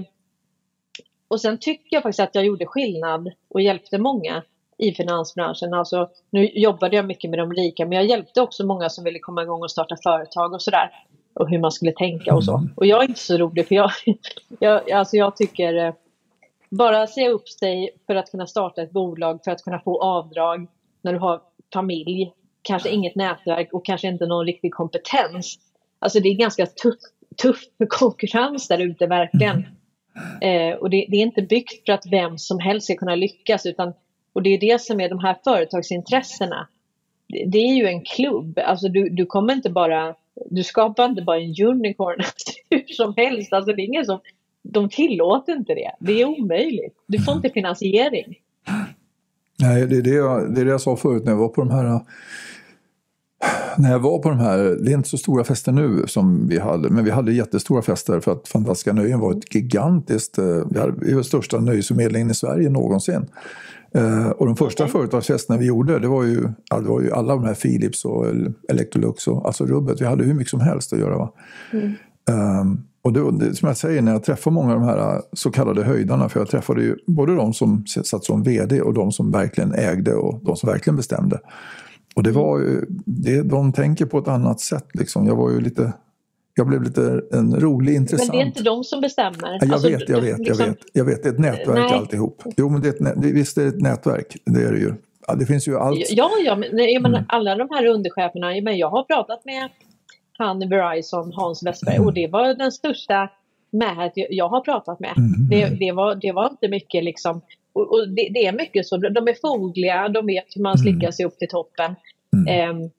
och 1.29 1.41
sen 1.41 1.59
tycker 1.59 1.97
jag 1.97 2.03
faktiskt 2.03 2.21
att 2.21 2.35
jag 2.35 2.45
gjorde 2.45 2.67
skillnad 2.67 3.33
och 3.49 3.61
hjälpte 3.61 3.99
många 3.99 4.43
i 4.79 4.93
finansbranschen. 4.93 5.75
Alltså, 5.75 6.09
nu 6.31 6.51
jobbade 6.55 6.97
jag 6.97 7.07
mycket 7.07 7.31
med 7.31 7.39
de 7.39 7.53
rika 7.53 7.87
men 7.87 7.97
jag 7.97 8.07
hjälpte 8.07 8.41
också 8.41 8.67
många 8.67 8.89
som 8.89 9.05
ville 9.05 9.19
komma 9.19 9.43
igång 9.43 9.63
och 9.63 9.71
starta 9.71 9.97
företag 10.03 10.53
och 10.53 10.63
sådär. 10.63 10.91
Och 11.35 11.51
hur 11.51 11.59
man 11.59 11.73
skulle 11.73 11.93
tänka 11.93 12.35
och 12.35 12.45
så. 12.45 12.57
Mm. 12.57 12.71
Och 12.77 12.87
jag 12.87 13.05
är 13.05 13.09
inte 13.09 13.21
så 13.21 13.39
rolig 13.39 13.69
för 13.69 13.75
jag, 13.75 13.91
jag, 14.59 14.91
alltså 14.91 15.17
jag 15.17 15.37
tycker 15.37 15.75
eh, 15.75 15.95
bara 16.71 17.07
säga 17.07 17.31
upp 17.31 17.49
sig 17.49 17.91
för 18.07 18.15
att 18.15 18.31
kunna 18.31 18.47
starta 18.47 18.83
ett 18.83 18.91
bolag, 18.91 19.41
för 19.45 19.51
att 19.51 19.63
kunna 19.63 19.81
få 19.81 20.03
avdrag 20.03 20.67
när 21.03 21.13
du 21.13 21.19
har 21.19 21.41
familj, 21.73 22.33
kanske 22.63 22.91
inget 22.91 23.15
nätverk 23.15 23.73
och 23.73 23.85
kanske 23.85 24.09
inte 24.09 24.27
någon 24.27 24.47
riktig 24.47 24.75
kompetens. 24.75 25.59
Alltså 25.99 26.21
det 26.21 26.29
är 26.29 26.35
ganska 26.35 26.67
tuff, 26.67 26.99
tuff 27.43 27.61
konkurrens 27.89 28.69
där 28.69 28.79
ute 28.79 29.07
verkligen. 29.07 29.67
Mm. 30.43 30.73
Eh, 30.73 30.79
och 30.79 30.91
det, 30.91 31.07
det, 31.09 31.17
är 31.17 31.23
inte 31.23 31.43
byggt 31.43 31.87
för 31.87 31.93
att 31.93 32.07
vem 32.11 32.39
som 32.39 32.59
helst 32.59 32.85
ska 32.85 32.97
kunna 32.97 33.15
lyckas 33.15 33.67
utan 33.67 33.93
och 34.37 34.43
det 34.43 34.51
är 34.51 34.61
det 34.61 34.81
som 34.81 35.01
är 35.01 35.09
de 35.09 35.19
här 35.19 35.37
företagsintressena. 35.45 36.69
det 37.47 37.59
är 37.59 37.75
ju 37.75 37.87
en 37.87 38.05
klubb. 38.05 38.59
Alltså 38.59 38.89
du, 38.89 39.09
du 39.09 39.27
kommer 39.27 39.53
inte 39.53 39.71
bara, 39.71 40.15
du 40.51 40.65
skapar 40.65 41.05
inte 41.05 41.23
bara 41.23 41.41
en 41.41 41.67
unicorn 41.67 42.25
hur 42.71 42.85
som 42.87 43.15
helst. 43.17 43.53
Alltså 43.53 43.73
det 43.73 43.83
är 43.83 43.87
ingen 43.87 44.05
som, 44.05 44.21
de 44.63 44.89
tillåter 44.89 45.57
inte 45.57 45.75
det. 45.75 45.91
Det 46.01 46.21
är 46.21 46.25
omöjligt. 46.25 46.95
Du 47.07 47.19
får 47.19 47.35
inte 47.35 47.51
finansiering. 47.51 48.35
Nej, 49.59 49.87
det 49.87 49.97
är 49.97 50.03
det, 50.03 50.11
jag, 50.11 50.55
det 50.55 50.61
är 50.61 50.65
det 50.65 50.71
jag 50.71 50.81
sa 50.81 50.97
förut 50.97 51.25
när 51.25 51.33
jag 51.33 51.39
var 51.39 51.49
på 51.49 51.61
de 51.61 51.71
här 51.71 52.01
när 53.79 53.91
jag 53.91 53.99
var 53.99 54.19
på 54.19 54.29
de 54.29 54.39
här, 54.39 54.59
det 54.59 54.91
är 54.91 54.95
inte 54.95 55.09
så 55.09 55.19
stora 55.19 55.45
fester 55.45 55.73
nu 55.73 56.05
som 56.07 56.49
vi 56.49 56.59
hade, 56.59 56.91
men 56.91 57.05
vi 57.05 57.11
hade 57.11 57.33
jättestora 57.33 57.83
fester 57.83 58.21
för 58.21 58.33
att 58.33 58.49
Fantastiska 58.49 58.93
Nöjen 58.93 59.21
var 59.21 59.33
ett 59.33 59.55
gigantiskt, 59.55 60.39
vi 60.71 60.79
hade, 60.79 60.95
vi 61.01 61.13
var 61.13 61.23
största 61.23 61.61
nöjesförmedlingen 61.61 62.31
i 62.31 62.35
Sverige 62.35 62.71
någonsin. 62.71 63.27
Uh, 63.97 64.29
och 64.29 64.47
de 64.47 64.57
första 64.57 64.89
företagsfesterna 64.89 65.59
vi 65.59 65.67
gjorde, 65.67 65.99
det 65.99 66.09
var, 66.09 66.25
ju, 66.25 66.41
det 66.71 66.89
var 66.89 67.01
ju 67.01 67.13
alla 67.13 67.35
de 67.35 67.45
här 67.45 67.55
Philips 67.55 68.05
och 68.05 68.27
Electrolux 68.69 69.29
och 69.29 69.47
alltså 69.47 69.67
rubbet. 69.67 70.01
Vi 70.01 70.05
hade 70.05 70.25
hur 70.25 70.35
mycket 70.35 70.51
som 70.51 70.61
helst 70.61 70.93
att 70.93 70.99
göra. 70.99 71.19
Va? 71.19 71.33
Mm. 71.73 71.93
Um, 72.61 72.83
och 73.07 73.13
det, 73.13 73.55
som 73.55 73.69
jag 73.69 73.77
säger, 73.77 74.03
när 74.03 74.13
jag 74.13 74.25
träffar 74.25 74.51
många 74.51 74.75
av 74.75 74.81
de 74.81 74.89
här 74.89 75.15
äh, 75.15 75.21
så 75.33 75.51
kallade 75.51 75.85
höjdarna, 75.85 76.29
för 76.29 76.41
jag 76.41 76.49
träffade 76.49 76.83
ju 76.83 76.97
både 77.07 77.35
de 77.35 77.53
som 77.53 77.85
satt 77.87 78.25
som 78.25 78.43
vd 78.43 78.81
och 78.81 78.95
de 78.95 79.13
som 79.13 79.31
verkligen 79.31 79.75
ägde 79.75 80.15
och 80.15 80.41
de 80.45 80.57
som 80.57 80.69
verkligen 80.69 80.97
bestämde. 80.97 81.41
Och 82.17 82.23
det 82.23 82.33
var 82.33 82.59
ju, 82.59 82.85
det, 83.05 83.43
de 83.43 83.73
tänker 83.73 84.07
på 84.07 84.19
ett 84.19 84.29
annat 84.29 84.61
sätt. 84.61 84.87
Liksom. 84.93 85.27
Jag 85.27 85.37
var 85.37 85.51
ju 85.51 85.61
lite 85.61 85.93
jag 86.59 86.67
blev 86.67 86.83
lite 86.83 87.23
en 87.33 87.61
rolig, 87.61 87.95
intressant... 87.95 88.29
Men 88.29 88.39
det 88.39 88.43
är 88.43 88.47
inte 88.47 88.63
de 88.63 88.85
som 88.85 89.01
bestämmer? 89.01 89.59
Jag 89.61 89.73
alltså, 89.73 89.89
vet, 89.89 90.09
jag 90.09 90.21
vet, 90.21 90.39
liksom... 90.39 90.65
jag 90.65 90.67
vet. 90.67 90.79
Jag 90.93 91.05
vet, 91.05 91.23
det 91.23 91.29
är 91.29 91.33
ett 91.33 91.39
nätverk 91.39 91.77
Nej. 91.77 91.93
alltihop. 91.93 92.43
Jo, 92.57 92.69
men 92.69 92.81
det 92.81 92.89
är 92.89 93.13
ett, 93.13 93.25
visst 93.25 93.59
är 93.59 93.63
det 93.63 93.69
ett 93.69 93.81
nätverk, 93.81 94.37
det 94.45 94.63
är 94.63 94.73
det 94.73 94.79
ju. 94.79 94.95
Ja, 95.27 95.35
det 95.35 95.47
finns 95.47 95.69
ju 95.69 95.79
allt. 95.79 95.99
Ja, 96.11 96.31
ja, 96.45 96.57
men, 96.57 96.79
jag 96.93 97.03
menar, 97.03 97.19
mm. 97.19 97.27
alla 97.29 97.57
de 97.57 97.69
här 97.71 97.87
undercheferna, 97.87 98.47
men 98.63 98.79
jag 98.79 98.91
har 98.91 99.03
pratat 99.03 99.45
med 99.45 99.69
han 100.39 100.63
i 100.63 100.67
Verizon, 100.67 101.33
Hans 101.33 101.67
Westberg, 101.67 101.99
och 101.99 102.15
det 102.15 102.27
var 102.27 102.55
den 102.55 102.73
största 102.73 103.29
med 103.71 104.13
jag 104.15 104.49
har 104.49 104.61
pratat 104.61 105.01
med. 105.01 105.15
Mm. 105.17 105.49
Det, 105.51 105.87
det, 105.87 105.93
var, 105.93 106.15
det 106.15 106.33
var 106.33 106.51
inte 106.51 106.69
mycket 106.69 107.05
liksom, 107.05 107.41
och, 107.73 107.93
och 107.93 108.09
det, 108.09 108.29
det, 108.35 108.47
är 108.47 108.53
mycket 108.53 108.87
så, 108.87 108.97
de 108.97 109.29
är 109.29 109.41
fogliga, 109.41 110.09
de 110.09 110.27
vet 110.27 110.47
hur 110.57 110.63
man 110.63 110.79
slickar 110.79 111.11
sig 111.11 111.27
upp 111.27 111.39
till 111.39 111.49
toppen. 111.49 111.95
Mm. 112.49 112.91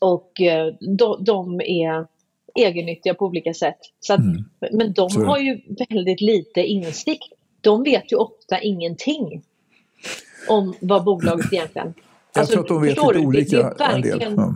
Och 0.00 0.40
eh, 0.40 0.74
de, 0.98 1.24
de, 1.24 1.60
är 1.60 2.06
egennyttiga 2.54 3.14
på 3.14 3.26
olika 3.26 3.54
sätt. 3.54 3.78
Så 4.00 4.12
att, 4.12 4.20
mm. 4.20 4.44
Men 4.72 4.92
de 4.92 5.10
så. 5.10 5.24
har 5.24 5.38
ju 5.38 5.60
väldigt 5.88 6.20
lite 6.20 6.60
insikt. 6.60 7.32
De 7.60 7.82
vet 7.82 8.12
ju 8.12 8.16
ofta 8.16 8.60
ingenting 8.60 9.42
om 10.48 10.74
vad 10.80 11.04
bolaget 11.04 11.52
egentligen... 11.52 11.94
Jag 12.34 12.40
alltså, 12.40 12.52
tror 12.52 12.62
att 12.62 12.68
de 12.68 12.82
vet 12.82 12.90
lite 12.90 13.18
olika 13.18 13.56
det, 13.56 13.74
det 13.78 13.84
en 13.84 14.00
del. 14.00 14.34
Ja. 14.36 14.54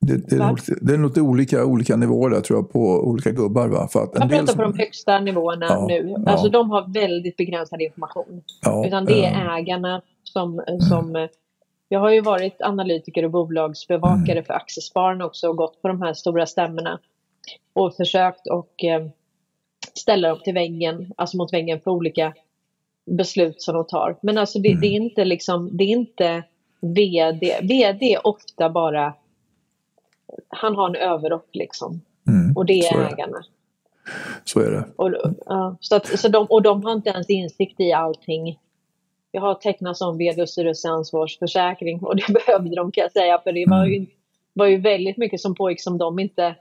Det, 0.00 0.16
det, 0.16 0.56
det 0.80 0.94
är 0.94 0.98
nog 0.98 1.18
olika, 1.18 1.64
olika 1.64 1.96
nivåer 1.96 2.30
där 2.30 2.40
tror 2.40 2.58
jag 2.58 2.72
på 2.72 2.80
olika 2.80 3.30
gubbar. 3.30 3.68
Va? 3.68 3.88
För 3.88 4.02
att 4.02 4.10
jag 4.14 4.30
pratar 4.30 4.46
som... 4.46 4.56
på 4.56 4.62
de 4.62 4.78
högsta 4.78 5.20
nivåerna 5.20 5.66
ja, 5.68 5.86
nu. 5.88 6.14
Ja. 6.16 6.32
Alltså 6.32 6.48
de 6.48 6.70
har 6.70 6.92
väldigt 6.92 7.36
begränsad 7.36 7.82
information. 7.82 8.42
Ja, 8.62 8.86
Utan 8.86 9.04
det 9.04 9.24
är 9.24 9.46
äh... 9.46 9.54
ägarna 9.54 10.02
som, 10.24 10.62
som 10.88 11.08
mm. 11.08 11.28
Jag 11.92 12.00
har 12.00 12.10
ju 12.10 12.20
varit 12.20 12.62
analytiker 12.62 13.24
och 13.24 13.30
bolagsbevakare 13.30 14.32
mm. 14.32 14.44
för 14.44 14.54
Aktiespararna 14.54 15.26
också 15.26 15.48
och 15.48 15.56
gått 15.56 15.82
på 15.82 15.88
de 15.88 16.02
här 16.02 16.14
stora 16.14 16.46
stämmorna. 16.46 16.98
Och 17.72 17.94
försökt 17.94 18.46
och 18.46 18.84
eh, 18.84 19.06
ställa 19.94 20.28
dem 20.28 20.38
till 20.44 20.54
väggen, 20.54 21.12
alltså 21.16 21.36
mot 21.36 21.52
väggen 21.52 21.80
för 21.80 21.90
olika 21.90 22.34
beslut 23.06 23.62
som 23.62 23.74
de 23.74 23.86
tar. 23.86 24.16
Men 24.22 24.38
alltså 24.38 24.58
det, 24.58 24.68
mm. 24.68 24.80
det 24.80 24.86
är 24.86 24.90
inte 24.90 25.24
liksom, 25.24 25.76
det 25.76 25.84
är 25.84 25.88
inte 25.88 26.42
VD. 26.80 27.60
VD 27.62 28.14
är 28.14 28.26
ofta 28.26 28.70
bara 28.70 29.14
han 30.48 30.76
har 30.76 30.88
en 30.88 30.96
överrock 30.96 31.48
liksom. 31.52 32.00
Mm, 32.28 32.56
och 32.56 32.66
det 32.66 32.80
är, 32.80 32.98
är 32.98 33.12
ägarna. 33.12 33.44
Så 34.44 34.60
är 34.60 34.70
det. 34.70 34.84
Och, 34.96 35.14
ja, 35.46 35.76
så 35.80 35.96
att, 35.96 36.20
så 36.20 36.28
de, 36.28 36.46
och 36.46 36.62
de 36.62 36.84
har 36.84 36.92
inte 36.92 37.10
ens 37.10 37.30
insikt 37.30 37.80
i 37.80 37.92
allting. 37.92 38.58
Jag 39.32 39.40
har 39.40 39.54
tecknat 39.54 39.96
som 39.96 40.18
vd 40.18 40.42
och 40.42 40.48
styrelseansvarsförsäkring 40.48 42.00
och 42.00 42.16
det 42.16 42.32
behövde 42.46 42.76
de 42.76 42.92
kan 42.92 43.02
jag 43.02 43.12
säga 43.12 43.38
för 43.38 43.52
det 43.52 43.66
var 43.68 43.86
ju, 43.86 43.96
mm. 43.96 44.08
var 44.52 44.66
ju 44.66 44.76
väldigt 44.76 45.16
mycket 45.16 45.40
som 45.40 45.54
pågick 45.54 45.82
som 45.82 45.98
de 45.98 46.18
inte 46.18 46.54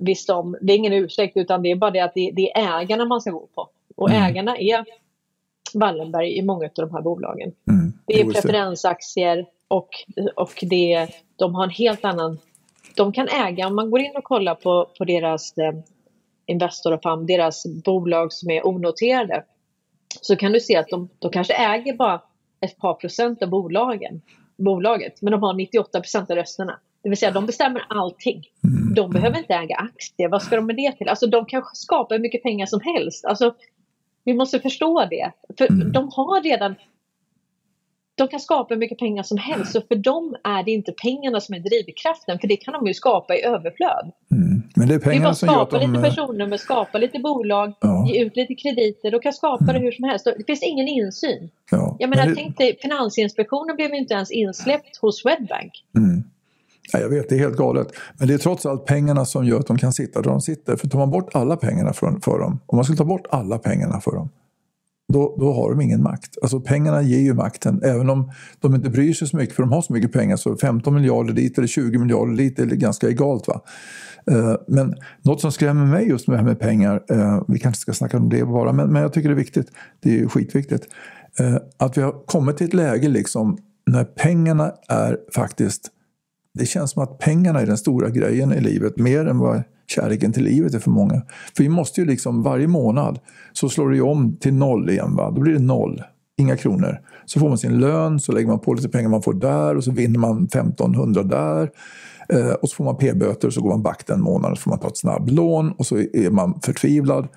visste 0.00 0.32
om. 0.32 0.56
Det 0.60 0.72
är 0.72 0.76
ingen 0.76 0.92
ursäkt 0.92 1.36
utan 1.36 1.62
det 1.62 1.70
är 1.70 1.76
bara 1.76 1.90
det 1.90 2.00
att 2.00 2.14
det, 2.14 2.30
det 2.34 2.52
är 2.52 2.80
ägarna 2.80 3.04
man 3.04 3.20
ska 3.20 3.30
gå 3.30 3.48
på. 3.54 3.68
Och 3.96 4.10
mm. 4.10 4.22
ägarna 4.22 4.58
är 4.58 4.84
Wallenberg 5.74 6.38
i 6.38 6.42
många 6.42 6.64
av 6.64 6.70
de 6.74 6.90
här 6.90 7.02
bolagen. 7.02 7.52
Mm. 7.70 7.92
Det 8.06 8.20
är 8.20 8.32
preferensaktier 8.32 9.46
och, 9.68 9.88
och 10.34 10.52
det, 10.62 11.08
de 11.36 11.54
har 11.54 11.64
en 11.64 11.70
helt 11.70 12.04
annan 12.04 12.38
de 12.98 13.12
kan 13.12 13.28
äga, 13.28 13.66
om 13.66 13.76
man 13.76 13.90
går 13.90 14.00
in 14.00 14.16
och 14.16 14.24
kollar 14.24 14.54
på, 14.54 14.86
på 14.98 15.04
deras 15.04 15.58
eh, 15.58 15.72
Investor 16.46 16.92
och 16.92 17.02
Fund, 17.02 17.26
deras 17.26 17.66
bolag 17.84 18.32
som 18.32 18.50
är 18.50 18.66
onoterade, 18.66 19.44
så 20.20 20.36
kan 20.36 20.52
du 20.52 20.60
se 20.60 20.76
att 20.76 20.88
de, 20.88 21.08
de 21.18 21.30
kanske 21.30 21.54
äger 21.54 21.96
bara 21.96 22.22
ett 22.60 22.78
par 22.78 22.94
procent 22.94 23.42
av 23.42 23.48
bolagen, 23.48 24.22
bolaget, 24.56 25.22
men 25.22 25.30
de 25.30 25.42
har 25.42 25.54
98 25.54 26.00
procent 26.00 26.30
av 26.30 26.36
rösterna. 26.36 26.78
Det 27.02 27.08
vill 27.08 27.18
säga 27.18 27.30
de 27.30 27.46
bestämmer 27.46 27.86
allting. 27.88 28.44
Mm. 28.64 28.94
De 28.94 29.10
behöver 29.10 29.38
inte 29.38 29.54
äga 29.54 29.76
aktier. 29.76 30.28
Vad 30.28 30.42
ska 30.42 30.56
de 30.56 30.66
med 30.66 30.76
det 30.76 30.92
till? 30.92 31.08
Alltså 31.08 31.26
de 31.26 31.46
kan 31.46 31.62
skapa 31.72 32.14
hur 32.14 32.22
mycket 32.22 32.42
pengar 32.42 32.66
som 32.66 32.80
helst. 32.80 33.24
Alltså, 33.24 33.54
vi 34.24 34.34
måste 34.34 34.60
förstå 34.60 35.06
det. 35.10 35.32
För 35.58 35.70
mm. 35.70 35.92
de 35.92 36.10
har 36.12 36.42
redan 36.42 36.74
de 38.18 38.28
kan 38.28 38.40
skapa 38.40 38.74
hur 38.74 38.78
mycket 38.78 38.98
pengar 38.98 39.22
som 39.22 39.38
helst 39.38 39.76
och 39.76 39.84
för 39.88 39.94
dem 39.94 40.36
är 40.44 40.62
det 40.62 40.70
inte 40.70 40.92
pengarna 40.92 41.40
som 41.40 41.54
är 41.54 41.58
drivkraften 41.58 42.38
för 42.38 42.48
det 42.48 42.56
kan 42.56 42.74
de 42.74 42.86
ju 42.86 42.94
skapa 42.94 43.34
i 43.36 43.42
överflöd. 43.42 44.12
Mm. 44.30 44.62
Men 44.76 44.88
det 44.88 44.94
är 44.94 44.98
pengarna 44.98 45.34
som 45.34 45.48
gör 45.48 45.62
att 45.62 45.70
de... 45.70 45.76
Skapa 45.80 45.92
lite 45.92 46.02
personnummer, 46.08 46.56
skapa 46.56 46.98
lite 46.98 47.18
bolag, 47.18 47.72
ja. 47.80 48.06
ge 48.08 48.24
ut 48.24 48.36
lite 48.36 48.54
krediter, 48.54 49.10
de 49.10 49.20
kan 49.20 49.32
skapa 49.32 49.64
mm. 49.64 49.74
det 49.74 49.80
hur 49.80 49.92
som 49.92 50.04
helst. 50.04 50.24
Det 50.24 50.44
finns 50.46 50.62
ingen 50.62 50.88
insyn. 50.88 51.50
Ja. 51.70 51.96
Jag 51.98 52.10
menar, 52.10 52.24
men 52.24 52.34
det... 52.34 52.42
tänk 52.42 52.58
dig, 52.58 52.78
Finansinspektionen 52.82 53.76
blev 53.76 53.94
inte 53.94 54.14
ens 54.14 54.30
insläppt 54.30 54.96
hos 54.96 55.20
Swedbank. 55.22 55.72
Mm. 55.96 56.24
Ja, 56.92 56.98
jag 56.98 57.08
vet, 57.08 57.28
det 57.28 57.34
är 57.34 57.38
helt 57.38 57.56
galet. 57.56 57.88
Men 58.18 58.28
det 58.28 58.34
är 58.34 58.38
trots 58.38 58.66
allt 58.66 58.86
pengarna 58.86 59.24
som 59.24 59.46
gör 59.46 59.60
att 59.60 59.66
de 59.66 59.78
kan 59.78 59.92
sitta 59.92 60.22
där 60.22 60.30
de 60.30 60.40
sitter. 60.40 60.76
För 60.76 60.88
tar 60.88 60.98
man 60.98 61.10
bort 61.10 61.28
alla 61.34 61.56
pengarna 61.56 61.92
för, 61.92 62.20
för 62.22 62.38
dem, 62.38 62.60
om 62.66 62.76
man 62.76 62.84
skulle 62.84 62.98
ta 62.98 63.04
bort 63.04 63.26
alla 63.30 63.58
pengarna 63.58 64.00
för 64.00 64.10
dem, 64.10 64.28
då, 65.12 65.36
då 65.38 65.52
har 65.52 65.70
de 65.70 65.80
ingen 65.80 66.02
makt. 66.02 66.38
Alltså 66.42 66.60
pengarna 66.60 67.02
ger 67.02 67.20
ju 67.20 67.34
makten, 67.34 67.80
även 67.84 68.10
om 68.10 68.32
de 68.60 68.74
inte 68.74 68.90
bryr 68.90 69.12
sig 69.12 69.28
så 69.28 69.36
mycket 69.36 69.56
för 69.56 69.62
de 69.62 69.72
har 69.72 69.82
så 69.82 69.92
mycket 69.92 70.12
pengar 70.12 70.36
så 70.36 70.56
15 70.56 70.94
miljarder 70.94 71.32
dit 71.32 71.58
eller 71.58 71.68
20 71.68 71.98
miljarder 71.98 72.36
dit 72.36 72.58
är 72.58 72.66
ganska 72.66 73.08
egalt. 73.08 73.48
Va? 73.48 73.60
Eh, 74.30 74.54
men 74.68 74.94
något 75.22 75.40
som 75.40 75.52
skrämmer 75.52 75.86
mig 75.86 76.08
just 76.08 76.28
med 76.28 76.34
det 76.34 76.38
här 76.38 76.48
med 76.48 76.60
pengar, 76.60 77.04
eh, 77.10 77.42
vi 77.48 77.58
kanske 77.58 77.80
ska 77.80 77.92
snacka 77.92 78.16
om 78.16 78.28
det 78.28 78.44
bara, 78.44 78.72
men, 78.72 78.92
men 78.92 79.02
jag 79.02 79.12
tycker 79.12 79.28
det 79.28 79.34
är 79.34 79.36
viktigt, 79.36 79.72
det 80.00 80.20
är 80.20 80.28
skitviktigt, 80.28 80.86
eh, 81.38 81.56
att 81.76 81.98
vi 81.98 82.02
har 82.02 82.26
kommit 82.26 82.56
till 82.56 82.66
ett 82.66 82.74
läge 82.74 83.08
liksom 83.08 83.58
när 83.86 84.04
pengarna 84.04 84.72
är 84.88 85.18
faktiskt, 85.34 85.88
det 86.54 86.66
känns 86.66 86.90
som 86.90 87.02
att 87.02 87.18
pengarna 87.18 87.60
är 87.60 87.66
den 87.66 87.78
stora 87.78 88.10
grejen 88.10 88.52
i 88.52 88.60
livet, 88.60 88.98
mer 88.98 89.26
än 89.26 89.38
vad 89.38 89.62
kärleken 89.90 90.32
till 90.32 90.44
livet 90.44 90.74
är 90.74 90.78
för 90.78 90.90
många. 90.90 91.22
För 91.56 91.62
vi 91.62 91.68
måste 91.68 92.00
ju 92.00 92.06
liksom 92.06 92.42
varje 92.42 92.66
månad 92.66 93.18
så 93.52 93.68
slår 93.68 93.90
det 93.90 93.96
ju 93.96 94.02
om 94.02 94.36
till 94.36 94.54
noll 94.54 94.90
igen. 94.90 95.16
Va? 95.16 95.30
Då 95.30 95.40
blir 95.40 95.52
det 95.52 95.58
noll, 95.58 96.02
inga 96.36 96.56
kronor. 96.56 97.00
Så 97.24 97.40
får 97.40 97.48
man 97.48 97.58
sin 97.58 97.80
lön, 97.80 98.20
så 98.20 98.32
lägger 98.32 98.48
man 98.48 98.60
på 98.60 98.74
lite 98.74 98.88
pengar 98.88 99.08
man 99.08 99.22
får 99.22 99.34
där 99.34 99.76
och 99.76 99.84
så 99.84 99.90
vinner 99.90 100.18
man 100.18 100.44
1500 100.44 101.22
där. 101.22 101.70
Eh, 102.28 102.50
och 102.50 102.68
så 102.68 102.76
får 102.76 102.84
man 102.84 102.96
p-böter 102.96 103.48
och 103.48 103.54
så 103.54 103.60
går 103.60 103.70
man 103.70 103.82
back 103.82 104.06
den 104.06 104.20
månaden 104.20 104.56
så 104.56 104.62
får 104.62 104.70
man 104.70 104.78
ta 104.78 104.88
ett 104.88 104.96
snabblån 104.96 105.72
och 105.72 105.86
så 105.86 105.96
är 105.96 106.30
man 106.30 106.60
förtvivlad. 106.60 107.28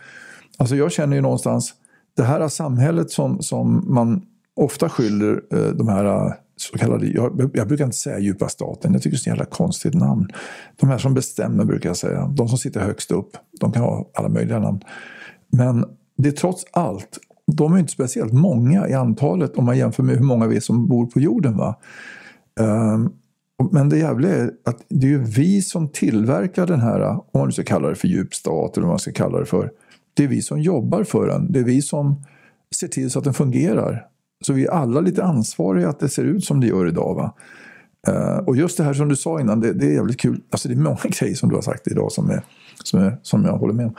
Alltså 0.58 0.76
jag 0.76 0.92
känner 0.92 1.16
ju 1.16 1.22
någonstans, 1.22 1.74
det 2.18 2.24
här 2.24 2.48
samhället 2.48 3.12
som, 3.12 3.42
som 3.42 3.86
man 3.88 4.22
ofta 4.56 4.90
skyller 4.90 5.42
eh, 5.54 5.70
de 5.76 5.88
här 5.88 6.36
kallade, 6.78 7.08
jag, 7.08 7.52
jag, 7.54 7.68
brukar 7.68 7.86
inte 7.86 7.98
säga 7.98 8.20
djupa 8.20 8.50
staten, 8.50 8.94
jag 8.94 9.02
tycker 9.02 9.18
det 9.18 9.20
är 9.20 9.22
ett 9.22 9.28
jävla 9.28 9.46
konstigt 9.46 9.94
namn. 9.94 10.28
De 10.80 10.90
här 10.90 10.98
som 10.98 11.14
bestämmer 11.14 11.66
brukar 11.66 11.90
jag 11.90 11.98
säga, 11.98 12.28
de 12.28 12.48
som 12.48 12.58
sitter 12.58 12.80
högst 12.80 13.12
upp, 13.12 13.30
de 13.60 13.72
kan 13.72 13.84
ha 13.84 14.10
alla 14.14 14.30
möjliga 14.30 14.60
namn. 14.60 14.80
Men 15.52 15.86
det 16.18 16.30
är 16.30 16.34
trots 16.34 16.66
allt, 16.72 17.20
de 17.52 17.74
är 17.74 17.78
inte 17.80 17.92
speciellt 17.92 18.34
många 18.34 18.88
i 18.88 18.94
antalet 18.94 19.58
om 19.58 19.66
man 19.66 19.78
jämför 19.78 20.04
med 20.04 20.16
hur 20.16 20.26
många 20.26 20.48
vi 20.48 20.56
är 20.56 20.62
som 20.62 20.88
bor 20.88 21.06
på 21.06 21.20
jorden. 21.20 21.58
Va? 21.58 21.76
Um, 22.60 23.14
men 23.72 23.90
det 23.90 23.98
jävliga 23.98 24.36
är 24.36 24.52
att 24.66 24.86
det 24.90 25.08
är 25.08 25.12
ju 25.12 25.24
vi 25.24 25.62
som 25.62 25.90
tillverkar 25.90 26.68
den 26.68 26.80
här, 26.80 27.02
om 27.02 27.24
man 27.34 27.46
nu 27.46 27.52
ska 27.52 27.64
kalla 27.64 27.90
det 27.90 27.96
för 27.96 28.08
djup 28.08 28.34
stat 28.34 28.78
eller 28.78 28.88
vad 28.88 28.92
man 28.92 29.00
ska 29.00 29.12
kalla 29.12 29.40
det 29.40 29.46
för. 29.46 29.72
Det 30.14 30.24
är 30.24 30.28
vi 30.28 30.42
som 30.42 30.62
jobbar 30.62 31.04
för 31.04 31.28
den. 31.28 31.52
Det 31.52 31.60
är 31.60 31.64
vi 31.64 31.82
som 31.82 32.24
ser 32.76 32.88
till 32.88 33.12
så 33.12 33.20
att 33.20 33.26
den 33.26 33.34
fungerar. 33.34 34.08
Så 34.42 34.54
vi 34.54 34.66
är 34.66 34.72
alla 34.72 35.02
lite 35.02 35.24
ansvariga 35.24 35.90
att 35.90 36.00
det 36.00 36.10
ser 36.10 36.24
ut 36.24 36.44
som 36.44 36.60
det 36.60 36.68
gör 36.68 36.88
idag. 36.88 37.16
Va? 37.16 37.34
Uh, 38.10 38.38
och 38.38 38.56
just 38.56 38.78
det 38.78 38.84
här 38.84 38.94
som 38.94 39.10
du 39.10 39.16
sa 39.16 39.40
innan, 39.40 39.60
det, 39.60 39.74
det, 39.74 39.86
är 39.86 39.94
jävligt 39.94 40.20
kul. 40.20 40.42
Alltså 40.50 40.68
det 40.68 40.74
är 40.74 40.78
många 40.78 40.98
grejer 41.20 41.36
som 41.36 41.50
du 41.50 41.56
har 41.56 41.62
sagt 41.62 41.88
idag 41.88 42.12
som, 42.12 42.30
är, 42.30 42.42
som, 42.84 43.00
är, 43.00 43.18
som 43.22 43.46
jag 43.46 43.58
håller 43.58 43.74
med 43.74 43.86
om. 43.86 43.96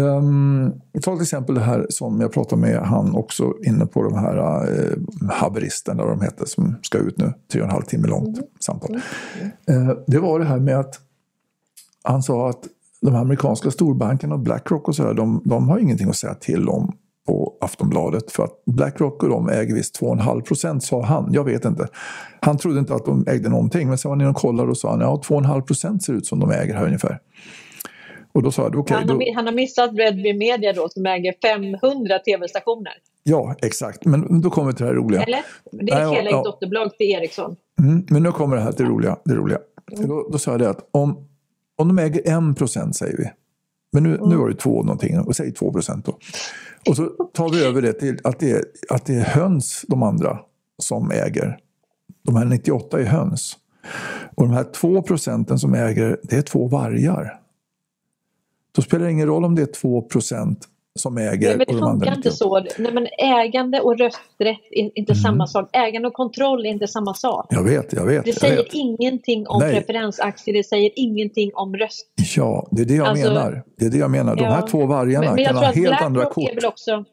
Um, 0.00 0.72
ta 1.02 1.14
till 1.14 1.22
exempel 1.22 1.54
det 1.54 1.60
här 1.60 1.86
som 1.88 2.20
jag 2.20 2.32
pratade 2.32 2.62
med 2.62 2.78
han 2.78 3.14
också 3.14 3.54
inne 3.66 3.86
på 3.86 4.02
de 4.02 4.14
här 4.14 4.68
uh, 4.68 4.98
haveristerna, 5.30 6.06
de 6.06 6.20
heter, 6.20 6.44
som 6.44 6.76
ska 6.82 6.98
ut 6.98 7.18
nu. 7.18 7.32
Tre 7.52 7.60
och 7.60 7.66
en 7.66 7.72
halv 7.72 7.82
timme 7.82 8.08
långt 8.08 8.38
mm. 8.38 8.48
samtal. 8.60 8.94
Uh, 9.70 9.92
det 10.06 10.18
var 10.18 10.38
det 10.38 10.44
här 10.44 10.60
med 10.60 10.78
att 10.78 11.00
han 12.02 12.22
sa 12.22 12.50
att 12.50 12.64
de 13.00 13.14
amerikanska 13.14 13.70
storbankerna 13.70 14.34
och 14.34 14.40
Blackrock 14.40 14.88
och 14.88 14.96
sådär, 14.96 15.14
de, 15.14 15.42
de 15.44 15.68
har 15.68 15.78
ingenting 15.78 16.08
att 16.08 16.16
säga 16.16 16.34
till 16.34 16.68
om 16.68 16.92
på 17.26 17.56
Aftonbladet. 17.60 18.32
För 18.32 18.44
att 18.44 18.64
Blackrock 18.66 19.22
och 19.22 19.28
de 19.28 19.48
äger 19.48 19.74
visst 19.74 20.00
2,5 20.00 20.40
procent 20.40 20.84
sa 20.84 21.02
han. 21.02 21.32
Jag 21.32 21.44
vet 21.44 21.64
inte. 21.64 21.88
Han 22.40 22.58
trodde 22.58 22.78
inte 22.78 22.94
att 22.94 23.04
de 23.04 23.24
ägde 23.28 23.48
någonting. 23.48 23.88
Men 23.88 23.98
sen 23.98 24.08
var 24.08 24.16
ni 24.16 24.26
och 24.26 24.36
kollade 24.36 24.70
och 24.70 24.78
sa 24.78 24.90
han 24.90 25.00
ja 25.00 25.22
2,5 25.28 25.60
procent 25.60 26.02
ser 26.02 26.12
ut 26.12 26.26
som 26.26 26.40
de 26.40 26.50
äger 26.50 26.74
här 26.74 26.86
ungefär. 26.86 27.18
Och 28.32 28.42
då 28.42 28.50
sa 28.50 28.62
jag, 28.62 28.76
okay, 28.76 28.96
han, 28.96 29.08
har, 29.08 29.18
då... 29.18 29.32
han 29.34 29.46
har 29.46 29.52
missat 29.52 29.90
Redby 29.94 30.32
Media 30.32 30.72
då 30.72 30.88
som 30.88 31.06
äger 31.06 31.34
500 31.42 32.18
tv-stationer. 32.18 32.92
Ja, 33.22 33.54
exakt. 33.62 34.04
Men 34.04 34.40
då 34.40 34.50
kommer 34.50 34.70
vi 34.70 34.76
till 34.76 34.86
det 34.86 34.92
här 34.92 34.96
roliga. 34.96 35.22
Eller? 35.22 35.40
Det 35.72 35.92
är 35.92 36.10
helägt 36.10 36.32
ja, 36.32 36.42
dotterbolag 36.42 36.96
till 36.96 37.06
Ericsson. 37.06 37.56
Mm, 37.80 38.06
men 38.10 38.22
nu 38.22 38.32
kommer 38.32 38.56
det 38.56 38.62
här 38.62 38.72
till 38.72 38.84
det 38.84 38.90
roliga. 38.90 39.16
Det 39.24 39.34
roliga. 39.34 39.58
Mm. 39.92 40.08
Då, 40.08 40.28
då 40.32 40.38
sa 40.38 40.50
jag 40.50 40.60
det 40.60 40.70
att 40.70 40.88
om, 40.90 41.28
om 41.76 41.88
de 41.88 41.98
äger 41.98 42.50
1 42.50 42.58
procent 42.58 42.96
säger 42.96 43.16
vi. 43.16 43.30
Men 43.92 44.02
nu, 44.02 44.16
mm. 44.16 44.28
nu 44.28 44.36
var 44.36 44.48
det 44.48 44.54
2 44.54 44.82
någonting, 44.82 45.18
och 45.18 45.36
säg 45.36 45.52
2 45.52 45.72
procent 45.72 46.06
då. 46.06 46.18
Och 46.88 46.96
så 46.96 47.06
tar 47.06 47.48
vi 47.48 47.64
över 47.64 47.82
det 47.82 47.92
till 47.92 48.18
att 48.24 48.38
det, 48.38 48.50
är, 48.50 48.64
att 48.88 49.06
det 49.06 49.14
är 49.14 49.24
höns, 49.24 49.84
de 49.88 50.02
andra, 50.02 50.38
som 50.78 51.10
äger. 51.10 51.58
De 52.22 52.36
här 52.36 52.44
98 52.44 53.00
är 53.00 53.04
höns. 53.04 53.56
Och 54.34 54.42
de 54.42 54.52
här 54.52 54.64
2 54.64 55.02
procenten 55.02 55.58
som 55.58 55.74
äger, 55.74 56.20
det 56.22 56.36
är 56.36 56.42
två 56.42 56.68
vargar. 56.68 57.40
Då 58.72 58.82
spelar 58.82 59.04
det 59.04 59.12
ingen 59.12 59.26
roll 59.26 59.44
om 59.44 59.54
det 59.54 59.62
är 59.62 59.66
2 59.66 60.02
procent 60.02 60.68
som 60.98 61.18
äger. 61.18 61.48
Nej, 61.48 61.56
men 61.56 61.76
det 61.76 61.86
funkar 61.86 62.16
inte 62.16 62.30
så. 62.30 62.60
Nej, 62.78 62.92
men 62.92 63.06
ägande 63.18 63.80
och 63.80 63.98
rösträtt 63.98 64.58
är 64.70 64.98
inte 64.98 65.12
mm. 65.12 65.22
samma 65.22 65.46
sak. 65.46 65.68
Ägande 65.72 66.08
och 66.08 66.14
kontroll 66.14 66.66
är 66.66 66.70
inte 66.70 66.86
samma 66.86 67.14
sak. 67.14 67.46
Jag 67.50 67.64
vet, 67.64 67.92
jag 67.92 68.06
vet. 68.06 68.24
Det 68.24 68.32
säger 68.32 68.56
vet. 68.56 68.74
ingenting 68.74 69.46
om 69.46 69.60
Nej. 69.60 69.74
preferensaktier, 69.74 70.54
det 70.54 70.64
säger 70.64 70.90
ingenting 70.96 71.50
om 71.54 71.76
röst. 71.76 72.06
Ja, 72.36 72.68
det 72.70 72.82
är 72.82 72.86
det 72.86 72.94
jag 72.94 73.06
alltså, 73.06 73.28
menar. 73.28 73.62
Det 73.78 73.84
är 73.84 73.90
det 73.90 73.98
jag 73.98 74.10
menar. 74.10 74.36
De 74.36 74.42
ja. 74.42 74.50
här 74.50 74.66
två 74.66 74.86
vargarna 74.86 75.26
men, 75.26 75.34
men 75.34 75.44
kan 75.44 75.56
ha 75.56 75.72
helt 75.72 76.02
andra 76.02 76.24
kort. 76.24 76.64
Också... 76.64 77.04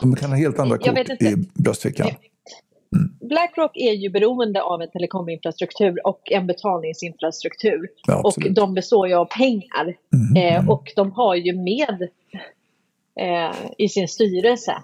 De 0.00 0.16
kan 0.16 0.30
ha 0.30 0.36
helt 0.36 0.58
andra 0.58 0.78
kort 0.78 0.98
i 1.22 1.36
bröstfickan. 1.54 2.06
Mm. 2.06 3.10
Blackrock 3.28 3.76
är 3.76 3.92
ju 3.92 4.10
beroende 4.10 4.62
av 4.62 4.82
en 4.82 4.90
telekominfrastruktur 4.90 6.06
och 6.06 6.32
en 6.32 6.46
betalningsinfrastruktur. 6.46 7.88
Ja, 8.06 8.20
och 8.24 8.34
de 8.50 8.74
består 8.74 9.08
ju 9.08 9.14
av 9.14 9.24
pengar. 9.24 9.96
Mm. 10.14 10.64
Eh, 10.64 10.70
och 10.70 10.92
de 10.96 11.12
har 11.12 11.34
ju 11.34 11.52
med 11.52 12.08
eh, 13.20 13.54
i 13.78 13.88
sin 13.88 14.08
styrelse 14.08 14.82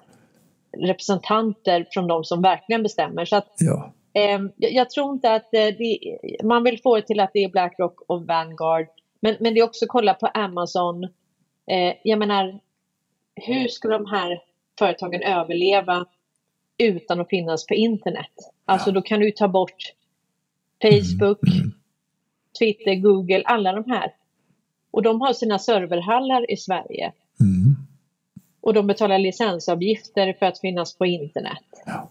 representanter 0.79 1.87
från 1.91 2.07
de 2.07 2.25
som 2.25 2.43
verkligen 2.43 2.83
bestämmer. 2.83 3.25
Så 3.25 3.37
att, 3.37 3.55
ja. 3.59 3.93
eh, 4.13 4.41
jag, 4.57 4.91
tror 4.91 5.13
inte 5.13 5.33
att 5.33 5.55
eh, 5.55 5.67
det, 5.67 5.99
man 6.45 6.65
vill 6.65 6.81
få 6.83 6.97
det 6.97 7.03
till 7.03 7.21
att 7.21 7.31
det 7.35 7.45
är 7.45 7.49
Blackrock 7.49 8.01
och 8.07 8.27
Vanguard. 8.27 8.87
Men, 9.21 9.37
men 9.41 9.55
det 9.55 9.61
är 9.61 9.65
också 9.65 9.87
kolla 9.89 10.15
på 10.15 10.27
Amazon. 10.27 11.05
Eh, 11.71 11.95
jag 12.05 12.19
menar, 12.19 12.61
hur 13.35 13.69
ska 13.69 13.89
de 13.89 14.07
här 14.07 14.43
företagen 14.79 15.23
överleva 15.23 16.07
utan 16.79 17.21
att 17.21 17.29
finnas 17.29 17.67
på 17.67 17.75
internet? 17.75 18.33
Alltså 18.65 18.93
då 18.93 19.03
kan 19.03 19.21
du 19.21 19.31
ta 19.31 19.49
bort 19.49 19.95
Facebook, 20.83 21.43
mm. 21.43 21.59
mm. 21.59 21.73
Twitter, 22.59 22.95
Google, 22.95 23.43
alla 23.45 23.73
de 23.73 23.91
här. 23.91 24.13
Och 24.91 25.03
de 25.03 25.21
har 25.21 25.33
sina 25.33 25.59
serverhallar 25.59 26.51
i 26.51 26.57
Sverige. 26.57 27.13
Mm. 27.41 27.77
Och 28.61 28.75
de 28.75 28.87
betalar 28.87 29.19
licensavgifter 29.19 30.33
för 30.33 30.47
att 30.47 30.61
finnas 30.61 30.99
på 30.99 31.07
internet. 31.07 31.65
Ja. 31.87 32.11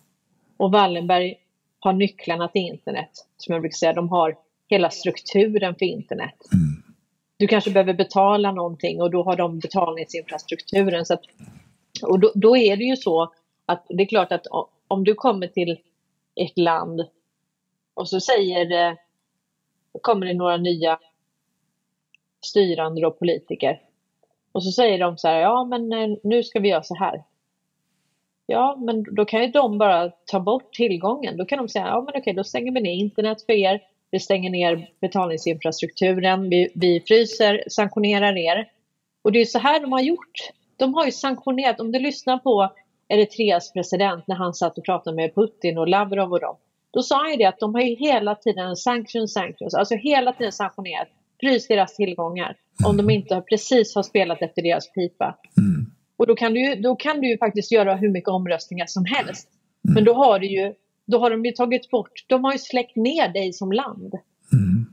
Och 0.57 0.71
Wallenberg 0.71 1.35
har 1.79 1.93
nycklarna 1.93 2.47
till 2.47 2.61
internet. 2.61 3.09
Som 3.37 3.53
jag 3.53 3.61
brukar 3.61 3.75
säga, 3.75 3.93
de 3.93 4.09
har 4.09 4.37
hela 4.67 4.89
strukturen 4.89 5.75
för 5.75 5.85
internet. 5.85 6.35
Mm. 6.53 6.95
Du 7.37 7.47
kanske 7.47 7.71
behöver 7.71 7.93
betala 7.93 8.51
någonting 8.51 9.01
och 9.01 9.11
då 9.11 9.23
har 9.23 9.35
de 9.35 9.59
betalningsinfrastrukturen. 9.59 11.05
Så 11.05 11.13
att, 11.13 11.21
och 12.01 12.19
då, 12.19 12.31
då, 12.35 12.57
är 12.57 12.77
det 12.77 12.83
ju 12.83 12.95
så 12.95 13.33
att 13.65 13.85
det 13.89 14.03
är 14.03 14.07
klart 14.07 14.31
att 14.31 14.45
om 14.87 15.03
du 15.03 15.13
kommer 15.13 15.47
till 15.47 15.79
ett 16.35 16.57
land 16.57 17.05
och 17.93 18.09
så 18.09 18.19
säger 18.19 18.65
det, 18.65 18.97
kommer 20.01 20.25
det 20.25 20.33
några 20.33 20.57
nya 20.57 20.99
styrande 22.41 23.07
och 23.07 23.19
politiker 23.19 23.81
och 24.51 24.63
så 24.63 24.71
säger 24.71 24.99
de 24.99 25.17
så 25.17 25.27
här, 25.27 25.39
ja 25.39 25.65
men 25.65 25.93
eh, 25.93 26.17
nu 26.23 26.43
ska 26.43 26.59
vi 26.59 26.69
göra 26.69 26.83
så 26.83 26.95
här. 26.95 27.23
Ja, 28.45 28.77
men 28.79 29.15
då 29.15 29.25
kan 29.25 29.41
ju 29.41 29.47
de 29.47 29.77
bara 29.77 30.09
ta 30.25 30.39
bort 30.39 30.73
tillgången. 30.73 31.37
Då 31.37 31.45
kan 31.45 31.57
de 31.57 31.69
säga, 31.69 31.87
ja 31.87 32.01
men 32.01 32.21
okej, 32.21 32.33
då 32.33 32.43
stänger 32.43 32.71
vi 32.71 32.81
ner 32.81 32.93
internet 32.93 33.45
för 33.45 33.53
er. 33.53 33.81
Vi 34.11 34.19
stänger 34.19 34.49
ner 34.49 34.89
betalningsinfrastrukturen. 35.01 36.49
Vi, 36.49 36.69
vi 36.75 37.03
fryser, 37.07 37.63
sanktionerar 37.69 38.37
er. 38.37 38.67
Och 39.21 39.31
det 39.31 39.41
är 39.41 39.45
så 39.45 39.59
här 39.59 39.79
de 39.79 39.91
har 39.91 40.01
gjort. 40.01 40.49
De 40.77 40.93
har 40.93 41.05
ju 41.05 41.11
sanktionerat, 41.11 41.79
om 41.79 41.91
du 41.91 41.99
lyssnar 41.99 42.37
på 42.37 42.69
Eritreas 43.07 43.73
president 43.73 44.27
när 44.27 44.35
han 44.35 44.53
satt 44.53 44.77
och 44.77 44.85
pratade 44.85 45.15
med 45.15 45.35
Putin 45.35 45.77
och 45.77 45.87
Lavrov 45.87 46.31
och 46.31 46.39
dem. 46.39 46.55
Då 46.91 47.01
sa 47.01 47.17
han 47.17 47.31
ju 47.31 47.37
det 47.37 47.45
att 47.45 47.59
de 47.59 47.73
har 47.73 47.81
ju 47.81 47.95
hela 47.95 48.35
tiden 48.35 48.75
sanktion, 48.75 49.27
sanktions, 49.27 49.73
alltså 49.73 49.95
hela 49.95 50.33
tiden 50.33 50.51
sanktionerat 50.51 51.07
frys 51.39 51.67
deras 51.67 51.95
tillgångar 51.95 52.55
om 52.85 52.97
de 52.97 53.09
inte 53.09 53.41
precis 53.49 53.95
har 53.95 54.03
spelat 54.03 54.41
efter 54.41 54.61
deras 54.61 54.91
pipa. 54.91 55.37
Mm. 55.57 55.91
Och 56.17 56.27
då 56.27 56.35
kan, 56.35 56.53
du, 56.53 56.75
då 56.75 56.95
kan 56.95 57.21
du 57.21 57.29
ju 57.29 57.37
faktiskt 57.37 57.71
göra 57.71 57.95
hur 57.95 58.09
mycket 58.09 58.29
omröstningar 58.29 58.85
som 58.85 59.05
helst. 59.05 59.49
Mm. 59.87 59.93
Men 59.93 60.03
då 60.03 60.13
har, 60.13 60.39
du 60.39 60.47
ju, 60.47 60.73
då 61.05 61.19
har 61.19 61.31
de 61.31 61.45
ju 61.45 61.51
tagit 61.51 61.89
bort, 61.89 62.25
de 62.27 62.43
har 62.43 62.51
ju 62.51 62.59
släckt 62.59 62.95
ner 62.95 63.27
dig 63.33 63.53
som 63.53 63.71
land. 63.71 64.13
Mm. 64.53 64.85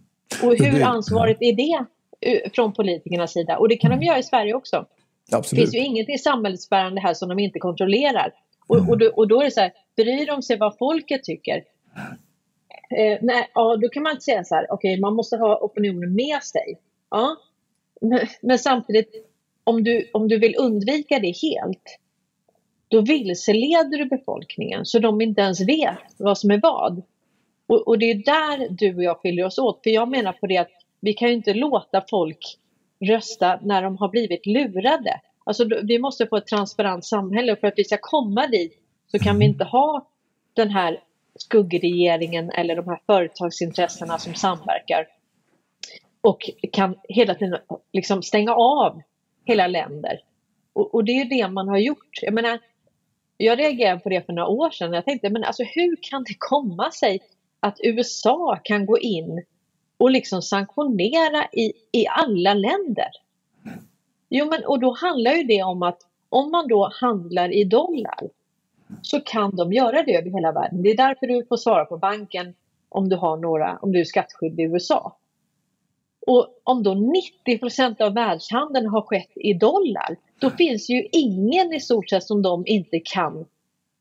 Och 0.43 0.67
hur 0.67 0.83
ansvarigt 0.83 1.43
är 1.43 1.53
det 1.53 1.85
eh, 2.21 2.51
från 2.53 2.73
politikernas 2.73 3.33
sida? 3.33 3.59
Och 3.59 3.69
det 3.69 3.77
kan 3.77 3.91
de 3.91 4.03
göra 4.03 4.19
i 4.19 4.23
Sverige 4.23 4.55
också. 4.55 4.87
Absolut. 5.33 5.51
Det 5.51 5.57
finns 5.57 5.75
ju 5.75 5.79
inget 5.79 6.09
i 6.09 6.19
samhällsbärande 6.19 7.01
här 7.01 7.15
som 7.15 7.29
de 7.29 7.39
inte 7.39 7.59
kontrollerar. 7.59 8.33
Och, 8.67 8.89
och, 8.89 8.99
då, 8.99 9.07
och 9.07 9.29
då 9.29 9.41
är 9.41 9.45
det 9.45 9.51
så 9.51 9.61
här, 9.61 9.73
bryr 9.97 10.27
de 10.27 10.43
sig 10.43 10.59
vad 10.59 10.79
folket 10.79 11.25
tycker? 11.25 11.63
Eh, 12.91 13.18
nej, 13.22 13.51
ja, 13.55 13.76
då 13.76 13.89
kan 13.89 14.03
man 14.03 14.12
inte 14.12 14.24
säga 14.24 14.45
så 14.45 14.55
här, 14.55 14.66
okej, 14.70 14.93
okay, 14.93 15.01
man 15.01 15.14
måste 15.14 15.37
ha 15.37 15.59
opinionen 15.61 16.14
med 16.14 16.43
sig. 16.43 16.78
Ja, 17.11 17.37
men, 18.01 18.20
men, 18.43 18.59
samtidigt, 18.59 19.11
om 19.64 19.84
du, 19.84 20.11
om 20.12 20.28
du 20.28 20.39
vill 20.39 20.55
undvika 20.59 21.18
det 21.18 21.34
helt, 21.43 21.99
då 22.89 23.01
vilseleder 23.01 23.99
du 23.99 24.05
befolkningen 24.05 24.87
så 24.87 24.99
de 24.99 25.20
inte 25.20 25.41
ens 25.41 25.61
vet 25.61 25.99
vad 26.18 26.39
som 26.39 26.51
är 26.51 26.61
vad. 26.62 27.03
Och, 27.66 27.89
och 27.89 27.99
det 27.99 28.11
är 28.11 28.14
där 28.14 28.68
du 28.70 28.97
och 28.97 29.03
jag 29.03 29.18
skiljer 29.18 29.47
oss 29.47 29.59
åt, 29.59 29.82
för 29.82 29.91
jag 29.91 30.09
menar 30.09 30.32
på 30.32 30.47
det 30.47 30.57
att 30.57 30.70
vi 31.01 31.12
kan 31.12 31.28
ju 31.28 31.34
inte 31.34 31.55
låta 31.55 32.05
folk 32.11 32.59
rösta 33.01 33.61
när 33.62 33.82
de 33.82 33.97
har 33.97 34.09
blivit 34.09 34.47
lurade. 34.47 35.20
Alltså, 35.45 35.68
vi 35.82 35.99
måste 35.99 36.26
få 36.26 36.37
ett 36.37 36.47
transparent 36.47 37.05
samhälle 37.05 37.53
och 37.53 37.59
för 37.59 37.66
att 37.66 37.74
vi 37.76 37.84
ska 37.84 37.97
komma 38.01 38.47
dit 38.47 38.78
så 39.07 39.18
kan 39.18 39.39
vi 39.39 39.45
inte 39.45 39.64
ha 39.64 40.09
den 40.55 40.70
här 40.70 41.01
skuggregeringen 41.39 42.51
eller 42.51 42.76
de 42.76 42.89
här 42.89 43.01
företagsintressena 43.07 44.18
som 44.18 44.34
samverkar 44.34 45.07
och 46.20 46.51
kan 46.72 46.95
hela 47.09 47.34
tiden 47.34 47.59
liksom 47.93 48.22
stänga 48.22 48.54
av 48.54 49.03
hela 49.45 49.67
länder. 49.67 50.21
Och, 50.72 50.95
och, 50.95 51.04
det 51.04 51.13
är 51.13 51.25
det 51.25 51.49
man 51.49 51.68
har 51.68 51.79
gjort. 51.79 52.18
Jag 52.22 52.34
menar, 52.34 52.58
jag 53.37 53.58
reagerade 53.58 54.00
på 54.00 54.08
det 54.08 54.26
för 54.26 54.33
några 54.33 54.49
år 54.49 54.71
sedan. 54.71 54.92
Jag 54.92 55.04
tänkte, 55.04 55.30
men 55.30 55.45
alltså 55.45 55.63
hur 55.63 55.96
kan 56.11 56.25
det 56.25 56.34
komma 56.38 56.91
sig 56.91 57.21
att 57.61 57.79
USA 57.83 58.61
kan 58.64 58.87
gå 58.87 58.99
in 58.99 59.45
och 59.99 60.11
liksom 60.11 60.42
sanktionera 60.42 61.49
i, 61.53 61.72
i 61.92 62.07
alla 62.07 62.54
länder? 62.54 63.11
Jo, 64.29 64.46
men 64.50 64.64
och 64.64 64.80
då 64.80 64.96
handlar 65.00 65.33
ju 65.33 65.42
det 65.42 65.63
om 65.63 65.83
att 65.83 65.99
om 66.29 66.50
man 66.50 66.68
då 66.68 66.91
handlar 67.00 67.53
i 67.53 67.64
dollar 67.64 68.21
så 69.03 69.21
kan 69.21 69.57
de 69.57 69.72
göra 69.72 70.03
det 70.03 70.14
över 70.14 70.30
hela 70.30 70.53
världen. 70.53 70.83
Det 70.83 70.91
är 70.91 70.96
därför 70.96 71.26
du 71.26 71.46
får 71.46 71.57
svara 71.57 71.84
på 71.84 71.96
banken 71.96 72.54
om 72.88 73.08
du, 73.08 73.17
har 73.17 73.37
några, 73.37 73.79
om 73.83 73.92
du 73.92 74.00
är 74.00 74.04
skattskyldig 74.04 74.64
i 74.64 74.67
USA. 74.67 75.17
Och 76.26 76.49
om 76.64 76.83
då 76.83 76.95
90% 77.46 78.03
av 78.03 78.14
världshandeln 78.14 78.87
har 78.87 79.03
skett 79.03 79.30
i 79.34 79.54
dollar, 79.54 80.17
då 80.38 80.50
finns 80.50 80.91
ju 80.91 81.08
ingen 81.13 81.75
i 81.75 81.80
stort 81.80 82.11
sett 82.11 82.25
som 82.25 82.42
de 82.42 82.63
inte 82.67 83.00
kan 83.04 83.45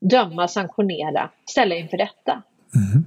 döma, 0.00 0.48
sanktionera, 0.48 1.30
ställa 1.50 1.74
inför 1.74 1.96
detta. 1.96 2.42
Mm. 2.74 3.04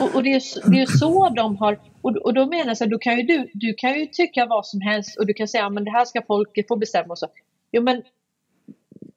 Och, 0.00 0.14
och, 0.14 0.22
det, 0.22 0.34
är, 0.34 0.70
det 0.70 0.82
är 0.82 0.86
så 0.86 1.28
de 1.28 1.56
har, 1.56 1.78
och, 2.02 2.16
och 2.16 2.34
då 2.34 2.46
menar 2.46 2.76
jag, 2.80 2.90
då 2.90 2.98
kan 2.98 3.16
ju 3.16 3.22
du, 3.22 3.50
du 3.54 3.74
kan 3.74 3.98
ju 3.98 4.06
tycka 4.06 4.46
vad 4.46 4.66
som 4.66 4.80
helst 4.80 5.18
och 5.18 5.26
du 5.26 5.34
kan 5.34 5.48
säga, 5.48 5.70
men 5.70 5.84
det 5.84 5.90
här 5.90 6.04
ska 6.04 6.22
folket 6.22 6.68
få 6.68 6.76
bestämma 6.76 7.08
och 7.08 7.18
så. 7.18 7.26
Jo 7.72 7.82
men, 7.82 8.02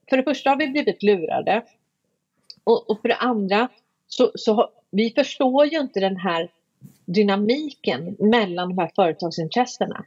för 0.09 0.17
det 0.17 0.23
första 0.23 0.49
har 0.49 0.57
vi 0.57 0.67
blivit 0.67 1.03
lurade. 1.03 1.63
Och, 2.69 2.89
och 2.89 3.01
för 3.01 3.09
det 3.09 3.15
andra 3.15 3.69
så, 4.07 4.31
så 4.35 4.69
vi 4.91 5.09
förstår 5.09 5.65
ju 5.65 5.79
inte 5.79 5.99
den 5.99 6.17
här 6.17 6.51
dynamiken 7.05 8.15
mellan 8.19 8.69
de 8.69 8.77
här 8.77 8.91
företagsintressena. 8.95 10.05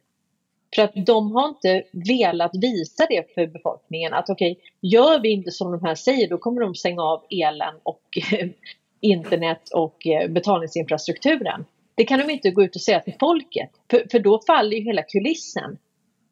För 0.75 0.83
att 0.83 0.93
de 1.07 1.33
har 1.33 1.49
inte 1.49 1.83
velat 1.93 2.51
visa 2.55 3.07
det 3.09 3.35
för 3.35 3.47
befolkningen 3.47 4.15
att 4.15 4.31
okej, 4.31 4.53
okay, 4.53 4.65
gör 4.81 5.21
vi 5.21 5.31
inte 5.31 5.51
som 5.51 5.73
de 5.73 5.85
här 5.85 5.95
säger 5.95 6.29
då 6.29 6.39
kommer 6.39 6.61
de 6.61 6.75
stänga 6.75 7.03
av 7.03 7.25
elen 7.31 7.75
och 7.83 8.19
internet 9.01 9.71
och 9.75 10.07
eh, 10.07 10.29
betalningsinfrastrukturen. 10.29 11.65
Det 11.95 12.05
kan 12.05 12.19
de 12.19 12.31
inte 12.31 12.51
gå 12.51 12.63
ut 12.63 12.77
och 12.77 12.83
säga 12.83 13.01
till 13.01 13.17
folket 13.21 13.71
för, 13.91 14.07
för 14.11 14.19
då 14.19 14.41
faller 14.47 14.77
ju 14.77 14.83
hela 14.83 15.03
kulissen. 15.03 15.79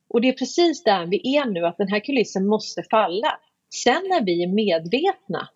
Och 0.08 0.20
det 0.20 0.28
är 0.28 0.32
precis 0.32 0.84
där 0.84 1.06
vi 1.06 1.36
är 1.36 1.44
nu, 1.44 1.66
att 1.66 1.76
den 1.76 1.88
här 1.88 2.00
kulissen 2.00 2.46
måste 2.46 2.82
falla. 2.90 3.38
Sen 3.74 4.02
när 4.10 4.24
vi 4.24 4.42
är 4.42 4.48
medvetna, 4.48 5.48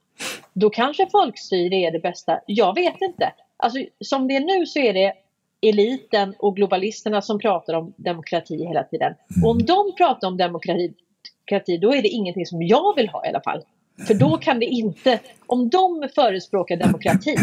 då 0.55 0.71
kanske 0.71 1.09
folkstyre 1.13 1.75
är 1.75 1.93
det 1.93 1.99
bästa. 1.99 2.41
Jag 2.47 2.75
vet 2.75 3.01
inte. 3.01 3.33
Alltså, 3.57 3.79
som 4.01 4.29
det 4.29 4.37
är 4.37 4.59
nu 4.59 4.67
så 4.67 4.79
är 4.79 4.93
det 4.93 5.13
eliten 5.61 6.35
och 6.39 6.57
globalisterna 6.57 7.23
som 7.23 7.39
pratar 7.39 7.75
om 7.75 7.93
demokrati 7.97 8.67
hela 8.67 8.85
tiden. 8.85 9.13
Och 9.45 9.51
om 9.51 9.59
de 9.59 9.95
pratar 9.99 10.29
om 10.29 10.37
demokrati, 10.37 11.79
då 11.81 11.95
är 11.95 12.03
det 12.03 12.09
ingenting 12.09 12.47
som 12.47 12.63
jag 12.63 12.97
vill 12.97 13.09
ha 13.09 13.27
i 13.27 13.29
alla 13.29 13.41
fall. 13.41 13.63
För 14.07 14.15
då 14.15 14.39
kan 14.39 14.61
det 14.61 14.67
inte, 14.67 15.21
om 15.47 15.69
de 15.69 16.09
förespråkar 16.15 16.77
demokrati, 16.77 17.37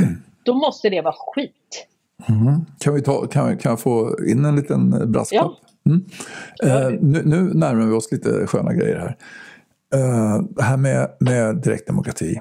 då 0.43 0.53
måste 0.53 0.89
det 0.89 1.01
vara 1.01 1.15
skit. 1.17 1.87
Mm. 2.29 2.65
Kan, 2.79 2.93
vi 2.93 3.01
ta, 3.01 3.27
kan, 3.27 3.57
kan 3.57 3.69
jag 3.69 3.79
få 3.79 4.15
in 4.27 4.45
en 4.45 4.55
liten 4.55 5.11
brasklapp? 5.11 5.51
Ja. 5.83 5.91
Mm. 5.91 6.05
Uh, 6.63 6.99
nu, 7.01 7.21
nu 7.25 7.53
närmar 7.53 7.85
vi 7.85 7.93
oss 7.93 8.11
lite 8.11 8.47
sköna 8.47 8.73
grejer 8.73 8.97
här. 8.97 9.17
Uh, 9.95 10.43
det 10.49 10.63
här 10.63 10.77
med, 10.77 11.07
med 11.19 11.55
direktdemokrati. 11.55 12.39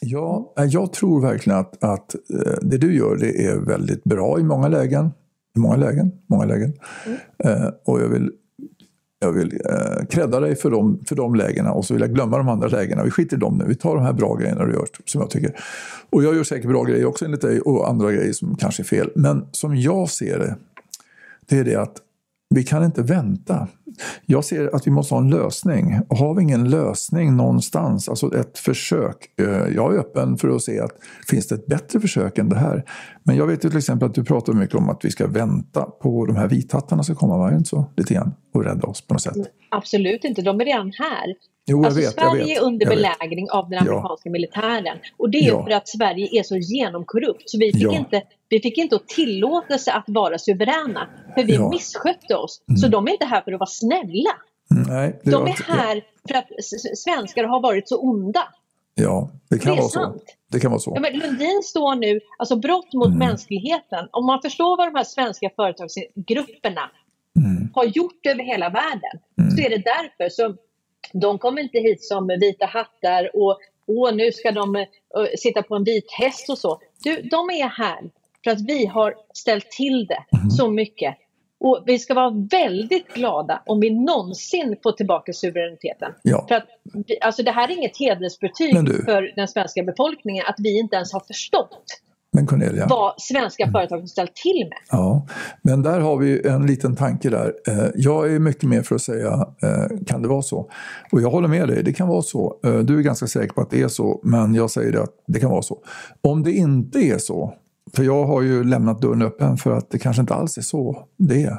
Ja, 0.00 0.54
eh, 0.58 0.64
jag 0.64 0.92
tror 0.92 1.20
verkligen 1.20 1.58
att, 1.58 1.84
att 1.84 2.14
det 2.62 2.78
du 2.78 2.96
gör 2.96 3.16
det 3.16 3.46
är 3.46 3.56
väldigt 3.56 4.04
bra 4.04 4.40
i 4.40 4.42
många 4.42 4.68
lägen. 4.68 5.10
I 5.56 5.58
många 5.58 5.76
lägen. 5.76 6.12
Många 6.26 6.44
lägen. 6.44 6.72
Mm. 7.06 7.62
Uh, 7.62 7.70
och 7.84 8.00
jag 8.00 8.08
vill 8.08 8.30
jag 9.24 9.32
vill 9.32 9.60
eh, 9.70 10.06
credda 10.10 10.40
dig 10.40 10.56
för 10.56 10.70
de, 10.70 11.04
för 11.04 11.16
de 11.16 11.34
lägena 11.34 11.72
och 11.72 11.84
så 11.84 11.94
vill 11.94 12.00
jag 12.00 12.14
glömma 12.14 12.38
de 12.38 12.48
andra 12.48 12.68
lägena. 12.68 13.04
Vi 13.04 13.10
skiter 13.10 13.36
i 13.36 13.40
dem 13.40 13.58
nu. 13.58 13.64
Vi 13.68 13.74
tar 13.74 13.94
de 13.94 14.04
här 14.04 14.12
bra 14.12 14.34
grejerna 14.34 14.64
du 14.64 14.72
gör 14.72 14.86
som 15.04 15.20
jag 15.20 15.30
tycker. 15.30 15.56
Och 16.10 16.24
jag 16.24 16.34
gör 16.34 16.44
säkert 16.44 16.68
bra 16.68 16.84
grejer 16.84 17.06
också 17.06 17.24
enligt 17.24 17.40
dig 17.40 17.60
och 17.60 17.88
andra 17.88 18.12
grejer 18.12 18.32
som 18.32 18.56
kanske 18.56 18.82
är 18.82 18.84
fel. 18.84 19.10
Men 19.14 19.46
som 19.50 19.76
jag 19.76 20.10
ser 20.10 20.38
det, 20.38 20.56
det 21.48 21.58
är 21.58 21.64
det 21.64 21.76
att 21.76 21.96
vi 22.54 22.64
kan 22.64 22.84
inte 22.84 23.02
vänta. 23.02 23.68
Jag 24.26 24.44
ser 24.44 24.74
att 24.74 24.86
vi 24.86 24.90
måste 24.90 25.14
ha 25.14 25.20
en 25.20 25.30
lösning. 25.30 26.00
Och 26.08 26.16
har 26.16 26.34
vi 26.34 26.42
ingen 26.42 26.70
lösning 26.70 27.36
någonstans, 27.36 28.08
alltså 28.08 28.34
ett 28.34 28.58
försök. 28.58 29.16
Eh, 29.40 29.46
jag 29.74 29.94
är 29.94 29.98
öppen 29.98 30.38
för 30.38 30.48
att 30.48 30.62
se 30.62 30.80
att 30.80 30.92
finns 31.30 31.48
det 31.48 31.54
ett 31.54 31.66
bättre 31.66 32.00
försök 32.00 32.38
än 32.38 32.48
det 32.48 32.56
här. 32.56 32.84
Men 33.22 33.36
jag 33.36 33.46
vet 33.46 33.64
ju 33.64 33.68
till 33.68 33.78
exempel 33.78 34.08
att 34.08 34.14
du 34.14 34.24
pratar 34.24 34.52
mycket 34.52 34.76
om 34.76 34.88
att 34.88 35.04
vi 35.04 35.10
ska 35.10 35.26
vänta 35.26 35.82
på 35.82 36.26
de 36.26 36.36
här 36.36 36.48
vithattarna 36.48 37.02
ska 37.02 37.14
komma, 37.14 37.36
var 37.36 37.50
det 37.50 37.56
inte 37.56 37.68
så? 37.68 37.92
Lite 37.96 38.14
grann. 38.14 38.34
Och 38.54 38.64
rädda 38.64 38.86
oss 38.86 39.06
på 39.06 39.14
något 39.14 39.22
sätt. 39.22 39.36
Absolut 39.70 40.24
inte, 40.24 40.42
de 40.42 40.60
är 40.60 40.64
redan 40.64 40.92
här. 40.98 41.34
Jo, 41.66 41.84
alltså, 41.84 42.00
vet, 42.00 42.12
Sverige 42.12 42.58
är 42.58 42.62
under 42.62 42.86
belägring 42.86 43.50
av 43.50 43.70
den 43.70 43.78
amerikanska 43.78 44.28
ja. 44.28 44.32
militären. 44.32 44.98
Och 45.16 45.30
det 45.30 45.38
är 45.38 45.48
ja. 45.48 45.64
för 45.64 45.70
att 45.70 45.88
Sverige 45.88 46.40
är 46.40 46.42
så 46.42 46.56
genomkorrupt. 46.56 47.50
Så 47.50 47.58
vi 47.58 47.72
fick, 47.72 47.82
ja. 47.82 47.92
inte, 47.96 48.22
vi 48.48 48.60
fick 48.60 48.78
inte 48.78 48.98
tillåtelse 49.06 49.92
att 49.92 50.04
vara 50.06 50.38
suveräna. 50.38 51.08
För 51.34 51.44
vi 51.44 51.58
misskötte 51.58 52.36
oss. 52.36 52.62
Mm. 52.68 52.76
Så 52.76 52.88
de 52.88 53.06
är 53.08 53.12
inte 53.12 53.24
här 53.24 53.40
för 53.42 53.52
att 53.52 53.60
vara 53.60 53.70
snälla. 53.70 54.30
Mm, 54.70 54.82
nej, 54.88 55.20
de 55.24 55.46
är 55.46 55.72
här 55.72 56.02
för 56.28 56.34
att 56.34 56.48
svenskar 56.98 57.44
har 57.44 57.60
varit 57.60 57.88
så 57.88 58.00
onda. 58.00 58.48
Ja, 58.94 59.30
det 59.50 59.58
kan 59.58 59.74
det 59.74 59.80
vara 59.80 59.90
sant. 59.90 60.22
så. 60.26 60.34
Det 60.50 60.60
kan 60.60 60.70
vara 60.70 60.80
så. 60.80 60.98
Ja, 61.02 61.10
Lundin 61.10 61.62
står 61.62 61.94
nu, 61.94 62.20
alltså 62.38 62.56
brott 62.56 62.92
mot 62.92 63.06
mm. 63.06 63.18
mänskligheten. 63.18 64.08
Om 64.12 64.26
man 64.26 64.42
förstår 64.42 64.76
vad 64.76 64.92
de 64.92 64.94
här 64.94 65.04
svenska 65.04 65.50
företagsgrupperna 65.56 66.90
mm. 67.38 67.68
har 67.74 67.84
gjort 67.84 68.26
över 68.26 68.42
hela 68.42 68.70
världen 68.70 69.20
mm. 69.38 69.50
så 69.50 69.62
är 69.62 69.70
det 69.70 69.82
därför. 69.84 70.28
Så 70.30 70.54
de 71.12 71.38
kommer 71.38 71.62
inte 71.62 71.78
hit 71.78 72.04
som 72.04 72.28
vita 72.40 72.66
hattar 72.66 73.30
och 73.36 73.58
åh, 73.86 74.14
nu 74.14 74.32
ska 74.32 74.50
de 74.50 74.76
uh, 74.76 74.84
sitta 75.38 75.62
på 75.62 75.74
en 75.74 75.84
vit 75.84 76.12
häst 76.12 76.50
och 76.50 76.58
så. 76.58 76.80
Du, 77.04 77.22
de 77.22 77.50
är 77.50 77.68
här 77.68 78.10
för 78.44 78.50
att 78.50 78.60
vi 78.60 78.86
har 78.86 79.14
ställt 79.34 79.70
till 79.70 80.06
det 80.06 80.24
mm. 80.36 80.50
så 80.50 80.70
mycket. 80.70 81.16
Och 81.60 81.82
vi 81.86 81.98
ska 81.98 82.14
vara 82.14 82.30
väldigt 82.50 83.14
glada 83.14 83.62
om 83.66 83.80
vi 83.80 83.90
någonsin 83.90 84.76
får 84.82 84.92
tillbaka 84.92 85.32
suveräniteten. 85.32 86.12
Ja. 86.22 86.46
För 86.48 86.54
att, 86.54 86.68
alltså 87.20 87.42
det 87.42 87.50
här 87.50 87.68
är 87.70 87.76
inget 87.76 87.98
hedersbetyg 87.98 88.74
för 89.04 89.36
den 89.36 89.48
svenska 89.48 89.82
befolkningen 89.82 90.44
att 90.46 90.56
vi 90.58 90.78
inte 90.78 90.96
ens 90.96 91.12
har 91.12 91.20
förstått 91.20 92.00
men 92.34 92.46
Cornelia. 92.46 92.86
vad 92.90 93.14
svenska 93.18 93.70
företag 93.70 94.00
har 94.00 94.06
ställt 94.06 94.34
till 94.34 94.68
med. 94.70 94.78
Ja, 94.90 95.26
men 95.62 95.82
där 95.82 96.00
har 96.00 96.16
vi 96.16 96.48
en 96.48 96.66
liten 96.66 96.96
tanke 96.96 97.30
där. 97.30 97.52
Eh, 97.68 97.86
jag 97.94 98.34
är 98.34 98.38
mycket 98.38 98.68
mer 98.68 98.82
för 98.82 98.94
att 98.94 99.02
säga, 99.02 99.46
eh, 99.62 99.98
kan 100.06 100.22
det 100.22 100.28
vara 100.28 100.42
så? 100.42 100.70
Och 101.12 101.22
jag 101.22 101.30
håller 101.30 101.48
med 101.48 101.68
dig, 101.68 101.82
det 101.82 101.92
kan 101.92 102.08
vara 102.08 102.22
så. 102.22 102.56
Eh, 102.64 102.78
du 102.78 102.98
är 102.98 103.02
ganska 103.02 103.26
säker 103.26 103.54
på 103.54 103.60
att 103.60 103.70
det 103.70 103.82
är 103.82 103.88
så, 103.88 104.20
men 104.22 104.54
jag 104.54 104.70
säger 104.70 104.92
det 104.92 105.02
att 105.02 105.14
det 105.26 105.40
kan 105.40 105.50
vara 105.50 105.62
så. 105.62 105.78
Om 106.22 106.42
det 106.42 106.52
inte 106.52 106.98
är 106.98 107.18
så, 107.18 107.54
för 107.92 108.02
jag 108.02 108.26
har 108.26 108.42
ju 108.42 108.64
lämnat 108.64 109.00
dörren 109.00 109.22
öppen 109.22 109.56
för 109.56 109.70
att 109.70 109.90
det 109.90 109.98
kanske 109.98 110.20
inte 110.20 110.34
alls 110.34 110.58
är 110.58 110.62
så 110.62 111.04
det 111.18 111.42
är. 111.42 111.58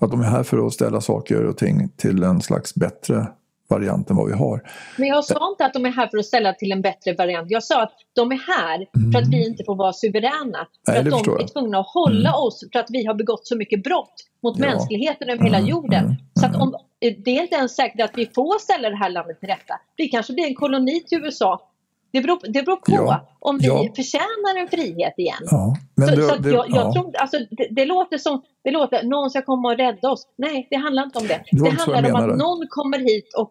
Att 0.00 0.10
de 0.10 0.20
är 0.20 0.24
här 0.24 0.42
för 0.42 0.66
att 0.66 0.72
ställa 0.72 1.00
saker 1.00 1.44
och 1.44 1.56
ting 1.56 1.88
till 1.96 2.22
en 2.22 2.40
slags 2.40 2.74
bättre 2.74 3.26
variant 3.68 4.10
än 4.10 4.16
vad 4.16 4.26
vi 4.26 4.32
har. 4.32 4.62
Men 4.96 5.08
jag 5.08 5.24
sa 5.24 5.50
inte 5.50 5.64
att 5.64 5.72
de 5.72 5.86
är 5.86 5.90
här 5.90 6.06
för 6.06 6.18
att 6.18 6.26
ställa 6.26 6.52
till 6.52 6.72
en 6.72 6.82
bättre 6.82 7.14
variant. 7.14 7.50
Jag 7.50 7.64
sa 7.64 7.82
att 7.82 7.92
de 8.14 8.32
är 8.32 8.36
här 8.36 8.86
mm. 8.96 9.12
för 9.12 9.18
att 9.18 9.28
vi 9.28 9.46
inte 9.46 9.64
får 9.64 9.76
vara 9.76 9.92
suveräna. 9.92 10.66
För 10.86 10.92
Nej, 10.92 10.98
att 10.98 11.24
de 11.24 11.42
är 11.42 11.46
tvungna 11.46 11.78
att 11.78 11.86
hålla 11.86 12.28
mm. 12.28 12.42
oss 12.42 12.64
för 12.72 12.78
att 12.80 12.86
vi 12.88 13.06
har 13.06 13.14
begått 13.14 13.46
så 13.46 13.56
mycket 13.56 13.82
brott 13.82 14.14
mot 14.42 14.58
ja. 14.58 14.66
mänskligheten 14.66 15.30
över 15.30 15.44
hela 15.44 15.58
mm, 15.58 15.70
jorden. 15.70 16.04
Mm. 16.04 16.16
Så 16.40 16.46
att 16.46 16.56
om, 16.56 16.76
det 17.00 17.30
är 17.38 17.42
inte 17.42 17.56
ens 17.56 17.76
säkert 17.76 18.00
att 18.00 18.18
vi 18.18 18.26
får 18.34 18.58
ställa 18.58 18.90
det 18.90 18.96
här 18.96 19.10
landet 19.10 19.40
till 19.40 19.48
rätta. 19.48 19.74
Vi 19.96 20.08
kanske 20.08 20.32
blir 20.32 20.46
en 20.46 20.54
koloni 20.54 21.00
till 21.00 21.18
USA 21.24 21.67
det 22.12 22.20
beror, 22.20 22.38
det 22.52 22.62
beror 22.62 22.76
på 22.76 22.92
ja, 22.92 23.28
om 23.40 23.58
vi 23.58 23.66
ja. 23.66 23.88
förtjänar 23.96 24.60
en 24.60 24.68
frihet 24.68 25.14
igen. 25.16 25.42
Ja, 25.50 25.76
så, 25.94 26.14
det, 26.14 26.22
så 26.22 26.34
jag, 26.42 26.52
jag 26.52 26.66
ja. 26.68 26.92
tror, 26.92 27.16
alltså, 27.16 27.38
det, 27.50 27.68
det, 27.70 27.84
låter 27.84 28.18
som 28.18 28.42
det 28.64 28.70
låter, 28.70 29.02
någon 29.02 29.30
ska 29.30 29.42
komma 29.42 29.68
och 29.68 29.76
rädda 29.76 30.10
oss. 30.10 30.26
Nej, 30.38 30.66
det 30.70 30.76
handlar 30.76 31.02
inte 31.04 31.18
om 31.18 31.26
det. 31.26 31.44
Det, 31.50 31.64
det 31.64 31.70
handlar 31.70 32.10
om 32.10 32.30
att 32.30 32.38
någon 32.38 32.66
kommer 32.68 32.98
hit 32.98 33.34
och, 33.36 33.50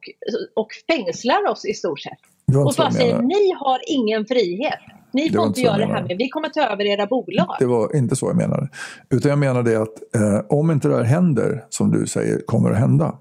och 0.56 0.68
fängslar 0.92 1.52
oss 1.52 1.66
i 1.66 1.74
stort 1.74 2.00
sett. 2.00 2.20
Och 2.58 2.74
bara 2.78 2.92
säger 2.92 3.22
ni 3.22 3.54
har 3.60 3.80
ingen 3.88 4.26
frihet. 4.26 4.80
Ni 5.12 5.32
får 5.32 5.48
inte 5.48 5.62
göra 5.62 5.78
det 5.78 5.86
här 5.86 6.04
med, 6.04 6.18
vi 6.18 6.30
kommer 6.30 6.50
ta 6.50 6.62
över 6.62 6.86
era 6.86 7.06
bolag. 7.06 7.56
Det 7.60 7.66
var 7.66 7.96
inte 7.96 8.16
så 8.16 8.26
jag 8.26 8.36
menade. 8.36 8.70
Utan 9.10 9.30
jag 9.30 9.40
menade 9.40 9.82
att 9.82 10.16
eh, 10.16 10.40
om 10.50 10.72
inte 10.72 10.88
det 10.88 10.96
här 10.96 11.04
händer, 11.04 11.66
som 11.70 11.92
du 11.92 12.08
säger 12.08 12.42
kommer 12.46 12.72
att 12.72 12.78
hända, 12.78 13.18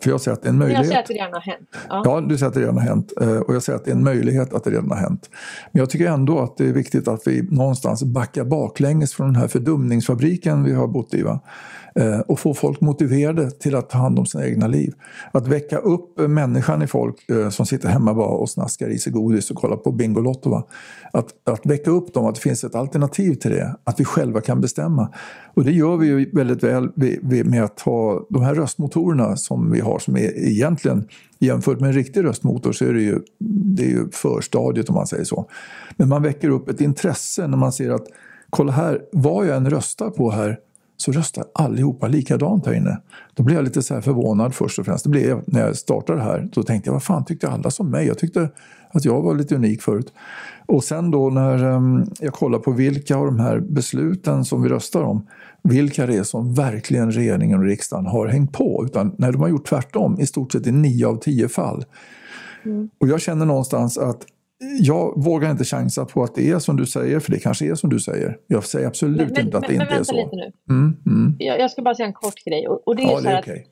för 0.00 0.10
jag 0.10 0.20
säger 0.20 0.36
att 0.36 0.42
det 0.42 0.48
är 0.48 0.50
en 0.50 0.58
möjlighet. 0.58 0.86
Jag 0.86 0.86
säger 0.86 1.00
att 1.00 1.06
det 1.06 1.14
redan 1.14 1.32
har 1.32 1.40
hänt. 1.40 1.68
Ja, 1.88 2.02
ja 2.04 2.20
du 2.20 2.38
säger 2.38 2.48
att 2.48 2.54
det 2.54 2.60
redan 2.60 2.78
har 2.78 2.84
hänt. 2.84 3.12
Eh, 3.20 3.36
och 3.36 3.54
jag 3.54 3.62
säger 3.62 3.78
att 3.78 3.84
det 3.84 3.90
är 3.90 3.94
en 3.94 4.04
möjlighet 4.04 4.54
att 4.54 4.64
det 4.64 4.70
redan 4.70 4.90
har 4.90 4.96
hänt. 4.96 5.30
Men 5.72 5.80
jag 5.80 5.90
tycker 5.90 6.06
ändå 6.06 6.38
att 6.38 6.56
det 6.56 6.68
är 6.68 6.72
viktigt 6.72 7.08
att 7.08 7.26
vi 7.26 7.42
någonstans 7.42 8.02
backar 8.02 8.44
baklänges 8.44 9.14
från 9.14 9.26
den 9.26 9.36
här 9.36 9.48
fördumningsfabriken 9.48 10.64
vi 10.64 10.72
har 10.72 10.88
bott 10.88 11.14
i. 11.14 11.22
Va? 11.22 11.40
Eh, 12.00 12.20
och 12.20 12.38
få 12.38 12.54
folk 12.54 12.80
motiverade 12.80 13.50
till 13.50 13.74
att 13.74 13.90
ta 13.90 13.98
hand 13.98 14.18
om 14.18 14.26
sina 14.26 14.46
egna 14.46 14.66
liv. 14.66 14.94
Att 15.32 15.46
väcka 15.46 15.78
upp 15.78 16.18
människan 16.18 16.82
i 16.82 16.86
folk 16.86 17.30
eh, 17.30 17.48
som 17.48 17.66
sitter 17.66 17.88
hemma 17.88 18.14
bara 18.14 18.28
och 18.28 18.50
snaskar 18.50 18.88
i 18.88 18.98
sig 18.98 19.12
godis 19.12 19.50
och 19.50 19.56
kollar 19.56 19.76
på 19.76 19.92
Bingolotto. 19.92 20.50
Va? 20.50 20.66
Att, 21.12 21.48
att 21.48 21.66
väcka 21.66 21.90
upp 21.90 22.14
dem, 22.14 22.26
att 22.26 22.34
det 22.34 22.40
finns 22.40 22.64
ett 22.64 22.74
alternativ 22.74 23.34
till 23.34 23.50
det. 23.50 23.76
Att 23.84 24.00
vi 24.00 24.04
själva 24.04 24.40
kan 24.40 24.60
bestämma. 24.60 25.08
Och 25.54 25.64
det 25.64 25.72
gör 25.72 25.96
vi 25.96 26.06
ju 26.06 26.30
väldigt 26.32 26.62
väl 26.62 26.88
med 27.44 27.64
att 27.64 27.80
ha 27.80 28.26
de 28.30 28.42
här 28.42 28.54
röstmotorerna 28.54 29.36
som 29.36 29.72
vi 29.72 29.80
har 29.80 29.98
som 29.98 30.16
är 30.16 30.48
egentligen 30.48 31.08
jämfört 31.38 31.80
med 31.80 31.88
en 31.88 31.94
riktig 31.94 32.24
röstmotor 32.24 32.72
så 32.72 32.84
är 32.84 32.92
det 32.92 33.02
ju, 33.02 33.18
det 33.38 33.82
är 33.82 33.88
ju 33.88 34.10
förstadiet 34.10 34.88
om 34.88 34.94
man 34.94 35.06
säger 35.06 35.24
så. 35.24 35.46
Men 35.96 36.08
man 36.08 36.22
väcker 36.22 36.48
upp 36.48 36.68
ett 36.68 36.80
intresse 36.80 37.46
när 37.46 37.56
man 37.56 37.72
ser 37.72 37.90
att 37.90 38.06
kolla 38.50 38.72
här, 38.72 39.00
vad 39.12 39.46
jag 39.46 39.56
än 39.56 39.70
röstar 39.70 40.10
på 40.10 40.30
här 40.30 40.58
så 41.00 41.12
röstar 41.12 41.44
allihopa 41.54 42.08
likadant 42.08 42.66
här 42.66 42.72
inne. 42.72 43.00
Då 43.34 43.42
blev 43.42 43.56
jag 43.56 43.64
lite 43.64 43.82
så 43.82 44.02
förvånad 44.02 44.54
först 44.54 44.78
och 44.78 44.84
främst. 44.84 45.04
Det 45.04 45.10
blev 45.10 45.28
jag 45.28 45.42
när 45.46 45.60
jag 45.60 45.76
startade 45.76 46.22
här. 46.22 46.48
Då 46.52 46.62
tänkte 46.62 46.88
jag, 46.88 46.92
vad 46.92 47.02
fan 47.02 47.24
tyckte 47.24 47.48
alla 47.48 47.70
som 47.70 47.90
mig? 47.90 48.06
Jag 48.06 48.18
tyckte 48.18 48.48
att 48.90 49.04
jag 49.04 49.22
var 49.22 49.34
lite 49.34 49.54
unik 49.54 49.82
förut. 49.82 50.12
Och 50.66 50.84
sen 50.84 51.10
då 51.10 51.30
när 51.30 51.64
um, 51.64 52.10
jag 52.20 52.32
kollar 52.32 52.58
på 52.58 52.70
vilka 52.70 53.16
av 53.16 53.26
de 53.26 53.40
här 53.40 53.60
besluten 53.60 54.44
som 54.44 54.62
vi 54.62 54.68
röstar 54.68 55.02
om, 55.02 55.26
vilka 55.62 56.06
det 56.06 56.16
är 56.16 56.22
som 56.22 56.54
verkligen 56.54 57.12
regeringen 57.12 57.58
och 57.58 57.64
riksdagen 57.64 58.06
har 58.06 58.26
hängt 58.26 58.52
på. 58.52 58.84
Utan 58.84 59.14
när 59.18 59.32
de 59.32 59.42
har 59.42 59.48
gjort 59.48 59.66
tvärtom, 59.66 60.20
i 60.20 60.26
stort 60.26 60.52
sett 60.52 60.66
i 60.66 60.72
nio 60.72 61.06
av 61.06 61.16
tio 61.16 61.48
fall. 61.48 61.84
Mm. 62.64 62.90
Och 62.98 63.08
jag 63.08 63.20
känner 63.20 63.46
någonstans 63.46 63.98
att 63.98 64.26
jag 64.60 65.24
vågar 65.24 65.50
inte 65.50 65.64
chansa 65.64 66.04
på 66.04 66.22
att 66.22 66.34
det 66.34 66.50
är 66.50 66.58
som 66.58 66.76
du 66.76 66.86
säger, 66.86 67.20
för 67.20 67.32
det 67.32 67.38
kanske 67.38 67.70
är 67.70 67.74
som 67.74 67.90
du 67.90 68.00
säger. 68.00 68.38
Jag 68.46 68.64
säger 68.64 68.86
absolut 68.86 69.30
men, 69.30 69.46
inte 69.46 69.58
att 69.58 69.68
men, 69.68 69.78
det 69.78 69.82
inte 69.82 69.94
är 69.94 70.02
så. 70.02 70.14
Men 70.14 70.22
vänta 70.22 70.36
lite 70.36 70.52
nu. 70.66 70.74
Mm, 70.74 70.96
mm. 71.06 71.36
Jag, 71.38 71.60
jag, 71.60 71.70
ska 71.70 71.82
bara 71.82 71.94
säga 71.94 72.06
en 72.06 72.12
kort 72.12 72.44
grej. 72.44 72.68
Och, 72.68 72.88
och 72.88 72.96
det 72.96 73.02
är 73.02 73.10
ja, 73.10 73.20
så 73.20 73.28
här 73.28 73.38
okay. 73.38 73.58
att, 73.58 73.66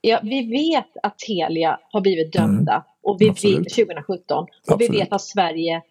ja, 0.00 0.20
vi 0.22 0.50
vet 0.50 0.96
att 1.02 1.18
Telia 1.18 1.78
har 1.92 2.00
blivit 2.00 2.32
dömda 2.32 2.72
mm, 2.72 2.84
och 3.02 3.16
vi 3.20 3.28
vet, 3.28 3.74
2017. 3.74 4.38
Och 4.38 4.48
absolut. 4.66 4.90
vi 4.90 4.98
vet 4.98 5.12
att 5.12 5.22
Sverige 5.22 5.82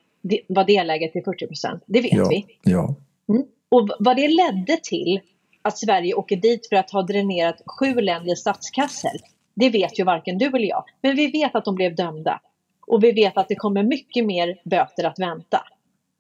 var 0.48 0.64
delägare 0.64 1.12
till 1.12 1.24
40 1.24 1.48
procent. 1.48 1.84
Det 1.88 2.02
vet 2.02 2.14
ja, 2.14 2.28
vi. 2.30 2.46
Ja. 2.64 2.96
Mm. 3.30 3.44
Och 3.72 3.90
vad 4.00 4.16
det 4.16 4.28
ledde 4.28 4.78
till, 4.84 5.20
att 5.62 5.78
Sverige 5.78 6.14
åker 6.14 6.36
dit 6.36 6.68
för 6.70 6.76
att 6.76 6.92
ha 6.92 7.02
dränerat 7.02 7.62
sju 7.80 7.96
länders 8.02 8.40
statskassor, 8.40 9.18
det 9.56 9.70
vet 9.70 10.00
ju 10.00 10.04
varken 10.04 10.38
du 10.38 10.46
eller 10.46 10.68
jag. 10.68 10.84
Men 11.02 11.16
vi 11.16 11.28
vet 11.32 11.56
att 11.56 11.66
de 11.66 11.76
blev 11.76 11.96
dömda. 11.96 12.42
Och 12.88 13.04
vi 13.04 13.12
vet 13.12 13.38
att 13.38 13.48
det 13.48 13.56
kommer 13.56 13.84
mycket 13.84 14.26
mer 14.26 14.62
böter 14.66 15.04
att 15.04 15.20
vänta. 15.20 15.62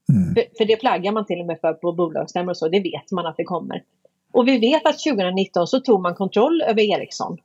Mm. 0.09 0.35
För, 0.35 0.57
för, 0.57 0.65
det 0.65 0.75
plaggar 0.75 1.11
man 1.11 1.25
till 1.25 1.39
och 1.39 1.45
med 1.45 1.59
för 1.59 1.73
på 1.73 1.91
bolagsstämmor 1.91 2.49
och 2.49 2.57
så, 2.57 2.67
det 2.67 2.79
vet 2.79 3.11
man 3.11 3.25
att 3.25 3.37
det 3.37 3.43
kommer. 3.43 3.83
Och 4.31 4.47
vi 4.47 4.59
vet 4.59 4.85
att 4.85 4.99
2019 4.99 5.67
så 5.67 5.79
tog 5.79 6.01
man 6.01 6.15
kontroll 6.15 6.61
över 6.61 6.81
Ericsson. 6.81 7.37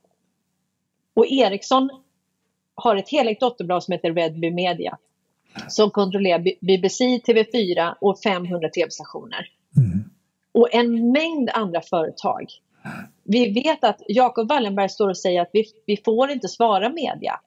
Och 1.13 1.25
Ericsson 1.27 1.89
har 2.75 2.95
ett 2.95 3.09
helägt 3.09 3.39
dotterbolag 3.39 3.83
som 3.83 3.91
heter 3.91 4.13
Redby 4.13 4.51
Media 4.51 4.97
som 5.67 5.91
kontrollerar 5.91 6.43
BBC, 6.61 7.03
TV4 7.03 7.93
och 8.01 8.19
500 8.19 8.69
tv-stationer. 8.69 9.47
Mm. 9.77 10.09
Och 10.51 10.73
en 10.73 11.11
mängd 11.11 11.49
andra 11.53 11.81
företag. 11.81 12.45
Vi 13.23 13.53
vet 13.53 13.83
att 13.83 14.01
Jacob 14.07 14.49
Wallenberg 14.49 14.89
står 14.89 15.09
och 15.09 15.17
säger 15.17 15.41
att 15.41 15.49
vi, 15.53 15.65
vi 15.85 15.97
får 15.97 16.29
inte 16.29 16.47
svara 16.47 16.89
media 16.89 17.39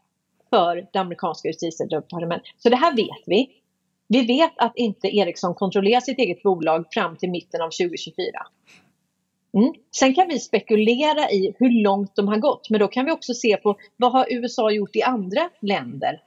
för 0.50 0.86
det 0.92 0.98
amerikanska 0.98 1.48
justitiedepartementet. 1.48 2.48
Så 2.58 2.68
det 2.68 2.76
här 2.76 2.96
vet 2.96 3.22
vi. 3.26 3.50
Vi 4.08 4.26
vet 4.26 4.52
att 4.56 4.72
inte 4.76 5.16
Ericsson 5.16 5.54
kontrollerar 5.54 6.00
sitt 6.00 6.18
eget 6.18 6.42
bolag 6.42 6.84
fram 6.90 7.16
till 7.16 7.30
mitten 7.30 7.62
av 7.62 7.66
2024. 7.66 8.26
Mm. 9.54 9.72
Sen 9.96 10.14
kan 10.14 10.28
vi 10.28 10.38
spekulera 10.38 11.30
i 11.30 11.54
hur 11.58 11.82
långt 11.82 12.16
de 12.16 12.28
har 12.28 12.36
gått, 12.36 12.70
men 12.70 12.80
då 12.80 12.88
kan 12.88 13.04
vi 13.04 13.12
också 13.12 13.34
se 13.34 13.56
på 13.56 13.76
vad 13.96 14.12
har 14.12 14.26
USA 14.30 14.70
gjort 14.70 14.96
i 14.96 15.02
andra 15.02 15.50
länder? 15.60 16.22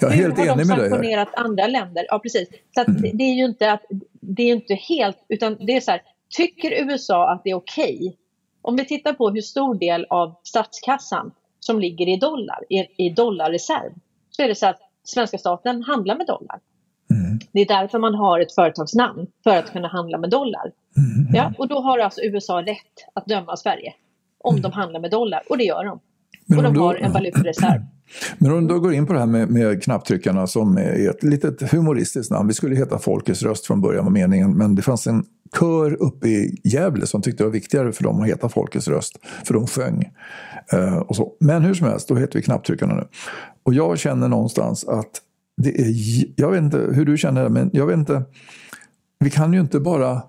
Jag 0.00 0.12
är 0.12 0.16
helt 0.16 0.38
hur 0.38 0.44
enig 0.44 0.66
med 0.66 0.66
dig. 0.66 0.66
Hur 0.66 0.82
har 0.82 0.88
de 0.88 0.90
sanktionerat 0.90 1.34
andra 1.34 1.66
länder? 1.66 2.06
Ja, 2.08 2.18
precis. 2.18 2.48
Så 2.74 2.80
mm. 2.80 3.16
det, 3.18 3.24
är 3.24 3.34
ju 3.34 3.44
inte 3.44 3.72
att, 3.72 3.84
det 4.20 4.42
är 4.42 4.52
inte 4.52 4.74
helt, 4.74 5.18
utan 5.28 5.56
det 5.66 5.76
är 5.76 5.80
så 5.80 5.90
här, 5.90 6.02
tycker 6.28 6.84
USA 6.84 7.32
att 7.32 7.44
det 7.44 7.50
är 7.50 7.54
okej? 7.54 7.96
Okay? 7.96 8.12
Om 8.62 8.76
vi 8.76 8.84
tittar 8.84 9.12
på 9.12 9.30
hur 9.30 9.40
stor 9.40 9.74
del 9.74 10.06
av 10.10 10.34
statskassan 10.42 11.32
som 11.66 11.80
ligger 11.80 12.08
i 12.08 12.16
dollar, 12.16 12.58
i, 12.68 13.06
i 13.06 13.10
dollarreserv, 13.10 13.92
så 14.30 14.42
är 14.42 14.48
det 14.48 14.54
så 14.54 14.66
att 14.66 14.80
svenska 15.04 15.38
staten 15.38 15.82
handlar 15.82 16.16
med 16.16 16.26
dollar. 16.26 16.60
Mm. 17.10 17.38
Det 17.52 17.60
är 17.60 17.66
därför 17.66 17.98
man 17.98 18.14
har 18.14 18.40
ett 18.40 18.54
företagsnamn, 18.54 19.26
för 19.44 19.56
att 19.56 19.72
kunna 19.72 19.88
handla 19.88 20.18
med 20.18 20.30
dollar. 20.30 20.72
Mm. 20.96 21.34
Ja, 21.34 21.52
och 21.58 21.68
då 21.68 21.80
har 21.80 21.98
alltså 21.98 22.20
USA 22.20 22.62
rätt 22.62 22.76
att 23.14 23.26
döma 23.26 23.56
Sverige 23.56 23.94
om 24.38 24.54
mm. 24.54 24.62
de 24.62 24.72
handlar 24.72 25.00
med 25.00 25.10
dollar, 25.10 25.42
och 25.48 25.58
det 25.58 25.64
gör 25.64 25.84
de. 25.84 26.00
Men 26.46 26.58
och 26.58 26.64
de 26.64 26.74
då, 26.74 26.80
har 26.80 26.94
en 26.94 27.12
valutareserv. 27.12 27.80
Men 28.38 28.52
om 28.52 28.66
du 28.66 28.80
går 28.80 28.94
in 28.94 29.06
på 29.06 29.12
det 29.12 29.18
här 29.18 29.26
med, 29.26 29.50
med 29.50 29.82
knapptryckarna 29.82 30.46
som 30.46 30.76
är 30.76 31.10
ett 31.10 31.22
litet 31.22 31.72
humoristiskt 31.72 32.30
namn. 32.30 32.48
Vi 32.48 32.54
skulle 32.54 32.76
heta 32.76 32.98
Folkets 32.98 33.42
röst 33.42 33.66
från 33.66 33.80
början 33.80 34.04
var 34.04 34.12
meningen, 34.12 34.56
men 34.56 34.74
det 34.74 34.82
fanns 34.82 35.06
en 35.06 35.24
kör 35.58 36.02
uppe 36.02 36.28
i 36.28 36.60
Gävle 36.64 37.06
som 37.06 37.22
tyckte 37.22 37.42
det 37.42 37.46
var 37.46 37.52
viktigare 37.52 37.92
för 37.92 38.04
dem 38.04 38.20
att 38.20 38.28
heta 38.28 38.48
Folkets 38.48 38.88
röst, 38.88 39.18
för 39.44 39.54
de 39.54 39.66
sjöng. 39.66 40.10
Uh, 40.74 40.96
och 40.96 41.16
så. 41.16 41.32
Men 41.40 41.62
hur 41.62 41.74
som 41.74 41.86
helst, 41.86 42.08
då 42.08 42.16
heter 42.16 42.38
vi 42.38 42.42
knapptryckarna 42.42 42.94
nu. 42.94 43.04
Och 43.62 43.74
jag 43.74 43.98
känner 43.98 44.28
någonstans 44.28 44.84
att 44.84 45.20
det 45.56 45.80
är, 45.80 45.94
jag 46.36 46.50
vet 46.50 46.62
inte 46.62 46.78
hur 46.78 47.04
du 47.04 47.18
känner 47.18 47.42
det, 47.42 47.48
men 47.50 47.70
jag 47.72 47.86
vet 47.86 47.96
inte, 47.96 48.22
vi 49.18 49.30
kan 49.30 49.52
ju 49.52 49.60
inte 49.60 49.80
bara 49.80 50.22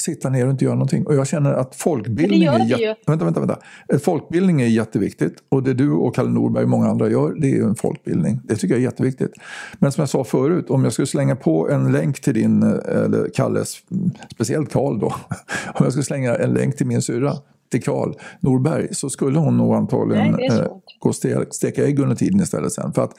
sitta 0.00 0.28
ner 0.28 0.44
och 0.44 0.50
inte 0.50 0.64
göra 0.64 0.74
någonting. 0.74 1.06
Och 1.06 1.14
jag 1.14 1.26
känner 1.26 1.52
att 1.52 1.76
folkbildning, 1.76 2.42
är, 2.42 3.06
vänta, 3.06 3.24
vänta, 3.24 3.40
vänta. 3.40 3.58
folkbildning 3.98 4.60
är 4.60 4.66
jätteviktigt. 4.66 5.34
Och 5.48 5.62
det 5.62 5.74
du 5.74 5.90
och 5.90 6.14
Kalle 6.14 6.30
Norberg 6.30 6.64
och 6.64 6.70
många 6.70 6.88
andra 6.88 7.10
gör, 7.10 7.34
det 7.40 7.58
är 7.58 7.62
en 7.62 7.74
folkbildning. 7.74 8.40
Det 8.44 8.56
tycker 8.56 8.74
jag 8.74 8.80
är 8.80 8.84
jätteviktigt. 8.84 9.32
Men 9.78 9.92
som 9.92 10.02
jag 10.02 10.08
sa 10.08 10.24
förut, 10.24 10.70
om 10.70 10.84
jag 10.84 10.92
skulle 10.92 11.06
slänga 11.06 11.36
på 11.36 11.70
en 11.70 11.92
länk 11.92 12.20
till 12.20 12.34
din, 12.34 12.62
eller 12.62 13.30
Kalles, 13.34 13.76
speciellt 14.34 14.72
Karl 14.72 14.98
då. 14.98 15.06
Om 15.74 15.84
jag 15.84 15.92
skulle 15.92 16.04
slänga 16.04 16.36
en 16.36 16.54
länk 16.54 16.76
till 16.76 16.86
min 16.86 17.02
syrra 17.02 17.32
till 17.70 17.82
Karl 17.82 18.14
Norberg 18.40 18.94
så 18.94 19.10
skulle 19.10 19.38
hon 19.38 19.56
nog 19.56 19.74
antagligen 19.74 20.32
Nej, 20.32 20.46
eh, 20.46 20.66
gå 20.98 21.08
och 21.08 21.14
steka 21.54 21.86
ägg 21.86 21.98
under 21.98 22.16
tiden 22.16 22.40
istället 22.40 22.72
sen. 22.72 22.92
För 22.92 23.02
att 23.02 23.12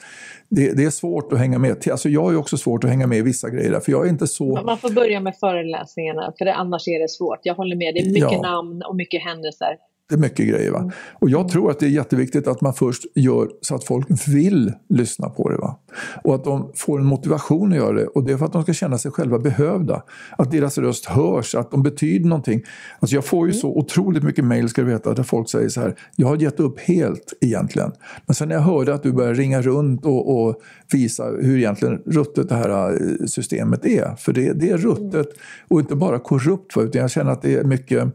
det, 0.48 0.72
det, 0.72 0.84
är 0.84 0.90
svårt 0.90 1.32
att 1.32 1.38
hänga 1.38 1.58
med. 1.58 1.88
Alltså 1.90 2.08
jag 2.08 2.32
är 2.32 2.36
också 2.36 2.56
svårt 2.56 2.84
att 2.84 2.90
hänga 2.90 3.06
med 3.06 3.18
i 3.18 3.22
vissa 3.22 3.50
grejer 3.50 3.70
där, 3.70 3.80
för 3.80 3.92
jag 3.92 4.06
är 4.06 4.10
inte 4.10 4.26
så... 4.26 4.62
Man 4.62 4.78
får 4.78 4.90
börja 4.90 5.20
med 5.20 5.36
föreläsningarna, 5.36 6.32
för 6.38 6.44
det, 6.44 6.54
annars 6.54 6.88
är 6.88 7.02
det 7.02 7.08
svårt. 7.08 7.38
Jag 7.42 7.54
håller 7.54 7.76
med, 7.76 7.94
det 7.94 8.00
är 8.00 8.12
mycket 8.12 8.32
ja. 8.32 8.42
namn 8.42 8.82
och 8.82 8.96
mycket 8.96 9.22
händelser. 9.22 9.76
Det 10.08 10.14
är 10.14 10.18
mycket 10.18 10.48
grejer. 10.48 10.70
Va? 10.70 10.78
Mm. 10.78 10.90
Och 11.12 11.30
jag 11.30 11.48
tror 11.48 11.70
att 11.70 11.78
det 11.78 11.86
är 11.86 11.90
jätteviktigt 11.90 12.46
att 12.46 12.60
man 12.60 12.74
först 12.74 13.02
gör 13.14 13.48
så 13.60 13.74
att 13.74 13.84
folk 13.84 14.28
vill 14.28 14.72
lyssna 14.88 15.28
på 15.28 15.48
det. 15.48 15.56
Va? 15.56 15.78
Och 16.24 16.34
att 16.34 16.44
de 16.44 16.72
får 16.74 16.98
en 16.98 17.04
motivation 17.04 17.72
att 17.72 17.78
göra 17.78 17.92
det. 17.92 18.06
Och 18.06 18.24
det 18.24 18.32
är 18.32 18.36
för 18.36 18.46
att 18.46 18.52
de 18.52 18.62
ska 18.62 18.72
känna 18.72 18.98
sig 18.98 19.10
själva 19.10 19.38
behövda. 19.38 20.02
Att 20.38 20.50
deras 20.50 20.78
röst 20.78 21.06
hörs, 21.06 21.54
att 21.54 21.70
de 21.70 21.82
betyder 21.82 22.28
någonting. 22.28 22.62
Alltså 23.00 23.14
jag 23.14 23.24
får 23.24 23.46
ju 23.46 23.50
mm. 23.50 23.60
så 23.60 23.68
otroligt 23.68 24.22
mycket 24.22 24.44
mejl, 24.44 24.68
ska 24.68 24.82
du 24.82 24.88
veta, 24.88 25.14
där 25.14 25.22
folk 25.22 25.50
säger 25.50 25.68
så 25.68 25.80
här. 25.80 25.94
Jag 26.16 26.28
har 26.28 26.36
gett 26.36 26.60
upp 26.60 26.80
helt 26.80 27.32
egentligen. 27.40 27.92
Men 28.26 28.34
sen 28.34 28.48
när 28.48 28.54
jag 28.54 28.62
hörde 28.62 28.94
att 28.94 29.02
du 29.02 29.12
började 29.12 29.34
ringa 29.34 29.62
runt 29.62 30.04
och, 30.04 30.48
och 30.48 30.60
visa 30.92 31.24
hur 31.24 31.58
egentligen 31.58 32.02
ruttet 32.06 32.48
det 32.48 32.54
här 32.54 32.92
eh, 32.92 33.26
systemet 33.26 33.86
är. 33.86 34.14
För 34.18 34.32
det, 34.32 34.52
det 34.52 34.70
är 34.70 34.78
ruttet 34.78 35.26
och 35.68 35.80
inte 35.80 35.96
bara 35.96 36.18
korrupt, 36.18 36.76
utan 36.76 37.00
jag 37.00 37.10
känner 37.10 37.30
att 37.30 37.42
det 37.42 37.54
är 37.54 37.64
mycket 37.64 38.08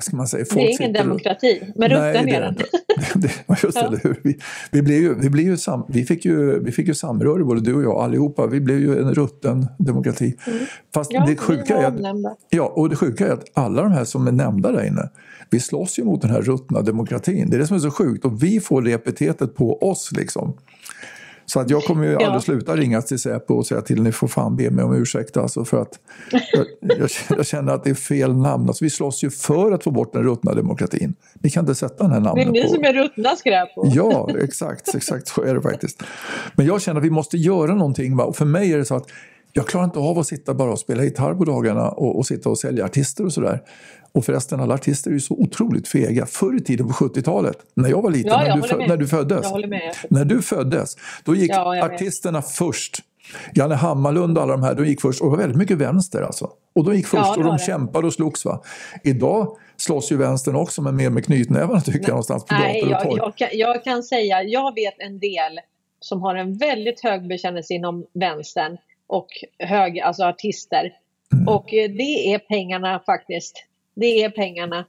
vad 0.00 0.04
ska 0.04 0.16
man 0.16 0.26
säga? 0.26 0.44
Folk 0.44 0.56
det 0.56 0.72
är 0.72 0.80
ingen 0.80 0.92
demokrati, 0.92 1.72
men 1.74 1.88
rutten 1.88 2.28
är 2.28 2.40
den. 2.40 2.56
just 3.62 3.74
det, 3.74 4.00
ja. 4.04 4.14
vi, 4.22 4.38
vi, 4.70 4.82
blev 4.82 4.98
ju, 4.98 5.14
vi, 5.14 5.30
blev 5.30 5.46
ju 5.46 5.56
sam, 5.56 5.84
vi, 5.88 6.04
fick 6.04 6.24
ju, 6.24 6.60
vi 6.60 6.72
fick 6.72 6.88
ju 6.88 6.94
samröre, 6.94 7.44
både 7.44 7.60
du 7.60 7.74
och 7.74 7.82
jag, 7.82 7.96
allihopa. 7.96 8.46
Vi 8.46 8.60
blev 8.60 8.80
ju 8.80 8.98
en 8.98 9.14
rutten 9.14 9.66
demokrati. 9.78 10.36
Mm. 10.46 10.58
Fast 10.94 11.12
ja, 11.12 11.24
det 11.26 11.36
sjuka 11.36 11.76
är 11.76 11.84
att, 11.84 11.94
ja, 12.50 12.72
och 12.76 12.88
det 12.88 12.96
sjuka 12.96 13.26
är 13.26 13.32
att 13.32 13.44
alla 13.52 13.82
de 13.82 13.92
här 13.92 14.04
som 14.04 14.26
är 14.26 14.32
nämnda 14.32 14.72
där 14.72 14.86
inne, 14.86 15.10
vi 15.50 15.60
slåss 15.60 15.98
ju 15.98 16.04
mot 16.04 16.22
den 16.22 16.30
här 16.30 16.42
ruttna 16.42 16.82
demokratin. 16.82 17.50
Det 17.50 17.56
är 17.56 17.58
det 17.58 17.66
som 17.66 17.76
är 17.76 17.80
så 17.80 17.90
sjukt. 17.90 18.24
Och 18.24 18.42
vi 18.42 18.60
får 18.60 18.82
det 18.82 18.92
epitetet 18.92 19.54
på 19.54 19.82
oss 19.82 20.12
liksom. 20.12 20.56
Så 21.50 21.60
att 21.60 21.70
jag 21.70 21.84
kommer 21.84 22.06
ju 22.06 22.16
aldrig 22.16 22.42
sluta 22.42 22.76
ringa 22.76 23.02
till 23.02 23.18
Säpo 23.18 23.54
och 23.54 23.66
säga 23.66 23.80
till 23.80 24.02
ni 24.02 24.12
får 24.12 24.28
fan 24.28 24.56
be 24.56 24.70
mig 24.70 24.84
om 24.84 24.94
ursäkt. 24.94 25.36
Alltså 25.36 25.64
för 25.64 25.82
att 25.82 25.98
jag, 26.30 26.66
jag, 26.80 27.10
jag, 27.36 27.46
känner 27.46 27.72
att 27.72 27.84
det 27.84 27.90
är 27.90 27.94
fel 27.94 28.36
namn. 28.36 28.68
Alltså 28.68 28.84
vi 28.84 28.90
slåss 28.90 29.24
ju 29.24 29.30
för 29.30 29.72
att 29.72 29.84
få 29.84 29.90
bort 29.90 30.12
den 30.12 30.22
ruttna 30.22 30.54
demokratin. 30.54 31.14
Ni 31.34 31.50
kan 31.50 31.62
inte 31.62 31.74
sätta 31.74 32.04
den 32.04 32.12
här 32.12 32.20
namnet 32.20 32.46
på. 32.46 32.52
Det 32.52 32.60
är 32.60 32.62
ni 32.62 32.68
som 32.68 32.84
är 32.84 32.92
ruttna 32.92 33.36
skräp 33.36 33.74
på. 33.74 33.90
Ja, 33.94 34.28
exakt, 34.38 34.94
exakt 34.94 35.28
så 35.28 35.42
är 35.42 35.54
det 35.54 35.62
faktiskt. 35.62 36.02
Men 36.54 36.66
jag 36.66 36.82
känner 36.82 37.00
att 37.00 37.06
vi 37.06 37.10
måste 37.10 37.36
göra 37.36 37.74
någonting. 37.74 38.16
Va? 38.16 38.24
Och 38.24 38.36
för 38.36 38.44
mig 38.44 38.72
är 38.72 38.78
det 38.78 38.84
så 38.84 38.94
att 38.94 39.06
jag 39.52 39.66
klarar 39.66 39.84
inte 39.84 39.98
av 39.98 40.18
att 40.18 40.26
sitta 40.26 40.54
bara 40.54 40.72
och 40.72 40.78
spela 40.78 41.04
gitarr 41.04 41.34
på 41.34 41.44
dagarna 41.44 41.88
och, 41.88 42.18
och 42.18 42.26
sitta 42.26 42.48
och 42.48 42.58
sälja 42.58 42.84
artister 42.84 43.24
och 43.24 43.32
sådär. 43.32 43.60
Och 44.12 44.24
förresten, 44.24 44.60
alla 44.60 44.74
artister 44.74 45.10
är 45.10 45.14
ju 45.14 45.20
så 45.20 45.34
otroligt 45.34 45.88
fega. 45.88 46.26
Förr 46.26 46.56
i 46.56 46.60
tiden 46.60 46.86
på 46.86 46.92
70-talet, 46.92 47.56
när 47.74 47.90
jag 47.90 48.02
var 48.02 48.10
liten, 48.10 48.32
ja, 48.32 48.56
när, 48.56 48.78
du 48.78 48.86
när, 48.86 48.96
du 48.96 49.06
föddes. 49.06 49.46
När 50.10 50.24
du 50.24 50.42
föddes, 50.42 50.96
då 51.24 51.34
gick 51.34 51.50
ja, 51.50 51.84
artisterna 51.84 52.42
först. 52.42 53.02
Janne 53.54 53.74
Hammarlund 53.74 54.38
och 54.38 54.44
alla 54.44 54.52
de 54.52 54.62
här, 54.62 54.74
de 54.74 54.86
gick 54.86 55.00
först. 55.00 55.20
Och 55.20 55.26
det 55.26 55.30
var 55.30 55.38
väldigt 55.38 55.58
mycket 55.58 55.78
vänster 55.78 56.22
alltså. 56.22 56.50
Och 56.74 56.84
de 56.84 56.96
gick 56.96 57.06
först 57.06 57.22
ja, 57.26 57.36
och 57.36 57.44
de 57.44 57.56
det. 57.56 57.62
kämpade 57.62 58.06
och 58.06 58.12
slogs. 58.12 58.44
Va? 58.44 58.62
Idag 59.04 59.56
slåss 59.76 60.12
ju 60.12 60.16
vänstern 60.16 60.56
också, 60.56 60.82
men 60.82 60.96
mer 60.96 61.10
med 61.10 61.24
knytnävarna 61.24 61.80
tycker 61.80 62.00
jag 62.00 62.08
någonstans 62.08 62.44
på 62.44 62.54
Nej, 62.54 62.80
gator 62.80 62.96
och 62.96 63.02
torg. 63.02 63.16
Jag, 63.16 63.26
jag, 63.26 63.36
kan, 63.36 63.48
jag 63.52 63.84
kan 63.84 64.02
säga, 64.02 64.42
jag 64.42 64.74
vet 64.74 64.94
en 64.98 65.18
del 65.18 65.60
som 66.00 66.22
har 66.22 66.34
en 66.34 66.56
väldigt 66.56 67.00
hög 67.00 67.28
bekännelse 67.28 67.74
inom 67.74 68.06
vänstern 68.14 68.76
och 69.06 69.28
hög, 69.58 70.00
alltså 70.00 70.24
artister. 70.24 70.92
Mm. 71.32 71.48
Och 71.48 71.74
eh, 71.74 71.90
det 71.90 72.34
är 72.34 72.38
pengarna 72.38 73.02
faktiskt. 73.06 73.66
Det 73.94 74.24
är 74.24 74.30
pengarna. 74.30 74.84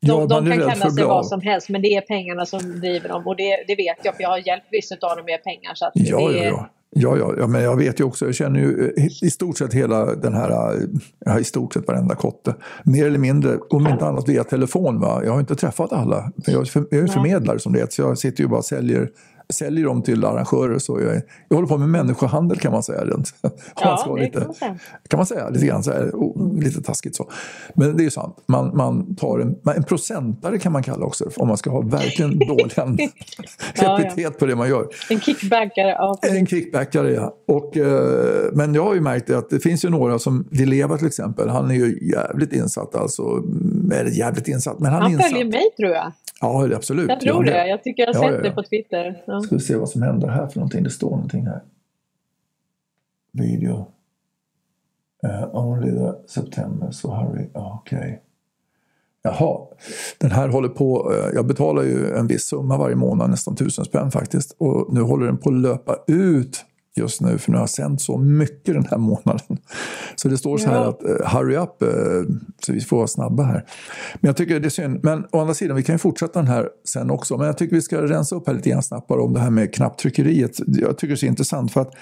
De, 0.00 0.28
de 0.28 0.50
kan 0.50 0.58
kalla 0.58 0.90
sig 0.90 1.04
vad 1.04 1.26
som 1.26 1.40
helst 1.40 1.68
men 1.68 1.82
det 1.82 1.94
är 1.94 2.00
pengarna 2.00 2.46
som 2.46 2.80
driver 2.80 3.08
dem 3.08 3.26
och 3.26 3.36
det, 3.36 3.64
det 3.66 3.74
vet 3.74 3.96
jag 4.02 4.16
för 4.16 4.22
jag 4.22 4.30
har 4.30 4.46
hjälpt 4.46 4.66
vissa 4.70 4.94
av 4.94 5.16
dem 5.16 5.26
med 5.26 5.44
pengar. 5.44 5.74
Så 5.74 5.86
att 5.86 5.92
ja, 5.94 6.28
det 6.28 6.38
ja, 6.38 6.44
ja. 6.44 6.68
Ja, 6.94 7.16
ja, 7.16 7.34
ja, 7.38 7.46
men 7.46 7.62
jag 7.62 7.76
vet 7.76 8.00
ju 8.00 8.04
också, 8.04 8.24
jag 8.24 8.34
känner 8.34 8.60
ju 8.60 8.92
eh, 8.96 9.04
i 9.22 9.30
stort 9.30 9.58
sett 9.58 9.74
hela 9.74 10.14
den 10.14 10.34
här, 10.34 10.76
ja, 11.24 11.38
i 11.38 11.44
stort 11.44 11.74
sett 11.74 11.88
varenda 11.88 12.14
kotte. 12.14 12.54
Mer 12.84 13.06
eller 13.06 13.18
mindre, 13.18 13.58
om 13.70 13.86
inte 13.86 14.06
annat 14.06 14.28
via 14.28 14.44
telefon. 14.44 15.00
Va? 15.00 15.22
Jag 15.24 15.32
har 15.32 15.40
inte 15.40 15.54
träffat 15.54 15.92
alla. 15.92 16.32
Jag 16.46 16.60
är 16.60 17.06
förmedlare 17.06 17.58
som 17.58 17.72
det 17.72 17.78
heter, 17.78 17.92
så 17.92 18.02
jag 18.02 18.18
sitter 18.18 18.42
ju 18.42 18.48
bara 18.48 18.58
och 18.58 18.64
säljer 18.64 19.10
säljer 19.52 19.84
dem 19.84 20.02
till 20.02 20.24
arrangörer. 20.24 20.78
Så 20.78 21.00
jag, 21.00 21.22
jag 21.48 21.56
håller 21.56 21.68
på 21.68 21.78
med 21.78 21.88
människohandel 21.88 22.58
kan 22.58 22.72
man 22.72 22.82
säga. 22.82 23.04
Rent. 23.04 23.34
Ja, 23.80 24.14
det 24.16 24.22
lite, 24.22 24.38
kan 24.38 24.46
man 24.46 24.54
säga. 24.54 24.78
Kan 25.08 25.16
man 25.16 25.26
säga, 25.26 25.48
lite 25.48 25.66
grann 25.66 25.82
så 25.82 25.92
här, 25.92 26.10
oh, 26.14 26.62
lite 26.62 26.82
taskigt 26.82 27.16
så. 27.16 27.30
Men 27.74 27.96
det 27.96 28.02
är 28.02 28.04
ju 28.04 28.10
sant. 28.10 28.36
Man, 28.46 28.76
man 28.76 29.16
tar 29.16 29.38
en, 29.38 29.56
en 29.76 29.84
procentare 29.84 30.58
kan 30.58 30.72
man 30.72 30.82
kalla 30.82 31.06
också 31.06 31.30
om 31.36 31.48
man 31.48 31.56
ska 31.56 31.70
ha 31.70 31.80
verkligen 31.80 32.38
dålig 32.48 32.72
ja, 33.74 34.00
epitet 34.00 34.24
ja. 34.24 34.30
på 34.30 34.46
det 34.46 34.56
man 34.56 34.68
gör. 34.68 34.86
En 35.10 35.20
kickbackare. 35.20 35.88
Ja. 35.88 36.18
En 36.22 36.46
kickbackare, 36.46 37.12
ja. 37.12 37.34
Och, 37.46 37.76
eh, 37.76 38.52
men 38.52 38.74
jag 38.74 38.84
har 38.84 38.94
ju 38.94 39.00
märkt 39.00 39.30
att 39.30 39.50
det 39.50 39.60
finns 39.60 39.84
ju 39.84 39.90
några 39.90 40.18
som, 40.18 40.48
Di 40.50 40.66
Leva 40.66 40.98
till 40.98 41.06
exempel, 41.06 41.48
han 41.48 41.70
är 41.70 41.74
ju 41.74 42.08
jävligt 42.12 42.52
insatt 42.52 42.94
alltså. 42.94 43.22
Eller 43.92 44.10
jävligt 44.10 44.48
insatt, 44.48 44.78
men 44.78 44.92
han, 44.92 45.02
han 45.02 45.12
insatt. 45.12 45.30
följer 45.30 45.44
mig 45.44 45.64
tror 45.78 45.90
jag. 45.90 46.12
Ja, 46.42 46.68
absolut. 46.76 47.08
Jag 47.08 47.20
tror 47.20 47.44
det. 47.44 47.68
Jag 47.68 47.82
tycker 47.82 48.02
jag 48.02 48.08
har 48.08 48.14
sett 48.14 48.22
ja, 48.22 48.36
ja. 48.36 48.42
det 48.42 48.50
på 48.50 48.62
Twitter. 48.62 49.22
Ja. 49.26 49.40
Ska 49.40 49.54
vi 49.54 49.60
se 49.60 49.76
vad 49.76 49.88
som 49.88 50.02
händer 50.02 50.28
här 50.28 50.46
för 50.46 50.58
någonting. 50.58 50.82
Det 50.82 50.90
står 50.90 51.10
någonting 51.10 51.46
här. 51.46 51.62
Video. 53.32 53.86
Uh, 55.26 55.56
only 55.56 55.90
the 55.90 56.28
September, 56.28 56.90
so 56.90 57.10
hurry. 57.10 57.46
Okej. 57.52 57.98
Okay. 57.98 58.16
Jaha, 59.24 59.60
den 60.18 60.30
här 60.30 60.48
håller 60.48 60.68
på, 60.68 61.12
eh, 61.12 61.34
jag 61.34 61.46
betalar 61.46 61.82
ju 61.82 62.14
en 62.14 62.26
viss 62.26 62.44
summa 62.44 62.78
varje 62.78 62.96
månad, 62.96 63.30
nästan 63.30 63.56
tusen 63.56 63.84
spänn 63.84 64.10
faktiskt. 64.10 64.56
Och 64.58 64.94
nu 64.94 65.00
håller 65.00 65.26
den 65.26 65.38
på 65.38 65.48
att 65.48 65.54
löpa 65.54 65.96
ut 66.06 66.64
just 66.96 67.20
nu 67.20 67.38
för 67.38 67.50
nu 67.50 67.56
har 67.56 67.62
jag 67.62 67.70
sänt 67.70 68.00
så 68.00 68.18
mycket 68.18 68.74
den 68.74 68.86
här 68.90 68.98
månaden. 68.98 69.58
Så 70.16 70.28
det 70.28 70.38
står 70.38 70.58
så 70.58 70.68
här 70.68 70.76
ja. 70.76 70.88
att 70.88 71.02
uh, 71.04 71.26
hurry 71.26 71.56
up, 71.56 71.82
uh, 71.82 72.36
så 72.66 72.72
vi 72.72 72.80
får 72.80 72.96
vara 72.96 73.06
snabba 73.06 73.42
här. 73.42 73.64
Men 74.20 74.28
jag 74.28 74.36
tycker 74.36 74.60
det 74.60 74.68
är 74.68 74.70
synd. 74.70 75.00
Men 75.02 75.24
å 75.32 75.40
andra 75.40 75.54
sidan, 75.54 75.76
vi 75.76 75.82
kan 75.82 75.94
ju 75.94 75.98
fortsätta 75.98 76.38
den 76.38 76.48
här 76.48 76.68
sen 76.84 77.10
också. 77.10 77.36
Men 77.36 77.46
jag 77.46 77.58
tycker 77.58 77.76
vi 77.76 77.82
ska 77.82 78.02
rensa 78.02 78.36
upp 78.36 78.46
här 78.46 78.54
lite 78.54 78.70
grann 78.70 78.82
snabbare 78.82 79.20
om 79.20 79.32
det 79.32 79.40
här 79.40 79.50
med 79.50 79.74
knapptryckeriet. 79.74 80.60
Jag 80.66 80.98
tycker 80.98 81.08
det 81.08 81.14
är 81.14 81.16
så 81.16 81.26
intressant 81.26 81.72
för 81.72 81.80
att 81.80 81.92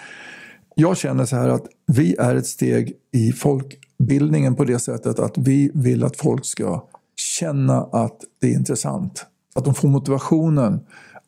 jag 0.74 0.96
känner 0.96 1.24
så 1.24 1.36
här 1.36 1.48
att 1.48 1.66
vi 1.86 2.16
är 2.16 2.34
ett 2.34 2.46
steg 2.46 2.92
i 3.12 3.32
folkbildningen 3.32 4.56
på 4.56 4.64
det 4.64 4.78
sättet 4.78 5.18
att 5.18 5.38
vi 5.38 5.70
vill 5.74 6.04
att 6.04 6.16
folk 6.16 6.44
ska 6.44 6.84
känna 7.16 7.82
att 7.82 8.20
det 8.40 8.46
är 8.46 8.54
intressant. 8.54 9.26
Att 9.54 9.64
de 9.64 9.74
får 9.74 9.88
motivationen 9.88 10.80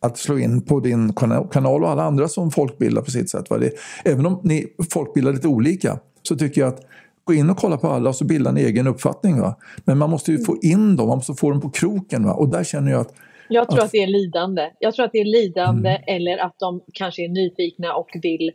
att 0.03 0.19
slå 0.19 0.39
in 0.39 0.63
på 0.63 0.81
din 0.81 1.13
kanal 1.51 1.85
och 1.85 1.91
alla 1.91 2.03
andra 2.03 2.29
som 2.29 2.51
folkbildar 2.51 3.03
på 3.03 3.11
sitt 3.11 3.31
sätt. 3.31 3.51
Va? 3.51 3.59
Det, 3.59 3.73
även 4.05 4.27
om 4.27 4.41
ni 4.43 4.67
folkbildar 4.93 5.33
lite 5.33 5.49
olika 5.49 5.99
så 6.23 6.37
tycker 6.37 6.61
jag 6.61 6.69
att 6.69 6.81
gå 7.25 7.35
in 7.35 7.51
och 7.51 7.57
kolla 7.57 7.77
på 7.77 7.89
alla 7.89 8.09
och 8.09 8.17
så 8.17 8.25
bilda 8.25 8.51
en 8.51 8.57
egen 8.57 8.87
uppfattning. 8.87 9.41
Va? 9.41 9.57
Men 9.85 9.99
man 9.99 10.11
måste 10.11 10.33
ju 10.33 10.39
få 10.39 10.57
in 10.63 10.97
dem, 10.97 11.09
man 11.09 11.17
måste 11.17 11.35
få 11.35 11.51
dem 11.51 11.61
på 11.61 11.71
kroken. 11.71 12.25
Va? 12.25 12.33
Och 12.33 12.49
där 12.49 12.65
känner 12.65 12.93
jag 12.93 13.01
att 13.01 13.15
jag 13.49 13.71
tror 13.71 13.85
att, 13.85 13.91
det 13.91 14.03
är 14.03 14.07
lidande. 14.07 14.71
Jag 14.79 14.95
tror 14.95 15.05
att 15.05 15.13
det 15.13 15.19
är 15.19 15.25
lidande 15.25 15.91
mm. 15.91 16.03
eller 16.07 16.39
att 16.39 16.59
de 16.59 16.81
kanske 16.93 17.25
är 17.25 17.29
nyfikna 17.29 17.95
och 17.95 18.09
vill 18.23 18.51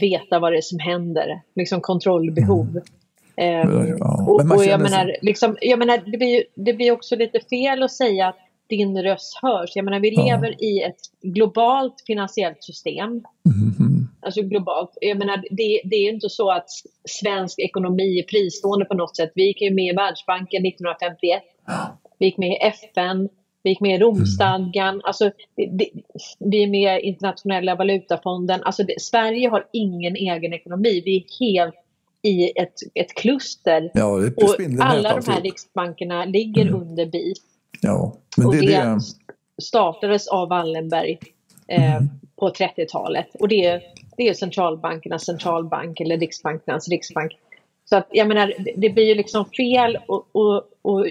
veta 0.00 0.38
vad 0.38 0.52
det 0.52 0.58
är 0.58 0.62
som 0.62 0.78
händer. 0.78 1.42
Liksom 1.54 1.80
kontrollbehov. 1.80 2.80
Mm. 3.36 3.68
Um, 3.68 3.96
ja. 3.98 4.24
och, 4.28 4.56
och, 4.56 4.64
jag, 4.64 4.80
menar, 4.80 5.16
liksom, 5.22 5.56
jag 5.60 5.78
menar, 5.78 5.98
det 6.10 6.18
blir, 6.18 6.44
det 6.54 6.72
blir 6.72 6.92
också 6.92 7.16
lite 7.16 7.40
fel 7.40 7.82
att 7.82 7.92
säga 7.92 8.28
att 8.28 8.36
din 8.70 9.02
röst 9.02 9.38
hörs. 9.42 9.70
Jag 9.74 9.84
menar, 9.84 10.00
vi 10.00 10.14
ja. 10.14 10.24
lever 10.24 10.64
i 10.64 10.82
ett 10.82 11.00
globalt 11.22 11.94
finansiellt 12.06 12.64
system. 12.64 13.08
Mm. 13.08 14.08
Alltså 14.22 14.42
globalt. 14.42 14.98
Jag 15.00 15.18
menar, 15.18 15.36
det, 15.50 15.80
det 15.84 15.96
är 15.96 16.12
inte 16.12 16.28
så 16.28 16.50
att 16.50 16.68
svensk 17.08 17.58
ekonomi 17.58 18.18
är 18.18 18.24
fristående 18.28 18.84
på 18.84 18.94
något 18.94 19.16
sätt. 19.16 19.32
Vi 19.34 19.46
gick 19.46 19.62
ju 19.62 19.74
med 19.74 19.92
i 19.92 19.96
Världsbanken 19.96 20.66
1951. 20.66 21.42
Vi 22.18 22.26
gick 22.26 22.38
med 22.38 22.48
i 22.48 22.56
FN. 22.56 23.28
Vi 23.62 23.70
gick 23.70 23.80
med 23.80 23.94
i 23.94 23.98
Romstadgan. 23.98 24.94
Mm. 24.94 25.00
Alltså, 25.04 25.30
det, 25.56 25.66
det, 25.66 25.90
vi 26.38 26.62
är 26.62 26.66
med 26.66 27.00
i 27.00 27.02
Internationella 27.02 27.74
valutafonden. 27.74 28.62
Alltså, 28.62 28.82
det, 28.82 29.00
Sverige 29.00 29.48
har 29.48 29.66
ingen 29.72 30.16
egen 30.16 30.52
ekonomi. 30.52 31.02
Vi 31.04 31.16
är 31.16 31.44
helt 31.44 31.74
i 32.22 32.58
ett, 32.60 32.74
ett 32.94 33.14
kluster. 33.14 33.90
Ja, 33.94 34.06
och 34.36 34.56
alla 34.80 35.20
de 35.20 35.32
här 35.32 35.40
riksbankerna 35.40 36.24
ligger 36.24 36.62
mm. 36.62 36.74
under 36.74 37.06
BIS. 37.06 37.49
Ja, 37.80 38.16
men 38.36 38.46
och 38.46 38.56
det, 38.56 38.66
det 38.66 39.00
startades 39.62 40.28
av 40.28 40.48
Wallenberg 40.48 41.18
eh, 41.68 41.96
mm. 41.96 42.08
på 42.36 42.48
30-talet. 42.48 43.34
Och 43.34 43.48
det, 43.48 43.82
det 44.16 44.28
är 44.28 44.34
centralbankernas 44.34 45.24
centralbank 45.24 46.00
eller 46.00 46.18
riksbankernas 46.18 46.88
riksbank. 46.88 47.32
Så 47.84 47.96
att 47.96 48.06
jag 48.10 48.28
menar, 48.28 48.54
det, 48.76 48.90
blir 48.90 49.04
ju 49.04 49.14
liksom 49.14 49.44
fel 49.44 49.98
och, 50.08 50.28
och, 50.32 50.64
och 50.82 51.06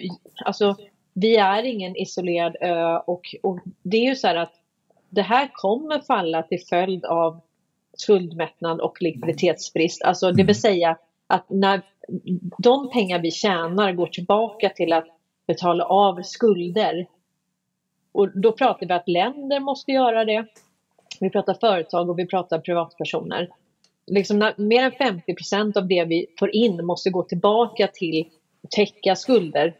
alltså 0.46 0.76
vi 1.14 1.36
är 1.36 1.64
ingen 1.64 1.96
isolerad 1.96 2.56
ö 2.62 2.98
och, 2.98 3.36
och 3.44 3.60
det 3.84 3.98
är 3.98 4.10
ju 4.10 4.16
så 4.16 4.28
här 4.28 4.36
att 4.36 4.54
det 5.10 5.22
här 5.22 5.50
kommer 5.54 6.00
falla 6.00 6.44
till 6.44 6.64
följd 6.70 7.06
av 7.06 7.40
skuldmättnad 7.94 8.82
och 8.82 9.02
likviditetsbrist. 9.02 10.02
Alltså 10.02 10.28
det 10.32 10.44
vill 10.44 10.44
mm. 10.44 10.56
säga 10.56 10.98
att 11.28 11.50
när 11.50 11.82
de 12.58 12.90
pengar 12.90 13.20
vi 13.20 13.32
tjänar 13.32 13.92
går 13.92 14.08
tillbaka 14.08 14.70
till 14.70 14.94
att 14.94 15.08
betala 15.50 15.84
av 15.86 16.22
skulder. 16.22 17.08
Och 18.12 18.40
då 18.40 18.52
pratar 18.52 18.88
vi 18.88 18.94
att 18.94 19.08
länder 19.08 19.60
måste 19.60 19.92
göra 19.92 20.26
det. 20.26 20.46
Vi 21.20 21.30
pratar 21.30 21.54
företag 21.54 22.10
och 22.10 22.20
vi 22.20 22.28
pratar 22.28 22.60
privatpersoner. 22.60 23.50
Liksom 24.08 24.40
när 24.40 24.54
mer 24.58 24.84
än 24.84 24.92
50% 24.92 25.78
av 25.78 25.88
det 25.88 26.06
vi 26.06 26.28
får 26.40 26.56
in 26.56 26.86
måste 26.86 27.10
gå 27.10 27.24
tillbaka 27.24 27.88
till 27.88 28.28
att 28.64 28.72
täcka 28.72 29.16
skulder. 29.16 29.74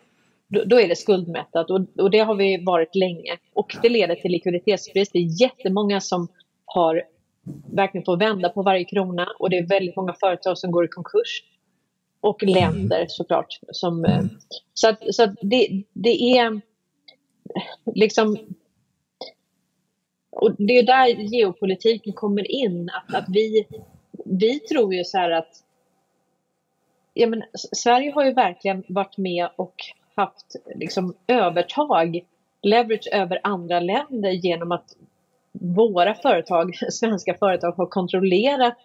Då, 0.48 0.64
då 0.64 0.80
är 0.80 0.88
det 0.88 0.96
skuldmättat 0.96 1.70
och, 1.70 1.80
och, 1.98 2.12
det 2.12 2.20
har 2.20 2.36
vi 2.36 2.64
varit 2.64 2.96
länge. 2.96 3.38
Och 3.54 3.76
det 3.82 3.90
leder 3.90 4.16
till 4.16 4.32
likviditetsbrist. 4.32 5.14
Det 5.14 5.20
är 5.20 5.42
jättemånga 5.42 6.02
som 6.02 6.28
har 6.66 7.04
verkligen 7.74 8.06
får 8.06 8.18
vända 8.18 8.50
på 8.50 8.62
varje 8.62 8.86
krona 8.86 9.28
och 9.40 9.50
det 9.50 9.58
är 9.58 9.68
väldigt 9.68 9.96
många 9.96 10.14
företag 10.14 10.58
som 10.58 10.72
går 10.72 10.86
i 10.86 10.88
konkurs. 10.88 11.44
Och 12.22 12.44
länder 12.44 13.06
såklart. 13.10 13.60
Som, 13.72 14.06
eh, 14.06 14.24
så 14.74 14.90
att, 14.90 15.16
så 15.16 15.24
att 15.24 15.36
det, 15.42 15.84
det 15.94 16.38
är 16.38 16.62
liksom 17.96 18.38
och 20.32 20.56
det 20.58 20.78
är 20.78 20.84
där 20.84 21.08
geopolitiken 21.08 22.14
kommer 22.14 22.52
in. 22.52 22.90
Att, 22.90 23.16
att 23.16 23.26
vi, 23.30 23.68
vi 24.26 24.60
tror 24.60 24.94
ju 24.94 25.04
så 25.04 25.18
här 25.18 25.32
att 25.32 25.64
ja, 27.14 27.28
men, 27.28 27.44
Sverige 27.54 28.12
har 28.12 28.26
ju 28.26 28.34
verkligen 28.34 28.84
varit 28.88 29.18
med 29.18 29.50
och 29.56 29.76
haft 30.16 30.56
liksom, 30.76 31.16
övertag, 31.28 32.26
leverage 32.62 33.10
över 33.12 33.40
andra 33.44 33.80
länder 33.80 34.30
genom 34.30 34.72
att 34.72 34.96
våra 35.52 36.16
företag, 36.16 36.76
svenska 36.92 37.34
företag, 37.34 37.72
har 37.72 37.86
kontrollerat 37.86 38.78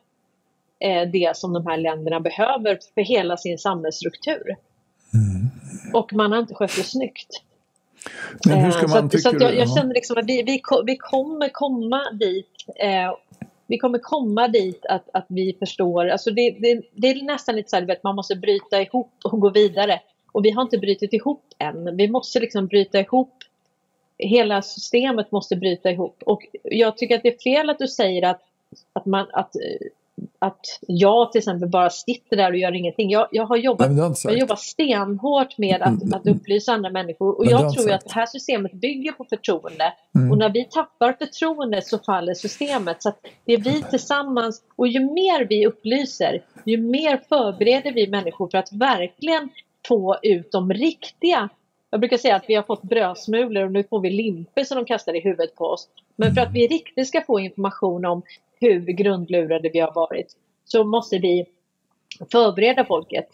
det 1.12 1.36
som 1.36 1.52
de 1.52 1.66
här 1.66 1.76
länderna 1.76 2.20
behöver 2.20 2.78
för 2.94 3.00
hela 3.00 3.36
sin 3.36 3.58
samhällsstruktur. 3.58 4.56
Mm. 5.14 5.50
Och 5.92 6.12
man 6.12 6.32
har 6.32 6.38
inte 6.38 6.54
skött 6.54 6.76
det 6.76 6.82
snyggt. 6.82 7.42
Men 8.46 8.58
hur 8.58 8.70
ska 8.70 8.82
eh, 8.82 8.88
man, 8.88 9.10
så, 9.10 9.18
så 9.18 9.36
jag, 9.40 9.56
jag, 9.56 9.74
känner 9.74 9.94
liksom 9.94 10.18
att 10.18 10.26
vi, 10.26 10.42
vi, 10.42 10.62
vi 10.86 10.96
kommer 10.96 11.48
komma 11.48 12.10
dit 12.12 12.64
eh, 12.76 13.12
vi 13.66 13.78
kommer 13.78 13.98
komma 13.98 14.48
dit 14.48 14.86
att, 14.86 15.08
att 15.12 15.26
vi 15.28 15.56
förstår, 15.58 16.08
alltså 16.08 16.30
det, 16.30 16.50
det, 16.50 16.82
det 16.94 17.10
är 17.10 17.22
nästan 17.22 17.56
lite 17.56 17.70
så 17.70 17.76
här, 17.76 17.92
att 17.92 18.02
man 18.02 18.16
måste 18.16 18.36
bryta 18.36 18.82
ihop 18.82 19.12
och 19.24 19.40
gå 19.40 19.50
vidare. 19.50 20.00
Och 20.32 20.44
vi 20.44 20.50
har 20.50 20.62
inte 20.62 20.78
brutit 20.78 21.12
ihop 21.12 21.42
än. 21.58 21.96
Vi 21.96 22.08
måste 22.08 22.40
liksom 22.40 22.66
bryta 22.66 23.00
ihop 23.00 23.44
hela 24.18 24.62
systemet 24.62 25.32
måste 25.32 25.56
bryta 25.56 25.90
ihop. 25.90 26.22
Och 26.26 26.46
jag 26.62 26.96
tycker 26.96 27.16
att 27.16 27.22
det 27.22 27.34
är 27.34 27.38
fel 27.38 27.70
att 27.70 27.78
du 27.78 27.88
säger 27.88 28.22
att, 28.26 28.42
att, 28.92 29.06
man, 29.06 29.26
att, 29.32 29.56
att 30.38 30.80
jag 30.80 31.32
till 31.32 31.38
exempel 31.38 31.68
bara 31.68 31.90
sitter 31.90 32.36
där 32.36 32.50
och 32.50 32.56
gör 32.56 32.72
ingenting. 32.72 33.10
Jag, 33.10 33.28
jag 33.30 33.46
har 33.46 33.56
jobbat, 33.56 33.90
Nej, 33.90 34.14
jag 34.24 34.38
jobbar 34.38 34.56
stenhårt 34.56 35.58
med 35.58 35.82
att, 35.82 36.02
mm. 36.02 36.14
att 36.14 36.26
upplysa 36.26 36.72
andra 36.72 36.90
människor. 36.90 37.38
Och 37.38 37.46
jag 37.46 37.72
tror 37.72 37.92
att 37.92 38.04
det 38.04 38.12
här 38.12 38.26
systemet 38.26 38.72
bygger 38.72 39.12
på 39.12 39.24
förtroende. 39.24 39.92
Mm. 40.14 40.30
Och 40.30 40.38
när 40.38 40.50
vi 40.50 40.64
tappar 40.64 41.12
förtroende 41.12 41.82
så 41.82 41.98
faller 41.98 42.34
systemet. 42.34 43.02
Så 43.02 43.12
det 43.44 43.52
är 43.52 43.58
vi 43.58 43.82
tillsammans, 43.82 44.62
och 44.76 44.88
ju 44.88 45.00
mer 45.00 45.46
vi 45.48 45.66
upplyser, 45.66 46.42
ju 46.64 46.76
mer 46.78 47.20
förbereder 47.28 47.92
vi 47.92 48.06
människor 48.06 48.48
för 48.48 48.58
att 48.58 48.72
verkligen 48.72 49.48
få 49.88 50.16
ut 50.22 50.52
de 50.52 50.72
riktiga 50.72 51.48
jag 51.94 52.00
brukar 52.00 52.16
säga 52.16 52.36
att 52.36 52.44
vi 52.48 52.54
har 52.54 52.62
fått 52.62 52.82
brödsmulor 52.82 53.64
och 53.64 53.72
nu 53.72 53.84
får 53.84 54.00
vi 54.00 54.10
limper 54.10 54.64
som 54.64 54.76
de 54.76 54.84
kastar 54.84 55.16
i 55.16 55.20
huvudet 55.20 55.54
på 55.54 55.64
oss. 55.64 55.88
Men 56.16 56.34
för 56.34 56.40
att 56.40 56.52
vi 56.52 56.66
riktigt 56.66 57.08
ska 57.08 57.20
få 57.20 57.40
information 57.40 58.04
om 58.04 58.22
hur 58.64 58.80
grundlurade 58.80 59.70
vi 59.72 59.80
har 59.80 59.94
varit 59.94 60.36
så 60.64 60.84
måste 60.84 61.18
vi 61.18 61.46
förbereda 62.32 62.84
folket. 62.84 63.28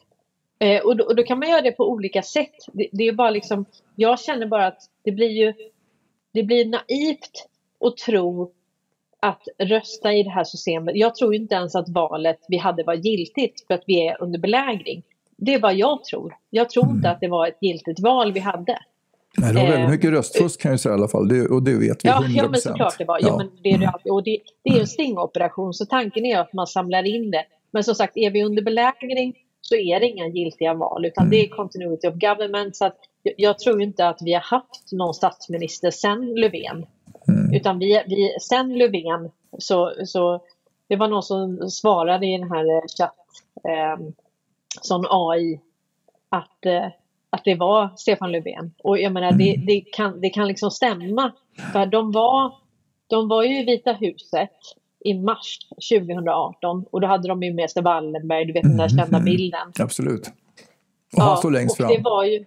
Eh, 0.58 0.80
och, 0.80 0.96
då, 0.96 1.04
och, 1.04 1.16
då, 1.16 1.22
kan 1.22 1.38
man 1.38 1.50
göra 1.50 1.60
det 1.60 1.72
på 1.72 1.90
olika 1.90 2.22
sätt. 2.22 2.54
Det, 2.72 2.88
det, 2.92 3.08
är 3.08 3.12
bara 3.12 3.30
liksom, 3.30 3.64
jag 3.96 4.20
känner 4.20 4.46
bara 4.46 4.66
att 4.66 4.82
det 5.04 5.12
blir 5.12 5.30
ju 5.30 5.54
det 6.32 6.42
blir 6.42 6.64
naivt 6.64 7.48
att 7.80 7.96
tro 7.96 8.52
att 9.20 9.42
rösta 9.58 10.12
i 10.12 10.22
det 10.22 10.30
här 10.30 10.44
systemet. 10.44 10.96
Jag 10.96 11.14
tror 11.14 11.34
inte 11.34 11.54
ens 11.54 11.74
att 11.74 11.88
valet 11.88 12.38
vi 12.48 12.56
hade 12.56 12.84
var 12.84 12.94
giltigt 12.94 13.66
för 13.66 13.74
att 13.74 13.84
vi 13.86 14.06
är 14.06 14.22
under 14.22 14.38
belägring. 14.38 15.02
Det 15.36 15.54
är 15.54 15.60
vad 15.60 15.74
jag 15.74 16.04
tror. 16.04 16.36
Jag 16.50 16.70
tror 16.70 16.84
mm. 16.84 16.96
inte 16.96 17.10
att 17.10 17.20
det 17.20 17.28
var 17.28 17.46
ett 17.46 17.58
giltigt 17.60 18.00
val 18.00 18.32
vi 18.32 18.40
hade. 18.40 18.78
Nej, 19.38 19.54
det 19.54 19.60
var 19.60 19.66
väldigt 19.66 19.84
eh, 19.84 19.90
mycket 19.90 20.10
röstfusk 20.10 20.60
kan 20.60 20.70
jag 20.70 20.80
säga 20.80 20.92
i 20.92 20.98
alla 20.98 21.08
fall. 21.08 21.28
Det, 21.28 21.48
och 21.48 21.62
det 21.62 21.74
vet 21.74 22.04
vi 22.04 22.08
ja, 22.08 22.22
100%. 22.22 22.28
Ja, 22.28 22.48
men 22.48 22.60
såklart 22.60 22.98
det 22.98 23.04
var. 23.04 23.18
Ja. 23.22 23.28
ja 23.28 23.36
men 23.36 23.50
det 23.62 23.68
är 23.68 23.78
det 23.78 23.88
alltid. 23.88 24.12
Och 24.12 24.22
det, 24.24 24.38
det 24.64 24.70
är 24.70 24.80
en 24.80 24.86
stingoperation 24.86 25.74
så 25.74 25.86
tanken 25.86 26.26
är 26.26 26.38
att 26.38 26.52
man 26.52 26.66
samlar 26.66 27.06
in 27.06 27.30
det. 27.30 27.44
Men 27.70 27.84
som 27.84 27.94
sagt, 27.94 28.16
är 28.16 28.30
vi 28.30 28.44
under 28.44 28.62
belägring 28.62 29.34
så 29.60 29.74
är 29.74 30.00
det 30.00 30.06
inga 30.06 30.26
giltiga 30.28 30.74
val 30.74 31.06
utan 31.06 31.24
mm. 31.24 31.30
det 31.30 31.44
är 31.44 31.48
continuity 31.48 32.08
of 32.08 32.14
government. 32.14 32.76
Så 32.76 32.84
att 32.84 32.96
jag, 33.22 33.34
jag 33.36 33.58
tror 33.58 33.82
inte 33.82 34.08
att 34.08 34.18
vi 34.20 34.32
har 34.32 34.40
haft 34.40 34.92
någon 34.92 35.14
statsminister 35.14 35.90
sen 35.90 36.34
Löfven. 36.34 36.86
Mm. 37.28 37.54
Utan 37.54 37.78
vi, 37.78 38.02
vi, 38.06 38.36
sen 38.40 38.78
Löfven 38.78 39.30
så, 39.58 39.92
så 40.04 40.42
det 40.88 40.96
var 40.96 41.08
någon 41.08 41.22
som 41.22 41.70
svarade 41.70 42.26
i 42.26 42.38
den 42.38 42.50
här 42.50 42.88
chatt 42.98 43.14
eh, 43.64 44.06
sån 44.82 45.06
AI 45.10 45.60
att, 46.28 46.66
eh, 46.66 46.86
att 47.30 47.44
det 47.44 47.54
var 47.54 47.90
Stefan 47.96 48.32
Löfven. 48.32 48.74
Och 48.84 48.98
jag 48.98 49.12
menar, 49.12 49.32
det, 49.32 49.54
mm. 49.54 49.66
det, 49.66 49.80
kan, 49.80 50.20
det 50.20 50.30
kan 50.30 50.48
liksom 50.48 50.70
stämma. 50.70 51.32
För 51.72 51.86
de 51.86 52.12
var, 52.12 52.54
de 53.06 53.28
var 53.28 53.42
ju 53.42 53.60
i 53.60 53.64
Vita 53.64 53.92
huset 53.92 54.50
i 55.04 55.14
mars 55.14 55.58
2018 55.92 56.84
och 56.90 57.00
då 57.00 57.06
hade 57.06 57.28
de 57.28 57.42
ju 57.42 57.54
med 57.54 57.70
sig 57.70 57.82
Wallenberg, 57.82 58.44
du 58.44 58.52
vet 58.52 58.62
den 58.62 58.76
där 58.76 58.88
kända 58.88 59.20
bilden. 59.20 59.72
Absolut. 59.78 60.30
Och 61.16 61.22
han 61.22 61.36
står 61.36 61.50
längst 61.50 61.72
och 61.72 61.76
fram. 61.76 61.96
Det 61.96 62.00
var 62.02 62.24
ju... 62.24 62.44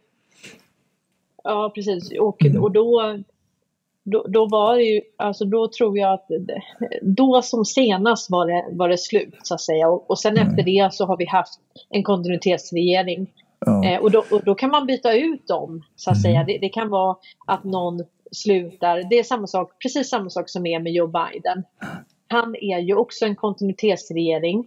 Ja, 1.43 1.71
precis. 1.75 2.11
Och, 2.19 2.45
och 2.61 2.71
då, 2.71 3.17
då, 4.03 4.25
då 4.27 4.47
var 4.47 4.75
det 4.75 4.83
ju, 4.83 5.01
alltså 5.17 5.45
då 5.45 5.67
tror 5.67 5.97
jag 5.97 6.13
att, 6.13 6.27
då 7.01 7.41
som 7.41 7.65
senast 7.65 8.31
var 8.31 8.47
det, 8.47 8.65
var 8.77 8.89
det 8.89 8.97
slut 8.97 9.35
så 9.43 9.53
att 9.53 9.61
säga. 9.61 9.89
Och, 9.89 10.09
och 10.09 10.19
sen 10.19 10.37
efter 10.37 10.63
det 10.63 10.93
så 10.93 11.05
har 11.05 11.17
vi 11.17 11.25
haft 11.25 11.59
en 11.89 12.03
kontinuitetsregering. 12.03 13.31
Ja. 13.65 13.85
Eh, 13.85 13.99
och, 13.99 14.11
då, 14.11 14.23
och 14.31 14.43
då 14.45 14.55
kan 14.55 14.69
man 14.69 14.85
byta 14.85 15.13
ut 15.13 15.47
dem 15.47 15.83
så 15.95 16.11
att 16.11 16.21
säga. 16.21 16.43
Det, 16.43 16.57
det 16.57 16.69
kan 16.69 16.89
vara 16.89 17.15
att 17.47 17.63
någon 17.63 18.03
slutar. 18.31 19.09
Det 19.09 19.19
är 19.19 19.23
samma 19.23 19.47
sak, 19.47 19.71
precis 19.83 20.09
samma 20.09 20.29
sak 20.29 20.49
som 20.49 20.65
är 20.65 20.79
med 20.79 20.93
Joe 20.93 21.07
Biden. 21.07 21.63
Han 22.27 22.55
är 22.55 22.79
ju 22.79 22.95
också 22.95 23.25
en 23.25 23.35
kontinuitetsregering 23.35 24.65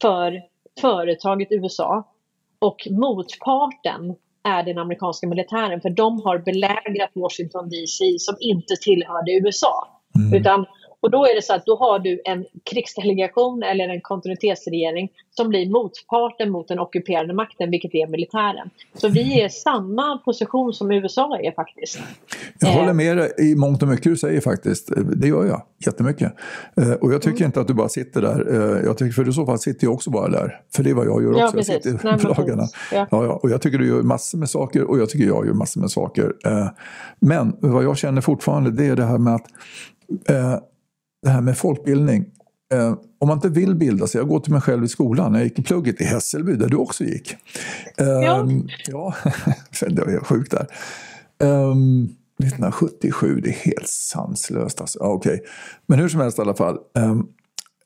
för 0.00 0.42
företaget 0.80 1.48
USA. 1.50 2.10
Och 2.58 2.88
motparten 2.90 4.14
är 4.42 4.62
den 4.62 4.78
amerikanska 4.78 5.26
militären 5.26 5.80
för 5.80 5.90
de 5.90 6.20
har 6.20 6.38
belägrat 6.38 7.10
Washington 7.14 7.68
DC 7.68 8.18
som 8.18 8.36
inte 8.40 8.74
tillhörde 8.80 9.32
USA. 9.32 10.00
Utan, 10.34 10.66
och 11.04 11.10
då 11.10 11.24
är 11.26 11.34
det 11.36 11.42
så 11.42 11.54
att 11.54 11.66
då 11.66 11.76
har 11.76 11.98
du 11.98 12.20
en 12.24 12.44
krigsdelegation 12.70 13.62
eller 13.62 13.88
en 13.88 14.00
kontinuitetsregering 14.00 15.08
som 15.36 15.48
blir 15.48 15.70
motparten 15.70 16.50
mot 16.50 16.68
den 16.68 16.78
ockuperande 16.78 17.34
makten, 17.34 17.70
vilket 17.70 17.94
är 17.94 18.06
militären. 18.06 18.70
Så 18.94 19.08
vi 19.08 19.40
är 19.40 19.46
i 19.46 19.50
samma 19.50 20.18
position 20.18 20.72
som 20.72 20.90
USA 20.92 21.38
är 21.42 21.52
faktiskt. 21.52 21.98
Jag 22.60 22.70
Eh. 22.70 22.76
håller 22.80 22.92
med 22.92 23.16
dig 23.16 23.32
i 23.38 23.54
mångt 23.54 23.82
och 23.82 23.88
mycket 23.88 24.04
du 24.04 24.16
säger 24.16 24.40
faktiskt. 24.40 24.92
Det 25.16 25.28
gör 25.28 25.44
jag 25.46 25.62
jättemycket. 25.86 26.32
Eh, 26.76 26.92
Och 26.92 27.12
jag 27.12 27.22
tycker 27.22 27.36
Mm. 27.38 27.46
inte 27.46 27.60
att 27.60 27.68
du 27.68 27.74
bara 27.74 27.88
sitter 27.88 28.20
där. 28.22 28.40
Eh, 28.78 28.84
Jag 28.84 28.98
tycker, 28.98 29.12
för 29.12 29.28
i 29.28 29.32
så 29.32 29.46
fall 29.46 29.58
sitter 29.58 29.86
jag 29.86 29.94
också 29.94 30.10
bara 30.10 30.28
där. 30.28 30.60
För 30.76 30.82
det 30.82 30.90
är 30.90 30.94
vad 30.94 31.06
jag 31.06 31.22
gör 31.22 31.30
också. 31.30 31.40
Ja, 31.40 31.52
jag 31.56 31.66
sitter 31.66 31.90
Nej, 32.04 32.34
dagarna. 32.36 32.62
Ja. 32.92 33.06
Ja, 33.10 33.24
ja. 33.24 33.40
Och 33.42 33.50
jag 33.50 33.62
tycker 33.62 33.78
du 33.78 33.88
gör 33.88 34.02
massor 34.02 34.38
med 34.38 34.50
saker 34.50 34.82
och 34.90 34.98
jag 34.98 35.08
tycker 35.10 35.26
jag 35.26 35.46
gör 35.46 35.54
massor 35.54 35.80
med 35.80 35.90
saker. 35.90 36.32
Eh, 36.46 36.66
Men 37.20 37.56
vad 37.60 37.84
jag 37.84 37.96
känner 37.98 38.20
fortfarande 38.20 38.70
det 38.70 38.86
är 38.86 38.96
det 38.96 39.04
här 39.04 39.18
med 39.18 39.34
att 39.34 39.46
eh, 40.30 40.54
det 41.24 41.30
här 41.30 41.40
med 41.40 41.58
folkbildning. 41.58 42.24
Eh, 42.72 42.94
om 43.18 43.28
man 43.28 43.36
inte 43.36 43.48
vill 43.48 43.74
bilda 43.74 44.06
sig, 44.06 44.18
jag 44.20 44.28
går 44.28 44.40
till 44.40 44.52
mig 44.52 44.60
själv 44.60 44.84
i 44.84 44.88
skolan, 44.88 45.34
jag 45.34 45.44
gick 45.44 45.58
i 45.58 45.62
plugget 45.62 46.00
i 46.00 46.04
Hässelby 46.04 46.52
där 46.56 46.68
du 46.68 46.76
också 46.76 47.04
gick. 47.04 47.32
Eh, 47.98 48.06
Ja. 48.06 48.46
ja, 48.86 49.14
det 49.88 50.04
var 50.04 50.24
sjukt 50.24 50.50
där. 50.50 50.66
Um, 51.46 52.04
1977, 52.38 53.40
det 53.40 53.48
är 53.48 53.52
helt 53.52 53.88
sanslöst 53.88 54.80
alltså. 54.80 54.98
Ja, 55.02 55.06
okej. 55.06 55.42
Men 55.86 55.98
hur 55.98 56.08
som 56.08 56.20
helst 56.20 56.38
i 56.38 56.42
alla 56.42 56.54
fall. 56.54 56.78
ehm, 56.96 57.26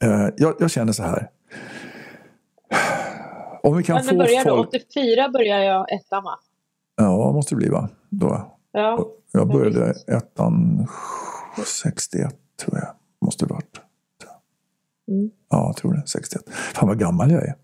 eh, 0.03 0.29
jag, 0.37 0.55
jag 0.59 0.71
känner 0.71 0.93
så 0.93 1.03
här. 1.03 1.29
Om 3.63 3.77
vi 3.77 3.83
kan 3.83 3.95
Men 3.97 4.05
få 4.05 4.11
det 4.11 4.17
började, 4.19 4.51
folk... 4.51 4.69
84 4.69 5.29
började 5.29 5.65
jag 5.65 5.93
ettan 5.93 6.25
va? 6.25 6.39
Ja, 6.97 7.33
måste 7.33 7.55
det 7.55 7.57
bli 7.57 7.69
va? 7.69 7.89
Då. 8.11 8.57
Ja. 8.73 9.07
Jag 9.33 9.41
Ja, 9.41 9.45
började 9.45 9.95
ettan 10.07 10.87
61 11.83 12.35
tror 12.65 12.79
jag. 12.79 12.89
Måste 13.29 13.47
det 13.47 13.55
varit. 13.55 13.81
Mm. 15.09 15.31
Ja, 15.51 15.67
jag 15.67 15.77
tror 15.77 15.93
det. 15.93 16.03
61. 16.07 16.43
Fan 16.75 16.89
vad 16.89 16.99
gammal 16.99 17.31
jag 17.31 17.43
är. 17.43 17.55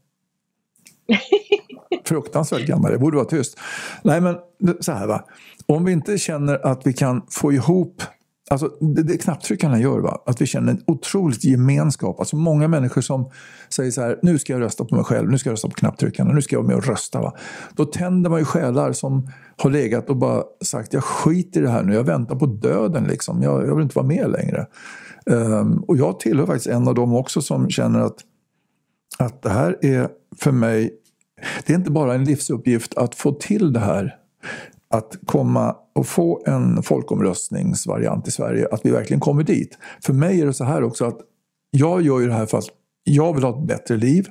Fruktansvärt 2.05 2.67
gammal. 2.67 2.93
Jag 2.93 3.01
borde 3.01 3.17
vara 3.17 3.27
tyst. 3.27 3.59
Nej 4.03 4.21
men 4.21 4.37
så 4.81 4.93
här 4.93 5.07
va. 5.07 5.25
Om 5.67 5.85
vi 5.85 5.93
inte 5.93 6.19
känner 6.19 6.67
att 6.67 6.87
vi 6.87 6.93
kan 6.93 7.23
få 7.31 7.53
ihop 7.53 8.03
Alltså, 8.51 8.69
det, 8.81 9.03
det 9.03 9.19
knapptryckarna 9.19 9.81
gör, 9.81 9.99
va? 9.99 10.23
att 10.27 10.41
vi 10.41 10.47
känner 10.47 10.73
en 10.73 10.83
otroligt 10.87 11.45
gemenskap. 11.45 12.21
Alltså 12.21 12.37
många 12.37 12.69
människor 12.69 13.01
som 13.01 13.31
säger 13.69 13.91
så 13.91 14.01
här, 14.01 14.19
nu 14.23 14.39
ska 14.39 14.53
jag 14.53 14.63
rösta 14.63 14.85
på 14.85 14.95
mig 14.95 15.05
själv, 15.05 15.31
nu 15.31 15.39
ska 15.39 15.49
jag 15.49 15.53
rösta 15.53 15.69
på 15.69 15.75
knapptryckarna, 15.75 16.33
nu 16.33 16.43
ska 16.43 16.57
jag 16.57 16.63
vara 16.63 16.69
med 16.69 16.77
och 16.77 16.87
rösta. 16.87 17.21
Va? 17.21 17.33
Då 17.77 17.85
tänder 17.85 18.31
man 18.31 18.39
ju 18.39 18.45
själar 18.45 18.93
som 18.93 19.29
har 19.57 19.71
legat 19.71 20.11
och 20.11 20.17
bara 20.17 20.43
sagt, 20.65 20.93
jag 20.93 21.05
skiter 21.05 21.61
i 21.61 21.63
det 21.63 21.71
här 21.71 21.83
nu, 21.83 21.95
jag 21.95 22.05
väntar 22.05 22.37
på 22.37 22.47
döden. 22.47 23.05
Liksom. 23.05 23.43
Jag, 23.43 23.67
jag 23.67 23.75
vill 23.75 23.83
inte 23.83 23.99
vara 23.99 24.07
med 24.07 24.31
längre. 24.31 24.67
Ehm, 25.31 25.79
och 25.79 25.97
jag 25.97 26.21
tillhör 26.21 26.47
faktiskt 26.47 26.67
en 26.67 26.89
av 26.89 26.95
dem 26.95 27.15
också 27.15 27.43
som 27.43 27.71
känner 27.71 28.01
att, 28.01 28.17
att 29.19 29.43
det 29.43 29.51
här 29.51 29.79
är 29.81 30.09
för 30.37 30.53
mig, 30.53 30.95
det 31.67 31.73
är 31.73 31.77
inte 31.77 31.91
bara 31.91 32.15
en 32.15 32.25
livsuppgift 32.25 32.95
att 32.95 33.15
få 33.15 33.33
till 33.33 33.73
det 33.73 33.81
här 33.81 34.17
att 34.91 35.19
komma 35.27 35.77
och 35.95 36.07
få 36.07 36.43
en 36.47 36.83
folkomröstningsvariant 36.83 38.29
i 38.29 38.31
Sverige, 38.31 38.69
att 38.73 38.87
vi 38.87 38.91
verkligen 38.91 39.21
kommer 39.21 39.43
dit. 39.43 39.79
För 40.03 40.13
mig 40.13 40.41
är 40.41 40.47
det 40.47 40.53
så 40.53 40.65
här 40.65 40.83
också 40.83 41.05
att 41.05 41.19
jag 41.71 42.03
gör 42.03 42.21
ju 42.21 42.27
det 42.27 42.33
här 42.33 42.47
för 42.47 42.59
att 42.59 42.69
jag 43.05 43.35
vill 43.35 43.45
ha 43.45 43.59
ett 43.59 43.67
bättre 43.67 43.97
liv. 43.97 44.29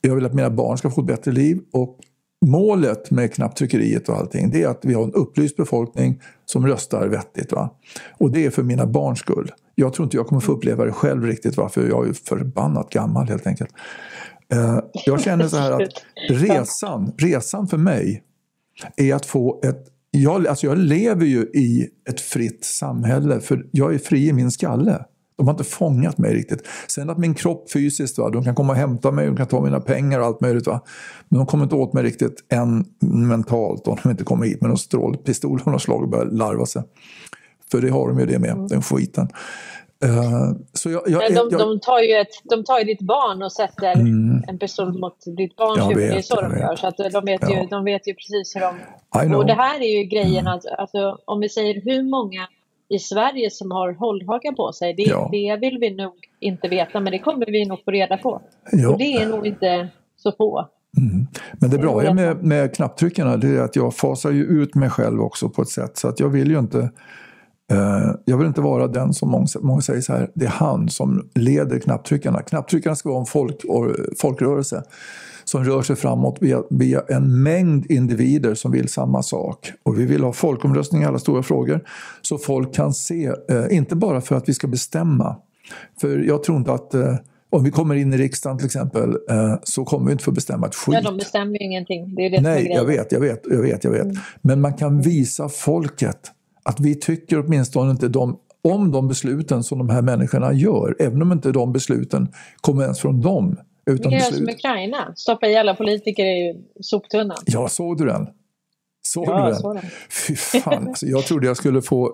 Jag 0.00 0.14
vill 0.14 0.26
att 0.26 0.34
mina 0.34 0.50
barn 0.50 0.78
ska 0.78 0.90
få 0.90 1.00
ett 1.00 1.06
bättre 1.06 1.32
liv. 1.32 1.60
Och 1.72 1.98
målet 2.46 3.10
med 3.10 3.34
knapptryckeriet 3.34 4.08
och 4.08 4.16
allting, 4.16 4.50
det 4.50 4.62
är 4.62 4.68
att 4.68 4.84
vi 4.84 4.94
har 4.94 5.04
en 5.04 5.12
upplyst 5.12 5.56
befolkning 5.56 6.20
som 6.44 6.66
röstar 6.66 7.08
vettigt. 7.08 7.52
Va? 7.52 7.70
Och 8.18 8.30
det 8.30 8.46
är 8.46 8.50
för 8.50 8.62
mina 8.62 8.86
barns 8.86 9.18
skull. 9.18 9.52
Jag 9.74 9.92
tror 9.92 10.04
inte 10.04 10.16
jag 10.16 10.26
kommer 10.26 10.40
få 10.40 10.52
uppleva 10.52 10.84
det 10.84 10.92
själv 10.92 11.24
riktigt, 11.24 11.56
va? 11.56 11.68
för 11.68 11.88
jag 11.88 12.08
är 12.08 12.12
förbannat 12.12 12.90
gammal 12.90 13.28
helt 13.28 13.46
enkelt. 13.46 13.70
Eh, 14.52 14.78
jag 15.06 15.20
känner 15.20 15.48
så 15.48 15.56
här 15.56 15.72
att 15.72 15.88
resan, 16.28 17.12
resan 17.18 17.68
för 17.68 17.78
mig 17.78 18.22
är 18.96 19.14
att 19.14 19.26
få 19.26 19.60
ett... 19.64 19.86
Jag, 20.10 20.46
alltså 20.46 20.66
jag 20.66 20.78
lever 20.78 21.26
ju 21.26 21.40
i 21.42 21.88
ett 22.10 22.20
fritt 22.20 22.64
samhälle 22.64 23.40
för 23.40 23.66
jag 23.70 23.94
är 23.94 23.98
fri 23.98 24.28
i 24.28 24.32
min 24.32 24.50
skalle. 24.50 25.04
De 25.36 25.46
har 25.46 25.54
inte 25.54 25.64
fångat 25.64 26.18
mig 26.18 26.34
riktigt. 26.34 26.66
Sen 26.88 27.10
att 27.10 27.18
min 27.18 27.34
kropp 27.34 27.72
fysiskt, 27.72 28.18
va, 28.18 28.30
de 28.30 28.44
kan 28.44 28.54
komma 28.54 28.72
och 28.72 28.78
hämta 28.78 29.10
mig, 29.10 29.26
de 29.26 29.36
kan 29.36 29.46
ta 29.46 29.60
mina 29.60 29.80
pengar 29.80 30.20
och 30.20 30.26
allt 30.26 30.40
möjligt. 30.40 30.66
Va? 30.66 30.80
Men 31.28 31.38
de 31.38 31.46
kommer 31.46 31.64
inte 31.64 31.74
åt 31.74 31.92
mig 31.92 32.02
riktigt 32.02 32.44
än 32.52 32.84
mentalt 33.00 33.88
om 33.88 33.98
de 34.02 34.10
inte 34.10 34.24
kommer 34.24 34.46
hit 34.46 34.60
med 34.60 34.68
någon 34.68 34.78
strålpistol 34.78 35.60
av 35.64 35.72
något 35.72 35.82
slag 35.82 36.02
och 36.02 36.08
börjar 36.08 36.26
larva 36.26 36.66
sig. 36.66 36.82
För 37.72 37.80
det 37.80 37.90
har 37.90 38.08
de 38.08 38.18
ju 38.20 38.26
det 38.26 38.38
med, 38.38 38.56
den 38.68 38.82
skiten. 38.82 39.28
Eh, 40.04 40.50
så 40.72 40.90
jag, 40.90 41.02
jag, 41.06 41.18
Men 41.18 41.34
de, 41.34 41.48
jag, 41.50 41.60
de, 41.60 41.80
tar 41.80 41.98
ju 41.98 42.14
ett, 42.14 42.28
de 42.44 42.64
tar 42.64 42.78
ju 42.78 42.84
ditt 42.84 43.00
barn 43.00 43.42
och 43.42 43.52
sätter 43.52 43.92
en 44.48 44.58
pistol 44.58 44.98
mot 44.98 45.16
ditt 45.36 45.56
barns 45.56 45.90
huvud. 45.90 46.10
Det 46.10 46.18
är 46.18 46.22
så 46.22 46.40
de 46.40 46.58
gör. 46.58 46.76
Så 46.76 46.86
att 46.86 46.96
de, 46.96 47.24
vet 47.24 47.42
Ja. 47.42 47.60
ju, 47.60 47.66
de 47.66 47.84
vet 47.84 48.08
ju 48.08 48.14
precis 48.14 48.56
hur 48.56 48.60
de... 48.60 49.34
Och 49.34 49.46
det 49.46 49.52
här 49.54 49.80
är 49.80 49.98
ju 49.98 50.04
grejen, 50.04 50.46
alltså, 50.46 50.68
alltså, 50.68 51.18
om 51.24 51.40
vi 51.40 51.48
säger 51.48 51.80
hur 51.84 52.02
många 52.02 52.48
i 52.88 52.98
Sverige 52.98 53.50
som 53.50 53.70
har 53.70 53.92
hållhakar 53.92 54.52
på 54.52 54.72
sig, 54.72 54.94
det, 54.94 55.02
Ja. 55.02 55.28
det 55.32 55.56
vill 55.60 55.78
vi 55.78 55.90
nog 55.90 56.12
inte 56.40 56.68
veta, 56.68 57.00
men 57.00 57.12
det 57.12 57.18
kommer 57.18 57.46
vi 57.46 57.64
nog 57.64 57.84
få 57.84 57.90
reda 57.90 58.16
på. 58.16 58.42
Ja. 58.72 58.90
Och 58.90 58.98
det 58.98 59.12
är 59.14 59.26
nog 59.26 59.46
inte 59.46 59.88
så 60.16 60.32
få. 60.32 60.68
Men 61.52 61.70
det 61.70 61.78
bra 61.78 62.14
med, 62.14 62.44
med 62.44 62.74
knapptryckarna 62.74 63.36
det 63.36 63.48
är 63.48 63.60
att 63.60 63.76
jag 63.76 63.94
fasar 63.94 64.30
ju 64.30 64.44
ut 64.44 64.74
mig 64.74 64.90
själv 64.90 65.20
också 65.20 65.48
på 65.48 65.62
ett 65.62 65.68
sätt. 65.68 65.98
Så 65.98 66.08
att 66.08 66.20
jag 66.20 66.28
vill 66.28 66.50
ju 66.50 66.58
inte 66.58 66.90
jag 68.24 68.36
vill 68.38 68.46
inte 68.46 68.60
vara 68.60 68.86
den 68.86 69.14
som 69.14 69.48
många, 69.60 69.80
säger 69.80 70.00
så 70.00 70.12
här, 70.12 70.30
det 70.34 70.44
är 70.44 70.50
han 70.50 70.88
som 70.88 71.28
leder 71.34 71.78
knapptryckarna. 71.78 72.42
Knapptryckarna 72.42 72.96
ska 72.96 73.08
vara 73.08 73.20
en 73.20 73.26
folk, 73.26 73.62
folkrörelse 74.18 74.82
som 75.44 75.64
rör 75.64 75.82
sig 75.82 75.96
framåt 75.96 76.38
via, 76.40 76.62
via 76.70 77.02
en 77.08 77.42
mängd 77.42 77.90
individer 77.90 78.54
som 78.54 78.72
vill 78.72 78.88
samma 78.88 79.22
sak. 79.22 79.72
Och 79.82 79.98
vi 79.98 80.04
vill 80.04 80.24
ha 80.24 80.32
folkomröstning 80.32 81.02
i 81.02 81.04
alla 81.04 81.18
stora 81.18 81.42
frågor 81.42 81.80
så 82.22 82.38
folk 82.38 82.74
kan 82.74 82.94
se, 82.94 83.26
eh, 83.26 83.76
inte 83.76 83.96
bara 83.96 84.20
för 84.20 84.36
att 84.36 84.48
vi 84.48 84.54
ska 84.54 84.66
bestämma. 84.66 85.36
För 86.00 86.18
jag 86.18 86.42
tror 86.42 86.58
inte 86.58 86.72
att 86.72 86.94
eh, 86.94 87.14
om 87.50 87.64
vi 87.64 87.70
kommer 87.70 87.94
in 87.94 88.12
i 88.12 88.16
riksdagen 88.16 88.58
till 88.58 88.66
exempel 88.66 89.10
eh, 89.30 89.54
så 89.62 89.84
kommer 89.84 90.06
vi 90.06 90.12
inte 90.12 90.24
få 90.24 90.30
bestämma 90.30 90.66
ett 90.66 90.74
skit. 90.74 90.94
Ja, 90.94 91.02
de 91.02 91.16
bestämmer 91.16 91.52
ju 91.52 91.64
ingenting. 91.64 92.14
Det 92.14 92.26
är 92.26 92.30
det 92.30 92.40
Nej, 92.40 92.68
jag 92.74 92.84
vet, 92.84 93.12
jag 93.12 93.20
vet, 93.20 93.40
jag 93.50 93.62
vet, 93.62 93.84
jag 93.84 93.90
vet. 93.90 94.06
Men 94.42 94.60
man 94.60 94.74
kan 94.74 95.00
visa 95.00 95.48
folket 95.48 96.32
att 96.62 96.80
vi 96.80 96.94
tycker 96.94 97.44
åtminstone 97.46 97.90
inte 97.90 98.08
de, 98.08 98.38
om 98.62 98.92
de 98.92 99.08
besluten 99.08 99.62
som 99.62 99.78
de 99.78 99.88
här 99.88 100.02
människorna 100.02 100.52
gör. 100.52 100.96
Även 100.98 101.22
om 101.22 101.32
inte 101.32 101.52
de 101.52 101.72
besluten 101.72 102.28
kommer 102.60 102.82
ens 102.82 103.00
från 103.00 103.20
dem. 103.20 103.56
Utan 103.86 104.10
kan 104.10 104.20
göra 104.20 104.32
som. 104.32 104.48
Ukraina. 104.48 105.12
Stoppa 105.16 105.46
i 105.48 105.56
alla 105.56 105.74
politiker 105.74 106.24
i 106.24 106.64
soptunnan. 106.80 107.36
Ja, 107.46 107.68
såg 107.68 107.98
du 107.98 108.04
den? 108.06 108.26
Såg 109.02 109.28
Ja, 109.28 109.44
du 109.44 109.50
den? 109.50 109.56
såg 109.60 109.74
den. 109.74 109.84
Fy 110.28 110.36
fan, 110.36 110.88
alltså, 110.88 111.06
jag 111.06 111.24
trodde 111.24 111.46
jag 111.46 111.56
skulle 111.56 111.82
få, 111.82 112.12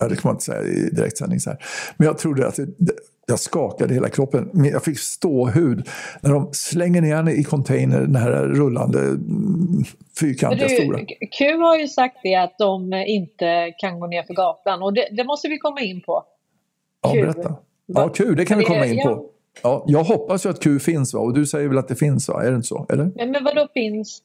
ja, 0.00 0.08
det 0.08 0.16
kan 0.16 0.22
man 0.24 0.34
inte 0.34 0.44
säga 0.44 0.62
i 0.62 0.90
direktsändning 0.92 1.40
så 1.40 1.50
här. 1.50 1.58
Men 1.96 2.06
jag 2.06 2.18
trodde 2.18 2.46
att 2.46 2.56
det, 2.56 2.92
jag 3.30 3.38
skakade 3.38 3.94
hela 3.94 4.08
kroppen. 4.08 4.50
Jag 4.72 4.84
fick 4.84 4.98
ståhud 4.98 5.88
när 6.20 6.32
de 6.32 6.48
slänger 6.52 7.00
ner 7.00 7.16
henne 7.16 7.32
i 7.32 7.44
container, 7.44 8.00
den 8.00 8.16
här 8.16 8.30
rullande 8.32 8.98
mm, 8.98 9.84
fyrkantiga 10.20 10.68
stora. 10.68 10.98
du, 10.98 11.26
Q 11.26 11.56
har 11.56 11.76
ju 11.76 11.88
sagt 11.88 12.16
det 12.22 12.34
att 12.34 12.58
de 12.58 12.92
inte 12.92 13.72
kan 13.78 14.00
gå 14.00 14.06
ner 14.06 14.22
för 14.22 14.34
gatan 14.34 14.82
och 14.82 14.94
det, 14.94 15.08
det 15.12 15.24
måste 15.24 15.48
vi 15.48 15.58
komma 15.58 15.80
in 15.80 16.00
på. 16.00 16.24
Ja, 17.02 17.12
Q. 17.12 17.22
berätta. 17.22 17.54
Ja, 17.86 18.08
Q, 18.08 18.34
det 18.34 18.44
kan 18.44 18.58
vi 18.58 18.64
komma 18.64 18.86
in 18.86 18.96
ja. 18.96 19.04
på. 19.04 19.26
Ja, 19.62 19.84
jag 19.86 20.04
hoppas 20.04 20.46
ju 20.46 20.50
att 20.50 20.60
Q 20.62 20.78
finns 20.78 21.14
va? 21.14 21.20
och 21.20 21.34
du 21.34 21.46
säger 21.46 21.68
väl 21.68 21.78
att 21.78 21.88
det 21.88 21.96
finns 21.96 22.28
va? 22.28 22.42
Är 22.42 22.50
det 22.50 22.56
inte 22.56 22.68
så? 22.68 22.86
Eller? 22.90 23.10
Men, 23.16 23.30
men 23.30 23.44
vad 23.44 23.56
då 23.56 23.68
finns? 23.74 24.22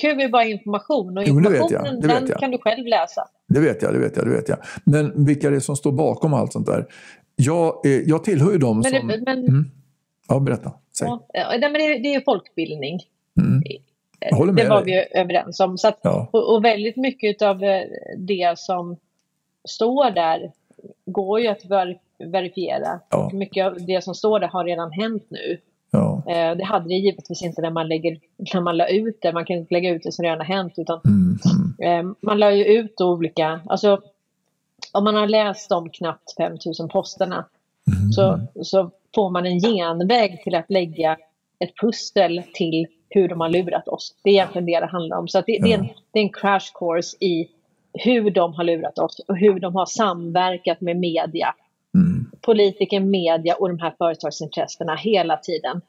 Q 0.00 0.08
är 0.08 0.28
bara 0.28 0.44
information 0.44 1.18
och 1.18 1.24
Jo, 1.26 1.34
men 1.34 1.42
det 1.42 1.50
vet 1.50 1.58
jag, 1.58 1.64
informationen 1.70 2.00
det 2.00 2.08
vet 2.08 2.20
den 2.20 2.28
jag. 2.28 2.40
kan 2.40 2.50
du 2.50 2.58
själv 2.58 2.86
läsa. 2.86 3.28
Det 3.48 3.60
vet 3.60 3.82
jag, 3.82 3.92
det 3.94 3.98
vet 3.98 4.16
jag, 4.16 4.26
det 4.26 4.32
vet 4.32 4.48
jag. 4.48 4.58
Men 4.84 5.24
vilka 5.26 5.50
det 5.50 5.56
är 5.56 5.60
som 5.60 5.76
står 5.76 5.92
bakom 5.92 6.34
allt 6.34 6.52
sånt 6.52 6.66
där? 6.66 6.86
jag, 7.36 7.86
är, 7.86 8.08
jag 8.08 8.24
tillhör 8.24 8.52
ju 8.52 8.58
dem 8.58 8.80
Men, 8.80 8.92
som... 8.92 9.06
men, 9.06 9.38
Mm. 9.38 9.70
Ja, 10.28 10.40
berätta. 10.40 10.72
Säg. 10.98 11.08
ja, 11.08 11.26
ja, 11.32 11.48
nej, 11.50 11.60
men 11.60 11.72
det, 11.72 11.98
det 11.98 12.08
är 12.08 12.12
ju 12.14 12.20
folkbildning. 12.24 13.00
Mm. 13.40 13.62
Jag 14.18 14.36
håller 14.36 14.52
med 14.52 14.64
det 14.64 14.68
var 14.68 14.84
dig. 14.84 14.84
vi 14.84 14.92
ju 14.92 15.20
överens 15.20 15.60
om. 15.60 15.78
Så 15.78 15.88
att, 15.88 15.98
Ja. 16.02 16.28
och, 16.32 16.54
och 16.54 16.64
väldigt 16.64 16.96
mycket 16.96 17.42
av 17.42 17.62
eh, 17.62 17.82
det 18.18 18.58
som 18.58 18.96
står 19.68 20.10
där 20.10 20.52
går 21.06 21.40
ju 21.40 21.48
att 21.48 21.64
ver 21.64 21.98
verifiera. 22.18 23.00
Ja. 23.10 23.30
Mycket 23.32 23.66
av 23.66 23.86
det 23.86 24.04
som 24.04 24.14
står 24.14 24.40
där 24.40 24.48
har 24.48 24.64
redan 24.64 24.92
hänt 24.92 25.26
nu. 25.28 25.58
Ja. 25.96 26.32
Eh, 26.32 26.56
det 26.56 26.64
hade 26.64 26.88
det 26.88 26.94
givetvis 26.94 27.42
inte 27.42 27.62
när 27.62 27.70
man, 27.70 27.88
lägger, 27.88 28.18
när 28.54 28.60
man 28.60 28.76
la 28.76 28.88
ut 28.88 29.18
det. 29.22 29.32
Man 29.32 29.44
kan 29.44 29.56
inte 29.56 29.74
lägga 29.74 29.90
ut 29.90 30.02
det 30.02 30.12
som 30.12 30.22
redan 30.22 30.38
har 30.38 30.44
hänt. 30.44 30.74
Utan, 30.76 31.00
Mm. 31.04 31.38
Mm. 31.80 32.06
eh, 32.08 32.14
man 32.22 32.38
la 32.38 32.52
ju 32.52 32.64
ut 32.64 33.00
olika, 33.00 33.60
alltså 33.66 34.00
om 34.92 35.04
man 35.04 35.14
har 35.14 35.26
läst 35.28 35.68
de 35.68 35.90
knappt 35.90 36.36
5000 36.36 36.88
posterna 36.88 37.44
Mm. 38.00 38.12
så, 38.12 38.40
så 38.64 38.90
får 39.14 39.30
man 39.30 39.46
en 39.46 39.60
genväg 39.60 40.42
till 40.42 40.54
att 40.54 40.70
lägga 40.70 41.16
ett 41.58 41.70
pussel 41.80 42.42
till 42.54 42.86
hur 43.10 43.28
de 43.28 43.40
har 43.40 43.48
lurat 43.48 43.88
oss. 43.88 44.14
Det 44.22 44.30
är 44.30 44.34
egentligen 44.34 44.66
det 44.66 44.80
det 44.80 44.86
handlar 44.86 45.16
om. 45.18 45.28
Så 45.28 45.38
det, 45.46 45.58
det, 45.62 45.72
är 45.72 45.78
en, 45.78 45.88
det 46.12 46.18
är 46.18 46.22
en 46.22 46.32
crash 46.32 46.72
course 46.74 47.16
i 47.20 47.48
hur 47.92 48.30
de 48.30 48.54
har 48.54 48.64
lurat 48.64 48.98
oss 48.98 49.20
och 49.28 49.36
hur 49.36 49.60
de 49.60 49.74
har 49.74 49.86
samverkat 49.86 50.80
med 50.80 50.96
media. 50.96 51.54
Politiker, 52.46 53.00
media 53.00 53.54
och 53.54 53.68
de 53.68 53.78
här 53.78 53.94
företagsintressena 53.98 54.94
hela 54.96 55.36
tiden. 55.36 55.80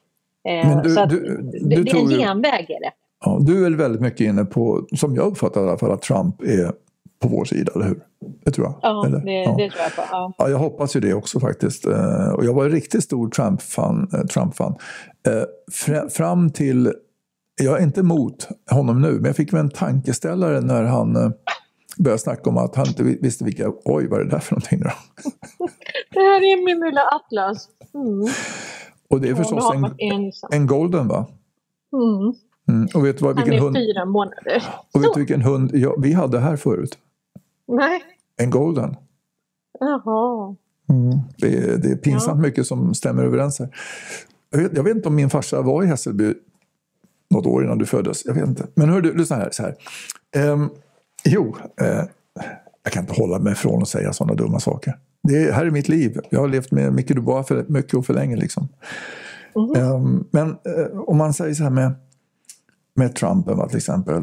Eh, 0.48 0.68
Men 0.68 0.82
du- 0.82 0.90
så 0.90 1.00
att 1.00 1.10
du- 1.10 1.50
du 1.52 1.82
det 1.82 1.90
är 1.90 1.96
en 1.96 2.08
genväg 2.08 2.70
är 2.70 2.80
det. 2.80 2.90
Ja, 3.24 3.38
du 3.40 3.58
är 3.58 3.62
väl 3.62 3.76
väldigt 3.76 4.00
mycket 4.02 4.20
inne 4.20 4.44
på, 4.44 4.86
som 4.96 5.14
jag 5.14 5.26
uppfattar 5.26 5.60
i 5.60 5.68
alla 5.68 5.78
fall, 5.78 5.90
att 5.92 6.02
Trump 6.02 6.42
är 6.42 6.72
på 7.22 7.28
vår 7.28 7.44
sida, 7.44 7.72
eller 7.74 7.84
hur? 7.86 8.00
Det 8.44 8.50
tror 8.50 8.66
jag. 8.66 8.74
Ja, 8.82 9.06
eller? 9.06 9.18
det, 9.18 9.32
ja. 9.32 9.50
det 9.58 9.70
tror 9.70 9.82
jag 9.82 9.96
på. 9.96 10.02
Ja. 10.10 10.32
Ja, 10.38 10.48
jag 10.48 10.58
hoppas 10.58 10.96
ju 10.96 11.00
det 11.00 11.14
också 11.14 11.40
faktiskt. 11.40 11.86
Eh, 11.86 12.28
Och 12.34 12.44
jag 12.44 12.54
var 12.54 12.64
en 12.64 12.70
riktigt 12.70 13.04
stor 13.04 13.30
Trump-fan. 13.30 14.08
eh, 14.14 14.20
Trump-fan. 14.20 14.74
Eh, 15.28 15.32
fr- 15.72 16.08
Fram 16.08 16.50
till, 16.50 16.92
jag 17.62 17.78
är 17.78 17.82
inte 17.82 18.00
emot 18.00 18.48
honom 18.70 19.02
nu, 19.02 19.12
men 19.12 19.24
jag 19.24 19.36
fick 19.36 19.52
väl 19.52 19.60
en 19.60 19.70
tankeställare 19.70 20.60
när 20.60 20.82
han 20.82 21.16
började 21.98 22.18
snacka 22.18 22.50
om 22.50 22.56
att 22.56 22.74
han 22.76 22.86
inte 22.86 23.02
vi- 23.02 23.18
visste 23.22 23.44
vilka, 23.44 23.72
oj 23.84 24.06
vad 24.08 24.20
är 24.20 24.24
det 24.24 24.30
där 24.30 24.38
för 24.38 24.54
någonting 24.54 24.78
nu 24.78 24.84
då? 24.84 24.90
Det 26.10 26.20
här 26.20 26.40
är 26.40 26.64
min 26.64 26.80
lilla 26.86 27.00
Atlas. 27.02 27.68
Mm. 27.94 28.26
Och 29.10 29.20
det 29.20 29.28
är 29.28 29.30
Ja, 29.30 29.36
förstås 29.36 29.72
en, 29.98 30.32
en 30.60 30.66
golden 30.66 31.08
va? 31.08 31.26
Mm. 31.92 32.34
Mm. 32.68 32.88
Och 32.94 33.06
vet 33.06 33.18
du 33.18 33.24
vad, 33.24 33.36
Han 33.36 33.44
vilken 33.44 33.58
är 33.58 33.64
hund, 33.64 33.76
fyra 33.76 34.04
månader. 34.04 34.62
och 34.94 35.02
vet 35.04 35.14
du 35.14 35.20
vilken 35.20 35.42
hund 35.42 35.70
ja, 35.74 35.94
vi 35.98 36.12
hade 36.12 36.38
här 36.38 36.56
förut? 36.56 36.98
Nej. 37.68 38.00
En 38.36 38.50
golden. 38.50 38.96
Jaha. 39.80 40.56
Det 41.38 41.56
är, 41.56 41.76
det 41.76 41.88
är 41.90 41.96
pinsamt 41.96 42.40
mycket 42.40 42.66
som 42.66 42.94
stämmer 42.94 43.24
överens 43.24 43.58
här. 43.58 43.68
Jag 44.50 44.58
vet, 44.58 44.76
jag 44.76 44.82
vet 44.82 44.96
inte 44.96 45.08
om 45.08 45.14
min 45.14 45.30
farsa 45.30 45.62
var 45.62 45.82
i 45.82 45.86
Hässelby 45.86 46.34
något 47.30 47.46
år 47.46 47.64
innan 47.64 47.78
du 47.78 47.86
föddes. 47.86 48.24
Jag 48.26 48.34
vet 48.34 48.46
inte. 48.48 48.66
Men 48.74 48.88
hör 48.88 49.00
du, 49.00 49.14
lyssna 49.14 49.36
här. 49.36 49.48
Så 49.52 49.62
här. 49.62 49.74
Ehm, 50.36 50.68
jo, 51.28 51.56
eh, 51.80 52.02
jag 52.82 52.92
kan 52.92 53.02
inte 53.02 53.20
hålla 53.20 53.38
mig 53.38 53.54
från 53.54 53.82
att 53.82 53.88
säga 53.88 54.12
sådana 54.12 54.34
dumma 54.34 54.60
saker. 54.60 54.94
Det 55.22 55.44
är, 55.44 55.52
här 55.52 55.66
är 55.66 55.70
mitt 55.70 55.88
liv. 55.88 56.20
Jag 56.30 56.40
har 56.40 56.48
levt 56.48 56.70
med 56.70 56.92
Micke 56.92 57.08
Dubois 57.08 57.46
för 57.46 57.64
mycket 57.68 57.94
och 57.94 58.06
för 58.06 58.14
länge. 58.14 58.36
Liksom. 58.36 58.68
Mhm. 59.56 59.74
Ehm, 59.76 60.24
men 60.30 60.48
eh, 60.48 61.00
om 61.06 61.16
man 61.16 61.34
säger 61.34 61.54
så 61.54 61.62
här 61.62 61.70
med, 61.70 61.92
med 62.96 63.14
Trump 63.14 63.46
va, 63.46 63.68
till 63.68 63.76
exempel. 63.76 64.22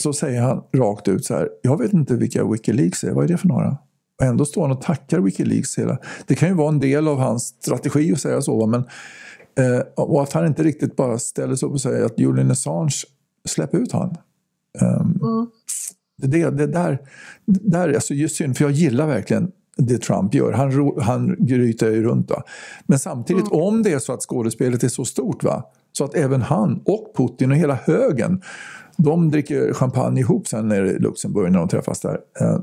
Så 0.00 0.12
säger 0.12 0.40
han 0.42 0.62
rakt 0.74 1.08
ut 1.08 1.24
så 1.24 1.34
här. 1.34 1.48
Jag 1.62 1.78
vet 1.78 1.92
inte 1.92 2.14
vilka 2.14 2.44
Wikileaks 2.44 3.04
är. 3.04 3.12
Vad 3.12 3.24
är 3.24 3.28
det 3.28 3.36
för 3.36 3.48
några? 3.48 3.76
Och 4.20 4.26
ändå 4.26 4.44
står 4.44 4.62
han 4.62 4.70
och 4.70 4.82
tackar 4.82 5.20
Wikileaks 5.20 5.78
hela. 5.78 5.98
Det 6.26 6.34
kan 6.34 6.48
ju 6.48 6.54
vara 6.54 6.68
en 6.68 6.80
del 6.80 7.08
av 7.08 7.18
hans 7.18 7.42
strategi 7.46 8.12
att 8.12 8.20
säga 8.20 8.42
så. 8.42 8.66
Men, 8.66 8.80
eh, 9.58 9.80
och 9.96 10.22
att 10.22 10.32
han 10.32 10.46
inte 10.46 10.62
riktigt 10.62 10.96
bara 10.96 11.18
ställer 11.18 11.54
sig 11.54 11.66
upp 11.66 11.72
och 11.72 11.80
säger 11.80 12.04
att 12.04 12.18
Julian 12.18 12.50
Assange, 12.50 12.94
släpp 13.48 13.74
ut 13.74 13.92
han. 13.92 14.16
Ehm, 14.80 15.18
Mm. 15.22 15.46
Det, 16.22 16.50
det, 16.50 16.66
där, 16.66 16.98
där 17.46 17.88
är 17.88 17.94
alltså 17.94 18.14
just 18.14 18.36
synd, 18.36 18.56
för 18.56 18.64
jag 18.64 18.72
gillar 18.72 19.06
verkligen 19.06 19.50
det 19.76 19.98
Trump 19.98 20.34
gör. 20.34 20.52
Han, 20.52 20.92
han 21.02 21.36
grytar 21.38 21.86
ju 21.86 22.02
runt. 22.02 22.30
Va? 22.30 22.42
Men 22.86 22.98
samtidigt, 22.98 23.48
om 23.50 23.82
det 23.82 23.92
är 23.92 23.98
så 23.98 24.12
att 24.12 24.22
skådespelet 24.22 24.82
är 24.84 24.88
så 24.88 25.04
stort 25.04 25.44
va? 25.44 25.64
så 25.92 26.04
att 26.04 26.14
även 26.14 26.42
han 26.42 26.82
och 26.84 27.12
Putin 27.16 27.50
och 27.50 27.56
hela 27.56 27.74
högen 27.74 28.42
de 28.96 29.30
dricker 29.30 29.72
champagne 29.72 30.20
ihop 30.20 30.46
sen 30.46 30.68
nere 30.68 30.90
i 30.90 30.98
Luxemburg 30.98 31.52
när 31.52 31.58
de 31.58 31.68
träffas 31.68 32.00
där. 32.00 32.18
Eh, 32.40 32.58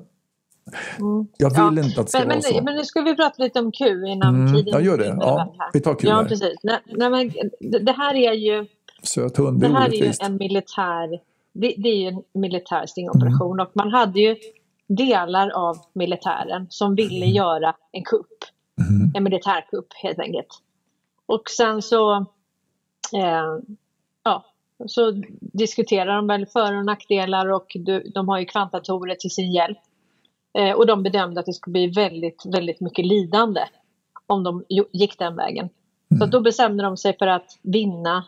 Mm. 0.99 1.27
Jag 1.37 1.49
vill 1.49 1.77
Ja, 1.77 1.85
inte 1.85 2.01
att 2.01 2.05
det 2.07 2.11
ska 2.11 2.19
Men, 2.19 2.27
vara 2.27 2.35
men, 2.35 2.41
så. 2.43 2.63
men 2.63 2.75
nu 2.75 2.83
ska 2.83 3.01
vi 3.01 3.15
prata 3.15 3.43
lite 3.43 3.59
om 3.59 3.71
Q 3.71 3.85
innan 4.07 4.35
Mm, 4.35 4.53
tiden 4.53 4.73
ja, 4.73 4.79
gör 4.79 4.97
det. 4.97 5.05
Ja, 5.19 5.53
vi 5.73 5.79
tar 5.79 5.93
Q 5.95 6.07
Ja, 6.07 6.15
här. 6.15 6.25
precis. 6.25 6.55
Nej, 6.63 6.79
nej, 6.97 7.09
men 7.09 7.31
det, 7.85 7.91
här 7.91 8.15
är 8.15 8.33
ju, 8.33 8.65
Söt 9.03 9.37
hund, 9.37 9.59
det 9.61 9.67
det 9.67 9.73
är 9.73 9.77
här 9.77 9.89
är 9.89 9.93
ju 10.05 10.13
en 10.19 10.37
militär, 10.37 11.09
det, 11.53 11.75
det 11.77 11.89
är 11.89 11.95
ju 11.95 12.07
en 12.07 12.23
militär 12.33 12.85
stingoperation 12.85 13.59
och 13.59 13.71
man 13.73 13.91
hade 13.91 14.19
ju 14.19 14.35
delar 14.87 15.49
av 15.49 15.77
militären 15.93 16.67
som 16.69 16.95
ville 16.95 17.25
göra 17.25 17.75
en 17.91 18.03
kupp. 18.03 18.27
Mhm. 18.77 19.11
En 19.15 19.23
militärkupp 19.23 19.87
helt 20.03 20.19
enkelt. 20.19 20.47
Och 21.25 21.49
sen 21.49 21.81
så, 21.81 22.15
eh, 23.13 23.57
ja, 24.23 24.45
så 24.85 25.21
diskuterar 25.39 26.15
de 26.15 26.27
väl 26.27 26.45
för 26.45 26.77
och 26.77 26.85
nackdelar 26.85 27.51
och 27.51 27.77
de, 27.79 28.01
de 28.13 28.29
har 28.29 28.39
ju 28.39 28.45
kvantatorer 28.45 29.15
till 29.15 29.31
sin 29.31 29.51
hjälp. 29.51 29.77
Eh, 30.57 30.71
och 30.71 30.87
de 30.87 31.03
bedömde 31.03 31.39
att 31.39 31.45
det 31.45 31.53
skulle 31.53 31.71
bli 31.71 31.87
väldigt, 31.87 32.45
väldigt 32.45 32.81
mycket 32.81 33.05
lidande 33.05 33.61
om 34.27 34.43
de 34.43 34.63
gick 34.69 35.19
den 35.19 35.35
vägen. 35.35 35.69
Så 36.17 36.23
att 36.23 36.31
då 36.31 36.39
bestämde 36.39 36.83
de 36.83 36.97
sig 36.97 37.17
för 37.17 37.27
att 37.27 37.59
vinna 37.61 38.25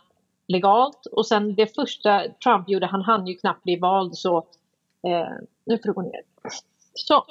legalt. 0.47 1.05
Och 1.05 1.27
sen 1.27 1.55
det 1.55 1.75
första 1.75 2.23
Trump 2.43 2.69
gjorde, 2.69 2.85
han 2.85 3.01
hann 3.01 3.27
ju 3.27 3.35
knappt 3.35 3.63
bli 3.63 3.75
vald 3.75 4.17
så... 4.17 4.37
Eh, 5.07 5.29
nu 5.65 5.77
får 5.77 5.83
du 5.83 5.93
gå 5.93 6.01
ner. 6.01 6.21
Så. 6.93 7.25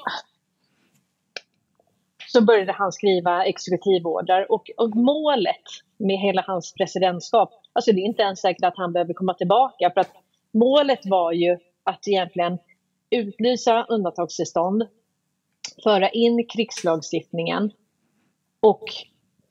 Så 2.29 2.45
började 2.45 2.73
han 2.73 2.93
skriva 2.93 3.45
exekutivorder 3.45 4.53
och, 4.53 4.71
och 4.77 4.97
målet 4.97 5.63
med 5.97 6.19
hela 6.19 6.43
hans 6.47 6.75
presidentskap, 6.75 7.51
alltså 7.73 7.93
det 7.93 8.01
är 8.01 8.05
inte 8.07 8.23
ens 8.23 8.41
säkert 8.41 8.65
att 8.65 8.77
han 8.77 8.93
behöver 8.93 9.15
komma 9.15 9.35
tillbaka 9.35 9.91
för 9.91 10.01
att 10.01 10.13
målet 10.53 11.01
var 11.07 11.33
ju 11.33 11.59
att 11.85 12.09
egentligen 12.09 12.59
utlysa 13.11 13.87
undantagstillstånd, 13.89 14.87
föra 15.83 16.09
in 16.09 16.47
krigslagstiftningen 16.47 17.71
och 18.61 18.85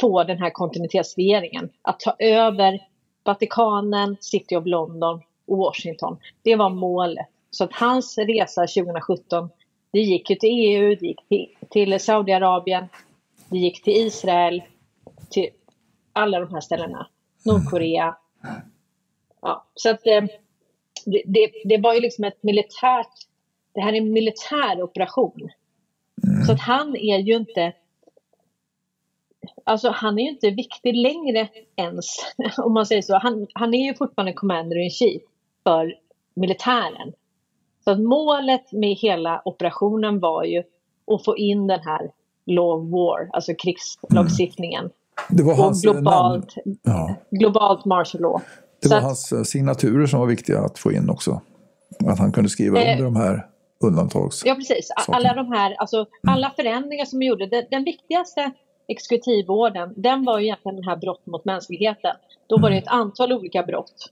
få 0.01 0.23
den 0.23 0.37
här 0.37 0.49
kontinuitetsregeringen 0.49 1.69
att 1.81 1.99
ta 1.99 2.15
över 2.19 2.79
Vatikanen, 3.23 4.17
City 4.19 4.55
of 4.55 4.65
London 4.65 5.21
och 5.47 5.57
Washington. 5.57 6.17
Det 6.41 6.55
var 6.55 6.69
målet. 6.69 7.27
Så 7.49 7.63
att 7.63 7.73
hans 7.73 8.17
resa 8.17 8.61
2017, 8.61 9.49
det 9.91 9.99
gick 9.99 10.29
ju 10.29 10.35
till 10.35 10.49
EU, 10.49 10.95
det 10.95 11.07
gick 11.07 11.27
till, 11.27 11.47
till 11.69 11.99
Saudiarabien, 11.99 12.85
det 13.49 13.57
gick 13.57 13.83
till 13.83 13.93
Israel, 13.93 14.63
till 15.29 15.49
alla 16.13 16.39
de 16.39 16.53
här 16.53 16.61
ställena. 16.61 17.07
Nordkorea. 17.45 18.15
Ja, 19.41 19.65
så 19.75 19.89
att 19.89 20.07
eh, 20.07 20.23
det, 21.05 21.23
det, 21.25 21.51
det 21.65 21.77
var 21.77 21.93
ju 21.93 21.99
liksom 21.99 22.23
ett 22.23 22.43
militärt, 22.43 23.13
det 23.73 23.81
här 23.81 23.93
är 23.93 23.97
en 23.97 24.13
militär 24.13 24.81
operation. 24.81 25.49
Så 26.45 26.51
att 26.51 26.59
han 26.59 26.95
är 26.95 27.17
ju 27.17 27.35
inte 27.35 27.73
Alltså 29.63 29.89
han 29.89 30.19
är 30.19 30.23
ju 30.23 30.29
inte 30.29 30.49
viktig 30.49 30.95
längre 30.95 31.47
ens, 31.75 32.05
om 32.57 32.73
man 32.73 32.85
säger 32.85 33.01
så. 33.01 33.17
Han, 33.17 33.47
han 33.53 33.73
är 33.73 33.85
ju 33.87 33.93
fortfarande 33.95 34.33
commander 34.33 34.83
in 34.83 34.89
chief 34.89 35.21
för 35.63 35.93
militären. 36.35 37.13
Så 37.83 37.91
att 37.91 37.99
målet 37.99 38.71
med 38.71 38.95
hela 38.95 39.41
operationen 39.45 40.19
var 40.19 40.43
ju 40.43 40.63
att 41.13 41.25
få 41.25 41.37
in 41.37 41.67
den 41.67 41.79
här 41.79 42.11
law 42.45 42.81
of 42.83 42.91
war, 42.91 43.29
alltså 43.33 43.51
krigslagstiftningen. 43.63 44.89
Det 45.29 45.43
var 45.43 45.51
Och 45.51 45.57
hans 45.57 45.83
namn. 45.83 45.97
globalt, 46.01 46.55
Ja. 46.83 47.15
globalt 47.31 47.85
martial 47.85 48.21
law. 48.21 48.41
Det 48.81 48.87
Så 48.87 48.93
var 48.93 48.97
att- 48.97 49.03
hans 49.03 49.31
eh, 49.31 49.43
signaturer 49.43 50.05
som 50.07 50.19
var 50.19 50.27
viktiga 50.27 50.59
att 50.59 50.79
få 50.79 50.91
in 50.91 51.09
också. 51.09 51.41
Att 52.07 52.19
han 52.19 52.31
kunde 52.31 52.49
skriva 52.49 52.81
Eh, 52.81 52.91
under 52.91 53.03
de 53.05 53.15
här 53.15 53.47
undantags... 53.83 54.45
Ja, 54.45 54.55
precis. 54.55 54.91
Alla 55.07 55.33
de 55.33 55.51
här, 55.51 55.73
alltså 55.73 56.05
alla 56.27 56.49
förändringar 56.55 57.05
som 57.05 57.19
vi 57.19 57.25
gjorde. 57.25 57.45
Den, 57.47 57.63
den 57.71 57.83
viktigaste 57.83 58.51
exekutivvården, 58.87 59.93
den 59.95 60.25
var 60.25 60.39
ju 60.39 60.45
egentligen 60.45 60.75
den 60.75 60.87
här 60.87 60.95
brott 60.95 61.25
mot 61.25 61.45
mänskligheten. 61.45 62.15
Då 62.47 62.57
var 62.57 62.69
det 62.69 62.77
ett 62.77 62.87
antal 62.87 63.33
olika 63.33 63.63
brott 63.63 64.11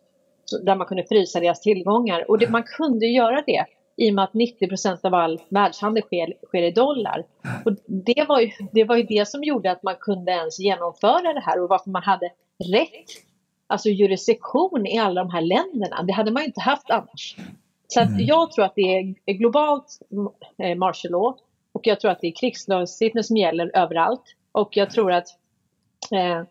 där 0.62 0.76
man 0.76 0.88
kunde 0.88 1.04
frysa 1.04 1.40
deras 1.40 1.62
tillgångar. 1.62 2.32
Och 2.32 2.40
det, 2.40 2.50
man 2.50 2.64
kunde 2.64 3.06
göra 3.06 3.44
det 3.48 3.66
i 3.96 4.10
och 4.10 4.16
med 4.16 4.24
att 4.24 4.34
90% 4.34 5.06
av 5.06 5.14
all 5.14 5.42
världshandel 5.50 6.04
sker, 6.04 6.34
sker 6.48 6.64
i 6.64 6.72
dollar. 6.72 7.26
Och 7.66 7.72
det, 7.86 8.26
var 8.28 8.40
ju, 8.40 8.50
det 8.72 8.84
var 8.84 8.96
ju 8.96 9.04
det 9.04 9.28
som 9.28 9.44
gjorde 9.44 9.72
att 9.72 9.84
man 9.84 9.96
kunde 10.00 10.32
ens 10.32 10.60
genomföra 10.60 11.34
det 11.34 11.40
här 11.40 11.64
och 11.64 11.70
varför 11.70 11.90
man 11.90 12.04
hade 12.04 12.32
rätt, 12.74 13.10
alltså 13.68 13.90
jurisdiktion 13.90 14.88
i 14.88 14.98
alla 15.00 15.24
de 15.24 15.30
här 15.30 15.42
länderna. 15.42 16.04
Det 16.04 16.14
hade 16.14 16.32
man 16.32 16.44
inte 16.44 16.62
haft 16.62 16.90
annars. 16.90 17.36
Så 17.88 18.02
att 18.02 18.20
jag 18.20 18.52
tror 18.52 18.66
att 18.66 18.76
det 18.76 19.16
är 19.26 19.34
globalt 19.34 20.00
eh, 20.64 20.78
martial 20.78 21.12
law 21.12 21.38
och 21.72 21.88
jag 21.88 22.00
tror 22.00 22.12
att 22.12 22.22
det 22.22 22.28
är 22.28 22.36
krigslagstiftning 22.36 23.24
som 23.24 23.38
gäller 23.38 23.72
överallt. 23.78 24.24
Och 24.52 24.78
jag 24.78 24.92
tror 24.92 25.12
att 25.12 25.28
eh, 26.12 26.44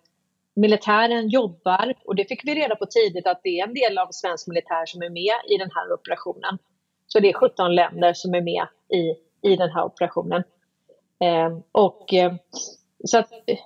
militären 0.55 1.29
jobbar, 1.29 1.95
och 2.05 2.15
det 2.15 2.25
fick 2.25 2.45
vi 2.45 2.55
reda 2.55 2.77
på 2.77 2.87
tidigt, 2.87 3.27
att 3.27 3.41
det 3.43 3.61
är 3.61 3.69
en 3.69 3.75
del 3.75 3.99
av 3.99 4.09
svensk 4.11 4.47
militär 4.47 4.87
som 4.87 5.03
är 5.03 5.11
med 5.11 5.55
i 5.55 5.57
den 5.59 5.71
här 5.75 5.93
operationen. 5.93 6.59
Så 7.07 7.21
det 7.21 7.29
är 7.29 7.33
17 7.33 7.75
länder 7.75 8.13
som 8.13 8.35
är 8.35 8.41
med 8.41 8.67
i, 8.89 9.15
i 9.53 9.57
den 9.57 9.71
här 9.71 9.85
operationen. 9.85 10.43
Eh, 11.21 11.59
och 11.73 12.15
eh, 12.15 12.35
så 13.05 13.19
att 13.19 13.33
eh, 13.33 13.59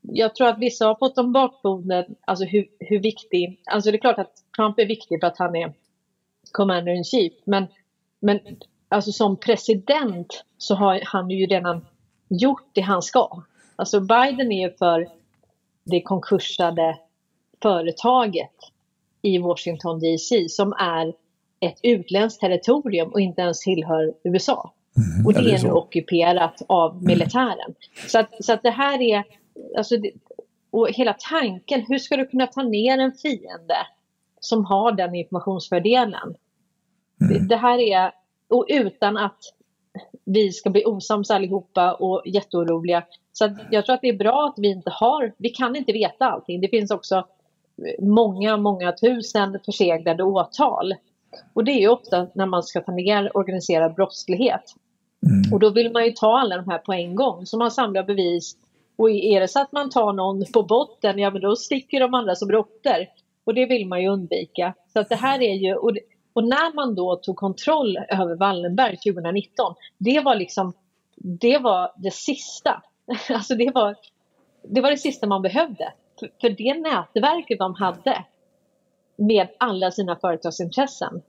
jag 0.00 0.34
tror 0.34 0.48
att 0.48 0.58
vissa 0.58 0.86
har 0.86 0.94
fått 0.94 1.18
om 1.18 1.32
bakfoten, 1.32 2.16
alltså 2.26 2.44
hur, 2.44 2.68
hur 2.80 3.00
viktig, 3.00 3.60
alltså 3.66 3.90
det 3.90 3.96
är 3.96 4.00
klart 4.00 4.18
att 4.18 4.32
Trump 4.56 4.78
är 4.78 4.86
viktig 4.86 5.20
för 5.20 5.26
att 5.26 5.38
han 5.38 5.56
är 5.56 5.72
commander 6.52 6.92
in 6.92 7.04
chief, 7.04 7.32
men, 7.44 7.66
men 8.20 8.40
alltså 8.88 9.12
som 9.12 9.36
president 9.36 10.44
så 10.58 10.74
har 10.74 11.00
han 11.04 11.30
ju 11.30 11.46
redan 11.46 11.86
gjort 12.28 12.68
det 12.72 12.80
han 12.80 13.02
ska. 13.02 13.42
Alltså 13.76 14.00
Biden 14.00 14.52
är 14.52 14.68
ju 14.68 14.76
för 14.76 15.08
det 15.84 16.00
konkursade 16.00 16.98
företaget 17.62 18.52
i 19.22 19.38
Washington 19.38 20.00
DC 20.00 20.48
som 20.48 20.72
är 20.72 21.14
ett 21.60 21.80
utländskt 21.82 22.40
territorium 22.40 23.08
och 23.12 23.20
inte 23.20 23.42
ens 23.42 23.60
tillhör 23.60 24.14
USA. 24.24 24.72
Mm, 24.96 25.26
och 25.26 25.32
det 25.32 25.50
är, 25.50 25.58
är 25.58 25.62
nu 25.62 25.70
ockuperat 25.70 26.62
av 26.68 27.04
militären. 27.04 27.58
Mm. 27.60 28.08
Så, 28.08 28.18
att, 28.18 28.44
så 28.44 28.52
att 28.52 28.62
det 28.62 28.70
här 28.70 29.02
är, 29.02 29.24
alltså, 29.76 29.96
och 30.70 30.88
hela 30.88 31.16
tanken, 31.30 31.84
hur 31.88 31.98
ska 31.98 32.16
du 32.16 32.26
kunna 32.26 32.46
ta 32.46 32.62
ner 32.62 32.98
en 32.98 33.12
fiende 33.12 33.76
som 34.40 34.64
har 34.64 34.92
den 34.92 35.14
informationsfördelen? 35.14 36.34
Mm. 37.20 37.32
Det, 37.32 37.48
det, 37.48 37.56
här 37.56 37.78
är, 37.78 38.12
och 38.48 38.66
utan 38.68 39.16
att 39.16 39.38
vi 40.24 40.52
ska 40.52 40.70
bli 40.70 40.84
osams 40.86 41.30
allihopa 41.30 41.92
och 41.92 42.22
jätteoroliga. 42.26 43.04
Så 43.32 43.56
jag 43.70 43.86
tror 43.86 43.94
att 43.94 44.00
det 44.00 44.08
är 44.08 44.18
bra 44.18 44.46
att 44.46 44.58
vi 44.58 44.68
inte 44.68 44.90
har, 44.90 45.32
vi 45.36 45.48
kan 45.48 45.76
inte 45.76 45.92
veta 45.92 46.26
allting. 46.26 46.60
Det 46.60 46.68
finns 46.68 46.90
också 46.90 47.26
många, 47.98 48.56
många 48.56 48.92
tusen 48.92 49.58
förseglade 49.64 50.22
åtal. 50.22 50.94
Och 51.52 51.64
det 51.64 51.72
är 51.72 51.80
ju 51.80 51.88
ofta 51.88 52.26
när 52.34 52.46
man 52.46 52.62
ska 52.62 52.80
ta 52.80 52.92
ner 52.92 53.36
organiserad 53.36 53.94
brottslighet. 53.94 54.74
Mm. 55.26 55.52
Och 55.52 55.60
då 55.60 55.70
vill 55.70 55.92
man 55.92 56.04
ju 56.04 56.12
ta 56.12 56.38
alla 56.38 56.56
de 56.56 56.68
här 56.68 56.78
på 56.78 56.92
en 56.92 57.14
gång, 57.14 57.46
så 57.46 57.58
man 57.58 57.70
samlar 57.70 58.02
bevis. 58.02 58.56
Och 58.96 59.10
är 59.10 59.40
det 59.40 59.48
så 59.48 59.60
att 59.60 59.72
man 59.72 59.90
tar 59.90 60.12
någon 60.12 60.44
på 60.52 60.62
botten, 60.62 61.18
ja 61.18 61.30
men 61.30 61.42
då 61.42 61.56
sticker 61.56 62.00
de 62.00 62.14
andra 62.14 62.34
som 62.34 62.50
råttor. 62.50 63.06
Och 63.44 63.54
det 63.54 63.66
vill 63.66 63.86
man 63.86 64.02
ju 64.02 64.08
undvika. 64.08 64.74
Så 64.92 65.00
att 65.00 65.08
det 65.08 65.16
här 65.16 65.42
är 65.42 65.54
ju, 65.54 65.74
och, 65.74 65.96
och 66.34 66.44
när 66.44 66.74
man 66.74 66.94
då 66.94 67.16
tog 67.16 67.36
kontroll 67.36 67.96
över 67.96 68.36
Wallenberg 68.36 68.96
2019, 68.96 69.74
det 69.98 70.20
var 70.20 70.34
liksom, 70.34 70.72
det 71.16 71.58
var 71.58 71.92
det 71.96 72.14
sista. 72.14 72.82
Alltså 73.30 73.54
det 73.54 73.70
var, 73.74 73.96
det 74.62 74.80
var 74.80 74.90
det 74.90 74.96
sista 74.96 75.26
man 75.26 75.42
behövde. 75.42 75.92
För, 76.20 76.30
för 76.40 76.50
det 76.50 76.74
nätverket 76.74 77.58
de 77.58 77.74
hade 77.74 78.24
med 79.16 79.48
alla 79.58 79.90
sina 79.90 80.16
företagsintressen. 80.16 81.22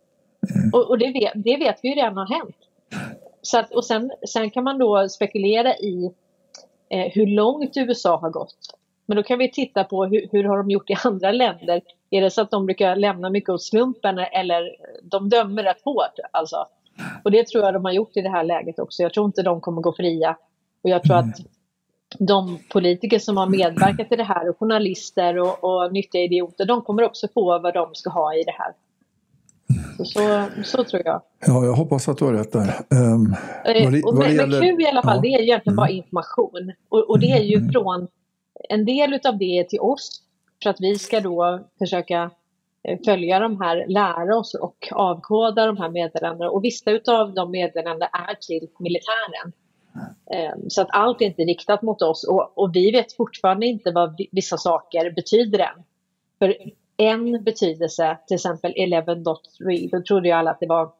Mm. 0.55 0.71
Och, 0.73 0.89
och 0.89 0.97
det, 0.97 1.11
vet, 1.11 1.31
det 1.35 1.57
vet 1.57 1.79
vi 1.83 1.89
ju 1.89 1.95
redan 1.95 2.17
har 2.17 2.39
hänt. 2.39 2.57
Så 3.41 3.59
att, 3.59 3.71
och 3.73 3.85
sen, 3.85 4.11
sen 4.27 4.51
kan 4.51 4.63
man 4.63 4.77
då 4.77 5.09
spekulera 5.09 5.75
i 5.75 6.11
eh, 6.89 7.11
hur 7.11 7.27
långt 7.27 7.77
USA 7.77 8.17
har 8.17 8.29
gått. 8.29 8.57
Men 9.05 9.17
då 9.17 9.23
kan 9.23 9.39
vi 9.39 9.51
titta 9.51 9.83
på 9.83 10.05
hur, 10.05 10.29
hur 10.31 10.43
har 10.43 10.57
de 10.57 10.69
gjort 10.69 10.89
i 10.89 10.95
andra 11.03 11.31
länder. 11.31 11.81
Är 12.09 12.21
det 12.21 12.31
så 12.31 12.41
att 12.41 12.51
de 12.51 12.65
brukar 12.65 12.95
lämna 12.95 13.29
mycket 13.29 13.49
åt 13.49 13.63
slumpen 13.63 14.19
eller 14.19 14.69
de 15.03 15.29
dömer 15.29 15.63
rätt 15.63 15.81
hårt? 15.83 16.19
Alltså. 16.31 16.67
Och 17.23 17.31
det 17.31 17.47
tror 17.47 17.63
jag 17.63 17.73
de 17.73 17.85
har 17.85 17.91
gjort 17.91 18.17
i 18.17 18.21
det 18.21 18.29
här 18.29 18.43
läget 18.43 18.79
också. 18.79 19.03
Jag 19.03 19.13
tror 19.13 19.25
inte 19.25 19.41
de 19.41 19.61
kommer 19.61 19.81
gå 19.81 19.93
fria. 19.93 20.37
Och 20.83 20.89
jag 20.89 21.03
tror 21.03 21.17
att 21.17 21.35
de 22.19 22.59
politiker 22.71 23.19
som 23.19 23.37
har 23.37 23.47
medverkat 23.47 24.11
i 24.11 24.15
det 24.15 24.23
här 24.23 24.49
och 24.49 24.59
journalister 24.59 25.37
och, 25.37 25.63
och 25.63 25.93
nyttiga 25.93 26.21
idioter, 26.21 26.65
de 26.65 26.81
kommer 26.81 27.03
också 27.03 27.27
få 27.33 27.59
vad 27.59 27.73
de 27.73 27.95
ska 27.95 28.09
ha 28.09 28.35
i 28.35 28.43
det 28.43 28.51
här. 28.51 28.73
Så, 29.97 30.05
så, 30.05 30.45
så, 30.63 30.83
tror 30.83 31.01
jag. 31.05 31.21
Ja, 31.47 31.65
jag 31.65 31.73
hoppas 31.73 32.09
att 32.09 32.17
du 32.17 32.25
har 32.25 32.33
rätt 32.33 32.51
där. 32.51 32.75
Um, 32.89 33.35
vad, 33.65 34.01
vad 34.03 34.15
men, 34.15 34.35
gäller... 34.35 34.59
men 34.59 34.77
Q 34.77 34.83
i 34.83 34.87
alla 34.87 35.01
fall, 35.01 35.15
ja. 35.15 35.21
det 35.21 35.27
är 35.27 35.41
egentligen 35.41 35.73
mm. 35.73 35.75
bara 35.75 35.89
information. 35.89 36.71
Och, 36.89 37.09
och, 37.09 37.19
det 37.19 37.31
är 37.31 37.43
ju 37.43 37.55
mm. 37.55 37.71
från, 37.71 38.07
en 38.69 38.85
del 38.85 39.19
av 39.27 39.37
det 39.37 39.59
är 39.59 39.63
till 39.63 39.79
oss, 39.79 40.21
för 40.65 40.69
att 40.69 40.81
vi 40.81 40.99
ska 40.99 41.19
då 41.19 41.59
försöka 41.79 42.31
eh, 42.83 42.99
följa 43.05 43.39
de 43.39 43.61
här, 43.61 43.85
lära 43.87 44.37
oss 44.37 44.53
och 44.53 44.87
avkoda 44.91 45.65
de 45.65 45.77
här 45.77 45.89
meddelandena. 45.89 46.49
Och 46.49 46.63
vissa 46.63 46.91
av 47.07 47.33
de 47.33 47.51
meddelandena 47.51 48.05
är 48.05 48.35
till 48.35 48.69
militären. 48.79 49.51
Mm. 50.31 50.69
så 50.69 50.81
att 50.81 50.87
allt 50.91 51.21
är 51.21 51.25
inte 51.25 51.41
riktat 51.41 51.81
mot 51.81 52.01
oss 52.01 52.23
och, 52.23 52.57
och 52.57 52.75
vi 52.75 52.91
vet 52.91 53.13
fortfarande 53.13 53.65
inte 53.65 53.91
vad 53.91 54.21
vissa 54.31 54.57
saker 54.57 55.11
betyder 55.11 55.59
än. 55.59 55.83
För 56.39 56.55
en 56.97 57.43
betydelse, 57.43 58.17
till 58.27 58.35
exempel 58.35 58.73
11.3, 58.73 59.89
då 59.91 60.01
trodde 60.01 60.27
ju 60.27 60.33
alla 60.33 60.51
att 60.51 60.59
det 60.59 60.67
var 60.67 60.91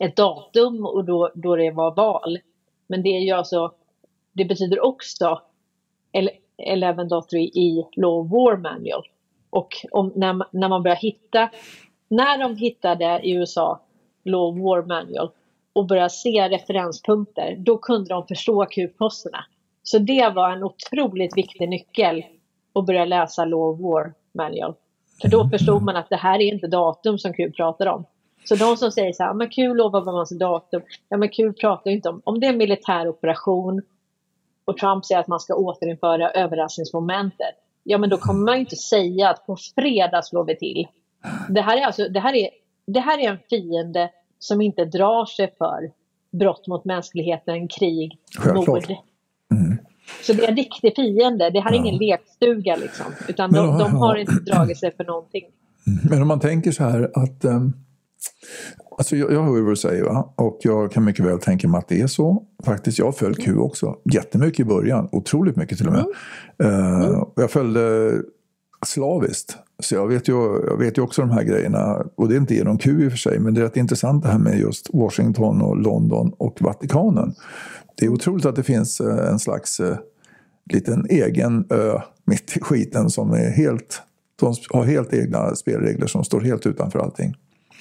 ett 0.00 0.16
datum 0.16 0.86
och 0.86 1.04
då, 1.04 1.30
då 1.34 1.56
det 1.56 1.70
var 1.70 1.94
val. 1.94 2.38
Men 2.86 3.02
det 3.02 3.08
är 3.08 3.20
ju 3.20 3.32
alltså, 3.32 3.72
det 4.32 4.44
betyder 4.44 4.84
också 4.84 5.42
11.3 6.58 7.36
i 7.38 7.86
Law 7.96 8.30
War 8.30 8.56
Manual. 8.56 9.02
Och 9.50 9.68
om, 9.90 10.12
när, 10.16 10.44
när 10.50 10.68
man 10.68 10.82
börjar 10.82 10.96
hitta, 10.96 11.50
när 12.08 12.38
de 12.38 12.56
hittade 12.56 13.20
i 13.22 13.32
USA 13.32 13.80
Law 14.24 14.60
War 14.60 14.82
Manual 14.82 15.30
och 15.72 15.86
började 15.86 16.10
se 16.10 16.48
referenspunkter, 16.48 17.56
då 17.58 17.78
kunde 17.78 18.08
de 18.08 18.26
förstå 18.26 18.66
Q-posterna. 18.66 19.44
Så 19.82 19.98
det 19.98 20.32
var 20.34 20.50
en 20.50 20.64
otroligt 20.64 21.36
viktig 21.36 21.68
nyckel 21.68 22.24
att 22.74 22.86
börja 22.86 23.04
läsa 23.04 23.44
Law 23.44 23.82
War 23.82 24.14
Manual. 24.34 24.74
För 25.22 25.28
då 25.28 25.48
förstod 25.48 25.82
man 25.82 25.96
att 25.96 26.08
det 26.10 26.16
här 26.16 26.38
är 26.38 26.52
inte 26.52 26.66
datum 26.66 27.18
som 27.18 27.32
Q 27.32 27.50
pratar 27.50 27.86
om. 27.86 28.04
Så 28.44 28.54
de 28.54 28.76
som 28.76 28.90
säger 28.90 29.12
så 29.12 29.22
här, 29.22 29.34
men 29.34 29.50
Q 29.50 29.74
lovar 29.74 30.00
vad 30.00 30.14
man 30.14 30.38
datum. 30.38 30.82
Ja 31.08 31.16
men 31.16 31.28
Q 31.28 31.52
pratar 31.52 31.90
ju 31.90 31.96
inte 31.96 32.08
om, 32.08 32.22
om 32.24 32.40
det 32.40 32.46
är 32.46 32.50
en 32.50 32.58
militär 32.58 33.08
operation 33.08 33.82
och 34.64 34.76
Trump 34.76 35.04
säger 35.04 35.20
att 35.20 35.28
man 35.28 35.40
ska 35.40 35.54
återinföra 35.54 36.30
överraskningsmomentet. 36.30 37.54
Ja 37.82 37.98
men 37.98 38.10
då 38.10 38.18
kommer 38.18 38.44
man 38.44 38.56
inte 38.56 38.76
säga 38.76 39.30
att 39.30 39.46
på 39.46 39.56
fredag 39.74 40.22
slår 40.22 40.44
vi 40.44 40.56
till. 40.56 40.86
Det 41.48 41.60
här 41.60 41.76
är 41.76 41.86
alltså, 41.86 42.08
det 42.08 42.20
här 42.20 42.34
är, 42.34 42.48
det 42.86 43.00
här 43.00 43.18
är 43.18 43.30
en 43.30 43.38
fiende 43.50 44.10
som 44.38 44.60
inte 44.60 44.84
drar 44.84 45.26
sig 45.26 45.54
för 45.58 45.90
brott 46.32 46.66
mot 46.66 46.84
mänskligheten, 46.84 47.68
krig, 47.68 48.18
mord. 48.54 48.84
Mm. 49.50 49.78
Så 50.22 50.32
det 50.32 50.44
är 50.44 50.48
en 50.48 50.56
riktig 50.56 50.96
fiende. 50.96 51.50
Det 51.50 51.60
här 51.60 51.70
är 51.70 51.76
ja. 51.76 51.80
ingen 51.80 51.96
lekstuga 51.96 52.76
liksom. 52.76 53.06
Utan 53.28 53.52
de, 53.52 53.78
de, 53.78 53.96
har 53.96 54.16
inte 54.16 54.32
dragit 54.32 54.78
sig 54.78 54.96
för 54.96 55.04
någonting. 55.04 55.44
Men 56.10 56.22
om 56.22 56.28
man 56.28 56.40
tänker 56.40 56.72
så 56.72 56.84
här 56.84 57.10
att 57.14 57.44
um, 57.44 57.72
Alltså 58.98 59.16
jag, 59.16 59.32
jag 59.32 59.42
hör 59.42 59.60
vad 59.60 59.72
du 59.72 59.76
säger 59.76 60.04
va? 60.04 60.32
och 60.36 60.58
jag 60.62 60.92
kan 60.92 61.04
mycket 61.04 61.24
väl 61.24 61.38
tänka 61.38 61.68
mig 61.68 61.78
att 61.78 61.88
det 61.88 62.00
är 62.00 62.06
så. 62.06 62.42
Faktiskt, 62.64 62.98
jag 62.98 63.16
följt 63.16 63.44
Q 63.44 63.56
också. 63.56 63.96
Jättemycket 64.12 64.60
i 64.60 64.64
början, 64.64 65.08
otroligt 65.12 65.56
mycket 65.56 65.78
till 65.78 65.86
och 65.86 65.92
med. 65.92 66.04
Mm. 66.58 67.02
Uh, 67.02 67.24
jag 67.36 67.50
följde 67.50 68.12
slaviskt. 68.86 69.56
Så 69.78 69.94
jag 69.94 70.08
vet, 70.08 70.28
ju, 70.28 70.32
jag 70.68 70.76
vet 70.78 70.98
ju 70.98 71.02
också 71.02 71.22
de 71.22 71.30
här 71.30 71.42
grejerna. 71.42 72.04
Och 72.14 72.28
det 72.28 72.34
är 72.34 72.36
inte 72.36 72.54
genom 72.54 72.78
Q 72.78 73.04
i 73.04 73.08
och 73.08 73.10
för 73.10 73.18
sig, 73.18 73.38
men 73.38 73.54
det 73.54 73.60
är 73.60 73.64
rätt 73.64 73.76
intressant 73.76 74.22
det 74.22 74.28
här 74.28 74.38
med 74.38 74.58
just 74.58 74.90
Washington 74.92 75.62
och 75.62 75.76
London 75.76 76.32
och 76.38 76.62
Vatikanen. 76.62 77.34
Det 77.96 78.06
är 78.06 78.10
otroligt 78.10 78.46
att 78.46 78.56
det 78.56 78.62
finns 78.62 79.00
eh, 79.00 79.28
en 79.28 79.38
slags 79.38 79.80
uh, 79.80 79.96
liten 80.72 81.06
egen 81.10 81.66
ö 81.70 82.00
mitt 82.24 82.56
i 82.56 82.60
skiten 82.60 83.10
som 83.10 83.32
är 83.32 83.50
helt, 83.50 84.02
de 84.40 84.54
har 84.70 84.84
helt 84.84 85.14
egna 85.14 85.54
spelregler 85.54 86.06
som 86.06 86.24
står 86.24 86.40
helt 86.40 86.66
utanför 86.66 86.98
allting. 86.98 87.34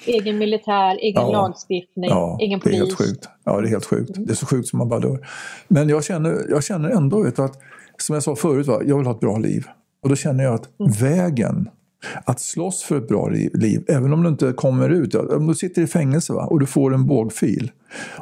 Egen 0.05 0.37
militär, 0.37 0.97
egen 1.01 1.21
ja, 1.21 1.31
lagstiftning, 1.31 2.09
ja, 2.09 2.37
egen 2.41 2.59
polis. 2.59 2.77
Det 2.77 2.83
är 2.83 2.85
helt 2.85 2.97
sjukt. 2.97 3.29
Ja, 3.43 3.61
det 3.61 3.67
är 3.67 3.69
helt 3.69 3.85
sjukt. 3.85 4.11
Det 4.15 4.31
är 4.31 4.35
så 4.35 4.45
sjukt 4.45 4.67
som 4.67 4.79
man 4.79 4.89
bara 4.89 4.99
dör. 4.99 5.27
Men 5.67 5.89
jag 5.89 6.03
känner, 6.03 6.45
jag 6.49 6.63
känner 6.63 6.89
ändå 6.89 7.23
vet, 7.23 7.39
att, 7.39 7.59
som 7.97 8.13
jag 8.13 8.23
sa 8.23 8.35
förut, 8.35 8.67
va, 8.67 8.81
jag 8.85 8.97
vill 8.97 9.05
ha 9.05 9.13
ett 9.13 9.19
bra 9.19 9.37
liv. 9.37 9.65
Och 10.03 10.09
då 10.09 10.15
känner 10.15 10.43
jag 10.43 10.53
att 10.53 10.79
mm. 10.79 10.91
vägen 10.91 11.69
att 12.25 12.39
slåss 12.39 12.83
för 12.83 12.97
ett 12.97 13.07
bra 13.07 13.29
liv, 13.53 13.83
även 13.87 14.13
om 14.13 14.23
du 14.23 14.29
inte 14.29 14.53
kommer 14.53 14.89
ut. 14.89 15.15
Om 15.15 15.47
du 15.47 15.55
sitter 15.55 15.81
i 15.81 15.87
fängelse 15.87 16.33
va? 16.33 16.45
och 16.45 16.59
du 16.59 16.65
får 16.65 16.93
en 16.93 17.05
bågfil 17.05 17.71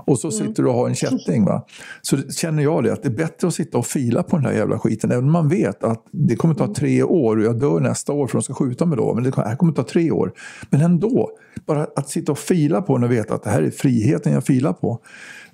och 0.05 0.19
så 0.19 0.27
mm. 0.27 0.47
sitter 0.47 0.63
du 0.63 0.69
och 0.69 0.75
har 0.75 0.87
en 0.87 0.95
kätting. 0.95 1.45
Va? 1.45 1.65
Så 2.01 2.17
känner 2.17 2.63
jag 2.63 2.83
det 2.83 2.93
att 2.93 3.03
det 3.03 3.09
är 3.09 3.13
bättre 3.13 3.47
att 3.47 3.53
sitta 3.53 3.77
och 3.77 3.85
fila 3.85 4.23
på 4.23 4.35
den 4.35 4.45
där 4.45 4.51
jävla 4.51 4.79
skiten. 4.79 5.11
Även 5.11 5.25
om 5.25 5.31
man 5.31 5.49
vet 5.49 5.83
att 5.83 6.05
det 6.11 6.35
kommer 6.35 6.53
ta 6.53 6.73
tre 6.73 7.03
år 7.03 7.37
och 7.37 7.43
jag 7.43 7.59
dör 7.59 7.79
nästa 7.79 8.13
år 8.13 8.27
för 8.27 8.33
de 8.33 8.43
ska 8.43 8.53
skjuta 8.53 8.85
mig 8.85 8.97
då. 8.97 9.13
Men 9.13 9.23
det 9.23 9.35
här 9.35 9.55
kommer 9.55 9.73
ta 9.73 9.83
tre 9.83 10.11
år. 10.11 10.33
Men 10.69 10.81
ändå, 10.81 11.29
bara 11.65 11.87
att 11.95 12.09
sitta 12.09 12.31
och 12.31 12.39
fila 12.39 12.81
på 12.81 12.97
den 12.97 13.03
och 13.03 13.11
veta 13.11 13.33
att 13.33 13.43
det 13.43 13.49
här 13.49 13.61
är 13.61 13.71
friheten 13.71 14.33
jag 14.33 14.43
filar 14.43 14.73
på. 14.73 14.99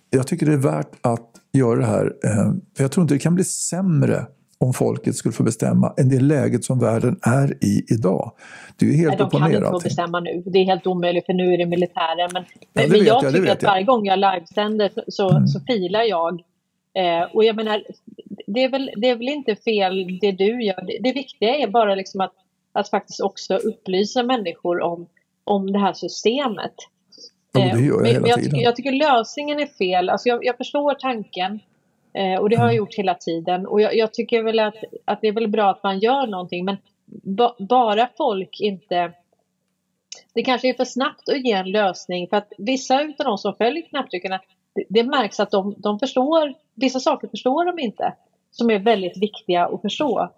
Jag 0.09 0.27
tycker 0.27 0.45
det 0.45 0.53
är 0.53 0.57
värt 0.57 0.91
att 1.01 1.29
göra 1.53 1.79
det 1.79 1.85
här. 1.85 2.13
Eh, 2.23 2.53
för 2.77 2.83
jag 2.83 2.91
tror 2.91 3.01
inte 3.01 3.13
det 3.13 3.19
kan 3.19 3.35
bli 3.35 3.43
sämre 3.43 4.25
om 4.57 4.73
folket 4.73 5.15
skulle 5.15 5.33
få 5.33 5.43
bestämma 5.43 5.93
än 5.97 6.09
det 6.09 6.19
läget 6.19 6.63
som 6.63 6.79
världen 6.79 7.19
är 7.21 7.63
i 7.63 7.85
idag. 7.87 8.31
Det 8.75 8.85
är 8.85 8.89
ju 8.89 8.95
helt 8.95 9.09
Nej, 9.09 9.17
de 9.17 9.39
kan 9.39 9.55
inte 9.55 9.69
få 9.69 9.79
bestämma 9.79 10.19
nu. 10.19 10.43
Det 10.45 10.59
är 10.59 10.65
helt 10.65 10.87
omöjligt 10.87 11.25
för 11.25 11.33
nu 11.33 11.53
är 11.53 11.57
det 11.57 11.65
militären. 11.65 12.29
Men, 12.33 12.43
ja, 12.73 12.87
men 12.89 13.05
jag, 13.05 13.23
jag 13.23 13.33
tycker 13.33 13.51
att 13.51 13.63
varje 13.63 13.83
gång 13.83 14.05
jag 14.05 14.19
livesänder 14.19 14.91
så, 15.07 15.29
mm. 15.29 15.47
så 15.47 15.59
filar 15.59 16.03
jag. 16.03 16.41
Eh, 16.93 17.23
och 17.33 17.43
jag 17.43 17.55
menar, 17.55 17.83
det, 18.47 18.63
är 18.63 18.69
väl, 18.69 18.91
det 18.97 19.09
är 19.09 19.15
väl 19.15 19.29
inte 19.29 19.55
fel 19.55 20.19
det 20.21 20.31
du 20.31 20.63
gör. 20.63 20.85
Det, 20.87 20.99
det 21.03 21.13
viktiga 21.13 21.55
är 21.55 21.67
bara 21.67 21.95
liksom 21.95 22.21
att, 22.21 22.33
att 22.71 22.89
faktiskt 22.89 23.21
också 23.21 23.55
upplysa 23.55 24.23
människor 24.23 24.81
om, 24.81 25.07
om 25.43 25.71
det 25.71 25.79
här 25.79 25.93
systemet. 25.93 26.73
Ja, 27.51 27.59
det 27.59 27.67
gör 27.67 27.85
jag 27.85 28.01
Men- 28.01 28.05
hela 28.05 28.19
men 28.19 28.29
jag, 28.29 28.39
tiden. 28.39 28.51
tycker, 28.51 28.63
jag 28.63 28.75
tycker 28.75 28.91
lösningen 28.91 29.59
är 29.59 29.65
fel. 29.65 30.09
Alltså 30.09 30.29
jag, 30.29 30.45
jag 30.45 30.57
förstår 30.57 30.93
tanken 30.93 31.59
eh, 32.15 32.39
och 32.39 32.49
det 32.49 32.55
har 32.55 32.63
jag 32.63 32.73
Mm. 32.73 32.77
gjort 32.77 32.95
hela 32.95 33.15
tiden. 33.15 33.67
Och 33.67 33.81
jag, 33.81 33.95
jag 33.95 34.13
tycker 34.13 34.43
väl 34.43 34.59
att, 34.59 34.75
att 35.05 35.21
det 35.21 35.27
är 35.27 35.31
väl 35.31 35.47
bra 35.47 35.69
att 35.69 35.83
man 35.83 35.99
gör 35.99 36.27
någonting 36.27 36.65
men 36.65 36.77
ba, 37.07 37.55
bara 37.59 38.09
folk 38.17 38.59
inte 38.59 39.11
det 40.33 40.43
kanske 40.43 40.69
är 40.69 40.73
för 40.73 40.85
snabbt 40.85 41.29
att 41.29 41.45
ge 41.45 41.51
en 41.51 41.71
lösning 41.71 42.27
för 42.27 42.37
att 42.37 42.53
vissa 42.57 42.99
av 42.99 43.13
de 43.17 43.37
som 43.37 43.55
följer 43.55 43.83
knapptryckarna 43.89 44.39
det, 44.73 44.83
det 44.89 45.03
märks 45.03 45.39
att 45.39 45.51
de, 45.51 45.75
de 45.77 45.99
förstår, 45.99 46.53
vissa 46.73 46.99
saker 46.99 47.27
förstår 47.27 47.65
de 47.65 47.79
inte 47.83 48.13
som 48.51 48.69
är 48.69 48.79
väldigt 48.79 49.17
viktiga 49.17 49.65
att 49.65 49.81
förstå. 49.81 50.29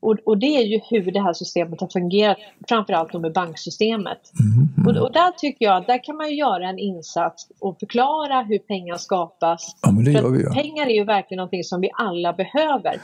Och, 0.00 0.16
och 0.26 0.38
det 0.38 0.46
är 0.46 0.62
ju 0.64 0.80
hur 0.90 1.12
det 1.12 1.22
här 1.22 1.32
systemet 1.32 1.80
har 1.80 1.88
fungerat, 1.88 2.38
framförallt 2.68 3.12
med 3.12 3.32
banksystemet. 3.32 4.32
Mhm. 4.40 4.86
Och, 4.86 5.02
och 5.06 5.12
där 5.12 5.30
tycker 5.30 5.64
jag, 5.64 5.86
där 5.86 6.04
kan 6.04 6.16
man 6.16 6.28
ju 6.30 6.36
göra 6.36 6.68
en 6.68 6.78
insats 6.78 7.48
och 7.58 7.78
förklara 7.78 8.42
hur 8.42 8.58
pengar 8.58 8.96
skapas. 8.96 9.76
Ja, 9.82 9.90
men 9.90 10.04
det 10.04 10.10
gör 10.10 10.30
vi 10.30 10.46
att 10.46 10.56
ju. 10.56 10.62
Pengar 10.62 10.86
är 10.86 10.94
ju 10.94 11.04
verkligen 11.04 11.36
någonting 11.36 11.64
som 11.64 11.80
vi 11.80 11.90
alla 11.94 12.32
behöver. 12.32 13.00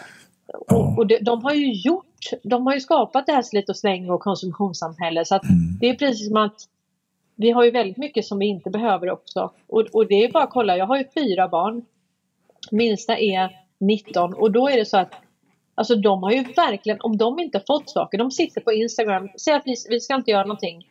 Ja. 0.66 0.76
Och, 0.76 0.98
och 0.98 1.06
de, 1.06 1.18
de 1.18 1.44
har 1.44 1.54
ju 1.54 1.72
gjort, 1.72 2.30
de 2.42 2.66
har 2.66 2.74
ju 2.74 2.80
skapat 2.80 3.26
det 3.26 3.32
här 3.32 3.42
slit 3.42 3.68
och 3.68 3.76
släng 3.76 4.10
och 4.10 4.20
konsumtionssamhälle. 4.20 5.24
Så 5.24 5.34
att 5.34 5.44
Mm. 5.44 5.78
det 5.80 5.88
är 5.88 5.94
precis 5.94 6.28
som 6.28 6.36
att 6.36 6.56
vi 7.36 7.50
har 7.50 7.64
ju 7.64 7.70
väldigt 7.70 7.96
mycket 7.96 8.24
som 8.24 8.38
vi 8.38 8.46
inte 8.46 8.70
behöver 8.70 9.10
också. 9.10 9.50
Och, 9.66 9.80
och 9.92 10.06
det 10.06 10.24
är 10.24 10.32
bara 10.32 10.44
att 10.44 10.50
kolla, 10.50 10.76
jag 10.76 10.86
har 10.86 10.98
ju 10.98 11.04
fyra 11.14 11.48
barn. 11.48 11.84
Minsta 12.70 13.18
är 13.18 13.50
19 13.78 14.34
och 14.34 14.52
då 14.52 14.68
är 14.68 14.76
det 14.76 14.84
så 14.84 14.96
att 14.96 15.14
Alltså 15.78 15.96
de 15.96 16.22
har 16.22 16.30
ju 16.30 16.42
verkligen, 16.42 16.98
om 17.00 17.16
de 17.16 17.38
inte 17.38 17.62
fått 17.66 17.90
saker, 17.90 18.18
de 18.18 18.30
sitter 18.30 18.60
på 18.60 18.72
Instagram, 18.72 19.28
säger 19.38 19.58
att 19.58 19.66
vi, 19.66 19.74
vi 19.88 20.00
ska 20.00 20.14
inte 20.14 20.30
göra 20.30 20.44
någonting 20.44 20.88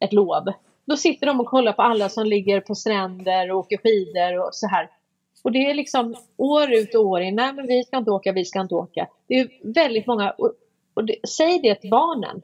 ett 0.00 0.12
lov. 0.12 0.44
Då 0.86 0.96
sitter 0.96 1.26
de 1.26 1.40
och 1.40 1.46
kollar 1.46 1.72
på 1.72 1.82
alla 1.82 2.08
som 2.08 2.26
ligger 2.26 2.60
på 2.60 2.74
stränder 2.74 3.50
och 3.50 3.58
åker 3.58 3.76
skidor 3.76 4.46
och 4.46 4.54
så 4.54 4.66
här. 4.66 4.90
Och 5.44 5.52
det 5.52 5.70
är 5.70 5.74
liksom 5.74 6.14
år 6.36 6.72
ut 6.72 6.94
och 6.94 7.06
år 7.06 7.20
in, 7.20 7.36
nej 7.36 7.52
men 7.52 7.66
vi 7.66 7.84
ska 7.84 7.96
inte 7.96 8.10
åka, 8.10 8.32
vi 8.32 8.44
ska 8.44 8.60
inte 8.60 8.74
åka. 8.74 9.08
Det 9.28 9.34
är 9.34 9.48
väldigt 9.74 10.06
många, 10.06 10.30
och, 10.30 10.52
och 10.94 11.04
det, 11.04 11.16
säg 11.28 11.60
det 11.62 11.74
till 11.74 11.90
barnen. 11.90 12.42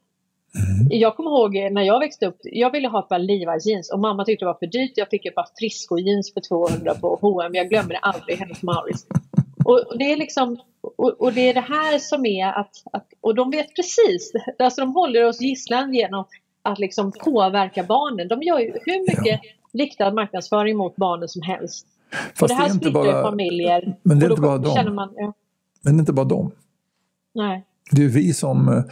Jag 0.91 1.17
kommer 1.17 1.31
ihåg 1.31 1.73
när 1.73 1.83
jag 1.83 2.01
växte 2.01 2.27
upp, 2.27 2.39
jag 2.43 2.71
ville 2.71 2.89
ha 2.89 2.99
ett 2.99 3.09
par 3.09 3.19
Levi's 3.19 3.69
jeans 3.69 3.93
och 3.93 3.99
mamma 3.99 4.25
tyckte 4.25 4.45
det 4.45 4.47
var 4.47 4.59
för 4.59 4.67
dyrt. 4.67 4.93
Jag 4.95 5.09
fick 5.09 5.27
ett 5.27 5.35
par 5.35 5.47
Frisco 5.59 5.99
jeans 5.99 6.33
för 6.35 6.41
200 6.41 6.95
på 6.95 7.19
H&M. 7.21 7.55
Jag 7.55 7.69
glömmer 7.69 7.89
det 7.89 7.99
aldrig, 7.99 8.39
hennes 8.39 8.63
Mauritz. 8.63 9.07
Och, 9.65 9.79
och 9.89 9.99
det 9.99 10.13
är 10.13 10.17
liksom, 10.17 10.59
och, 10.97 11.21
och 11.21 11.33
det 11.33 11.49
är 11.49 11.55
det 11.55 11.61
här 11.61 11.99
som 11.99 12.27
är 12.27 12.47
att, 12.47 12.83
att, 12.93 13.07
och 13.21 13.35
de 13.35 13.51
vet 13.51 13.77
precis, 13.77 14.33
alltså 14.59 14.81
de 14.81 14.95
håller 14.95 15.25
oss 15.25 15.41
gisslan 15.41 15.95
genom 15.95 16.25
att 16.63 16.79
liksom 16.79 17.13
påverka 17.13 17.83
barnen. 17.83 18.29
De 18.29 18.43
gör 18.43 18.59
ju 18.59 18.73
hur 18.85 19.01
mycket 19.01 19.41
riktad 19.73 20.13
marknadsföring 20.13 20.77
mot 20.77 20.97
barnen 20.97 21.29
som 21.29 21.43
helst. 21.43 21.87
och 22.11 22.39
Fast 22.39 22.41
det 22.41 22.47
det 22.47 22.55
här 22.55 22.69
är 22.69 22.75
inte 22.75 22.91
bara, 22.91 23.23
familjer. 23.23 23.97
men 24.03 24.19
det 24.19 24.27
är 24.27 24.31
och 24.31 24.39
inte 24.39 24.43
bara 24.43 24.75
känner 24.75 24.91
man, 24.93 25.13
ja, 25.17 25.33
men 25.83 25.97
det 25.97 25.99
är 25.99 26.01
inte 26.01 26.13
bara 26.13 26.27
dem. 26.27 26.51
nej. 27.35 27.65
Det 27.91 28.05
är 28.05 28.09
vi 28.09 28.35
som, 28.35 28.69
eh, 28.69 28.85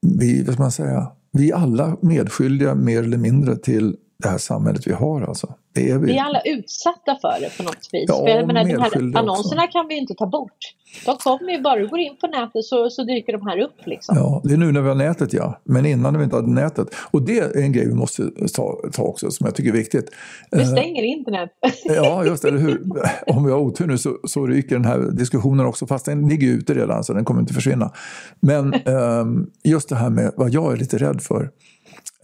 vi, 0.00 0.42
vad 0.42 0.54
ska 0.54 0.62
man 0.62 0.72
säga, 0.72 1.12
vi 1.32 1.50
är 1.50 1.54
alla 1.54 1.96
medskyldiga 2.00 2.74
mer 2.74 3.02
eller 3.02 3.16
mindre 3.16 3.56
till 3.56 3.96
det 4.18 4.28
här 4.28 4.38
samhället 4.38 4.86
vi 4.86 4.92
har 4.92 5.22
alltså. 5.22 5.54
Det 5.76 5.90
är 5.90 5.98
vi. 5.98 6.06
Vi 6.06 6.18
är 6.18 6.22
alla 6.22 6.40
utsatta 6.40 7.18
för 7.20 7.40
det 7.40 7.56
på 7.56 7.62
något 7.62 7.88
vis. 7.92 8.04
Ja, 8.08 8.18
för 8.18 8.28
jag 8.28 8.46
menar, 8.46 8.64
de 8.64 8.76
här 8.76 9.18
annonserna 9.18 9.66
kan 9.66 9.88
vi 9.88 9.96
inte 9.96 10.14
ta 10.14 10.26
bort. 10.26 10.58
De 11.06 11.16
kommer 11.16 11.52
ju 11.52 11.60
bara 11.62 11.76
du 11.76 11.88
går 11.88 11.98
in 11.98 12.16
på 12.20 12.26
nätet 12.26 12.64
så, 12.64 12.90
så 12.90 13.04
dyker 13.04 13.32
de 13.32 13.46
här 13.46 13.58
upp 13.58 13.86
liksom. 13.86 14.16
Ja, 14.16 14.40
det 14.44 14.52
är 14.52 14.58
nu 14.58 14.72
när 14.72 14.80
vi 14.80 14.88
har 14.88 14.94
nätet 14.94 15.32
ja, 15.32 15.60
men 15.64 15.86
innan 15.86 16.12
när 16.12 16.18
vi 16.18 16.24
inte 16.24 16.36
hade 16.36 16.50
nätet. 16.50 16.88
Och 17.10 17.22
det 17.22 17.38
är 17.38 17.56
en 17.56 17.72
grej 17.72 17.86
vi 17.88 17.94
måste 17.94 18.22
ta, 18.54 18.78
ta 18.92 19.02
också 19.02 19.30
som 19.30 19.46
jag 19.46 19.54
tycker 19.54 19.70
är 19.70 19.74
viktigt. 19.76 20.10
Vi 20.50 20.60
Eh, 20.60 20.66
stänger 20.66 21.02
internet. 21.02 21.50
Ja, 21.84 22.24
just 22.24 22.42
det, 22.42 22.48
eller 22.48 22.58
hur. 22.58 22.82
Om 23.26 23.44
vi 23.44 23.52
har 23.52 23.58
otur 23.58 23.86
nu 23.86 23.98
så, 23.98 24.16
så 24.24 24.46
ryker 24.46 24.76
den 24.76 24.84
här 24.84 24.98
diskussionen 24.98 25.66
också, 25.66 25.86
fast 25.86 26.04
den 26.04 26.28
ligger 26.28 26.48
ute 26.48 26.74
redan 26.74 27.04
så 27.04 27.12
den 27.12 27.24
kommer 27.24 27.40
inte 27.40 27.54
försvinna. 27.54 27.92
Men 28.40 28.74
ehm, 28.74 29.46
just 29.64 29.88
det 29.88 29.96
här 29.96 30.10
med 30.10 30.32
vad 30.36 30.50
jag 30.50 30.72
är 30.72 30.76
lite 30.76 30.98
rädd 30.98 31.22
för, 31.22 31.50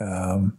ehm, 0.01 0.53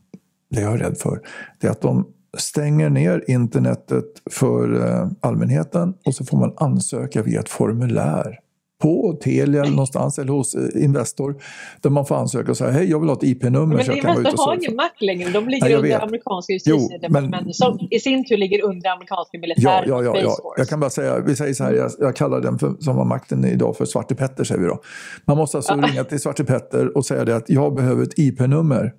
det 0.52 0.62
jag 0.62 0.74
är 0.74 0.78
rädd 0.78 0.98
för, 0.98 1.22
det 1.60 1.68
är 1.68 1.72
att 1.72 1.82
de 1.82 2.08
stänger 2.38 2.90
ner 2.90 3.24
internetet 3.28 4.06
för 4.32 4.86
eh, 4.86 5.08
allmänheten 5.20 5.94
och 6.06 6.16
så 6.16 6.26
får 6.26 6.38
man 6.38 6.54
ansöka 6.58 7.22
via 7.22 7.40
ett 7.40 7.50
formulär 7.50 8.40
på 8.84 9.18
Telia 9.24 9.62
eller 9.62 9.72
någonstans 9.72 10.20
eller 10.20 10.32
hos 10.34 10.56
eh, 10.56 10.84
Investor 10.84 11.36
där 11.82 11.90
man 11.90 12.06
får 12.06 12.16
ansöka 12.16 12.52
och 12.52 12.58
säga 12.58 12.72
hej 12.72 12.90
jag 12.90 13.00
vill 13.00 13.10
ha 13.10 13.16
ett 13.16 13.24
IP-nummer 13.24 13.76
Men 13.76 13.86
så 13.86 13.92
jag 13.92 14.02
kan 14.02 14.10
vara 14.10 14.20
ute 14.20 14.30
Investor 14.30 14.44
och 14.44 14.50
har 14.50 14.56
ingen 14.56 14.76
makt 14.76 15.02
längre. 15.02 15.30
De 15.30 15.48
ligger 15.50 15.66
Nej, 15.66 15.76
under 15.76 16.04
amerikanska 16.04 16.54
justitiedepartementet 16.54 17.46
men- 17.46 17.54
som 17.54 17.88
i 17.92 18.00
sin 18.00 18.26
tur 18.26 18.38
ligger 18.38 18.64
under 18.64 18.90
amerikanska 18.90 19.38
Ja, 19.38 19.40
militär 19.42 19.84
ja, 19.88 20.04
ja, 20.04 20.18
ja. 20.18 20.24
Force. 20.24 20.38
Jag 20.58 20.68
kan 20.68 20.80
bara 20.80 20.90
säga, 20.90 21.20
vi 21.20 21.36
säger 21.36 21.54
så 21.54 21.64
här, 21.64 21.74
jag, 21.74 21.92
jag 22.00 22.16
kallar 22.16 22.42
den 22.42 22.60
för, 22.60 22.74
som 22.80 22.98
har 22.98 23.06
makten 23.06 23.46
idag 23.46 23.78
för 23.78 23.86
Svarte 23.86 24.16
Petter 24.16 24.44
säger 24.44 24.62
vi 24.62 24.68
då. 24.68 24.82
Man 25.26 25.38
måste 25.38 25.58
alltså 25.58 25.74
ringa 25.76 26.04
till 26.04 26.20
Svarte 26.20 26.44
Petter 26.44 26.98
och 26.98 27.06
säga 27.06 27.26
det 27.26 27.36
att 27.36 27.50
jag 27.50 27.76
behöver 27.76 28.04
ett 28.04 28.20
IP-nummer. 28.20 28.94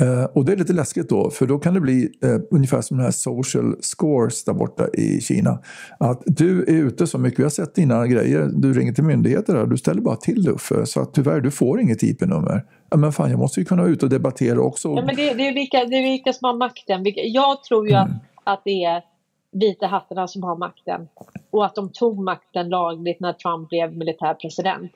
Eh, 0.00 0.24
och 0.24 0.44
det 0.44 0.52
är 0.52 0.56
lite 0.56 0.72
läskigt 0.72 1.08
då, 1.08 1.30
för 1.30 1.46
då 1.46 1.58
kan 1.58 1.74
det 1.74 1.80
bli 1.80 2.08
eh, 2.24 2.36
ungefär 2.50 2.80
som 2.80 2.96
den 2.96 3.04
här 3.04 3.12
social 3.12 3.76
scores 3.80 4.44
där 4.44 4.52
borta 4.52 4.88
i 4.88 5.20
Kina. 5.20 5.58
Att 5.98 6.22
du 6.26 6.62
är 6.62 6.72
ute 6.72 7.06
så 7.06 7.18
mycket, 7.18 7.38
vi 7.38 7.42
har 7.42 7.50
sett 7.50 7.74
dina 7.74 8.06
grejer, 8.06 8.50
du 8.54 8.72
ringer 8.72 8.92
till 8.92 9.04
myndigheter 9.12 9.54
här, 9.54 9.66
du 9.66 9.76
ställer 9.76 10.00
bara 10.00 10.16
till 10.16 10.42
det 10.42 10.50
Uffe, 10.50 10.86
så 10.86 11.00
att 11.00 11.14
tyvärr 11.14 11.40
du 11.40 11.50
får 11.50 11.80
inget 11.80 12.02
IP-nummer. 12.02 12.64
Ja, 12.90 12.96
men 12.96 13.12
fan, 13.12 13.30
jag 13.30 13.38
måste 13.38 13.60
ju 13.60 13.66
kunna 13.66 13.84
ute 13.84 14.06
och 14.06 14.10
debattera 14.10 14.60
också. 14.60 14.88
Ja, 14.88 15.04
men 15.06 15.16
det, 15.16 15.34
det, 15.34 15.48
är 15.48 15.54
vilka, 15.54 15.84
det 15.84 15.96
är 15.96 16.02
vilka 16.10 16.32
som 16.32 16.46
har 16.46 16.54
makten. 16.54 17.02
Jag 17.16 17.62
tror 17.62 17.88
ju 17.88 17.94
Mm. 17.94 18.02
att, 18.04 18.12
att 18.44 18.62
det 18.64 18.84
är 18.84 19.02
vita 19.52 19.86
hattarna 19.86 20.28
som 20.28 20.42
har 20.42 20.56
makten. 20.56 21.08
Och 21.50 21.64
att 21.64 21.74
de 21.74 21.88
tog 21.92 22.18
makten 22.18 22.68
lagligt 22.68 23.20
när 23.20 23.32
Trump 23.32 23.68
blev 23.68 23.96
militärpresident. 23.96 24.92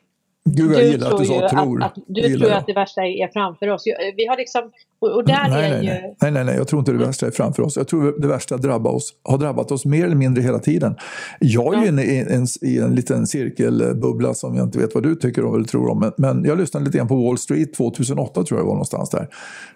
Gud, 0.49 0.73
jag 0.73 0.85
gillar 0.85 1.11
att 1.11 1.19
du 1.19 1.25
ju 1.25 1.41
sa 1.41 1.49
tror. 1.49 1.83
Att, 1.83 1.99
att, 1.99 2.05
du 2.07 2.23
tror 2.23 2.51
jag. 2.51 2.59
att 2.59 2.67
det 2.67 2.73
värsta 2.73 3.01
är 3.03 3.33
framför 3.33 3.69
oss. 3.69 3.83
Vi 4.17 4.27
har 4.27 4.37
liksom, 4.37 4.63
och, 5.01 5.25
där 5.27 5.49
Nej, 5.51 5.65
är 5.65 5.71
nej, 5.71 5.85
ju... 5.85 5.91
nej. 6.21 6.33
nej, 6.33 6.45
nej, 6.45 6.57
jag 6.57 6.69
tror 6.69 6.79
inte 6.79 6.93
det 6.93 6.99
värsta 6.99 7.27
är 7.27 7.31
framför 7.31 7.63
oss. 7.63 7.77
Jag 7.77 7.89
tror 7.89 8.21
det 8.21 8.29
värsta 8.29 8.57
drabbar 8.57 8.91
oss, 8.91 9.13
har 9.25 9.39
drabbat 9.39 9.73
oss 9.73 9.85
mer 9.85 10.05
eller 10.05 10.17
mindre 10.17 10.43
hela 10.43 10.59
tiden. 10.59 10.97
Jag 11.41 11.75
är 11.75 11.79
ju 11.79 11.85
Ja. 11.85 11.89
inne 11.89 12.03
i 12.03 12.19
en, 12.19 12.47
i 12.63 12.79
en 12.79 12.95
liten 12.95 13.27
cirkelbubbla 13.27 14.35
som 14.35 14.57
jag 14.57 14.67
inte 14.67 14.79
vet 14.79 14.95
vad 14.95 15.03
du 15.03 15.15
tycker 15.15 15.45
om 15.45 15.55
eller 15.55 15.65
tror 15.65 15.91
om. 15.91 16.01
Men, 16.01 16.13
men 16.17 16.45
jag 16.45 16.59
lyssnade 16.59 16.87
lite 16.87 16.99
grann 16.99 17.09
på 17.09 17.17
Wall 17.17 17.39
Street 17.39 17.75
2008 17.75 18.45
tror 18.45 18.59
jag 18.59 18.65
det 18.65 18.69
var 18.69 18.75
någonstans 18.75 19.11
där. 19.11 19.29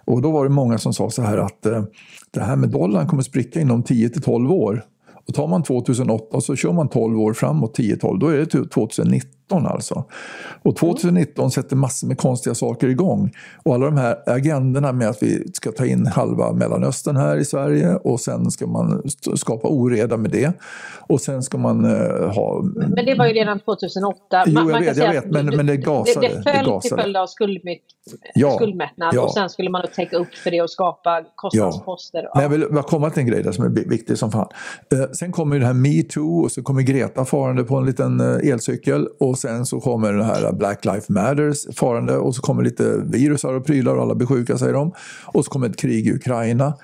Och 0.05 0.23
då 0.23 0.31
var 0.31 0.45
det 0.45 0.51
många 0.51 0.79
som 0.79 0.93
sa 0.93 1.11
så 1.11 1.23
här 1.23 1.39
att 1.39 1.67
eh, 1.67 1.85
det 2.31 2.41
här 2.41 2.57
med 2.57 2.69
dollarn 2.69 3.07
kommer 3.07 3.23
spricka 3.23 3.61
inom 3.61 3.83
10 3.83 4.09
till 4.09 4.23
12 4.23 4.53
år. 4.53 4.85
Och 5.29 5.35
tar 5.35 5.47
man 5.47 5.63
2008 5.63 6.37
och 6.37 6.43
så 6.45 6.57
kör 6.57 6.73
man 6.73 6.89
12 6.89 7.21
år 7.21 7.33
framåt, 7.33 7.79
10-12, 7.79 8.19
då 8.19 8.27
är 8.27 8.37
det 8.39 8.47
till 8.47 8.69
2019 9.51 9.67
alltså. 9.67 10.05
Och 10.63 10.77
2019 10.77 11.51
sätter 11.51 11.77
massor 11.77 12.07
med 12.07 12.19
konstiga 12.19 12.55
saker 12.55 12.89
igång. 12.89 13.31
Och 13.65 13.75
alla 13.75 13.85
de 13.87 13.97
här 13.97 14.17
agendorna 14.27 14.93
med 14.93 15.09
att 15.09 15.23
vi 15.23 15.53
ska 15.53 15.73
ta 15.73 15.87
in 15.87 16.07
halva 16.07 16.53
Mellanöstern 16.53 17.17
här 17.17 17.37
i 17.37 17.45
Sverige 17.45 17.95
och 17.95 18.21
sen 18.21 18.51
ska 18.51 18.67
man 18.67 19.03
skapa 19.37 19.69
oreda 19.69 20.17
med 20.17 20.31
det. 20.31 20.53
Och 21.09 21.21
sen 21.21 21.43
ska 21.43 21.59
man 21.59 21.85
eh, 21.85 22.33
ha... 22.35 22.63
Men 22.75 23.07
det 23.07 23.15
var 23.15 23.27
ju 23.27 23.33
redan 23.33 23.61
2008. 23.61 24.19
Jo, 24.47 24.53
jag 24.55 24.65
man 24.71 24.81
vet, 24.83 24.97
jag 24.97 25.13
vet, 25.13 25.31
men- 25.31 25.47
men 25.57 25.67
det 25.67 25.77
gasade, 25.77 26.27
Det, 26.29 26.35
det 26.35 26.43
det 26.43 26.43
föll 26.53 26.65
till 26.65 26.71
gasade. 26.73 27.03
följd 27.03 27.17
av 27.17 27.27
skuldmätt, 27.27 27.79
Ja, 28.35 28.51
skuldmättnad 28.57 29.15
ja. 29.15 29.21
och 29.23 29.33
sen 29.33 29.49
skulle 29.49 29.71
man 29.71 29.83
täcka 29.97 30.17
upp 30.17 30.35
för 30.35 30.51
det 30.51 30.63
och 30.63 30.71
skapa 30.71 31.23
kostnadsposter. 31.35 32.29
Men 32.35 32.43
jag 32.43 32.51
vill 32.51 32.65
bara 32.71 32.83
komma 32.83 33.11
till 33.11 33.21
en 33.21 33.27
grej 33.27 33.43
där 33.43 33.53
som 33.53 33.65
är 33.65 33.69
viktig 33.69 34.19
som 34.19 34.31
fan. 34.33 34.49
Eh, 34.93 35.11
sen 35.13 35.33
kommer 35.33 35.57
ju 35.57 35.61
det 35.61 35.67
här 35.67 35.75
metoo 35.75 36.43
och 36.45 36.53
så 36.53 36.63
kommer 36.63 36.83
Greta 36.83 37.25
farande 37.25 37.65
på 37.65 37.77
en 37.77 37.87
liten 37.87 38.21
eh, 38.21 38.51
elcykel 38.53 39.07
och 39.21 39.39
sen 39.41 39.67
så 39.67 39.81
kommer 39.81 40.13
det 40.13 40.25
här 40.25 40.53
Black 40.53 40.85
Lives 40.85 41.09
Matters 41.09 41.77
farande 41.77 42.17
och 42.17 42.35
så 42.35 42.43
kommer 42.43 42.63
lite 42.63 42.97
virusar 43.05 43.55
och 43.55 43.67
prylar 43.67 43.95
och 43.95 44.03
alla 44.03 44.15
blir 44.15 44.27
sjuka 44.27 44.59
säger 44.59 44.73
de. 44.73 44.93
Och 45.27 45.45
så 45.45 45.51
kommer 45.51 45.69
ett 45.69 45.77
krig 45.77 46.07
i 46.07 46.13
Ukraina. 46.13 46.75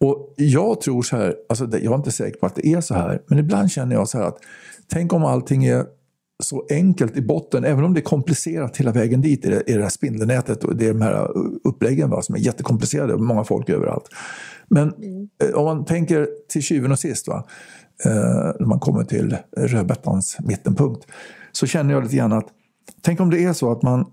Och 0.00 0.34
jag 0.36 0.80
tror 0.80 1.02
så 1.02 1.16
här, 1.16 1.34
alltså 1.48 1.64
jag 1.64 1.92
är 1.92 1.94
inte 1.94 2.12
säker 2.12 2.38
på 2.38 2.46
att 2.46 2.54
det 2.54 2.66
är 2.66 2.80
så 2.80 2.94
här, 2.94 3.22
men 3.26 3.38
ibland 3.38 3.70
känner 3.70 3.94
jag 3.94 4.08
så 4.08 4.18
här 4.18 4.24
att 4.24 4.38
tänk 4.92 5.12
om 5.12 5.24
allting 5.24 5.64
är 5.64 5.84
så 6.42 6.66
enkelt 6.70 7.16
i 7.16 7.22
botten, 7.22 7.64
även 7.64 7.84
om 7.84 7.94
det 7.94 8.00
är 8.00 8.02
komplicerat 8.02 8.76
hela 8.76 8.92
vägen 8.92 9.20
dit 9.20 9.44
i 9.44 9.48
det, 9.48 9.62
i 9.66 9.72
det 9.72 9.82
här 9.82 9.88
spindelnätet 9.88 10.64
och 10.64 10.76
det 10.76 10.86
är 10.86 10.92
de 10.92 11.02
här 11.02 11.28
uppläggen 11.64 12.10
va, 12.10 12.22
som 12.22 12.34
är 12.34 12.38
jättekomplicerade 12.38 13.14
och 13.14 13.20
många 13.20 13.44
folk 13.44 13.68
överallt. 13.68 14.08
Men 14.68 14.94
eh, 15.42 15.50
om 15.54 15.64
man 15.64 15.84
tänker 15.84 16.28
till 16.48 16.62
tjuven 16.62 16.92
och 16.92 16.98
sist, 16.98 17.28
va, 17.28 17.46
eh, 18.04 18.12
när 18.60 18.66
man 18.66 18.80
kommer 18.80 19.04
till 19.04 19.36
rödbetans 19.56 20.36
mittenpunkt, 20.40 21.06
så 21.52 21.66
känner 21.66 21.94
jag 21.94 22.02
lite 22.02 22.16
grann 22.16 22.32
att 22.32 22.46
tänk 23.02 23.20
om 23.20 23.30
det 23.30 23.44
är 23.44 23.52
så 23.52 23.72
att 23.72 23.82
man 23.82 24.06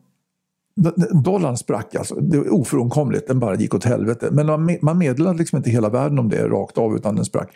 Dollarn 1.24 1.58
sprack 1.58 1.96
alltså, 1.96 2.16
det 2.16 2.38
är 2.38 2.54
ofrånkomligt, 2.54 3.28
den 3.28 3.40
bara 3.40 3.56
gick 3.56 3.74
åt 3.74 3.84
helvete. 3.84 4.30
Men 4.32 4.46
man- 4.46 4.78
man 4.82 4.98
meddelade 4.98 5.38
liksom 5.38 5.58
inte 5.58 5.70
hela 5.70 5.90
världen 5.90 6.20
om 6.20 6.30
det 6.30 6.48
rakt 6.48 6.78
av 6.78 6.96
utan 6.96 7.16
den 7.16 7.26
sprack. 7.26 7.50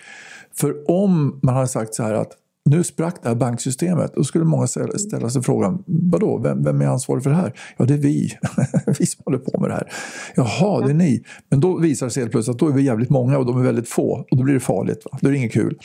För 0.56 0.92
om 0.92 1.40
man 1.44 1.56
hade 1.56 1.68
sagt 1.68 1.96
så 1.96 2.04
här 2.04 2.14
att 2.14 2.32
nu 2.66 2.84
sprack 2.84 3.16
det 3.24 3.30
här 3.30 3.36
banksystemet. 3.36 4.12
Då 4.16 4.24
skulle 4.24 4.46
många 4.46 4.68
ställa 4.68 5.30
sig 5.30 5.44
frågan, 5.44 5.84
vadå, 5.86 6.38
vem, 6.38 6.64
vem 6.64 6.82
är 6.82 6.86
ansvarig 6.86 7.24
för 7.24 7.30
det 7.30 7.36
här? 7.36 7.54
Ja, 7.78 7.86
det 7.86 7.94
är 7.94 7.98
vi. 7.98 8.38
vi 9.00 9.06
som 9.06 9.22
håller 9.26 9.38
på 9.38 9.60
med 9.60 9.70
det 9.70 9.74
här. 9.74 9.92
Jaha, 10.36 10.86
det 10.86 10.92
är 10.92 10.96
ni. 10.96 11.24
Men 11.50 11.60
då 11.60 11.78
visar 11.78 12.06
det 12.06 12.12
sig 12.12 12.24
helt 12.24 12.32
plötsligt 12.32 12.56
att 12.56 12.60
då 12.60 12.68
är 12.68 12.72
vi 12.72 12.82
jävligt 12.82 13.10
många 13.10 13.38
och 13.38 13.46
de 13.46 13.60
är 13.60 13.64
väldigt 13.64 13.90
få. 13.90 14.26
Och 14.32 14.38
då 14.38 14.44
blir 14.44 14.54
det 14.54 14.60
farligt. 14.60 15.06
Va? 15.12 15.18
Då 15.22 15.28
är 15.28 15.32
det 15.32 15.38
inget 15.38 15.54
kul. 15.54 15.78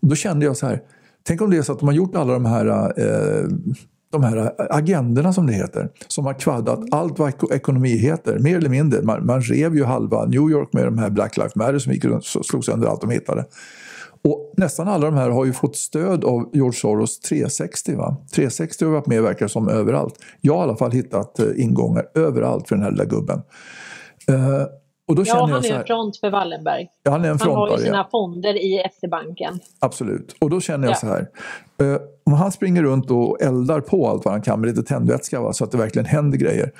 Och 0.00 0.08
då 0.08 0.14
kände 0.14 0.46
jag 0.46 0.56
så 0.56 0.66
här, 0.66 0.80
tänk 1.26 1.40
om 1.40 1.50
det 1.50 1.56
är 1.56 1.62
så 1.62 1.72
att 1.72 1.78
de 1.78 1.88
har 1.88 1.94
gjort 1.94 2.16
alla 2.16 2.32
de 2.32 2.44
här 2.44 2.66
eh, 2.98 3.48
de 4.14 4.24
här 4.24 4.52
agendorna 4.70 5.32
som 5.32 5.46
det 5.46 5.52
heter, 5.52 5.88
som 6.08 6.26
har 6.26 6.34
kvaddat 6.34 6.80
allt 6.90 7.18
vad 7.18 7.52
ekonomi 7.52 7.96
heter, 7.96 8.38
mer 8.38 8.56
eller 8.56 8.68
mindre. 8.68 9.02
Man, 9.02 9.26
man 9.26 9.40
rev 9.40 9.76
ju 9.76 9.84
halva 9.84 10.24
New 10.24 10.50
York 10.50 10.72
med 10.72 10.84
de 10.84 10.98
här 10.98 11.10
Black 11.10 11.36
Lives 11.36 11.54
Matter 11.54 11.78
som 11.78 11.92
gick 11.92 12.04
runt 12.04 12.24
och 12.36 12.46
slog 12.46 12.64
sönder 12.64 12.88
allt 12.88 13.00
de 13.00 13.10
hittade. 13.10 13.44
Och 14.24 14.54
nästan 14.56 14.88
alla 14.88 15.06
de 15.06 15.14
här 15.14 15.30
har 15.30 15.44
ju 15.44 15.52
fått 15.52 15.76
stöd 15.76 16.24
av 16.24 16.50
George 16.52 16.72
Soros 16.80 17.20
360. 17.20 17.94
Va? 17.96 18.16
360 18.34 18.84
har 18.84 18.92
varit 18.92 19.06
med 19.06 19.22
verkar 19.22 19.48
som 19.48 19.68
överallt. 19.68 20.14
Jag 20.40 20.54
har 20.54 20.60
i 20.60 20.62
alla 20.62 20.76
fall 20.76 20.92
hittat 20.92 21.38
eh, 21.38 21.46
ingångar 21.56 22.04
överallt 22.14 22.68
för 22.68 22.76
den 22.76 22.84
här 22.84 22.90
lilla 22.90 23.04
gubben. 23.04 23.42
Och 25.08 25.14
då 25.14 25.22
ja, 25.26 25.46
han 25.46 25.64
är 25.64 25.72
en 25.72 25.84
front 25.84 26.16
för 26.16 26.30
Wallenberg. 26.30 26.88
Ja, 27.02 27.10
han 27.10 27.24
är 27.24 27.28
en 27.30 27.38
front 27.38 27.58
han 27.58 27.68
har 27.68 27.78
ju 27.78 27.84
sina 27.84 27.96
ja. 27.96 28.08
fonder 28.10 28.54
i 28.54 28.82
SE-banken. 29.00 29.60
Absolut. 29.78 30.36
Och 30.40 30.50
då 30.50 30.60
känner 30.60 30.86
jag 30.86 30.92
ja. 30.92 30.98
så 30.98 31.06
här. 31.06 31.28
Uh, 31.82 31.98
om 32.26 32.32
han 32.32 32.52
springer 32.52 32.82
runt 32.82 33.10
och 33.10 33.42
eldar 33.42 33.80
på 33.80 34.08
allt 34.08 34.24
vad 34.24 34.34
han 34.34 34.42
kan 34.42 34.60
med 34.60 34.68
lite 34.68 34.82
tändvätska 34.82 35.40
va, 35.40 35.52
så 35.52 35.64
att 35.64 35.70
det 35.70 35.78
verkligen 35.78 36.06
händer 36.06 36.38
grejer. 36.38 36.72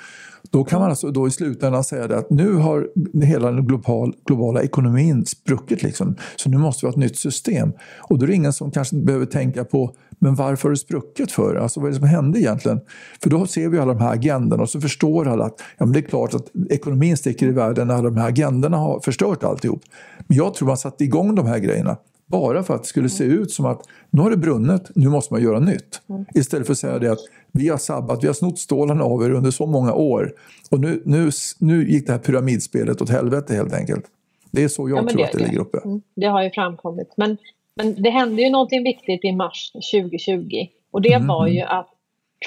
Då 0.51 0.63
kan 0.63 0.79
man 0.79 0.89
alltså 0.89 1.11
då 1.11 1.27
i 1.27 1.31
slutändan 1.31 1.83
säga 1.83 2.17
att 2.17 2.29
nu 2.29 2.53
har 2.53 2.89
hela 3.23 3.51
den 3.51 3.67
global, 3.67 4.13
globala 4.25 4.61
ekonomin 4.61 5.25
spruckit. 5.25 5.83
Liksom. 5.83 6.15
Så 6.35 6.49
nu 6.49 6.57
måste 6.57 6.85
vi 6.85 6.87
ha 6.87 6.91
ett 6.91 6.99
nytt 6.99 7.17
system. 7.17 7.73
Och 8.09 8.17
då 8.17 8.25
är 8.25 8.27
det 8.27 8.35
ingen 8.35 8.53
som 8.53 8.71
kanske 8.71 8.95
behöver 8.95 9.25
tänka 9.25 9.63
på 9.63 9.95
men 10.19 10.35
varför 10.35 10.69
har 10.69 10.71
det 10.71 10.77
spruckit 10.77 11.31
för? 11.31 11.55
Alltså 11.55 11.79
vad 11.79 11.89
är 11.89 11.93
det 11.93 11.99
som 11.99 12.07
hände 12.07 12.39
egentligen? 12.39 12.79
För 13.23 13.29
då 13.29 13.47
ser 13.47 13.69
vi 13.69 13.79
alla 13.79 13.93
de 13.93 14.01
här 14.01 14.13
agendorna 14.13 14.63
och 14.63 14.69
så 14.69 14.81
förstår 14.81 15.27
alla 15.27 15.45
att 15.45 15.61
ja, 15.77 15.85
men 15.85 15.93
det 15.93 15.99
är 15.99 16.09
klart 16.09 16.33
att 16.33 16.51
ekonomin 16.69 17.17
sticker 17.17 17.47
i 17.47 17.51
världen 17.51 17.87
när 17.87 18.03
de 18.03 18.17
här 18.17 18.27
agendorna 18.27 18.77
har 18.77 18.99
förstört 18.99 19.43
alltihop. 19.43 19.81
Men 20.27 20.37
jag 20.37 20.53
tror 20.53 20.67
man 20.67 20.77
satte 20.77 21.03
igång 21.03 21.35
de 21.35 21.45
här 21.45 21.59
grejerna 21.59 21.97
bara 22.27 22.63
för 22.63 22.75
att 22.75 22.81
det 22.81 22.87
skulle 22.87 23.09
se 23.09 23.23
ut 23.23 23.51
som 23.51 23.65
att 23.65 23.81
nu 24.09 24.21
har 24.21 24.29
det 24.29 24.37
brunnet, 24.37 24.91
nu 24.95 25.09
måste 25.09 25.33
man 25.33 25.43
göra 25.43 25.59
nytt. 25.59 26.01
Mm. 26.09 26.25
Istället 26.33 26.67
för 26.67 26.73
att 26.73 26.79
säga 26.79 26.99
det 26.99 27.11
att 27.11 27.19
vi 27.51 27.69
har 27.69 27.77
sabbat, 27.77 28.23
vi 28.23 28.27
har 28.27 28.33
snott 28.33 28.59
stålarna 28.59 29.03
av 29.03 29.23
er 29.23 29.29
under 29.29 29.51
så 29.51 29.65
många 29.65 29.93
år 29.93 30.33
och 30.71 30.79
nu, 30.79 31.01
nu, 31.05 31.29
nu 31.59 31.89
gick 31.89 32.05
det 32.05 32.11
här 32.11 32.19
pyramidspelet 32.19 33.01
åt 33.01 33.09
helvete 33.09 33.55
helt 33.55 33.73
enkelt. 33.73 34.05
Det 34.51 34.63
är 34.63 34.67
så 34.67 34.89
jag 34.89 34.97
ja, 34.97 35.09
tror 35.09 35.17
det, 35.17 35.25
att 35.25 35.31
det, 35.31 35.37
det 35.37 35.45
ligger 35.45 35.59
uppe. 35.59 35.77
Mm, 35.85 36.01
det 36.15 36.25
har 36.25 36.43
ju 36.43 36.51
framkommit. 36.51 37.13
Men, 37.17 37.37
men 37.75 38.01
det 38.01 38.09
hände 38.09 38.41
ju 38.41 38.49
någonting 38.49 38.83
viktigt 38.83 39.25
i 39.25 39.31
mars 39.31 39.71
2020 39.71 40.67
och 40.91 41.01
det 41.01 41.13
mm. 41.13 41.27
var 41.27 41.47
ju 41.47 41.61
att 41.61 41.89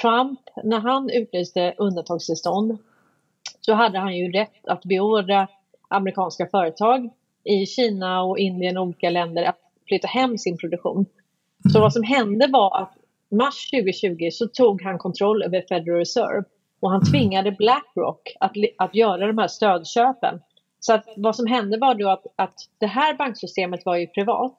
Trump, 0.01 0.39
när 0.63 0.79
han 0.79 1.09
utlyste 1.09 1.73
undantagstillstånd 1.77 2.77
så 3.61 3.73
hade 3.73 3.99
han 3.99 4.17
ju 4.17 4.31
rätt 4.31 4.67
att 4.67 4.83
beordra 4.83 5.47
amerikanska 5.87 6.47
företag 6.47 7.09
i 7.43 7.65
Kina 7.65 8.23
och 8.23 8.39
Indien 8.39 8.77
och 8.77 8.83
olika 8.83 9.09
länder 9.09 9.43
att 9.43 9.59
flytta 9.87 10.07
hem 10.07 10.37
sin 10.37 10.57
produktion. 10.57 11.05
Så 11.63 11.77
mm. 11.77 11.81
vad 11.81 11.93
som 11.93 12.03
hände 12.03 12.47
var 12.47 12.81
att 12.81 12.93
mars 13.31 13.69
2020 13.71 14.29
så 14.31 14.47
tog 14.47 14.81
han 14.81 14.97
kontroll 14.97 15.43
över 15.43 15.61
Federal 15.69 15.97
Reserve 15.97 16.43
och 16.79 16.89
han 16.91 17.01
mm. 17.01 17.11
tvingade 17.11 17.51
Blackrock 17.51 18.35
att, 18.39 18.51
att 18.77 18.95
göra 18.95 19.27
de 19.27 19.37
här 19.37 19.47
stödköpen. 19.47 20.41
Så 20.79 20.93
att 20.93 21.05
vad 21.17 21.35
som 21.35 21.47
hände 21.47 21.77
var 21.77 21.95
då 21.95 22.09
att, 22.09 22.25
att 22.35 22.55
det 22.77 22.87
här 22.87 23.17
banksystemet 23.17 23.85
var 23.85 23.95
ju 23.95 24.07
privat. 24.07 24.55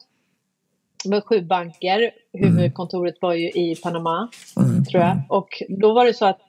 Var 1.05 1.21
sju 1.21 1.41
banker, 1.41 2.11
huvudkontoret 2.33 3.15
var 3.21 3.33
ju 3.33 3.49
i 3.49 3.75
Panama, 3.83 4.29
mm. 4.57 4.85
tror 4.85 5.03
jag. 5.03 5.17
Och 5.29 5.63
då 5.69 5.93
var 5.93 6.05
det 6.05 6.13
så 6.13 6.25
att, 6.25 6.39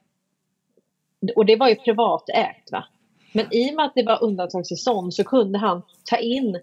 och 1.36 1.46
det 1.46 1.56
var 1.56 1.68
ju 1.68 1.74
privatägt 1.74 2.72
va. 2.72 2.84
Men 3.32 3.46
i 3.50 3.70
och 3.70 3.74
med 3.74 3.84
att 3.84 3.94
det 3.94 4.02
var 4.02 4.24
undantagstillstånd 4.24 5.14
så 5.14 5.24
kunde 5.24 5.58
han 5.58 5.82
ta 6.04 6.16
in 6.16 6.60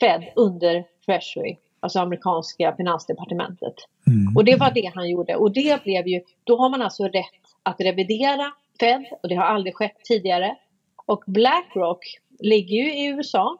Fed 0.00 0.24
under 0.36 0.84
Treasury, 1.06 1.56
alltså 1.80 2.00
amerikanska 2.00 2.74
finansdepartementet. 2.76 3.74
Mm. 4.06 4.36
Och 4.36 4.44
det 4.44 4.56
var 4.56 4.70
det 4.70 4.92
han 4.94 5.10
gjorde. 5.10 5.36
Och 5.36 5.52
det 5.52 5.82
blev 5.84 6.08
ju, 6.08 6.20
då 6.44 6.56
har 6.56 6.70
man 6.70 6.82
alltså 6.82 7.04
rätt 7.04 7.24
att 7.62 7.80
revidera 7.80 8.52
Fed 8.80 9.04
och 9.22 9.28
det 9.28 9.34
har 9.34 9.44
aldrig 9.44 9.74
skett 9.74 9.96
tidigare. 10.04 10.56
Och 11.06 11.24
Blackrock 11.26 12.18
ligger 12.38 12.76
ju 12.76 12.94
i 12.94 13.06
USA 13.06 13.58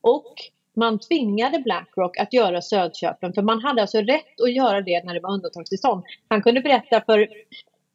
och 0.00 0.34
man 0.76 0.98
tvingade 0.98 1.58
Blackrock 1.58 2.18
att 2.18 2.32
göra 2.32 2.62
stödköpen 2.62 3.32
för 3.32 3.42
man 3.42 3.62
hade 3.62 3.80
alltså 3.80 3.98
rätt 3.98 4.40
att 4.40 4.52
göra 4.52 4.80
det 4.80 5.04
när 5.04 5.14
det 5.14 5.20
var 5.20 5.32
undantagstillstånd. 5.32 6.02
Han 6.28 6.42
kunde 6.42 6.60
berätta 6.60 7.00
för 7.00 7.28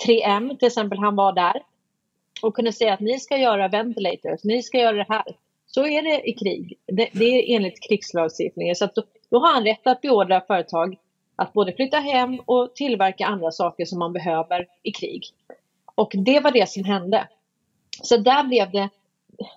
3M 0.08 0.58
till 0.58 0.68
exempel, 0.68 1.00
han 1.00 1.16
var 1.16 1.34
där 1.34 1.64
och 2.42 2.56
kunde 2.56 2.74
säga 2.74 2.94
att 2.94 3.00
ni 3.00 3.20
ska 3.20 3.38
göra 3.38 3.68
ventilators, 3.68 4.44
ni 4.44 4.64
ska 4.64 4.78
göra 4.78 4.98
det 4.98 5.06
här. 5.10 5.36
Så 5.66 5.88
är 5.88 6.02
det 6.02 6.30
i 6.30 6.34
krig. 6.34 6.78
Det, 6.88 7.10
det 7.14 7.26
är 7.26 7.56
enligt 7.56 7.84
krigslagstiftningen. 7.90 8.76
Så 8.76 8.90
då, 8.96 9.04
då, 9.30 9.40
har 9.40 9.54
han 9.54 9.64
rätt 9.64 9.88
att 9.88 10.02
beordra 10.02 10.42
företag 10.42 10.98
att 11.36 11.54
både 11.54 11.74
flytta 11.74 11.98
hem 11.98 12.40
och 12.46 12.76
tillverka 12.76 13.26
andra 13.26 13.52
saker 13.52 13.86
som 13.86 14.00
man 14.00 14.14
behöver 14.14 14.68
i 14.84 14.92
krig. 14.92 15.24
Och 15.96 16.12
det 16.14 16.40
var 16.40 16.52
det 16.52 16.70
som 16.70 16.84
hände. 16.84 17.28
Så 18.04 18.18
där 18.18 18.44
blev 18.44 18.72
det, 18.72 18.90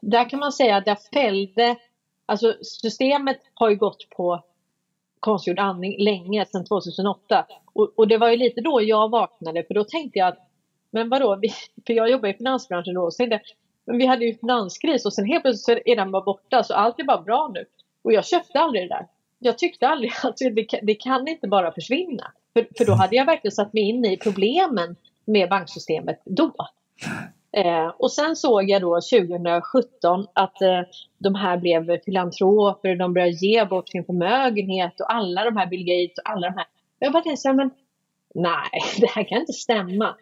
där 0.00 0.30
kan 0.30 0.38
man 0.38 0.52
säga 0.52 0.76
att 0.76 0.84
där 0.84 0.98
fällde, 1.12 1.76
alltså 2.32 2.54
systemet 2.62 3.40
har 3.54 3.70
ju 3.70 3.76
gått 3.76 4.10
på 4.10 4.44
konstgjord 5.20 5.58
andning 5.58 6.04
länge, 6.04 6.46
sedan 6.46 6.64
2008. 6.64 7.46
Och, 7.72 7.92
och, 7.96 8.08
det 8.08 8.18
var 8.18 8.30
ju 8.30 8.36
lite 8.36 8.60
då 8.60 8.82
jag 8.82 9.10
vaknade, 9.10 9.64
för 9.64 9.74
då 9.74 9.84
tänkte 9.84 10.18
jag 10.18 10.28
att 10.28 10.38
men 10.90 11.08
vadå, 11.08 11.38
vi, 11.42 11.48
för 11.86 11.92
jag 11.92 12.10
jobbar 12.10 12.28
i 12.28 12.34
finansbranschen 12.34 12.94
då, 12.94 13.10
så 13.10 13.38
men 13.84 13.98
vi 13.98 14.06
hade 14.06 14.24
ju 14.24 14.34
finanskris 14.34 15.06
och 15.06 15.12
sen 15.14 15.24
helt 15.24 15.42
plötsligt 15.42 15.82
är 15.84 15.96
den 15.96 16.10
bara 16.10 16.22
borta 16.22 16.62
så 16.62 16.74
allt 16.74 16.98
är 16.98 17.04
bara 17.04 17.22
bra 17.22 17.50
nu. 17.54 17.64
Och 18.02 18.12
jag 18.12 18.26
köpte 18.26 18.58
aldrig 18.58 18.84
det 18.84 18.94
där. 18.94 19.06
Jag 19.38 19.58
tyckte 19.58 19.88
aldrig 19.88 20.12
att 20.22 20.36
det, 20.36 20.80
det 20.82 20.94
kan 20.94 21.28
inte 21.28 21.48
bara 21.48 21.72
försvinna. 21.72 22.32
För, 22.52 22.66
för 22.78 22.84
då 22.84 22.92
hade 22.92 23.16
jag 23.16 23.26
verkligen 23.26 23.52
satt 23.52 23.72
mig 23.72 23.82
in 23.82 24.04
i 24.04 24.16
problemen 24.16 24.96
med 25.24 25.48
banksystemet 25.48 26.22
då. 26.24 26.52
Eh, 27.56 27.88
och 27.98 28.12
sen 28.12 28.36
såg 28.36 28.70
jag 28.70 28.82
då 28.82 29.00
2017 29.00 30.26
att 30.32 30.62
eh, 30.62 30.80
de 31.18 31.34
här 31.34 31.56
blev 31.56 32.00
filantroper, 32.00 32.96
de 32.96 33.14
började 33.14 33.32
ge 33.32 33.64
bort 33.64 33.88
sin 33.88 34.04
förmögenhet 34.04 35.00
och 35.00 35.12
alla 35.12 35.44
de 35.44 35.56
här 35.56 35.66
Bill 35.66 35.84
Gates 35.84 36.18
och 36.18 36.30
alla 36.30 36.46
de 36.46 36.56
här. 36.56 36.66
Jag 36.98 37.12
bara 37.12 37.22
tänkte 37.22 37.52
men 37.52 37.70
nej, 38.34 38.70
det 39.00 39.10
här 39.10 39.28
kan 39.28 39.40
inte 39.40 39.52
stämma. 39.52 40.16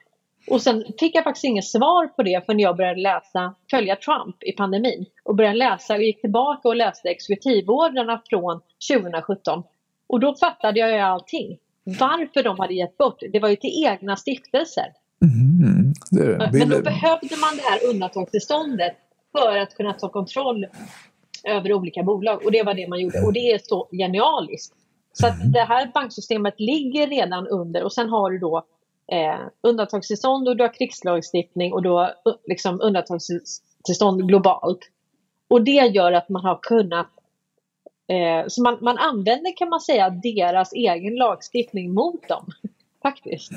Och 0.48 0.62
sen 0.62 0.84
fick 1.00 1.14
jag 1.14 1.24
faktiskt 1.24 1.44
inget 1.44 1.64
svar 1.64 2.06
på 2.06 2.22
det 2.22 2.46
förrän 2.46 2.58
jag 2.58 2.76
började 2.76 3.00
läsa, 3.00 3.54
följa 3.70 3.96
Trump 3.96 4.42
i 4.42 4.52
pandemin 4.52 5.06
och 5.24 5.36
började 5.36 5.58
läsa 5.58 5.94
och 5.94 6.02
gick 6.02 6.20
tillbaka 6.20 6.68
och 6.68 6.76
läste 6.76 7.08
exekutivordrarna 7.08 8.22
från 8.30 8.60
2017. 8.92 9.62
Och 10.06 10.20
då 10.20 10.34
fattade 10.34 10.80
jag 10.80 10.92
ju 10.92 10.98
allting. 10.98 11.58
Varför 11.84 12.42
de 12.42 12.58
hade 12.58 12.74
gett 12.74 12.96
bort. 12.96 13.20
Det 13.32 13.38
var 13.38 13.48
ju 13.48 13.56
till 13.56 13.84
egna 13.86 14.16
stiftelser. 14.16 14.92
Mm, 16.12 16.38
det, 16.38 16.58
Men 16.58 16.68
då 16.68 16.82
behövde 16.82 17.36
man 17.36 17.56
det 17.56 17.62
här 17.62 17.90
undantagstillståndet 17.90 18.96
för 19.32 19.58
att 19.58 19.74
kunna 19.74 19.92
ta 19.92 20.08
kontroll 20.08 20.66
över 21.44 21.72
olika 21.72 22.02
bolag 22.02 22.44
och 22.44 22.52
det 22.52 22.62
var 22.62 22.74
det 22.74 22.88
man 22.88 23.00
gjorde 23.00 23.20
och 23.20 23.32
det 23.32 23.52
är 23.52 23.60
så 23.62 23.88
genialiskt. 23.92 24.74
Så 25.12 25.26
att 25.26 25.40
mm. 25.40 25.52
det 25.52 25.60
här 25.60 25.90
banksystemet 25.94 26.54
ligger 26.60 27.06
redan 27.06 27.46
under 27.46 27.82
och 27.82 27.92
sen 27.92 28.08
har 28.08 28.30
du 28.30 28.38
då 28.38 28.64
eh, 29.12 29.40
undantagstillstånd 29.62 30.48
och 30.48 30.56
du 30.56 30.64
har 30.64 30.74
krigslagstiftning 30.74 31.72
och 31.72 31.82
du 31.82 31.88
har 31.88 32.14
liksom 32.46 32.80
undantagstillstånd 32.80 34.28
globalt. 34.28 34.80
Och 35.50 35.64
det 35.64 35.70
gör 35.70 36.12
att 36.12 36.28
man 36.28 36.44
har 36.44 36.58
kunnat 36.62 37.08
eh, 38.08 38.46
så 38.48 38.62
man, 38.62 38.78
man 38.80 38.98
använder 38.98 39.56
kan 39.56 39.68
man 39.68 39.80
säga 39.80 40.10
deras 40.10 40.72
egen 40.72 41.14
lagstiftning 41.14 41.94
mot 41.94 42.28
dem. 42.28 42.46
Faktiskt. 43.02 43.52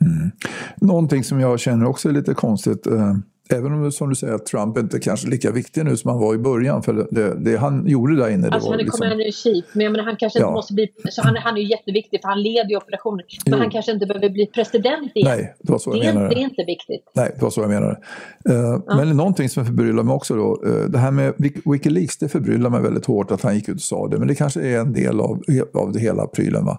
Mm. 0.00 0.30
Någonting 0.76 1.24
som 1.24 1.40
jag 1.40 1.60
känner 1.60 1.86
också 1.86 2.08
är 2.08 2.12
lite 2.12 2.34
konstigt. 2.34 2.86
Eh, 2.86 3.16
Även 3.52 3.72
om 3.72 3.92
som 3.92 4.08
du 4.08 4.14
säger 4.14 4.34
att 4.34 4.46
Trump 4.46 4.78
inte 4.78 4.98
kanske 4.98 5.28
är 5.28 5.30
lika 5.30 5.50
viktig 5.50 5.84
nu 5.84 5.96
som 5.96 6.10
han 6.10 6.20
var 6.20 6.34
i 6.34 6.38
början. 6.38 6.82
För 6.82 7.06
det, 7.10 7.34
det 7.34 7.56
han 7.56 7.86
gjorde 7.86 8.16
där 8.16 8.30
inne. 8.30 8.48
Alltså 8.48 8.70
han 8.70 8.80
är 8.80 8.84
liksom... 8.84 9.00
commander 9.00 9.26
in 9.26 9.32
chief. 9.32 9.64
Men 9.72 9.84
jag 9.84 9.92
menar, 9.92 10.04
han 10.04 10.16
kanske 10.16 10.38
inte 10.38 10.52
måste 10.52 10.74
bli... 10.74 10.88
Så 11.10 11.22
han, 11.22 11.36
han 11.36 11.56
är 11.56 11.60
ju 11.60 11.68
jätteviktig 11.68 12.20
för 12.22 12.28
han 12.28 12.42
leder 12.42 12.70
ju 12.70 12.76
operationen. 12.76 13.24
Men 13.44 13.52
jo. 13.52 13.58
han 13.58 13.70
kanske 13.70 13.92
inte 13.92 14.06
behöver 14.06 14.30
bli 14.30 14.46
president 14.46 15.12
igen. 15.14 15.28
Nej, 15.36 15.54
det 15.60 15.72
var 15.72 15.78
så 15.78 15.90
jag 15.90 16.00
det, 16.00 16.06
menade. 16.06 16.28
Det 16.34 16.40
är 16.40 16.44
inte 16.44 16.64
viktigt. 16.64 17.10
Nej, 17.12 17.32
det 17.36 17.42
var 17.42 17.50
så 17.50 17.60
jag 17.60 17.70
menade. 17.70 17.98
Uh, 18.48 18.82
ja. 18.86 18.96
Men 18.96 19.16
någonting 19.16 19.48
som 19.48 19.66
förbryllar 19.66 20.02
mig 20.02 20.14
också 20.14 20.36
då. 20.36 20.62
Uh, 20.66 20.84
det 20.88 20.98
här 20.98 21.10
med 21.10 21.34
Wikileaks, 21.64 22.16
det 22.16 22.28
förbryllar 22.28 22.70
mig 22.70 22.82
väldigt 22.82 23.06
hårt 23.06 23.30
att 23.30 23.42
han 23.42 23.54
gick 23.54 23.68
ut 23.68 23.76
och 23.76 23.82
sa 23.82 24.08
det. 24.08 24.18
Men 24.18 24.28
det 24.28 24.34
kanske 24.34 24.60
är 24.60 24.78
en 24.78 24.92
del 24.92 25.20
av, 25.20 25.42
av 25.74 25.92
det 25.92 26.00
hela 26.00 26.26
prylen. 26.26 26.64
Va? 26.64 26.78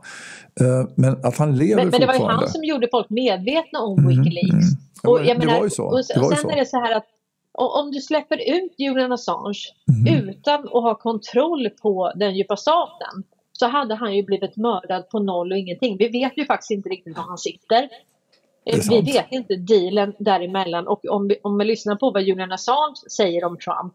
Uh, 0.61 0.89
men 0.95 1.17
att 1.23 1.37
han 1.37 1.57
lever 1.57 1.75
men, 1.75 1.89
men 1.89 1.99
det 1.99 2.07
var 2.07 2.13
ju 2.13 2.19
han 2.19 2.49
som 2.49 2.63
gjorde 2.63 2.87
folk 2.91 3.09
medvetna 3.09 3.79
om 3.79 3.99
mm, 3.99 4.09
Wikileaks. 4.09 4.51
Mm. 4.51 4.88
Och, 5.03 5.19
jag 5.19 5.39
det 5.39 5.45
menar, 5.45 5.57
var 5.57 5.63
ju 5.63 5.69
så. 5.69 5.83
Och, 5.83 5.93
och 5.93 6.05
sen 6.05 6.35
så. 6.35 6.49
är 6.49 6.55
det 6.55 6.65
så 6.65 6.79
här 6.79 6.95
att 6.95 7.05
om 7.53 7.91
du 7.91 7.99
släpper 7.99 8.37
ut 8.55 8.73
Julian 8.77 9.11
Assange 9.11 9.59
mm. 10.07 10.29
utan 10.29 10.63
att 10.63 10.71
ha 10.71 10.95
kontroll 10.95 11.69
på 11.81 12.11
den 12.15 12.35
djupa 12.35 12.55
staten 12.55 13.23
så 13.53 13.67
hade 13.67 13.95
han 13.95 14.15
ju 14.15 14.23
blivit 14.23 14.57
mördad 14.57 15.09
på 15.09 15.19
noll 15.19 15.51
och 15.51 15.57
ingenting. 15.57 15.97
Vi 15.97 16.07
vet 16.07 16.37
ju 16.37 16.45
faktiskt 16.45 16.71
inte 16.71 16.89
riktigt 16.89 17.17
var 17.17 17.23
han 17.23 17.37
sitter. 17.37 17.89
Vi 18.89 19.01
vet 19.01 19.31
inte 19.31 19.55
dealen 19.55 20.13
däremellan 20.19 20.87
och 20.87 21.05
om 21.09 21.27
vi, 21.27 21.39
om 21.43 21.57
vi 21.57 21.65
lyssnar 21.65 21.95
på 21.95 22.11
vad 22.11 22.23
Julian 22.23 22.51
Assange 22.51 22.95
säger 23.11 23.43
om 23.43 23.57
Trump 23.57 23.93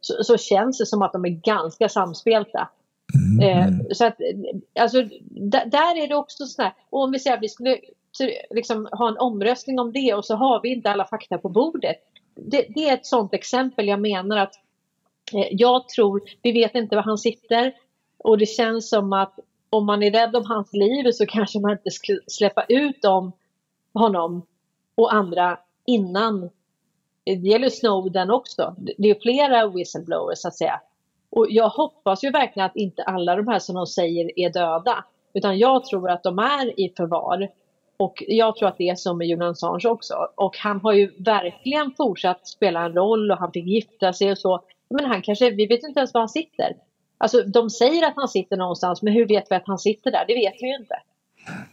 så, 0.00 0.24
så 0.24 0.36
känns 0.36 0.78
det 0.78 0.86
som 0.86 1.02
att 1.02 1.12
de 1.12 1.24
är 1.24 1.28
ganska 1.28 1.88
samspelta. 1.88 2.68
Eh, 3.42 3.68
så 3.92 4.06
att, 4.06 4.16
alltså, 4.80 5.02
där 5.66 6.02
är 6.02 6.08
det 6.08 6.14
också 6.14 6.46
sådär, 6.46 6.72
och 6.90 7.02
om 7.02 7.10
vi 7.10 7.18
säger 7.18 7.36
att 7.36 7.42
vi 7.42 7.48
skulle 7.48 7.78
liksom, 8.50 8.88
ha 8.92 9.08
en 9.08 9.18
omröstning 9.18 9.78
om 9.78 9.92
det 9.92 10.14
och 10.14 10.24
så 10.24 10.34
har 10.34 10.60
vi 10.62 10.68
inte 10.72 10.90
alla 10.90 11.04
fakta 11.04 11.38
på 11.38 11.48
bordet. 11.48 11.96
Det, 12.34 12.66
det 12.68 12.88
är 12.88 12.94
ett 12.94 13.06
sådant 13.06 13.34
exempel 13.34 13.88
jag 13.88 14.00
menar 14.00 14.36
att 14.36 14.54
eh, 15.34 15.48
jag 15.50 15.88
tror, 15.88 16.22
vi 16.42 16.52
vet 16.52 16.74
inte 16.74 16.96
var 16.96 17.02
han 17.02 17.18
sitter 17.18 17.74
och 18.18 18.38
det 18.38 18.46
känns 18.46 18.88
som 18.88 19.12
att 19.12 19.38
om 19.70 19.86
man 19.86 20.02
är 20.02 20.10
rädd 20.10 20.36
om 20.36 20.44
hans 20.44 20.72
liv 20.72 21.10
så 21.12 21.26
kanske 21.26 21.60
man 21.60 21.70
inte 21.70 21.90
ska 21.90 22.18
släppa 22.26 22.64
ut 22.68 23.02
dem, 23.02 23.32
honom 23.94 24.46
och 24.94 25.14
andra 25.14 25.58
innan. 25.86 26.50
Det 27.24 27.32
gäller 27.32 27.68
Snowden 27.68 28.30
också. 28.30 28.74
Det 28.78 29.10
är 29.10 29.20
flera 29.20 29.68
whistleblowers 29.68 30.38
så 30.38 30.48
att 30.48 30.56
säga. 30.56 30.80
Och 31.30 31.46
jag 31.50 31.68
hoppas 31.68 32.24
ju 32.24 32.30
verkligen 32.30 32.66
att 32.66 32.76
inte 32.76 33.02
alla 33.02 33.36
de 33.36 33.48
här 33.48 33.58
som 33.58 33.74
de 33.74 33.86
säger 33.86 34.38
är 34.38 34.50
döda. 34.50 35.04
Utan 35.34 35.58
jag 35.58 35.84
tror 35.84 36.10
att 36.10 36.22
de 36.22 36.38
är 36.38 36.80
i 36.80 36.92
förvar. 36.96 37.48
Och 38.00 38.22
jag 38.28 38.56
tror 38.56 38.68
att 38.68 38.78
det 38.78 38.88
är 38.88 38.94
så 38.94 39.14
med 39.14 39.26
Julian 39.28 39.50
Assange 39.50 39.88
också. 39.88 40.14
Och 40.34 40.56
han 40.56 40.80
har 40.80 40.92
ju 40.92 41.12
verkligen 41.18 41.92
fortsatt 41.96 42.48
spela 42.48 42.80
en 42.84 42.92
roll 42.92 43.30
och 43.30 43.36
han 43.38 43.52
fick 43.52 43.66
gifta 43.66 44.12
sig 44.12 44.30
och 44.30 44.38
så. 44.38 44.60
Men 44.90 45.04
han 45.04 45.22
kanske, 45.22 45.50
vi 45.50 45.66
vet 45.66 45.82
inte 45.82 46.00
ens 46.00 46.14
var 46.14 46.20
han 46.20 46.28
sitter. 46.28 46.76
Alltså 47.18 47.42
de 47.42 47.70
säger 47.70 48.06
att 48.06 48.16
han 48.16 48.28
sitter 48.28 48.56
någonstans 48.56 49.02
men 49.02 49.12
hur 49.12 49.26
vet 49.28 49.50
vi 49.50 49.54
att 49.54 49.66
han 49.66 49.78
sitter 49.78 50.10
där? 50.10 50.24
Det 50.28 50.34
vet 50.34 50.54
vi 50.60 50.66
ju 50.68 50.76
inte. 50.76 50.94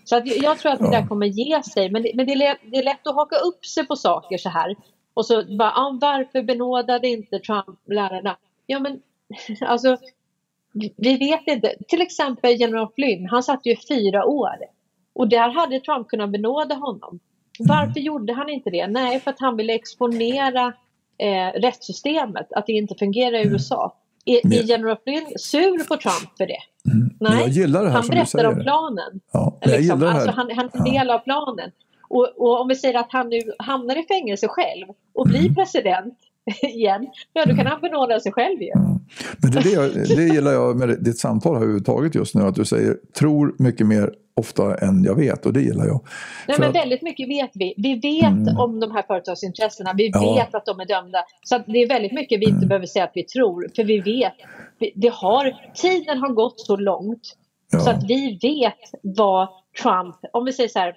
Så 0.03 0.15
att 0.15 0.27
jag- 0.27 0.59
tror 0.59 0.71
att 0.71 0.79
det 0.79 0.91
där 0.91 1.07
kommer 1.07 1.25
ge 1.25 1.63
sig. 1.63 1.89
Men, 1.91 2.03
det, 2.03 2.11
men 2.15 2.25
det, 2.25 2.31
är 2.31 2.37
lätt, 2.37 2.57
det 2.63 2.77
är 2.77 2.83
lätt 2.83 3.07
att 3.07 3.15
haka 3.15 3.35
upp 3.35 3.65
sig 3.65 3.87
på 3.87 3.95
saker 3.95 4.37
så 4.37 4.49
här. 4.49 4.75
Och 5.13 5.25
så 5.25 5.43
bara, 5.57 5.71
ah, 5.71 5.97
varför 6.01 6.41
benådade 6.41 7.07
inte 7.07 7.39
Trump 7.39 7.79
lärarna? 7.85 8.37
Ja 8.65 8.79
men 8.79 9.01
alltså, 9.61 9.97
vi 10.97 11.17
vet 11.17 11.47
inte. 11.47 11.75
Till 11.87 12.01
exempel 12.01 12.51
general 12.61 12.87
Flynn, 12.95 13.27
han 13.29 13.43
satt 13.43 13.65
ju 13.65 13.75
fyra 13.89 14.25
år. 14.25 14.76
Och 15.17 15.27
där 15.29 15.49
hade 15.49 15.79
Trump 15.79 16.07
kunnat 16.07 16.29
benåda 16.29 16.75
honom. 16.75 17.19
Varför 17.59 17.99
gjorde 17.99 18.33
han 18.33 18.49
inte 18.49 18.69
det? 18.69 18.87
Nej, 18.87 19.19
för 19.19 19.31
att 19.31 19.39
han 19.39 19.57
ville 19.57 19.73
exponera 19.75 20.73
eh, 21.17 21.59
rättssystemet, 21.59 22.53
att 22.53 22.65
det 22.67 22.73
inte 22.73 22.95
fungerar 22.95 23.37
i 23.37 23.47
USA. 23.47 23.95
Är, 24.25 24.39
Men- 24.43 24.53
är 24.53 24.63
general 24.63 24.97
Flynn 25.03 25.25
sur 25.39 25.87
på 25.87 25.97
Trump 25.97 26.37
för 26.37 26.45
det? 26.47 26.59
Men 27.19 27.39
jag 27.39 27.47
gillar 27.49 27.83
det 27.83 27.89
här 27.89 27.97
han 27.99 28.07
berättar 28.07 28.45
om 28.45 28.59
planen. 28.63 29.19
Ja, 29.31 29.57
jag 29.61 29.67
Liksom. 29.69 29.83
gillar 29.83 29.97
det 29.97 30.07
här. 30.13 30.19
Alltså, 30.19 30.31
han, 30.35 30.51
han 30.55 30.65
är 30.73 30.77
en 30.77 30.83
del 30.93 31.09
av 31.09 31.19
planen. 31.19 31.71
Och, 32.09 32.27
och 32.37 32.61
om 32.61 32.67
vi 32.67 32.75
säger 32.75 32.99
att 32.99 33.11
han 33.11 33.29
nu 33.29 33.41
hamnar 33.59 33.95
i 33.99 34.03
fängelse 34.03 34.47
själv 34.47 34.87
och 35.13 35.27
Mm. 35.27 35.39
blir 35.39 35.55
president 35.55 36.17
igen, 36.61 37.07
ja 37.33 37.45
då 37.45 37.55
kan 37.55 37.65
han 37.67 37.81
benåda 37.81 38.19
sig 38.19 38.31
själv 38.31 38.61
ju. 38.61 38.71
Men 38.75 39.51
det, 39.51 39.59
det, 39.59 40.15
det 40.15 40.23
gillar 40.23 40.51
jag 40.51 40.77
med 40.77 41.03
ditt 41.03 41.17
samtal 41.19 41.51
här 41.53 41.61
överhuvudtaget 41.61 42.15
just 42.15 42.35
nu. 42.35 42.41
Att 42.41 42.55
du 42.55 42.65
säger 42.65 42.97
tror 43.19 43.55
mycket 43.59 43.87
mer 43.87 44.13
ofta 44.35 44.75
än 44.77 45.03
jag 45.03 45.15
vet 45.15 45.45
och 45.45 45.53
det 45.53 45.61
gillar 45.61 45.85
jag. 45.85 46.01
Nej, 46.47 46.55
För 46.55 46.61
men 46.63 46.69
att- 46.69 46.75
väldigt 46.75 47.01
mycket 47.01 47.29
vet 47.29 47.51
vi. 47.53 47.73
Vi 47.77 47.93
vet 47.95 48.57
om 48.59 48.79
de 48.79 48.91
här 48.91 49.03
företagsintressena. 49.07 49.93
Vi 49.97 50.09
Ja. 50.13 50.35
vet 50.35 50.55
att 50.55 50.65
de 50.65 50.79
är 50.79 50.85
dömda. 50.85 51.23
Så 51.43 51.57
det 51.67 51.77
är 51.83 51.87
väldigt 51.87 52.11
mycket 52.11 52.39
vi 52.39 52.45
inte 52.49 52.65
behöver 52.67 52.85
säga 52.85 53.05
att 53.05 53.11
vi 53.15 53.23
tror. 53.23 53.67
För 53.75 53.83
vi 53.83 53.99
vet. 53.99 54.33
Det 54.95 55.13
har, 55.13 55.55
tiden 55.75 56.17
har 56.17 56.29
gått 56.29 56.59
så 56.59 56.75
långt. 56.75 57.21
Ja. 57.71 57.79
Så 57.79 57.89
att 57.89 58.03
vi 58.07 58.39
vet 58.41 58.77
vad 59.01 59.47
Trump, 59.83 60.15
om 60.33 60.45
vi 60.45 60.53
säger 60.53 60.69
så 60.69 60.79
här. 60.79 60.93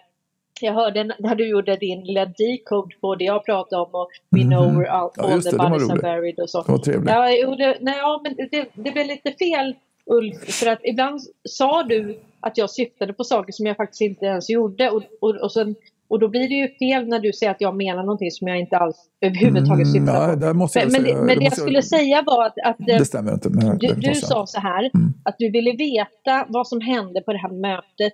Jag 0.62 0.72
hörde 0.74 1.04
när 1.18 1.34
du 1.34 1.48
gjorde 1.48 1.76
din 1.76 2.00
lilla 2.04 2.24
decode 2.26 2.94
på 3.00 3.14
det 3.14 3.24
jag 3.24 3.44
pratade 3.44 3.82
om 3.82 3.88
och 3.94 4.08
we 4.30 4.42
know 4.42 4.74
where 4.78 4.90
all, 4.90 5.04
Mhm. 5.04 5.12
Ja, 5.16 5.32
all 5.32 5.42
the 5.42 5.56
bodies 5.56 5.90
are 5.90 5.98
buried 6.00 6.38
och 6.40 6.50
så. 6.50 6.62
Det 6.62 6.72
var 6.72 6.78
trevligt. 6.78 7.10
Ja, 7.10 7.30
jo, 7.30 7.54
det, 7.54 7.76
nej, 7.80 7.94
ja, 7.98 8.20
men 8.24 8.34
det, 8.50 8.68
det 8.74 8.90
blev 8.92 9.06
lite 9.06 9.32
fel 9.32 9.74
Ulf, 10.06 10.36
för 10.54 10.66
att 10.66 10.78
ibland 10.82 11.20
sa 11.48 11.82
du 11.82 12.18
att 12.40 12.58
jag 12.58 12.70
syftade 12.70 13.12
på 13.12 13.24
saker 13.24 13.52
som 13.52 13.66
jag 13.66 13.76
faktiskt 13.76 14.00
inte 14.00 14.26
ens 14.26 14.50
gjorde 14.50 14.90
och, 14.90 15.02
och, 15.20 15.34
och, 15.36 15.52
sen, 15.52 15.74
och 16.08 16.18
då 16.18 16.28
blir 16.28 16.48
det 16.48 16.54
ju 16.54 16.68
fel 16.68 17.08
när 17.08 17.18
du 17.20 17.32
säger 17.32 17.50
att 17.52 17.60
jag 17.60 17.76
menar 17.76 18.02
någonting 18.02 18.30
som 18.30 18.48
jag 18.48 18.60
inte 18.60 18.76
alls 18.76 18.96
överhuvudtaget 19.20 19.86
Mm, 19.86 19.92
syftar 19.92 20.36
på. 20.36 20.46
jag 20.46 20.56
men 20.56 20.56
men, 20.58 20.68
säga- 20.68 20.86
det, 21.20 21.24
men 21.26 21.38
det 21.38 21.44
jag 21.44 21.56
skulle 21.56 21.82
säga 21.82 22.22
var 22.26 22.46
att, 22.46 22.54
att 22.64 22.80
eh, 22.80 22.98
Det 22.98 23.04
stämmer 23.04 23.32
inte. 23.32 23.48
Men 23.50 23.78
du, 23.78 23.86
du 23.94 24.14
sa 24.14 24.46
så 24.46 24.60
här 24.60 24.90
Mm. 24.94 25.12
att 25.24 25.34
du 25.38 25.50
ville 25.50 25.72
veta 25.72 26.46
vad 26.48 26.68
som 26.68 26.80
hände 26.80 27.20
på 27.20 27.32
det 27.32 27.38
här 27.38 27.52
mötet 27.52 28.12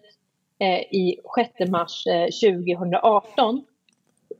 i 0.91 1.17
6 1.59 1.71
mars 1.71 2.07
eh, 2.07 2.53
2018. 2.53 3.65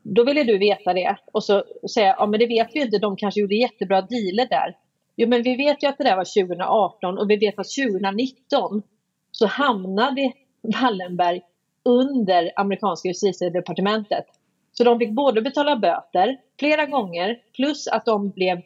Då 0.03 0.25
ville 0.25 0.45
du 0.45 0.59
veta 0.59 0.93
det 0.93 1.17
och 1.33 1.45
så 1.45 1.65
säga 1.95 2.15
ja 2.19 2.27
men 2.27 2.41
det 2.41 2.47
vet 2.47 2.69
vi 2.73 2.81
inte, 2.81 2.99
de 2.99 3.17
kanske 3.17 3.41
gjorde 3.41 3.55
jättebra 3.55 4.01
dealer 4.01 4.49
där. 4.49 4.77
Jo 5.17 5.29
men 5.29 5.43
vi 5.43 5.57
vet 5.57 5.83
ju 5.83 5.87
att 5.87 5.99
det 5.99 6.05
där 6.05 6.17
var 6.17 6.47
2018 6.47 7.19
och 7.19 7.31
vi 7.31 7.37
vet 7.37 7.59
att 7.59 7.67
2019 7.69 8.83
så 9.31 9.47
hamnade 9.47 10.33
Wallenberg 10.81 11.41
under 11.85 12.53
amerikanska 12.57 13.09
justitiedepartementet. 13.09 14.25
Så 14.73 14.85
de 14.85 14.99
fick 14.99 15.11
både 15.11 15.43
betala 15.43 15.77
böter 15.77 16.37
flera 16.59 16.87
gånger 16.87 17.39
plus 17.57 17.89
att 17.89 18.05
de 18.05 18.31
blev 18.31 18.63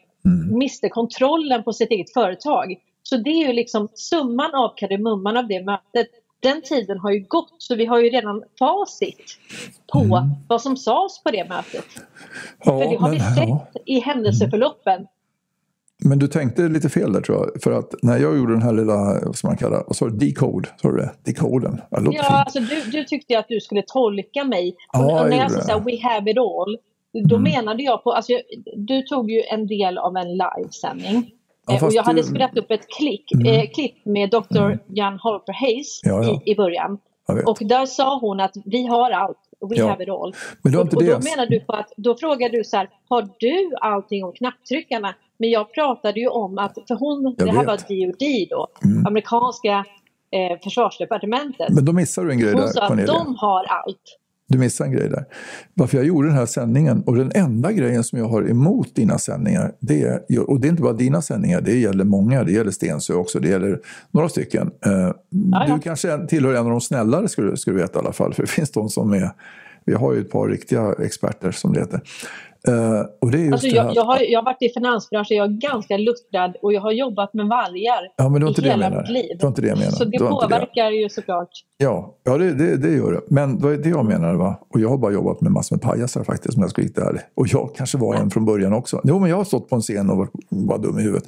miste 0.53 0.89
kontrollen 0.89 1.63
på 1.63 1.73
sitt 1.73 1.91
eget 1.91 2.13
företag. 2.13 2.77
Så 3.03 3.17
det 3.17 3.31
är 3.31 3.47
ju 3.47 3.53
liksom 3.53 3.89
summan 3.95 4.55
av 4.55 4.75
kardemumman 4.77 5.37
av 5.37 5.47
det 5.49 5.65
mötet. 5.65 6.09
Den 6.41 6.63
tiden 6.63 6.99
har 6.99 7.11
ju 7.11 7.25
gått 7.29 7.55
så 7.59 7.75
vi 7.75 7.87
har 7.87 8.01
ju 8.01 8.11
redan 8.11 8.43
facit 8.59 9.39
på 9.93 10.29
vad 10.49 10.63
som 10.63 10.77
sades 10.77 11.23
på 11.23 11.31
det 11.31 11.49
mötet. 11.49 11.85
För 12.65 12.91
det 12.91 12.97
har 12.97 13.11
vi 13.11 13.21
sett 13.21 13.49
ja. 13.49 13.67
i 13.87 14.01
händelseförloppen. 14.01 15.07
men 16.05 16.19
du 16.19 16.29
tänkte 16.29 16.69
lite 16.69 16.89
fel 16.89 17.13
där 17.13 17.21
tror 17.21 17.39
jag. 17.39 17.63
För 17.63 17.73
att 17.73 17.95
när 18.03 18.19
jag 18.19 18.37
gjorde 18.37 18.53
den 18.53 18.63
här 18.63 18.73
lilla, 18.73 19.21
vad 19.27 19.37
ska 19.37 19.49
man 19.49 19.57
kalla 19.57 19.85
vad 19.87 19.97
sa 19.97 20.09
du, 20.09 20.27
decode? 20.27 20.69
Sa 20.83 20.91
du 20.91 20.97
det? 20.97 21.11
Decoden? 21.25 21.81
Ja, 21.91 21.99
Ja, 22.01 22.11
fint. 22.11 22.25
alltså 22.31 22.61
du, 22.61 22.91
du 22.91 23.05
tyckte 23.05 23.39
att 23.39 23.49
du 23.49 23.61
skulle 23.61 23.83
tolka 23.87 24.45
mig. 24.45 24.77
Ja, 24.93 25.23
och, 25.23 25.31
när 25.31 25.37
jag 25.37 25.53
sa 25.53 25.61
så 25.61 25.73
här, 25.73 25.81
we 25.81 25.99
have 26.03 26.31
it 26.31 26.39
all. 26.39 26.79
Då 27.29 27.39
menade 27.39 27.83
jag 27.83 28.05
på, 28.05 28.13
alltså 28.13 28.33
du 28.77 29.03
tog 29.03 29.31
ju 29.31 29.43
en 29.43 29.67
del 29.67 29.99
av 29.99 30.17
en 30.17 30.29
livesändning. 30.29 31.31
Ja, 31.81 31.87
och 31.87 31.93
jag 31.93 32.03
hade 32.03 32.21
du- 32.21 32.27
spelat 32.27 32.57
upp 32.59 32.71
ett 32.71 32.87
klick, 32.99 33.33
eh, 33.47 33.71
klipp 33.75 34.05
med 34.07 34.31
Dr. 34.31 34.71
Jan 34.89 35.19
Holper 35.19 35.53
Hayes 35.53 36.01
Ja, 36.03 36.25
ja. 36.25 36.41
I, 36.47 36.51
i 36.53 36.55
början. 36.57 36.99
Och 37.47 37.59
där 37.61 37.87
sa 37.87 38.19
hon 38.21 38.41
att 38.41 38.53
vi 38.65 38.87
har 38.87 39.11
allt, 39.11 39.39
we 39.71 39.77
Ja. 39.77 39.89
have 39.89 40.03
it 40.05 40.09
all. 40.11 40.35
Men 40.63 40.75
och, 40.77 40.81
och 40.81 40.89
då 40.91 41.01
menar 41.01 41.47
du 41.51 41.61
på 41.61 41.73
att, 41.73 41.93
då 41.97 42.15
frågar 42.17 42.49
du 42.49 42.65
så 42.65 42.77
här, 42.77 42.89
har 43.09 43.29
du 43.39 43.77
allting 43.81 44.25
om 44.25 44.33
knapptryckarna? 44.33 45.15
Men 45.39 45.51
jag 45.51 45.75
pratade 45.75 46.21
ju 46.21 46.29
om 46.29 46.59
att, 46.59 46.75
för 46.89 46.95
hon, 46.95 47.35
Jag 47.39 47.47
det 47.49 47.53
här 47.53 47.67
vet. 47.67 47.91
Mm. 47.91 48.07
var 48.09 48.13
DOD 48.13 48.49
då, 48.51 48.67
amerikanska 49.09 49.85
eh, 50.33 50.59
försvarsdepartementet. 50.65 51.69
Men 51.71 51.85
då 51.85 51.93
missar 51.93 52.25
du 52.25 52.31
en 52.31 52.39
grej 52.39 52.53
Hon 52.53 52.61
där, 52.61 52.69
sa 52.69 52.83
att 52.83 52.89
Cornelia. 52.89 53.13
de 53.13 53.37
har 53.39 53.65
allt. 53.65 54.19
Du 54.51 54.59
missar 54.59 54.85
en 54.85 54.93
grej 54.93 55.09
där. 55.09 55.25
Varför 55.75 55.97
jag 55.97 56.07
gjorde 56.07 56.29
den 56.29 56.37
här 56.37 56.47
sändningen 56.47 57.03
och 57.03 57.17
den 57.17 57.33
enda 57.35 57.73
grejen 57.73 58.05
som 58.05 58.19
jag 58.19 58.29
har 58.29 58.51
emot 58.51 58.95
dina 58.95 59.19
sändningar, 59.19 59.73
det 59.81 60.03
är, 60.03 60.51
och 60.51 60.61
det 60.61 60.69
är 60.69 60.71
inte 60.71 60.83
bara 60.83 60.93
dina 60.93 61.23
sändningar, 61.23 61.61
det 61.61 61.79
gäller 61.79 62.05
många, 62.05 62.45
det 62.45 62.53
gäller 62.53 62.71
Stensö 62.71 63.15
också, 63.15 63.41
det 63.41 63.49
gäller 63.49 63.81
några 64.11 64.29
stycken. 64.29 64.71
Eh. 64.87 65.11
Du 65.75 65.81
kanske 65.83 66.27
tillhör 66.27 66.55
en 66.55 66.65
av 66.65 66.71
de 66.71 66.81
snällare 66.81 67.27
du, 67.37 67.57
ska 67.57 67.71
du 67.71 67.77
veta 67.77 67.99
i 67.99 68.03
alla 68.03 68.13
fall, 68.13 68.35
för 68.35 68.43
det 68.43 68.49
finns 68.49 68.71
de 68.71 68.89
som 68.89 69.13
är, 69.13 69.31
vi 69.85 69.95
har 69.95 70.15
ju 70.15 70.21
ett 70.21 70.31
par 70.31 70.49
riktiga 70.49 70.95
experter 70.99 71.51
som 71.51 71.73
det 71.73 71.81
heter. 71.81 72.01
Eh, 72.69 73.01
och 73.21 73.31
det 73.31 73.39
är 73.39 73.43
just 73.43 73.53
Alltså 73.53 73.69
det 73.69 73.77
jag, 73.77 73.95
jag, 73.95 74.05
har, 74.05 74.21
jag 74.21 74.39
har 74.39 74.45
varit 74.45 74.63
i 74.63 74.69
finansbranschen, 74.69 75.37
jag 75.37 75.47
är 75.47 75.71
ganska 75.71 75.97
luttrad 75.97 76.57
och 76.63 76.73
jag 76.73 76.81
har 76.81 76.93
jobbat 76.93 77.35
med 77.35 77.47
vargar 77.47 78.03
ja, 78.17 78.29
men 78.29 78.41
det 78.41 78.45
var 78.45 78.49
inte 78.49 78.61
i 78.61 78.65
det 78.65 78.71
hela 78.71 78.91
mitt 78.91 79.09
liv. 79.09 79.37
Det 79.39 79.43
var 79.43 79.49
inte 79.49 79.63
det 79.63 79.69
jag 79.69 79.79
menar. 79.79 79.91
Så 79.91 80.05
det 80.05 80.19
det. 80.19 80.29
påverkar 80.29 80.91
ju 80.91 81.09
såklart. 81.09 81.51
Ja, 81.77 82.15
ja 82.25 82.39
det, 82.39 82.55
det, 82.55 82.77
det 82.77 82.93
gör 82.93 83.13
det. 83.13 83.21
Men 83.29 83.59
det 83.59 83.65
var 83.65 83.73
det 83.73 83.89
jag 83.89 84.05
menade. 84.05 84.39
Va? 84.39 84.59
Och 84.75 84.81
jag 84.81 84.89
har 84.89 84.99
bara 84.99 85.13
jobbat 85.13 85.41
med 85.41 85.53
massor 85.53 85.77
med 85.77 85.83
pajasar 85.83 86.25
faktiskt, 86.25 86.57
om 86.57 86.63
jag 86.63 86.71
ska 86.71 86.83
vara 86.83 87.09
ärlig. 87.09 87.23
Och 87.35 87.47
jag 87.49 87.71
kanske 87.77 87.99
var 87.99 88.15
en 88.15 88.31
från 88.31 88.45
början 88.45 88.73
också. 88.73 89.01
Jo, 89.05 89.19
men 89.19 89.31
jag 89.31 89.37
har 89.37 89.45
stått 89.45 89.69
på 89.69 89.77
en 89.77 89.83
scen 89.83 90.11
och 90.11 90.17
varit 90.17 90.31
var 90.49 90.79
dum 90.79 90.99
i 90.99 91.03
huvudet. 91.03 91.25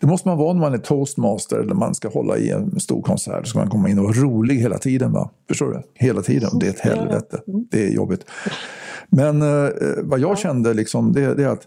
Det 0.00 0.06
måste 0.06 0.28
man 0.28 0.38
vara 0.38 0.52
när 0.52 0.60
man 0.60 0.74
är 0.74 0.78
toastmaster 0.78 1.56
eller 1.56 1.74
man 1.74 1.94
ska 1.94 2.08
hålla 2.08 2.36
i 2.36 2.50
en 2.50 2.80
stor 2.80 3.02
konsert. 3.02 3.40
Då 3.40 3.44
ska 3.44 3.58
man 3.58 3.70
komma 3.70 3.88
in 3.88 3.98
och 3.98 4.04
vara 4.04 4.14
rolig 4.14 4.56
hela 4.56 4.78
tiden. 4.78 5.12
Va? 5.12 5.30
Förstår 5.48 5.66
du? 5.66 5.82
Hela 5.94 6.22
tiden. 6.22 6.50
Det 6.54 6.66
är 6.66 6.70
ett 6.70 6.80
helvete. 6.80 7.40
Det 7.46 7.86
är 7.86 7.90
jobbigt. 7.90 8.24
Men 9.08 9.42
eh, 9.42 9.70
vad 10.02 10.20
jag 10.20 10.38
kände, 10.38 10.74
liksom, 10.74 11.12
det, 11.12 11.34
det 11.34 11.44
är 11.44 11.48
att 11.48 11.66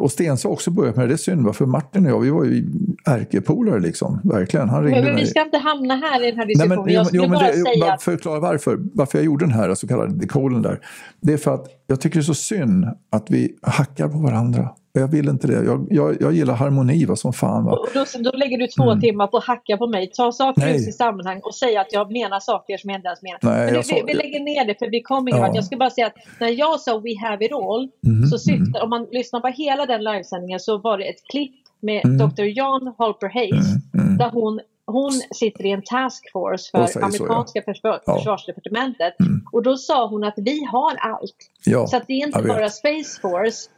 och 0.00 0.12
Stens 0.12 0.44
har 0.44 0.50
också 0.50 0.70
börjat 0.70 0.96
med 0.96 1.04
det. 1.04 1.08
Det 1.08 1.14
är 1.14 1.16
synd, 1.16 1.56
för 1.56 1.66
Martin 1.66 2.06
och 2.06 2.12
jag, 2.12 2.20
vi 2.20 2.30
var 2.30 2.44
ju 2.44 2.66
ärkepolare 3.06 3.80
liksom. 3.80 4.20
Verkligen. 4.24 4.68
Han 4.68 4.84
ringde 4.84 5.00
Men, 5.00 5.04
men 5.04 5.16
vi 5.16 5.22
mig. 5.22 5.30
ska 5.30 5.42
inte 5.42 5.58
hamna 5.58 5.94
här 5.94 6.22
i 6.22 6.30
den 6.30 6.38
här 6.38 6.46
Nej, 6.46 6.54
diskussionen. 6.54 6.84
men, 6.84 6.94
jag 6.94 7.06
skulle 7.06 7.22
jo, 7.22 7.28
men 7.28 7.38
bara 7.38 7.50
det, 7.50 7.56
säga 7.56 7.92
att 7.92 8.02
förklara 8.02 8.40
varför, 8.40 8.78
varför 8.94 9.18
jag 9.18 9.24
gjorde 9.24 9.44
den 9.44 9.54
här 9.54 9.74
så 9.74 9.88
kallade 9.88 10.14
dekoden 10.14 10.62
där. 10.62 10.80
Det 11.20 11.32
är 11.32 11.36
för 11.36 11.54
att 11.54 11.66
jag 11.86 12.00
tycker 12.00 12.16
det 12.16 12.20
är 12.20 12.24
så 12.24 12.34
synd 12.34 12.86
att 13.10 13.30
vi 13.30 13.56
hackar 13.62 14.08
på 14.08 14.18
varandra 14.18 14.68
Jag 14.96 15.08
vill 15.08 15.28
inte 15.28 15.46
det. 15.46 15.64
Jag, 15.64 15.86
jag, 15.90 16.16
jag 16.20 16.32
gillar 16.32 16.54
harmoni 16.54 17.04
vad 17.04 17.18
som 17.18 17.32
fan. 17.32 17.64
Va? 17.64 17.72
Och 17.72 17.86
då, 17.94 18.04
då 18.30 18.30
lägger 18.36 18.58
du 18.58 18.66
två 18.66 18.82
Mm. 18.90 19.00
timmar 19.00 19.26
på 19.26 19.36
att 19.36 19.44
hacka 19.44 19.76
på 19.76 19.86
mig, 19.86 20.10
ta 20.10 20.32
saker 20.32 20.62
ur 20.62 20.66
Nej. 20.66 20.78
sitt 20.80 20.96
sammanhang 20.96 21.40
och 21.42 21.54
säga 21.54 21.80
att 21.80 21.92
jag 21.92 22.12
menar 22.12 22.40
saker 22.40 22.76
som 22.78 22.90
jag 22.90 22.98
inte 22.98 23.06
ens 23.08 23.22
menar. 23.22 23.38
Nej, 23.42 23.64
Men 23.72 23.74
det, 23.74 23.92
vi, 23.94 24.02
vi 24.06 24.14
lägger 24.14 24.40
ner 24.40 24.64
det 24.64 24.78
för 24.78 24.90
vi 24.90 25.02
kommer 25.02 25.30
ingen 25.30 25.42
Ja. 25.42 25.54
Jag 25.54 25.64
ska 25.64 25.76
bara 25.76 25.90
säga 25.90 26.06
att 26.06 26.14
när 26.40 26.48
jag 26.48 26.80
sa 26.80 26.98
We 26.98 27.18
have 27.28 27.44
it 27.44 27.52
all, 27.52 27.88
Mhm, 28.06 28.26
så 28.26 28.38
syftar, 28.38 28.82
om 28.82 28.90
man 28.90 29.06
lyssnar 29.12 29.40
på 29.40 29.48
hela 29.48 29.86
den 29.86 30.04
livesändningen 30.04 30.60
så 30.60 30.78
var 30.78 30.98
det 30.98 31.04
ett 31.04 31.22
klipp 31.30 31.54
med 31.80 32.04
Mm. 32.04 32.18
Dr. 32.28 32.42
John 32.42 32.94
Halper 32.98 33.28
Hayes 33.28 33.66
Mm, 33.94 34.06
mm. 34.06 34.16
där 34.18 34.30
hon, 34.30 34.60
hon 34.86 35.12
sitter 35.34 35.66
i 35.66 35.70
en 35.70 35.82
task 35.82 36.30
force 36.32 36.70
Och 36.72 36.80
för 36.80 36.86
säger 36.86 36.88
så, 36.92 37.00
ja. 37.00 37.04
amerikanska 37.06 37.62
försvar, 37.62 38.00
Ja. 38.06 38.16
försvarsdepartementet. 38.18 39.20
Mm. 39.20 39.42
Och 39.52 39.62
då 39.62 39.76
sa 39.76 40.08
hon 40.08 40.24
att 40.24 40.34
vi 40.36 40.64
har 40.64 40.94
allt. 40.96 41.36
Ja, 41.66 41.86
Så 41.86 41.96
att 41.96 42.06
det 42.06 42.12
är 42.12 42.26
inte 42.26 42.42
bara 42.42 42.68
Space 42.68 43.20
Force 43.22 43.70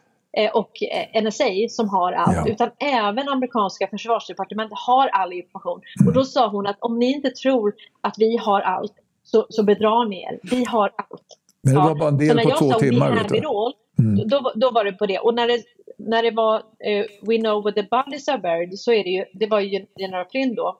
och 0.54 0.70
eh, 0.82 1.22
NSA 1.24 1.44
som 1.68 1.88
har 1.88 2.12
allt, 2.12 2.36
Ja. 2.46 2.52
utan 2.52 2.70
även 2.80 3.28
amerikanska 3.28 3.86
försvarsdepartementet 3.88 4.78
har 4.86 5.08
all 5.08 5.32
information. 5.32 5.80
Mm. 6.00 6.08
Och 6.08 6.14
då 6.14 6.24
sa 6.24 6.48
hon 6.48 6.66
att 6.66 6.76
om 6.80 6.98
ni 6.98 7.12
inte 7.12 7.30
tror 7.30 7.74
att 8.00 8.14
vi 8.18 8.36
har 8.36 8.60
allt 8.60 8.92
så, 9.24 9.46
så 9.50 9.62
bedrar 9.62 10.08
ni 10.08 10.22
er. 10.22 10.38
Vi 10.42 10.64
har 10.64 10.92
allt. 10.96 11.22
Men 11.62 11.74
det 11.74 11.80
Ja, 11.80 11.88
var 11.88 11.94
bara 11.94 12.08
en 12.08 12.18
Så 12.18 12.24
del 12.24 12.36
när 12.36 12.42
på 12.42 12.48
jag 12.50 12.58
två 12.58 12.70
sa 12.72 12.78
timmar. 12.78 13.12
Vet 13.14 13.28
du. 13.28 13.46
all, 13.46 13.72
Mm. 13.98 14.28
då, 14.28 14.52
då 14.54 14.70
var 14.70 14.84
det 14.84 14.92
på 14.92 15.06
det. 15.06 15.18
Och 15.18 15.34
när 15.34 15.46
det, 15.48 15.62
när 15.98 16.22
det 16.22 16.30
var 16.30 16.54
eh, 16.56 17.04
We 17.28 17.38
know 17.38 17.64
where 17.64 17.82
the 17.82 17.88
bodies 17.90 18.28
are 18.28 18.38
buried 18.38 18.78
så 18.78 18.92
är 18.92 19.04
det 19.04 19.10
ju, 19.10 19.24
det 19.32 19.46
var 19.46 19.60
ju 19.60 19.86
general 20.00 20.26
Flynn 20.30 20.54
då 20.54 20.78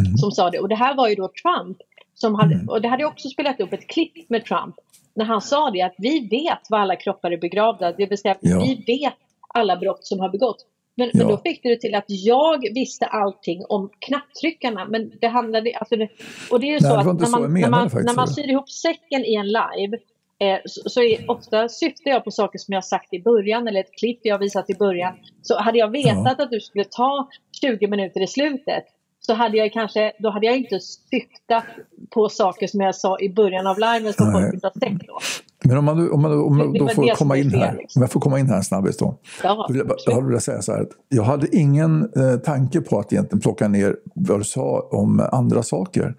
Mm. 0.00 0.16
som 0.16 0.30
sa 0.30 0.50
det. 0.50 0.58
Och 0.58 0.68
det 0.68 0.74
här 0.74 0.94
var 0.94 1.08
ju 1.08 1.14
då 1.14 1.28
Trump 1.42 1.78
som 2.20 2.34
hade, 2.34 2.64
och 2.68 2.82
det 2.82 2.88
hade 2.88 3.04
också 3.04 3.28
spelat 3.28 3.60
upp 3.60 3.72
ett 3.72 3.86
klipp 3.86 4.30
med 4.30 4.44
Trump 4.44 4.74
när 5.18 5.24
han 5.24 5.40
sa 5.40 5.70
det 5.70 5.82
att 5.82 5.94
vi 5.98 6.28
vet 6.28 6.70
var 6.70 6.78
alla 6.78 6.96
kroppar 6.96 7.30
är 7.30 7.36
begravda, 7.36 7.92
det 7.92 8.06
vill 8.06 8.18
säga 8.18 8.36
Ja. 8.40 8.60
vi 8.60 8.84
vet 8.86 9.14
alla 9.54 9.76
brott 9.76 10.04
som 10.04 10.20
har 10.20 10.28
begåtts. 10.28 10.64
Men, 10.94 11.10
men 11.14 11.28
Ja. 11.28 11.28
då 11.28 11.36
fick 11.36 11.62
det 11.62 11.76
till 11.76 11.94
att 11.94 12.04
jag 12.06 12.74
visste 12.74 13.06
allting 13.06 13.64
om 13.68 13.90
knapptryckarna. 13.98 14.84
Men 14.84 15.12
det 15.20 15.28
handlade, 15.28 15.72
alltså 15.74 15.96
det, 15.96 16.08
och 16.50 16.60
det 16.60 16.66
är 16.66 16.72
ju 16.72 16.80
så 16.80 16.94
att 16.94 17.06
när 17.06 17.30
man, 17.30 17.52
menade 17.52 17.60
när 17.60 17.70
man, 17.70 17.90
faktiskt, 17.90 18.06
när 18.06 18.14
man 18.14 18.28
syr 18.28 18.50
ihop 18.50 18.70
säcken 18.70 19.24
i 19.24 19.34
en 19.34 19.46
live 19.46 19.98
eh, 20.38 20.58
så, 20.64 20.90
så 20.90 21.02
är, 21.02 21.30
ofta 21.30 21.68
syftar 21.68 22.10
jag 22.10 22.24
på 22.24 22.30
saker 22.30 22.58
som 22.58 22.74
jag 22.74 22.84
sagt 22.84 23.14
i 23.14 23.22
början 23.22 23.68
eller 23.68 23.80
ett 23.80 23.98
klipp 23.98 24.20
jag 24.22 24.38
visat 24.38 24.70
i 24.70 24.74
början. 24.74 25.14
Så 25.42 25.58
hade 25.58 25.78
jag 25.78 25.90
vetat 25.90 26.40
att 26.40 26.50
du 26.50 26.60
skulle 26.60 26.84
ta 26.84 27.28
20 27.60 27.86
minuter 27.86 28.22
i 28.22 28.26
slutet 28.26 28.84
så 29.28 29.34
hade 29.34 29.56
jag 29.56 29.72
kanske, 29.72 30.12
då 30.18 30.30
hade 30.30 30.46
jag 30.46 30.56
inte 30.56 30.80
syftat 30.80 31.64
på 32.10 32.28
saker 32.28 32.66
som 32.66 32.80
jag 32.80 32.94
sa 32.94 33.18
i 33.18 33.34
början 33.34 33.66
av 33.66 33.78
liven 33.78 34.12
som 34.12 34.32
folk 34.32 34.54
inte 34.54 34.66
har 34.66 34.88
sett 34.88 35.06
då. 35.06 35.18
Men 35.64 35.78
om, 35.78 35.84
man, 35.84 36.12
om, 36.12 36.22
man, 36.22 36.32
om 36.32 36.72
då 36.78 36.88
får 36.88 37.14
komma 37.14 37.36
in 37.36 37.50
här, 37.50 37.76
liksom. 37.78 38.00
om 38.00 38.02
jag 38.02 38.12
får 38.12 38.20
komma 38.20 38.38
in 38.38 38.46
här 38.48 38.56
en 38.56 38.64
snabbis 38.64 38.96
då. 38.96 39.18
Ja, 39.42 39.64
Då 39.68 39.72
vill 39.72 39.82
jag, 39.88 39.96
jag 40.06 40.26
vill 40.28 40.40
säga 40.40 40.62
så 40.62 40.72
här 40.72 40.80
att 40.80 40.88
jag 41.08 41.22
hade 41.22 41.56
ingen 41.56 42.12
eh, 42.16 42.36
tanke 42.36 42.80
på 42.80 42.98
att 42.98 43.12
egentligen 43.12 43.40
plocka 43.40 43.68
ner 43.68 43.96
vad 44.14 44.40
du 44.40 44.44
sa 44.44 44.88
om 44.90 45.28
andra 45.32 45.62
saker. 45.62 46.14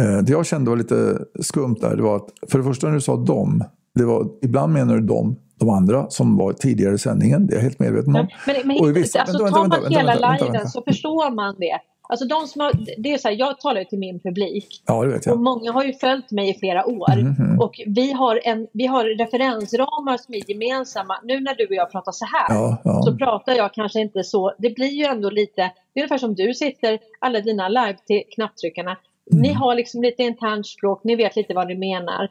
Eh, 0.00 0.18
det 0.18 0.32
jag 0.32 0.46
kände 0.46 0.70
var 0.70 0.76
lite 0.76 1.18
skumt 1.40 1.76
där, 1.80 1.96
det 1.96 2.02
var 2.02 2.16
att 2.16 2.50
för 2.50 2.58
det 2.58 2.64
första 2.64 2.86
när 2.86 2.94
du 2.94 3.00
sa 3.00 3.16
dem, 3.16 3.64
det 3.94 4.04
var, 4.04 4.28
ibland 4.42 4.72
menar 4.72 4.94
du 4.94 5.06
dem, 5.06 5.36
de 5.58 5.68
andra 5.68 6.10
som 6.10 6.36
var 6.36 6.52
tidigare 6.52 6.94
i 6.94 6.98
sändningen, 6.98 7.46
det 7.46 7.52
är 7.52 7.56
jag 7.56 7.62
helt 7.62 7.78
medveten 7.78 8.16
om. 8.16 8.28
Men, 8.46 8.56
men 8.64 8.76
i 8.76 8.92
vissa- 8.92 9.20
alltså, 9.20 9.44
vänta, 9.44 9.58
tar 9.58 9.68
man 9.68 9.80
vänta, 9.80 9.98
hela 9.98 10.28
vänta, 10.30 10.44
liven 10.44 10.68
så 10.68 10.82
förstår 10.82 11.34
man 11.34 11.54
det. 11.58 11.78
Alltså 12.10 12.26
de 12.26 12.46
som 12.46 12.60
har, 12.60 12.72
det 12.98 13.12
är 13.12 13.18
så 13.18 13.28
här, 13.28 13.36
jag 13.36 13.60
talar 13.60 13.80
ju 13.80 13.84
till 13.84 13.98
min 13.98 14.20
publik 14.20 14.82
Ja, 14.86 15.02
det 15.02 15.08
vet 15.08 15.26
och 15.26 15.32
jag. 15.32 15.40
många 15.40 15.72
har 15.72 15.84
ju 15.84 15.92
följt 15.92 16.30
mig 16.30 16.50
i 16.50 16.54
flera 16.54 16.86
år. 16.86 17.16
Mhm. 17.16 17.60
Och 17.60 17.80
vi 17.86 18.12
har, 18.12 18.40
en, 18.44 18.66
vi 18.72 18.86
har 18.86 19.04
referensramar 19.04 20.16
som 20.16 20.34
är 20.34 20.50
gemensamma. 20.50 21.20
Nu 21.24 21.40
när 21.40 21.54
du 21.54 21.66
och 21.66 21.74
jag 21.74 21.92
pratar 21.92 22.12
så 22.12 22.24
här 22.24 22.54
Ja, 22.54 22.78
ja. 22.84 23.02
så 23.02 23.16
pratar 23.16 23.52
jag 23.54 23.74
kanske 23.74 24.00
inte 24.00 24.24
så. 24.24 24.54
Det 24.58 24.70
blir 24.70 24.92
ju 24.92 25.04
ändå 25.04 25.30
lite, 25.30 25.70
det 25.94 26.00
är 26.00 26.02
ungefär 26.02 26.18
som 26.18 26.34
du 26.34 26.54
sitter, 26.54 26.98
alla 27.18 27.40
dina 27.40 27.68
live 27.68 27.96
till 28.06 28.22
knapptryckarna. 28.34 28.96
Mm. 29.32 29.42
Ni 29.42 29.52
har 29.52 29.74
liksom 29.74 30.02
lite 30.02 30.22
internt 30.22 30.66
språk, 30.66 31.00
ni 31.04 31.16
vet 31.16 31.36
lite 31.36 31.54
vad 31.54 31.66
ni 31.68 31.74
menar. 31.74 32.28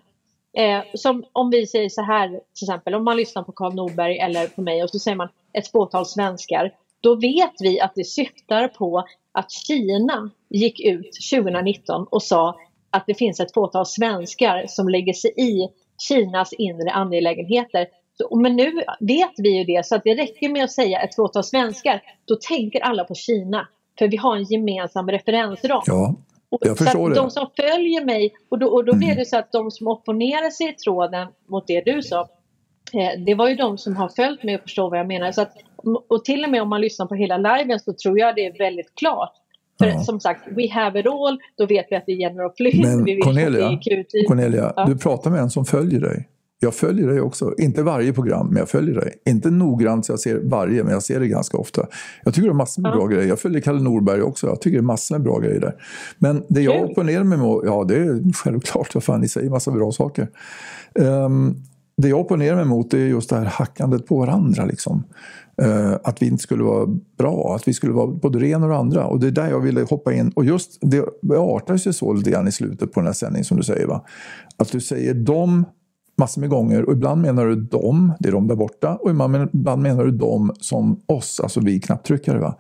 Eh, 0.58 0.82
som 0.94 1.24
om 1.32 1.50
vi 1.50 1.68
säger 1.68 1.90
så 1.90 2.02
här, 2.02 2.28
till 2.30 2.66
exempel 2.66 2.96
om 2.96 3.04
man 3.04 3.18
lyssnar 3.18 3.44
på 3.44 3.52
Karl 3.52 3.74
Norberg 3.74 4.20
eller 4.20 4.48
på 4.48 4.62
mig 4.62 4.84
och 4.84 4.90
så 4.90 5.00
säger 5.00 5.18
man 5.18 5.30
ett 5.54 5.72
fåtal 5.72 6.06
svenskar. 6.06 6.72
Då 7.02 7.16
vet 7.16 7.54
vi 7.60 7.80
att 7.82 7.92
det 7.96 8.04
syftar 8.04 8.68
på 8.68 9.04
att 9.32 9.52
Kina 9.52 10.30
gick 10.50 10.80
ut 10.86 11.10
2019 11.34 12.08
och 12.10 12.24
sa 12.24 12.56
att 12.90 13.04
det 13.08 13.14
finns 13.14 13.40
ett 13.40 13.54
fåtal 13.54 13.86
svenskar 13.86 14.66
som 14.68 14.90
lägger 14.90 15.14
sig 15.14 15.32
i 15.38 15.68
Kinas 16.08 16.54
inre 16.54 16.92
angelägenheter. 16.92 17.88
Så, 18.18 18.36
men 18.36 18.56
nu 18.56 18.72
vet 19.00 19.32
vi 19.38 19.58
ju 19.58 19.64
det, 19.64 19.86
så 19.86 19.96
att 19.96 20.04
det 20.04 20.16
räcker 20.16 20.50
med 20.50 20.64
att 20.64 20.72
säga 20.72 21.02
ett 21.02 21.16
fåtal 21.16 21.44
svenskar. 21.44 22.02
Då 22.26 22.36
tänker 22.36 22.80
alla 22.80 23.04
på 23.04 23.16
Kina, 23.16 23.68
för 24.00 24.08
vi 24.08 24.18
har 24.18 24.36
en 24.36 24.44
gemensam 24.44 25.12
referensram. 25.12 25.82
Ja, 25.86 26.16
Jag 26.50 26.78
förstår 26.78 27.10
det. 27.10 27.16
De 27.16 27.32
som 27.32 27.48
följer 27.56 28.06
mig, 28.06 28.34
och 28.50 28.60
då, 28.60 28.68
och 28.68 28.86
då 28.86 28.96
blir 28.96 29.08
Mm. 29.08 29.18
det 29.18 29.26
så 29.26 29.38
att 29.38 29.52
de 29.52 29.72
som 29.72 29.88
opponerar 29.88 30.50
sig 30.50 30.70
i 30.70 30.74
tråden 30.74 31.28
mot 31.48 31.68
det 31.68 31.82
du 31.82 32.02
sa, 32.02 32.22
eh, 32.94 33.20
det 33.26 33.36
var 33.36 33.50
ju 33.50 33.56
de 33.56 33.78
som 33.78 33.96
har 33.96 34.10
följt 34.10 34.44
mig 34.44 34.56
och 34.56 34.62
förstår 34.62 34.90
vad 34.90 35.00
jag 35.00 35.08
menar. 35.08 35.32
Så 35.32 35.42
att, 35.42 35.54
och 36.10 36.26
till 36.26 36.44
och 36.44 36.50
med 36.52 36.62
om 36.62 36.70
man 36.70 36.82
lyssnar 36.82 37.06
på 37.06 37.16
hela 37.16 37.38
liven 37.38 37.80
så 37.80 37.94
tror 37.94 38.20
jag 38.20 38.36
det 38.36 38.46
är 38.46 38.58
väldigt 38.58 38.96
klart. 38.96 39.32
För 39.80 39.88
Ja. 39.88 40.00
som 40.00 40.20
sagt, 40.20 40.42
we 40.56 40.70
have 40.72 41.00
it 41.00 41.06
all, 41.08 41.40
då 41.58 41.66
vet 41.66 41.86
vi 41.90 41.96
att 41.96 42.04
det 42.06 42.12
är 42.12 42.16
General 42.16 42.52
Flynn, 42.58 42.82
Men 43.06 43.22
Cornelia, 43.22 43.68
att. 43.68 44.28
Cornelia, 44.28 44.74
Ja. 44.76 44.86
du 44.86 44.98
pratar 44.98 45.32
med 45.32 45.40
en 45.42 45.50
som 45.50 45.66
följer 45.66 46.00
dig. 46.02 46.28
Jag 46.60 46.74
följer 46.76 47.08
dig 47.08 47.22
också. 47.22 47.54
Inte 47.58 47.84
varje 47.84 48.14
program, 48.14 48.48
men 48.48 48.58
jag 48.58 48.70
följer 48.70 48.96
dig. 48.96 49.14
Inte 49.26 49.50
noggrant 49.52 50.06
så 50.06 50.12
jag 50.12 50.20
ser 50.20 50.40
varje, 50.44 50.84
men 50.84 50.94
jag 50.94 51.04
ser 51.04 51.20
det 51.20 51.28
ganska 51.28 51.58
ofta. 51.58 51.88
Jag 52.24 52.34
tycker 52.34 52.48
det 52.48 52.52
är 52.52 52.56
massor 52.56 52.82
med 52.82 52.92
Ja. 52.92 52.96
bra 52.96 53.08
grejer. 53.08 53.28
Jag 53.28 53.40
följer 53.40 53.62
Kalle 53.62 53.82
Norberg 53.82 54.22
också. 54.22 54.48
Jag 54.48 54.62
tycker 54.62 54.78
det 54.78 54.82
är 54.82 54.84
massor 54.84 55.16
med 55.16 55.24
bra 55.24 55.40
grejer 55.40 55.60
där. 55.60 55.76
Men 56.18 56.44
det 56.50 56.62
jag 56.62 56.74
Kul. 56.82 56.92
opponerar 56.92 57.24
mig 57.24 57.38
mot, 57.38 57.64
ja 57.66 57.84
det 57.84 57.96
är 57.96 58.34
självklart, 58.34 58.96
vad 58.96 59.04
fan, 59.04 59.22
ni 59.22 59.28
säger 59.28 59.50
massa 59.50 59.72
bra 59.72 59.92
saker. 59.92 60.28
Ehm, 61.00 61.56
det 61.98 62.08
jag 62.10 62.20
opponerar 62.20 62.56
mig 62.56 62.66
mot 62.66 62.94
är 62.94 62.98
just 62.98 63.30
det 63.30 63.36
här 63.36 63.46
hackandet 63.46 64.08
på 64.08 64.18
varandra. 64.18 64.66
Liksom. 64.66 65.04
Eh, 65.62 65.94
att 66.04 66.22
vi 66.22 66.28
inte 66.28 66.44
skulle 66.44 66.64
vara 66.64 66.86
bra, 67.18 67.56
att 67.56 67.68
vi 67.68 67.74
skulle 67.74 67.94
vara 67.94 68.08
både 68.08 68.40
det 68.40 68.48
ena 68.48 68.66
och 68.66 68.72
det 68.72 68.78
andra. 68.78 69.06
Och 69.06 69.20
det 69.20 69.28
är 69.28 69.32
där 69.32 69.50
jag 69.50 69.60
ville 69.60 69.82
hoppa 69.82 70.14
in. 70.14 70.32
Och 70.36 70.46
just 70.46 70.78
det 70.82 71.04
artar 71.38 71.78
sig 71.78 71.94
så 71.94 72.14
lite 72.14 72.32
grann 72.32 72.48
i 72.48 72.52
slutet 72.52 72.92
på 72.92 73.00
den 73.00 73.08
här 73.08 73.14
sändningen 73.14 73.46
som 73.46 73.58
du 73.58 73.64
säger. 73.64 73.88
Va? 73.88 74.06
Att 74.58 74.72
du 74.72 74.82
säger 74.82 75.14
dem 75.14 75.66
massor 76.18 76.42
med 76.42 76.50
gånger 76.50 76.86
och 76.86 76.94
ibland 76.94 77.22
menar 77.22 77.46
du 77.46 77.56
dem, 77.56 78.14
det 78.20 78.30
är 78.30 78.34
de 78.34 78.48
där 78.48 78.56
borta. 78.56 78.96
Och 78.96 79.10
ibland 79.10 79.82
menar 79.82 80.06
du 80.06 80.12
dem 80.12 80.52
som 80.60 81.02
oss, 81.06 81.40
alltså 81.40 81.60
vi 81.60 81.80
knapptryckare. 81.80 82.40
Va? 82.40 82.58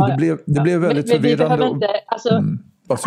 Och 0.00 0.08
det, 0.08 0.16
blev, 0.16 0.38
det 0.46 0.60
blev 0.60 0.80
väldigt 0.80 1.08
men, 1.08 1.16
men 1.16 1.22
vi 1.22 1.36
förvirrande. 1.36 1.66
inte, 1.66 1.86
alltså, 2.06 2.28
Mm. 2.28 2.58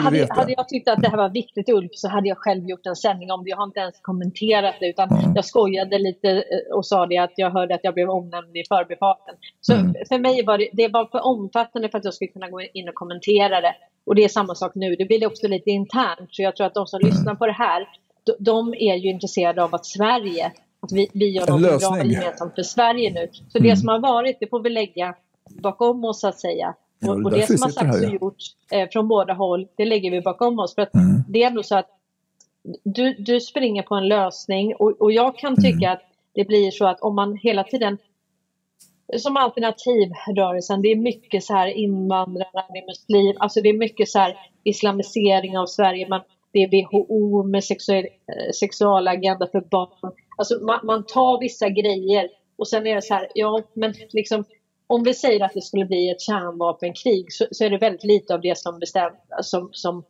Hade, 0.03 0.17
hade 0.41 0.53
jag 0.57 0.69
tyckt 0.69 0.87
att 0.87 1.01
det 1.01 1.09
här 1.09 1.17
var 1.17 1.29
viktigt 1.29 1.69
Ulf 1.69 1.91
så 1.93 2.07
hade 2.07 2.27
jag 2.29 2.37
själv 2.37 2.69
gjort 2.69 2.85
en 2.85 2.95
sändning 2.95 3.31
om 3.31 3.43
det. 3.43 3.49
Jag 3.49 3.57
har 3.57 3.63
inte 3.63 3.79
ens 3.79 3.95
kommenterat 4.01 4.75
det 4.79 4.87
utan 4.89 5.09
Mm. 5.11 5.33
jag 5.35 5.45
skojade 5.45 5.97
lite 5.99 6.29
eh, 6.29 6.75
och 6.75 6.85
sa 6.85 7.05
det 7.05 7.17
att 7.17 7.33
jag 7.35 7.49
hörde 7.51 7.75
att 7.75 7.83
jag 7.83 7.93
blev 7.93 8.09
omnämnd 8.09 8.57
i 8.57 8.63
förbifarten. 8.67 9.35
Så 9.61 9.73
Mm. 9.73 9.93
för 10.09 10.19
mig 10.19 10.45
var 10.45 10.57
det, 10.57 10.69
det 10.73 10.87
var 10.87 11.05
för 11.05 11.25
omfattande 11.25 11.89
för 11.89 11.97
att 11.97 12.05
jag 12.05 12.13
skulle 12.13 12.31
kunna 12.31 12.49
gå 12.49 12.61
in 12.61 12.89
och 12.89 12.95
kommentera 12.95 13.61
det. 13.61 13.75
Och 14.05 14.15
det 14.15 14.23
är 14.23 14.29
samma 14.29 14.55
sak 14.55 14.71
nu. 14.75 14.95
Det 14.95 15.05
blir 15.05 15.27
också 15.27 15.47
lite 15.47 15.69
internt. 15.69 16.29
Så 16.31 16.41
jag 16.41 16.55
tror 16.55 16.67
att 16.67 16.73
de 16.73 16.87
som 16.87 16.99
Mm. 17.01 17.09
lyssnar 17.13 17.35
på 17.35 17.45
det 17.45 17.51
här, 17.53 17.87
de, 18.23 18.33
de 18.39 18.73
är 18.73 18.95
ju 18.95 19.09
intresserade 19.09 19.63
av 19.63 19.75
att 19.75 19.85
Sverige, 19.85 20.51
att 20.79 20.91
vi, 20.91 21.09
vi 21.13 21.29
gör 21.29 21.47
något 21.47 21.61
bra 21.61 21.97
gemensamt 22.13 22.55
för 22.55 22.63
Sverige 22.63 23.13
nu. 23.13 23.29
Så 23.51 23.57
Mm. 23.57 23.69
det 23.69 23.77
som 23.77 23.87
har 23.87 23.99
varit, 23.99 24.37
det 24.39 24.47
får 24.49 24.59
vi 24.59 24.69
lägga 24.69 25.15
bakom 25.49 26.05
oss 26.05 26.19
så 26.21 26.27
att 26.27 26.39
säga. 26.39 26.73
Ja, 27.03 27.11
Och, 27.11 27.23
och 27.25 27.31
det 27.31 27.47
som 27.47 27.61
har 27.61 27.69
sagts 27.69 28.01
och 28.03 28.13
gjorts 28.13 28.45
eh, 28.71 28.89
från 28.89 29.07
båda 29.07 29.33
håll, 29.33 29.67
det 29.77 29.85
lägger 29.85 30.11
vi 30.11 30.21
bakom 30.21 30.59
oss. 30.59 30.75
För 30.75 30.81
att 30.81 30.93
Mm. 30.95 31.23
det 31.29 31.43
är 31.43 31.47
ändå 31.47 31.63
så 31.63 31.75
att 31.77 31.89
du, 32.83 33.13
du 33.13 33.39
springer 33.41 33.83
på 33.83 33.95
en 33.95 34.07
lösning 34.07 34.75
och, 34.75 35.01
och 35.01 35.11
jag 35.11 35.37
kan 35.37 35.53
Mm. 35.53 35.63
tycka 35.63 35.91
att 35.91 36.01
det 36.33 36.45
blir 36.45 36.71
så 36.71 36.85
att 36.87 37.01
om 37.01 37.15
man 37.15 37.37
hela 37.37 37.63
tiden 37.63 37.97
som 39.17 39.37
alternativrörelsen, 39.37 40.81
det 40.81 40.87
är 40.91 40.95
mycket 40.95 41.43
så 41.43 41.53
här 41.53 41.67
invandrarna, 41.67 42.63
det 42.73 42.79
är 42.79 42.85
muslim, 42.87 43.35
alltså 43.39 43.61
det 43.61 43.69
är 43.69 43.77
mycket 43.77 44.09
så 44.09 44.19
här 44.19 44.37
islamisering 44.63 45.57
av 45.57 45.65
Sverige, 45.65 46.07
man, 46.09 46.21
det 46.51 46.59
är 46.59 46.67
WHO 46.71 47.43
med 47.43 47.63
sexuell, 47.63 48.03
eh, 48.05 48.51
sexualagenda 48.59 49.47
för 49.51 49.61
barn. 49.61 50.11
Alltså 50.37 50.55
man, 50.65 50.79
man 50.83 51.05
tar 51.05 51.39
vissa 51.39 51.69
grejer 51.69 52.29
och 52.55 52.67
sen 52.67 52.87
är 52.87 52.95
det 52.95 53.01
så 53.01 53.13
här, 53.13 53.27
ja 53.35 53.61
men 53.73 53.93
liksom 54.09 54.43
om 54.93 55.03
vi 55.03 55.13
säger 55.13 55.45
att 55.45 55.53
det 55.53 55.61
skulle 55.61 55.85
bli 55.85 56.09
ett 56.09 56.21
kärnvapenkrig 56.21 57.33
så, 57.33 57.45
så 57.51 57.63
är 57.63 57.69
det 57.69 57.77
väldigt 57.77 58.03
lite 58.03 58.33
av 58.33 58.41
det 58.41 58.57
som, 58.57 58.79
bestäm, 58.79 59.11
som, 59.41 59.69
som 59.71 60.03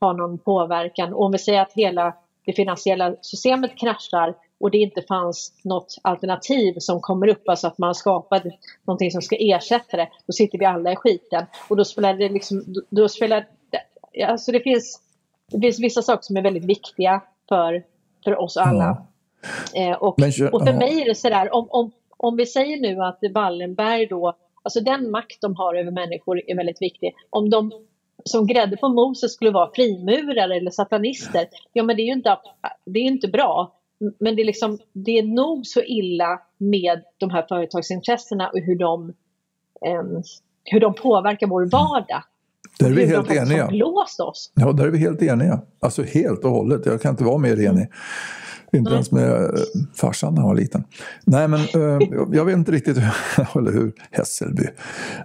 har 0.00 0.14
någon 0.14 0.38
påverkan. 0.38 1.14
Och 1.14 1.24
om 1.24 1.32
vi 1.32 1.38
säger 1.38 1.62
att 1.62 1.72
hela 1.72 2.14
det 2.46 2.52
finansiella 2.52 3.14
systemet 3.20 3.78
kraschar 3.78 4.34
och 4.60 4.70
det 4.70 4.78
inte 4.78 5.02
fanns 5.02 5.52
något 5.64 5.98
alternativ 6.02 6.74
som 6.78 7.00
kommer 7.00 7.28
upp, 7.28 7.48
alltså 7.48 7.66
att 7.66 7.78
man 7.78 7.94
skapar 7.94 8.42
någonting 8.86 9.10
som 9.10 9.22
ska 9.22 9.36
ersätta 9.38 9.96
det, 9.96 10.08
då 10.26 10.32
sitter 10.32 10.58
vi 10.58 10.64
alla 10.64 10.92
i 10.92 10.96
skiten. 10.96 11.46
Och 11.68 11.76
då 11.76 11.84
spelar 11.84 12.14
det 12.14 12.28
liksom, 12.28 12.64
då, 12.90 13.08
spelar 13.08 13.46
det, 13.70 14.24
alltså 14.24 14.52
det 14.52 14.60
finns, 14.60 15.00
det 15.52 15.60
finns 15.60 15.80
vissa 15.80 16.02
saker 16.02 16.22
som 16.22 16.36
är 16.36 16.42
väldigt 16.42 16.64
viktiga 16.64 17.22
för, 17.48 17.82
för 18.24 18.38
oss 18.40 18.56
alla. 18.56 18.84
Ja. 18.84 19.04
Eh, 19.74 19.96
och, 19.96 20.18
och 20.52 20.64
för 20.66 20.78
mig 20.78 21.02
är 21.02 21.04
det 21.04 21.14
sådär, 21.14 21.54
om, 21.54 21.66
om, 21.70 21.92
om 22.18 22.36
vi 22.36 22.46
säger 22.46 22.80
nu 22.80 23.00
att 23.00 23.18
Wallenberg 23.34 24.06
då, 24.06 24.36
alltså 24.62 24.80
den 24.80 25.10
makt 25.10 25.40
de 25.40 25.56
har 25.56 25.74
över 25.74 25.90
människor 25.90 26.40
är 26.46 26.56
väldigt 26.56 26.82
viktig. 26.82 27.14
Om 27.30 27.50
de 27.50 27.72
som 28.24 28.46
grädde 28.46 28.76
på 28.76 28.88
moset 28.88 29.30
skulle 29.30 29.50
vara 29.50 29.70
frimurare 29.74 30.56
eller 30.56 30.70
satanister, 30.70 31.48
ja 31.72 31.82
men 31.82 31.96
det 31.96 32.02
är 32.02 32.06
ju 32.06 32.12
inte, 32.12 32.36
det 32.84 33.00
är 33.00 33.04
inte 33.04 33.28
bra. 33.28 33.74
Men 34.18 34.36
det 34.36 34.42
är, 34.42 34.46
liksom, 34.46 34.78
det 34.92 35.18
är 35.18 35.22
nog 35.22 35.66
så 35.66 35.82
illa 35.82 36.40
med 36.58 37.02
de 37.18 37.30
här 37.30 37.46
företagsintressena 37.48 38.48
och 38.48 38.58
hur 38.58 38.76
de, 38.76 39.08
eh, 39.86 40.02
hur 40.64 40.80
de 40.80 40.94
påverkar 40.94 41.46
vår 41.46 41.66
vardag. 41.66 42.22
Där 42.78 42.86
är 42.86 42.94
vi 42.94 43.06
helt 43.06 43.30
eniga. 43.30 43.68
oss. 44.20 44.52
Ja, 44.54 44.72
där 44.72 44.86
är 44.86 44.90
vi 44.90 44.98
helt 44.98 45.22
eniga. 45.22 45.60
Alltså 45.80 46.02
helt 46.02 46.44
och 46.44 46.50
hållet. 46.50 46.86
Jag 46.86 47.02
kan 47.02 47.10
inte 47.10 47.24
vara 47.24 47.38
mer 47.38 47.60
enig. 47.60 47.88
Inte 48.72 48.92
ens 48.92 49.12
med 49.12 49.30
eh, 49.30 49.50
farsan 49.94 50.34
när 50.34 50.40
han 50.40 50.48
var 50.48 50.56
liten. 50.56 50.84
Nej, 51.24 51.48
men 51.48 51.60
eh, 51.60 52.08
jag 52.32 52.44
vet 52.44 52.56
inte 52.56 52.72
riktigt 52.72 52.96
hur, 52.96 53.10
eller 53.58 53.72
hur, 53.72 53.92
Hässelby. 54.10 54.66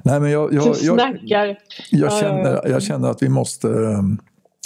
Nej, 0.04 0.20
men 0.20 0.32
jag, 0.32 0.54
jag, 0.54 0.76
jag, 0.82 1.18
jag, 1.22 1.56
Ja, 1.92 2.10
känner, 2.10 2.52
ja, 2.52 2.62
ja. 2.64 2.70
jag 2.70 2.84
känner 2.84 3.10
att 3.10 3.24
vi 3.24 3.30
måste, 3.30 3.68
eh, 3.70 4.02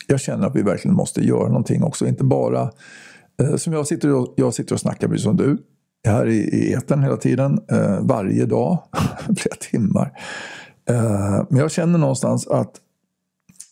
jag 0.08 0.20
känner 0.20 0.48
att 0.48 0.56
vi 0.56 0.62
verkligen 0.62 0.96
måste 0.96 1.22
göra 1.22 1.48
någonting 1.48 1.84
också. 1.84 2.08
Inte 2.08 2.24
bara, 2.24 2.72
som 3.58 3.74
jag 3.74 3.88
sitter 3.88 4.14
och, 4.14 4.34
jag 4.38 4.54
sitter 4.54 4.76
och 4.76 4.82
snackar 4.82 5.08
precis 5.08 5.24
som 5.24 5.38
du, 5.38 5.58
här 6.08 6.28
i, 6.28 6.38
i 6.38 6.74
etern 6.74 7.04
hela 7.04 7.18
tiden, 7.18 7.60
varje 8.02 8.46
dag, 8.46 8.84
flera 9.26 9.56
timmar. 9.60 10.12
Men 11.50 11.60
jag 11.60 11.72
känner 11.72 12.00
någonstans 12.00 12.48
att 12.48 12.72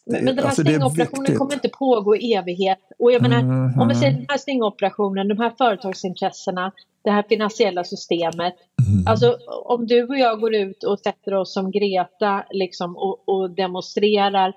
Men 0.06 0.26
den 0.26 0.38
här 0.38 0.46
alltså, 0.46 0.62
stingoperationen 0.62 1.38
kommer 1.38 1.54
inte 1.54 1.70
pågå 1.70 2.16
i 2.16 2.34
evighet. 2.34 2.80
Och 3.00 3.12
jag 3.12 3.22
menar, 3.22 3.42
Mhm. 3.42 3.82
om 3.82 3.88
vi 3.88 3.96
säger 3.96 4.12
den 4.12 4.26
här 4.30 4.38
stingoperationen, 4.38 5.28
de 5.28 5.40
här 5.40 5.52
företagsintressena, 5.58 6.72
det 7.04 7.12
här 7.12 7.24
finansiella 7.30 7.84
systemet. 7.84 8.56
Mm. 8.88 9.08
Alltså 9.08 9.38
om 9.66 9.88
du 9.88 10.04
och 10.08 10.18
jag 10.18 10.40
går 10.40 10.56
ut 10.56 10.84
och 10.84 11.00
sätter 11.00 11.34
oss 11.34 11.54
som 11.54 11.72
Greta 11.72 12.46
liksom, 12.52 12.98
och, 12.98 13.30
och 13.30 13.50
demonstrerar. 13.50 14.54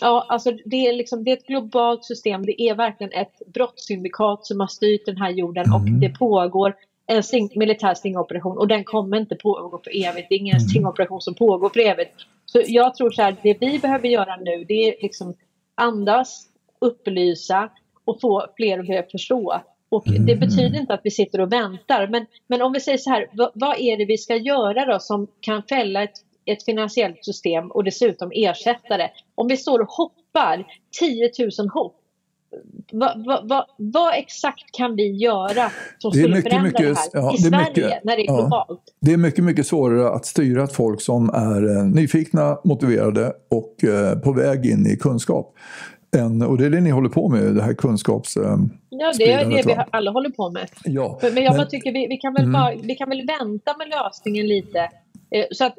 Ja, 0.00 0.26
alltså 0.28 0.50
det 0.64 0.86
är, 0.86 0.92
liksom, 0.92 1.24
det 1.24 1.30
är 1.30 1.36
ett 1.36 1.46
globalt 1.46 2.04
system. 2.04 2.46
Det 2.46 2.62
är 2.62 2.74
verkligen 2.74 3.12
ett 3.12 3.42
brottssyndikat 3.54 4.46
som 4.46 4.60
har 4.60 4.66
styrt 4.66 5.06
den 5.06 5.16
här 5.16 5.30
jorden 5.30 5.72
och 5.72 5.80
Mm. 5.80 6.00
det 6.00 6.08
pågår 6.08 6.74
en 7.06 7.22
sting, 7.22 7.50
militär 7.56 7.94
stingoperation 7.94 8.58
och 8.58 8.68
den 8.68 8.84
kommer 8.84 9.16
inte 9.16 9.36
pågå 9.36 9.80
för 9.84 10.06
evigt. 10.06 10.26
Det 10.28 10.34
är 10.34 10.38
ingen 10.38 10.56
Mm. 10.56 10.68
stingoperation 10.68 11.20
som 11.20 11.34
pågår 11.34 11.68
för 11.68 11.80
evigt. 11.80 12.12
Så 12.44 12.62
jag 12.66 12.94
tror 12.94 13.10
så 13.10 13.22
här, 13.22 13.36
det 13.42 13.56
vi 13.60 13.78
behöver 13.78 14.08
göra 14.08 14.36
nu 14.36 14.64
det 14.64 14.74
är 14.74 14.94
liksom 15.02 15.34
andas, 15.74 16.46
upplysa 16.80 17.70
och 18.04 18.20
få 18.20 18.46
fler 18.56 18.78
och 18.80 18.86
fler 18.86 18.98
att 18.98 19.10
förstå. 19.10 19.60
Och 19.88 20.04
det 20.06 20.32
Mm. 20.32 20.38
betyder 20.40 20.80
inte 20.80 20.94
att 20.94 21.00
vi 21.04 21.10
sitter 21.10 21.40
och 21.40 21.52
väntar. 21.52 22.06
Men, 22.08 22.26
men 22.46 22.62
om 22.62 22.72
vi 22.72 22.80
säger 22.80 22.98
så 22.98 23.10
här, 23.10 23.28
vad, 23.32 23.50
vad 23.54 23.80
är 23.80 23.96
det 23.96 24.04
vi 24.04 24.18
ska 24.18 24.36
göra 24.36 24.86
då 24.92 24.98
som 24.98 25.26
kan 25.40 25.62
fälla 25.62 26.02
ett, 26.02 26.14
ett 26.44 26.64
finansiellt 26.64 27.24
system 27.24 27.70
och 27.70 27.84
dessutom 27.84 28.30
ersätta 28.34 28.96
det? 28.96 29.10
Om 29.34 29.48
vi 29.48 29.56
står 29.56 29.80
och 29.80 29.88
hoppar 29.90 30.66
10 31.00 31.30
000 31.58 31.68
hopp. 31.68 31.96
Vad, 32.92 33.24
vad, 33.26 33.48
vad, 33.48 33.64
vad 33.76 34.14
exakt 34.18 34.64
kan 34.76 34.96
vi 34.96 35.10
göra 35.10 35.70
som 35.98 36.10
Det 36.12 36.18
är 36.18 36.22
skulle 36.22 36.36
mycket, 36.36 36.52
förändra 36.52 36.68
mycket- 36.68 37.12
det 37.12 37.18
här 37.20 37.24
ja, 37.26 37.32
i 37.32 37.36
det 37.36 37.48
Sverige 37.48 37.68
mycket- 37.68 38.04
när 38.04 38.16
det 38.16 38.22
är 38.22 38.26
ja. 38.26 38.36
globalt? 38.40 38.80
Det 39.00 39.12
är 39.12 39.16
mycket, 39.16 39.44
mycket 39.44 39.66
svårare 39.66 40.10
att 40.10 40.26
styra 40.26 40.64
ett 40.64 40.72
folk 40.72 41.00
som 41.00 41.30
är 41.30 41.76
eh, 41.78 41.84
nyfikna, 41.84 42.58
motiverade 42.64 43.32
och 43.50 43.84
eh, 43.84 44.18
på 44.18 44.32
väg 44.32 44.66
in 44.66 44.86
i 44.86 44.96
kunskap. 44.96 45.54
Än, 46.16 46.42
och 46.42 46.58
det 46.58 46.66
är 46.66 46.70
det 46.70 46.80
ni 46.80 46.90
håller 46.90 47.08
på 47.08 47.28
med, 47.28 47.54
det 47.54 47.62
här 47.62 47.74
kunskaps... 47.74 48.36
Eh, 48.36 48.56
Ja, 48.90 49.12
det 49.18 49.32
är 49.32 49.44
det 49.50 49.62
vi 49.66 49.74
va? 49.74 49.86
alla 49.90 50.10
håller 50.10 50.30
på 50.30 50.50
med. 50.50 50.68
ja. 50.84 51.18
Men, 51.22 51.36
jag 51.36 51.50
Men- 51.50 51.56
bara 51.56 51.66
tycker 51.66 51.92
vi, 51.92 52.06
vi, 52.06 52.16
kan 52.16 52.34
väl 52.34 52.42
Mm. 52.42 52.52
bara, 52.52 52.72
vi 52.82 52.94
kan 52.94 53.08
väl 53.08 53.26
vänta 53.40 53.74
med 53.78 53.88
lösningen 53.88 54.46
lite. 54.46 54.78
Eh, 55.30 55.44
Så 55.50 55.64
att 55.64 55.74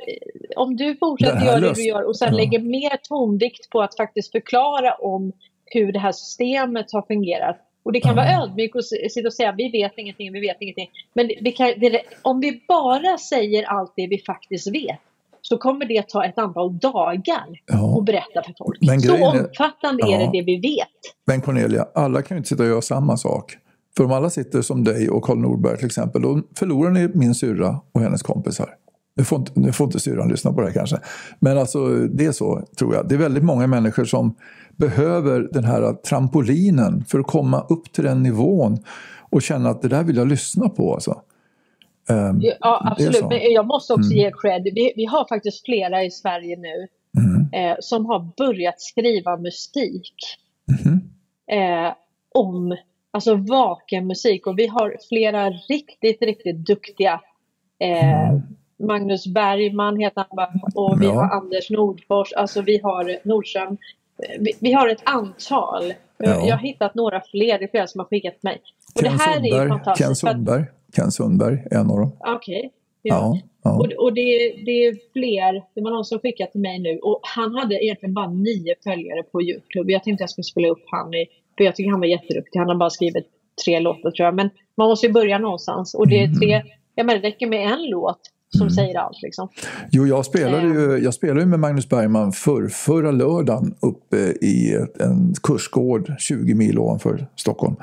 om 0.55 0.75
du 0.75 0.95
fortsätter 0.95 1.45
göra 1.45 1.59
det 1.59 1.73
du 1.73 1.83
gör 1.85 2.07
och 2.07 2.17
sen 2.17 2.27
Ja. 2.31 2.37
lägger 2.37 2.59
mer 2.59 2.97
tonvikt 3.09 3.69
på 3.69 3.81
att 3.81 3.97
faktiskt 3.97 4.31
förklara 4.31 4.93
om 4.93 5.31
hur 5.71 5.91
det 5.91 5.99
här 5.99 6.11
systemet 6.11 6.91
har 6.91 7.01
fungerat. 7.01 7.57
Och 7.83 7.91
det 7.93 7.99
kan 7.99 8.15
vara 8.15 8.43
ödmjukt 8.43 8.75
att 8.75 8.85
sitta 9.11 9.27
och 9.27 9.33
säga 9.33 9.51
vi 9.57 9.69
vet 9.71 9.91
ingenting, 9.97 10.33
vi 10.33 10.39
vet 10.39 10.57
ingenting. 10.59 10.89
Men 11.13 11.27
vi 11.41 11.51
kan, 11.51 11.67
det, 11.77 12.01
om 12.21 12.39
vi 12.39 12.61
bara 12.67 13.17
säger 13.17 13.63
allt 13.63 13.93
det 13.95 14.07
vi 14.07 14.17
faktiskt 14.19 14.67
vet 14.73 14.99
så 15.41 15.57
kommer 15.57 15.85
det 15.85 16.07
ta 16.09 16.25
ett 16.25 16.37
antal 16.37 16.77
dagar 16.77 17.45
Ja. 17.65 17.97
att 17.99 18.05
berätta 18.05 18.43
för 18.45 18.53
folk. 18.57 18.77
Men 18.81 19.01
Så 19.01 19.15
är- 19.15 19.21
omfattande 19.23 20.03
är 20.03 20.11
Ja. 20.11 20.17
det 20.19 20.29
det 20.39 20.41
vi 20.45 20.55
vet. 20.59 20.87
Men 21.27 21.41
Cornelia, 21.41 21.87
alla 21.95 22.21
kan 22.21 22.35
ju 22.35 22.39
inte 22.39 22.49
sitta 22.49 22.63
och 22.63 22.69
göra 22.69 22.81
samma 22.81 23.17
sak. 23.17 23.57
För 23.97 24.03
om 24.03 24.11
alla 24.11 24.29
sitter 24.29 24.61
som 24.61 24.83
dig 24.83 25.09
och 25.09 25.23
Karl 25.23 25.37
Norberg 25.37 25.77
till 25.77 25.85
exempel, 25.85 26.21
då 26.21 26.41
förlorar 26.59 26.91
ni 26.91 27.09
min 27.13 27.35
syrra 27.35 27.79
och 27.91 28.01
hennes 28.01 28.23
kompisar. 28.23 28.69
Nu 29.17 29.23
får, 29.23 29.37
inte, 29.39 29.51
nu 29.59 29.71
får 29.71 29.85
inte 29.85 29.99
syrran 29.99 30.29
lyssna 30.29 30.53
på 30.53 30.61
det 30.61 30.67
här 30.67 30.73
kanske. 30.73 30.97
Men 31.39 31.57
alltså, 31.57 31.87
det 31.89 32.25
är 32.25 32.31
så, 32.31 32.61
tror 32.77 32.95
jag. 32.95 33.07
Det 33.09 33.15
är 33.15 33.19
väldigt 33.19 33.43
många 33.43 33.67
människor 33.67 34.05
som 34.05 34.35
behöver 34.75 35.49
den 35.51 35.63
här 35.63 35.93
trampolinen 35.93 37.05
för 37.07 37.19
att 37.19 37.27
komma 37.27 37.65
upp 37.69 37.91
till 37.91 38.03
den 38.03 38.23
nivån 38.23 38.77
och 39.29 39.41
känna 39.41 39.69
att 39.69 39.81
det 39.81 39.87
där 39.87 40.03
vill 40.03 40.15
jag 40.15 40.27
lyssna 40.27 40.69
på. 40.69 40.93
Alltså. 40.93 41.21
Ehm, 42.09 42.39
Ja, 42.41 42.81
absolut. 42.91 43.25
Men 43.29 43.51
jag 43.53 43.67
måste 43.67 43.93
också 43.93 44.11
Mm. 44.11 44.17
ge 44.17 44.31
cred. 44.41 44.63
Vi, 44.63 44.93
vi 44.95 45.05
har 45.05 45.27
faktiskt 45.27 45.65
flera 45.65 46.03
i 46.03 46.11
Sverige 46.11 46.57
nu 46.57 46.87
mm, 47.21 47.69
eh, 47.71 47.77
som 47.79 48.05
har 48.05 48.29
börjat 48.37 48.81
skriva 48.81 49.37
musik 49.37 50.13
mhm, 50.71 51.01
eh, 51.51 51.93
om 52.35 52.77
alltså 53.11 53.35
vaken 53.35 54.07
musik. 54.07 54.47
Och 54.47 54.59
vi 54.59 54.67
har 54.67 54.95
flera 55.09 55.49
riktigt, 55.49 56.21
riktigt 56.21 56.65
duktiga. 56.65 57.21
Eh, 57.79 58.29
Mm. 58.29 58.41
Magnus 58.79 59.27
Bergman 59.27 59.99
heter 59.99 60.25
han 60.29 60.35
va? 60.37 60.49
och 60.75 61.01
vi 61.01 61.05
Ja. 61.05 61.11
har 61.13 61.29
Anders 61.41 61.69
Nordfors, 61.69 62.33
alltså 62.33 62.61
vi 62.61 62.79
har 62.83 63.27
Nordström. 63.27 63.77
Vi, 64.39 64.51
vi 64.59 64.73
har 64.73 64.87
ett 64.89 65.01
antal. 65.03 65.93
Ja. 66.17 66.47
Jag 66.47 66.55
har 66.55 66.63
hittat 66.63 66.95
några 66.95 67.21
fler, 67.21 67.59
det 67.59 67.63
är 67.65 67.67
flera 67.67 67.87
som 67.87 67.99
har 67.99 68.05
skickat 68.05 68.43
mig. 68.43 68.61
Och 68.95 69.03
det 69.03 69.09
Ken 69.09 69.19
här 69.19 69.37
är 69.37 69.43
ju 69.43 69.49
Sundberg, 69.51 69.69
fantastiskt. 69.69 70.07
Ken 70.07 70.15
för 70.15 70.27
att- 70.27 70.35
Sundberg, 70.35 70.63
Ken 70.95 71.11
Sundberg 71.11 71.63
är 71.71 71.77
en 71.79 71.91
av 71.91 71.97
dem. 71.97 72.11
Okej. 72.19 72.71
Ja, 73.01 73.39
ja. 73.63 73.71
Och, 73.77 73.85
och 74.03 74.13
det, 74.13 74.21
det 74.65 74.71
är 74.85 74.95
fler, 75.13 75.63
det 75.75 75.81
var 75.81 75.91
någon 75.91 76.05
som 76.05 76.19
skickade 76.19 76.51
till 76.51 76.61
mig 76.61 76.79
nu 76.79 76.99
och 76.99 77.19
han 77.23 77.55
hade 77.55 77.83
egentligen 77.85 78.13
bara 78.13 78.29
nio 78.29 78.75
följare 78.83 79.23
på 79.23 79.41
Youtube. 79.41 79.93
Jag 79.93 80.03
tänkte 80.03 80.21
jag 80.21 80.29
skulle 80.29 80.43
spela 80.43 80.67
upp 80.67 80.83
han 80.85 81.13
i, 81.13 81.25
för 81.57 81.63
jag 81.63 81.75
tycker 81.75 81.91
han 81.91 81.99
var 81.99 82.07
jätteduktig. 82.07 82.59
Han 82.59 82.67
har 82.69 82.75
bara 82.75 82.89
skrivit 82.89 83.27
tre 83.65 83.79
låtar 83.79 84.11
tror 84.11 84.25
jag. 84.25 84.35
Men 84.35 84.49
man 84.75 84.89
måste 84.89 85.07
ju 85.07 85.13
börja 85.13 85.37
någonstans 85.37 85.93
och 85.93 86.07
det 86.07 86.23
är 86.23 86.27
tre, 86.39 86.63
ja 86.95 87.03
men 87.03 87.21
det 87.21 87.27
räcker 87.27 87.47
med 87.47 87.71
en 87.73 87.89
låt 87.89 88.19
som 88.49 88.69
säger 88.69 88.99
allt 88.99 89.21
liksom. 89.21 89.49
Jo, 89.91 90.05
jag 90.07 90.25
spelade, 90.25 90.67
ju, 90.67 90.97
jag 90.97 91.13
spelade 91.13 91.39
ju 91.39 91.45
med 91.45 91.59
Magnus 91.59 91.89
Bergman 91.89 92.31
för, 92.31 92.67
förra 92.67 93.11
lördagen 93.11 93.75
uppe 93.81 94.17
i 94.41 94.85
en 94.99 95.33
kursgård 95.43 96.13
20 96.19 96.53
mil 96.53 96.79
ovanför 96.79 97.27
Stockholm. 97.35 97.75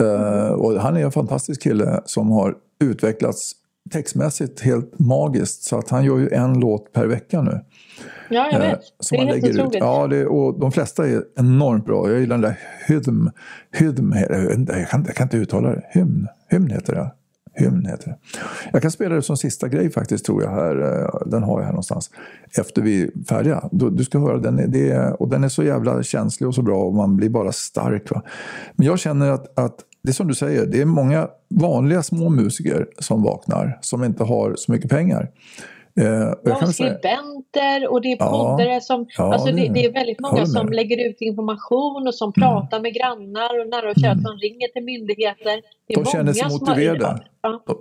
Eh, 0.00 0.52
och 0.52 0.80
han 0.80 0.96
är 0.96 1.04
en 1.04 1.12
fantastisk 1.12 1.62
kille 1.62 2.00
som 2.04 2.30
har 2.30 2.54
utvecklats 2.84 3.52
textmässigt 3.90 4.60
helt 4.60 4.98
magiskt. 4.98 5.62
Så 5.62 5.78
att 5.78 5.90
han 5.90 6.04
gör 6.04 6.18
ju 6.18 6.28
en 6.28 6.60
låt 6.60 6.92
per 6.92 7.06
vecka 7.06 7.42
nu. 7.42 7.60
Ja, 8.30 8.48
jag 8.52 8.54
eh, 8.54 8.70
vet. 8.70 8.80
som 9.00 9.16
det 9.16 9.22
är 9.22 9.26
helt 9.26 9.42
lägger 9.42 9.54
ut. 9.54 9.60
otroligt. 9.60 9.80
Ja, 9.80 10.06
det, 10.06 10.26
och 10.26 10.60
de 10.60 10.72
flesta 10.72 11.08
är 11.08 11.22
enormt 11.36 11.86
bra. 11.86 12.10
Jag 12.10 12.20
gillar 12.20 12.38
den 12.38 12.42
där 12.42 12.58
Hydm. 12.86 13.30
Hydm 13.72 14.12
jag, 14.68 14.88
kan, 14.88 15.04
jag 15.06 15.14
kan 15.14 15.24
inte 15.24 15.36
uttala 15.36 15.68
det. 15.68 15.82
Hymn, 15.90 16.28
hymn 16.48 16.70
heter 16.70 16.94
det. 16.94 17.10
Hymn 17.60 17.86
heter 17.86 18.08
det. 18.08 18.16
Jag 18.72 18.82
kan 18.82 18.90
spela 18.90 19.14
det 19.14 19.22
som 19.22 19.36
sista 19.36 19.68
grej 19.68 19.90
faktiskt 19.90 20.24
tror 20.24 20.42
jag 20.42 20.50
här. 20.50 21.02
eh, 21.02 21.08
Den 21.26 21.42
har 21.42 21.58
jag 21.58 21.64
här 21.64 21.72
någonstans. 21.72 22.10
Efter 22.58 22.82
vi 22.82 23.02
är 23.02 23.10
färdiga. 23.28 23.68
Du, 23.72 24.04
ska 24.04 24.18
höra, 24.18 24.38
den 24.38 24.74
är, 24.74 25.22
och 25.22 25.28
den 25.28 25.44
är 25.44 25.48
så 25.48 25.62
jävla 25.62 26.02
känslig 26.02 26.48
och 26.48 26.54
så 26.54 26.62
bra 26.62 26.82
och 26.84 26.94
man 26.94 27.16
blir 27.16 27.28
bara 27.28 27.52
stark. 27.52 28.10
Va? 28.10 28.22
Men 28.72 28.86
jag 28.86 28.98
känner 28.98 29.30
att, 29.30 29.58
att 29.58 29.76
det 30.02 30.08
är 30.10 30.12
som 30.14 30.28
du 30.28 30.34
säger, 30.34 30.66
det 30.66 30.80
är 30.80 30.84
många 30.84 31.28
vanliga 31.60 32.02
små 32.02 32.28
musiker 32.30 32.86
som 32.98 33.22
vaknar 33.22 33.78
som 33.80 34.04
inte 34.04 34.24
har 34.24 34.54
så 34.56 34.72
mycket 34.72 34.90
pengar. 34.90 35.30
Eh, 36.00 36.28
och 36.30 36.38
Ja, 36.44 36.66
skribenter 36.66 37.92
och 37.92 38.00
det 38.02 38.12
är 38.12 38.16
Ja. 38.20 38.30
poddare 38.56 38.80
som... 38.80 39.06
Ja, 39.18 39.32
alltså 39.32 39.46
det, 39.52 39.68
det- 39.74 39.84
är 39.84 39.92
väldigt 39.92 40.20
många 40.20 40.46
som 40.46 40.68
lägger 40.68 41.08
ut 41.08 41.16
information 41.20 42.06
och 42.08 42.14
som 42.14 42.32
pratar 42.32 42.80
med 42.80 42.94
grannar 42.94 43.60
och 43.60 43.68
nära 43.68 43.90
och 43.90 43.96
kära 44.02 44.14
som 44.14 44.36
ringer 44.46 44.68
till 44.72 44.84
myndigheter. 44.84 45.56
De 45.94 46.04
känner 46.04 46.32
sig 46.32 46.48
motiverade. 46.48 47.20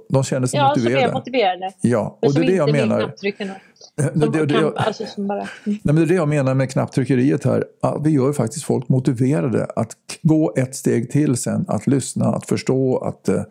De- 0.09 0.23
känner 0.23 0.47
sig 0.47 0.59
ja 0.59 0.73
som 0.73 0.81
är 0.81 0.85
motiverade. 0.85 1.13
motiverade. 1.13 1.71
Ja, 1.81 2.17
och 2.21 2.33
det 2.33 2.41
är 2.41 2.45
det 2.47 2.55
jag 2.55 2.71
menar. 2.71 2.99
Det, 2.99 4.11
Som 4.11 4.19
det, 4.19 4.45
det, 4.45 4.53
kan, 4.53 4.61
jag, 4.61 4.77
alltså 4.77 5.05
som 5.05 5.27
bara... 5.27 5.47
Nej, 5.63 5.79
men 5.83 5.95
det 5.95 6.01
är 6.01 6.05
det 6.05 6.13
jag 6.13 6.27
menar 6.29 6.53
med 6.53 6.71
knapptryckeriet 6.71 7.45
här. 7.45 7.63
Vi 8.03 8.09
gör 8.09 8.33
faktiskt 8.33 8.65
folk 8.65 8.89
motiverade 8.89 9.67
att 9.75 9.91
gå 10.21 10.53
ett 10.57 10.75
steg 10.75 11.11
till 11.11 11.37
sen. 11.37 11.65
Att 11.67 11.87
lyssna, 11.87 12.25
att 12.25 12.45
förstå, 12.45 12.97
att 12.97 13.29
eh, 13.29 13.43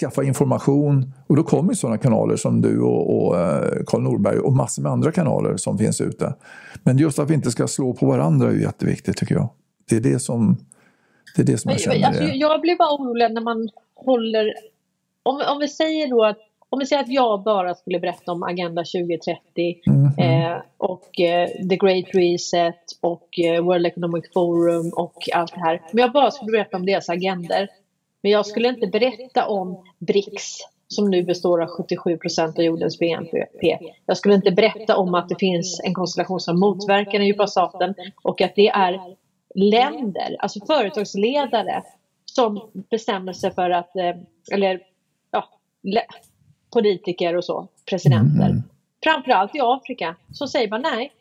skaffa 0.00 0.22
information. 0.24 1.12
Och 1.26 1.36
då 1.36 1.42
kommer 1.42 1.74
sådana 1.74 1.98
kanaler 1.98 2.36
som 2.36 2.60
du 2.60 2.80
och, 2.80 3.26
och 3.26 3.38
eh, 3.38 3.82
Karl 3.86 4.02
Norberg 4.02 4.38
och 4.38 4.52
massor 4.52 4.82
med 4.82 4.92
andra 4.92 5.12
kanaler 5.12 5.56
som 5.56 5.78
finns 5.78 6.00
ute. 6.00 6.34
Men 6.82 6.98
just 6.98 7.18
att 7.18 7.30
vi 7.30 7.34
inte 7.34 7.50
ska 7.50 7.68
slå 7.68 7.92
på 7.92 8.06
varandra 8.06 8.48
är 8.48 8.54
jätteviktigt 8.54 9.16
tycker 9.16 9.34
jag. 9.34 9.48
Det 9.88 9.96
är 9.96 10.00
det 10.00 10.18
som, 10.18 10.56
det 11.36 11.42
är 11.42 11.46
det 11.46 11.58
som 11.58 11.70
jag 11.70 11.80
känner. 11.80 12.06
alltså, 12.06 12.22
jag 12.24 12.60
blir 12.60 12.78
bara 12.78 12.94
orolig 12.94 13.32
när 13.34 13.40
man 13.40 13.68
håller... 14.04 14.54
Om, 15.22 15.42
om 15.48 15.58
vi 15.58 15.68
säger 15.68 16.08
då 16.08 16.24
att 16.24 16.38
om 16.72 16.78
vi 16.78 16.86
säger 16.86 17.02
att 17.02 17.08
jag 17.12 17.42
bara 17.42 17.74
skulle 17.74 17.98
berätta 18.00 18.32
om 18.32 18.42
Agenda 18.42 18.82
2030 18.82 19.80
Mm. 20.18 20.52
eh, 20.52 20.62
och 20.76 21.20
eh, 21.20 21.48
The 21.68 21.76
Great 21.76 22.04
Reset 22.14 22.84
och 23.00 23.38
eh, 23.38 23.64
World 23.64 23.86
Economic 23.86 24.24
Forum 24.34 24.92
och 24.96 25.28
allt 25.34 25.54
det 25.54 25.60
här. 25.60 25.82
Men 25.92 26.02
jag 26.02 26.12
bara 26.12 26.30
skulle 26.30 26.52
berätta 26.52 26.76
om 26.76 26.86
deras 26.86 27.08
agender. 27.08 27.68
Men 28.22 28.32
jag 28.32 28.46
skulle 28.46 28.68
inte 28.68 28.86
berätta 28.86 29.46
om 29.46 29.84
BRICS 29.98 30.58
som 30.88 31.10
nu 31.10 31.22
består 31.22 31.62
av 31.62 31.68
77 31.68 32.16
procent 32.16 32.58
av 32.58 32.64
jordens 32.64 32.98
BNP. 32.98 33.46
Jag 34.06 34.16
skulle 34.16 34.34
inte 34.34 34.50
berätta 34.50 34.96
om 34.96 35.14
att 35.14 35.28
det 35.28 35.38
finns 35.38 35.80
en 35.84 35.94
konstellation 35.94 36.40
som 36.40 36.60
motverkar 36.60 37.18
den 37.18 37.26
djupa 37.26 37.46
staten 37.46 37.94
och 38.22 38.40
att 38.40 38.54
det 38.54 38.68
är 38.68 39.00
länder, 39.54 40.36
alltså 40.38 40.66
företagsledare 40.66 41.82
som 42.34 42.70
bestämmer 42.90 43.32
sig 43.32 43.54
för 43.54 43.70
att, 43.70 43.96
eh, 43.96 44.16
eller 44.52 44.80
ja, 45.30 45.48
politiker 46.70 47.36
och 47.36 47.44
så, 47.44 47.68
presidenter. 47.90 48.46
Mm. 48.46 48.62
Framförallt 49.02 49.54
i 49.54 49.60
Afrika 49.62 50.16
så 50.32 50.46
säger 50.46 50.68
man 50.68 50.82
nej, 50.82 51.12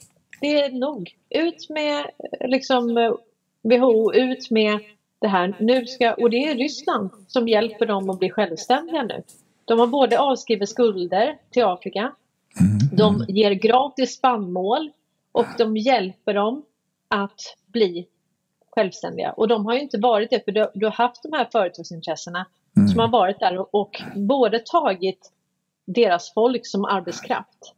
det 0.41 0.61
är 0.61 0.71
nog. 0.71 1.15
Ut 1.29 1.69
med 1.69 2.05
liksom 2.39 3.15
WHO, 3.61 4.13
ut 4.13 4.51
med 4.51 4.79
det 5.19 5.27
här. 5.27 5.55
Nu 5.59 5.85
ska, 5.85 6.13
och 6.13 6.29
det 6.29 6.37
är 6.37 6.55
Ryssland 6.55 7.09
som 7.27 7.47
hjälper 7.47 7.85
dem 7.85 8.09
att 8.09 8.19
bli 8.19 8.29
självständiga 8.29 9.03
nu. 9.03 9.23
De 9.65 9.79
har 9.79 9.87
både 9.87 10.19
avskrivit 10.19 10.69
skulder 10.69 11.37
till 11.49 11.63
Afrika, 11.63 12.11
de 12.91 13.25
ger 13.27 13.51
gratis 13.51 14.13
spannmål 14.13 14.91
och 15.31 15.45
de 15.57 15.77
hjälper 15.77 16.33
dem 16.33 16.65
att 17.07 17.55
bli 17.67 18.07
självständiga. 18.79 19.31
Och 19.31 19.47
de 19.47 19.65
har 19.65 19.73
ju 19.73 19.81
inte 19.81 19.97
varit 19.97 20.29
det, 20.29 20.45
för 20.45 20.51
du, 20.51 20.67
du 20.73 20.85
har 20.85 20.93
haft 20.93 21.23
de 21.23 21.33
här 21.33 21.47
företagsintressena 21.51 22.45
som 22.91 22.99
har 22.99 23.07
varit 23.07 23.39
där 23.39 23.57
och, 23.57 23.75
och 23.75 24.01
både 24.15 24.59
tagit 24.59 25.31
deras 25.85 26.33
folk 26.33 26.67
som 26.67 26.85
arbetskraft, 26.85 27.73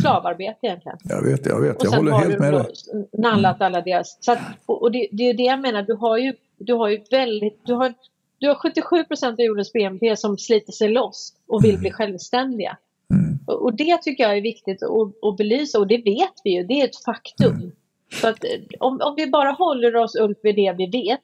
slavarbete 0.00 0.58
egentligen. 0.62 0.98
Jag 1.04 1.24
vet, 1.24 1.46
jag 1.46 1.60
vet. 1.60 1.76
Och 1.76 1.84
Jag 1.84 1.90
sen 1.90 1.98
håller 1.98 2.12
har 2.12 2.20
helt 2.20 2.38
med 2.38 2.52
dig. 2.54 2.66
nallat 3.12 3.60
alla 3.60 3.80
deras... 3.80 4.18
Så 4.20 4.32
att, 4.32 4.38
och 4.66 4.82
och 4.82 4.92
det, 4.92 5.08
det 5.12 5.22
är 5.22 5.34
det 5.34 5.42
jag 5.42 5.60
menar, 5.60 5.82
du 5.82 5.94
har 5.94 6.18
ju, 6.18 6.34
du 6.58 6.74
har 6.74 6.88
ju 6.88 7.00
väldigt... 7.10 7.60
Du 7.66 7.74
har, 7.74 7.94
du 8.38 8.48
har 8.48 8.54
77 8.54 9.04
procent 9.04 9.40
av 9.40 9.44
jordens 9.44 9.72
BNP 9.72 10.16
som 10.16 10.38
sliter 10.38 10.72
sig 10.72 10.88
loss 10.88 11.34
och 11.48 11.64
vill 11.64 11.78
bli 11.78 11.90
självständiga. 11.90 12.76
Mm. 13.10 13.38
Och, 13.46 13.62
och 13.62 13.76
det 13.76 14.02
tycker 14.02 14.24
jag 14.24 14.36
är 14.36 14.42
viktigt 14.42 14.82
att, 14.82 15.28
att 15.28 15.36
belysa 15.36 15.78
och 15.78 15.86
det 15.86 15.98
vet 15.98 16.34
vi 16.44 16.50
ju, 16.50 16.62
det 16.62 16.80
är 16.80 16.84
ett 16.84 17.04
faktum. 17.04 17.54
Mm. 17.54 17.72
Så 18.20 18.28
att 18.28 18.44
eh, 18.44 18.50
om, 18.80 19.00
om 19.02 19.14
vi 19.16 19.30
bara 19.30 19.50
håller 19.50 19.96
oss 19.96 20.14
upp 20.14 20.40
vid 20.42 20.56
det 20.56 20.74
vi 20.78 20.86
vet 20.86 21.20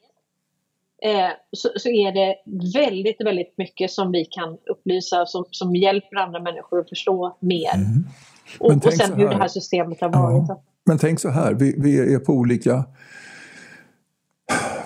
eh, 1.03 1.31
så, 1.53 1.69
så 1.77 1.89
är 1.89 2.13
det 2.13 2.35
väldigt, 2.79 3.21
väldigt 3.21 3.55
mycket 3.59 3.91
som 3.91 4.13
vi 4.13 4.25
kan 4.25 4.59
upplysa 4.71 5.27
som, 5.27 5.45
som 5.51 5.77
hjälper 5.77 6.17
andra 6.17 6.41
människor 6.43 6.81
att 6.81 6.89
förstå 6.89 7.37
mer. 7.41 7.75
Mm. 7.75 8.05
Och, 8.59 8.87
och 8.87 8.93
sen 8.93 9.13
hur 9.15 9.29
det 9.29 9.37
här 9.37 9.49
systemet 9.49 10.01
har 10.01 10.09
varit. 10.09 10.49
Ja. 10.49 10.63
Men 10.87 10.99
tänk 10.99 11.21
så 11.21 11.29
här, 11.29 11.55
vi, 11.55 11.75
vi 11.79 12.15
är 12.15 12.19
på 12.19 12.33
olika, 12.33 12.85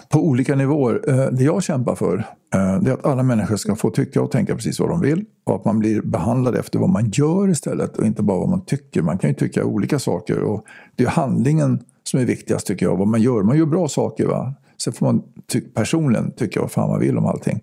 på 0.08 0.18
olika 0.18 0.54
nivåer. 0.54 1.00
Eh, 1.08 1.26
Det 1.32 1.44
jag 1.44 1.62
kämpar 1.62 1.94
för 1.94 2.18
eh, 2.54 2.80
det 2.80 2.90
är 2.90 2.94
att 2.94 3.06
alla 3.06 3.22
människor 3.22 3.56
ska 3.56 3.76
få 3.76 3.90
tycka 3.90 4.22
och 4.22 4.30
tänka 4.30 4.54
precis 4.54 4.80
vad 4.80 4.88
de 4.88 5.00
vill 5.00 5.24
och 5.44 5.54
att 5.54 5.64
man 5.64 5.78
blir 5.78 6.00
behandlad 6.02 6.56
efter 6.56 6.78
vad 6.78 6.88
man 6.88 7.10
gör 7.10 7.50
istället 7.50 7.96
och 7.96 8.06
inte 8.06 8.22
bara 8.22 8.38
vad 8.38 8.48
man 8.48 8.64
tycker. 8.64 9.02
Man 9.02 9.18
kan 9.18 9.30
ju 9.30 9.36
tycka 9.36 9.64
olika 9.64 9.98
saker 9.98 10.42
och 10.42 10.64
det 10.96 11.04
är 11.04 11.08
handlingen 11.08 11.84
som 12.12 12.20
är 12.20 12.24
viktigast 12.24 12.66
tycker 12.66 12.86
jag, 12.86 12.97
vad 12.97 13.09
man 13.09 13.22
gör. 13.22 13.43
Man 13.43 13.59
gör 13.59 13.66
bra 13.66 13.89
saker 13.89 14.26
va. 14.26 14.55
Sen 14.78 14.93
får 14.93 15.06
man 15.06 15.22
ty- 15.52 15.60
personligen 15.60 16.32
tycka 16.32 16.60
vad 16.60 16.72
fan 16.72 16.90
man 16.90 17.01
vill 17.01 17.18
om 17.18 17.26
allting. 17.26 17.60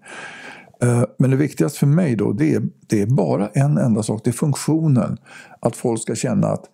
Eh, 0.83 1.03
men 1.19 1.29
det 1.29 1.35
viktigaste 1.35 1.79
för 1.79 1.87
mig 1.87 2.15
då, 2.15 2.31
det 2.31 2.53
är, 2.53 2.61
det 2.87 3.01
är 3.01 3.05
bara 3.05 3.47
en 3.47 3.77
enda 3.77 4.03
sak, 4.03 4.21
det 4.23 4.29
är 4.29 4.31
funktionen. 4.31 5.17
Att 5.59 5.75
folk 5.75 6.01
ska 6.01 6.15
känna 6.15 6.47
att, 6.47 6.65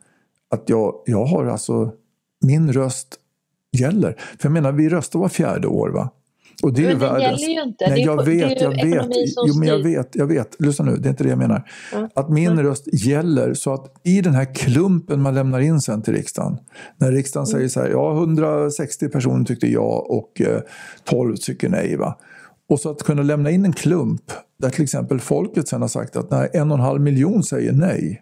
att 0.51 0.69
jag, 0.69 0.93
jag 1.05 1.25
har 1.25 1.45
alltså, 1.45 1.91
min 2.45 2.73
röst 2.73 3.07
gäller. 3.77 4.11
För 4.11 4.45
jag 4.49 4.51
menar, 4.51 4.71
vi 4.71 4.89
röstar 4.89 5.19
var 5.19 5.29
fjärde 5.29 5.67
år 5.67 5.89
va? 5.89 6.09
Och 6.63 6.73
det 6.73 6.81
är 6.81 6.85
Men 6.85 6.93
ju 6.93 6.99
det 7.17 7.21
gäller 7.21 7.47
ju 7.47 7.63
inte. 7.63 7.87
Nej, 7.89 7.95
Det 7.95 8.01
är 8.01 8.05
jag 8.05 8.25
det 8.25 8.31
är 8.31 8.49
vet, 8.49 8.61
jag 8.61 8.69
vet. 8.71 9.07
Jo, 9.47 9.53
men 9.59 9.67
jag 9.67 9.79
vet, 9.83 10.15
jag 10.15 10.27
vet. 10.27 10.55
Lyssna 10.61 10.85
nu, 10.85 10.95
det 10.97 11.07
är 11.07 11.09
inte 11.09 11.23
det 11.23 11.29
jag 11.29 11.37
menar. 11.39 11.69
Ja. 11.93 12.09
Att 12.15 12.29
min 12.29 12.59
röst 12.63 12.87
gäller 13.05 13.53
så 13.53 13.73
att 13.73 13.85
i 14.03 14.21
den 14.21 14.33
här 14.33 14.55
klumpen 14.55 15.21
man 15.21 15.35
lämnar 15.35 15.59
in 15.59 15.81
sen 15.81 16.01
till 16.01 16.13
riksdagen. 16.13 16.57
När 16.97 17.11
riksdagen 17.11 17.47
säger 17.47 17.67
så 17.67 17.79
här, 17.79 17.89
ja 17.89 18.11
160 18.17 19.07
personer 19.09 19.45
tyckte 19.45 19.67
ja 19.67 20.05
och 20.09 20.41
eh, 20.41 20.61
12 21.03 21.35
tycker 21.35 21.69
nej. 21.69 21.95
Va? 21.97 22.17
Och 22.69 22.79
så 22.79 22.89
att 22.89 23.03
kunna 23.03 23.21
lämna 23.21 23.51
in 23.51 23.65
en 23.65 23.73
klump 23.73 24.21
där 24.59 24.69
till 24.69 24.83
exempel 24.83 25.19
folket 25.19 25.67
sen 25.67 25.81
har 25.81 25.87
sagt 25.89 26.15
att 26.15 26.31
nej, 26.31 26.49
en 26.53 26.71
och 26.71 26.77
en 26.77 26.83
halv 26.83 27.01
miljon 27.01 27.43
säger 27.43 27.71
nej 27.73 28.21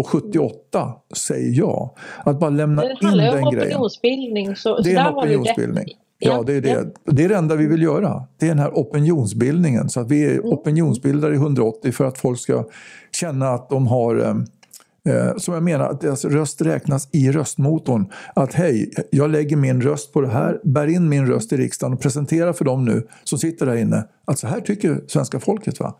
och 0.00 0.06
78 0.08 0.92
säger 1.16 1.58
ja. 1.58 1.94
Att 2.24 2.40
bara 2.40 2.50
lämna 2.50 2.82
Det 2.82 2.90
in 2.90 2.96
handlar 3.06 3.24
ju 3.24 3.30
den 3.30 3.44
om 3.44 3.54
grejen. 3.54 3.68
opinionsbildning. 3.68 4.56
Så, 4.56 4.76
så 4.76 4.82
Det 4.82 4.90
är 4.90 4.94
där 4.94 5.08
en 5.08 5.14
opinionsbildning. 5.14 5.84
Ja, 6.24 6.42
det 6.46 6.52
är 6.54 6.60
det. 6.60 6.94
Det 7.04 7.24
är 7.24 7.28
det 7.28 7.34
enda 7.36 7.56
vi 7.56 7.66
vill 7.66 7.82
göra. 7.82 8.26
Det 8.38 8.46
är 8.46 8.48
den 8.48 8.58
här 8.58 8.70
opinionsbildningen. 8.74 9.88
Så 9.88 10.00
att 10.00 10.10
vi 10.10 10.24
Mm. 10.24 10.36
är 10.36 10.40
opinionsbildare 10.40 11.32
i 11.32 11.36
180 11.36 11.92
för 11.92 12.04
att 12.04 12.18
folk 12.18 12.38
ska 12.38 12.64
känna 13.12 13.48
att 13.48 13.68
de 13.70 13.86
har 13.86 14.16
eh, 14.16 15.14
eh, 15.14 15.36
som 15.36 15.54
jag 15.54 15.62
menar, 15.62 15.84
att 15.88 16.00
deras 16.00 16.24
röst 16.24 16.62
räknas 16.62 17.08
i 17.12 17.32
röstmotorn. 17.32 18.06
Att 18.34 18.54
hej, 18.54 18.90
jag 19.10 19.30
lägger 19.30 19.56
min 19.56 19.82
röst 19.82 20.12
på 20.12 20.20
det 20.20 20.28
här, 20.28 20.60
bär 20.64 20.86
in 20.86 21.08
min 21.08 21.26
röst 21.26 21.52
i 21.52 21.56
riksdagen 21.56 21.94
och 21.94 22.00
presenterar 22.00 22.52
för 22.52 22.64
dem 22.64 22.84
nu 22.84 23.06
som 23.24 23.38
sitter 23.38 23.66
där 23.66 23.76
inne 23.76 24.04
att 24.24 24.38
så 24.38 24.46
här 24.46 24.60
tycker 24.60 25.00
svenska 25.08 25.40
folket. 25.40 25.80
Va? 25.80 25.98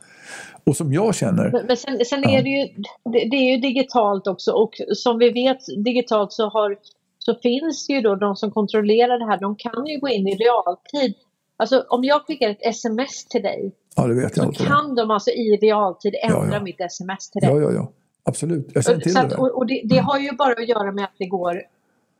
Och 0.65 0.77
som 0.77 0.93
jag 0.93 1.15
känner, 1.15 1.51
Men, 1.53 1.67
men 1.67 1.77
sen, 1.77 1.99
sen 2.07 2.25
är 2.25 2.43
det 2.43 2.49
ju, 2.49 2.67
det, 3.13 3.29
det 3.31 3.37
är 3.37 3.55
ju 3.55 3.61
digitalt 3.61 4.27
också 4.27 4.51
och 4.53 4.71
som 4.97 5.19
vi 5.19 5.31
vet 5.31 5.59
digitalt 5.85 6.33
så, 6.33 6.49
har, 6.49 6.77
så 7.25 7.35
finns 7.35 7.91
ju 7.91 8.01
då 8.01 8.15
de 8.15 8.37
som 8.37 8.51
kontrollerar 8.51 9.19
det 9.19 9.25
här, 9.27 9.41
de 9.41 9.57
kan 9.57 9.87
ju 9.87 9.99
gå 10.01 10.09
in 10.09 10.29
i 10.29 10.35
realtid. 10.37 11.15
Alltså 11.57 11.85
om 11.89 12.05
jag 12.05 12.23
skickar 12.27 12.51
ett 12.51 12.63
sms 12.63 13.25
till 13.25 13.43
dig 13.43 13.73
ja 13.97 14.07
det 14.07 14.15
vet 14.15 14.37
jag 14.37 14.57
så 14.57 14.65
kan 14.65 14.95
de 14.95 15.11
alltså 15.11 15.31
i 15.31 15.57
realtid 15.63 16.15
ändra 16.23 16.47
Ja, 16.47 16.55
ja. 16.55 16.61
mitt 16.61 16.81
sms 16.81 17.31
till 17.31 17.41
dig. 17.41 17.51
Ja, 17.51 17.61
ja, 17.61 17.73
ja. 17.73 17.93
Absolut, 18.25 18.71
jag 18.75 18.85
känner 18.85 19.01
till 19.01 19.13
Så 19.13 19.19
det. 19.19 19.25
att, 19.25 19.31
där. 19.31 19.57
och 19.57 19.67
det, 19.67 19.83
det 19.85 19.99
har 19.99 20.19
ju 20.19 20.33
bara 20.33 20.53
att 20.53 20.69
göra 20.69 20.93
med 20.93 21.05
att 21.05 21.15
det 21.19 21.27
går 21.27 21.57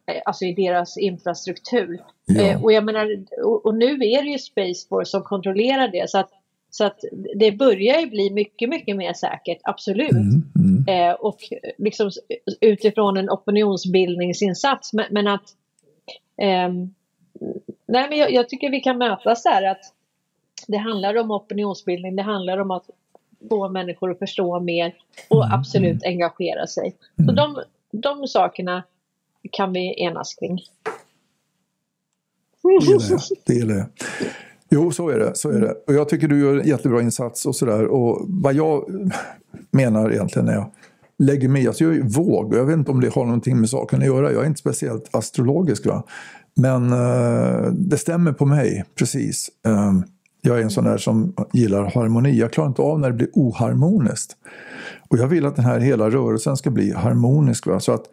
eh, 0.07 0.23
alltså 0.25 0.45
i 0.45 0.53
deras 0.55 0.99
infrastruktur. 0.99 2.01
Ja. 2.27 2.43
Eh, 2.43 2.65
och 2.65 2.73
jag 2.73 2.85
menar, 2.85 3.25
och, 3.45 3.67
och 3.67 3.75
nu 3.75 3.93
är 3.93 4.23
det 4.23 4.29
ju 4.29 4.39
Space 4.39 4.89
Force 4.89 5.11
som 5.11 5.23
kontrollerar 5.23 5.89
det 5.89 6.11
så 6.11 6.19
att, 6.19 6.31
så 6.75 6.85
att 6.85 7.05
det 7.35 7.53
börjar 7.53 8.01
ju 8.01 8.07
bli 8.07 8.31
mycket, 8.31 8.69
mycket 8.69 8.97
mer 8.97 9.13
säkert, 9.13 9.59
absolut. 9.63 10.11
Mm, 10.11 10.43
mm. 10.57 11.11
Eh, 11.11 11.15
och 11.15 11.39
liksom 11.79 12.11
utifrån 12.61 13.17
en 13.17 13.31
opinionsbildningsinsats. 13.31 14.93
Men, 14.93 15.07
men 15.11 15.27
att 15.27 15.45
ehm, 16.37 16.95
Nej 17.87 18.09
men 18.09 18.19
jag, 18.19 18.33
jag 18.33 18.49
tycker 18.49 18.71
vi 18.71 18.81
kan 18.81 18.99
mötas 18.99 19.43
där 19.43 19.63
att 19.63 19.81
det 20.67 20.77
handlar 20.77 21.17
om 21.17 21.31
opinionsbildning, 21.31 22.17
det 22.17 22.23
handlar 22.23 22.59
om 22.59 22.71
att 22.71 22.91
få 23.49 23.69
människor 23.69 24.11
att 24.11 24.19
förstå 24.19 24.61
mer 24.61 24.95
och 25.29 25.45
Mm, 25.45 25.59
absolut 25.59 26.05
engagera 26.05 26.67
sig. 26.67 26.97
Så 27.27 27.33
de, 27.33 27.63
de 27.91 28.27
sakerna 28.29 28.83
kan 29.51 29.73
vi 29.73 30.03
enas 30.03 30.35
kring. 30.35 30.61
Det 32.63 32.85
gillar 32.85 33.11
jag. 33.11 33.21
Det 33.47 33.55
gillar 33.55 33.75
jag. 33.75 33.87
Jo, 34.75 34.91
så 34.91 35.09
är 35.09 35.19
det. 35.19 35.35
Så 35.35 35.51
är 35.51 35.61
det. 35.61 35.75
Och 35.87 35.95
jag 35.95 36.09
tycker 36.09 36.29
du 36.29 36.41
gör 36.41 36.57
en 36.57 36.67
jättebra 36.67 37.03
insats 37.03 37.47
och 37.47 37.57
sådär. 37.57 37.87
Och 37.87 38.25
vad 38.29 38.55
jag 38.55 38.85
menar 39.71 40.11
egentligen 40.11 40.47
när 40.47 40.55
jag 40.55 40.71
lägger 41.19 41.49
mig 41.49 41.67
alltså 41.67 41.85
jag 41.85 41.97
är 41.97 42.03
våg 42.03 42.53
och 42.53 42.59
jag 42.59 42.65
vet 42.65 42.77
inte 42.77 42.91
om 42.91 43.01
det 43.01 43.15
har 43.15 43.25
någonting 43.25 43.61
med 43.61 43.69
saken 43.69 44.01
att 44.01 44.07
göra. 44.07 44.33
Jag 44.33 44.43
är 44.43 44.47
inte 44.47 44.61
speciellt 44.61 45.15
astrologisk. 45.15 45.87
Va? 45.87 46.03
Men 46.55 46.93
eh, 46.93 47.73
det 47.73 47.99
stämmer 47.99 48.33
på 48.33 48.47
mig, 48.47 48.85
precis. 48.95 49.49
Eh, 49.67 49.93
jag 50.43 50.59
är 50.59 50.63
en 50.63 50.71
sån 50.71 50.85
där 50.85 50.99
som 50.99 51.35
gillar 51.53 51.85
harmoni. 51.85 52.39
Jag 52.39 52.53
klarar 52.53 52.69
inte 52.69 52.83
av 52.83 53.01
när 53.01 53.11
det 53.11 53.17
blir 53.17 53.31
oharmoniskt. 53.33 54.37
Och 55.09 55.19
jag 55.19 55.27
vill 55.27 55.47
att 55.47 55.57
den 55.57 55.65
här 55.65 55.81
hela 55.81 56.11
rörelsen 56.11 56.57
ska 56.57 56.71
bli 56.71 56.93
harmonisk. 56.93 57.67
Va? 57.67 57.81
Så 57.81 57.93
att 57.93 58.05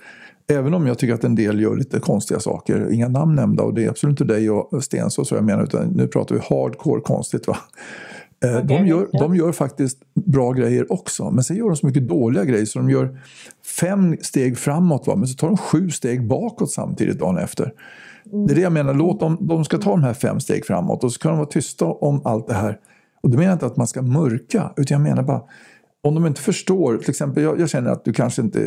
även 0.50 0.74
om 0.74 0.88
jag 0.88 0.98
tycker 0.98 1.14
att 1.14 1.24
en 1.24 1.36
del 1.36 1.60
gör 1.60 1.76
lite 1.76 2.00
konstiga 2.00 2.40
saker, 2.40 2.92
inga 2.92 3.08
namn 3.08 3.36
nämnda 3.36 3.64
och 3.64 3.74
det 3.74 3.86
är 3.86 3.90
absolut 3.90 4.22
inte 4.22 4.34
dig 4.34 4.50
och 4.50 4.84
Sten 4.84 5.12
så 5.12 5.26
jag 5.30 5.44
menar 5.44 5.64
utan 5.64 5.88
nu 5.88 6.08
pratar 6.08 6.36
vi 6.36 6.42
hardcore 6.42 7.02
konstigt. 7.02 7.48
Va? 7.48 7.58
Eh, 8.46 8.66
de, 8.66 8.88
gör, 8.88 9.08
de 9.12 9.36
gör 9.36 9.52
faktiskt 9.52 9.98
bra 10.14 10.52
grejer 10.52 10.92
också 10.92 11.32
men 11.32 11.44
sen 11.44 11.58
gör 11.58 11.68
de 11.68 11.76
så 11.76 11.88
mycket 11.88 12.08
dåliga 12.08 12.46
grejer 12.46 12.66
så 12.66 12.80
de 12.80 12.90
gör 12.90 13.20
fem 13.80 14.18
steg 14.22 14.58
framåt 14.58 15.08
va? 15.08 15.16
men 15.16 15.28
så 15.28 15.38
tar 15.38 15.48
de 15.48 15.58
sju 15.58 15.90
steg 15.90 16.28
bakåt 16.28 16.72
samtidigt 16.72 17.20
dagen 17.20 17.38
efter. 17.38 17.74
Det 18.48 18.54
är 18.54 18.56
det 18.56 18.62
jag 18.62 18.74
menar, 18.74 18.94
låt 18.94 19.20
dem, 19.20 19.38
de 19.42 19.66
ska 19.66 19.78
ta 19.78 19.90
de 19.90 20.04
här 20.04 20.14
fem 20.14 20.40
steg 20.40 20.66
framåt 20.66 21.04
och 21.04 21.12
så 21.12 21.20
kan 21.20 21.32
de 21.32 21.38
vara 21.38 21.50
tysta 21.50 21.86
om 21.86 22.22
allt 22.26 22.48
det 22.48 22.54
här. 22.54 22.80
Och 23.22 23.30
då 23.30 23.38
menar 23.38 23.50
jag 23.50 23.56
inte 23.56 23.66
att 23.66 23.78
man 23.78 23.88
ska 23.88 24.02
mörka, 24.02 24.72
utan 24.78 24.96
jag 24.96 25.02
menar 25.02 25.24
bara 25.24 25.42
om 26.02 26.16
de 26.16 26.26
inte 26.26 26.42
förstår, 26.42 26.98
till 26.98 27.10
exempel 27.10 27.44
jag, 27.44 27.60
jag, 27.60 27.70
känner 27.70 27.92
att 27.92 28.06
du 28.06 28.14
kanske 28.14 28.42
inte, 28.42 28.60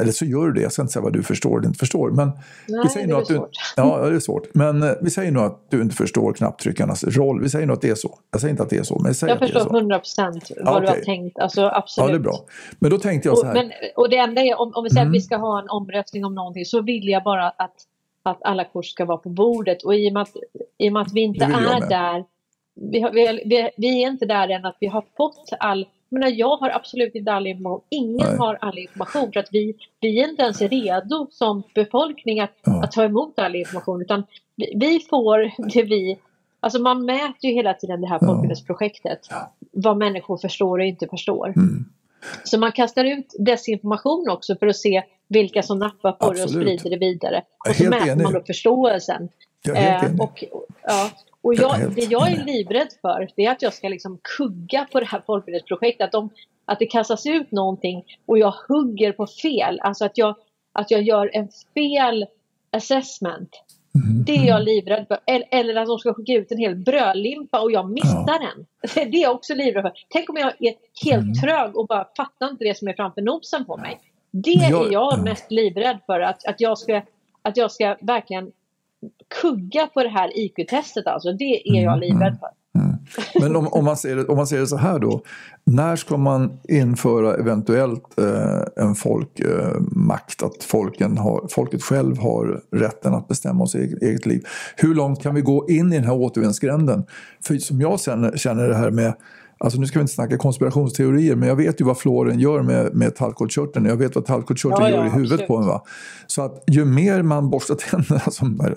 eller 0.00 0.12
så 0.12 0.24
gör 0.24 0.46
du 0.46 0.52
det, 0.52 0.60
jag 0.60 0.72
ska 0.72 0.82
inte 0.82 0.92
säga 0.92 1.02
vad 1.02 1.12
du 1.12 1.22
förstår 1.22 1.58
eller 1.58 1.66
inte 1.68 1.78
förstår. 1.78 2.10
Men 2.10 2.32
Nej, 2.68 2.80
vi 2.82 2.88
säger 2.88 3.06
det 3.06 3.12
är 3.12 3.18
att 3.18 3.28
du, 3.28 3.34
svårt. 3.34 3.50
Ja, 3.76 4.08
det 4.08 4.16
är 4.16 4.20
svårt. 4.20 4.54
Men 4.54 4.82
eh, 4.82 4.90
vi 5.00 5.10
säger 5.10 5.32
nog 5.32 5.44
att 5.44 5.70
du 5.70 5.82
inte 5.82 5.96
förstår 5.96 6.32
knapptryckarnas 6.32 7.04
roll. 7.04 7.42
Vi 7.42 7.48
säger 7.50 7.66
nog 7.66 7.74
att 7.74 7.80
det 7.82 7.90
är 7.90 7.94
så. 7.94 8.18
Jag 8.30 8.40
säger 8.40 8.50
inte 8.50 8.62
att 8.62 8.70
det 8.70 8.76
är 8.76 8.82
så, 8.82 8.98
men 8.98 9.06
jag 9.06 9.16
säger 9.16 9.30
Jag 9.30 9.34
att 9.34 9.40
det 9.40 9.44
är 9.44 9.60
förstår 9.60 9.70
så. 9.70 9.76
100 9.76 9.98
procent 9.98 10.50
vad 10.64 10.82
du 10.82 10.88
har 10.88 10.96
tänkt. 10.96 11.38
Alltså, 11.38 11.66
absolut. 11.66 12.08
Ja, 12.08 12.12
det 12.12 12.18
är 12.18 12.22
bra. 12.22 12.38
Men 12.78 12.90
då 12.90 12.98
tänkte 12.98 13.28
jag 13.28 13.38
så 13.38 13.42
Och, 13.42 13.46
här. 13.46 13.54
men, 13.54 13.72
och 13.96 14.10
det 14.10 14.16
enda 14.16 14.42
är, 14.42 14.60
om, 14.60 14.72
om 14.74 14.84
vi 14.84 14.90
säger 14.90 15.02
Mm. 15.02 15.12
att 15.12 15.16
vi 15.16 15.20
ska 15.20 15.36
ha 15.36 15.58
en 15.62 15.68
omröstning 15.68 16.24
om 16.24 16.34
någonting 16.34 16.64
så 16.64 16.82
vill 16.82 17.08
jag 17.08 17.22
bara 17.22 17.48
att, 17.48 17.76
att 18.22 18.38
alla 18.42 18.64
kort 18.64 18.86
ska 18.86 19.04
vara 19.04 19.18
på 19.18 19.28
bordet. 19.28 19.82
Och 19.82 19.94
i 19.94 20.08
och 20.08 20.12
med 20.12 20.22
att, 20.22 20.36
i 20.78 20.88
och 20.88 20.92
med 20.92 21.02
att 21.02 21.12
vi 21.12 21.20
inte 21.20 21.44
jag 21.44 21.62
är 21.62 21.80
med. 21.80 21.88
där, 21.88 22.24
vi, 22.92 23.00
har, 23.00 23.10
vi, 23.10 23.42
vi, 23.46 23.70
vi 23.76 24.02
är 24.04 24.10
inte 24.10 24.26
där 24.26 24.48
än 24.48 24.64
att 24.64 24.76
vi 24.80 24.86
har 24.86 25.04
fått 25.16 25.48
all 25.60 25.78
jag, 25.78 25.88
menar, 26.14 26.28
jag 26.28 26.56
har 26.56 26.70
absolut 26.70 27.14
inte 27.14 27.32
all 27.32 27.46
information. 27.46 27.80
Ingen 27.90 28.28
Nej. 28.28 28.36
har 28.36 28.58
all 28.60 28.78
information. 28.78 29.32
För 29.32 29.40
att 29.40 29.48
vi, 29.52 29.74
vi 30.00 30.20
är 30.20 30.28
inte 30.28 30.42
ens 30.42 30.60
redo 30.62 31.26
som 31.30 31.62
befolkning 31.74 32.40
att, 32.40 32.52
Ja. 32.64 32.84
att 32.84 32.92
ta 32.92 33.04
emot 33.04 33.38
all 33.38 33.56
information. 33.56 34.02
Utan 34.02 34.24
vi, 34.56 34.72
vi 34.76 35.00
får 35.10 35.52
det 35.74 35.82
vi... 35.82 36.18
Alltså 36.60 36.78
man 36.78 37.04
mäter 37.04 37.50
ju 37.50 37.52
hela 37.52 37.74
tiden 37.74 38.00
det 38.00 38.06
här 38.06 38.18
folkbildningsprojektet. 38.18 39.18
Ja. 39.30 39.52
Vad 39.72 39.96
människor 39.96 40.36
förstår 40.36 40.78
och 40.78 40.84
inte 40.84 41.06
förstår. 41.08 41.46
Mm. 41.46 41.84
Så 42.44 42.58
man 42.58 42.72
kastar 42.72 43.04
ut 43.04 43.34
desinformation 43.38 44.28
också 44.30 44.56
för 44.56 44.66
att 44.66 44.76
se 44.76 45.02
vilka 45.28 45.62
som 45.62 45.78
nappar 45.78 46.12
på 46.12 46.32
det 46.32 46.38
och 46.38 46.44
Absolut. 46.44 46.80
sprider 46.80 46.98
det 46.98 47.06
vidare. 47.06 47.42
Och 47.68 47.76
så 47.76 47.84
mäter 47.84 48.08
enig. 48.08 48.22
man 48.22 48.32
då 48.32 48.40
förståelsen. 48.40 49.28
Eh, 49.74 50.04
och, 50.20 50.44
ja, 50.82 51.10
och 51.44 51.54
Jag 51.54 51.94
det 51.94 52.00
jag 52.10 52.32
är 52.32 52.44
livrädd 52.44 52.88
för 53.02 53.28
det 53.36 53.44
är 53.46 53.50
att 53.52 53.62
jag 53.62 53.74
ska 53.74 53.88
liksom 53.88 54.18
kugga 54.38 54.86
på 54.92 55.00
det 55.00 55.06
här 55.06 55.22
folkbildningsprojektet. 55.26 56.04
Att, 56.06 56.12
de, 56.12 56.30
att 56.64 56.78
det 56.78 56.86
kastas 56.86 57.26
ut 57.26 57.50
någonting 57.52 58.04
och 58.26 58.38
jag 58.38 58.54
hugger 58.68 59.12
på 59.12 59.26
fel. 59.26 59.80
Alltså 59.80 60.04
att 60.04 60.18
jag, 60.18 60.34
att 60.72 60.90
jag 60.90 61.02
gör 61.02 61.30
en 61.32 61.48
fel 61.74 62.26
assessment. 62.70 63.50
Mm. 63.94 64.24
Det 64.24 64.32
är 64.36 64.44
jag 64.44 64.62
livrädd 64.64 65.04
för. 65.08 65.18
Eller, 65.26 65.48
eller 65.50 65.74
att 65.76 65.86
de 65.88 65.98
ska 65.98 66.14
skicka 66.14 66.32
ut 66.32 66.52
en 66.52 66.58
hel 66.58 66.76
brödlimpa 66.76 67.60
och 67.60 67.72
jag 67.72 67.90
missar 67.90 68.38
den. 68.40 68.66
Det 69.10 69.18
är 69.18 69.22
jag 69.22 69.34
också 69.34 69.54
livrädd 69.54 69.82
för. 69.82 69.92
Tänk 70.08 70.30
om 70.30 70.36
jag 70.36 70.52
är 70.58 70.74
helt 71.04 71.22
Mm. 71.22 71.34
trög 71.34 71.76
och 71.76 71.86
bara 71.86 72.06
fattar 72.16 72.50
inte 72.50 72.64
det 72.64 72.78
som 72.78 72.88
är 72.88 72.92
framför 72.92 73.22
nosen 73.22 73.64
på 73.64 73.76
mig. 73.76 74.00
Det 74.30 74.50
jag- 74.50 74.86
är 74.86 74.92
jag 74.92 75.12
ja. 75.12 75.22
mest 75.22 75.50
livrädd 75.50 75.98
för. 76.06 76.20
Att, 76.20 76.46
att, 76.46 76.60
jag 76.60 76.78
ska, 76.78 77.02
att 77.42 77.56
jag 77.56 77.72
ska 77.72 77.96
verkligen 78.00 78.52
kugga 79.42 79.86
på 79.86 80.02
det 80.02 80.08
här 80.08 80.38
IQ-testet. 80.38 81.06
Alltså. 81.06 81.32
Det 81.32 81.68
är 81.68 81.82
jag 81.82 81.96
Mm, 81.96 82.00
livrädd 82.00 82.38
för. 82.40 82.48
Men 83.40 83.56
om, 83.56 83.68
om, 83.68 83.84
man 83.84 83.96
ser 83.96 84.16
det, 84.16 84.24
om 84.24 84.36
man 84.36 84.46
ser 84.46 84.58
det 84.60 84.66
så 84.66 84.76
här 84.76 84.98
då. 84.98 85.22
När 85.64 85.96
ska 85.96 86.16
man 86.16 86.58
införa 86.68 87.34
eventuellt 87.34 88.18
eh, 88.18 88.84
en 88.84 88.94
folkmakt? 88.94 90.42
att 90.42 90.64
folken 90.64 91.18
har, 91.18 91.46
folket 91.50 91.82
själv 91.82 92.18
har 92.18 92.60
rätten 92.72 93.14
att 93.14 93.28
bestämma 93.28 93.66
sitt 93.66 93.80
eget, 93.80 94.02
eget 94.02 94.26
liv. 94.26 94.44
Hur 94.76 94.94
långt 94.94 95.22
kan 95.22 95.34
vi 95.34 95.40
gå 95.40 95.68
in 95.68 95.92
i 95.92 95.96
den 95.96 96.04
här 96.04 96.14
återvändsgränden? 96.14 97.04
För 97.46 97.54
som 97.54 97.80
jag 97.80 98.00
känner, 98.00 98.36
känner 98.36 98.68
det 98.68 98.74
här 98.74 98.90
med 98.90 99.14
Alltså 99.58 99.80
nu 99.80 99.86
ska 99.86 99.98
vi 99.98 100.00
inte 100.00 100.12
snacka 100.12 100.38
konspirationsteorier 100.38 101.36
men 101.36 101.48
jag 101.48 101.56
vet 101.56 101.80
ju 101.80 101.84
vad 101.84 101.98
fluoren 101.98 102.40
gör 102.40 102.62
med, 102.62 102.94
med 102.94 103.16
tallkottkörteln. 103.16 103.86
Jag 103.86 103.96
vet 103.96 104.14
vad 104.14 104.24
tallkottkörteln 104.24 104.82
Ja, 104.82 104.90
ja, 104.90 104.96
gör 104.96 105.06
i 105.06 105.10
huvudet 105.10 105.32
absolut. 105.32 105.48
på 105.48 105.56
en. 105.56 105.66
Va? 105.66 105.82
Så 106.26 106.42
att 106.42 106.64
ju 106.66 106.84
mer 106.84 107.22
man 107.22 107.50
borstar 107.50 107.74
tänderna, 107.74 108.20
som 108.30 108.56
det 108.56 108.74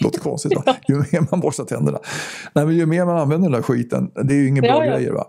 låter 0.00 0.20
konstigt, 0.20 0.52
va? 0.56 0.76
ju 0.88 0.96
mer 0.96 1.30
man 1.30 1.40
borstar 1.40 1.64
tänderna, 1.64 1.98
nej, 2.52 2.66
men 2.66 2.76
ju 2.76 2.86
mer 2.86 3.04
man 3.04 3.18
använder 3.18 3.48
den 3.48 3.52
där 3.52 3.62
skiten, 3.62 4.10
det 4.14 4.34
är 4.34 4.38
ju 4.38 4.48
inga 4.48 4.66
Ja, 4.66 4.72
bra 4.72 4.86
grejer. 4.86 5.12
Va? 5.12 5.26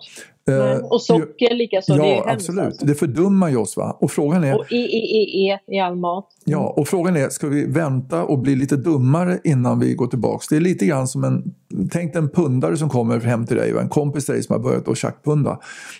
Nej, 0.47 0.71
Eh, 0.71 0.77
och 0.77 1.01
socker 1.01 1.53
likaså. 1.55 1.93
ju, 1.93 1.99
det 1.99 2.05
är 2.05 2.15
Ja, 2.15 2.25
absolut. 2.31 2.65
Alltså. 2.65 2.85
Det 2.85 2.95
fördummar 2.95 3.49
ju 3.49 3.57
oss. 3.57 3.77
Va? 3.77 3.97
Och 4.01 4.11
frågan 4.11 4.43
är, 4.43 4.59
Och 4.59 4.71
IEEE 4.71 5.59
i 5.67 5.79
all 5.79 5.95
mat. 5.95 6.27
Ja, 6.45 6.73
och 6.77 6.87
frågan 6.87 7.15
är, 7.17 7.29
ska 7.29 7.47
vi 7.47 7.65
vänta 7.65 8.23
och 8.23 8.39
bli 8.39 8.55
lite 8.55 8.75
dummare 8.75 9.39
innan 9.43 9.79
vi 9.79 9.93
går 9.93 10.07
tillbaks? 10.07 10.47
Det 10.47 10.55
är 10.55 10.59
lite 10.59 10.85
grann 10.85 11.07
som 11.07 11.23
en, 11.23 11.43
tänk 11.91 12.13
dig 12.13 12.21
en 12.21 12.29
pundare 12.29 12.77
som 12.77 12.89
kommer 12.89 13.19
hem 13.19 13.45
till 13.45 13.57
dig, 13.57 13.73
va? 13.73 13.81
en 13.81 13.89
kompis 13.89 14.25
till 14.25 14.33
dig 14.33 14.43
som 14.43 14.53
har 14.53 14.59
börjat 14.59 14.87
att 14.87 14.97
tjackpunda. 14.97 15.59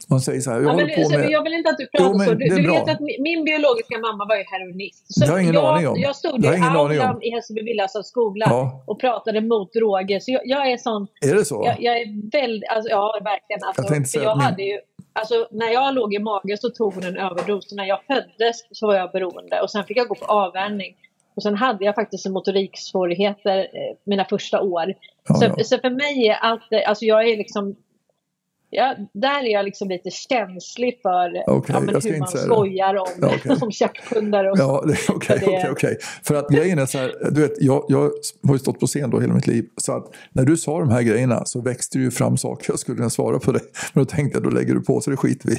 Han 0.09 0.21
säger 0.21 0.41
så 0.41 0.51
här, 0.51 0.61
jag 0.61 0.71
Ja, 0.71 0.75
men, 0.75 0.95
på 1.03 1.09
så, 1.09 1.17
med... 1.17 1.29
jag 1.31 1.43
vill 1.43 1.53
inte 1.53 1.69
att 1.69 1.77
du 1.77 1.87
pratar 1.87 2.11
Jo, 2.11 2.17
men 2.17 2.27
så. 2.27 2.33
Du, 2.33 2.47
du 2.49 2.71
vet 2.71 2.89
att 2.89 2.99
min, 2.99 3.15
min 3.23 3.43
biologiska 3.45 3.97
mamma 3.99 4.25
var 4.29 4.35
ju 4.35 4.43
heroinist. 4.53 5.13
Så 5.13 5.19
Det 5.19 5.27
har 5.31 5.37
jag 5.37 5.43
ingen 5.43 5.53
jag, 5.53 5.65
aning 5.75 5.87
om. 5.87 5.99
Jag 5.99 6.15
stod 6.15 6.45
i 6.45 6.47
jag 6.47 6.55
om. 6.55 6.63
aulan 6.77 7.23
i 7.23 7.29
Hässelby 7.35 7.61
Villas 7.61 7.91
skola 8.07 8.45
Ja. 8.49 8.83
och 8.87 8.99
pratade 8.99 9.41
mot 9.41 9.73
droger. 9.73 10.19
Så 10.19 10.31
jag, 10.31 10.41
jag 10.45 10.71
är 10.71 10.77
sån, 10.77 11.07
Är 11.31 11.35
det 11.35 11.45
så? 11.45 11.63
jag, 11.65 11.75
jag 11.79 11.95
är 12.01 12.31
väldigt, 12.31 12.69
alltså, 12.75 12.89
ja 12.89 13.19
verkligen. 13.23 13.59
Alltså, 13.67 13.81
Jag 13.81 13.87
tänkte 13.91 14.09
säga 14.09 14.34
jag 14.37 14.45
hade 14.45 14.63
ju, 14.63 14.79
alltså, 15.13 15.47
när 15.51 15.69
jag 15.69 15.93
låg 15.93 16.13
i 16.13 16.19
magen 16.19 16.57
så 16.57 16.69
tog 16.69 16.93
hon 16.93 17.03
en 17.03 17.17
överdos. 17.17 17.71
När 17.71 17.85
jag 17.85 17.99
föddes 18.07 18.57
så 18.71 18.87
var 18.87 18.95
jag 18.95 19.11
beroende 19.11 19.61
och 19.61 19.71
sen 19.71 19.83
fick 19.83 19.97
jag 19.97 20.07
gå 20.07 20.15
på 20.15 20.25
avvänjning. 20.25 20.95
Och 21.35 21.43
sen 21.43 21.55
hade 21.55 21.85
jag 21.85 21.95
faktiskt 21.95 22.29
motoriksvårigheter 22.29 23.57
eh, 23.59 23.97
mina 24.03 24.25
första 24.25 24.61
år. 24.61 24.93
Ja, 25.27 25.35
så, 25.35 25.45
ja. 25.57 25.63
så 25.63 25.77
för 25.77 25.89
mig 25.89 26.27
är 26.27 26.35
allt, 26.35 26.61
alltså 26.87 27.05
jag 27.05 27.29
är 27.29 27.37
liksom 27.37 27.75
Ja, 28.75 28.95
där 29.13 29.43
är 29.45 29.51
jag 29.53 29.65
liksom 29.65 29.89
lite 29.89 30.09
känslig 30.11 30.99
för 31.01 31.49
Okej, 31.49 31.75
ja, 31.75 31.99
hur 32.03 32.19
man 32.19 32.27
skojar 32.27 32.95
om, 32.95 33.07
Ja, 33.21 33.31
okej. 33.35 33.57
om 33.61 33.71
och 34.51 34.57
Ja, 34.57 34.83
okej, 35.09 35.39
det- 35.45 35.69
okej. 35.71 35.97
För 36.23 36.35
att 36.35 36.49
grejen 36.49 36.79
är 36.79 36.85
så 36.85 36.97
här, 36.97 37.13
du 37.31 37.41
vet, 37.41 37.51
jag, 37.59 37.85
jag 37.87 38.11
har 38.47 38.53
ju 38.53 38.59
stått 38.59 38.79
på 38.79 38.87
scen 38.87 39.09
då 39.09 39.19
hela 39.19 39.33
mitt 39.33 39.47
liv. 39.47 39.65
Så 39.77 39.91
att 39.97 40.15
när 40.33 40.45
du 40.45 40.57
sa 40.57 40.79
de 40.79 40.89
här 40.89 41.01
grejerna 41.01 41.45
så 41.45 41.61
växte 41.61 41.97
det 41.97 42.03
ju 42.03 42.11
fram 42.11 42.37
saker 42.37 42.71
jag 42.71 42.79
skulle 42.79 42.97
kunna 42.97 43.09
svara 43.09 43.39
på 43.39 43.51
dig. 43.51 43.61
Men 43.93 44.03
då 44.03 44.09
tänkte 44.09 44.37
jag, 44.37 44.43
då 44.43 44.49
lägger 44.49 44.73
du 44.73 44.81
på 44.81 45.01
så 45.01 45.11
det 45.11 45.17
skiter 45.17 45.49
vi. 45.49 45.57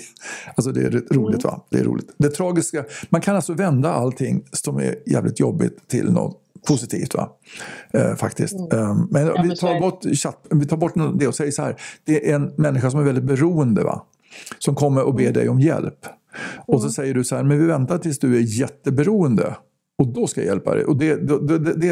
Alltså 0.56 0.72
det 0.72 0.80
är 0.80 1.14
roligt 1.14 1.44
va? 1.44 1.60
Det 1.70 1.78
är 1.78 1.84
roligt. 1.84 2.14
Det 2.18 2.30
tragiska, 2.30 2.84
man 3.08 3.20
kan 3.20 3.36
alltså 3.36 3.52
vända 3.52 3.92
allting 3.92 4.44
som 4.52 4.76
är 4.76 4.94
jävligt 5.06 5.40
jobbigt 5.40 5.88
till 5.88 6.12
något 6.12 6.42
positivt 6.66 7.14
va? 7.14 7.28
Eh, 7.92 8.14
faktiskt. 8.14 8.54
Men 8.70 8.78
Mm. 8.78 9.26
Ja, 9.26 9.42
vi, 9.42 9.48
men 9.48 9.56
så 9.56 9.66
är 9.66 9.72
tar 9.72 9.80
bort 9.80 10.04
chatt, 10.16 10.46
vi 10.50 10.66
tar 10.66 10.76
bort 10.76 10.92
det 11.18 11.28
och 11.28 11.34
säger 11.34 11.50
så 11.50 11.62
här. 11.62 11.76
Det 12.04 12.30
är 12.30 12.34
en 12.34 12.52
människa 12.56 12.90
som 12.90 13.00
är 13.00 13.04
väldigt 13.04 13.24
beroende 13.24 13.82
va? 13.84 14.02
Som 14.58 14.74
kommer 14.74 15.02
och 15.02 15.20
Mm. 15.20 15.24
ber 15.24 15.40
dig 15.40 15.48
om 15.48 15.60
hjälp. 15.60 15.98
Och 16.66 16.82
så 16.82 16.90
säger 16.90 17.14
du 17.14 17.24
så 17.24 17.36
här, 17.36 17.42
men 17.42 17.58
vi 17.58 17.66
väntar 17.66 17.98
tills 17.98 18.18
du 18.18 18.36
är 18.36 18.60
jätteberoende. 18.60 19.56
Och 19.98 20.12
då 20.12 20.26
ska 20.26 20.40
jag 20.40 20.48
hjälpa 20.48 20.74
dig. 20.74 20.84
Och 20.84 20.96
det, 20.96 21.14
det, 21.14 21.58
det, 21.58 21.74
det 21.74 21.88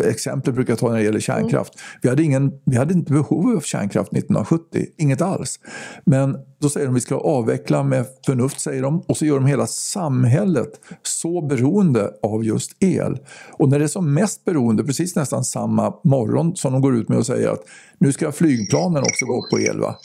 exemplet 0.00 0.54
brukar 0.54 0.72
jag 0.72 0.78
ta 0.78 0.88
när 0.88 0.98
det 0.98 1.04
gäller 1.04 1.20
kärnkraft. 1.20 1.72
Vi, 2.02 2.08
hade 2.08 2.22
ingen, 2.22 2.52
vi 2.64 2.76
hade 2.76 2.94
inte 2.94 3.12
behov 3.12 3.56
av 3.56 3.60
kärnkraft 3.60 4.12
1970, 4.12 4.86
inget 4.96 5.22
alls. 5.22 5.60
Men 6.04 6.36
då 6.60 6.68
säger 6.68 6.86
de 6.86 6.92
att 6.92 6.96
vi 6.96 7.00
ska 7.00 7.14
avveckla 7.16 7.82
med 7.82 8.06
förnuft, 8.26 8.60
säger 8.60 8.82
de. 8.82 9.00
Och 9.00 9.16
så 9.16 9.26
gör 9.26 9.34
de 9.34 9.46
hela 9.46 9.66
samhället 9.66 10.70
så 11.02 11.46
beroende 11.46 12.10
av 12.22 12.44
just 12.44 12.82
el. 12.82 13.18
Och 13.52 13.68
när 13.68 13.78
det 13.78 13.84
är 13.84 13.88
som 13.88 14.14
mest 14.14 14.44
beroende, 14.44 14.84
precis 14.84 15.16
nästan 15.16 15.44
samma 15.44 15.94
morgon 16.04 16.56
som 16.56 16.72
de 16.72 16.82
går 16.82 16.96
ut 16.96 17.08
med 17.08 17.18
och 17.18 17.26
säger 17.26 17.48
att 17.48 17.62
nu 17.98 18.12
ska 18.12 18.32
flygplanen 18.32 19.02
också 19.02 19.24
gå 19.26 19.46
på 19.50 19.60
el. 19.60 19.80
Va? 19.80 19.96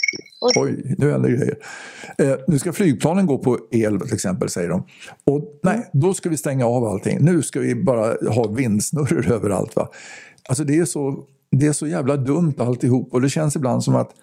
Oj, 0.56 0.96
nu 0.98 1.12
händer 1.12 1.30
grejer. 1.30 1.58
Eh, 2.18 2.36
nu 2.48 2.60
ska 2.60 2.74
flygplanen 2.74 3.26
gå 3.26 3.38
på 3.38 3.58
el 3.72 4.00
till 4.00 4.14
exempel, 4.14 4.50
säger 4.50 4.70
de. 4.70 4.84
Och 5.26 5.60
nej, 5.64 5.90
då 5.94 6.14
ska 6.14 6.30
vi 6.30 6.38
stänga 6.38 6.66
av 6.66 6.86
allting. 6.86 7.18
Nu 7.22 7.42
ska 7.42 7.60
vi 7.60 7.76
bara 7.76 8.32
ha 8.32 8.48
vindsnurror 8.48 9.32
överallt 9.32 9.76
ofta. 9.82 9.96
Alltså 10.50 10.64
det 10.64 10.78
är, 10.78 10.86
så, 10.86 11.24
det 11.52 11.68
är 11.68 11.74
så 11.74 11.88
jävla 11.88 12.18
dumt 12.18 12.54
alltihop 12.58 13.14
och 13.14 13.22
det 13.22 13.30
känns 13.30 13.56
ibland 13.56 13.84
som 13.84 13.96
att 13.96 14.14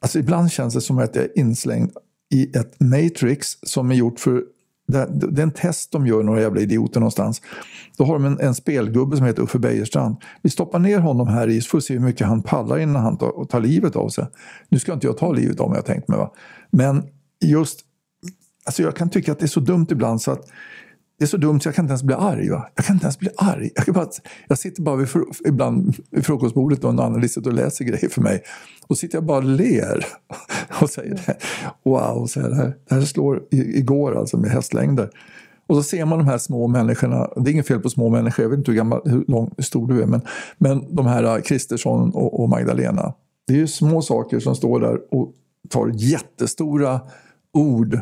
Alltså 0.00 0.18
ibland 0.18 0.52
känns 0.52 0.74
det 0.74 0.80
som 0.80 0.98
att 0.98 1.14
jag 1.14 1.24
är 1.24 1.38
inslängd 1.38 1.90
i 2.34 2.56
ett 2.56 2.80
matrix 2.80 3.58
som 3.62 3.90
är 3.90 3.94
gjort 3.94 4.20
för 4.20 4.44
det, 4.88 5.08
det 5.10 5.40
är 5.40 5.42
en 5.42 5.50
test 5.50 5.92
de 5.92 6.06
gör, 6.06 6.22
några 6.22 6.40
jävla 6.40 6.60
idioter 6.60 7.00
någonstans. 7.00 7.42
Då 7.96 8.04
har 8.04 8.12
de 8.12 8.24
en, 8.24 8.40
en 8.40 8.54
spelgubbe 8.54 9.16
som 9.16 9.26
heter 9.26 9.42
Uffe 9.42 9.58
Bejerstrand. 9.58 10.16
Vi 10.42 10.50
stoppar 10.50 10.78
ner 10.78 10.98
honom 10.98 11.28
här 11.28 11.48
i 11.48 11.60
så 11.60 11.68
får 11.68 11.78
vi 11.78 11.82
se 11.82 11.94
hur 11.94 12.00
mycket 12.00 12.26
han 12.26 12.42
pallar 12.42 12.78
innan 12.78 13.02
han 13.02 13.16
tar, 13.16 13.44
tar 13.44 13.60
livet 13.60 13.96
av 13.96 14.08
sig. 14.08 14.26
Nu 14.68 14.78
ska 14.78 14.92
inte 14.92 15.06
jag 15.06 15.18
ta 15.18 15.32
livet 15.32 15.60
av 15.60 15.70
mig, 15.70 15.78
jag 15.78 15.86
tänkt 15.86 16.08
mig. 16.08 16.18
Va? 16.18 16.32
Men 16.70 17.02
just, 17.44 17.80
alltså 18.64 18.82
jag 18.82 18.96
kan 18.96 19.10
tycka 19.10 19.32
att 19.32 19.38
det 19.38 19.46
är 19.46 19.48
så 19.48 19.60
dumt 19.60 19.86
ibland 19.90 20.22
så 20.22 20.30
att 20.30 20.48
det 21.18 21.24
är 21.24 21.26
så 21.26 21.36
dumt 21.36 21.60
så 21.60 21.68
jag 21.68 21.74
kan 21.74 21.84
inte 21.84 21.92
ens 21.92 22.02
bli 22.02 22.14
arg. 22.14 22.50
Va? 22.50 22.68
Jag 22.74 22.84
kan 22.84 22.96
inte 22.96 23.04
ens 23.04 23.18
bli 23.18 23.28
arg. 23.36 23.70
Jag, 23.74 23.84
kan 23.84 23.94
bara, 23.94 24.08
jag 24.48 24.58
sitter 24.58 24.82
bara 24.82 24.96
vid, 24.96 25.08
ibland 25.46 25.96
vid 26.10 26.26
frukostbordet 26.26 26.84
och 26.84 26.94
någon 26.94 27.06
annan 27.06 27.28
sitter 27.28 27.50
och 27.50 27.56
läser 27.56 27.84
grejer 27.84 28.08
för 28.08 28.20
mig. 28.20 28.42
Och 28.86 28.98
sitter 28.98 29.16
jag 29.16 29.24
bara 29.24 29.38
och 29.38 29.44
ler 29.44 30.06
och 30.82 30.90
säger 30.90 31.14
det. 31.26 31.36
Wow, 31.84 32.26
så 32.26 32.40
här, 32.40 32.48
det, 32.48 32.56
här, 32.56 32.76
det 32.88 32.94
här 32.94 33.02
slår 33.02 33.42
i, 33.50 33.78
igår 33.78 34.18
alltså 34.18 34.36
med 34.36 34.50
hästlängder. 34.50 35.10
Och 35.66 35.76
så 35.76 35.82
ser 35.82 36.04
man 36.04 36.18
de 36.18 36.26
här 36.26 36.38
små 36.38 36.66
människorna. 36.66 37.28
Det 37.36 37.50
är 37.50 37.52
inget 37.52 37.66
fel 37.66 37.80
på 37.80 37.90
små 37.90 38.08
människor, 38.08 38.42
jag 38.42 38.50
vet 38.50 38.58
inte 38.58 38.70
hur, 38.70 38.76
gammal, 38.76 39.00
hur, 39.04 39.24
lång, 39.28 39.54
hur 39.56 39.64
stor 39.64 39.88
du 39.88 40.02
är. 40.02 40.06
Men, 40.06 40.20
men 40.58 40.94
de 40.96 41.06
här 41.06 41.36
äh, 41.36 41.42
Kristersson 41.42 42.10
och, 42.10 42.40
och 42.40 42.48
Magdalena. 42.48 43.14
Det 43.46 43.52
är 43.52 43.58
ju 43.58 43.66
små 43.66 44.02
saker 44.02 44.40
som 44.40 44.56
står 44.56 44.80
där 44.80 45.14
och 45.14 45.32
tar 45.68 45.90
jättestora 45.94 47.00
ord 47.52 48.00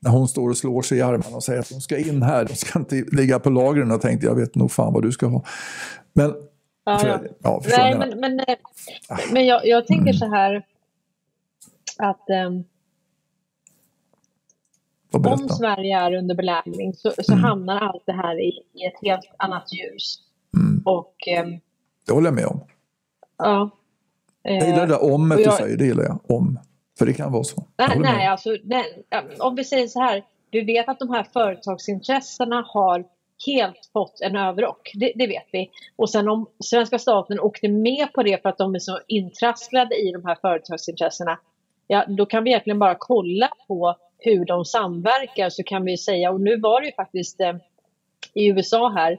när 0.00 0.10
hon 0.10 0.28
står 0.28 0.50
och 0.50 0.56
slår 0.56 0.82
sig 0.82 0.98
i 0.98 1.02
armarna 1.02 1.36
och 1.36 1.44
säger 1.44 1.60
att 1.60 1.68
de 1.68 1.80
ska 1.80 1.98
in 1.98 2.22
här, 2.22 2.44
de 2.44 2.54
ska 2.54 2.78
inte 2.78 3.04
ligga 3.12 3.38
på 3.38 3.50
lagren. 3.50 3.90
Jag 3.90 4.00
tänkte, 4.00 4.26
jag 4.26 4.34
vet 4.34 4.54
nog 4.54 4.72
fan 4.72 4.92
vad 4.92 5.02
du 5.02 5.12
ska 5.12 5.26
ha. 5.26 5.44
Men, 6.12 6.34
Ja, 6.84 6.98
för, 6.98 7.08
ja. 7.08 7.20
ja, 7.42 7.62
Nej, 7.68 7.98
men, 7.98 8.20
men, 8.20 8.40
eh, 8.40 8.56
men 9.32 9.46
jag, 9.46 9.66
jag 9.66 9.86
tänker 9.86 10.12
så 10.12 10.26
här 10.26 10.66
att 11.98 12.30
ehm, 12.30 12.64
om 15.12 15.48
Sverige 15.48 15.98
är 15.98 16.14
under 16.14 16.34
belägring 16.34 16.94
så, 16.94 17.12
så 17.18 17.32
mm. 17.32 17.44
hamnar 17.44 17.80
allt 17.80 18.02
det 18.06 18.12
här 18.12 18.40
i, 18.40 18.48
i 18.48 18.86
ett 18.86 19.00
helt 19.02 19.30
annat 19.36 19.72
ljus. 19.72 20.18
Mm. 20.56 20.82
Och, 20.84 21.28
eh, 21.28 21.46
det 22.06 22.12
håller 22.12 22.26
jag 22.26 22.34
med 22.34 22.46
om. 22.46 22.60
Ja. 23.38 23.70
Eh, 24.44 24.54
jag 24.54 24.66
gillar 24.66 24.86
det 24.86 24.92
där 24.92 25.12
om 25.12 25.30
jag, 25.30 25.38
du 25.38 25.44
säger, 25.44 25.76
det 25.76 25.84
gillar 25.84 26.04
jag. 26.04 26.30
Om. 26.30 26.58
För 27.00 27.06
det 27.06 27.12
kan 27.12 27.32
vara 27.32 27.44
så. 27.44 27.64
Nej, 27.78 27.98
nej 27.98 28.26
alltså, 28.26 28.56
nej, 28.64 29.04
om 29.38 29.54
vi 29.54 29.64
säger 29.64 29.86
så 29.86 30.00
här. 30.00 30.24
Du 30.50 30.64
vet 30.64 30.88
att 30.88 30.98
de 30.98 31.10
här 31.10 31.26
företagsintressena 31.32 32.64
har 32.68 33.04
helt 33.46 33.90
fått 33.92 34.20
en 34.20 34.36
överrock. 34.36 34.90
Det, 34.94 35.12
det, 35.14 35.26
vet 35.26 35.46
vi. 35.52 35.70
Och 35.96 36.10
sen 36.10 36.28
om 36.28 36.46
svenska 36.64 36.98
staten 36.98 37.40
åkte 37.40 37.68
med 37.68 38.12
på 38.12 38.22
det 38.22 38.42
för 38.42 38.48
att 38.48 38.58
de 38.58 38.74
är 38.74 38.78
så 38.78 38.98
intrasslade 39.06 39.94
i 39.94 40.12
de 40.12 40.24
här 40.24 40.34
företagsintressena. 40.40 41.38
Ja, 41.86 42.04
då 42.08 42.26
kan 42.26 42.44
vi 42.44 42.50
egentligen 42.50 42.78
bara 42.78 42.96
kolla 42.98 43.50
på 43.68 43.96
hur 44.18 44.44
de 44.44 44.64
samverkar 44.64 45.50
så 45.50 45.62
kan 45.62 45.84
vi 45.84 45.96
säga, 45.96 46.30
och 46.30 46.40
nu 46.40 46.60
var 46.60 46.80
det 46.80 46.86
ju 46.86 46.92
faktiskt 46.92 47.40
eh, 47.40 47.54
i 48.34 48.48
USA 48.48 48.88
här 48.88 49.12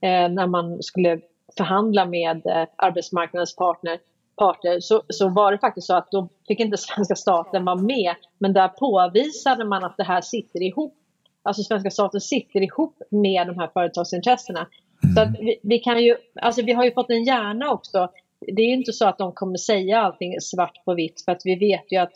eh, 0.00 0.32
när 0.32 0.46
man 0.46 0.82
skulle 0.82 1.20
förhandla 1.56 2.04
med 2.04 2.46
eh, 2.46 2.66
arbetsmarknadens 2.76 3.56
partner, 3.56 3.98
parter 4.36 4.80
så, 4.80 5.02
så 5.08 5.28
var 5.28 5.52
det 5.52 5.58
faktiskt 5.58 5.86
så 5.86 5.94
att 5.94 6.10
då 6.10 6.28
fick 6.48 6.60
inte 6.60 6.76
svenska 6.76 7.14
staten 7.14 7.64
vara 7.64 7.76
med 7.76 8.14
men 8.38 8.52
där 8.52 8.68
påvisade 8.68 9.64
man 9.64 9.84
att 9.84 9.96
det 9.96 10.04
här 10.04 10.20
sitter 10.20 10.62
ihop. 10.62 10.94
Alltså 11.42 11.62
svenska 11.62 11.90
staten 11.90 12.20
sitter 12.20 12.62
ihop 12.62 12.98
med 13.10 13.46
de 13.46 13.58
här 13.58 13.70
företagsintressena. 13.72 14.66
Mm. 15.04 15.14
Så 15.14 15.20
att 15.20 15.40
vi, 15.40 15.60
vi, 15.62 15.78
kan 15.78 16.04
ju, 16.04 16.16
alltså 16.42 16.62
vi 16.62 16.72
har 16.72 16.84
ju 16.84 16.92
fått 16.92 17.10
en 17.10 17.24
hjärna 17.24 17.70
också. 17.70 18.08
Det 18.40 18.62
är 18.62 18.66
ju 18.66 18.74
inte 18.74 18.92
så 18.92 19.06
att 19.06 19.18
de 19.18 19.32
kommer 19.32 19.56
säga 19.56 20.00
allting 20.00 20.40
svart 20.40 20.84
på 20.84 20.94
vitt 20.94 21.22
för 21.24 21.32
att 21.32 21.42
vi 21.44 21.56
vet 21.56 21.92
ju 21.92 21.96
att, 21.96 22.12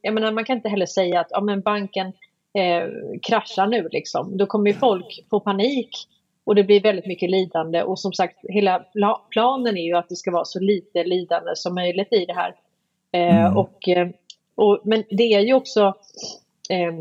jag 0.00 0.14
menar 0.14 0.32
man 0.32 0.44
kan 0.44 0.56
inte 0.56 0.68
heller 0.68 0.86
säga 0.86 1.20
att 1.20 1.26
ja, 1.30 1.40
men 1.40 1.60
banken 1.60 2.06
eh, 2.58 2.88
kraschar 3.22 3.66
nu 3.66 3.88
liksom. 3.92 4.36
Då 4.36 4.46
kommer 4.46 4.70
ju 4.70 4.76
folk 4.76 5.26
få 5.30 5.40
panik 5.40 6.08
och 6.44 6.54
det 6.54 6.64
blir 6.64 6.80
väldigt 6.80 7.06
mycket 7.06 7.30
lidande 7.30 7.82
och 7.82 7.98
som 7.98 8.12
sagt 8.12 8.36
hela 8.42 8.86
planen 9.30 9.76
är 9.76 9.84
ju 9.84 9.96
att 9.96 10.08
det 10.08 10.16
ska 10.16 10.30
vara 10.30 10.44
så 10.44 10.60
lite 10.60 11.04
lidande 11.04 11.50
som 11.54 11.74
möjligt 11.74 12.12
i 12.12 12.24
det 12.24 12.34
här. 12.34 12.54
Eh, 13.12 13.46
mm. 13.46 13.56
och, 13.56 13.88
eh, 13.88 14.08
och, 14.54 14.80
men 14.84 15.04
det 15.10 15.34
är 15.34 15.40
ju 15.40 15.54
också 15.54 15.94
eh, 16.70 16.94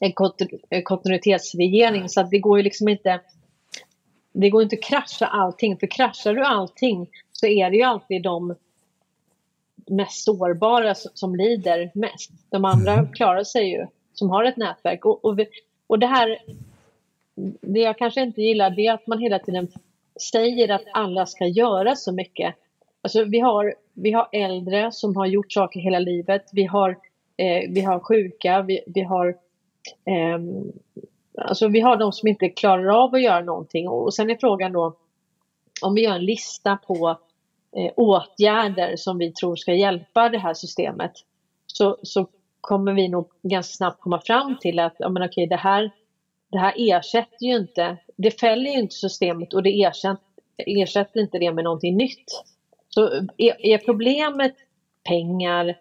en 0.00 0.12
kontinuitetsregering 0.82 2.08
så 2.08 2.20
att 2.20 2.30
det 2.30 2.38
går 2.38 2.58
ju 2.58 2.62
liksom 2.62 2.88
inte 2.88 3.20
det 4.32 4.50
går 4.50 4.62
inte 4.62 4.76
att 4.76 4.82
krascha 4.82 5.26
allting 5.26 5.76
för 5.76 5.86
kraschar 5.86 6.34
du 6.34 6.44
allting 6.44 7.10
så 7.32 7.46
är 7.46 7.70
det 7.70 7.76
ju 7.76 7.82
alltid 7.82 8.22
de 8.22 8.54
mest 9.86 10.24
sårbara 10.24 10.94
som 10.94 11.34
lider 11.34 11.90
mest. 11.94 12.30
De 12.50 12.64
andra 12.64 12.92
mm. 12.92 13.12
klarar 13.12 13.44
sig 13.44 13.70
ju 13.70 13.86
som 14.14 14.30
har 14.30 14.44
ett 14.44 14.56
nätverk 14.56 15.04
och, 15.04 15.24
och, 15.24 15.38
och 15.86 15.98
det 15.98 16.06
här 16.06 16.38
det 17.60 17.80
jag 17.80 17.98
kanske 17.98 18.22
inte 18.22 18.42
gillar 18.42 18.70
det 18.70 18.86
är 18.86 18.92
att 18.92 19.06
man 19.06 19.18
hela 19.18 19.38
tiden 19.38 19.68
säger 20.32 20.68
att 20.68 20.84
alla 20.92 21.26
ska 21.26 21.46
göra 21.46 21.96
så 21.96 22.12
mycket. 22.12 22.54
Alltså 23.02 23.24
vi 23.24 23.40
har, 23.40 23.74
vi 23.94 24.12
har 24.12 24.28
äldre 24.32 24.92
som 24.92 25.16
har 25.16 25.26
gjort 25.26 25.52
saker 25.52 25.80
hela 25.80 25.98
livet. 25.98 26.44
Vi 26.52 26.64
har, 26.64 26.90
eh, 27.36 27.70
vi 27.70 27.80
har 27.80 28.00
sjuka, 28.00 28.62
vi, 28.62 28.80
vi 28.86 29.00
har 29.00 29.28
eh, 30.04 30.38
Alltså 31.38 31.68
vi 31.68 31.80
har 31.80 31.96
de 31.96 32.12
som 32.12 32.28
inte 32.28 32.48
klarar 32.48 33.04
av 33.04 33.14
att 33.14 33.22
göra 33.22 33.40
någonting 33.40 33.88
och 33.88 34.14
sen 34.14 34.30
är 34.30 34.36
frågan 34.36 34.72
då 34.72 34.96
om 35.82 35.94
vi 35.94 36.04
gör 36.04 36.14
en 36.14 36.24
lista 36.24 36.76
på 36.76 37.18
eh, 37.76 37.92
åtgärder 37.96 38.96
som 38.96 39.18
vi 39.18 39.32
tror 39.32 39.56
ska 39.56 39.74
hjälpa 39.74 40.28
det 40.28 40.38
här 40.38 40.54
systemet 40.54 41.12
så, 41.66 41.98
så 42.02 42.26
kommer 42.60 42.92
vi 42.92 43.08
nog 43.08 43.28
ganska 43.42 43.76
snabbt 43.76 44.00
komma 44.00 44.20
fram 44.20 44.58
till 44.60 44.78
att 44.78 44.94
ja, 44.98 45.08
men 45.08 45.22
okej, 45.22 45.46
det 45.46 45.56
här 45.56 45.90
det 46.52 46.58
här 46.58 46.74
ersätter 46.76 47.46
ju 47.46 47.56
inte, 47.56 47.96
det 48.16 48.40
fäller 48.40 48.70
ju 48.70 48.78
inte 48.78 48.94
systemet 48.94 49.54
och 49.54 49.62
det 49.62 49.82
ersätter, 49.82 50.24
ersätter 50.56 51.20
inte 51.20 51.38
det 51.38 51.52
med 51.52 51.64
någonting 51.64 51.96
nytt. 51.96 52.44
Så 52.88 53.06
är, 53.36 53.66
är 53.66 53.78
problemet 53.78 54.54
pengar, 55.04 55.78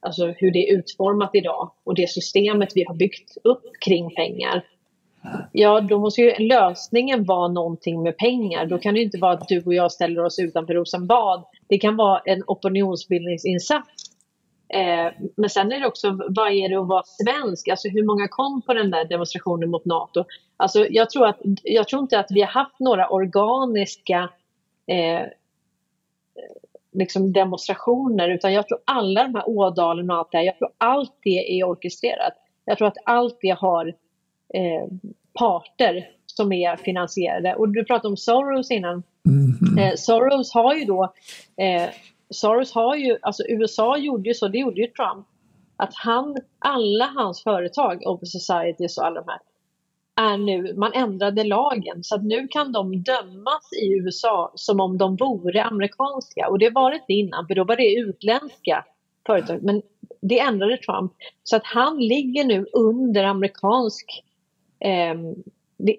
alltså 0.00 0.26
hur 0.26 0.50
det 0.50 0.68
är 0.68 0.78
utformat 0.78 1.30
idag 1.34 1.70
och 1.84 1.94
det 1.94 2.10
systemet 2.10 2.72
vi 2.74 2.84
har 2.84 2.94
byggt 2.94 3.36
upp 3.44 3.64
kring 3.84 4.14
pengar. 4.14 4.64
Ja, 5.52 5.80
då 5.80 5.98
måste 5.98 6.20
ju 6.20 6.34
lösningen 6.38 7.24
vara 7.24 7.48
någonting 7.48 8.02
med 8.02 8.16
pengar. 8.16 8.66
Då 8.66 8.78
kan 8.78 8.94
det 8.94 9.02
inte 9.02 9.18
vara 9.18 9.32
att 9.32 9.48
du 9.48 9.62
och 9.62 9.74
jag 9.74 9.92
ställer 9.92 10.24
oss 10.24 10.38
utanför 10.38 10.74
Rosenbad. 10.74 11.44
Det 11.66 11.78
kan 11.78 11.96
vara 11.96 12.20
en 12.24 12.42
opinionsbildningsinsats 12.46 14.03
Eh, 14.68 15.12
men 15.36 15.50
sen 15.50 15.72
är 15.72 15.80
det 15.80 15.86
också, 15.86 16.20
vad 16.28 16.52
är 16.52 16.68
det 16.68 16.80
att 16.80 16.88
vara 16.88 17.02
svensk? 17.04 17.68
Alltså 17.68 17.88
hur 17.88 18.04
många 18.04 18.28
kom 18.28 18.62
på 18.62 18.74
den 18.74 18.90
där 18.90 19.04
demonstrationen 19.04 19.70
mot 19.70 19.84
NATO? 19.84 20.24
Alltså 20.56 20.86
jag 20.90 21.10
tror, 21.10 21.26
att, 21.26 21.38
jag 21.62 21.88
tror 21.88 22.02
inte 22.02 22.18
att 22.18 22.30
vi 22.30 22.40
har 22.40 22.48
haft 22.48 22.80
några 22.80 23.08
organiska 23.08 24.28
eh, 24.86 25.22
liksom 26.92 27.32
demonstrationer 27.32 28.28
utan 28.28 28.52
jag 28.52 28.68
tror 28.68 28.78
alla 28.84 29.22
de 29.22 29.34
här 29.34 29.48
Ådalen 29.48 30.10
och 30.10 30.16
allt 30.16 30.28
det 30.30 30.38
här, 30.38 30.44
jag 30.44 30.58
tror 30.58 30.70
allt 30.78 31.14
det 31.22 31.60
är 31.60 31.64
orkestrerat. 31.64 32.32
Jag 32.64 32.78
tror 32.78 32.88
att 32.88 32.98
allt 33.04 33.38
det 33.40 33.56
har 33.58 33.86
eh, 34.54 34.88
parter 35.38 36.10
som 36.26 36.52
är 36.52 36.76
finansierade. 36.76 37.54
Och 37.54 37.68
du 37.68 37.84
pratade 37.84 38.08
om 38.08 38.16
Soros 38.16 38.70
innan. 38.70 39.02
Mm 39.26 39.54
eh, 39.78 39.94
Soros 39.96 40.54
har 40.54 40.74
ju 40.74 40.84
då 40.84 41.12
eh, 41.56 41.88
Soros 42.30 42.72
har 42.72 42.96
ju, 42.96 43.18
alltså 43.22 43.42
USA 43.48 43.98
gjorde 43.98 44.28
ju 44.28 44.34
så, 44.34 44.48
det 44.48 44.58
gjorde 44.58 44.80
ju 44.80 44.86
Trump, 44.86 45.26
att 45.76 45.94
han, 45.94 46.36
alla 46.58 47.04
hans 47.04 47.42
företag, 47.42 48.02
Open 48.06 48.26
Societies 48.26 48.98
och 48.98 49.06
alla 49.06 49.20
de 49.20 49.28
här, 49.28 49.40
är 50.16 50.38
nu, 50.38 50.74
man 50.74 50.92
ändrade 50.92 51.44
lagen. 51.44 52.04
Så 52.04 52.14
att 52.14 52.24
nu 52.24 52.48
kan 52.48 52.72
de 52.72 53.02
dömas 53.02 53.72
i 53.82 53.92
USA 53.92 54.52
som 54.54 54.80
om 54.80 54.98
de 54.98 55.16
vore 55.16 55.64
amerikanska. 55.64 56.48
Och 56.48 56.58
det 56.58 56.70
var 56.70 56.90
det 56.90 56.96
inte 56.96 57.12
innan 57.12 57.46
för 57.46 57.54
då 57.54 57.64
var 57.64 57.76
det 57.76 57.94
utländska 57.94 58.84
företag. 59.26 59.62
Men 59.62 59.82
det 60.20 60.38
ändrade 60.38 60.76
Trump. 60.76 61.12
Så 61.42 61.56
att 61.56 61.64
han 61.64 61.98
ligger 61.98 62.44
nu 62.44 62.66
under 62.72 63.24
amerikansk 63.24 64.24
eh, 64.78 65.14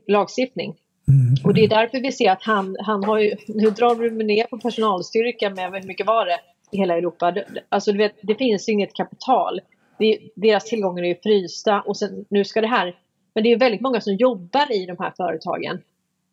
lagstiftning. 0.07 0.75
Mm. 1.07 1.35
Och 1.43 1.53
det 1.53 1.63
är 1.63 1.67
därför 1.67 1.99
vi 1.99 2.11
ser 2.11 2.31
att 2.31 2.43
han, 2.43 2.75
han 2.79 3.03
har 3.03 3.19
ju, 3.19 3.35
nu 3.47 3.69
drar 3.69 3.95
vi 3.95 4.23
ner 4.23 4.47
på 4.47 4.57
personalstyrka 4.57 5.49
med 5.49 5.71
hur 5.73 5.87
mycket 5.87 6.07
var 6.07 6.25
det 6.25 6.39
i 6.71 6.77
hela 6.77 6.97
Europa. 6.97 7.35
Alltså 7.69 7.91
du 7.91 7.97
vet, 7.97 8.15
det 8.21 8.35
finns 8.35 8.69
inget 8.69 8.93
kapital. 8.93 9.61
Det, 9.99 10.19
deras 10.35 10.63
tillgångar 10.63 11.03
är 11.03 11.07
ju 11.07 11.15
frysta 11.23 11.81
och 11.81 11.97
sen, 11.97 12.25
nu 12.29 12.45
ska 12.45 12.61
det 12.61 12.67
här. 12.67 12.95
Men 13.33 13.43
det 13.43 13.51
är 13.51 13.59
väldigt 13.59 13.81
många 13.81 14.01
som 14.01 14.15
jobbar 14.15 14.71
i 14.71 14.85
de 14.85 14.95
här 14.99 15.13
företagen. 15.17 15.81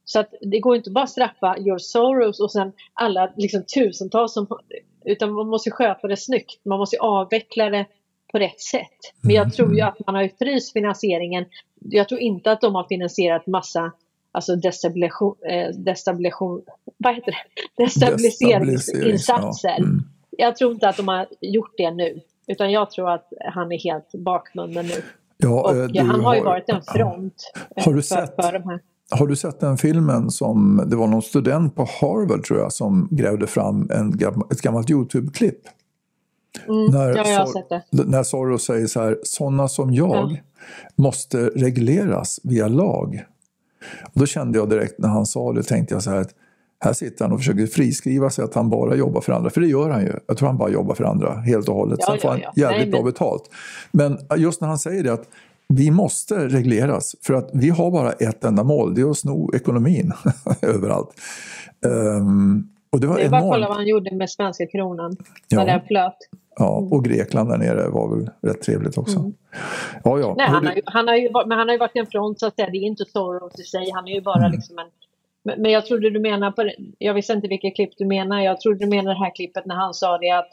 Så 0.05 0.21
att 0.21 0.35
det 0.41 0.61
går 0.61 0.77
inte 0.77 0.91
bara 0.91 1.05
att 1.05 1.11
straffa 1.11 1.57
George 1.59 1.81
Soros 1.81 2.41
och 2.41 2.53
sen 2.53 2.73
alla 2.95 3.33
liksom, 3.37 3.63
tusentals 3.75 4.33
som 4.33 4.47
utan 5.05 5.33
man 5.33 5.49
måste 5.49 5.71
sköta 5.71 6.09
det 6.09 6.17
snyggt. 6.17 6.65
Man 6.65 6.79
måste 6.79 6.97
avveckla 7.01 7.71
det 7.71 7.87
på 8.33 8.39
rätt 8.39 8.61
sätt. 8.61 9.15
Men 9.21 9.35
jag 9.35 9.55
tror 9.55 9.75
ju 9.75 9.81
mm. 9.81 9.89
att 9.89 10.07
man 10.07 10.15
har 10.15 10.31
fryst 10.39 10.73
finansieringen. 10.73 11.45
Jag 11.81 12.09
tror 12.09 12.21
inte 12.21 12.53
att 12.53 12.61
de 12.61 12.75
har 12.75 12.85
finansierat 12.85 13.47
massa 13.47 13.93
alltså 14.33 14.57
destabilisation, 14.57 15.37
eh, 15.51 15.69
destabilisation 15.77 16.63
vad 16.97 17.15
heter 17.15 17.33
det? 17.33 17.39
destabiliseringsinsatser. 17.85 19.69
Ja. 19.69 19.77
Mm. 19.77 20.03
Jag 20.31 20.57
tror 20.57 20.73
inte 20.73 20.89
att 20.89 20.97
de 20.97 21.09
har 21.09 21.27
gjort 21.41 21.75
det 21.77 21.91
nu, 21.91 22.21
utan 22.47 22.73
jag 22.73 22.91
tror 22.91 23.11
att 23.11 23.33
han 23.55 23.73
är 23.73 23.79
helt 23.79 24.13
bakbunden 24.13 24.87
nu. 24.87 25.03
Ja, 25.37 25.63
och 25.63 25.75
han 25.97 26.11
har, 26.11 26.23
har 26.23 26.35
ju 26.35 26.43
varit 26.43 26.69
en 26.69 26.83
front 26.83 27.53
har 27.77 27.95
du 27.95 28.03
sett, 28.03 28.35
för 28.35 28.53
de 28.53 28.63
här. 28.69 28.81
Har 29.11 29.27
du 29.27 29.37
sett 29.37 29.61
den 29.61 29.79
filmen 29.79 30.31
som, 30.31 30.85
det 30.87 30.97
var 30.97 31.07
någon 31.07 31.23
student 31.23 31.77
på 31.77 31.83
Harvard 32.01 32.45
tror 32.45 32.59
jag 32.59 32.73
som 32.73 33.09
grävde 33.11 33.47
fram 33.47 33.91
en, 33.91 34.13
ett 34.51 34.61
gammalt 34.61 34.91
YouTube-klipp? 34.91 35.61
Mm, 36.69 36.87
när, 36.87 37.17
ja, 37.17 37.47
det. 37.91 38.05
När 38.05 38.23
Soros 38.23 38.65
säger 38.65 38.87
så 38.87 39.01
här, 39.01 39.19
sådana 39.23 39.69
som 39.69 39.95
jag 39.95 40.31
ja. 40.33 40.37
måste 40.97 41.39
regleras 41.47 42.41
via 42.43 42.69
lag. 42.69 43.25
Och 44.03 44.21
då 44.21 44.27
kände 44.27 44.59
jag 44.59 44.69
direkt 44.69 44.99
när 44.99 45.09
han 45.09 45.27
sa 45.27 45.53
det, 45.53 45.63
tänkte 45.63 45.95
jag 45.95 46.03
så 46.03 46.11
här 46.11 46.21
att 46.21 46.35
här 46.85 46.93
sitter 46.93 47.25
han 47.25 47.33
och 47.33 47.39
försöker 47.39 47.67
friskriva 47.67 48.31
sig 48.31 48.45
att 48.45 48.55
han 48.55 48.71
bara 48.71 48.95
jobbar 48.95 49.21
för 49.21 49.33
andra. 49.33 49.51
För 49.51 49.61
det 49.61 49.67
gör 49.67 49.91
han 49.91 50.03
ju. 50.03 50.13
Jag 50.27 50.37
tror 50.37 50.49
han 50.49 50.59
bara 50.59 50.71
jobbar 50.71 50.95
för 50.95 51.05
andra 51.05 51.35
helt 51.35 51.69
och 51.69 51.75
hållet. 51.75 51.99
Ja, 52.03 52.07
Sen 52.07 52.19
får 52.19 52.29
han 52.29 52.41
ja, 52.41 52.53
jävligt 52.57 52.81
Nej, 52.81 52.91
bra 52.91 53.03
betalt. 53.03 53.51
Men 53.93 54.19
just 54.37 54.61
när 54.61 54.69
han 54.69 54.79
säger 54.79 55.03
det 55.05 55.13
att 55.13 55.29
vi 55.69 55.91
måste 55.91 56.49
regleras 56.49 57.17
för 57.23 57.35
att 57.35 57.51
vi 57.53 57.71
har 57.71 57.91
bara 57.91 58.13
ett 58.13 58.45
enda 58.45 58.65
mål. 58.65 58.95
Det 58.95 59.01
är 59.01 59.11
att 59.11 59.19
sno 59.19 59.55
ekonomin 59.55 60.13
överallt. 60.63 61.11
Um, 61.87 62.69
och 62.91 63.01
det 63.01 63.07
var 63.07 63.17
det 63.17 63.23
är 63.23 63.31
bara 63.31 63.41
att 63.41 63.51
kolla 63.51 63.69
vad 63.69 63.77
han 63.77 63.87
gjorde 63.87 64.17
med 64.17 64.31
svenska 64.31 64.67
kronan. 64.67 65.17
Ja. 65.49 65.59
När 65.59 65.67
den 65.67 65.81
flöt. 65.87 66.17
Ja, 66.57 66.79
mm. 66.79 66.93
och 66.93 67.05
Grekland 67.05 67.49
där 67.49 67.59
nere 67.59 67.89
var 67.89 68.17
väl 68.17 68.31
rätt 68.43 68.63
trevligt 68.63 68.99
också. 68.99 69.19
Mm. 69.19 69.33
Ja, 70.05 70.19
ja. 70.19 70.35
Nej, 70.39 70.47
han, 70.47 70.67
har 70.67 70.75
ju, 70.75 70.83
han, 70.85 71.09
har 71.09 71.17
ju, 71.17 71.31
men 71.47 71.59
han 71.59 71.69
har 71.69 71.73
ju 71.73 71.79
varit 71.79 71.97
en 71.97 72.07
front 72.07 72.41
så 72.41 72.47
att 72.47 72.55
säga. 72.55 72.71
Det 72.71 72.79
är 72.79 72.83
inte 72.83 73.05
Soros 73.05 73.61
i 73.61 73.63
sig. 73.63 73.91
Han 73.91 74.09
är 74.09 74.13
ju 74.13 74.21
bara 74.21 74.39
mm. 74.39 74.53
liksom 74.53 74.79
en... 74.79 74.87
Men, 75.45 75.63
men 75.63 75.71
jag 75.71 75.87
trodde 75.87 76.11
du 76.11 76.21
menar 76.21 76.51
på 76.51 76.71
Jag 76.99 77.15
visste 77.15 77.33
inte 77.33 77.49
vilket 77.49 77.75
klipp 77.75 77.91
du 77.99 78.07
menar. 78.07 78.41
Jag 78.41 78.61
trodde 78.61 78.79
du 78.79 78.87
menar 78.87 79.15
det 79.15 79.19
här 79.19 79.35
klippet 79.35 79.67
när 79.67 79.75
han 79.75 79.95
sa 79.95 80.19
det 80.19 80.31
att... 80.31 80.49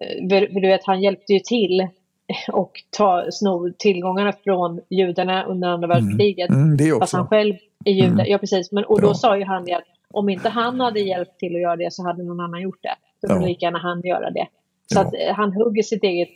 Eh, 0.00 0.50
du 0.50 0.60
vet, 0.60 0.84
han 0.84 1.02
hjälpte 1.02 1.32
ju 1.32 1.38
till 1.38 1.88
och 2.52 2.72
ta, 2.90 3.24
sno 3.30 3.72
tillgångarna 3.78 4.32
från 4.44 4.80
judarna 4.90 5.44
under 5.44 5.68
andra 5.68 5.88
världskriget. 5.88 6.50
Mm, 6.50 6.76
det 6.76 6.90
Fast 6.90 7.02
också. 7.02 7.16
han 7.16 7.26
själv 7.26 7.54
är 7.84 7.92
jude. 7.92 8.06
Mm. 8.06 8.26
Ja, 8.28 8.38
precis. 8.38 8.72
Men, 8.72 8.84
och 8.84 9.00
då 9.00 9.08
Ja. 9.08 9.14
sa 9.14 9.36
ju 9.36 9.44
han 9.44 9.64
det 9.64 9.72
att 9.72 9.84
om 10.10 10.28
inte 10.28 10.48
han 10.48 10.80
hade 10.80 11.00
hjälpt 11.00 11.38
till 11.38 11.54
att 11.54 11.62
göra 11.62 11.76
det 11.76 11.92
så 11.92 12.02
hade 12.02 12.22
någon 12.22 12.40
annan 12.40 12.62
gjort 12.62 12.82
det. 12.82 12.94
Ja. 13.20 13.28
kunde 13.28 13.46
lika 13.46 13.66
gärna 13.66 13.78
han 13.78 14.00
göra 14.00 14.30
det. 14.30 14.46
Så 14.92 14.98
Ja. 14.98 15.00
att 15.00 15.14
eh, 15.14 15.34
han 15.34 15.52
hugger 15.52 15.82
sitt 15.82 16.02
eget, 16.04 16.28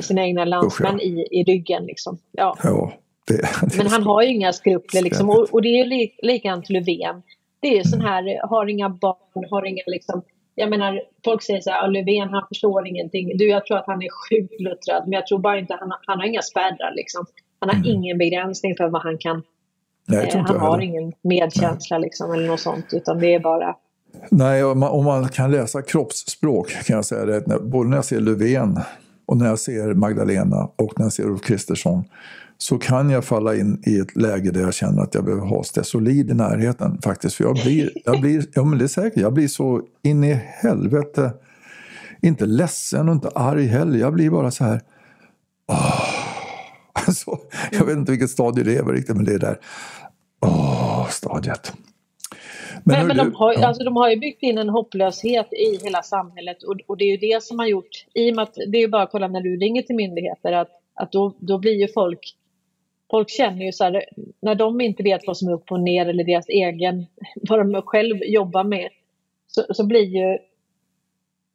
sina 0.00 0.22
egna 0.26 0.44
landsmän 0.44 0.94
Usch, 0.94 1.02
i, 1.02 1.26
i 1.30 1.44
ryggen. 1.44 1.84
Liksom. 1.86 2.18
Ja. 2.32 2.56
Ja, 2.62 2.92
det, 3.26 3.34
det 3.62 3.76
Men 3.76 3.86
han 3.86 4.02
har 4.02 4.22
ju 4.22 4.28
inga 4.28 4.52
skrupler 4.52 5.02
liksom. 5.02 5.30
Och, 5.30 5.48
och 5.52 5.62
det 5.62 5.68
är 5.68 5.78
ju 5.78 5.84
li, 5.84 6.14
likadant 6.22 6.70
Löfven. 6.70 7.22
Det 7.60 7.68
är 7.68 7.76
ju 7.76 7.84
sån 7.84 8.00
här, 8.00 8.48
har 8.48 8.66
inga 8.66 8.88
barn, 8.88 9.44
har 9.50 9.64
inga 9.66 9.82
liksom 9.86 10.22
jag 10.54 10.70
menar, 10.70 11.02
folk 11.24 11.42
säger 11.42 11.60
så 11.60 11.70
här, 11.70 11.82
"Ja, 11.82 11.86
Löfven 11.86 12.28
han 12.28 12.44
förstår 12.48 12.86
ingenting. 12.88 13.36
Du, 13.36 13.48
jag 13.48 13.66
tror 13.66 13.76
att 13.78 13.86
han 13.86 14.02
är 14.02 14.08
sjukt 14.28 14.60
luttrad, 14.60 15.02
men 15.04 15.12
jag 15.12 15.26
tror 15.26 15.38
bara 15.38 15.58
inte, 15.58 15.76
han, 15.80 15.92
han 16.06 16.18
har 16.18 16.26
inga 16.26 16.42
spärrar 16.42 16.94
liksom. 16.96 17.26
Han 17.58 17.68
har 17.70 17.88
ingen 17.90 18.18
begränsning 18.18 18.76
för 18.76 18.88
vad 18.88 19.02
han 19.02 19.18
kan. 19.18 19.42
Nej, 20.08 20.28
Eh, 20.34 20.40
han 20.40 20.60
har 20.60 20.70
heller. 20.70 20.82
ingen 20.84 21.12
medkänsla 21.22 21.98
liksom, 21.98 22.32
eller 22.32 22.46
något 22.46 22.60
sånt, 22.60 22.86
utan 22.92 23.18
det 23.18 23.34
är 23.34 23.40
bara... 23.40 23.76
Nej, 24.30 24.64
om 24.64 24.78
man, 24.78 24.90
om 24.90 25.04
man 25.04 25.28
kan 25.28 25.50
läsa 25.50 25.82
kroppsspråk 25.82 26.70
kan 26.84 26.96
jag 26.96 27.04
säga 27.04 27.24
det. 27.24 27.36
att 27.36 27.62
både 27.62 27.88
när 27.88 27.96
jag 27.96 28.04
ser 28.04 28.20
Löfven 28.20 28.80
och 29.26 29.36
när 29.36 29.46
jag 29.46 29.58
ser 29.58 29.94
Magdalena 29.94 30.68
och 30.76 30.92
när 30.98 31.04
jag 31.04 31.12
ser 31.12 31.24
Ulf 31.24 31.42
Kristersson 31.42 32.04
så 32.58 32.78
kan 32.78 33.10
jag 33.10 33.24
falla 33.24 33.54
in 33.54 33.82
i 33.86 33.98
ett 33.98 34.16
läge 34.16 34.50
där 34.50 34.60
jag 34.60 34.74
känner 34.74 35.02
att 35.02 35.14
jag 35.14 35.24
behöver 35.24 35.46
ha 35.46 35.64
Stesolid 35.64 36.30
i 36.30 36.34
närheten 36.34 36.98
faktiskt. 37.02 37.36
För 37.36 37.44
jag 37.44 37.54
blir, 37.54 37.90
jag 38.04 38.20
blir, 38.20 38.44
ja 38.54 38.64
men 38.64 38.78
det 38.78 38.84
är 38.84 38.88
säkert, 38.88 39.22
jag 39.22 39.32
blir 39.32 39.48
så 39.48 39.82
in 40.02 40.24
i 40.24 40.32
helvete, 40.44 41.32
inte 42.22 42.46
ledsen 42.46 43.08
och 43.08 43.14
inte 43.14 43.28
arg 43.28 43.66
heller. 43.66 43.98
Jag 43.98 44.12
blir 44.14 44.30
bara 44.30 44.50
så 44.50 44.64
här, 44.64 44.80
åh. 45.68 46.02
Alltså, 47.06 47.38
jag 47.70 47.84
vet 47.84 47.96
inte 47.96 48.12
vilket 48.12 48.30
stadie 48.30 48.64
det 48.64 48.76
är 48.76 48.84
riktigt, 48.84 49.16
men 49.16 49.24
det 49.24 49.34
är 49.34 49.38
där, 49.38 49.58
Åh, 50.40 51.08
stadiet. 51.10 51.72
Men, 52.84 53.06
men, 53.06 53.16
du- 53.16 53.24
de, 53.24 53.34
har, 53.34 53.52
ja. 53.52 53.66
alltså, 53.66 53.84
de 53.84 53.96
har 53.96 54.10
ju 54.10 54.16
byggt 54.16 54.42
in 54.42 54.58
en 54.58 54.68
hopplöshet 54.68 55.52
i 55.52 55.84
hela 55.84 56.02
samhället 56.02 56.62
och, 56.62 56.76
och 56.86 56.96
det 56.96 57.04
är 57.04 57.10
ju 57.10 57.16
det 57.16 57.42
som 57.42 57.58
har 57.58 57.66
gjort, 57.66 58.06
i 58.14 58.30
och 58.30 58.36
med 58.36 58.42
att 58.42 58.54
det 58.54 58.78
är 58.78 58.82
ju 58.82 58.88
bara 58.88 59.02
att 59.02 59.10
kolla 59.10 59.28
när 59.28 59.40
du 59.40 59.56
ringer 59.56 59.82
till 59.82 59.96
myndigheter, 59.96 60.52
att, 60.52 60.70
att 60.94 61.12
då, 61.12 61.34
då 61.38 61.58
blir 61.58 61.72
ju 61.72 61.88
folk, 61.88 62.36
folk 63.10 63.30
känner 63.30 63.64
ju 63.64 63.72
så 63.72 63.84
här, 63.84 64.04
när 64.40 64.54
de 64.54 64.80
inte 64.80 65.02
vet 65.02 65.26
vad 65.26 65.36
som 65.36 65.48
är 65.48 65.52
upp 65.52 65.72
och 65.72 65.80
ner 65.80 66.06
eller 66.06 66.24
deras 66.24 66.48
egen, 66.48 67.06
vad 67.48 67.58
de 67.58 67.82
själv 67.82 68.16
jobbar 68.24 68.64
med, 68.64 68.88
så, 69.46 69.74
så 69.74 69.86
blir 69.86 70.04
ju 70.04 70.38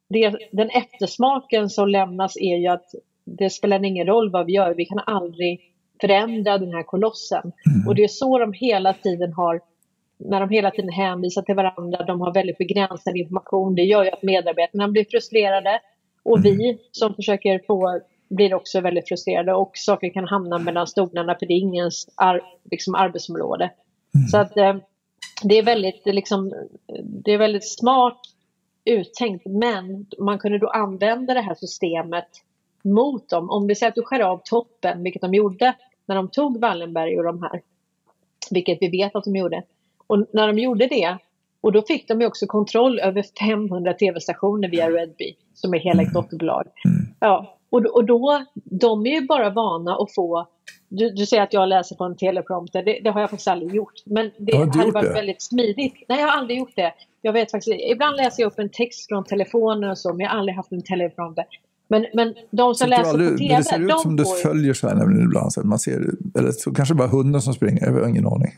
det, 0.08 0.38
den 0.52 0.70
eftersmaken 0.70 1.70
som 1.70 1.88
lämnas 1.88 2.36
är 2.36 2.56
ju 2.56 2.66
att 2.66 2.94
det 3.24 3.50
spelar 3.50 3.84
ingen 3.84 4.06
roll 4.06 4.30
vad 4.30 4.46
vi 4.46 4.52
gör, 4.52 4.74
vi 4.74 4.84
kan 4.84 4.98
aldrig 5.06 5.60
förändra 6.00 6.58
den 6.58 6.74
här 6.74 6.82
kolossen. 6.82 7.52
Och 7.86 7.94
det 7.94 8.04
är 8.04 8.08
så 8.08 8.38
de 8.38 8.52
hela 8.52 8.92
tiden 8.92 9.32
har 9.32 9.60
när 10.18 10.40
de 10.40 10.50
hela 10.50 10.70
tiden 10.70 10.90
hänvisar 10.90 11.42
till 11.42 11.54
varandra, 11.54 12.04
de 12.04 12.20
har 12.20 12.34
väldigt 12.34 12.58
begränsad 12.58 13.16
information. 13.16 13.74
Det 13.74 13.82
gör 13.82 14.04
ju 14.04 14.10
att 14.10 14.22
medarbetarna 14.22 14.88
blir 14.88 15.04
frustrerade 15.10 15.80
och 16.22 16.44
vi 16.44 16.78
som 16.92 17.14
försöker 17.14 17.60
få 17.66 18.00
blir 18.30 18.54
också 18.54 18.80
väldigt 18.80 19.08
frustrerade 19.08 19.54
och 19.54 19.70
saker 19.74 20.10
kan 20.10 20.24
hamna 20.24 20.58
mellan 20.58 20.86
stolarna 20.86 21.36
för 21.38 21.46
det 21.46 21.54
är 21.54 21.58
ingens 21.58 22.08
ar, 22.14 22.42
liksom 22.70 22.94
arbetsområde. 22.94 23.70
Så 24.30 24.38
att 24.38 24.56
eh, 24.56 24.76
det 25.42 25.58
är 25.58 25.62
väldigt 25.62 26.02
liksom, 26.06 26.52
det 27.02 27.32
är 27.32 27.38
väldigt 27.38 27.68
smart 27.68 28.20
uttänkt 28.84 29.46
men 29.46 30.06
man 30.18 30.38
kunde 30.38 30.58
då 30.58 30.68
använda 30.68 31.34
det 31.34 31.40
här 31.40 31.54
systemet 31.54 32.28
mot 32.84 33.28
dem. 33.28 33.50
Om 33.50 33.66
vi 33.66 33.74
säger 33.74 33.88
att 33.88 33.94
du 33.94 34.02
skär 34.02 34.20
av 34.20 34.40
toppen, 34.44 35.02
vilket 35.02 35.22
de 35.22 35.34
gjorde 35.34 35.74
när 36.06 36.16
de 36.16 36.28
tog 36.28 36.60
Wallenberg 36.60 37.18
och 37.18 37.24
de 37.24 37.42
här, 37.42 37.62
vilket 38.50 38.78
vi 38.80 38.88
vet 38.88 39.16
att 39.16 39.24
de 39.24 39.36
gjorde. 39.36 39.62
Och 40.08 40.26
när 40.32 40.46
de 40.46 40.58
gjorde 40.58 40.86
det, 40.86 41.16
och 41.60 41.72
då 41.72 41.82
fick 41.82 42.08
de 42.08 42.20
ju 42.20 42.26
också 42.26 42.46
kontroll 42.46 42.98
över 43.00 43.24
500 43.40 43.92
tv-stationer 43.92 44.68
via 44.68 44.90
Redby, 44.90 45.34
som 45.54 45.74
är 45.74 45.78
hela 45.78 46.02
ett 46.02 46.12
dotterbolag. 46.14 46.64
Ja, 47.20 47.58
och, 47.70 47.86
och 47.86 48.04
då, 48.04 48.44
de 48.64 49.06
är 49.06 49.20
ju 49.20 49.26
bara 49.26 49.50
vana 49.50 49.96
att 49.96 50.14
få, 50.14 50.46
du, 50.88 51.10
du 51.10 51.26
säger 51.26 51.42
att 51.42 51.52
jag 51.52 51.68
läser 51.68 51.96
på 51.96 52.04
en 52.04 52.16
teleprompter, 52.16 52.82
det, 52.82 53.00
det 53.04 53.10
har 53.10 53.20
jag 53.20 53.30
faktiskt 53.30 53.48
aldrig 53.48 53.74
gjort. 53.74 53.92
Men 54.06 54.30
det 54.38 54.56
Har 54.56 54.66
hade 54.66 54.90
varit 54.90 55.08
det? 55.08 55.12
väldigt 55.14 55.42
smidigt. 55.42 55.94
Nej, 56.08 56.20
jag 56.20 56.26
har 56.26 56.38
aldrig 56.38 56.58
gjort 56.58 56.76
det. 56.76 56.92
Jag 57.22 57.32
vet 57.32 57.50
faktiskt, 57.50 57.76
ibland 57.92 58.16
läser 58.16 58.42
jag 58.42 58.52
upp 58.52 58.58
en 58.58 58.68
text 58.68 59.08
från 59.08 59.24
telefonen 59.24 59.90
och 59.90 59.98
så, 59.98 60.12
men 60.14 60.20
jag 60.20 60.30
har 60.30 60.38
aldrig 60.38 60.56
haft 60.56 60.72
en 60.72 60.82
teleprompter. 60.82 61.44
Men, 61.88 62.06
men 62.14 62.34
de 62.50 62.74
som 62.74 62.84
du 62.84 62.90
läser 62.90 63.10
aldrig- 63.10 63.30
på 63.32 63.38
TV, 63.38 63.56
det 63.56 63.64
ser 63.64 63.80
ut 63.80 63.88
de 63.88 63.98
som 63.98 64.16
du 64.16 64.24
följer 64.24 64.74
så 64.74 64.88
här 64.88 64.94
nämligen 64.94 65.24
ibland. 65.24 65.52
Så 65.52 65.66
man 65.66 65.78
ser, 65.78 66.00
eller 66.38 66.50
så 66.52 66.74
kanske 66.74 66.94
bara 66.94 67.08
hunden 67.08 67.40
som 67.42 67.54
springer, 67.54 67.86
jag 67.86 67.92
har 67.92 68.08
ingen 68.08 68.26
aning. 68.26 68.52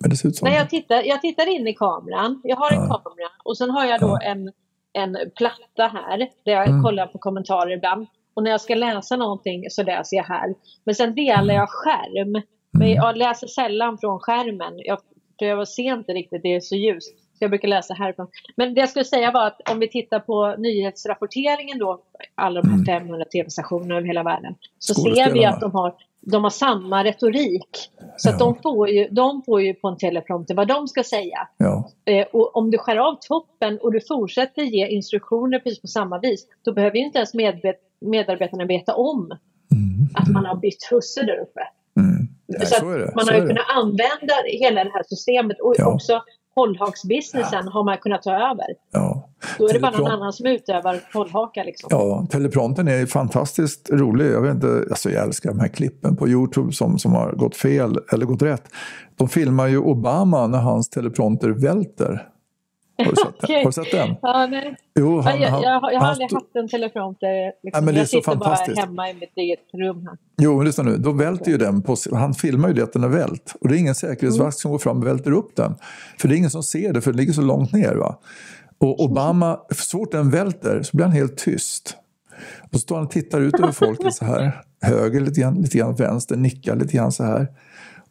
Men 0.00 0.10
det 0.10 0.16
ser 0.16 0.28
ut 0.28 0.36
som 0.36 0.48
Nej, 0.48 0.58
jag 0.58 0.70
tittar, 0.70 1.02
jag 1.02 1.20
tittar 1.20 1.46
in 1.56 1.66
i 1.68 1.74
kameran. 1.74 2.40
Jag 2.44 2.56
har 2.56 2.70
en 2.72 2.76
Ja. 2.88 3.02
kamera 3.04 3.28
och 3.44 3.58
sen 3.58 3.70
har 3.70 3.84
jag 3.84 4.00
då 4.00 4.18
en, 4.22 4.52
en 4.92 5.16
platta 5.36 5.86
här 5.92 6.18
där 6.44 6.52
jag 6.52 6.68
Mm. 6.68 6.82
kollar 6.82 7.06
på 7.06 7.18
kommentarer 7.18 7.70
ibland. 7.70 8.06
Och 8.34 8.42
när 8.42 8.50
jag 8.50 8.60
ska 8.60 8.74
läsa 8.74 9.16
någonting 9.16 9.64
så 9.70 9.82
läser 9.82 10.16
jag 10.16 10.24
här. 10.24 10.54
Men 10.84 10.94
sen 10.94 11.14
delar 11.14 11.54
jag 11.54 11.68
skärm. 11.70 12.32
Men 12.70 12.82
Mm. 12.82 12.94
jag 12.94 13.16
läser 13.16 13.46
sällan 13.46 13.98
från 13.98 14.18
skärmen. 14.20 14.72
Jag, 14.76 14.98
för 15.38 15.46
jag 15.46 15.68
ser 15.68 15.92
inte 15.94 16.12
riktigt, 16.12 16.42
det 16.42 16.54
är 16.54 16.60
så 16.60 16.76
ljust. 16.76 17.18
Så 17.38 17.44
jag 17.44 17.50
brukar 17.50 17.68
läsa 17.68 17.94
härifrån. 17.94 18.26
Men 18.56 18.74
det 18.74 18.80
jag 18.80 18.88
skulle 18.88 19.04
säga 19.04 19.30
var 19.30 19.46
att 19.46 19.70
om 19.70 19.78
vi 19.78 19.88
tittar 19.88 20.20
på 20.20 20.54
nyhetsrapporteringen 20.58 21.78
då, 21.78 22.00
alla 22.34 22.62
de 22.62 22.68
här 22.70 22.84
500 23.00 23.24
tv-stationerna 23.24 23.94
över 23.96 24.06
hela 24.06 24.22
världen, 24.22 24.54
så 24.78 24.94
ser 24.94 25.32
vi 25.32 25.38
Mm. 25.44 25.54
Att 25.54 25.60
de 25.60 25.72
har, 25.72 25.94
de 26.32 26.42
har 26.42 26.50
samma 26.50 27.04
retorik. 27.04 27.90
Så 28.16 28.28
Ja. 28.30 28.36
de, 28.38 28.54
får 28.62 28.88
ju, 28.88 29.08
de 29.10 29.42
får 29.46 29.62
ju 29.62 29.74
på 29.74 29.88
en 29.88 29.96
teleprompter 29.96 30.54
vad 30.54 30.68
de 30.68 30.88
ska 30.88 31.02
säga. 31.04 31.48
Ja, 31.56 31.90
Eh, 32.04 32.26
och 32.32 32.56
om 32.56 32.70
du 32.70 32.78
skär 32.78 32.96
av 32.96 33.18
toppen 33.28 33.78
och 33.78 33.92
du 33.92 34.00
fortsätter 34.08 34.62
ge 34.62 34.88
instruktioner 34.88 35.58
precis 35.58 35.80
på 35.80 35.86
samma 35.86 36.18
vis, 36.18 36.46
då 36.64 36.72
behöver 36.72 36.96
ju 36.96 37.04
inte 37.04 37.18
ens 37.18 37.34
medarbetarna 38.00 38.64
veta 38.64 38.94
om 38.94 39.30
att 40.14 40.28
man 40.28 40.46
har 40.46 40.56
bytt 40.56 40.88
husse 40.90 41.22
där 41.22 41.38
uppe. 41.40 41.60
mm. 41.96 42.28
Nej, 42.46 42.66
så 42.66 42.74
så 42.74 42.84
man 43.14 43.24
så 43.26 43.32
har 43.32 43.40
ju 43.40 43.46
kunnat 43.46 43.70
använda 43.76 44.34
hela 44.60 44.84
det 44.84 44.90
här 44.90 45.02
systemet 45.08 45.60
och 45.60 45.74
Ja. 45.78 45.94
också 45.94 46.22
hållhaksbusinessen 46.58 47.68
har 47.68 47.84
man 47.84 47.98
kunnat 47.98 48.22
ta 48.22 48.32
över. 48.32 48.66
Ja. 48.92 49.28
Då 49.58 49.68
är 49.68 49.72
det 49.72 49.80
bara 49.80 49.98
någon 49.98 50.10
annan 50.10 50.32
som 50.32 50.46
utövar 50.46 51.00
hållhaka. 51.14 51.62
Liksom. 51.62 51.88
Ja, 51.90 52.26
teleprompten 52.30 52.88
är 52.88 53.06
fantastiskt 53.06 53.90
rolig. 53.90 54.26
Jag, 54.32 54.40
vet 54.42 54.54
inte, 54.54 54.84
alltså 54.90 55.10
jag 55.10 55.24
älskar 55.24 55.50
de 55.50 55.60
här 55.60 55.68
klippen 55.68 56.16
på 56.16 56.28
Youtube 56.28 56.72
som, 56.72 56.98
som 56.98 57.12
har 57.12 57.32
gått 57.32 57.56
fel 57.56 57.98
eller 58.12 58.26
gått 58.26 58.42
rätt. 58.42 58.64
De 59.16 59.28
filmar 59.28 59.66
ju 59.66 59.78
Obama 59.78 60.46
när 60.46 60.58
hans 60.58 60.88
teleprompter 60.88 61.50
välter. 61.50 62.28
Har 62.98 63.04
du 63.04 63.16
sett, 63.16 63.40
den? 63.48 63.56
Har 63.56 63.64
du 63.64 63.72
sett 63.72 63.90
den? 63.90 64.16
Ja, 64.22 64.46
nej. 64.50 64.76
Jo, 64.98 65.22
Ja, 65.24 65.30
jag, 65.32 65.40
jag, 65.40 65.50
har- 65.50 65.62
jag 65.62 65.70
har 65.80 66.00
han 66.00 66.10
aldrig 66.10 66.32
haft 66.32 66.46
en 66.56 66.68
teleprompter. 66.68 67.52
Liksom. 67.62 67.86
Jag 67.96 68.08
så 68.08 68.16
sitter 68.16 68.34
bara 68.36 68.54
hemma 68.86 69.10
i 69.10 69.14
mitt 69.14 69.32
eget 69.36 69.58
rum 69.74 70.06
här. 70.06 70.16
Jo, 70.40 70.56
men 70.56 70.66
lyssna 70.66 70.84
nu. 70.84 70.96
Då 70.96 71.12
välter 71.12 71.50
ju 71.50 71.56
den 71.56 71.82
på, 71.82 71.96
han 72.12 72.34
filmar 72.34 72.68
ju 72.68 72.74
det 72.74 72.82
att 72.82 72.92
den 72.92 73.04
är 73.04 73.08
vält. 73.08 73.54
Och 73.60 73.68
det 73.68 73.76
är 73.76 73.78
ingen 73.78 73.94
säkerhetsvakt 73.94 74.56
som 74.58 74.70
går 74.70 74.78
fram 74.78 74.98
och 74.98 75.06
välter 75.06 75.30
upp 75.32 75.56
den. 75.56 75.74
För 76.18 76.28
det 76.28 76.34
är 76.34 76.36
ingen 76.36 76.50
som 76.50 76.62
ser 76.62 76.92
det, 76.92 77.00
för 77.00 77.12
det 77.12 77.18
ligger 77.18 77.32
så 77.32 77.42
långt 77.42 77.72
ner. 77.72 77.94
Va? 77.94 78.18
Och 78.78 79.00
Obama, 79.04 79.58
så 79.70 79.98
fort 79.98 80.12
den 80.12 80.30
välter 80.30 80.82
så 80.82 80.96
blir 80.96 81.06
han 81.06 81.14
helt 81.14 81.36
tyst. 81.38 81.96
Och 82.60 82.68
så 82.72 82.78
står 82.78 82.96
han 82.96 83.04
och 83.04 83.10
tittar 83.10 83.40
ut 83.40 83.54
över 83.60 83.72
folket 83.72 84.14
så 84.14 84.24
här. 84.24 84.62
Höger 84.82 85.20
lite 85.20 85.40
grann, 85.40 85.54
lite 85.54 85.78
grann 85.78 85.94
vänster, 85.94 86.36
nickar 86.36 86.76
lite 86.76 86.96
grann 86.96 87.12
så 87.12 87.24
här. 87.24 87.46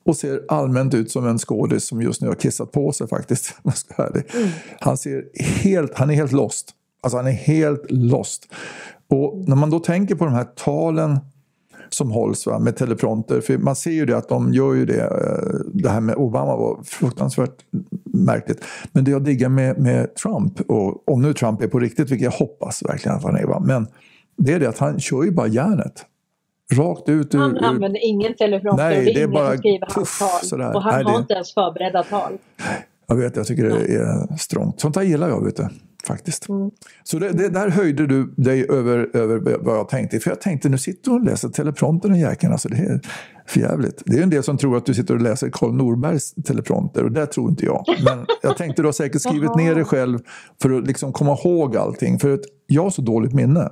Och 0.07 0.15
ser 0.15 0.41
allmänt 0.47 0.93
ut 0.93 1.11
som 1.11 1.27
en 1.27 1.37
skådis 1.37 1.87
som 1.87 2.01
just 2.01 2.21
nu 2.21 2.27
har 2.27 2.35
kissat 2.35 2.71
på 2.71 2.91
sig 2.91 3.07
faktiskt. 3.07 3.55
ärlig. 3.97 4.23
Han, 4.79 4.97
ser 4.97 5.23
helt, 5.63 5.97
han 5.97 6.09
är 6.09 6.13
helt 6.13 6.31
lost. 6.31 6.71
Alltså 7.01 7.17
han 7.17 7.27
är 7.27 7.31
helt 7.31 7.85
lost. 7.91 8.53
Och 9.09 9.43
när 9.47 9.55
man 9.55 9.69
då 9.69 9.79
tänker 9.79 10.15
på 10.15 10.25
de 10.25 10.33
här 10.33 10.43
talen 10.43 11.19
som 11.89 12.11
hålls 12.11 12.47
va, 12.47 12.59
med 12.59 12.75
teleprompter. 12.77 13.41
För 13.41 13.57
man 13.57 13.75
ser 13.75 13.91
ju 13.91 14.05
det 14.05 14.17
att 14.17 14.29
de 14.29 14.53
gör 14.53 14.73
ju 14.73 14.85
det. 14.85 15.01
eh, 15.03 15.59
Det 15.73 15.89
här 15.89 16.01
med 16.01 16.15
Obama 16.15 16.55
var 16.55 16.83
fruktansvärt 16.83 17.55
märkligt. 18.03 18.63
Men 18.91 19.03
det 19.03 19.11
jag 19.11 19.23
diggar 19.23 19.49
med, 19.49 19.79
med 19.79 20.15
Trump, 20.15 20.61
och 20.61 21.09
om 21.09 21.21
nu 21.21 21.33
Trump 21.33 21.61
är 21.61 21.67
på 21.67 21.79
riktigt, 21.79 22.11
vilket 22.11 22.25
jag 22.25 22.31
hoppas 22.47 22.83
verkligen 22.83 23.17
att 23.17 23.23
han 23.23 23.35
är, 23.35 23.45
va, 23.45 23.59
men 23.65 23.87
det 24.37 24.53
är 24.53 24.59
det 24.59 24.69
att 24.69 24.77
han 24.77 24.99
kör 24.99 25.23
ju 25.23 25.31
bara 25.31 25.47
järnet. 25.47 26.05
Rakt 26.73 27.09
ut 27.09 27.35
ur... 27.35 27.39
Han 27.39 27.57
ur 27.57 27.63
använder 27.63 28.05
ingen 28.05 28.33
teleprompter 28.35 28.85
Nej, 28.85 28.95
det 28.95 29.01
är, 29.01 29.05
det 29.05 29.11
är 29.11 29.17
ingen 29.17 29.31
bara 29.31 29.57
skriver 29.57 29.85
puff, 29.87 29.95
hans 29.95 30.19
tal. 30.19 30.49
sådär. 30.49 30.75
Och 30.75 30.81
han 30.81 30.93
Nej, 30.95 31.03
har 31.03 31.11
det- 31.11 31.17
inte 31.19 31.33
ens 31.33 31.53
förberedda 31.53 32.03
tal. 32.03 32.37
jag 33.07 33.15
vet, 33.15 33.35
jag 33.35 33.47
tycker 33.47 33.63
det 33.63 33.95
är 33.95 34.37
strångt. 34.37 34.81
Sånt 34.81 34.95
där 34.95 35.01
gillar 35.01 35.29
jag, 35.29 35.45
vet 35.45 35.55
du. 35.57 35.67
Faktiskt. 36.07 36.49
Mm. 36.49 36.71
Så 37.03 37.19
det, 37.19 37.29
det, 37.29 37.49
där 37.49 37.69
höjde 37.69 38.07
du 38.07 38.33
dig 38.37 38.65
över, 38.69 39.09
över 39.13 39.57
vad 39.59 39.77
jag 39.77 39.89
tänkte. 39.89 40.19
För 40.19 40.29
jag 40.31 40.41
tänkte, 40.41 40.69
nu 40.69 40.77
sitter 40.77 41.11
du 41.11 41.17
och 41.17 41.23
läser 41.23 41.49
teleprompter 41.49 42.09
den 42.09 42.19
jäkeln. 42.19 42.51
Alltså 42.51 42.69
det 42.69 42.77
är 42.77 43.01
för 43.45 43.59
jävligt. 43.59 44.03
Det 44.05 44.17
är 44.17 44.23
en 44.23 44.29
del 44.29 44.43
som 44.43 44.57
tror 44.57 44.77
att 44.77 44.85
du 44.85 44.93
sitter 44.93 45.13
och 45.13 45.21
läser 45.21 45.49
Karl 45.49 45.73
Norbergs 45.73 46.33
teleprompter 46.33 47.03
och 47.03 47.11
det 47.11 47.25
tror 47.25 47.49
inte 47.49 47.65
jag. 47.65 47.85
Men 48.03 48.25
jag 48.43 48.57
tänkte 48.57 48.81
du 48.81 48.87
har 48.87 48.93
säkert 48.93 49.21
skrivit 49.21 49.55
ner 49.57 49.75
det 49.75 49.83
själv 49.83 50.19
för 50.61 50.71
att 50.77 50.87
liksom 50.87 51.13
komma 51.13 51.37
ihåg 51.43 51.77
allting. 51.77 52.19
För 52.19 52.33
att 52.33 52.41
jag 52.67 52.83
har 52.83 52.89
så 52.89 53.01
dåligt 53.01 53.33
minne. 53.33 53.69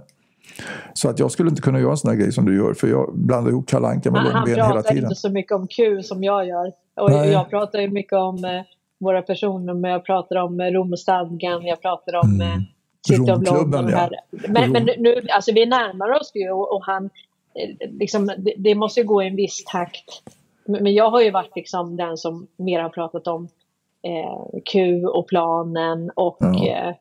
Så 0.94 1.10
att 1.10 1.20
jag 1.20 1.32
skulle 1.32 1.50
inte 1.50 1.62
kunna 1.62 1.80
göra 1.80 1.92
en 1.92 1.98
sån 1.98 2.12
här 2.12 2.18
grej 2.18 2.32
som 2.32 2.46
du 2.46 2.58
gör 2.58 2.74
för 2.74 2.88
jag 2.88 3.14
blandar 3.18 3.52
ihop 3.52 3.68
Kalle 3.70 3.88
Anka 3.88 4.12
med 4.12 4.22
Han, 4.22 4.32
han 4.32 4.40
långben 4.42 4.56
hela 4.56 4.74
pratar 4.74 4.90
tiden. 4.90 5.04
inte 5.04 5.16
så 5.16 5.30
mycket 5.30 5.52
om 5.52 5.68
Q 5.68 6.04
som 6.04 6.24
jag 6.24 6.48
gör. 6.48 6.72
Och 6.96 7.10
Nej. 7.12 7.32
jag 7.32 7.50
pratar 7.50 7.80
ju 7.80 7.90
mycket 7.90 8.14
om 8.14 8.46
eh, 8.46 8.62
våra 9.00 9.22
personer, 9.22 9.74
men 9.74 9.92
jag 9.92 10.06
pratar 10.06 10.36
om 10.36 10.60
eh, 10.60 10.66
Romstadgan, 10.66 11.66
jag 11.66 11.82
pratar 11.82 12.16
om 12.16 12.32
Mm. 12.32 12.42
eh, 12.42 12.58
City 13.08 13.22
of 13.22 13.28
London. 13.52 13.90
ja. 13.90 14.10
Men, 14.50 14.72
men 14.72 14.84
nu, 14.98 15.28
alltså 15.30 15.52
vi 15.54 15.66
närmar 15.66 16.20
oss 16.20 16.32
ju 16.36 16.52
och, 16.52 16.76
och 16.76 16.84
han, 16.86 17.06
eh, 17.56 17.90
liksom, 17.92 18.26
det, 18.38 18.54
det 18.58 18.76
måste 18.76 19.00
ju 19.00 19.06
gå 19.06 19.24
i 19.24 19.28
en 19.28 19.36
viss 19.36 19.64
takt. 19.66 20.06
Men 20.68 20.84
men 20.84 20.94
jag 20.94 21.10
har 21.10 21.22
ju 21.22 21.32
varit 21.32 21.56
liksom 21.56 21.96
den 21.98 22.18
som 22.18 22.48
mer 22.58 22.80
har 22.82 22.90
pratat 22.90 23.28
om 23.28 23.48
eh, 24.04 24.60
Q 24.72 25.06
och 25.06 25.28
planen 25.28 26.12
och 26.16 26.38
Ja. 26.40 26.68
eh, 26.68 26.96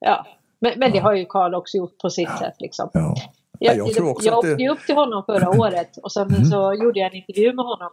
ja. 0.00 0.26
Men, 0.62 0.72
men 0.78 0.92
det 0.92 0.98
har 0.98 1.14
ju 1.14 1.24
Karl 1.24 1.54
också 1.54 1.76
gjort 1.76 1.98
på 1.98 2.10
sitt 2.10 2.38
sätt. 2.38 2.54
Liksom. 2.58 2.90
Ja. 2.92 3.14
Jag, 3.58 3.76
jag 3.76 3.92
tror 3.94 4.10
också 4.10 4.26
jag 4.26 4.44
det- 4.44 4.50
åkte 4.52 4.62
ju 4.62 4.68
upp 4.68 4.86
till 4.86 4.94
honom 4.94 5.22
förra 5.24 5.50
året 5.60 5.96
och 6.02 6.12
sen 6.12 6.28
Mm. 6.28 6.44
så 6.44 6.74
gjorde 6.74 7.00
jag 7.00 7.08
en 7.10 7.16
intervju 7.16 7.52
med 7.52 7.64
honom. 7.64 7.90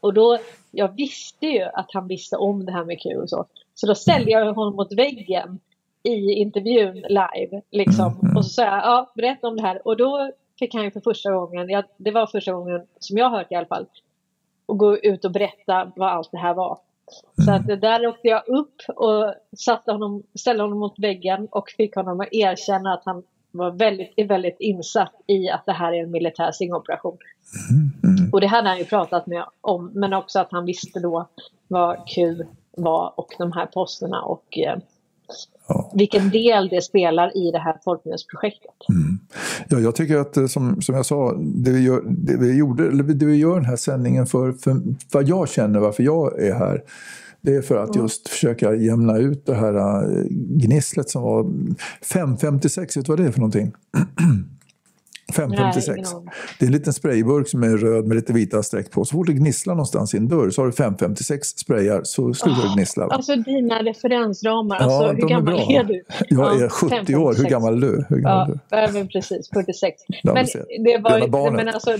Och 0.00 0.14
då, 0.14 0.38
jag 0.70 0.96
visste 0.96 1.46
ju 1.46 1.62
att 1.62 1.86
han 1.92 2.08
visste 2.08 2.36
om 2.36 2.66
det 2.66 2.72
här 2.72 2.84
med 2.84 3.02
Q 3.02 3.16
och 3.16 3.30
så. 3.30 3.44
Så 3.74 3.86
då 3.86 3.94
ställde 3.94 4.30
jag 4.30 4.52
honom 4.54 4.76
mot 4.76 4.92
väggen 4.92 5.58
i 6.02 6.32
intervjun 6.32 6.94
live. 6.94 7.62
Liksom. 7.70 8.18
Mm, 8.22 8.36
Och 8.36 8.44
så 8.44 8.50
sa 8.50 8.62
jag, 8.62 8.74
ja, 8.78 9.10
berätta 9.14 9.48
om 9.48 9.56
det 9.56 9.62
här. 9.62 9.86
Och 9.88 9.96
då 9.96 10.30
fick 10.58 10.74
han 10.74 10.84
ju 10.84 10.90
för 10.90 11.00
första 11.00 11.32
gången, 11.32 11.68
ja, 11.68 11.82
det 11.96 12.10
var 12.10 12.26
första 12.26 12.52
gången 12.52 12.86
som 12.98 13.18
jag 13.18 13.30
hört 13.30 13.52
i 13.52 13.54
alla 13.54 13.66
fall, 13.66 13.86
och 14.66 14.78
gå 14.78 14.98
ut 14.98 15.24
och 15.24 15.30
berätta 15.30 15.92
vad 15.96 16.08
allt 16.08 16.30
det 16.32 16.38
här 16.38 16.54
var. 16.54 16.78
Så 17.44 17.52
att 17.52 17.66
det 17.66 17.76
där 17.76 18.06
åkte 18.06 18.28
jag 18.28 18.48
upp 18.48 18.74
och 18.96 19.34
satte 19.56 19.92
honom, 19.92 20.22
ställde 20.34 20.62
honom 20.62 20.78
mot 20.78 20.98
väggen 20.98 21.48
och 21.50 21.70
fick 21.70 21.94
honom 21.94 22.20
att 22.20 22.28
erkänna 22.32 22.94
att 22.94 23.02
han 23.04 23.22
var 23.50 23.70
väldigt, 23.70 24.30
väldigt 24.30 24.56
insatt 24.60 25.14
i 25.26 25.48
att 25.50 25.66
det 25.66 25.72
här 25.72 25.92
är 25.92 26.02
en 26.02 26.10
militär 26.10 26.52
stingoperation. 26.52 27.18
Mm. 28.04 28.30
Och 28.32 28.40
det 28.40 28.46
hade 28.46 28.68
han 28.68 28.78
ju 28.78 28.84
pratat 28.84 29.26
med 29.26 29.44
om, 29.60 29.90
men 29.94 30.12
också 30.12 30.38
att 30.38 30.52
han 30.52 30.64
visste 30.64 31.00
då 31.00 31.28
vad 31.68 32.08
Q 32.08 32.44
var 32.76 33.12
och 33.16 33.34
de 33.38 33.52
här 33.52 33.66
posterna 33.66 34.22
och 34.22 34.58
eh, 34.58 34.78
Ja. 35.68 35.92
vilken 35.94 36.30
del 36.30 36.68
det 36.68 36.82
spelar 36.82 37.36
i 37.36 37.50
det 37.50 37.58
här 37.58 37.76
folkmordsprojektet. 37.84 38.74
Ja, 39.68 39.78
jag 39.78 39.94
tycker 39.94 40.16
att 40.16 40.36
eh, 40.36 40.46
som, 40.46 40.82
som 40.82 40.94
jag 40.94 41.06
sa, 41.06 41.32
det 41.38 41.70
vi, 41.70 41.84
gör, 41.84 42.02
det 42.06 42.36
vi 42.36 42.56
gjorde, 42.56 42.88
eller 42.88 43.02
det 43.04 43.26
vi 43.26 43.36
gör 43.36 43.54
den 43.54 43.64
här 43.64 43.76
sändningen 43.76 44.26
för, 44.26 44.52
för 44.52 44.76
vad 45.12 45.28
jag 45.28 45.48
känner, 45.48 45.80
varför 45.80 46.02
jag 46.02 46.42
är 46.42 46.54
här, 46.54 46.82
det 47.40 47.54
är 47.54 47.62
för 47.62 47.76
att 47.76 47.96
just 47.96 48.28
försöka 48.28 48.74
jämna 48.74 49.18
ut 49.18 49.46
det 49.46 49.54
här 49.54 49.74
eh, 49.74 50.24
gnisslet 50.30 51.10
som 51.10 51.22
var 51.22 51.46
556, 52.14 52.96
vet 52.96 53.06
du 53.06 53.12
vad 53.12 53.18
det 53.18 53.26
är 53.26 53.32
för 53.32 53.40
någonting? 53.40 53.72
556. 55.32 55.88
Nej, 55.88 55.98
ingen 55.98 56.16
aning. 56.16 56.28
Det 56.58 56.64
är 56.64 56.66
en 56.66 56.72
liten 56.72 56.92
sprayburk 56.92 57.48
som 57.48 57.62
är 57.62 57.76
röd 57.76 58.06
med 58.06 58.14
lite 58.14 58.32
vita 58.32 58.62
streck 58.62 58.90
på. 58.90 59.04
Så 59.04 59.12
fort 59.12 59.26
det 59.26 59.32
gnisslar 59.32 59.74
någonstans 59.74 60.14
i 60.14 60.16
en 60.16 60.28
dörr 60.28 60.50
så 60.50 60.62
har 60.62 60.66
du 60.66 60.72
556 60.72 61.48
sprayar 61.48 62.00
så 62.04 62.34
slutar 62.34 62.62
det 62.62 62.74
gnissla. 62.76 63.06
va? 63.06 63.14
Alltså 63.14 63.36
dina 63.36 63.82
referensramar, 63.82 64.76
alltså, 64.76 65.06
hur 65.12 65.24
är 65.24 65.28
gammal 65.28 65.44
bra. 65.44 65.60
är 65.70 65.84
du? 65.84 66.02
Jag 66.28 66.56
Ja, 66.58 66.64
är 66.64 66.68
70 66.68 66.94
år, 66.94 66.98
hur 66.98 67.04
556. 67.04 67.50
gammal 67.50 67.74
är 67.82 67.86
du? 67.86 68.04
Hur 68.08 68.16
gammal 68.16 68.50
är 68.50 68.54
Ja, 68.70 68.76
du? 68.76 68.82
ja, 68.82 68.88
men 68.92 69.08
precis. 69.08 69.48
46. 69.54 70.02
Ja, 70.22 70.34
men 70.34 70.46
det 70.84 70.98
var 71.02 71.18
ju, 71.18 71.50
men 71.56 71.68
alltså, 71.68 71.90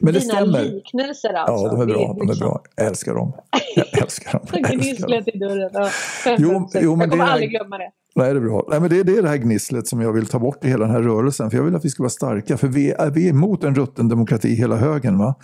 Men 0.00 0.14
det 0.14 0.20
dina 0.20 0.34
stämmer. 0.34 0.62
liknelser 0.64 1.32
alltså. 1.32 1.66
Ja, 1.66 1.70
de 1.72 1.80
är 1.80 1.86
bra. 1.86 2.14
De 2.18 2.20
är 2.20 2.26
liksom- 2.26 2.48
bra. 2.48 2.62
Jag 2.76 2.86
älskar 2.86 3.14
dem. 3.14 3.32
Jag 3.76 3.86
älskar 4.02 4.32
dem. 4.32 4.40
Jag 4.52 4.58
älskar 4.60 4.72
dem. 4.72 4.78
Gnisslet 4.82 5.28
i 5.28 5.38
dörren. 5.38 5.70
Ja, 5.72 5.80
Jo, 5.84 5.90
556. 6.24 6.84
jo, 6.84 6.96
men 6.96 7.00
jag 7.00 7.10
kommer 7.10 7.24
det 7.24 7.30
är- 7.30 7.32
aldrig 7.32 7.50
glömma 7.50 7.78
det. 7.78 7.90
Nej, 8.16 8.32
det 8.34 8.38
är 8.38 8.40
bra. 8.40 8.66
Nej, 8.70 8.80
men 8.80 8.90
det, 8.90 8.98
är- 9.00 9.04
det 9.04 9.18
är 9.18 9.22
det 9.22 9.28
här 9.28 9.36
gnisslet 9.36 9.86
som 9.88 10.00
jag 10.00 10.12
vill 10.12 10.26
ta 10.26 10.38
bort 10.38 10.64
i 10.64 10.68
hela 10.68 10.84
den 10.86 10.94
här 10.94 11.02
rörelsen. 11.02 11.50
För 11.50 11.56
jag 11.56 11.64
vill 11.64 11.74
att 11.74 11.84
vi 11.84 11.90
ska 11.90 12.02
vara 12.02 12.10
starka. 12.10 12.56
För 12.56 12.68
vi 12.68 12.90
är, 12.90 13.10
vi 13.10 13.26
är 13.26 13.30
emot 13.30 13.64
en 13.64 13.74
rutten 13.74 14.08
demokrati 14.08 14.48
hela 14.54 14.76
högen. 14.76 15.18
Va? 15.18 15.34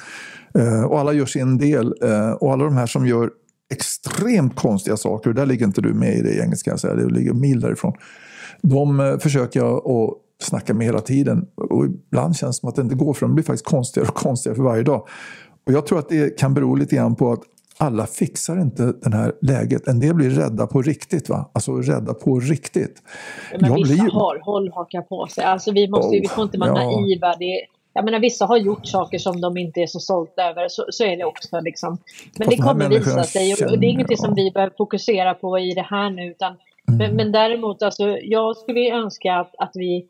Eh, 0.58 0.82
och 0.84 1.00
alla 1.00 1.12
gör 1.12 1.26
sin 1.26 1.58
del. 1.58 1.94
Eh, 2.02 2.30
och 2.30 2.52
alla 2.52 2.64
de 2.64 2.76
här 2.76 2.86
som 2.86 3.06
gör 3.06 3.30
extremt 3.72 4.56
konstiga 4.56 4.96
saker, 4.96 5.30
och 5.30 5.34
där 5.36 5.46
ligger 5.46 5.66
inte 5.66 5.80
du 5.80 5.94
med 5.94 6.14
i 6.18 6.22
det 6.22 6.34
gänget 6.34 6.58
ska 6.58 6.70
jag 6.70 6.80
säga, 6.80 6.94
det 6.94 7.06
ligger 7.08 7.32
mil 7.32 7.60
därifrån. 7.60 7.92
De 8.62 9.00
eh, 9.00 9.18
försöker 9.18 9.60
jag 9.60 9.86
att 9.90 10.10
snacka 10.42 10.74
med 10.74 10.86
hela 10.86 11.00
tiden. 11.00 11.46
Och 11.54 11.84
ibland 11.84 12.36
känns 12.36 12.56
det 12.56 12.60
som 12.60 12.68
att 12.68 12.74
det 12.76 12.82
inte 12.82 12.94
går 12.94 13.14
för 13.14 13.26
de 13.26 13.34
blir 13.34 13.44
faktiskt 13.44 13.64
konstigare 13.66 14.08
och 14.08 14.14
konstigare 14.14 14.56
för 14.56 14.62
varje 14.62 14.82
dag. 14.82 15.06
Och 15.66 15.72
jag 15.72 15.86
tror 15.86 15.98
att 15.98 16.08
det 16.08 16.38
kan 16.38 16.54
bero 16.54 16.74
lite 16.74 16.96
grann 16.96 17.14
på 17.16 17.32
att 17.32 17.40
alla 17.82 18.06
fixar 18.06 18.60
inte 18.60 18.92
det 19.02 19.16
här 19.16 19.32
läget. 19.42 19.88
En 19.88 20.00
del 20.00 20.14
blir 20.14 20.30
rädda 20.30 20.66
på 20.66 20.82
riktigt. 20.82 21.28
va? 21.28 21.50
Alltså 21.52 21.72
rädda 21.76 22.14
på 22.14 22.40
riktigt. 22.40 23.02
Men 23.60 23.70
Jag 23.70 23.76
vissa 23.78 23.94
blir 24.02 24.10
har 24.12 24.40
hållhakar 24.44 25.02
på 25.02 25.26
sig. 25.26 25.44
Alltså 25.44 25.72
vi, 25.72 25.88
måste, 25.88 26.16
ju- 26.16 26.20
vi 26.20 26.28
får 26.28 26.44
inte 26.44 26.58
vara 26.58 26.72
Oh, 26.72 26.78
ja. 26.82 27.00
naiva. 27.00 27.34
Det, 27.38 27.60
jag 27.94 28.04
menar, 28.04 28.18
vissa 28.20 28.46
har 28.46 28.56
gjort 28.56 28.86
saker 28.86 29.18
som 29.18 29.40
de 29.40 29.56
inte 29.56 29.80
är 29.80 29.86
så 29.86 30.00
stolta 30.00 30.42
över. 30.42 30.68
Så, 30.68 30.84
så 30.90 31.04
är 31.04 31.16
det 31.16 31.24
också. 31.24 31.60
Liksom. 31.60 31.98
Men 32.38 32.44
Fast 32.46 32.56
det 32.56 32.62
kommer 32.62 32.88
visa 32.88 33.22
sig. 33.24 33.54
Och, 33.54 33.70
och 33.72 33.78
det 33.78 33.86
är 33.86 33.90
ingenting 33.90 34.16
som 34.16 34.34
ja. 34.36 34.44
vi 34.44 34.50
behöver 34.50 34.74
fokusera 34.78 35.34
på 35.34 35.58
i 35.58 35.72
det 35.74 35.86
här 35.90 36.10
nu. 36.10 36.30
Utan, 36.30 36.56
Mm. 36.88 36.98
men, 36.98 37.16
men 37.16 37.32
däremot, 37.32 37.82
alltså, 37.82 38.08
jag 38.22 38.56
skulle 38.56 38.90
önska 38.90 39.34
att, 39.34 39.54
att 39.58 39.70
vi 39.74 40.06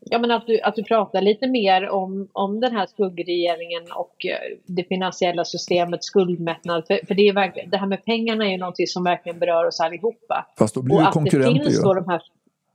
Ja, 0.00 0.18
men 0.18 0.30
att, 0.30 0.46
du, 0.46 0.60
att 0.60 0.76
du 0.76 0.84
pratar 0.84 1.20
lite 1.22 1.48
mer 1.48 1.88
om, 1.88 2.28
om 2.32 2.60
den 2.60 2.76
här 2.76 2.86
skuggregeringen 2.86 3.82
och 3.94 4.26
eh, 4.26 4.58
det 4.66 4.84
finansiella 4.84 5.44
systemet, 5.44 6.04
skuldmättnad. 6.04 6.86
För, 6.86 7.06
för 7.06 7.14
det, 7.14 7.28
är 7.28 7.32
verkligen, 7.32 7.70
det 7.70 7.76
här 7.76 7.86
med 7.86 8.04
pengarna 8.04 8.46
är 8.46 8.50
ju 8.50 8.58
någonting 8.58 8.86
som 8.86 9.04
verkligen 9.04 9.38
berör 9.38 9.66
oss 9.66 9.80
allihopa. 9.80 10.46
Fast 10.58 10.74
då 10.74 10.82
blir 10.82 10.96
Och 10.96 11.02
det 11.02 11.10
konkurrenter 11.12 11.70
ju. 11.70 11.94
de 11.94 12.08
här... 12.08 12.22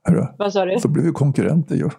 Hörru. 0.08 0.26
Vad 0.38 0.52
sa 0.52 0.64
du? 0.64 0.76
Då 0.82 0.88
blir 0.88 1.02
vi 1.02 1.10
konkurrenter 1.10 1.74
ju. 1.76 1.84
om, 1.84 1.90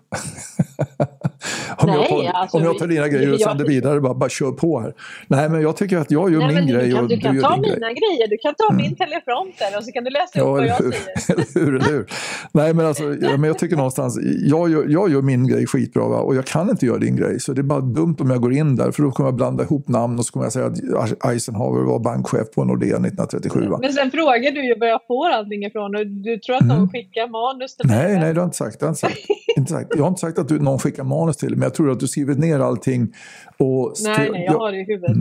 jag 1.90 1.98
Nej, 1.98 2.10
tar, 2.10 2.32
alltså, 2.34 2.58
om 2.58 2.64
jag 2.64 2.78
tar 2.78 2.88
dina 2.88 3.08
grejer 3.08 3.28
och 3.28 3.34
jag- 3.34 3.42
sänder 3.50 3.66
vidare, 3.66 4.02
bara, 4.02 4.14
bara 4.14 4.30
kör 4.30 4.52
på 4.52 4.80
här. 4.80 4.94
Nej, 5.28 5.50
men 5.50 5.62
jag 5.62 5.78
tycker 5.78 5.98
att 5.98 6.12
jag 6.12 6.32
gör 6.32 6.40
Nej, 6.40 6.48
min 6.48 6.56
men 6.56 6.68
du 6.68 6.74
grej 6.74 6.92
kan, 6.92 7.04
och 7.04 7.10
du 7.10 7.16
du 7.16 7.22
kan 7.22 7.36
gör 7.36 7.42
ta 7.42 7.54
din 7.56 7.62
mina 7.62 7.74
grej. 7.74 7.82
Mm. 7.88 7.94
grejer. 7.96 8.28
Du 8.30 8.38
kan 8.38 8.54
ta 8.56 8.74
min 8.74 8.96
teleprompter 8.96 9.78
och 9.78 9.84
så 9.84 9.92
kan 9.92 10.04
du 10.04 10.10
läsa 10.10 10.24
upp 10.26 10.46
Ja, 10.46 10.52
vad 10.52 10.60
eller 10.60 10.68
jag 10.70 10.78
hur? 10.78 10.92
säger. 10.92 11.46
hur, 11.66 11.76
eller 11.76 11.92
hur? 11.92 12.06
Nej, 12.52 12.74
men, 12.74 12.86
alltså, 12.86 13.04
men 13.04 13.44
jag 13.44 13.60
tycker 13.60 13.76
någonstans, 13.76 14.20
jag 14.46 14.70
gör, 14.70 14.86
jag 14.90 15.10
gör 15.12 15.22
min 15.22 15.48
grej 15.48 15.68
skitbra 15.68 16.08
va? 16.08 16.18
och 16.20 16.36
jag 16.36 16.46
kan 16.46 16.70
inte 16.70 16.86
göra 16.86 16.98
din 16.98 17.16
grej. 17.16 17.40
Så 17.40 17.54
det 17.54 17.62
är 17.62 17.64
bara 17.64 17.82
dumt 17.82 18.16
om 18.20 18.30
jag 18.30 18.42
går 18.42 18.54
in 18.54 18.76
där, 18.76 18.92
för 18.92 19.04
då 19.04 19.12
kommer 19.12 19.28
jag 19.28 19.36
blanda 19.36 19.64
ihop 19.64 19.88
namn 19.88 20.20
och 20.20 20.26
så 20.26 20.32
kommer 20.34 20.46
jag 20.46 20.54
säga 20.54 20.66
att 20.66 21.26
Eisenhower 21.32 21.84
var 21.84 22.00
bankchef 22.00 22.52
på 22.56 22.64
Nordea 22.66 22.96
1937. 22.98 23.68
Va? 23.70 23.78
Men 23.82 23.94
sen 23.94 24.12
frågar 24.12 24.52
du 24.52 24.66
ju 24.68 24.76
var 24.80 24.88
jag 24.88 25.00
får 25.08 25.30
allting 25.30 25.66
ifrån 25.66 25.96
och 25.96 26.08
du 26.08 26.38
tror 26.38 26.56
att 26.56 26.66
någon 26.66 26.90
skickar 26.90 27.28
manus 27.28 27.76
till. 27.76 27.86
Mm. 27.86 27.91
Nej, 27.92 28.20
nej, 28.20 28.34
det 28.34 28.40
har 28.40 28.46
inte 28.46 28.58
sagt. 28.58 28.80
Det 28.80 28.86
har 28.86 28.88
jag, 28.88 29.10
inte 29.12 29.18
sagt. 29.22 29.30
inte 29.58 29.72
sagt. 29.72 29.90
jag 29.96 30.02
har 30.04 30.08
inte 30.08 30.22
sagt 30.22 30.40
att 30.40 30.48
du, 30.48 30.60
någon 30.60 30.80
skickar 30.80 31.04
manus 31.04 31.38
till 31.38 31.50
men 31.56 31.62
jag 31.62 31.74
tror 31.74 31.92
att 31.92 32.00
du 32.00 32.08
skriver 32.08 32.36
ner 32.36 32.60
allting. 32.60 33.14
Och 33.58 33.94
nej, 34.04 34.30
nej, 34.32 34.44
jag 34.46 34.60
har 34.60 34.72
det 34.72 34.78
i 34.78 34.84
huvudet. 34.84 35.18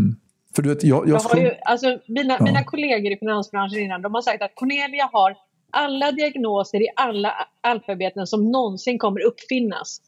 För 0.56 0.62
du 0.62 0.68
vet, 0.68 0.84
jag, 0.84 1.08
jag, 1.08 1.14
Jag 1.14 1.20
har 1.20 1.36
ju, 1.40 1.50
alltså, 1.64 1.98
mina, 2.08 2.36
Ja. 2.38 2.44
mina 2.44 2.64
kollegor 2.64 3.12
i 3.12 3.16
finansbranschen 3.16 3.78
innan, 3.78 4.02
de 4.02 4.14
har 4.14 4.22
sagt 4.22 4.42
att 4.42 4.54
Cornelia 4.54 5.08
har 5.12 5.34
alla 5.70 6.12
diagnoser 6.12 6.82
i 6.82 6.88
alla 6.96 7.32
alfabeten 7.60 8.26
som 8.26 8.50
någonsin 8.50 8.98
kommer 8.98 9.20
uppfinnas. 9.26 10.00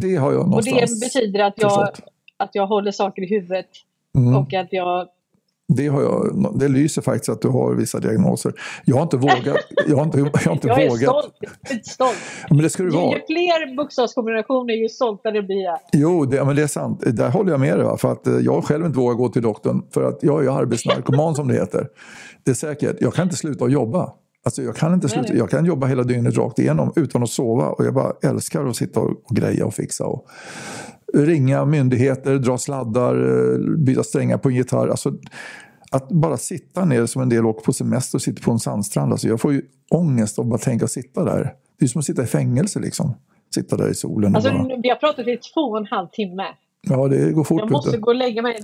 det 0.00 0.16
har 0.16 0.32
jag 0.32 0.40
Och 0.40 0.48
någonstans 0.48 1.00
det 1.00 1.06
betyder 1.06 1.40
att 1.40 1.54
jag, 1.56 1.70
förstått. 1.88 2.08
att 2.36 2.50
jag 2.52 2.66
håller 2.66 2.92
saker 2.92 3.22
i 3.22 3.26
huvudet 3.28 3.66
Mm. 4.18 4.36
och 4.36 4.54
att 4.54 4.68
jag 4.70 5.08
Det, 5.76 5.88
har 5.88 6.02
jag, 6.02 6.52
det 6.54 6.68
lyser 6.68 7.02
faktiskt 7.02 7.28
att 7.28 7.42
du 7.42 7.48
har 7.48 7.74
vissa 7.74 7.98
diagnoser. 8.00 8.52
Jag 8.84 8.96
har 8.96 9.02
inte 9.02 9.16
vågat. 9.16 9.56
Jag 9.86 9.96
har 9.96 10.04
inte, 10.04 10.18
jag 10.18 10.26
har 10.44 10.52
inte 10.52 10.68
Jag 10.68 10.82
är 10.82 10.88
vågat. 10.88 11.24
stolt. 11.86 12.14
Men 12.48 12.58
det 12.58 12.70
ska 12.70 12.82
du 12.82 12.88
Ju, 12.90 12.96
vara. 12.96 13.16
ju 13.18 13.22
fler 13.26 13.76
bokstavskombinationer, 13.76 14.74
ju 14.74 14.88
stoltare 14.88 15.42
blir 15.42 15.64
jag. 15.64 15.78
Jo, 15.92 16.24
det, 16.24 16.44
men 16.44 16.56
det 16.56 16.62
är 16.62 16.66
sant. 16.66 17.02
Där 17.06 17.30
håller 17.30 17.50
jag 17.50 17.60
med 17.60 17.78
dig. 17.78 17.98
För 17.98 18.12
att 18.12 18.26
eh, 18.26 18.34
jag 18.38 18.64
själv 18.64 18.86
inte 18.86 18.98
vågar 18.98 19.14
gå 19.14 19.28
till 19.28 19.42
doktorn. 19.42 19.82
För 19.94 20.02
att 20.02 20.18
jag 20.22 20.44
är 20.44 20.50
arbetsnarkoman 20.50 21.34
som 21.34 21.48
det 21.48 21.54
heter. 21.54 21.86
Det 22.44 22.50
är 22.50 22.54
säkert. 22.54 22.96
Jag 23.00 23.14
kan 23.14 23.24
inte 23.24 23.36
sluta 23.36 23.64
att 23.64 23.72
jobba. 23.72 24.12
Alltså 24.44 24.62
jag, 24.62 24.76
kan 24.76 24.94
inte 24.94 25.08
sluta. 25.08 25.34
jag 25.34 25.50
kan 25.50 25.64
jobba 25.64 25.86
hela 25.86 26.02
dygnet 26.02 26.36
rakt 26.36 26.58
igenom 26.58 26.92
utan 26.96 27.22
att 27.22 27.30
sova. 27.30 27.68
Och 27.68 27.84
jag 27.86 27.94
bara 27.94 28.12
älskar 28.22 28.64
att 28.66 28.76
sitta 28.76 29.00
och, 29.00 29.10
och 29.10 29.36
greja 29.36 29.66
och 29.66 29.74
fixa. 29.74 30.04
Och 30.06 30.26
ringa 31.14 31.64
myndigheter, 31.64 32.38
dra 32.38 32.58
sladdar, 32.58 33.14
eh, 33.14 33.58
byta 33.76 34.02
strängar 34.02 34.38
på 34.38 34.48
en 34.48 34.54
gitarr. 34.54 34.88
Alltså, 34.88 35.14
att 35.90 36.08
bara 36.08 36.36
sitta 36.36 36.84
ner 36.84 37.06
som 37.06 37.22
en 37.22 37.28
del 37.28 37.46
åker 37.46 37.64
på 37.64 37.72
semester 37.72 38.18
och 38.18 38.22
sitter 38.22 38.42
på 38.42 38.50
en 38.50 38.58
sandstrand. 38.58 39.12
Alltså 39.12 39.28
jag 39.28 39.40
får 39.40 39.52
ju 39.52 39.62
ångest 39.90 40.38
av 40.38 40.44
att 40.44 40.50
bara 40.50 40.58
tänka 40.58 40.86
sitta 40.86 41.24
där. 41.24 41.54
Det 41.78 41.84
är 41.84 41.88
som 41.88 41.98
att 41.98 42.04
sitta 42.04 42.22
i 42.22 42.26
fängelse 42.26 42.80
liksom. 42.80 43.14
Sitta 43.54 43.76
där 43.76 43.88
i 43.88 43.94
solen. 43.94 44.36
Alltså, 44.36 44.50
bara, 44.50 44.76
vi 44.82 44.88
har 44.88 44.96
pratat 44.96 45.28
i 45.28 45.38
två 45.54 45.60
och 45.60 45.78
en 45.78 45.86
halv 45.86 46.06
timme. 46.08 46.44
Ja, 46.80 47.08
det 47.08 47.32
går 47.32 47.44
fort. 47.44 47.60
Jag 47.60 47.70
måste 47.70 47.90
du. 47.90 47.98
gå 47.98 48.10
och 48.10 48.14
lägga 48.14 48.42
mig. 48.42 48.58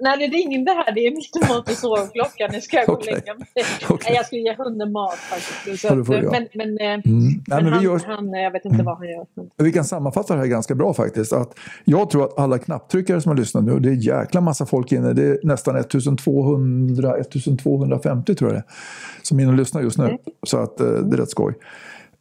När 0.00 0.16
det 0.16 0.26
ringde 0.26 0.72
här, 0.72 0.94
det 0.94 1.06
är 1.06 1.10
mitt 1.10 1.48
mat 1.48 1.70
och 1.70 1.76
sovklockan. 1.76 2.50
Nu 2.52 2.60
ska 2.60 2.76
jag 2.76 2.86
gå 2.86 2.92
och 2.92 3.06
lägga 3.06 3.34
mig. 3.34 3.46
Okej. 3.88 3.98
Nej, 4.04 4.14
jag 4.16 4.26
ska 4.26 4.36
ge 4.36 4.54
hunden 4.54 4.92
mat 4.92 5.14
faktiskt. 5.14 5.84
Ja, 5.84 5.94
men 5.94 6.48
men, 6.54 6.78
eh, 6.78 6.92
Mm. 6.92 7.24
Nej, 7.26 7.42
men, 7.46 7.64
men 7.64 7.64
vi 7.64 7.70
han, 7.70 7.82
gör, 7.82 8.00
han, 8.06 8.32
jag 8.32 8.50
vet 8.50 8.64
inte 8.64 8.82
vad 8.82 8.98
han 8.98 9.08
gör. 9.08 9.26
Men, 9.34 9.50
vi 9.56 9.72
kan 9.72 9.84
sammanfatta 9.84 10.34
det 10.34 10.40
här 10.40 10.46
ganska 10.46 10.74
bra 10.74 10.94
faktiskt. 10.94 11.32
Att 11.32 11.58
jag 11.84 12.10
tror 12.10 12.24
att 12.24 12.38
alla 12.38 12.58
knapptryckare 12.58 13.20
som 13.20 13.30
har 13.30 13.36
lyssnat 13.36 13.64
nu, 13.64 13.78
det 13.78 13.88
är 13.88 13.92
jäkla 13.92 14.40
massa 14.40 14.66
folk 14.66 14.92
inne. 14.92 15.12
Det 15.12 15.22
är 15.22 15.38
nästan 15.42 15.76
1200, 15.76 17.16
1250 17.16 18.34
tror 18.34 18.50
jag 18.50 18.56
det 18.56 18.58
är, 18.58 18.74
som 19.22 19.38
är 19.38 19.42
inne 19.42 19.52
och 19.52 19.58
lyssnar 19.58 19.82
just 19.82 19.98
nu. 19.98 20.04
Mm. 20.04 20.18
Så 20.46 20.58
att, 20.58 20.80
eh, 20.80 20.86
det 20.86 21.16
är 21.16 21.20
rätt 21.20 21.30
skoj. 21.30 21.54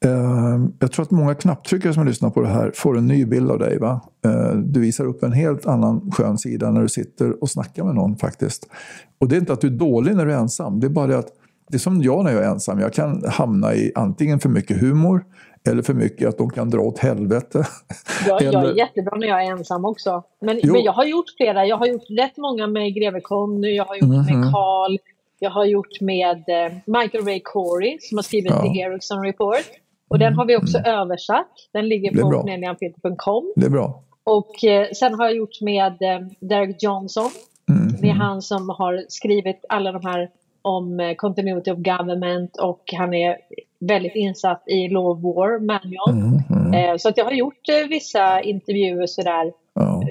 Eh, 0.05 0.59
jag 0.79 0.91
tror 0.91 1.03
att 1.03 1.11
många 1.11 1.35
knapptryckare 1.35 1.93
som 1.93 2.05
lyssnar 2.05 2.29
på 2.29 2.41
det 2.41 2.47
här 2.47 2.71
får 2.75 2.97
en 2.97 3.07
ny 3.07 3.25
bild 3.25 3.51
av 3.51 3.59
dig. 3.59 3.79
Va? 3.79 4.01
Eh, 4.25 4.51
du 4.57 4.79
visar 4.79 5.05
upp 5.05 5.23
en 5.23 5.31
helt 5.33 5.65
annan 5.65 6.11
skön 6.11 6.37
sida 6.37 6.71
när 6.71 6.81
du 6.81 6.89
sitter 6.89 7.43
och 7.43 7.49
snackar 7.49 7.83
med 7.83 7.95
någon 7.95 8.17
faktiskt. 8.17 8.67
Och 9.19 9.27
det 9.27 9.35
är 9.35 9.39
inte 9.39 9.53
att 9.53 9.61
du 9.61 9.67
är 9.67 9.71
dålig 9.71 10.15
när 10.15 10.25
du 10.25 10.33
är 10.33 10.37
ensam. 10.37 10.79
Det 10.79 10.87
är 10.87 10.89
bara 10.89 11.07
det 11.07 11.17
att 11.17 11.29
det 11.69 11.77
är 11.77 11.79
som 11.79 12.01
jag 12.01 12.23
när 12.23 12.31
jag 12.31 12.43
är 12.43 12.47
ensam. 12.49 12.79
Jag 12.79 12.93
kan 12.93 13.23
hamna 13.27 13.73
i 13.75 13.91
antingen 13.95 14.39
för 14.39 14.49
mycket 14.49 14.81
humor 14.81 15.23
eller 15.69 15.81
för 15.81 15.93
mycket 15.93 16.29
att 16.29 16.37
de 16.37 16.49
kan 16.49 16.69
dra 16.69 16.79
åt 16.79 16.99
helvete. 16.99 17.67
Jag, 18.27 18.41
eller... 18.41 18.59
jag 18.61 18.71
är 18.71 18.75
jättebra 18.75 19.17
när 19.17 19.27
jag 19.27 19.45
är 19.45 19.51
ensam 19.51 19.85
också. 19.85 20.23
Men, 20.41 20.59
men 20.63 20.83
jag 20.83 20.91
har 20.91 21.05
gjort 21.05 21.25
flera. 21.37 21.65
Jag 21.65 21.77
har 21.77 21.85
gjort 21.87 22.09
rätt 22.09 22.37
många 22.37 22.67
med 22.67 22.95
Greve 22.95 23.21
Conny, 23.21 23.75
jag 23.75 23.85
har 23.85 23.95
gjort 23.95 24.09
Mhm. 24.09 24.41
med 24.41 24.51
Carl, 24.53 24.97
jag 25.39 25.49
har 25.49 25.65
gjort 25.65 26.01
med 26.01 26.37
eh, 26.37 26.71
Michael 26.85 27.25
Ray 27.25 27.41
Corey 27.43 27.97
som 28.01 28.17
har 28.17 28.23
skrivit 28.23 28.51
Ja. 28.51 28.59
Mm. 28.61 28.73
The 28.73 28.79
Ericsson 28.79 29.21
Report. 29.25 29.65
Och 30.11 30.19
den 30.19 30.33
har 30.33 30.45
vi 30.45 30.57
också 30.57 30.77
översatt. 30.77 31.51
Den 31.73 31.87
ligger 31.87 32.21
på 32.21 32.29
bra. 32.29 32.41
cornelianpeter.com. 32.41 33.53
Det 33.55 33.65
är 33.65 33.69
bra. 33.69 34.03
Och 34.23 34.63
eh, 34.63 34.87
sen 34.91 35.13
har 35.13 35.25
jag 35.25 35.35
gjort 35.35 35.61
med 35.61 36.01
eh, 36.01 36.19
Derek 36.39 36.83
Johnson. 36.83 37.29
Mm. 37.69 37.95
Det 38.01 38.09
är 38.09 38.13
han 38.13 38.41
som 38.41 38.69
har 38.69 39.05
skrivit 39.09 39.65
alla 39.69 39.91
de 39.91 40.05
här 40.05 40.29
om 40.61 40.99
eh, 40.99 41.15
continuity 41.15 41.71
of 41.71 41.77
government 41.77 42.57
och 42.57 42.83
han 42.97 43.13
är 43.13 43.37
väldigt 43.79 44.15
insatt 44.15 44.63
i 44.67 44.87
Law 44.87 45.07
of 45.07 45.23
War 45.23 45.59
manual. 45.59 46.09
Mm, 46.09 46.39
mm. 46.49 46.73
Eh, 46.73 46.97
så 46.97 47.09
att 47.09 47.17
jag 47.17 47.25
har 47.25 47.31
gjort 47.31 47.69
eh, 47.69 47.87
vissa 47.89 48.41
intervjuer 48.41 49.07
sådär 49.07 49.53
Ja. 49.73 50.03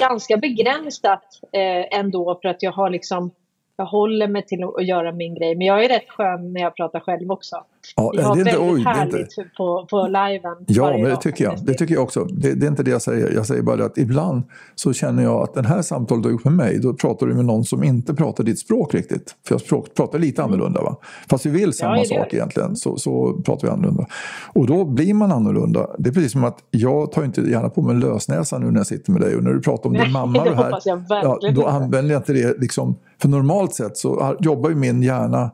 ganska 0.00 0.36
begränsat 0.36 1.40
eh, 1.52 1.98
ändå 1.98 2.38
för 2.42 2.48
att 2.48 2.62
jag 2.62 2.72
har 2.72 2.90
liksom 2.90 3.30
jag 3.76 3.86
håller 3.86 4.28
mig 4.28 4.42
till 4.46 4.64
att 4.64 4.86
göra 4.86 5.12
min 5.12 5.34
grej. 5.34 5.56
Men 5.56 5.66
jag 5.66 5.84
är 5.84 5.88
rätt 5.88 6.08
skön 6.08 6.52
när 6.52 6.60
jag 6.60 6.76
pratar 6.76 7.00
själv 7.00 7.30
också. 7.30 7.56
Ja, 7.96 8.12
Jag 8.14 8.22
har 8.22 8.34
det 8.36 8.40
är 8.40 8.46
inte- 8.46 8.58
väldigt 8.58 8.72
oj, 8.74 8.84
det 8.84 8.90
är 8.90 9.04
inte- 9.04 9.16
härligt 9.16 9.54
på, 9.56 9.86
på 9.90 10.06
liven. 10.06 10.56
Ja, 10.66 10.92
men 10.92 11.04
det 11.04 11.16
tycker 11.16 11.44
jag. 11.44 11.64
Det 11.64 11.74
tycker 11.74 11.94
jag 11.94 12.02
också. 12.02 12.24
Det, 12.24 12.54
det 12.54 12.66
är 12.66 12.70
inte 12.70 12.82
det 12.82 12.90
jag 12.90 13.02
säger. 13.02 13.32
Jag 13.34 13.46
säger 13.46 13.62
bara 13.62 13.84
att 13.84 13.98
ibland 13.98 14.42
så 14.74 14.92
känner 14.92 15.22
jag 15.22 15.42
att 15.42 15.54
den 15.54 15.64
här 15.64 15.82
samtalet 15.82 16.22
du 16.22 16.28
har 16.28 16.32
gjort 16.32 16.44
med 16.44 16.52
mig, 16.52 16.78
då 16.78 16.94
pratar 16.94 17.26
du 17.26 17.34
med 17.34 17.44
någon 17.44 17.64
som 17.64 17.84
inte 17.84 18.14
pratar 18.14 18.44
ditt 18.44 18.58
språk 18.58 18.94
riktigt. 18.94 19.34
För 19.46 19.54
jag 19.54 19.60
språk, 19.60 19.94
pratar 19.96 20.18
lite 20.18 20.42
annorlunda 20.42 20.82
va? 20.82 20.96
Fast 21.30 21.46
vi 21.46 21.50
vill 21.50 21.72
samma 21.72 21.96
Mm. 21.96 22.04
gör 22.10 22.18
sak 22.24 22.34
egentligen, 22.34 22.76
så, 22.76 22.96
så 22.96 23.40
pratar 23.44 23.68
vi 23.68 23.72
annorlunda. 23.72 24.06
Och 24.54 24.66
då 24.66 24.84
blir 24.84 25.14
man 25.14 25.32
annorlunda. 25.32 25.86
Det 25.98 26.08
är 26.10 26.14
precis 26.14 26.32
som 26.32 26.44
att 26.44 26.58
jag 26.70 27.12
tar 27.12 27.24
inte 27.24 27.40
gärna 27.40 27.68
på 27.68 27.82
mig 27.82 27.94
en 27.94 28.00
lösnäsa 28.00 28.58
nu 28.58 28.70
när 28.70 28.76
jag 28.80 28.86
sitter 28.86 29.12
med 29.12 29.20
dig 29.20 29.36
och 29.36 29.42
när 29.44 29.50
du 29.52 29.60
pratar 29.60 29.86
om 29.86 29.92
din 29.92 30.02
Nej, 30.02 30.12
mamma 30.12 30.32
det 30.44 30.50
och 30.50 30.56
det 30.56 30.62
här. 30.62 31.22
Ja, 31.22 31.38
då 31.54 31.66
använder 31.66 32.12
jag 32.12 32.20
inte 32.20 32.32
det 32.32 32.60
liksom, 32.60 32.96
för 33.22 33.28
normalt 33.28 33.74
sett 33.74 33.96
så 33.96 34.36
jobbar 34.40 34.70
ju 34.70 34.76
min 34.76 35.02
hjärna 35.02 35.50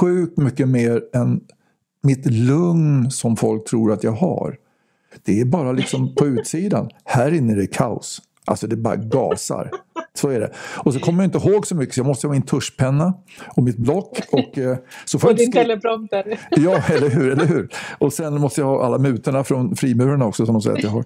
sjukt 0.00 0.38
mycket 0.38 0.68
mer 0.68 1.02
än 1.14 1.40
mitt 2.06 2.26
lugn 2.26 3.10
som 3.10 3.36
folk 3.36 3.68
tror 3.68 3.92
att 3.92 4.04
jag 4.04 4.12
har. 4.12 4.56
Det 5.24 5.40
är 5.40 5.44
bara 5.44 5.72
liksom 5.72 6.14
på 6.14 6.26
utsidan. 6.26 6.88
Här 7.04 7.34
inne 7.34 7.52
är 7.52 7.56
det 7.56 7.66
kaos. 7.66 8.22
Alltså 8.48 8.66
det 8.66 8.76
bara 8.76 8.96
gasar. 8.96 9.70
Så 10.14 10.28
är 10.28 10.40
det. 10.40 10.52
Och 10.76 10.94
så 10.94 11.00
kommer 11.00 11.22
jag 11.24 11.34
inte 11.34 11.48
ihåg 11.48 11.66
så 11.66 11.74
mycket 11.74 11.94
så 11.94 11.98
jag 12.00 12.06
måste 12.06 12.26
ha 12.26 12.32
min 12.32 12.42
tuschpenna 12.42 13.14
och 13.56 13.62
mitt 13.62 13.76
block. 13.76 14.20
Och, 14.32 14.58
eh, 14.58 14.76
så 15.04 15.18
får 15.18 15.28
Och 15.30 15.36
din 15.36 15.52
teleprompter. 15.52 16.40
Ja, 16.50 16.82
eller 16.88 17.10
hur, 17.10 17.32
eller 17.32 17.46
hur. 17.46 17.68
Och 17.98 18.12
sen 18.12 18.40
måste 18.40 18.60
jag 18.60 18.68
ha 18.68 18.84
alla 18.84 18.98
mutorna 18.98 19.44
från 19.44 19.76
frimurarna 19.76 20.26
också 20.26 20.46
som 20.46 20.52
de 20.54 20.62
säger 20.62 20.76
att 20.76 20.82
jag 20.82 20.90
har. 20.90 21.04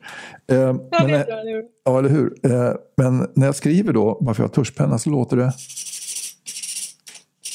Eh, 0.53 0.59
Ja, 0.91 1.07
men, 1.07 1.25
ja, 1.85 1.99
eller 1.99 2.09
hur. 2.09 2.35
Eh, 2.43 2.73
men 2.97 3.27
när 3.35 3.47
jag 3.47 3.55
skriver 3.55 3.93
då, 3.93 4.19
varför 4.21 4.43
jag 4.43 4.49
har 4.49 4.55
tuschpenna, 4.55 4.99
så 4.99 5.11
låter 5.11 5.37
det... 5.37 5.53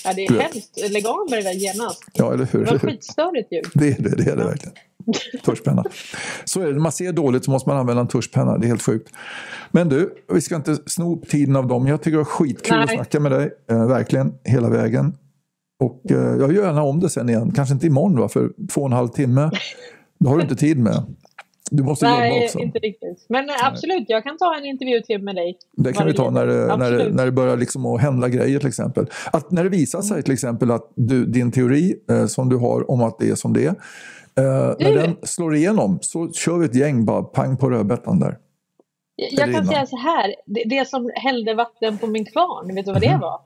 Ja, 0.05 0.13
det 0.13 0.25
är 0.25 0.39
hemskt. 0.39 0.91
Lägg 0.91 1.07
av 1.07 1.29
med 1.29 1.39
det 1.39 1.43
där 1.43 1.53
genast. 1.53 2.03
Ja, 2.13 2.33
eller 2.33 2.47
hur. 2.51 2.65
Det 2.65 2.71
var 2.71 2.79
skitstörigt 2.79 3.51
ljud. 3.51 3.65
Det 3.73 3.87
är 3.87 4.01
det, 4.03 4.23
det 4.23 4.31
är 4.31 4.35
det 4.35 4.43
verkligen. 4.43 4.75
Tuschpenna. 5.45 5.83
Så 6.45 6.61
är 6.61 6.65
det, 6.65 6.71
när 6.71 6.79
man 6.79 6.91
ser 6.91 7.11
dåligt 7.13 7.45
så 7.45 7.51
måste 7.51 7.69
man 7.69 7.77
använda 7.77 8.01
en 8.01 8.07
tuschpenna, 8.07 8.57
det 8.57 8.65
är 8.65 8.67
helt 8.67 8.81
sjukt. 8.81 9.09
Men 9.71 9.89
du, 9.89 10.13
vi 10.33 10.41
ska 10.41 10.55
inte 10.55 10.77
sno 10.85 11.21
tiden 11.29 11.55
av 11.55 11.67
dem. 11.67 11.87
Jag 11.87 11.99
tycker 12.01 12.11
det 12.11 12.17
var 12.17 12.25
skitkul 12.25 12.79
att 12.79 12.87
Nej. 12.87 12.95
snacka 12.95 13.19
med 13.19 13.31
dig, 13.31 13.51
eh, 13.69 13.87
verkligen, 13.87 14.33
hela 14.43 14.69
vägen. 14.69 15.17
Och 15.83 16.11
eh, 16.11 16.17
jag 16.17 16.53
gör 16.53 16.63
gärna 16.65 16.83
om 16.83 16.99
det 16.99 17.09
sen 17.09 17.29
igen, 17.29 17.51
kanske 17.51 17.73
inte 17.73 17.87
imorgon 17.87 18.19
va, 18.19 18.29
för 18.29 18.51
två 18.73 18.81
och 18.81 18.87
en 18.87 18.93
halv 18.93 19.07
timme. 19.07 19.51
Det 20.19 20.29
har 20.29 20.37
du 20.37 20.43
inte 20.43 20.55
tid 20.55 20.79
med. 20.79 21.15
Du 21.71 21.83
måste 21.83 22.05
jobba 22.05 22.17
Nej, 22.19 22.45
också. 22.45 22.59
inte 22.59 22.79
riktigt. 22.79 23.25
Men 23.29 23.49
eh, 23.49 23.55
absolut, 23.67 24.05
jag 24.07 24.23
kan 24.23 24.37
ta 24.37 24.55
en 24.57 24.65
intervju 24.65 25.01
till 25.01 25.21
med 25.23 25.35
dig. 25.35 25.57
Det 25.71 25.93
kan 25.93 26.07
vi 26.07 26.13
ta 26.13 26.29
när 26.29 26.47
det, 26.47 26.77
när 26.77 26.91
det, 26.91 27.09
när 27.09 27.25
det 27.25 27.31
börjar 27.31 27.57
liksom 27.57 27.85
att 27.85 28.01
hända 28.01 28.29
grejer 28.29 28.59
till 28.59 28.67
exempel. 28.67 29.05
Att 29.33 29.51
när 29.51 29.63
det 29.63 29.69
visar 29.69 30.01
sig 30.01 30.23
till 30.23 30.33
exempel 30.33 30.71
att 30.71 30.91
du, 30.95 31.25
din 31.25 31.51
teori 31.51 31.95
eh, 32.09 32.25
som 32.25 32.49
du 32.49 32.57
har 32.57 32.91
om 32.91 33.01
att 33.01 33.19
det 33.19 33.29
är 33.29 33.35
som 33.35 33.53
det 33.53 33.65
är. 33.65 33.69
Eh, 33.69 34.75
när 34.79 34.91
Du- 34.91 34.93
den 35.01 35.15
slår 35.23 35.55
igenom 35.55 35.97
så 36.01 36.31
kör 36.31 36.57
vi 36.57 36.65
ett 36.65 36.75
gäng 36.75 37.05
bara 37.05 37.23
pang 37.23 37.57
på 37.57 37.69
rödbetan 37.69 38.19
där. 38.19 38.37
Jag 39.15 39.39
kan 39.39 39.49
innan. 39.49 39.65
säga 39.65 39.85
så 39.85 39.97
här, 39.97 40.35
det, 40.45 40.63
det 40.65 40.87
som 40.89 41.11
hällde 41.15 41.53
vatten 41.53 41.97
på 41.97 42.07
min 42.07 42.25
kvarn, 42.25 42.75
vet 42.75 42.85
du 42.85 42.93
vad 42.93 43.03
Mhm. 43.03 43.11
det 43.13 43.17
var? 43.21 43.39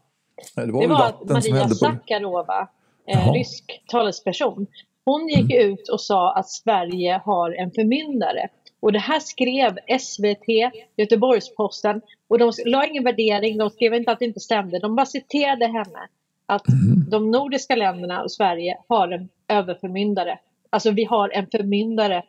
Nej, 0.58 0.66
Det 0.66 0.72
var 0.72 0.82
Det 0.82 0.88
var 0.88 1.06
att 1.06 1.30
Maria 1.30 1.70
Sakarova, 1.70 2.68
eh, 3.08 3.32
rysk 3.34 3.84
talesperson, 3.88 4.68
hon 5.12 5.28
gick 5.28 5.52
Mm. 5.54 5.72
ut 5.72 5.90
och 5.90 6.02
sa 6.02 6.32
att 6.34 6.50
Sverige 6.50 7.22
har 7.26 7.52
en 7.52 7.72
förmyndare. 7.72 8.48
Och 8.80 8.92
det 8.92 9.00
här 9.00 9.20
skrev 9.20 9.78
SVT, 10.00 10.72
Göteborgs-Posten 10.98 12.02
och 12.28 12.40
de 12.40 12.52
la 12.66 12.86
ingen 12.86 13.04
värdering, 13.04 13.58
de 13.58 13.70
skrev 13.70 13.94
inte 13.94 14.12
att 14.12 14.20
det 14.20 14.26
inte 14.26 14.40
stämde, 14.40 14.80
de 14.80 14.96
bara 14.96 15.06
citerade 15.06 15.66
henne. 15.68 16.08
Att 16.46 16.68
Mm. 16.68 17.10
de 17.10 17.32
nordiska 17.32 17.76
länderna 17.76 18.22
och 18.24 18.32
Sverige 18.32 18.78
har 18.88 19.08
en 19.12 19.30
överförmyndare. 19.48 20.40
Alltså 20.70 20.92
vi 20.92 21.04
har 21.04 21.30
en 21.30 21.48
förmyndare. 21.48 22.24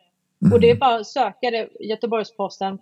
Och 0.53 0.59
det 0.59 0.69
är 0.69 0.75
bara 0.75 0.95
att 0.95 1.07
söka 1.07 1.51
det, 1.51 1.67
Göteborgs-Posten, 1.79 2.79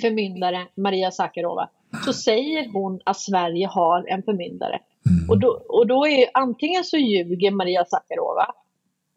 förmyndare 0.00 0.66
Maria 0.74 1.10
Sakarova. 1.10 1.68
Så 2.04 2.12
säger 2.12 2.68
hon 2.72 3.00
att 3.04 3.16
Sverige 3.20 3.66
har 3.66 4.04
en 4.08 4.22
förmyndare. 4.22 4.80
Och, 5.28 5.38
då, 5.40 5.48
och 5.68 5.86
då 5.86 6.06
är 6.06 6.26
antingen 6.34 6.84
så 6.84 6.96
ljuger 6.96 7.50
Maria 7.50 7.84
Sakarova 7.84 8.46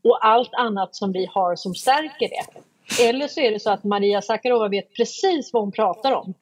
och 0.04 0.26
allt 0.26 0.54
annat 0.54 0.96
som 0.96 1.12
vi 1.12 1.26
har 1.26 1.56
som 1.56 1.76
stärker 1.76 2.30
det. 2.30 2.46
Eller 3.04 3.28
så 3.28 3.40
är 3.40 3.52
det 3.52 3.60
så 3.60 3.70
att 3.72 3.84
Maria 3.84 4.22
Sakarova 4.22 4.68
vet 4.68 4.94
precis 4.94 5.54
vad 5.54 5.64
hon 5.64 5.72
pratar 5.72 6.12
om. 6.12 6.34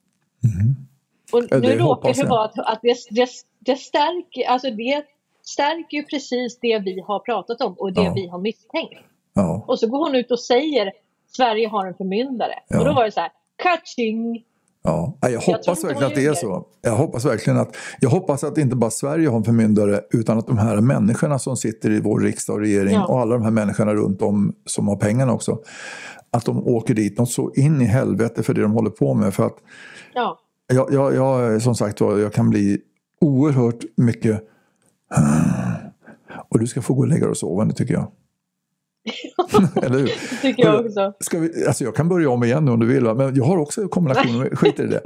Och 1.32 1.44
Ja, 1.50 1.60
det 1.60 1.68
nu 1.68 1.78
råkar 1.78 2.14
det 2.14 2.24
vara 2.30 2.46
att, 2.46 2.60
att 2.60 2.80
det, 2.82 2.98
det, 3.10 3.30
det, 3.60 3.76
stärker, 3.76 4.48
alltså 4.50 4.70
det 4.70 5.06
stärker 5.46 5.98
ju 5.98 6.04
precis 6.04 6.60
det 6.60 6.80
vi 6.80 7.02
har 7.02 7.20
pratat 7.20 7.62
om 7.62 7.74
och 7.74 7.94
det 7.94 8.04
Ja. 8.04 8.14
vi 8.16 8.28
har 8.28 8.40
misstänkt. 8.40 9.00
Ja. 9.34 9.66
Och 9.68 9.80
så 9.80 9.88
går 9.88 10.00
hon 10.06 10.16
ut 10.16 10.32
och 10.32 10.40
säger 10.40 10.92
Sverige 11.28 11.68
har 11.68 11.86
en 11.86 11.94
förmyndare. 11.94 12.54
Ja. 12.68 12.80
Och 12.80 12.86
då 12.86 12.94
var 12.94 13.06
det 13.06 13.12
så 13.12 13.20
här, 13.20 13.32
kaching! 13.56 14.44
Ja, 14.88 15.18
jag 15.22 15.40
hoppas 15.42 15.68
inte 15.68 15.88
verkligen 15.88 16.08
att 16.12 16.16
det 16.16 16.26
är 16.26 16.34
så. 16.34 16.66
Jag 16.82 16.96
hoppas 16.96 17.26
verkligen 17.26 17.60
att, 17.60 17.76
jag 18.00 18.10
hoppas 18.10 18.44
att 18.44 18.58
inte 18.58 18.76
bara 18.76 18.92
Sverige 18.92 19.30
har 19.30 19.38
en 19.38 19.44
förmyndare 19.44 20.02
utan 20.12 20.38
att 20.38 20.48
de 20.48 20.58
här 20.58 20.82
människorna 20.82 21.40
som 21.40 21.58
sitter 21.58 21.92
i 21.92 22.00
vår 22.02 22.20
riksdag 22.20 22.54
och 22.54 22.60
regering 22.60 22.94
Ja. 22.94 23.06
och 23.06 23.20
alla 23.20 23.34
de 23.36 23.44
här 23.44 23.52
människorna 23.52 23.94
runt 23.94 24.22
om 24.22 24.54
som 24.66 24.88
har 24.88 24.96
pengarna 24.96 25.34
också. 25.34 25.60
Att 26.32 26.46
de 26.46 26.68
åker 26.68 26.94
dit 26.94 27.18
något 27.18 27.32
så 27.32 27.52
in 27.54 27.82
i 27.82 27.86
helvete 27.86 28.44
för 28.44 28.54
det 28.54 28.62
de 28.62 28.72
håller 28.72 28.90
på 28.90 29.14
med. 29.14 29.34
För 29.34 29.46
att 29.46 29.56
Ja. 30.14 30.40
jag, 30.74 30.94
jag, 30.94 31.16
jag 31.16 31.62
som 31.62 31.76
sagt 31.76 32.00
jag 32.00 32.34
kan 32.34 32.50
bli 32.50 32.78
oerhört 33.22 33.80
mycket 33.98 34.42
och 36.50 36.60
du 36.60 36.68
ska 36.68 36.82
få 36.82 36.94
gå 36.94 37.02
och 37.02 37.08
lägga 37.08 37.22
dig 37.22 37.30
och 37.30 37.38
sova 37.38 37.64
nu 37.64 37.72
tycker 37.74 37.94
jag. 37.94 38.12
Eller 39.86 39.98
hur? 39.98 40.06
Det 40.06 40.42
tycker 40.42 40.64
jag 40.64 40.86
också. 40.86 41.14
Ska 41.20 41.40
vi, 41.40 41.66
alltså 41.68 41.84
jag 41.84 41.96
kan 41.96 42.10
börja 42.10 42.30
om 42.30 42.44
igen 42.44 42.70
om 42.70 42.80
du 42.80 42.86
vill, 42.86 43.04
va? 43.04 43.14
men 43.14 43.36
jag 43.36 43.44
har 43.44 43.58
också 43.58 43.88
kombinationer, 43.88 44.50
skit 44.56 44.80
i 44.80 44.86
det. 44.86 45.02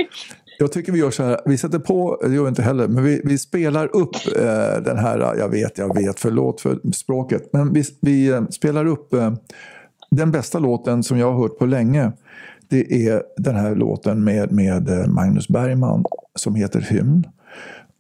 Jag 0.60 0.72
tycker 0.72 0.92
vi 0.92 1.00
gör 1.00 1.12
så 1.12 1.24
här, 1.24 1.42
vi 1.46 1.58
sätter 1.58 1.80
på, 1.80 2.22
det 2.24 2.36
gör 2.36 2.44
vi 2.44 2.50
inte 2.50 2.62
heller, 2.62 2.88
men 2.88 3.04
vi, 3.04 3.22
vi 3.26 3.38
spelar 3.38 3.96
upp 3.96 4.16
eh, 4.36 4.84
den 4.84 4.98
här, 4.98 5.36
jag 5.38 5.50
vet, 5.50 5.78
jag 5.78 5.96
vet, 5.96 6.20
förlåt 6.20 6.62
för 6.62 6.80
språket, 6.94 7.50
men 7.54 7.74
vi, 7.74 7.84
vi 8.02 8.28
eh, 8.28 8.48
spelar 8.48 8.86
upp 8.86 9.14
eh, 9.14 9.34
den 10.12 10.32
bästa 10.32 10.60
låten 10.60 11.04
som 11.04 11.18
jag 11.18 11.32
har 11.32 11.42
hört 11.42 11.58
på 11.58 11.66
länge. 11.66 12.12
Det 12.70 13.08
är 13.08 13.24
den 13.38 13.56
här 13.56 13.76
låten 13.76 14.24
med, 14.24 14.52
med 14.52 14.90
eh, 14.90 15.08
Magnus 15.08 15.48
Bergman 15.48 16.06
som 16.36 16.56
heter 16.56 16.82
Hymn. 16.82 17.24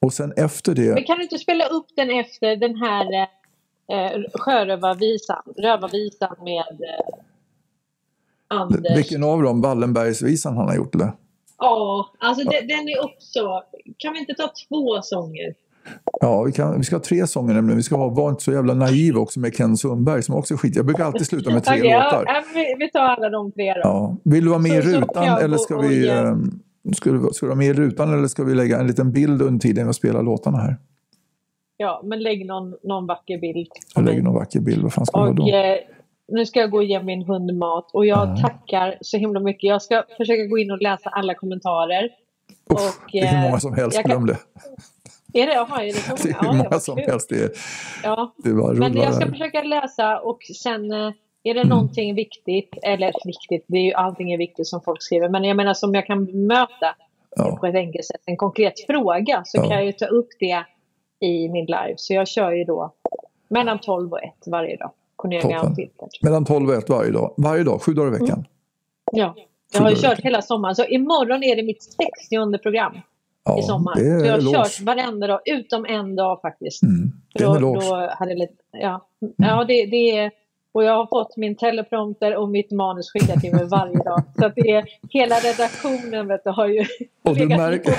Och 0.01 0.13
sen 0.13 0.33
efter 0.37 0.75
det... 0.75 0.93
Men 0.93 1.03
kan 1.03 1.17
du 1.17 1.23
inte 1.23 1.37
spela 1.37 1.65
upp 1.65 1.85
den 1.95 2.09
efter 2.09 2.55
den 2.55 2.75
här 2.75 3.27
eh, 3.91 4.21
sjörövarvisan, 4.33 5.41
rövarvisan 5.57 6.35
med 6.43 6.79
eh, 6.81 7.17
Anders? 8.47 8.97
Vilken 8.97 9.23
av 9.23 9.41
dem? 9.43 9.61
Wallenbergsvisan 9.61 10.57
han 10.57 10.67
har 10.67 10.75
gjort 10.75 10.95
eller? 10.95 11.11
Ja, 11.57 12.09
alltså 12.19 12.49
det, 12.49 12.59
den 12.61 12.89
är 12.89 13.05
också... 13.05 13.61
Kan 13.97 14.13
vi 14.13 14.19
inte 14.19 14.33
ta 14.33 14.43
två 14.69 15.01
sånger? 15.01 15.53
Ja, 16.21 16.43
vi, 16.43 16.51
kan, 16.51 16.77
vi 16.77 16.83
ska 16.83 16.95
ha 16.95 17.03
tre 17.03 17.27
sånger 17.27 17.53
nämligen. 17.53 17.77
Vi 17.77 17.83
ska 17.83 17.95
ha 17.95 18.09
Var 18.09 18.29
inte 18.29 18.43
så 18.43 18.51
jävla 18.51 18.73
naiv 18.73 19.17
också 19.17 19.39
med 19.39 19.55
Ken 19.55 19.77
Sundberg 19.77 20.23
som 20.23 20.35
också 20.35 20.53
är 20.53 20.57
skit. 20.57 20.75
Jag 20.75 20.85
brukar 20.85 21.05
alltid 21.05 21.27
sluta 21.27 21.49
med 21.51 21.63
tre 21.63 21.77
ja, 21.89 22.03
låtar. 22.03 22.23
ja, 22.27 22.43
vi, 22.53 22.75
vi 22.79 22.91
tar 22.91 22.99
alla 23.01 23.29
de 23.29 23.51
tre 23.51 23.73
då. 23.73 23.79
Ja. 23.83 24.15
Vill 24.23 24.43
du 24.43 24.49
vara 24.49 24.59
med 24.59 24.71
i 24.71 24.81
Så- 24.81 24.89
så 24.91 24.97
rutan 24.97 25.23
eller 25.43 25.57
ska 25.57 25.75
och 25.77 25.83
vi... 25.83 26.09
Ehm, 26.09 26.59
Ska 26.95 27.11
du, 27.11 27.29
ska 27.33 27.45
du 27.45 27.47
vara 27.49 27.57
med 27.57 27.67
i 27.67 27.73
rutan 27.73 28.13
eller 28.13 28.27
ska 28.27 28.43
vi 28.43 28.55
lägga 28.55 28.79
en 28.79 28.87
liten 28.87 29.11
bild 29.11 29.41
under 29.41 29.59
tiden 29.59 29.87
vi 29.87 29.93
spelar 29.93 30.23
låtarna 30.23 30.57
här? 30.57 30.77
Ja, 31.81 32.01
men 32.03 32.19
lägg 32.23 32.45
någon, 32.45 32.75
någon 32.83 33.07
vacker 33.07 33.37
bild 33.37 33.67
Jag 33.95 34.05
lägger 34.05 34.21
någon 34.21 34.33
vacker 34.33 34.59
bild. 34.59 34.83
Vad 34.83 34.93
fan 34.93 35.05
ska 35.05 35.19
Och 35.27 35.35
då? 35.35 35.47
eh, 35.55 35.77
nu 36.27 36.45
ska 36.45 36.59
jag 36.59 36.71
gå 36.71 36.77
och 36.77 36.83
ge 36.83 37.03
min 37.03 37.23
hund 37.23 37.57
mat 37.57 37.89
och 37.93 38.05
jag 38.05 38.27
Ja. 38.29 38.37
tackar 38.41 38.97
så 39.01 39.17
himla 39.17 39.39
mycket. 39.39 39.63
Jag 39.63 39.81
ska 39.81 40.03
försöka 40.17 40.45
gå 40.45 40.57
in 40.57 40.71
och 40.71 40.81
läsa 40.81 41.09
alla 41.09 41.33
kommentarer. 41.33 42.03
Uff, 42.69 42.79
Och, 43.05 43.11
det 43.11 43.19
är 43.19 43.27
hur 43.27 43.37
eh, 43.37 43.43
många 43.43 43.59
som 43.59 43.73
helst, 43.73 43.97
kan- 44.01 44.09
glöm 44.09 44.25
det. 44.25 44.37
Är 45.33 45.47
det? 45.47 45.53
Jaha, 45.53 45.83
är 45.83 45.85
det 45.85 45.93
så 46.17 46.27
Det 46.27 46.29
är 46.29 46.33
många? 46.33 46.41
hur 46.41 46.47
Ja, 46.47 46.53
många 46.57 46.69
vad 46.69 46.81
som 46.83 46.95
kul. 46.95 47.05
helst. 47.09 47.29
Det 47.29 47.35
är, 47.43 47.49
Ja. 48.03 48.33
det 48.43 48.53
bara 48.53 48.73
Men 48.73 48.95
jag 48.97 49.13
ska 49.13 49.25
där. 49.25 49.31
försöka 49.31 49.61
läsa 49.63 50.19
och 50.19 50.39
sen 50.63 50.91
eh, 50.91 51.11
är 51.43 51.53
det 51.53 51.59
Mm. 51.59 51.67
någonting 51.69 52.15
viktigt, 52.15 52.77
eller 52.83 53.11
viktigt, 53.25 53.65
det 53.67 53.77
är 53.77 53.83
ju 53.85 53.93
allting 53.93 54.31
är 54.33 54.37
viktigt 54.37 54.67
som 54.67 54.81
folk 54.81 55.03
skriver, 55.03 55.29
men 55.29 55.43
jag 55.43 55.57
menar 55.57 55.73
som 55.73 55.93
jag 55.95 56.05
kan 56.05 56.25
bemöta 56.25 56.95
Ja. 57.35 57.57
på 57.59 57.65
ett 57.67 57.75
enkelt 57.75 58.05
sätt, 58.05 58.21
en 58.25 58.37
konkret 58.37 58.73
fråga, 58.87 59.41
så 59.45 59.57
Ja. 59.57 59.61
kan 59.63 59.71
jag 59.71 59.85
ju 59.85 59.91
ta 59.91 60.05
upp 60.05 60.27
det 60.39 60.63
i 61.21 61.49
min 61.49 61.65
live. 61.65 61.93
Så 61.97 62.13
jag 62.13 62.27
kör 62.27 62.51
ju 62.51 62.63
då 62.63 62.93
mellan 63.47 63.79
12 63.79 64.11
och 64.11 64.23
1 64.23 64.33
varje 64.47 64.77
dag. 64.77 64.91
Cornelia. 65.15 65.75
Mellan 66.21 66.45
12 66.45 66.69
och 66.69 66.75
1 66.75 66.89
varje 66.89 67.11
dag. 67.11 67.33
Varje 67.37 67.63
dag, 67.63 67.81
sju 67.81 67.93
dagar 67.93 68.07
i 68.15 68.19
veckan. 68.19 68.45
Ja. 69.11 69.35
Jag 69.73 69.81
har 69.81 69.89
ju 69.89 69.95
i 69.95 69.99
kört 69.99 70.19
hela 70.19 70.41
sommaren, 70.41 70.75
så 70.75 70.85
imorgon 70.85 71.43
är 71.43 71.55
det 71.55 71.63
mitt 71.63 71.83
60 71.83 72.57
program 72.57 72.95
i 72.95 73.01
Ja, 73.43 73.61
sommar. 73.61 73.95
det 73.95 74.01
Så 74.01 74.05
jag 74.07 74.25
är 74.27 74.31
har 74.31 74.37
eloge. 74.37 74.57
kört 74.57 74.81
varenda 74.81 75.27
dag, 75.27 75.39
utom 75.45 75.85
en 75.85 76.15
dag 76.15 76.41
faktiskt. 76.41 76.83
Mm, 76.83 77.11
det 77.33 77.43
är 77.43 77.47
en 77.47 77.51
Då, 77.53 77.57
eloge. 77.57 77.85
då 77.89 78.09
hade 78.19 78.31
jag 78.31 78.39
lite, 78.39 78.53
ja, 78.71 79.07
ja 79.37 79.63
det, 79.67 79.85
det 79.85 80.17
är, 80.17 80.31
och 80.73 80.83
jag 80.83 80.93
har 80.93 81.07
fått 81.07 81.37
min 81.37 81.55
teleprompter 81.55 82.35
och 82.35 82.49
mitt 82.49 82.71
manus 82.71 83.11
skickat 83.11 83.41
till 83.41 83.55
mig 83.55 83.65
varje 83.65 83.97
dag. 83.97 84.23
Så 84.39 84.45
att 84.45 84.55
det 84.55 84.71
är, 84.71 84.85
hela 85.09 85.35
redaktionen 85.35 86.27
vet 86.27 86.43
du, 86.43 86.49
har 86.49 86.67
ju 86.67 86.85
Och 87.23 87.35
du, 87.35 87.47
märker, 87.47 87.91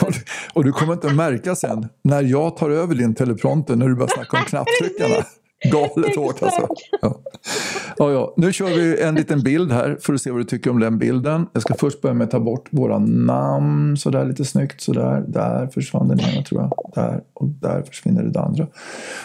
du, 0.00 0.14
och 0.54 0.64
du 0.64 0.72
kommer 0.72 0.92
inte 0.92 1.08
märka 1.08 1.54
sen 1.54 1.88
när 2.02 2.22
jag 2.22 2.56
tar 2.56 2.70
över 2.70 2.94
din 2.94 3.14
teleprompter 3.14 3.76
när 3.76 3.88
du 3.88 3.94
börjar 3.94 4.08
snacka 4.08 4.36
om 4.36 4.44
knapptryckarna. 4.48 5.24
Galet 5.72 6.16
åk 6.16 6.42
alltså. 6.42 6.68
Ja. 7.02 7.22
Ja, 7.98 8.10
ja. 8.10 8.34
Nu 8.36 8.52
kör 8.52 8.66
vi 8.66 9.02
en 9.02 9.14
liten 9.14 9.42
bild 9.42 9.72
här 9.72 9.98
för 10.00 10.14
att 10.14 10.20
se 10.20 10.30
vad 10.30 10.40
du 10.40 10.44
tycker 10.44 10.70
om 10.70 10.80
den 10.80 10.98
bilden. 10.98 11.46
Jag 11.52 11.62
ska 11.62 11.74
först 11.74 12.00
börja 12.00 12.14
med 12.14 12.24
att 12.24 12.30
ta 12.30 12.40
bort 12.40 12.68
våra 12.70 12.98
namn 12.98 13.96
sådär 13.96 14.24
lite 14.24 14.44
snyggt. 14.44 14.80
Sådär. 14.80 15.24
Där 15.28 15.66
försvann 15.66 16.08
den 16.08 16.20
ena 16.20 16.42
tror 16.42 16.60
jag. 16.60 16.72
Där 16.94 17.22
och 17.34 17.48
där 17.48 17.82
försvinner 17.82 18.22
det 18.22 18.40
andra. 18.40 18.66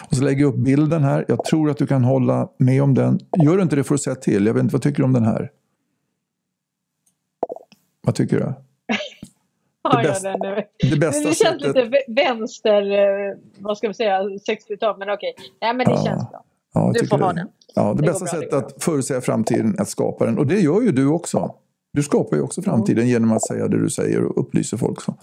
Och 0.08 0.16
så 0.16 0.22
lägger 0.24 0.40
jag 0.40 0.54
upp 0.54 0.60
bilden 0.60 1.02
här. 1.02 1.24
Jag 1.28 1.44
tror 1.44 1.70
att 1.70 1.78
du 1.78 1.86
kan 1.86 2.04
hålla 2.04 2.48
med 2.58 2.82
om 2.82 2.94
den. 2.94 3.20
Gör 3.44 3.56
du 3.56 3.62
inte 3.62 3.76
det 3.76 3.84
får 3.84 3.94
du 3.94 3.98
säga 3.98 4.16
till. 4.16 4.46
Jag 4.46 4.54
vet 4.54 4.62
inte, 4.62 4.72
vad 4.72 4.82
tycker 4.82 4.98
du 4.98 5.04
om 5.04 5.12
den 5.12 5.24
här? 5.24 5.50
Vad 8.02 8.14
tycker 8.14 8.36
du? 8.36 8.54
Ja, 9.82 10.02
ja, 10.02 10.08
bästa- 10.08 10.28
den 10.32 10.42
är- 10.42 10.90
Det 10.90 10.96
bästa 10.96 11.28
det 11.28 11.34
känns 11.34 11.38
sättet... 11.38 11.62
lite 11.76 11.82
vä- 11.82 12.14
vänster, 12.16 12.82
eh, 12.90 13.34
vad 13.58 13.78
ska 13.78 13.88
vi 13.88 13.94
säga, 13.94 14.22
60-tal, 14.22 14.98
men 14.98 15.10
okej. 15.10 15.34
Nej, 15.62 15.74
men 15.74 15.86
det 15.86 15.92
Ja. 15.92 16.04
känns 16.04 16.30
bra. 16.30 16.44
Ja, 16.74 16.80
jag 16.86 16.94
Du 16.94 17.06
får 17.06 17.18
ha 17.18 17.28
det. 17.32 17.34
den. 17.40 17.48
Ja, 17.74 17.82
det, 17.94 18.02
Det 18.02 18.02
bästa 18.06 18.24
bra, 18.24 18.28
sättet 18.34 18.52
att 18.54 18.82
förutsäga 18.84 19.20
framtiden 19.20 19.74
är 19.78 19.82
att 19.82 19.88
skapa 19.88 20.24
den. 20.26 20.38
Och 20.38 20.46
det 20.46 20.60
gör 20.60 20.80
ju 20.82 20.92
du 20.92 21.06
också. 21.06 21.54
Du 21.94 22.02
skapar 22.02 22.36
ju 22.36 22.42
också 22.42 22.62
framtiden 22.62 23.08
genom 23.08 23.32
att 23.32 23.46
säga 23.46 23.68
det 23.68 23.78
du 23.82 23.90
säger 23.90 24.24
och 24.24 24.40
upplyser 24.40 24.76
folk. 24.76 25.00
Så, 25.02 25.14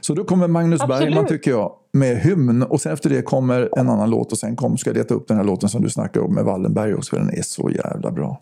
så 0.00 0.14
då 0.14 0.24
kommer 0.24 0.48
Magnus 0.48 0.80
Absolut. 0.80 1.00
Bergman 1.02 1.26
tycker 1.26 1.50
jag 1.50 1.72
med 1.92 2.16
hymn 2.16 2.62
och 2.62 2.80
sen 2.80 2.92
efter 2.92 3.10
det 3.10 3.22
kommer 3.22 3.78
en 3.78 3.88
annan 3.88 4.10
låt 4.10 4.32
och 4.32 4.38
sen 4.38 4.56
kom, 4.56 4.78
ska 4.78 4.90
jag 4.90 4.96
leta 4.96 5.14
upp 5.14 5.28
den 5.28 5.36
här 5.36 5.44
låten 5.44 5.68
som 5.68 5.82
du 5.82 5.90
snackar 5.90 6.20
om 6.20 6.34
med 6.34 6.44
Wallenberg 6.44 6.94
också 6.94 7.10
för 7.16 7.22
den 7.22 7.30
är 7.38 7.42
så 7.42 7.70
jävla 7.70 8.10
bra. 8.10 8.40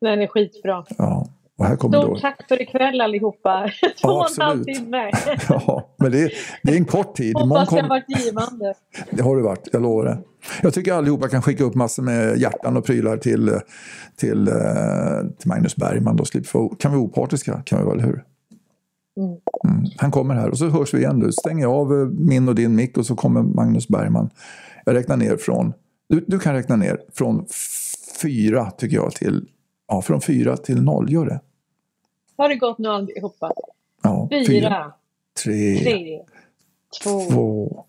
Den 0.00 0.20
är 0.22 0.26
skitbra. 0.26 0.84
Ja, 0.98 1.26
och 1.60 1.66
här 1.66 1.76
kommer 1.76 1.96
då... 1.96 2.02
Stort 2.02 2.20
tack 2.20 2.48
för 2.48 2.62
ikväll 2.62 3.00
allihopa. 3.00 3.70
Två 4.02 4.08
och 4.08 4.26
en 4.38 4.42
halv 4.42 4.64
timme. 4.64 5.10
Ja, 5.48 5.94
men 5.98 6.12
det 6.12 6.22
är, 6.22 6.32
det 6.62 6.72
är 6.72 6.76
en 6.76 6.84
kort 6.84 7.16
tid. 7.16 7.36
Hoppas 7.36 7.72
jag 7.72 7.80
kom- 7.80 7.88
varit 7.88 8.18
givande. 8.24 8.74
Det 9.10 9.22
har 9.22 9.36
det 9.36 9.42
varit, 9.42 9.68
jag 9.72 9.82
lovar 9.82 10.04
det. 10.04 10.18
Jag 10.62 10.74
tycker 10.74 10.92
allihopa 10.92 11.28
kan 11.28 11.42
skicka 11.42 11.64
upp 11.64 11.74
massor 11.74 12.02
med 12.02 12.38
hjärtan 12.38 12.76
och 12.76 12.84
prylar 12.84 13.16
till, 13.16 13.50
till, 14.16 14.48
eh, 14.48 14.54
till 15.38 15.48
Magnus 15.48 15.76
Bergman. 15.76 16.16
Då 16.16 16.24
slipper 16.24 16.78
kan 16.78 16.90
vi 16.90 16.96
vara 16.96 17.06
opartiska, 17.06 17.62
kan 17.66 17.78
vi 17.78 17.90
väl, 17.90 18.00
hur? 18.00 18.24
Mm. 19.16 19.30
Mm. 19.64 19.90
Han 19.96 20.10
kommer 20.10 20.34
här 20.34 20.50
och 20.50 20.58
så 20.58 20.68
hörs 20.68 20.94
vi 20.94 20.98
igen. 20.98 21.20
Du 21.20 21.32
stänger 21.32 21.62
jag 21.62 21.72
av 21.72 22.00
eh, 22.00 22.06
min 22.08 22.48
och 22.48 22.54
din 22.54 22.74
mick 22.74 22.98
och 22.98 23.06
så 23.06 23.16
kommer 23.16 23.42
Magnus 23.42 23.88
Bergman. 23.88 24.30
Jag 24.84 24.94
räknar 24.94 25.16
ner 25.16 25.36
från, 25.36 25.72
du, 26.08 26.24
du 26.26 26.38
kan 26.38 26.54
räkna 26.54 26.76
ner 26.76 27.00
från 27.14 27.46
fyra 28.22 28.70
tycker 28.70 28.96
jag 28.96 29.12
till, 29.12 29.48
ja 29.88 30.02
från 30.02 30.20
fyra 30.20 30.56
till 30.56 30.82
noll, 30.82 31.12
gör 31.12 31.26
det. 31.26 31.40
Har 32.40 32.48
det 32.48 32.56
gått 32.56 32.78
nu 32.78 32.88
allihopa? 32.88 33.52
Ja, 34.02 34.28
Fyra, 34.46 34.92
tre, 35.44 35.78
tre, 35.78 36.20
två, 37.02 37.20
två, 37.30 37.84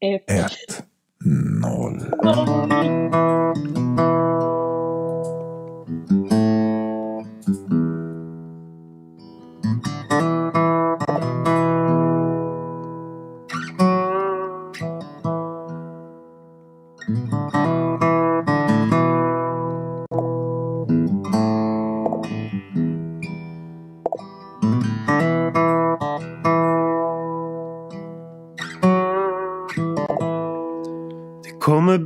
ett. 0.00 0.30
ett, 0.30 0.84
noll. 1.62 1.98
Det 1.98 2.16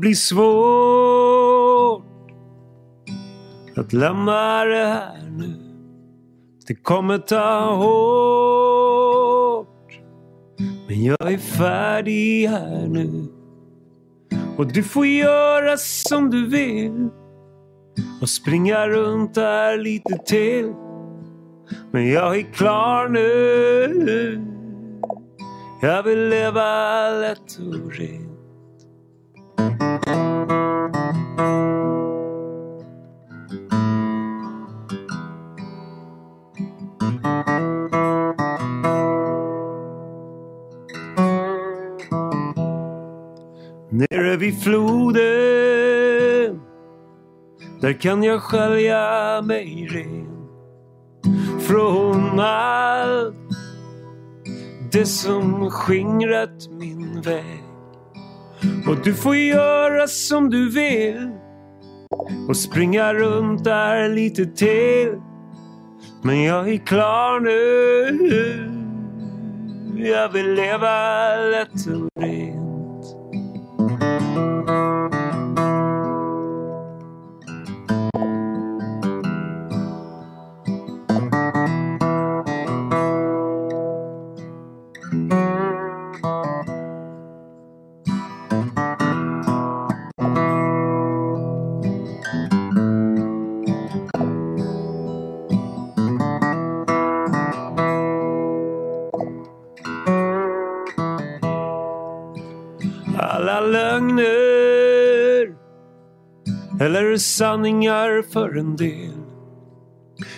bli 0.00 0.14
svårt 0.14 2.04
att 3.76 3.92
lämna 3.92 4.64
det 4.64 4.86
här 4.86 5.30
nu. 5.30 5.54
Det 6.66 6.74
kommer 6.74 7.18
ta 7.18 7.74
hårt. 7.74 9.66
Men 10.88 11.04
jag 11.04 11.32
är 11.32 11.38
färdig 11.38 12.48
här 12.48 12.86
nu. 12.88 13.26
Och 14.56 14.72
du 14.72 14.82
får 14.82 15.06
göra 15.06 15.76
som 15.76 16.30
du 16.30 16.46
vill. 16.46 17.08
Och 18.22 18.28
springa 18.28 18.88
runt 18.88 19.36
här 19.36 19.78
lite 19.78 20.18
till. 20.26 20.72
Men 21.90 22.10
jag 22.10 22.38
är 22.38 22.52
klar 22.52 23.08
nu. 23.08 24.46
Jag 25.82 26.02
vill 26.02 26.28
leva 26.28 27.10
lätt 27.10 27.58
och 27.58 27.92
rent. 27.92 28.29
Nere 43.90 44.36
vid 44.36 44.62
floden 44.62 45.20
Där 47.80 47.92
kan 48.00 48.22
jag 48.22 48.42
skölja 48.42 49.42
mig 49.42 49.88
ren. 49.90 50.26
Från 51.60 52.40
allt 52.40 53.34
Det 54.92 55.06
som 55.06 55.70
skingrat 55.70 56.68
min 56.70 57.20
väg 57.20 57.69
och 58.88 58.96
du 59.04 59.14
får 59.14 59.36
göra 59.36 60.06
som 60.06 60.50
du 60.50 60.70
vill. 60.70 61.30
Och 62.48 62.56
springa 62.56 63.14
runt 63.14 63.64
där 63.64 64.08
lite 64.08 64.46
till. 64.46 65.14
Men 66.22 66.42
jag 66.42 66.68
är 66.68 66.78
klar 66.78 67.40
nu. 67.40 68.70
Jag 70.04 70.28
vill 70.32 70.54
leva 70.54 71.36
lätt 71.36 71.86
och 71.86 72.22
rent 72.22 72.49
sanningar 107.40 108.22
för 108.32 108.58
en 108.58 108.76
del. 108.76 109.12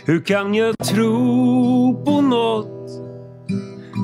Hur 0.05 0.21
kan 0.21 0.55
jag 0.55 0.79
tro 0.79 2.05
på 2.05 2.21
något 2.21 2.91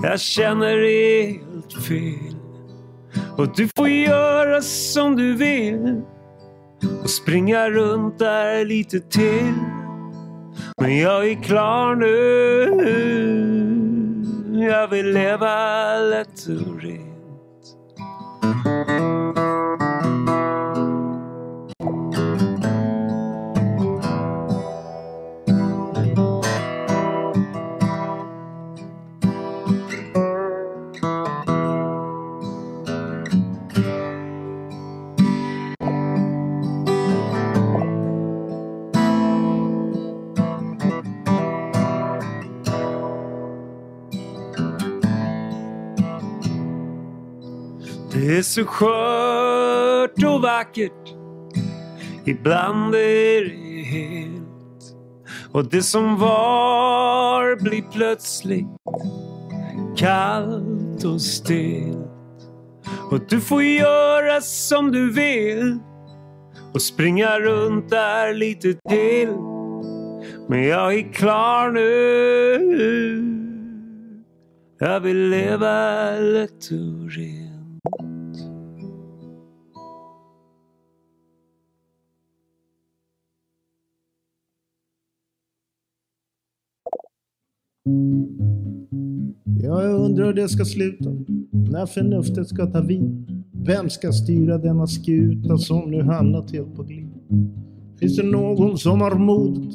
jag 0.02 0.20
känner 0.20 0.76
helt 0.76 1.72
fel? 1.72 2.36
Och 3.36 3.56
du 3.56 3.68
får 3.76 3.88
göra 3.88 4.62
som 4.62 5.16
du 5.16 5.34
vill 5.34 6.02
och 7.02 7.10
springa 7.10 7.70
runt 7.70 8.18
där 8.18 8.64
lite 8.64 9.00
till. 9.00 9.54
Men 10.80 10.98
jag 10.98 11.28
är 11.28 11.42
klar 11.42 11.94
nu. 11.94 12.18
Jag 14.64 14.88
vill 14.88 15.12
leva 15.12 15.98
lätt 15.98 16.46
och 16.48 16.80
rent. 16.82 17.07
Så 48.48 48.64
skört 48.64 50.24
och 50.24 50.42
vackert. 50.42 51.14
Ibland 52.24 52.94
är 52.94 53.44
det 53.44 53.82
helt. 53.82 54.96
Och 55.52 55.64
det 55.64 55.82
som 55.82 56.18
var 56.18 57.62
blir 57.62 57.82
plötsligt 57.92 58.66
kallt 59.96 61.04
och 61.04 61.20
stelt. 61.20 61.98
Och 63.10 63.20
du 63.28 63.40
får 63.40 63.62
göra 63.62 64.40
som 64.40 64.92
du 64.92 65.12
vill 65.12 65.78
och 66.74 66.82
springa 66.82 67.40
runt 67.40 67.90
där 67.90 68.34
lite 68.34 68.74
till. 68.88 69.28
Men 70.48 70.62
jag 70.62 70.94
är 70.94 71.12
klar 71.12 71.70
nu. 71.70 71.88
Jag 74.78 75.00
vill 75.00 75.28
leva 75.28 76.10
lätt 76.10 76.70
och 76.70 77.10
rent. 77.10 77.47
Ja, 89.62 89.84
jag 89.84 90.00
undrar 90.00 90.26
hur 90.26 90.34
det 90.34 90.48
ska 90.48 90.64
sluta. 90.64 91.10
När 91.50 91.86
förnuftet 91.86 92.48
ska 92.48 92.66
ta 92.66 92.80
vid. 92.80 93.26
Vem 93.52 93.90
ska 93.90 94.12
styra 94.12 94.58
denna 94.58 94.86
skuta 94.86 95.58
som 95.58 95.90
nu 95.90 96.02
hamnat 96.02 96.52
helt 96.52 96.76
på 96.76 96.82
glid? 96.82 97.08
Finns 98.00 98.16
det 98.16 98.22
någon 98.22 98.78
som 98.78 99.00
har 99.00 99.14
modet? 99.14 99.74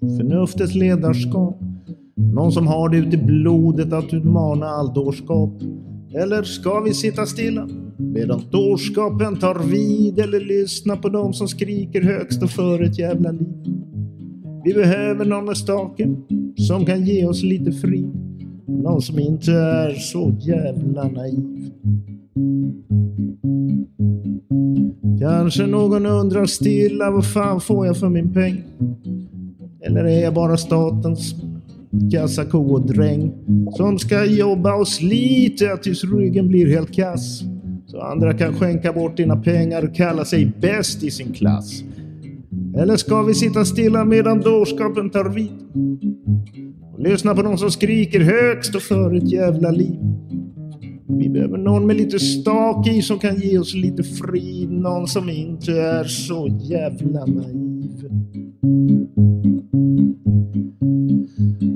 Förnuftets 0.00 0.74
ledarskap? 0.74 1.60
Någon 2.16 2.52
som 2.52 2.66
har 2.66 2.88
det 2.88 2.96
ut 2.96 3.14
i 3.14 3.16
blodet 3.16 3.92
att 3.92 4.14
utmana 4.14 4.66
all 4.66 4.94
dårskap? 4.94 5.50
Eller 6.14 6.42
ska 6.42 6.80
vi 6.80 6.94
sitta 6.94 7.26
stilla 7.26 7.68
medan 7.98 8.42
dårskapen 8.50 9.36
tar 9.36 9.70
vid? 9.70 10.18
Eller 10.18 10.40
lyssna 10.40 10.96
på 10.96 11.08
dem 11.08 11.32
som 11.32 11.48
skriker 11.48 12.02
högst 12.02 12.42
och 12.42 12.50
för 12.50 12.82
ett 12.82 12.98
jävla 12.98 13.30
liv? 13.30 13.69
Vi 14.64 14.74
behöver 14.74 15.24
någon 15.24 15.44
med 15.44 15.56
staken 15.56 16.16
som 16.56 16.86
kan 16.86 17.04
ge 17.04 17.26
oss 17.26 17.42
lite 17.42 17.72
frid. 17.72 18.10
Någon 18.66 19.02
som 19.02 19.18
inte 19.18 19.52
är 19.52 19.94
så 19.94 20.36
jävla 20.40 21.08
naiv. 21.08 21.70
Kanske 25.20 25.66
någon 25.66 26.06
undrar 26.06 26.46
stilla 26.46 27.10
vad 27.10 27.26
fan 27.26 27.60
får 27.60 27.86
jag 27.86 27.96
för 27.96 28.08
min 28.08 28.32
peng? 28.32 28.64
Eller 29.80 30.04
är 30.04 30.22
jag 30.22 30.34
bara 30.34 30.56
statens 30.56 31.34
kassako 32.12 32.58
och 32.58 32.86
dräng 32.86 33.32
som 33.76 33.98
ska 33.98 34.24
jobba 34.24 34.74
och 34.74 34.88
slita 34.88 35.76
tills 35.76 36.04
ryggen 36.04 36.48
blir 36.48 36.66
helt 36.66 36.94
kass? 36.94 37.42
Så 37.86 38.00
andra 38.00 38.34
kan 38.34 38.54
skänka 38.54 38.92
bort 38.92 39.16
dina 39.16 39.36
pengar 39.36 39.84
och 39.84 39.94
kalla 39.94 40.24
sig 40.24 40.52
bäst 40.60 41.02
i 41.02 41.10
sin 41.10 41.32
klass. 41.32 41.84
Eller 42.76 42.96
ska 42.96 43.22
vi 43.22 43.34
sitta 43.34 43.64
stilla 43.64 44.04
medan 44.04 44.40
dårskapen 44.40 45.10
tar 45.10 45.24
vid? 45.24 45.50
Och 46.92 47.00
lyssna 47.00 47.34
på 47.34 47.42
någon 47.42 47.58
som 47.58 47.70
skriker 47.70 48.20
högst 48.20 48.74
och 48.74 48.82
för 48.82 49.14
ett 49.14 49.32
jävla 49.32 49.70
liv. 49.70 49.98
Vi 51.08 51.28
behöver 51.28 51.58
någon 51.58 51.86
med 51.86 51.96
lite 51.96 52.18
stak 52.18 52.88
i 52.88 53.02
som 53.02 53.18
kan 53.18 53.40
ge 53.40 53.58
oss 53.58 53.74
lite 53.74 54.02
frid. 54.02 54.70
Någon 54.70 55.06
som 55.06 55.28
inte 55.28 55.72
är 55.72 56.04
så 56.04 56.58
jävla 56.60 57.26
naiv. 57.26 57.80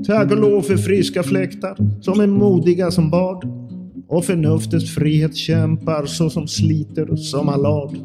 Tack 0.07 0.31
och 0.31 0.37
lov 0.37 0.61
för 0.61 0.77
friska 0.77 1.23
fläktar 1.23 2.01
som 2.01 2.19
är 2.19 2.27
modiga 2.27 2.91
som 2.91 3.09
bad. 3.09 3.43
Och 4.07 4.25
förnuftets 4.25 4.95
frihet 4.95 5.35
kämpar 5.35 6.05
så 6.05 6.29
som 6.29 6.47
sliter 6.47 7.15
som 7.15 7.49
allad. 7.49 7.97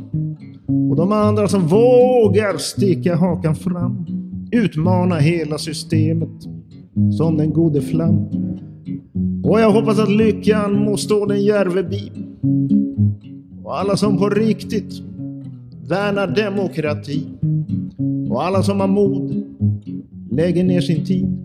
Och 0.90 0.96
de 0.96 1.12
andra 1.12 1.48
som 1.48 1.66
vågar 1.66 2.58
sticka 2.58 3.16
hakan 3.16 3.54
fram. 3.54 4.06
Utmana 4.52 5.18
hela 5.18 5.58
systemet 5.58 6.28
som 7.18 7.36
den 7.36 7.52
gode 7.52 7.80
flam. 7.80 8.26
Och 9.44 9.60
jag 9.60 9.70
hoppas 9.70 9.98
att 9.98 10.10
lyckan 10.10 10.84
må 10.84 10.96
stå 10.96 11.26
den 11.26 11.42
järve 11.42 11.82
bi. 11.82 12.12
Och 13.64 13.78
alla 13.78 13.96
som 13.96 14.18
på 14.18 14.28
riktigt 14.28 15.02
värnar 15.88 16.26
demokrati. 16.26 17.26
Och 18.30 18.44
alla 18.44 18.62
som 18.62 18.80
har 18.80 18.88
mod 18.88 19.44
lägger 20.30 20.64
ner 20.64 20.80
sin 20.80 21.04
tid. 21.04 21.38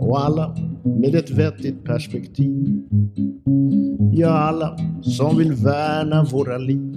Och 0.00 0.20
alla 0.20 0.56
med 0.82 1.14
ett 1.14 1.30
vettigt 1.30 1.84
perspektiv. 1.84 2.82
Ja, 4.12 4.28
alla 4.28 4.76
som 5.02 5.38
vill 5.38 5.52
värna 5.52 6.24
våra 6.24 6.58
liv. 6.58 6.94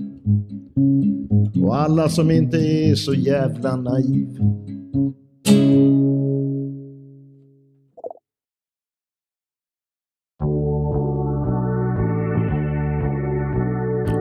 Och 1.64 1.76
alla 1.76 2.10
som 2.10 2.32
inte 2.32 2.58
är 2.58 2.96
så 2.96 3.14
jävla 3.14 3.76
naiv. 3.76 4.40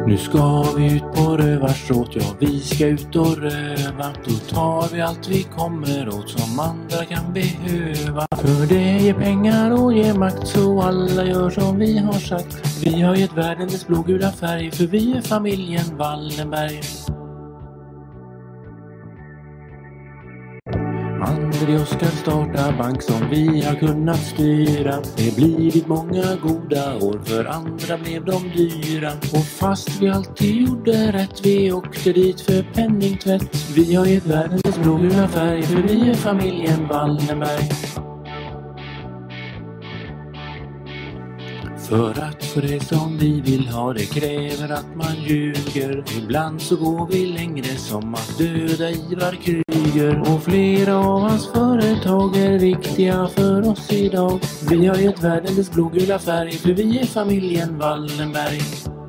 Nu 0.07 0.17
ska 0.19 0.63
vi 0.77 0.97
ut 0.97 1.03
på 1.15 1.37
rövarstråt, 1.37 2.11
ja 2.13 2.23
vi 2.39 2.61
ska 2.61 2.87
ut 2.87 3.17
och 3.17 3.37
röva. 3.37 4.13
Då 4.25 4.55
tar 4.55 4.95
vi 4.95 5.01
allt 5.01 5.29
vi 5.29 5.43
kommer 5.43 6.09
åt 6.09 6.31
som 6.31 6.61
andra 6.61 7.05
kan 7.05 7.33
behöva. 7.33 8.27
För 8.37 8.67
det 8.67 9.03
ger 9.03 9.15
pengar 9.15 9.83
och 9.83 9.93
ger 9.93 10.15
makt 10.15 10.49
så 10.49 10.83
alla 10.83 11.25
gör 11.25 11.51
som 11.51 11.79
vi 11.79 11.99
har 11.99 12.13
sagt. 12.13 12.83
Vi 12.85 13.01
har 13.01 13.17
gett 13.17 13.37
världen 13.37 13.69
dess 13.69 13.87
blågula 13.87 14.33
färg 14.33 14.71
för 14.71 14.87
vi 14.87 15.13
är 15.13 15.21
familjen 15.21 15.97
Wallenberg. 15.97 16.81
Aldrig 21.63 21.81
Oskar 21.81 22.07
starta 22.07 22.73
bank 22.79 23.03
som 23.03 23.31
vi 23.31 23.63
har 23.65 23.75
kunnat 23.75 24.19
styra. 24.19 24.95
Det 25.17 25.37
blivit 25.37 25.87
många 25.87 26.37
goda 26.43 26.97
år, 26.97 27.21
för 27.25 27.45
andra 27.45 27.99
blev 27.99 28.25
de 28.25 28.51
dyra. 28.57 29.13
Och 29.13 29.45
fast 29.45 30.03
vi 30.03 30.09
alltid 30.09 30.57
gjorde 30.57 31.13
rätt, 31.13 31.47
vi 31.47 31.73
åkte 31.73 32.13
dit 32.13 32.41
för 32.41 32.63
penningtvätt. 32.75 33.57
Vi 33.77 33.95
har 33.95 34.07
gett 34.07 34.27
världen 34.27 34.61
dess 34.65 34.79
blågula 34.79 35.29
färg, 35.29 35.63
för 35.63 35.83
vi 35.83 36.11
är 36.11 36.15
familjen 36.15 36.89
Wallenberg. 36.89 38.12
För 41.93 42.23
att 42.23 42.45
få 42.45 42.61
det 42.61 42.85
som 42.85 43.19
vi 43.19 43.41
vill 43.41 43.69
ha 43.69 43.93
det 43.93 44.07
kräver 44.07 44.75
att 44.75 44.97
man 44.97 45.15
ljuger. 45.25 46.05
Ibland 46.19 46.63
så 46.63 46.77
går 46.77 47.07
vi 47.07 47.27
längre 47.27 47.65
som 47.65 48.15
att 48.15 48.39
döda 48.39 48.91
Ivar 48.91 49.33
Kryger. 49.33 50.21
Och 50.21 50.43
flera 50.43 50.97
av 50.97 51.21
hans 51.21 51.49
företag 51.53 52.37
är 52.37 52.59
viktiga 52.59 53.29
för 53.29 53.69
oss 53.71 53.93
idag. 53.93 54.41
Vi 54.71 54.87
har 54.87 54.97
gett 54.97 55.25
världen 55.25 55.57
dess 55.57 55.71
blågula 55.71 56.19
färg 56.19 56.53
för 56.53 56.73
vi 56.73 56.99
är 56.99 57.07
familjen 57.07 57.79
Wallenberg. 57.79 59.02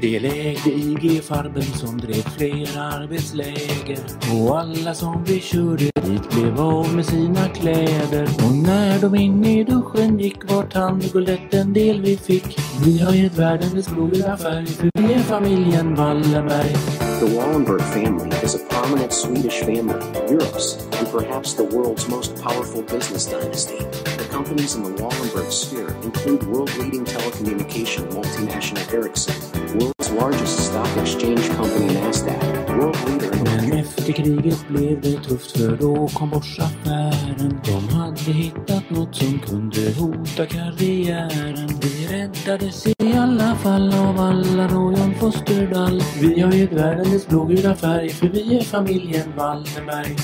Det 0.00 0.20
lägde 0.20 0.70
IG 0.70 1.22
Farben 1.22 1.62
som 1.62 1.98
drev 1.98 2.22
flera 2.22 2.82
arbetsläger 2.82 3.98
och 4.32 4.58
alla 4.58 4.94
som 4.94 5.24
vi 5.24 5.40
körde 5.40 5.84
dit 5.84 6.30
blev 6.30 6.60
av 6.60 6.94
med 6.94 7.06
sina 7.06 7.48
kläder 7.48 8.22
och 8.22 8.54
när 8.54 9.00
de 9.00 9.14
in 9.14 9.44
i 9.44 9.64
duschen 9.64 10.18
gick 10.18 10.50
var 10.50 10.62
tandguldet 10.62 11.54
en 11.54 11.72
del 11.72 12.00
vi 12.00 12.16
fick. 12.16 12.58
Vi 12.84 12.98
har 12.98 13.12
gett 13.12 13.38
världen 13.38 13.74
dess 13.74 13.88
blodiga 13.88 14.36
färg 14.36 14.66
för 14.66 14.90
vi 14.94 15.12
är 15.12 15.18
familjen 15.18 15.94
Wallenberg. 15.94 16.97
The 17.18 17.26
Wallenberg 17.26 17.82
family 17.92 18.30
is 18.44 18.54
a 18.54 18.60
prominent 18.66 19.12
Swedish 19.12 19.58
family, 19.62 20.06
Europe's, 20.30 20.74
and 20.74 21.08
perhaps 21.08 21.52
the 21.52 21.64
world's 21.64 22.08
most 22.08 22.40
powerful 22.40 22.82
business 22.82 23.26
dynasty. 23.26 23.78
The 23.78 24.28
companies 24.30 24.76
in 24.76 24.84
the 24.84 24.90
Wallenberg 25.02 25.50
sphere 25.50 25.88
include 26.04 26.44
world-leading 26.44 27.04
telecommunication 27.06 28.08
multinational 28.12 28.94
Ericsson, 28.94 29.34
world's 29.80 30.12
largest 30.12 30.68
stock 30.68 30.96
exchange 30.96 31.44
company, 31.56 31.92
NASDAQ, 31.92 32.78
world 32.78 33.00
leader 33.10 33.32
in 33.32 33.67
efter 33.88 34.12
kriget 34.12 34.68
blev 34.68 35.00
det 35.00 35.22
tufft 35.22 35.58
för 35.58 35.76
då 35.76 36.08
kom 36.08 36.30
Boschaffären. 36.30 37.60
De 37.64 37.88
hade 37.88 38.32
hittat 38.32 38.90
något 38.90 39.14
som 39.16 39.38
kunde 39.38 39.92
hota 39.98 40.46
karriären. 40.46 41.68
Vi 41.82 42.06
räddades 42.06 42.86
i 42.86 43.12
alla 43.16 43.54
fall 43.54 43.94
av 43.94 44.20
alla 44.20 44.68
då 44.68 44.94
John 44.98 45.14
Fosterdahl. 45.14 46.02
Vi 46.20 46.40
har 46.40 46.52
gett 46.52 46.72
världen 46.72 47.10
dess 47.10 47.28
blågula 47.28 47.74
färg 47.74 48.08
för 48.08 48.28
vi 48.28 48.58
är 48.58 48.62
familjen 48.62 49.36
Wallenberg. 49.36 50.16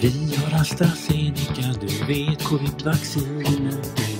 Vi 0.00 0.36
har 0.36 0.60
AstraZeneca, 0.60 1.80
du 1.80 2.14
vet 2.14 2.42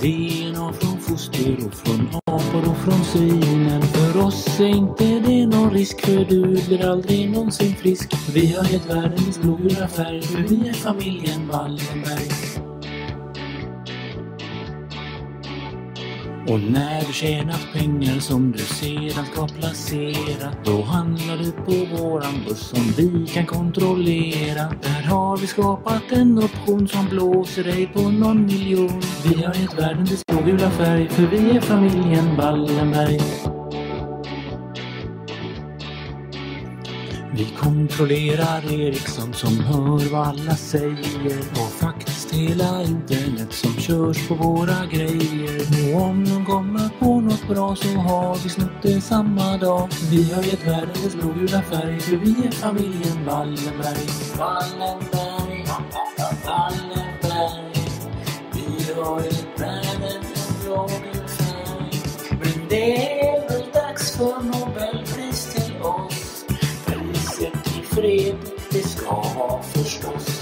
covid-vaccinet. 0.02 0.54
DNA 0.54 0.72
från 0.72 0.98
foster 0.98 1.66
och 1.66 1.74
från 1.74 2.08
apor 2.26 2.70
och 2.70 2.76
från 2.76 3.04
svinen. 3.04 3.82
För 3.82 4.26
oss 4.26 4.60
är 4.60 4.64
inte 4.64 5.04
det 5.04 5.46
någon 5.46 5.70
risk 5.70 6.00
för 6.00 6.24
du 6.24 6.42
blir 6.66 6.86
aldrig 6.86 7.30
någonsin 7.30 7.74
frisk. 7.74 8.14
Vi 8.34 8.52
har 8.52 8.64
gett 8.64 8.90
världen 8.90 9.26
dess 9.26 9.38
blågula 9.38 9.88
färg 9.88 10.22
för 10.22 10.38
vi 10.38 10.68
är 10.68 10.74
familjen 10.74 11.48
Wallenberg. 11.48 12.71
Och 16.48 16.60
när 16.60 17.00
du 17.06 17.12
tjänat 17.12 17.68
pengar 17.72 18.20
som 18.20 18.52
du 18.52 18.58
sedan 18.58 19.24
ska 19.32 19.46
placera 19.46 20.52
Då 20.64 20.82
handlar 20.82 21.36
du 21.36 21.52
på 21.52 21.96
våran 21.96 22.44
börs 22.48 22.58
som 22.58 22.92
vi 22.96 23.26
kan 23.26 23.46
kontrollera. 23.46 24.72
Där 24.82 25.02
har 25.02 25.36
vi 25.36 25.46
skapat 25.46 26.12
en 26.12 26.38
option 26.38 26.88
som 26.88 27.08
blåser 27.08 27.64
dig 27.64 27.86
på 27.86 28.00
någon 28.00 28.46
miljon. 28.46 29.02
Vi 29.24 29.42
har 29.42 29.54
gett 29.54 29.78
världen 29.78 30.04
dess 30.04 30.26
blågula 30.26 30.70
färg 30.70 31.08
för 31.08 31.26
vi 31.26 31.56
är 31.56 31.60
familjen 31.60 32.36
Wallenberg. 32.36 33.51
Vi 37.34 37.44
kontrollerar 37.44 38.72
Ericsson 38.72 39.34
som 39.34 39.60
hör 39.60 40.12
vad 40.12 40.28
alla 40.28 40.56
säger 40.56 41.38
och 41.50 41.72
faktiskt 41.80 42.34
hela 42.34 42.82
internet 42.82 43.52
som 43.52 43.72
körs 43.72 44.28
på 44.28 44.34
våra 44.34 44.86
grejer. 44.86 45.94
Och 45.94 46.02
om 46.02 46.24
de 46.24 46.44
kommer 46.46 46.88
på 46.98 47.20
något 47.20 47.48
bra 47.48 47.76
så 47.76 47.88
har 47.88 48.34
vi 48.44 48.48
snott 48.48 48.82
det 48.82 49.00
samma 49.00 49.56
dag. 49.56 49.88
Vi 50.10 50.32
har 50.32 50.42
gett 50.42 50.66
världen 50.66 51.02
dess 51.04 51.14
blågula 51.14 51.62
färg 51.62 52.00
för 52.00 52.16
vi 52.16 52.46
är 52.46 52.50
familjen 52.50 53.24
Wallenberg. 53.26 54.06
Wallenberg, 54.38 55.64
Wallenberg. 56.46 57.72
Vi 58.54 58.92
har 59.02 59.20
gett 59.22 59.60
världen 59.60 60.22
en 60.34 60.64
blågul 60.64 61.28
färg. 61.28 62.00
Men 62.30 62.68
det 62.68 63.20
är 63.20 63.48
väl 63.48 63.70
dags 63.72 64.16
för 64.16 64.42
Nobel? 64.42 65.01
Priset 68.02 68.10
i 68.10 68.24
fred, 68.24 68.36
det 68.70 68.88
ska 68.88 69.14
ha 69.14 69.62
förstås. 69.62 70.41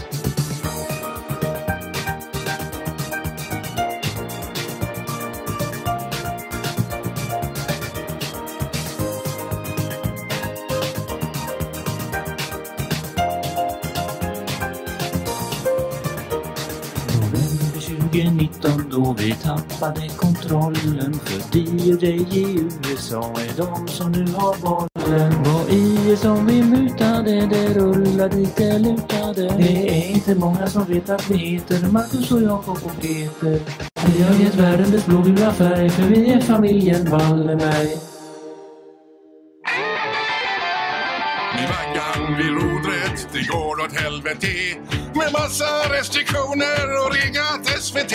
2019 18.12 18.84
då 18.90 19.14
vi 19.18 19.32
tappade 19.32 20.08
kontrollen. 20.08 21.14
För 21.14 21.58
DJ 21.58 22.06
i 22.06 22.68
USA 22.90 23.20
är 23.20 23.56
de 23.56 23.88
som 23.88 24.12
nu 24.12 24.32
har 24.32 24.56
bollen. 24.60 25.32
Vad 25.44 25.70
i 25.70 26.16
som 26.16 26.46
vi 26.46 26.62
mutade, 26.62 27.46
det 27.46 27.74
rullade 27.74 28.36
dit 28.36 28.56
det 28.56 28.78
lutade. 28.78 29.54
Det 29.56 29.88
är 29.88 30.10
inte 30.10 30.34
många 30.34 30.66
som 30.66 30.84
vet 30.84 31.10
att 31.10 31.30
vi 31.30 31.36
heter 31.36 31.88
Marcus 31.92 32.32
och 32.32 32.42
Jakob 32.42 32.78
och 32.84 33.00
Peter. 33.00 33.60
Vi 34.06 34.22
har 34.22 34.34
gett 34.34 34.54
världen 34.54 34.90
dess 34.90 35.06
blågula 35.06 35.52
färg 35.52 35.90
för 35.90 36.02
vi 36.02 36.32
är 36.32 36.40
familjen 36.40 37.10
Wallenberg. 37.10 37.92
I 41.58 41.66
vaggan 41.66 42.36
vid 42.36 42.50
rodret, 42.50 43.28
det 43.32 43.46
går 43.52 43.84
åt 43.84 43.92
helvete. 43.92 44.48
Med 45.14 45.32
massa 45.32 45.70
restriktioner 45.98 47.06
och 47.06 47.14
riggat 47.14 47.69
SVT. 47.90 48.14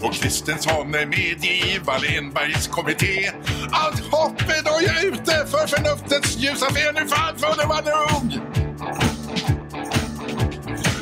Och 0.00 0.14
Kristensson 0.14 0.94
är 0.94 1.06
med 1.06 1.44
i 1.44 1.80
Wallenbergs 1.84 2.66
kommitté. 2.68 3.30
Allt 3.70 4.00
hopp 4.00 4.40
är 4.40 4.62
då 4.64 4.78
jag 4.82 5.04
ute 5.04 5.46
för 5.46 5.66
förnuftets 5.66 6.36
ljusa 6.36 6.72
fel 6.72 6.94
Nu 6.94 7.08
fan 7.08 7.38
får 7.38 7.60
det 7.60 7.66
var 7.66 7.82
nog! 7.82 8.40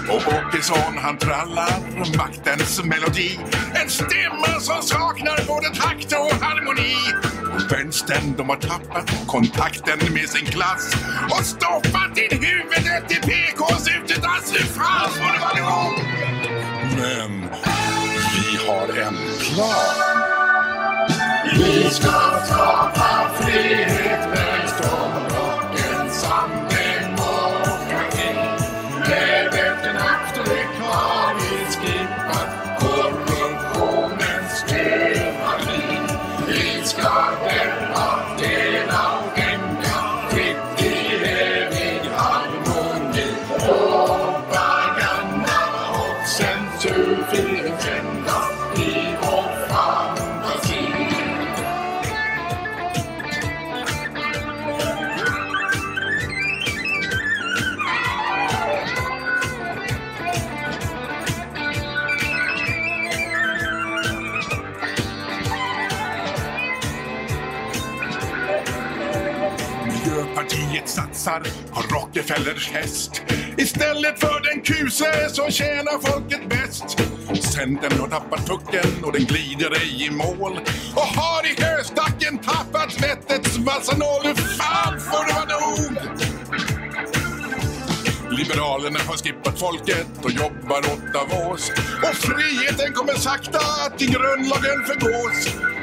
Och 0.09 0.33
Åkesson 0.35 0.99
han 0.99 1.19
trallar 1.19 2.17
maktens 2.17 2.85
melodi. 2.85 3.39
En 3.75 3.91
stämma 3.91 4.61
som 4.61 4.83
saknar 4.83 5.47
både 5.47 5.69
takt 5.69 6.13
och 6.13 6.45
harmoni. 6.45 6.97
Och 7.55 7.73
vänstern 7.73 8.35
de 8.37 8.49
har 8.49 8.57
tappat 8.57 9.27
kontakten 9.27 9.99
med 10.15 10.29
sin 10.29 10.47
klass. 10.47 10.97
Och 11.31 11.45
stoppat 11.45 12.19
in 12.19 12.39
huvudet 12.43 13.11
i 13.11 13.15
PKs 13.15 13.89
utedass. 13.89 14.53
Nu 14.53 14.59
fan 14.59 15.11
får 15.11 15.33
det 15.33 15.41
vara 15.41 15.83
nog! 15.83 16.15
Men 16.97 17.49
har 18.67 18.89
en 18.89 19.17
plan. 19.39 19.95
Vi 21.57 21.91
ska 21.91 22.45
skapa 22.45 23.31
frihet, 23.41 24.29
satsar 71.25 71.43
på 71.73 71.95
Rockefellers 71.95 72.71
häst 72.71 73.23
istället 73.57 74.21
för 74.21 74.55
den 74.55 74.63
kuse 74.63 75.29
som 75.29 75.51
tjänar 75.51 76.11
folket 76.11 76.49
bäst. 76.49 76.99
Centern 77.53 78.01
har 78.01 78.09
tappat 78.09 78.47
pucken 78.47 79.05
och 79.05 79.13
den 79.13 79.25
glider 79.25 79.71
ej 79.75 80.07
i 80.07 80.11
mål 80.11 80.61
och 80.95 81.03
har 81.03 81.47
i 81.47 81.63
höstacken 81.63 82.39
tappat 82.39 83.03
vettets 83.03 83.59
massa 83.59 83.97
noll. 83.97 84.35
Fan 84.35 85.01
får 85.01 85.27
det 85.27 85.35
vara 85.35 85.61
nog? 85.61 86.34
Liberalerna 88.37 88.99
har 89.09 89.17
skippat 89.17 89.59
folket 89.59 90.07
och 90.25 90.31
jobbar 90.31 90.79
åt 90.79 91.13
Davos. 91.13 91.71
Och 92.03 92.17
friheten 92.17 92.93
kommer 92.93 93.15
sakta 93.15 93.59
att 93.59 94.03
i 94.03 94.07
grundlagen 94.07 94.79
förgås. 94.87 95.39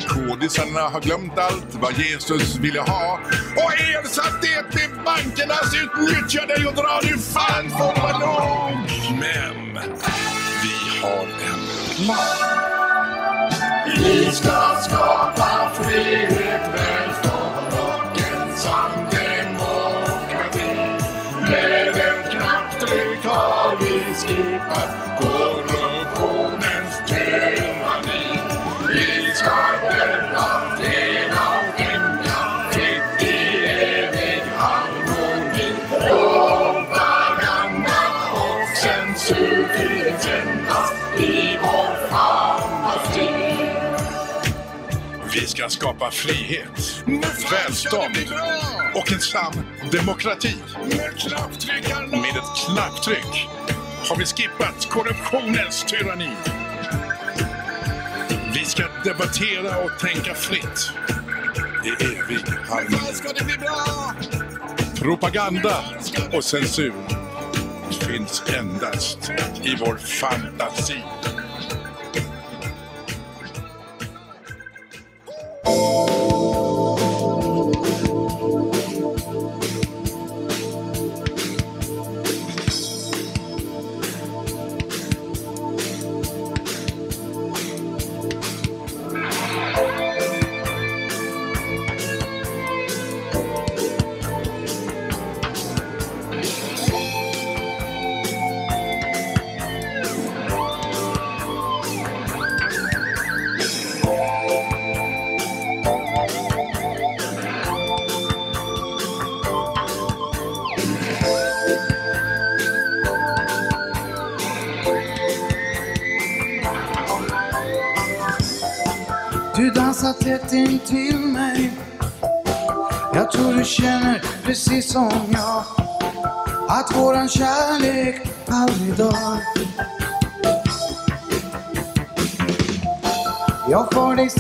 Kodisarna 0.08 0.82
har 0.82 1.02
glömt 1.02 1.38
allt 1.38 1.72
vad 1.72 1.94
Jesus 1.98 2.56
ville 2.56 2.80
ha 2.80 3.20
och 3.56 3.74
ersatt 3.74 4.42
det 4.42 4.76
med 4.76 5.04
bankernas 5.06 5.74
utnyttjade 5.84 6.68
och 6.68 6.76
dra 6.76 7.00
nu 7.04 7.18
fan 7.18 7.70
får 7.70 8.02
man 8.02 8.20
nog. 8.20 8.90
Men 9.20 9.74
vi 10.64 11.00
har 11.02 11.28
en 11.50 12.06
plan. 12.06 12.72
Vi 13.98 14.32
ska 14.32 14.78
skapa 14.82 15.72
frihet, 15.76 16.62
med 16.74 17.01
vi 24.36 24.60
korruptionens 25.20 26.96
tyranni. 27.08 28.40
Vi 28.88 29.32
ska 29.34 29.52
fritt 32.72 33.30
i 33.30 33.66
evig 33.66 34.44
harmoni. 34.58 35.74
Och 38.34 38.78
censur 38.78 39.68
finns 39.78 40.28
endast 40.28 40.94
i 41.20 41.58
vår 41.62 42.10
fantasi. 42.10 43.52
ska 45.48 45.70
skapa 45.70 46.12
frihet, 46.12 47.04
välstånd 47.52 48.18
och 48.96 49.12
en 49.12 49.20
sann 49.20 49.66
demokrati. 49.92 50.56
Med 52.12 52.36
ett 52.38 52.66
knapptryck 52.66 53.48
har 54.10 54.18
vi 54.18 54.26
skippat 54.26 54.90
korruptionens 54.90 55.84
tyranni. 55.84 56.30
Vi 58.54 58.66
ska 58.66 58.84
debattera 59.04 59.78
och 59.78 60.00
tänka 60.00 60.34
fritt 60.34 60.92
i 61.86 61.90
evig 61.90 62.46
harmoni. 62.70 62.98
Propaganda 65.00 65.84
och 66.34 66.44
censur 66.44 66.94
finns 67.92 68.44
endast 68.60 69.32
i 69.64 69.76
vår 69.80 69.98
fantasi. 69.98 71.04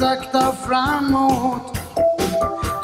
Sakta 0.01 0.55
framåt. 0.67 1.77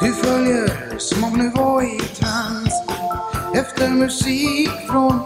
Du 0.00 0.12
följer 0.12 0.98
som 0.98 1.24
om 1.24 1.38
du 1.38 1.50
var 1.50 1.82
i 1.82 1.98
trans. 1.98 2.82
Efter 3.54 3.88
musik 3.88 4.70
från 4.90 5.20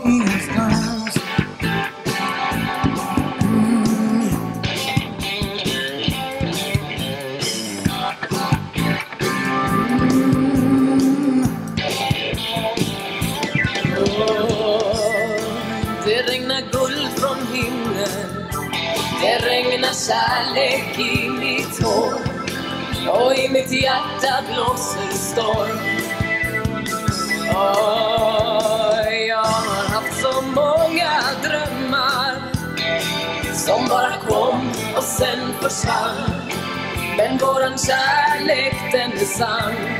våran 37.62 37.78
kärlek 37.78 38.92
den 38.92 39.12
är 39.12 39.24
sann. 39.24 39.91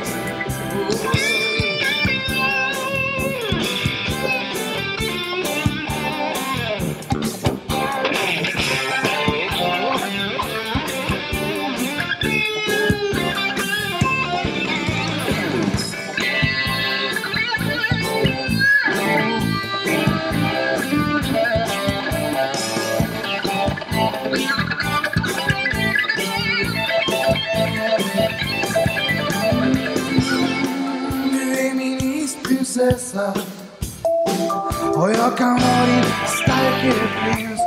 Jag 35.23 35.37
kan 35.37 35.55
vara 35.55 35.87
din 35.87 36.05
starke 36.27 36.93
prins 37.21 37.61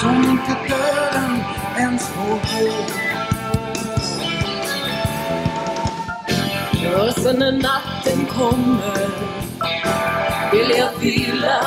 Som 0.00 0.16
inte 0.16 0.56
döden 0.68 1.32
ens 1.78 2.08
får 2.08 2.24
gå. 2.24 2.70
Och 7.02 7.14
sen 7.14 7.38
när 7.38 7.52
natten 7.52 8.26
kommer 8.26 9.08
vill 10.52 10.70
jag 10.78 11.00
vila 11.00 11.60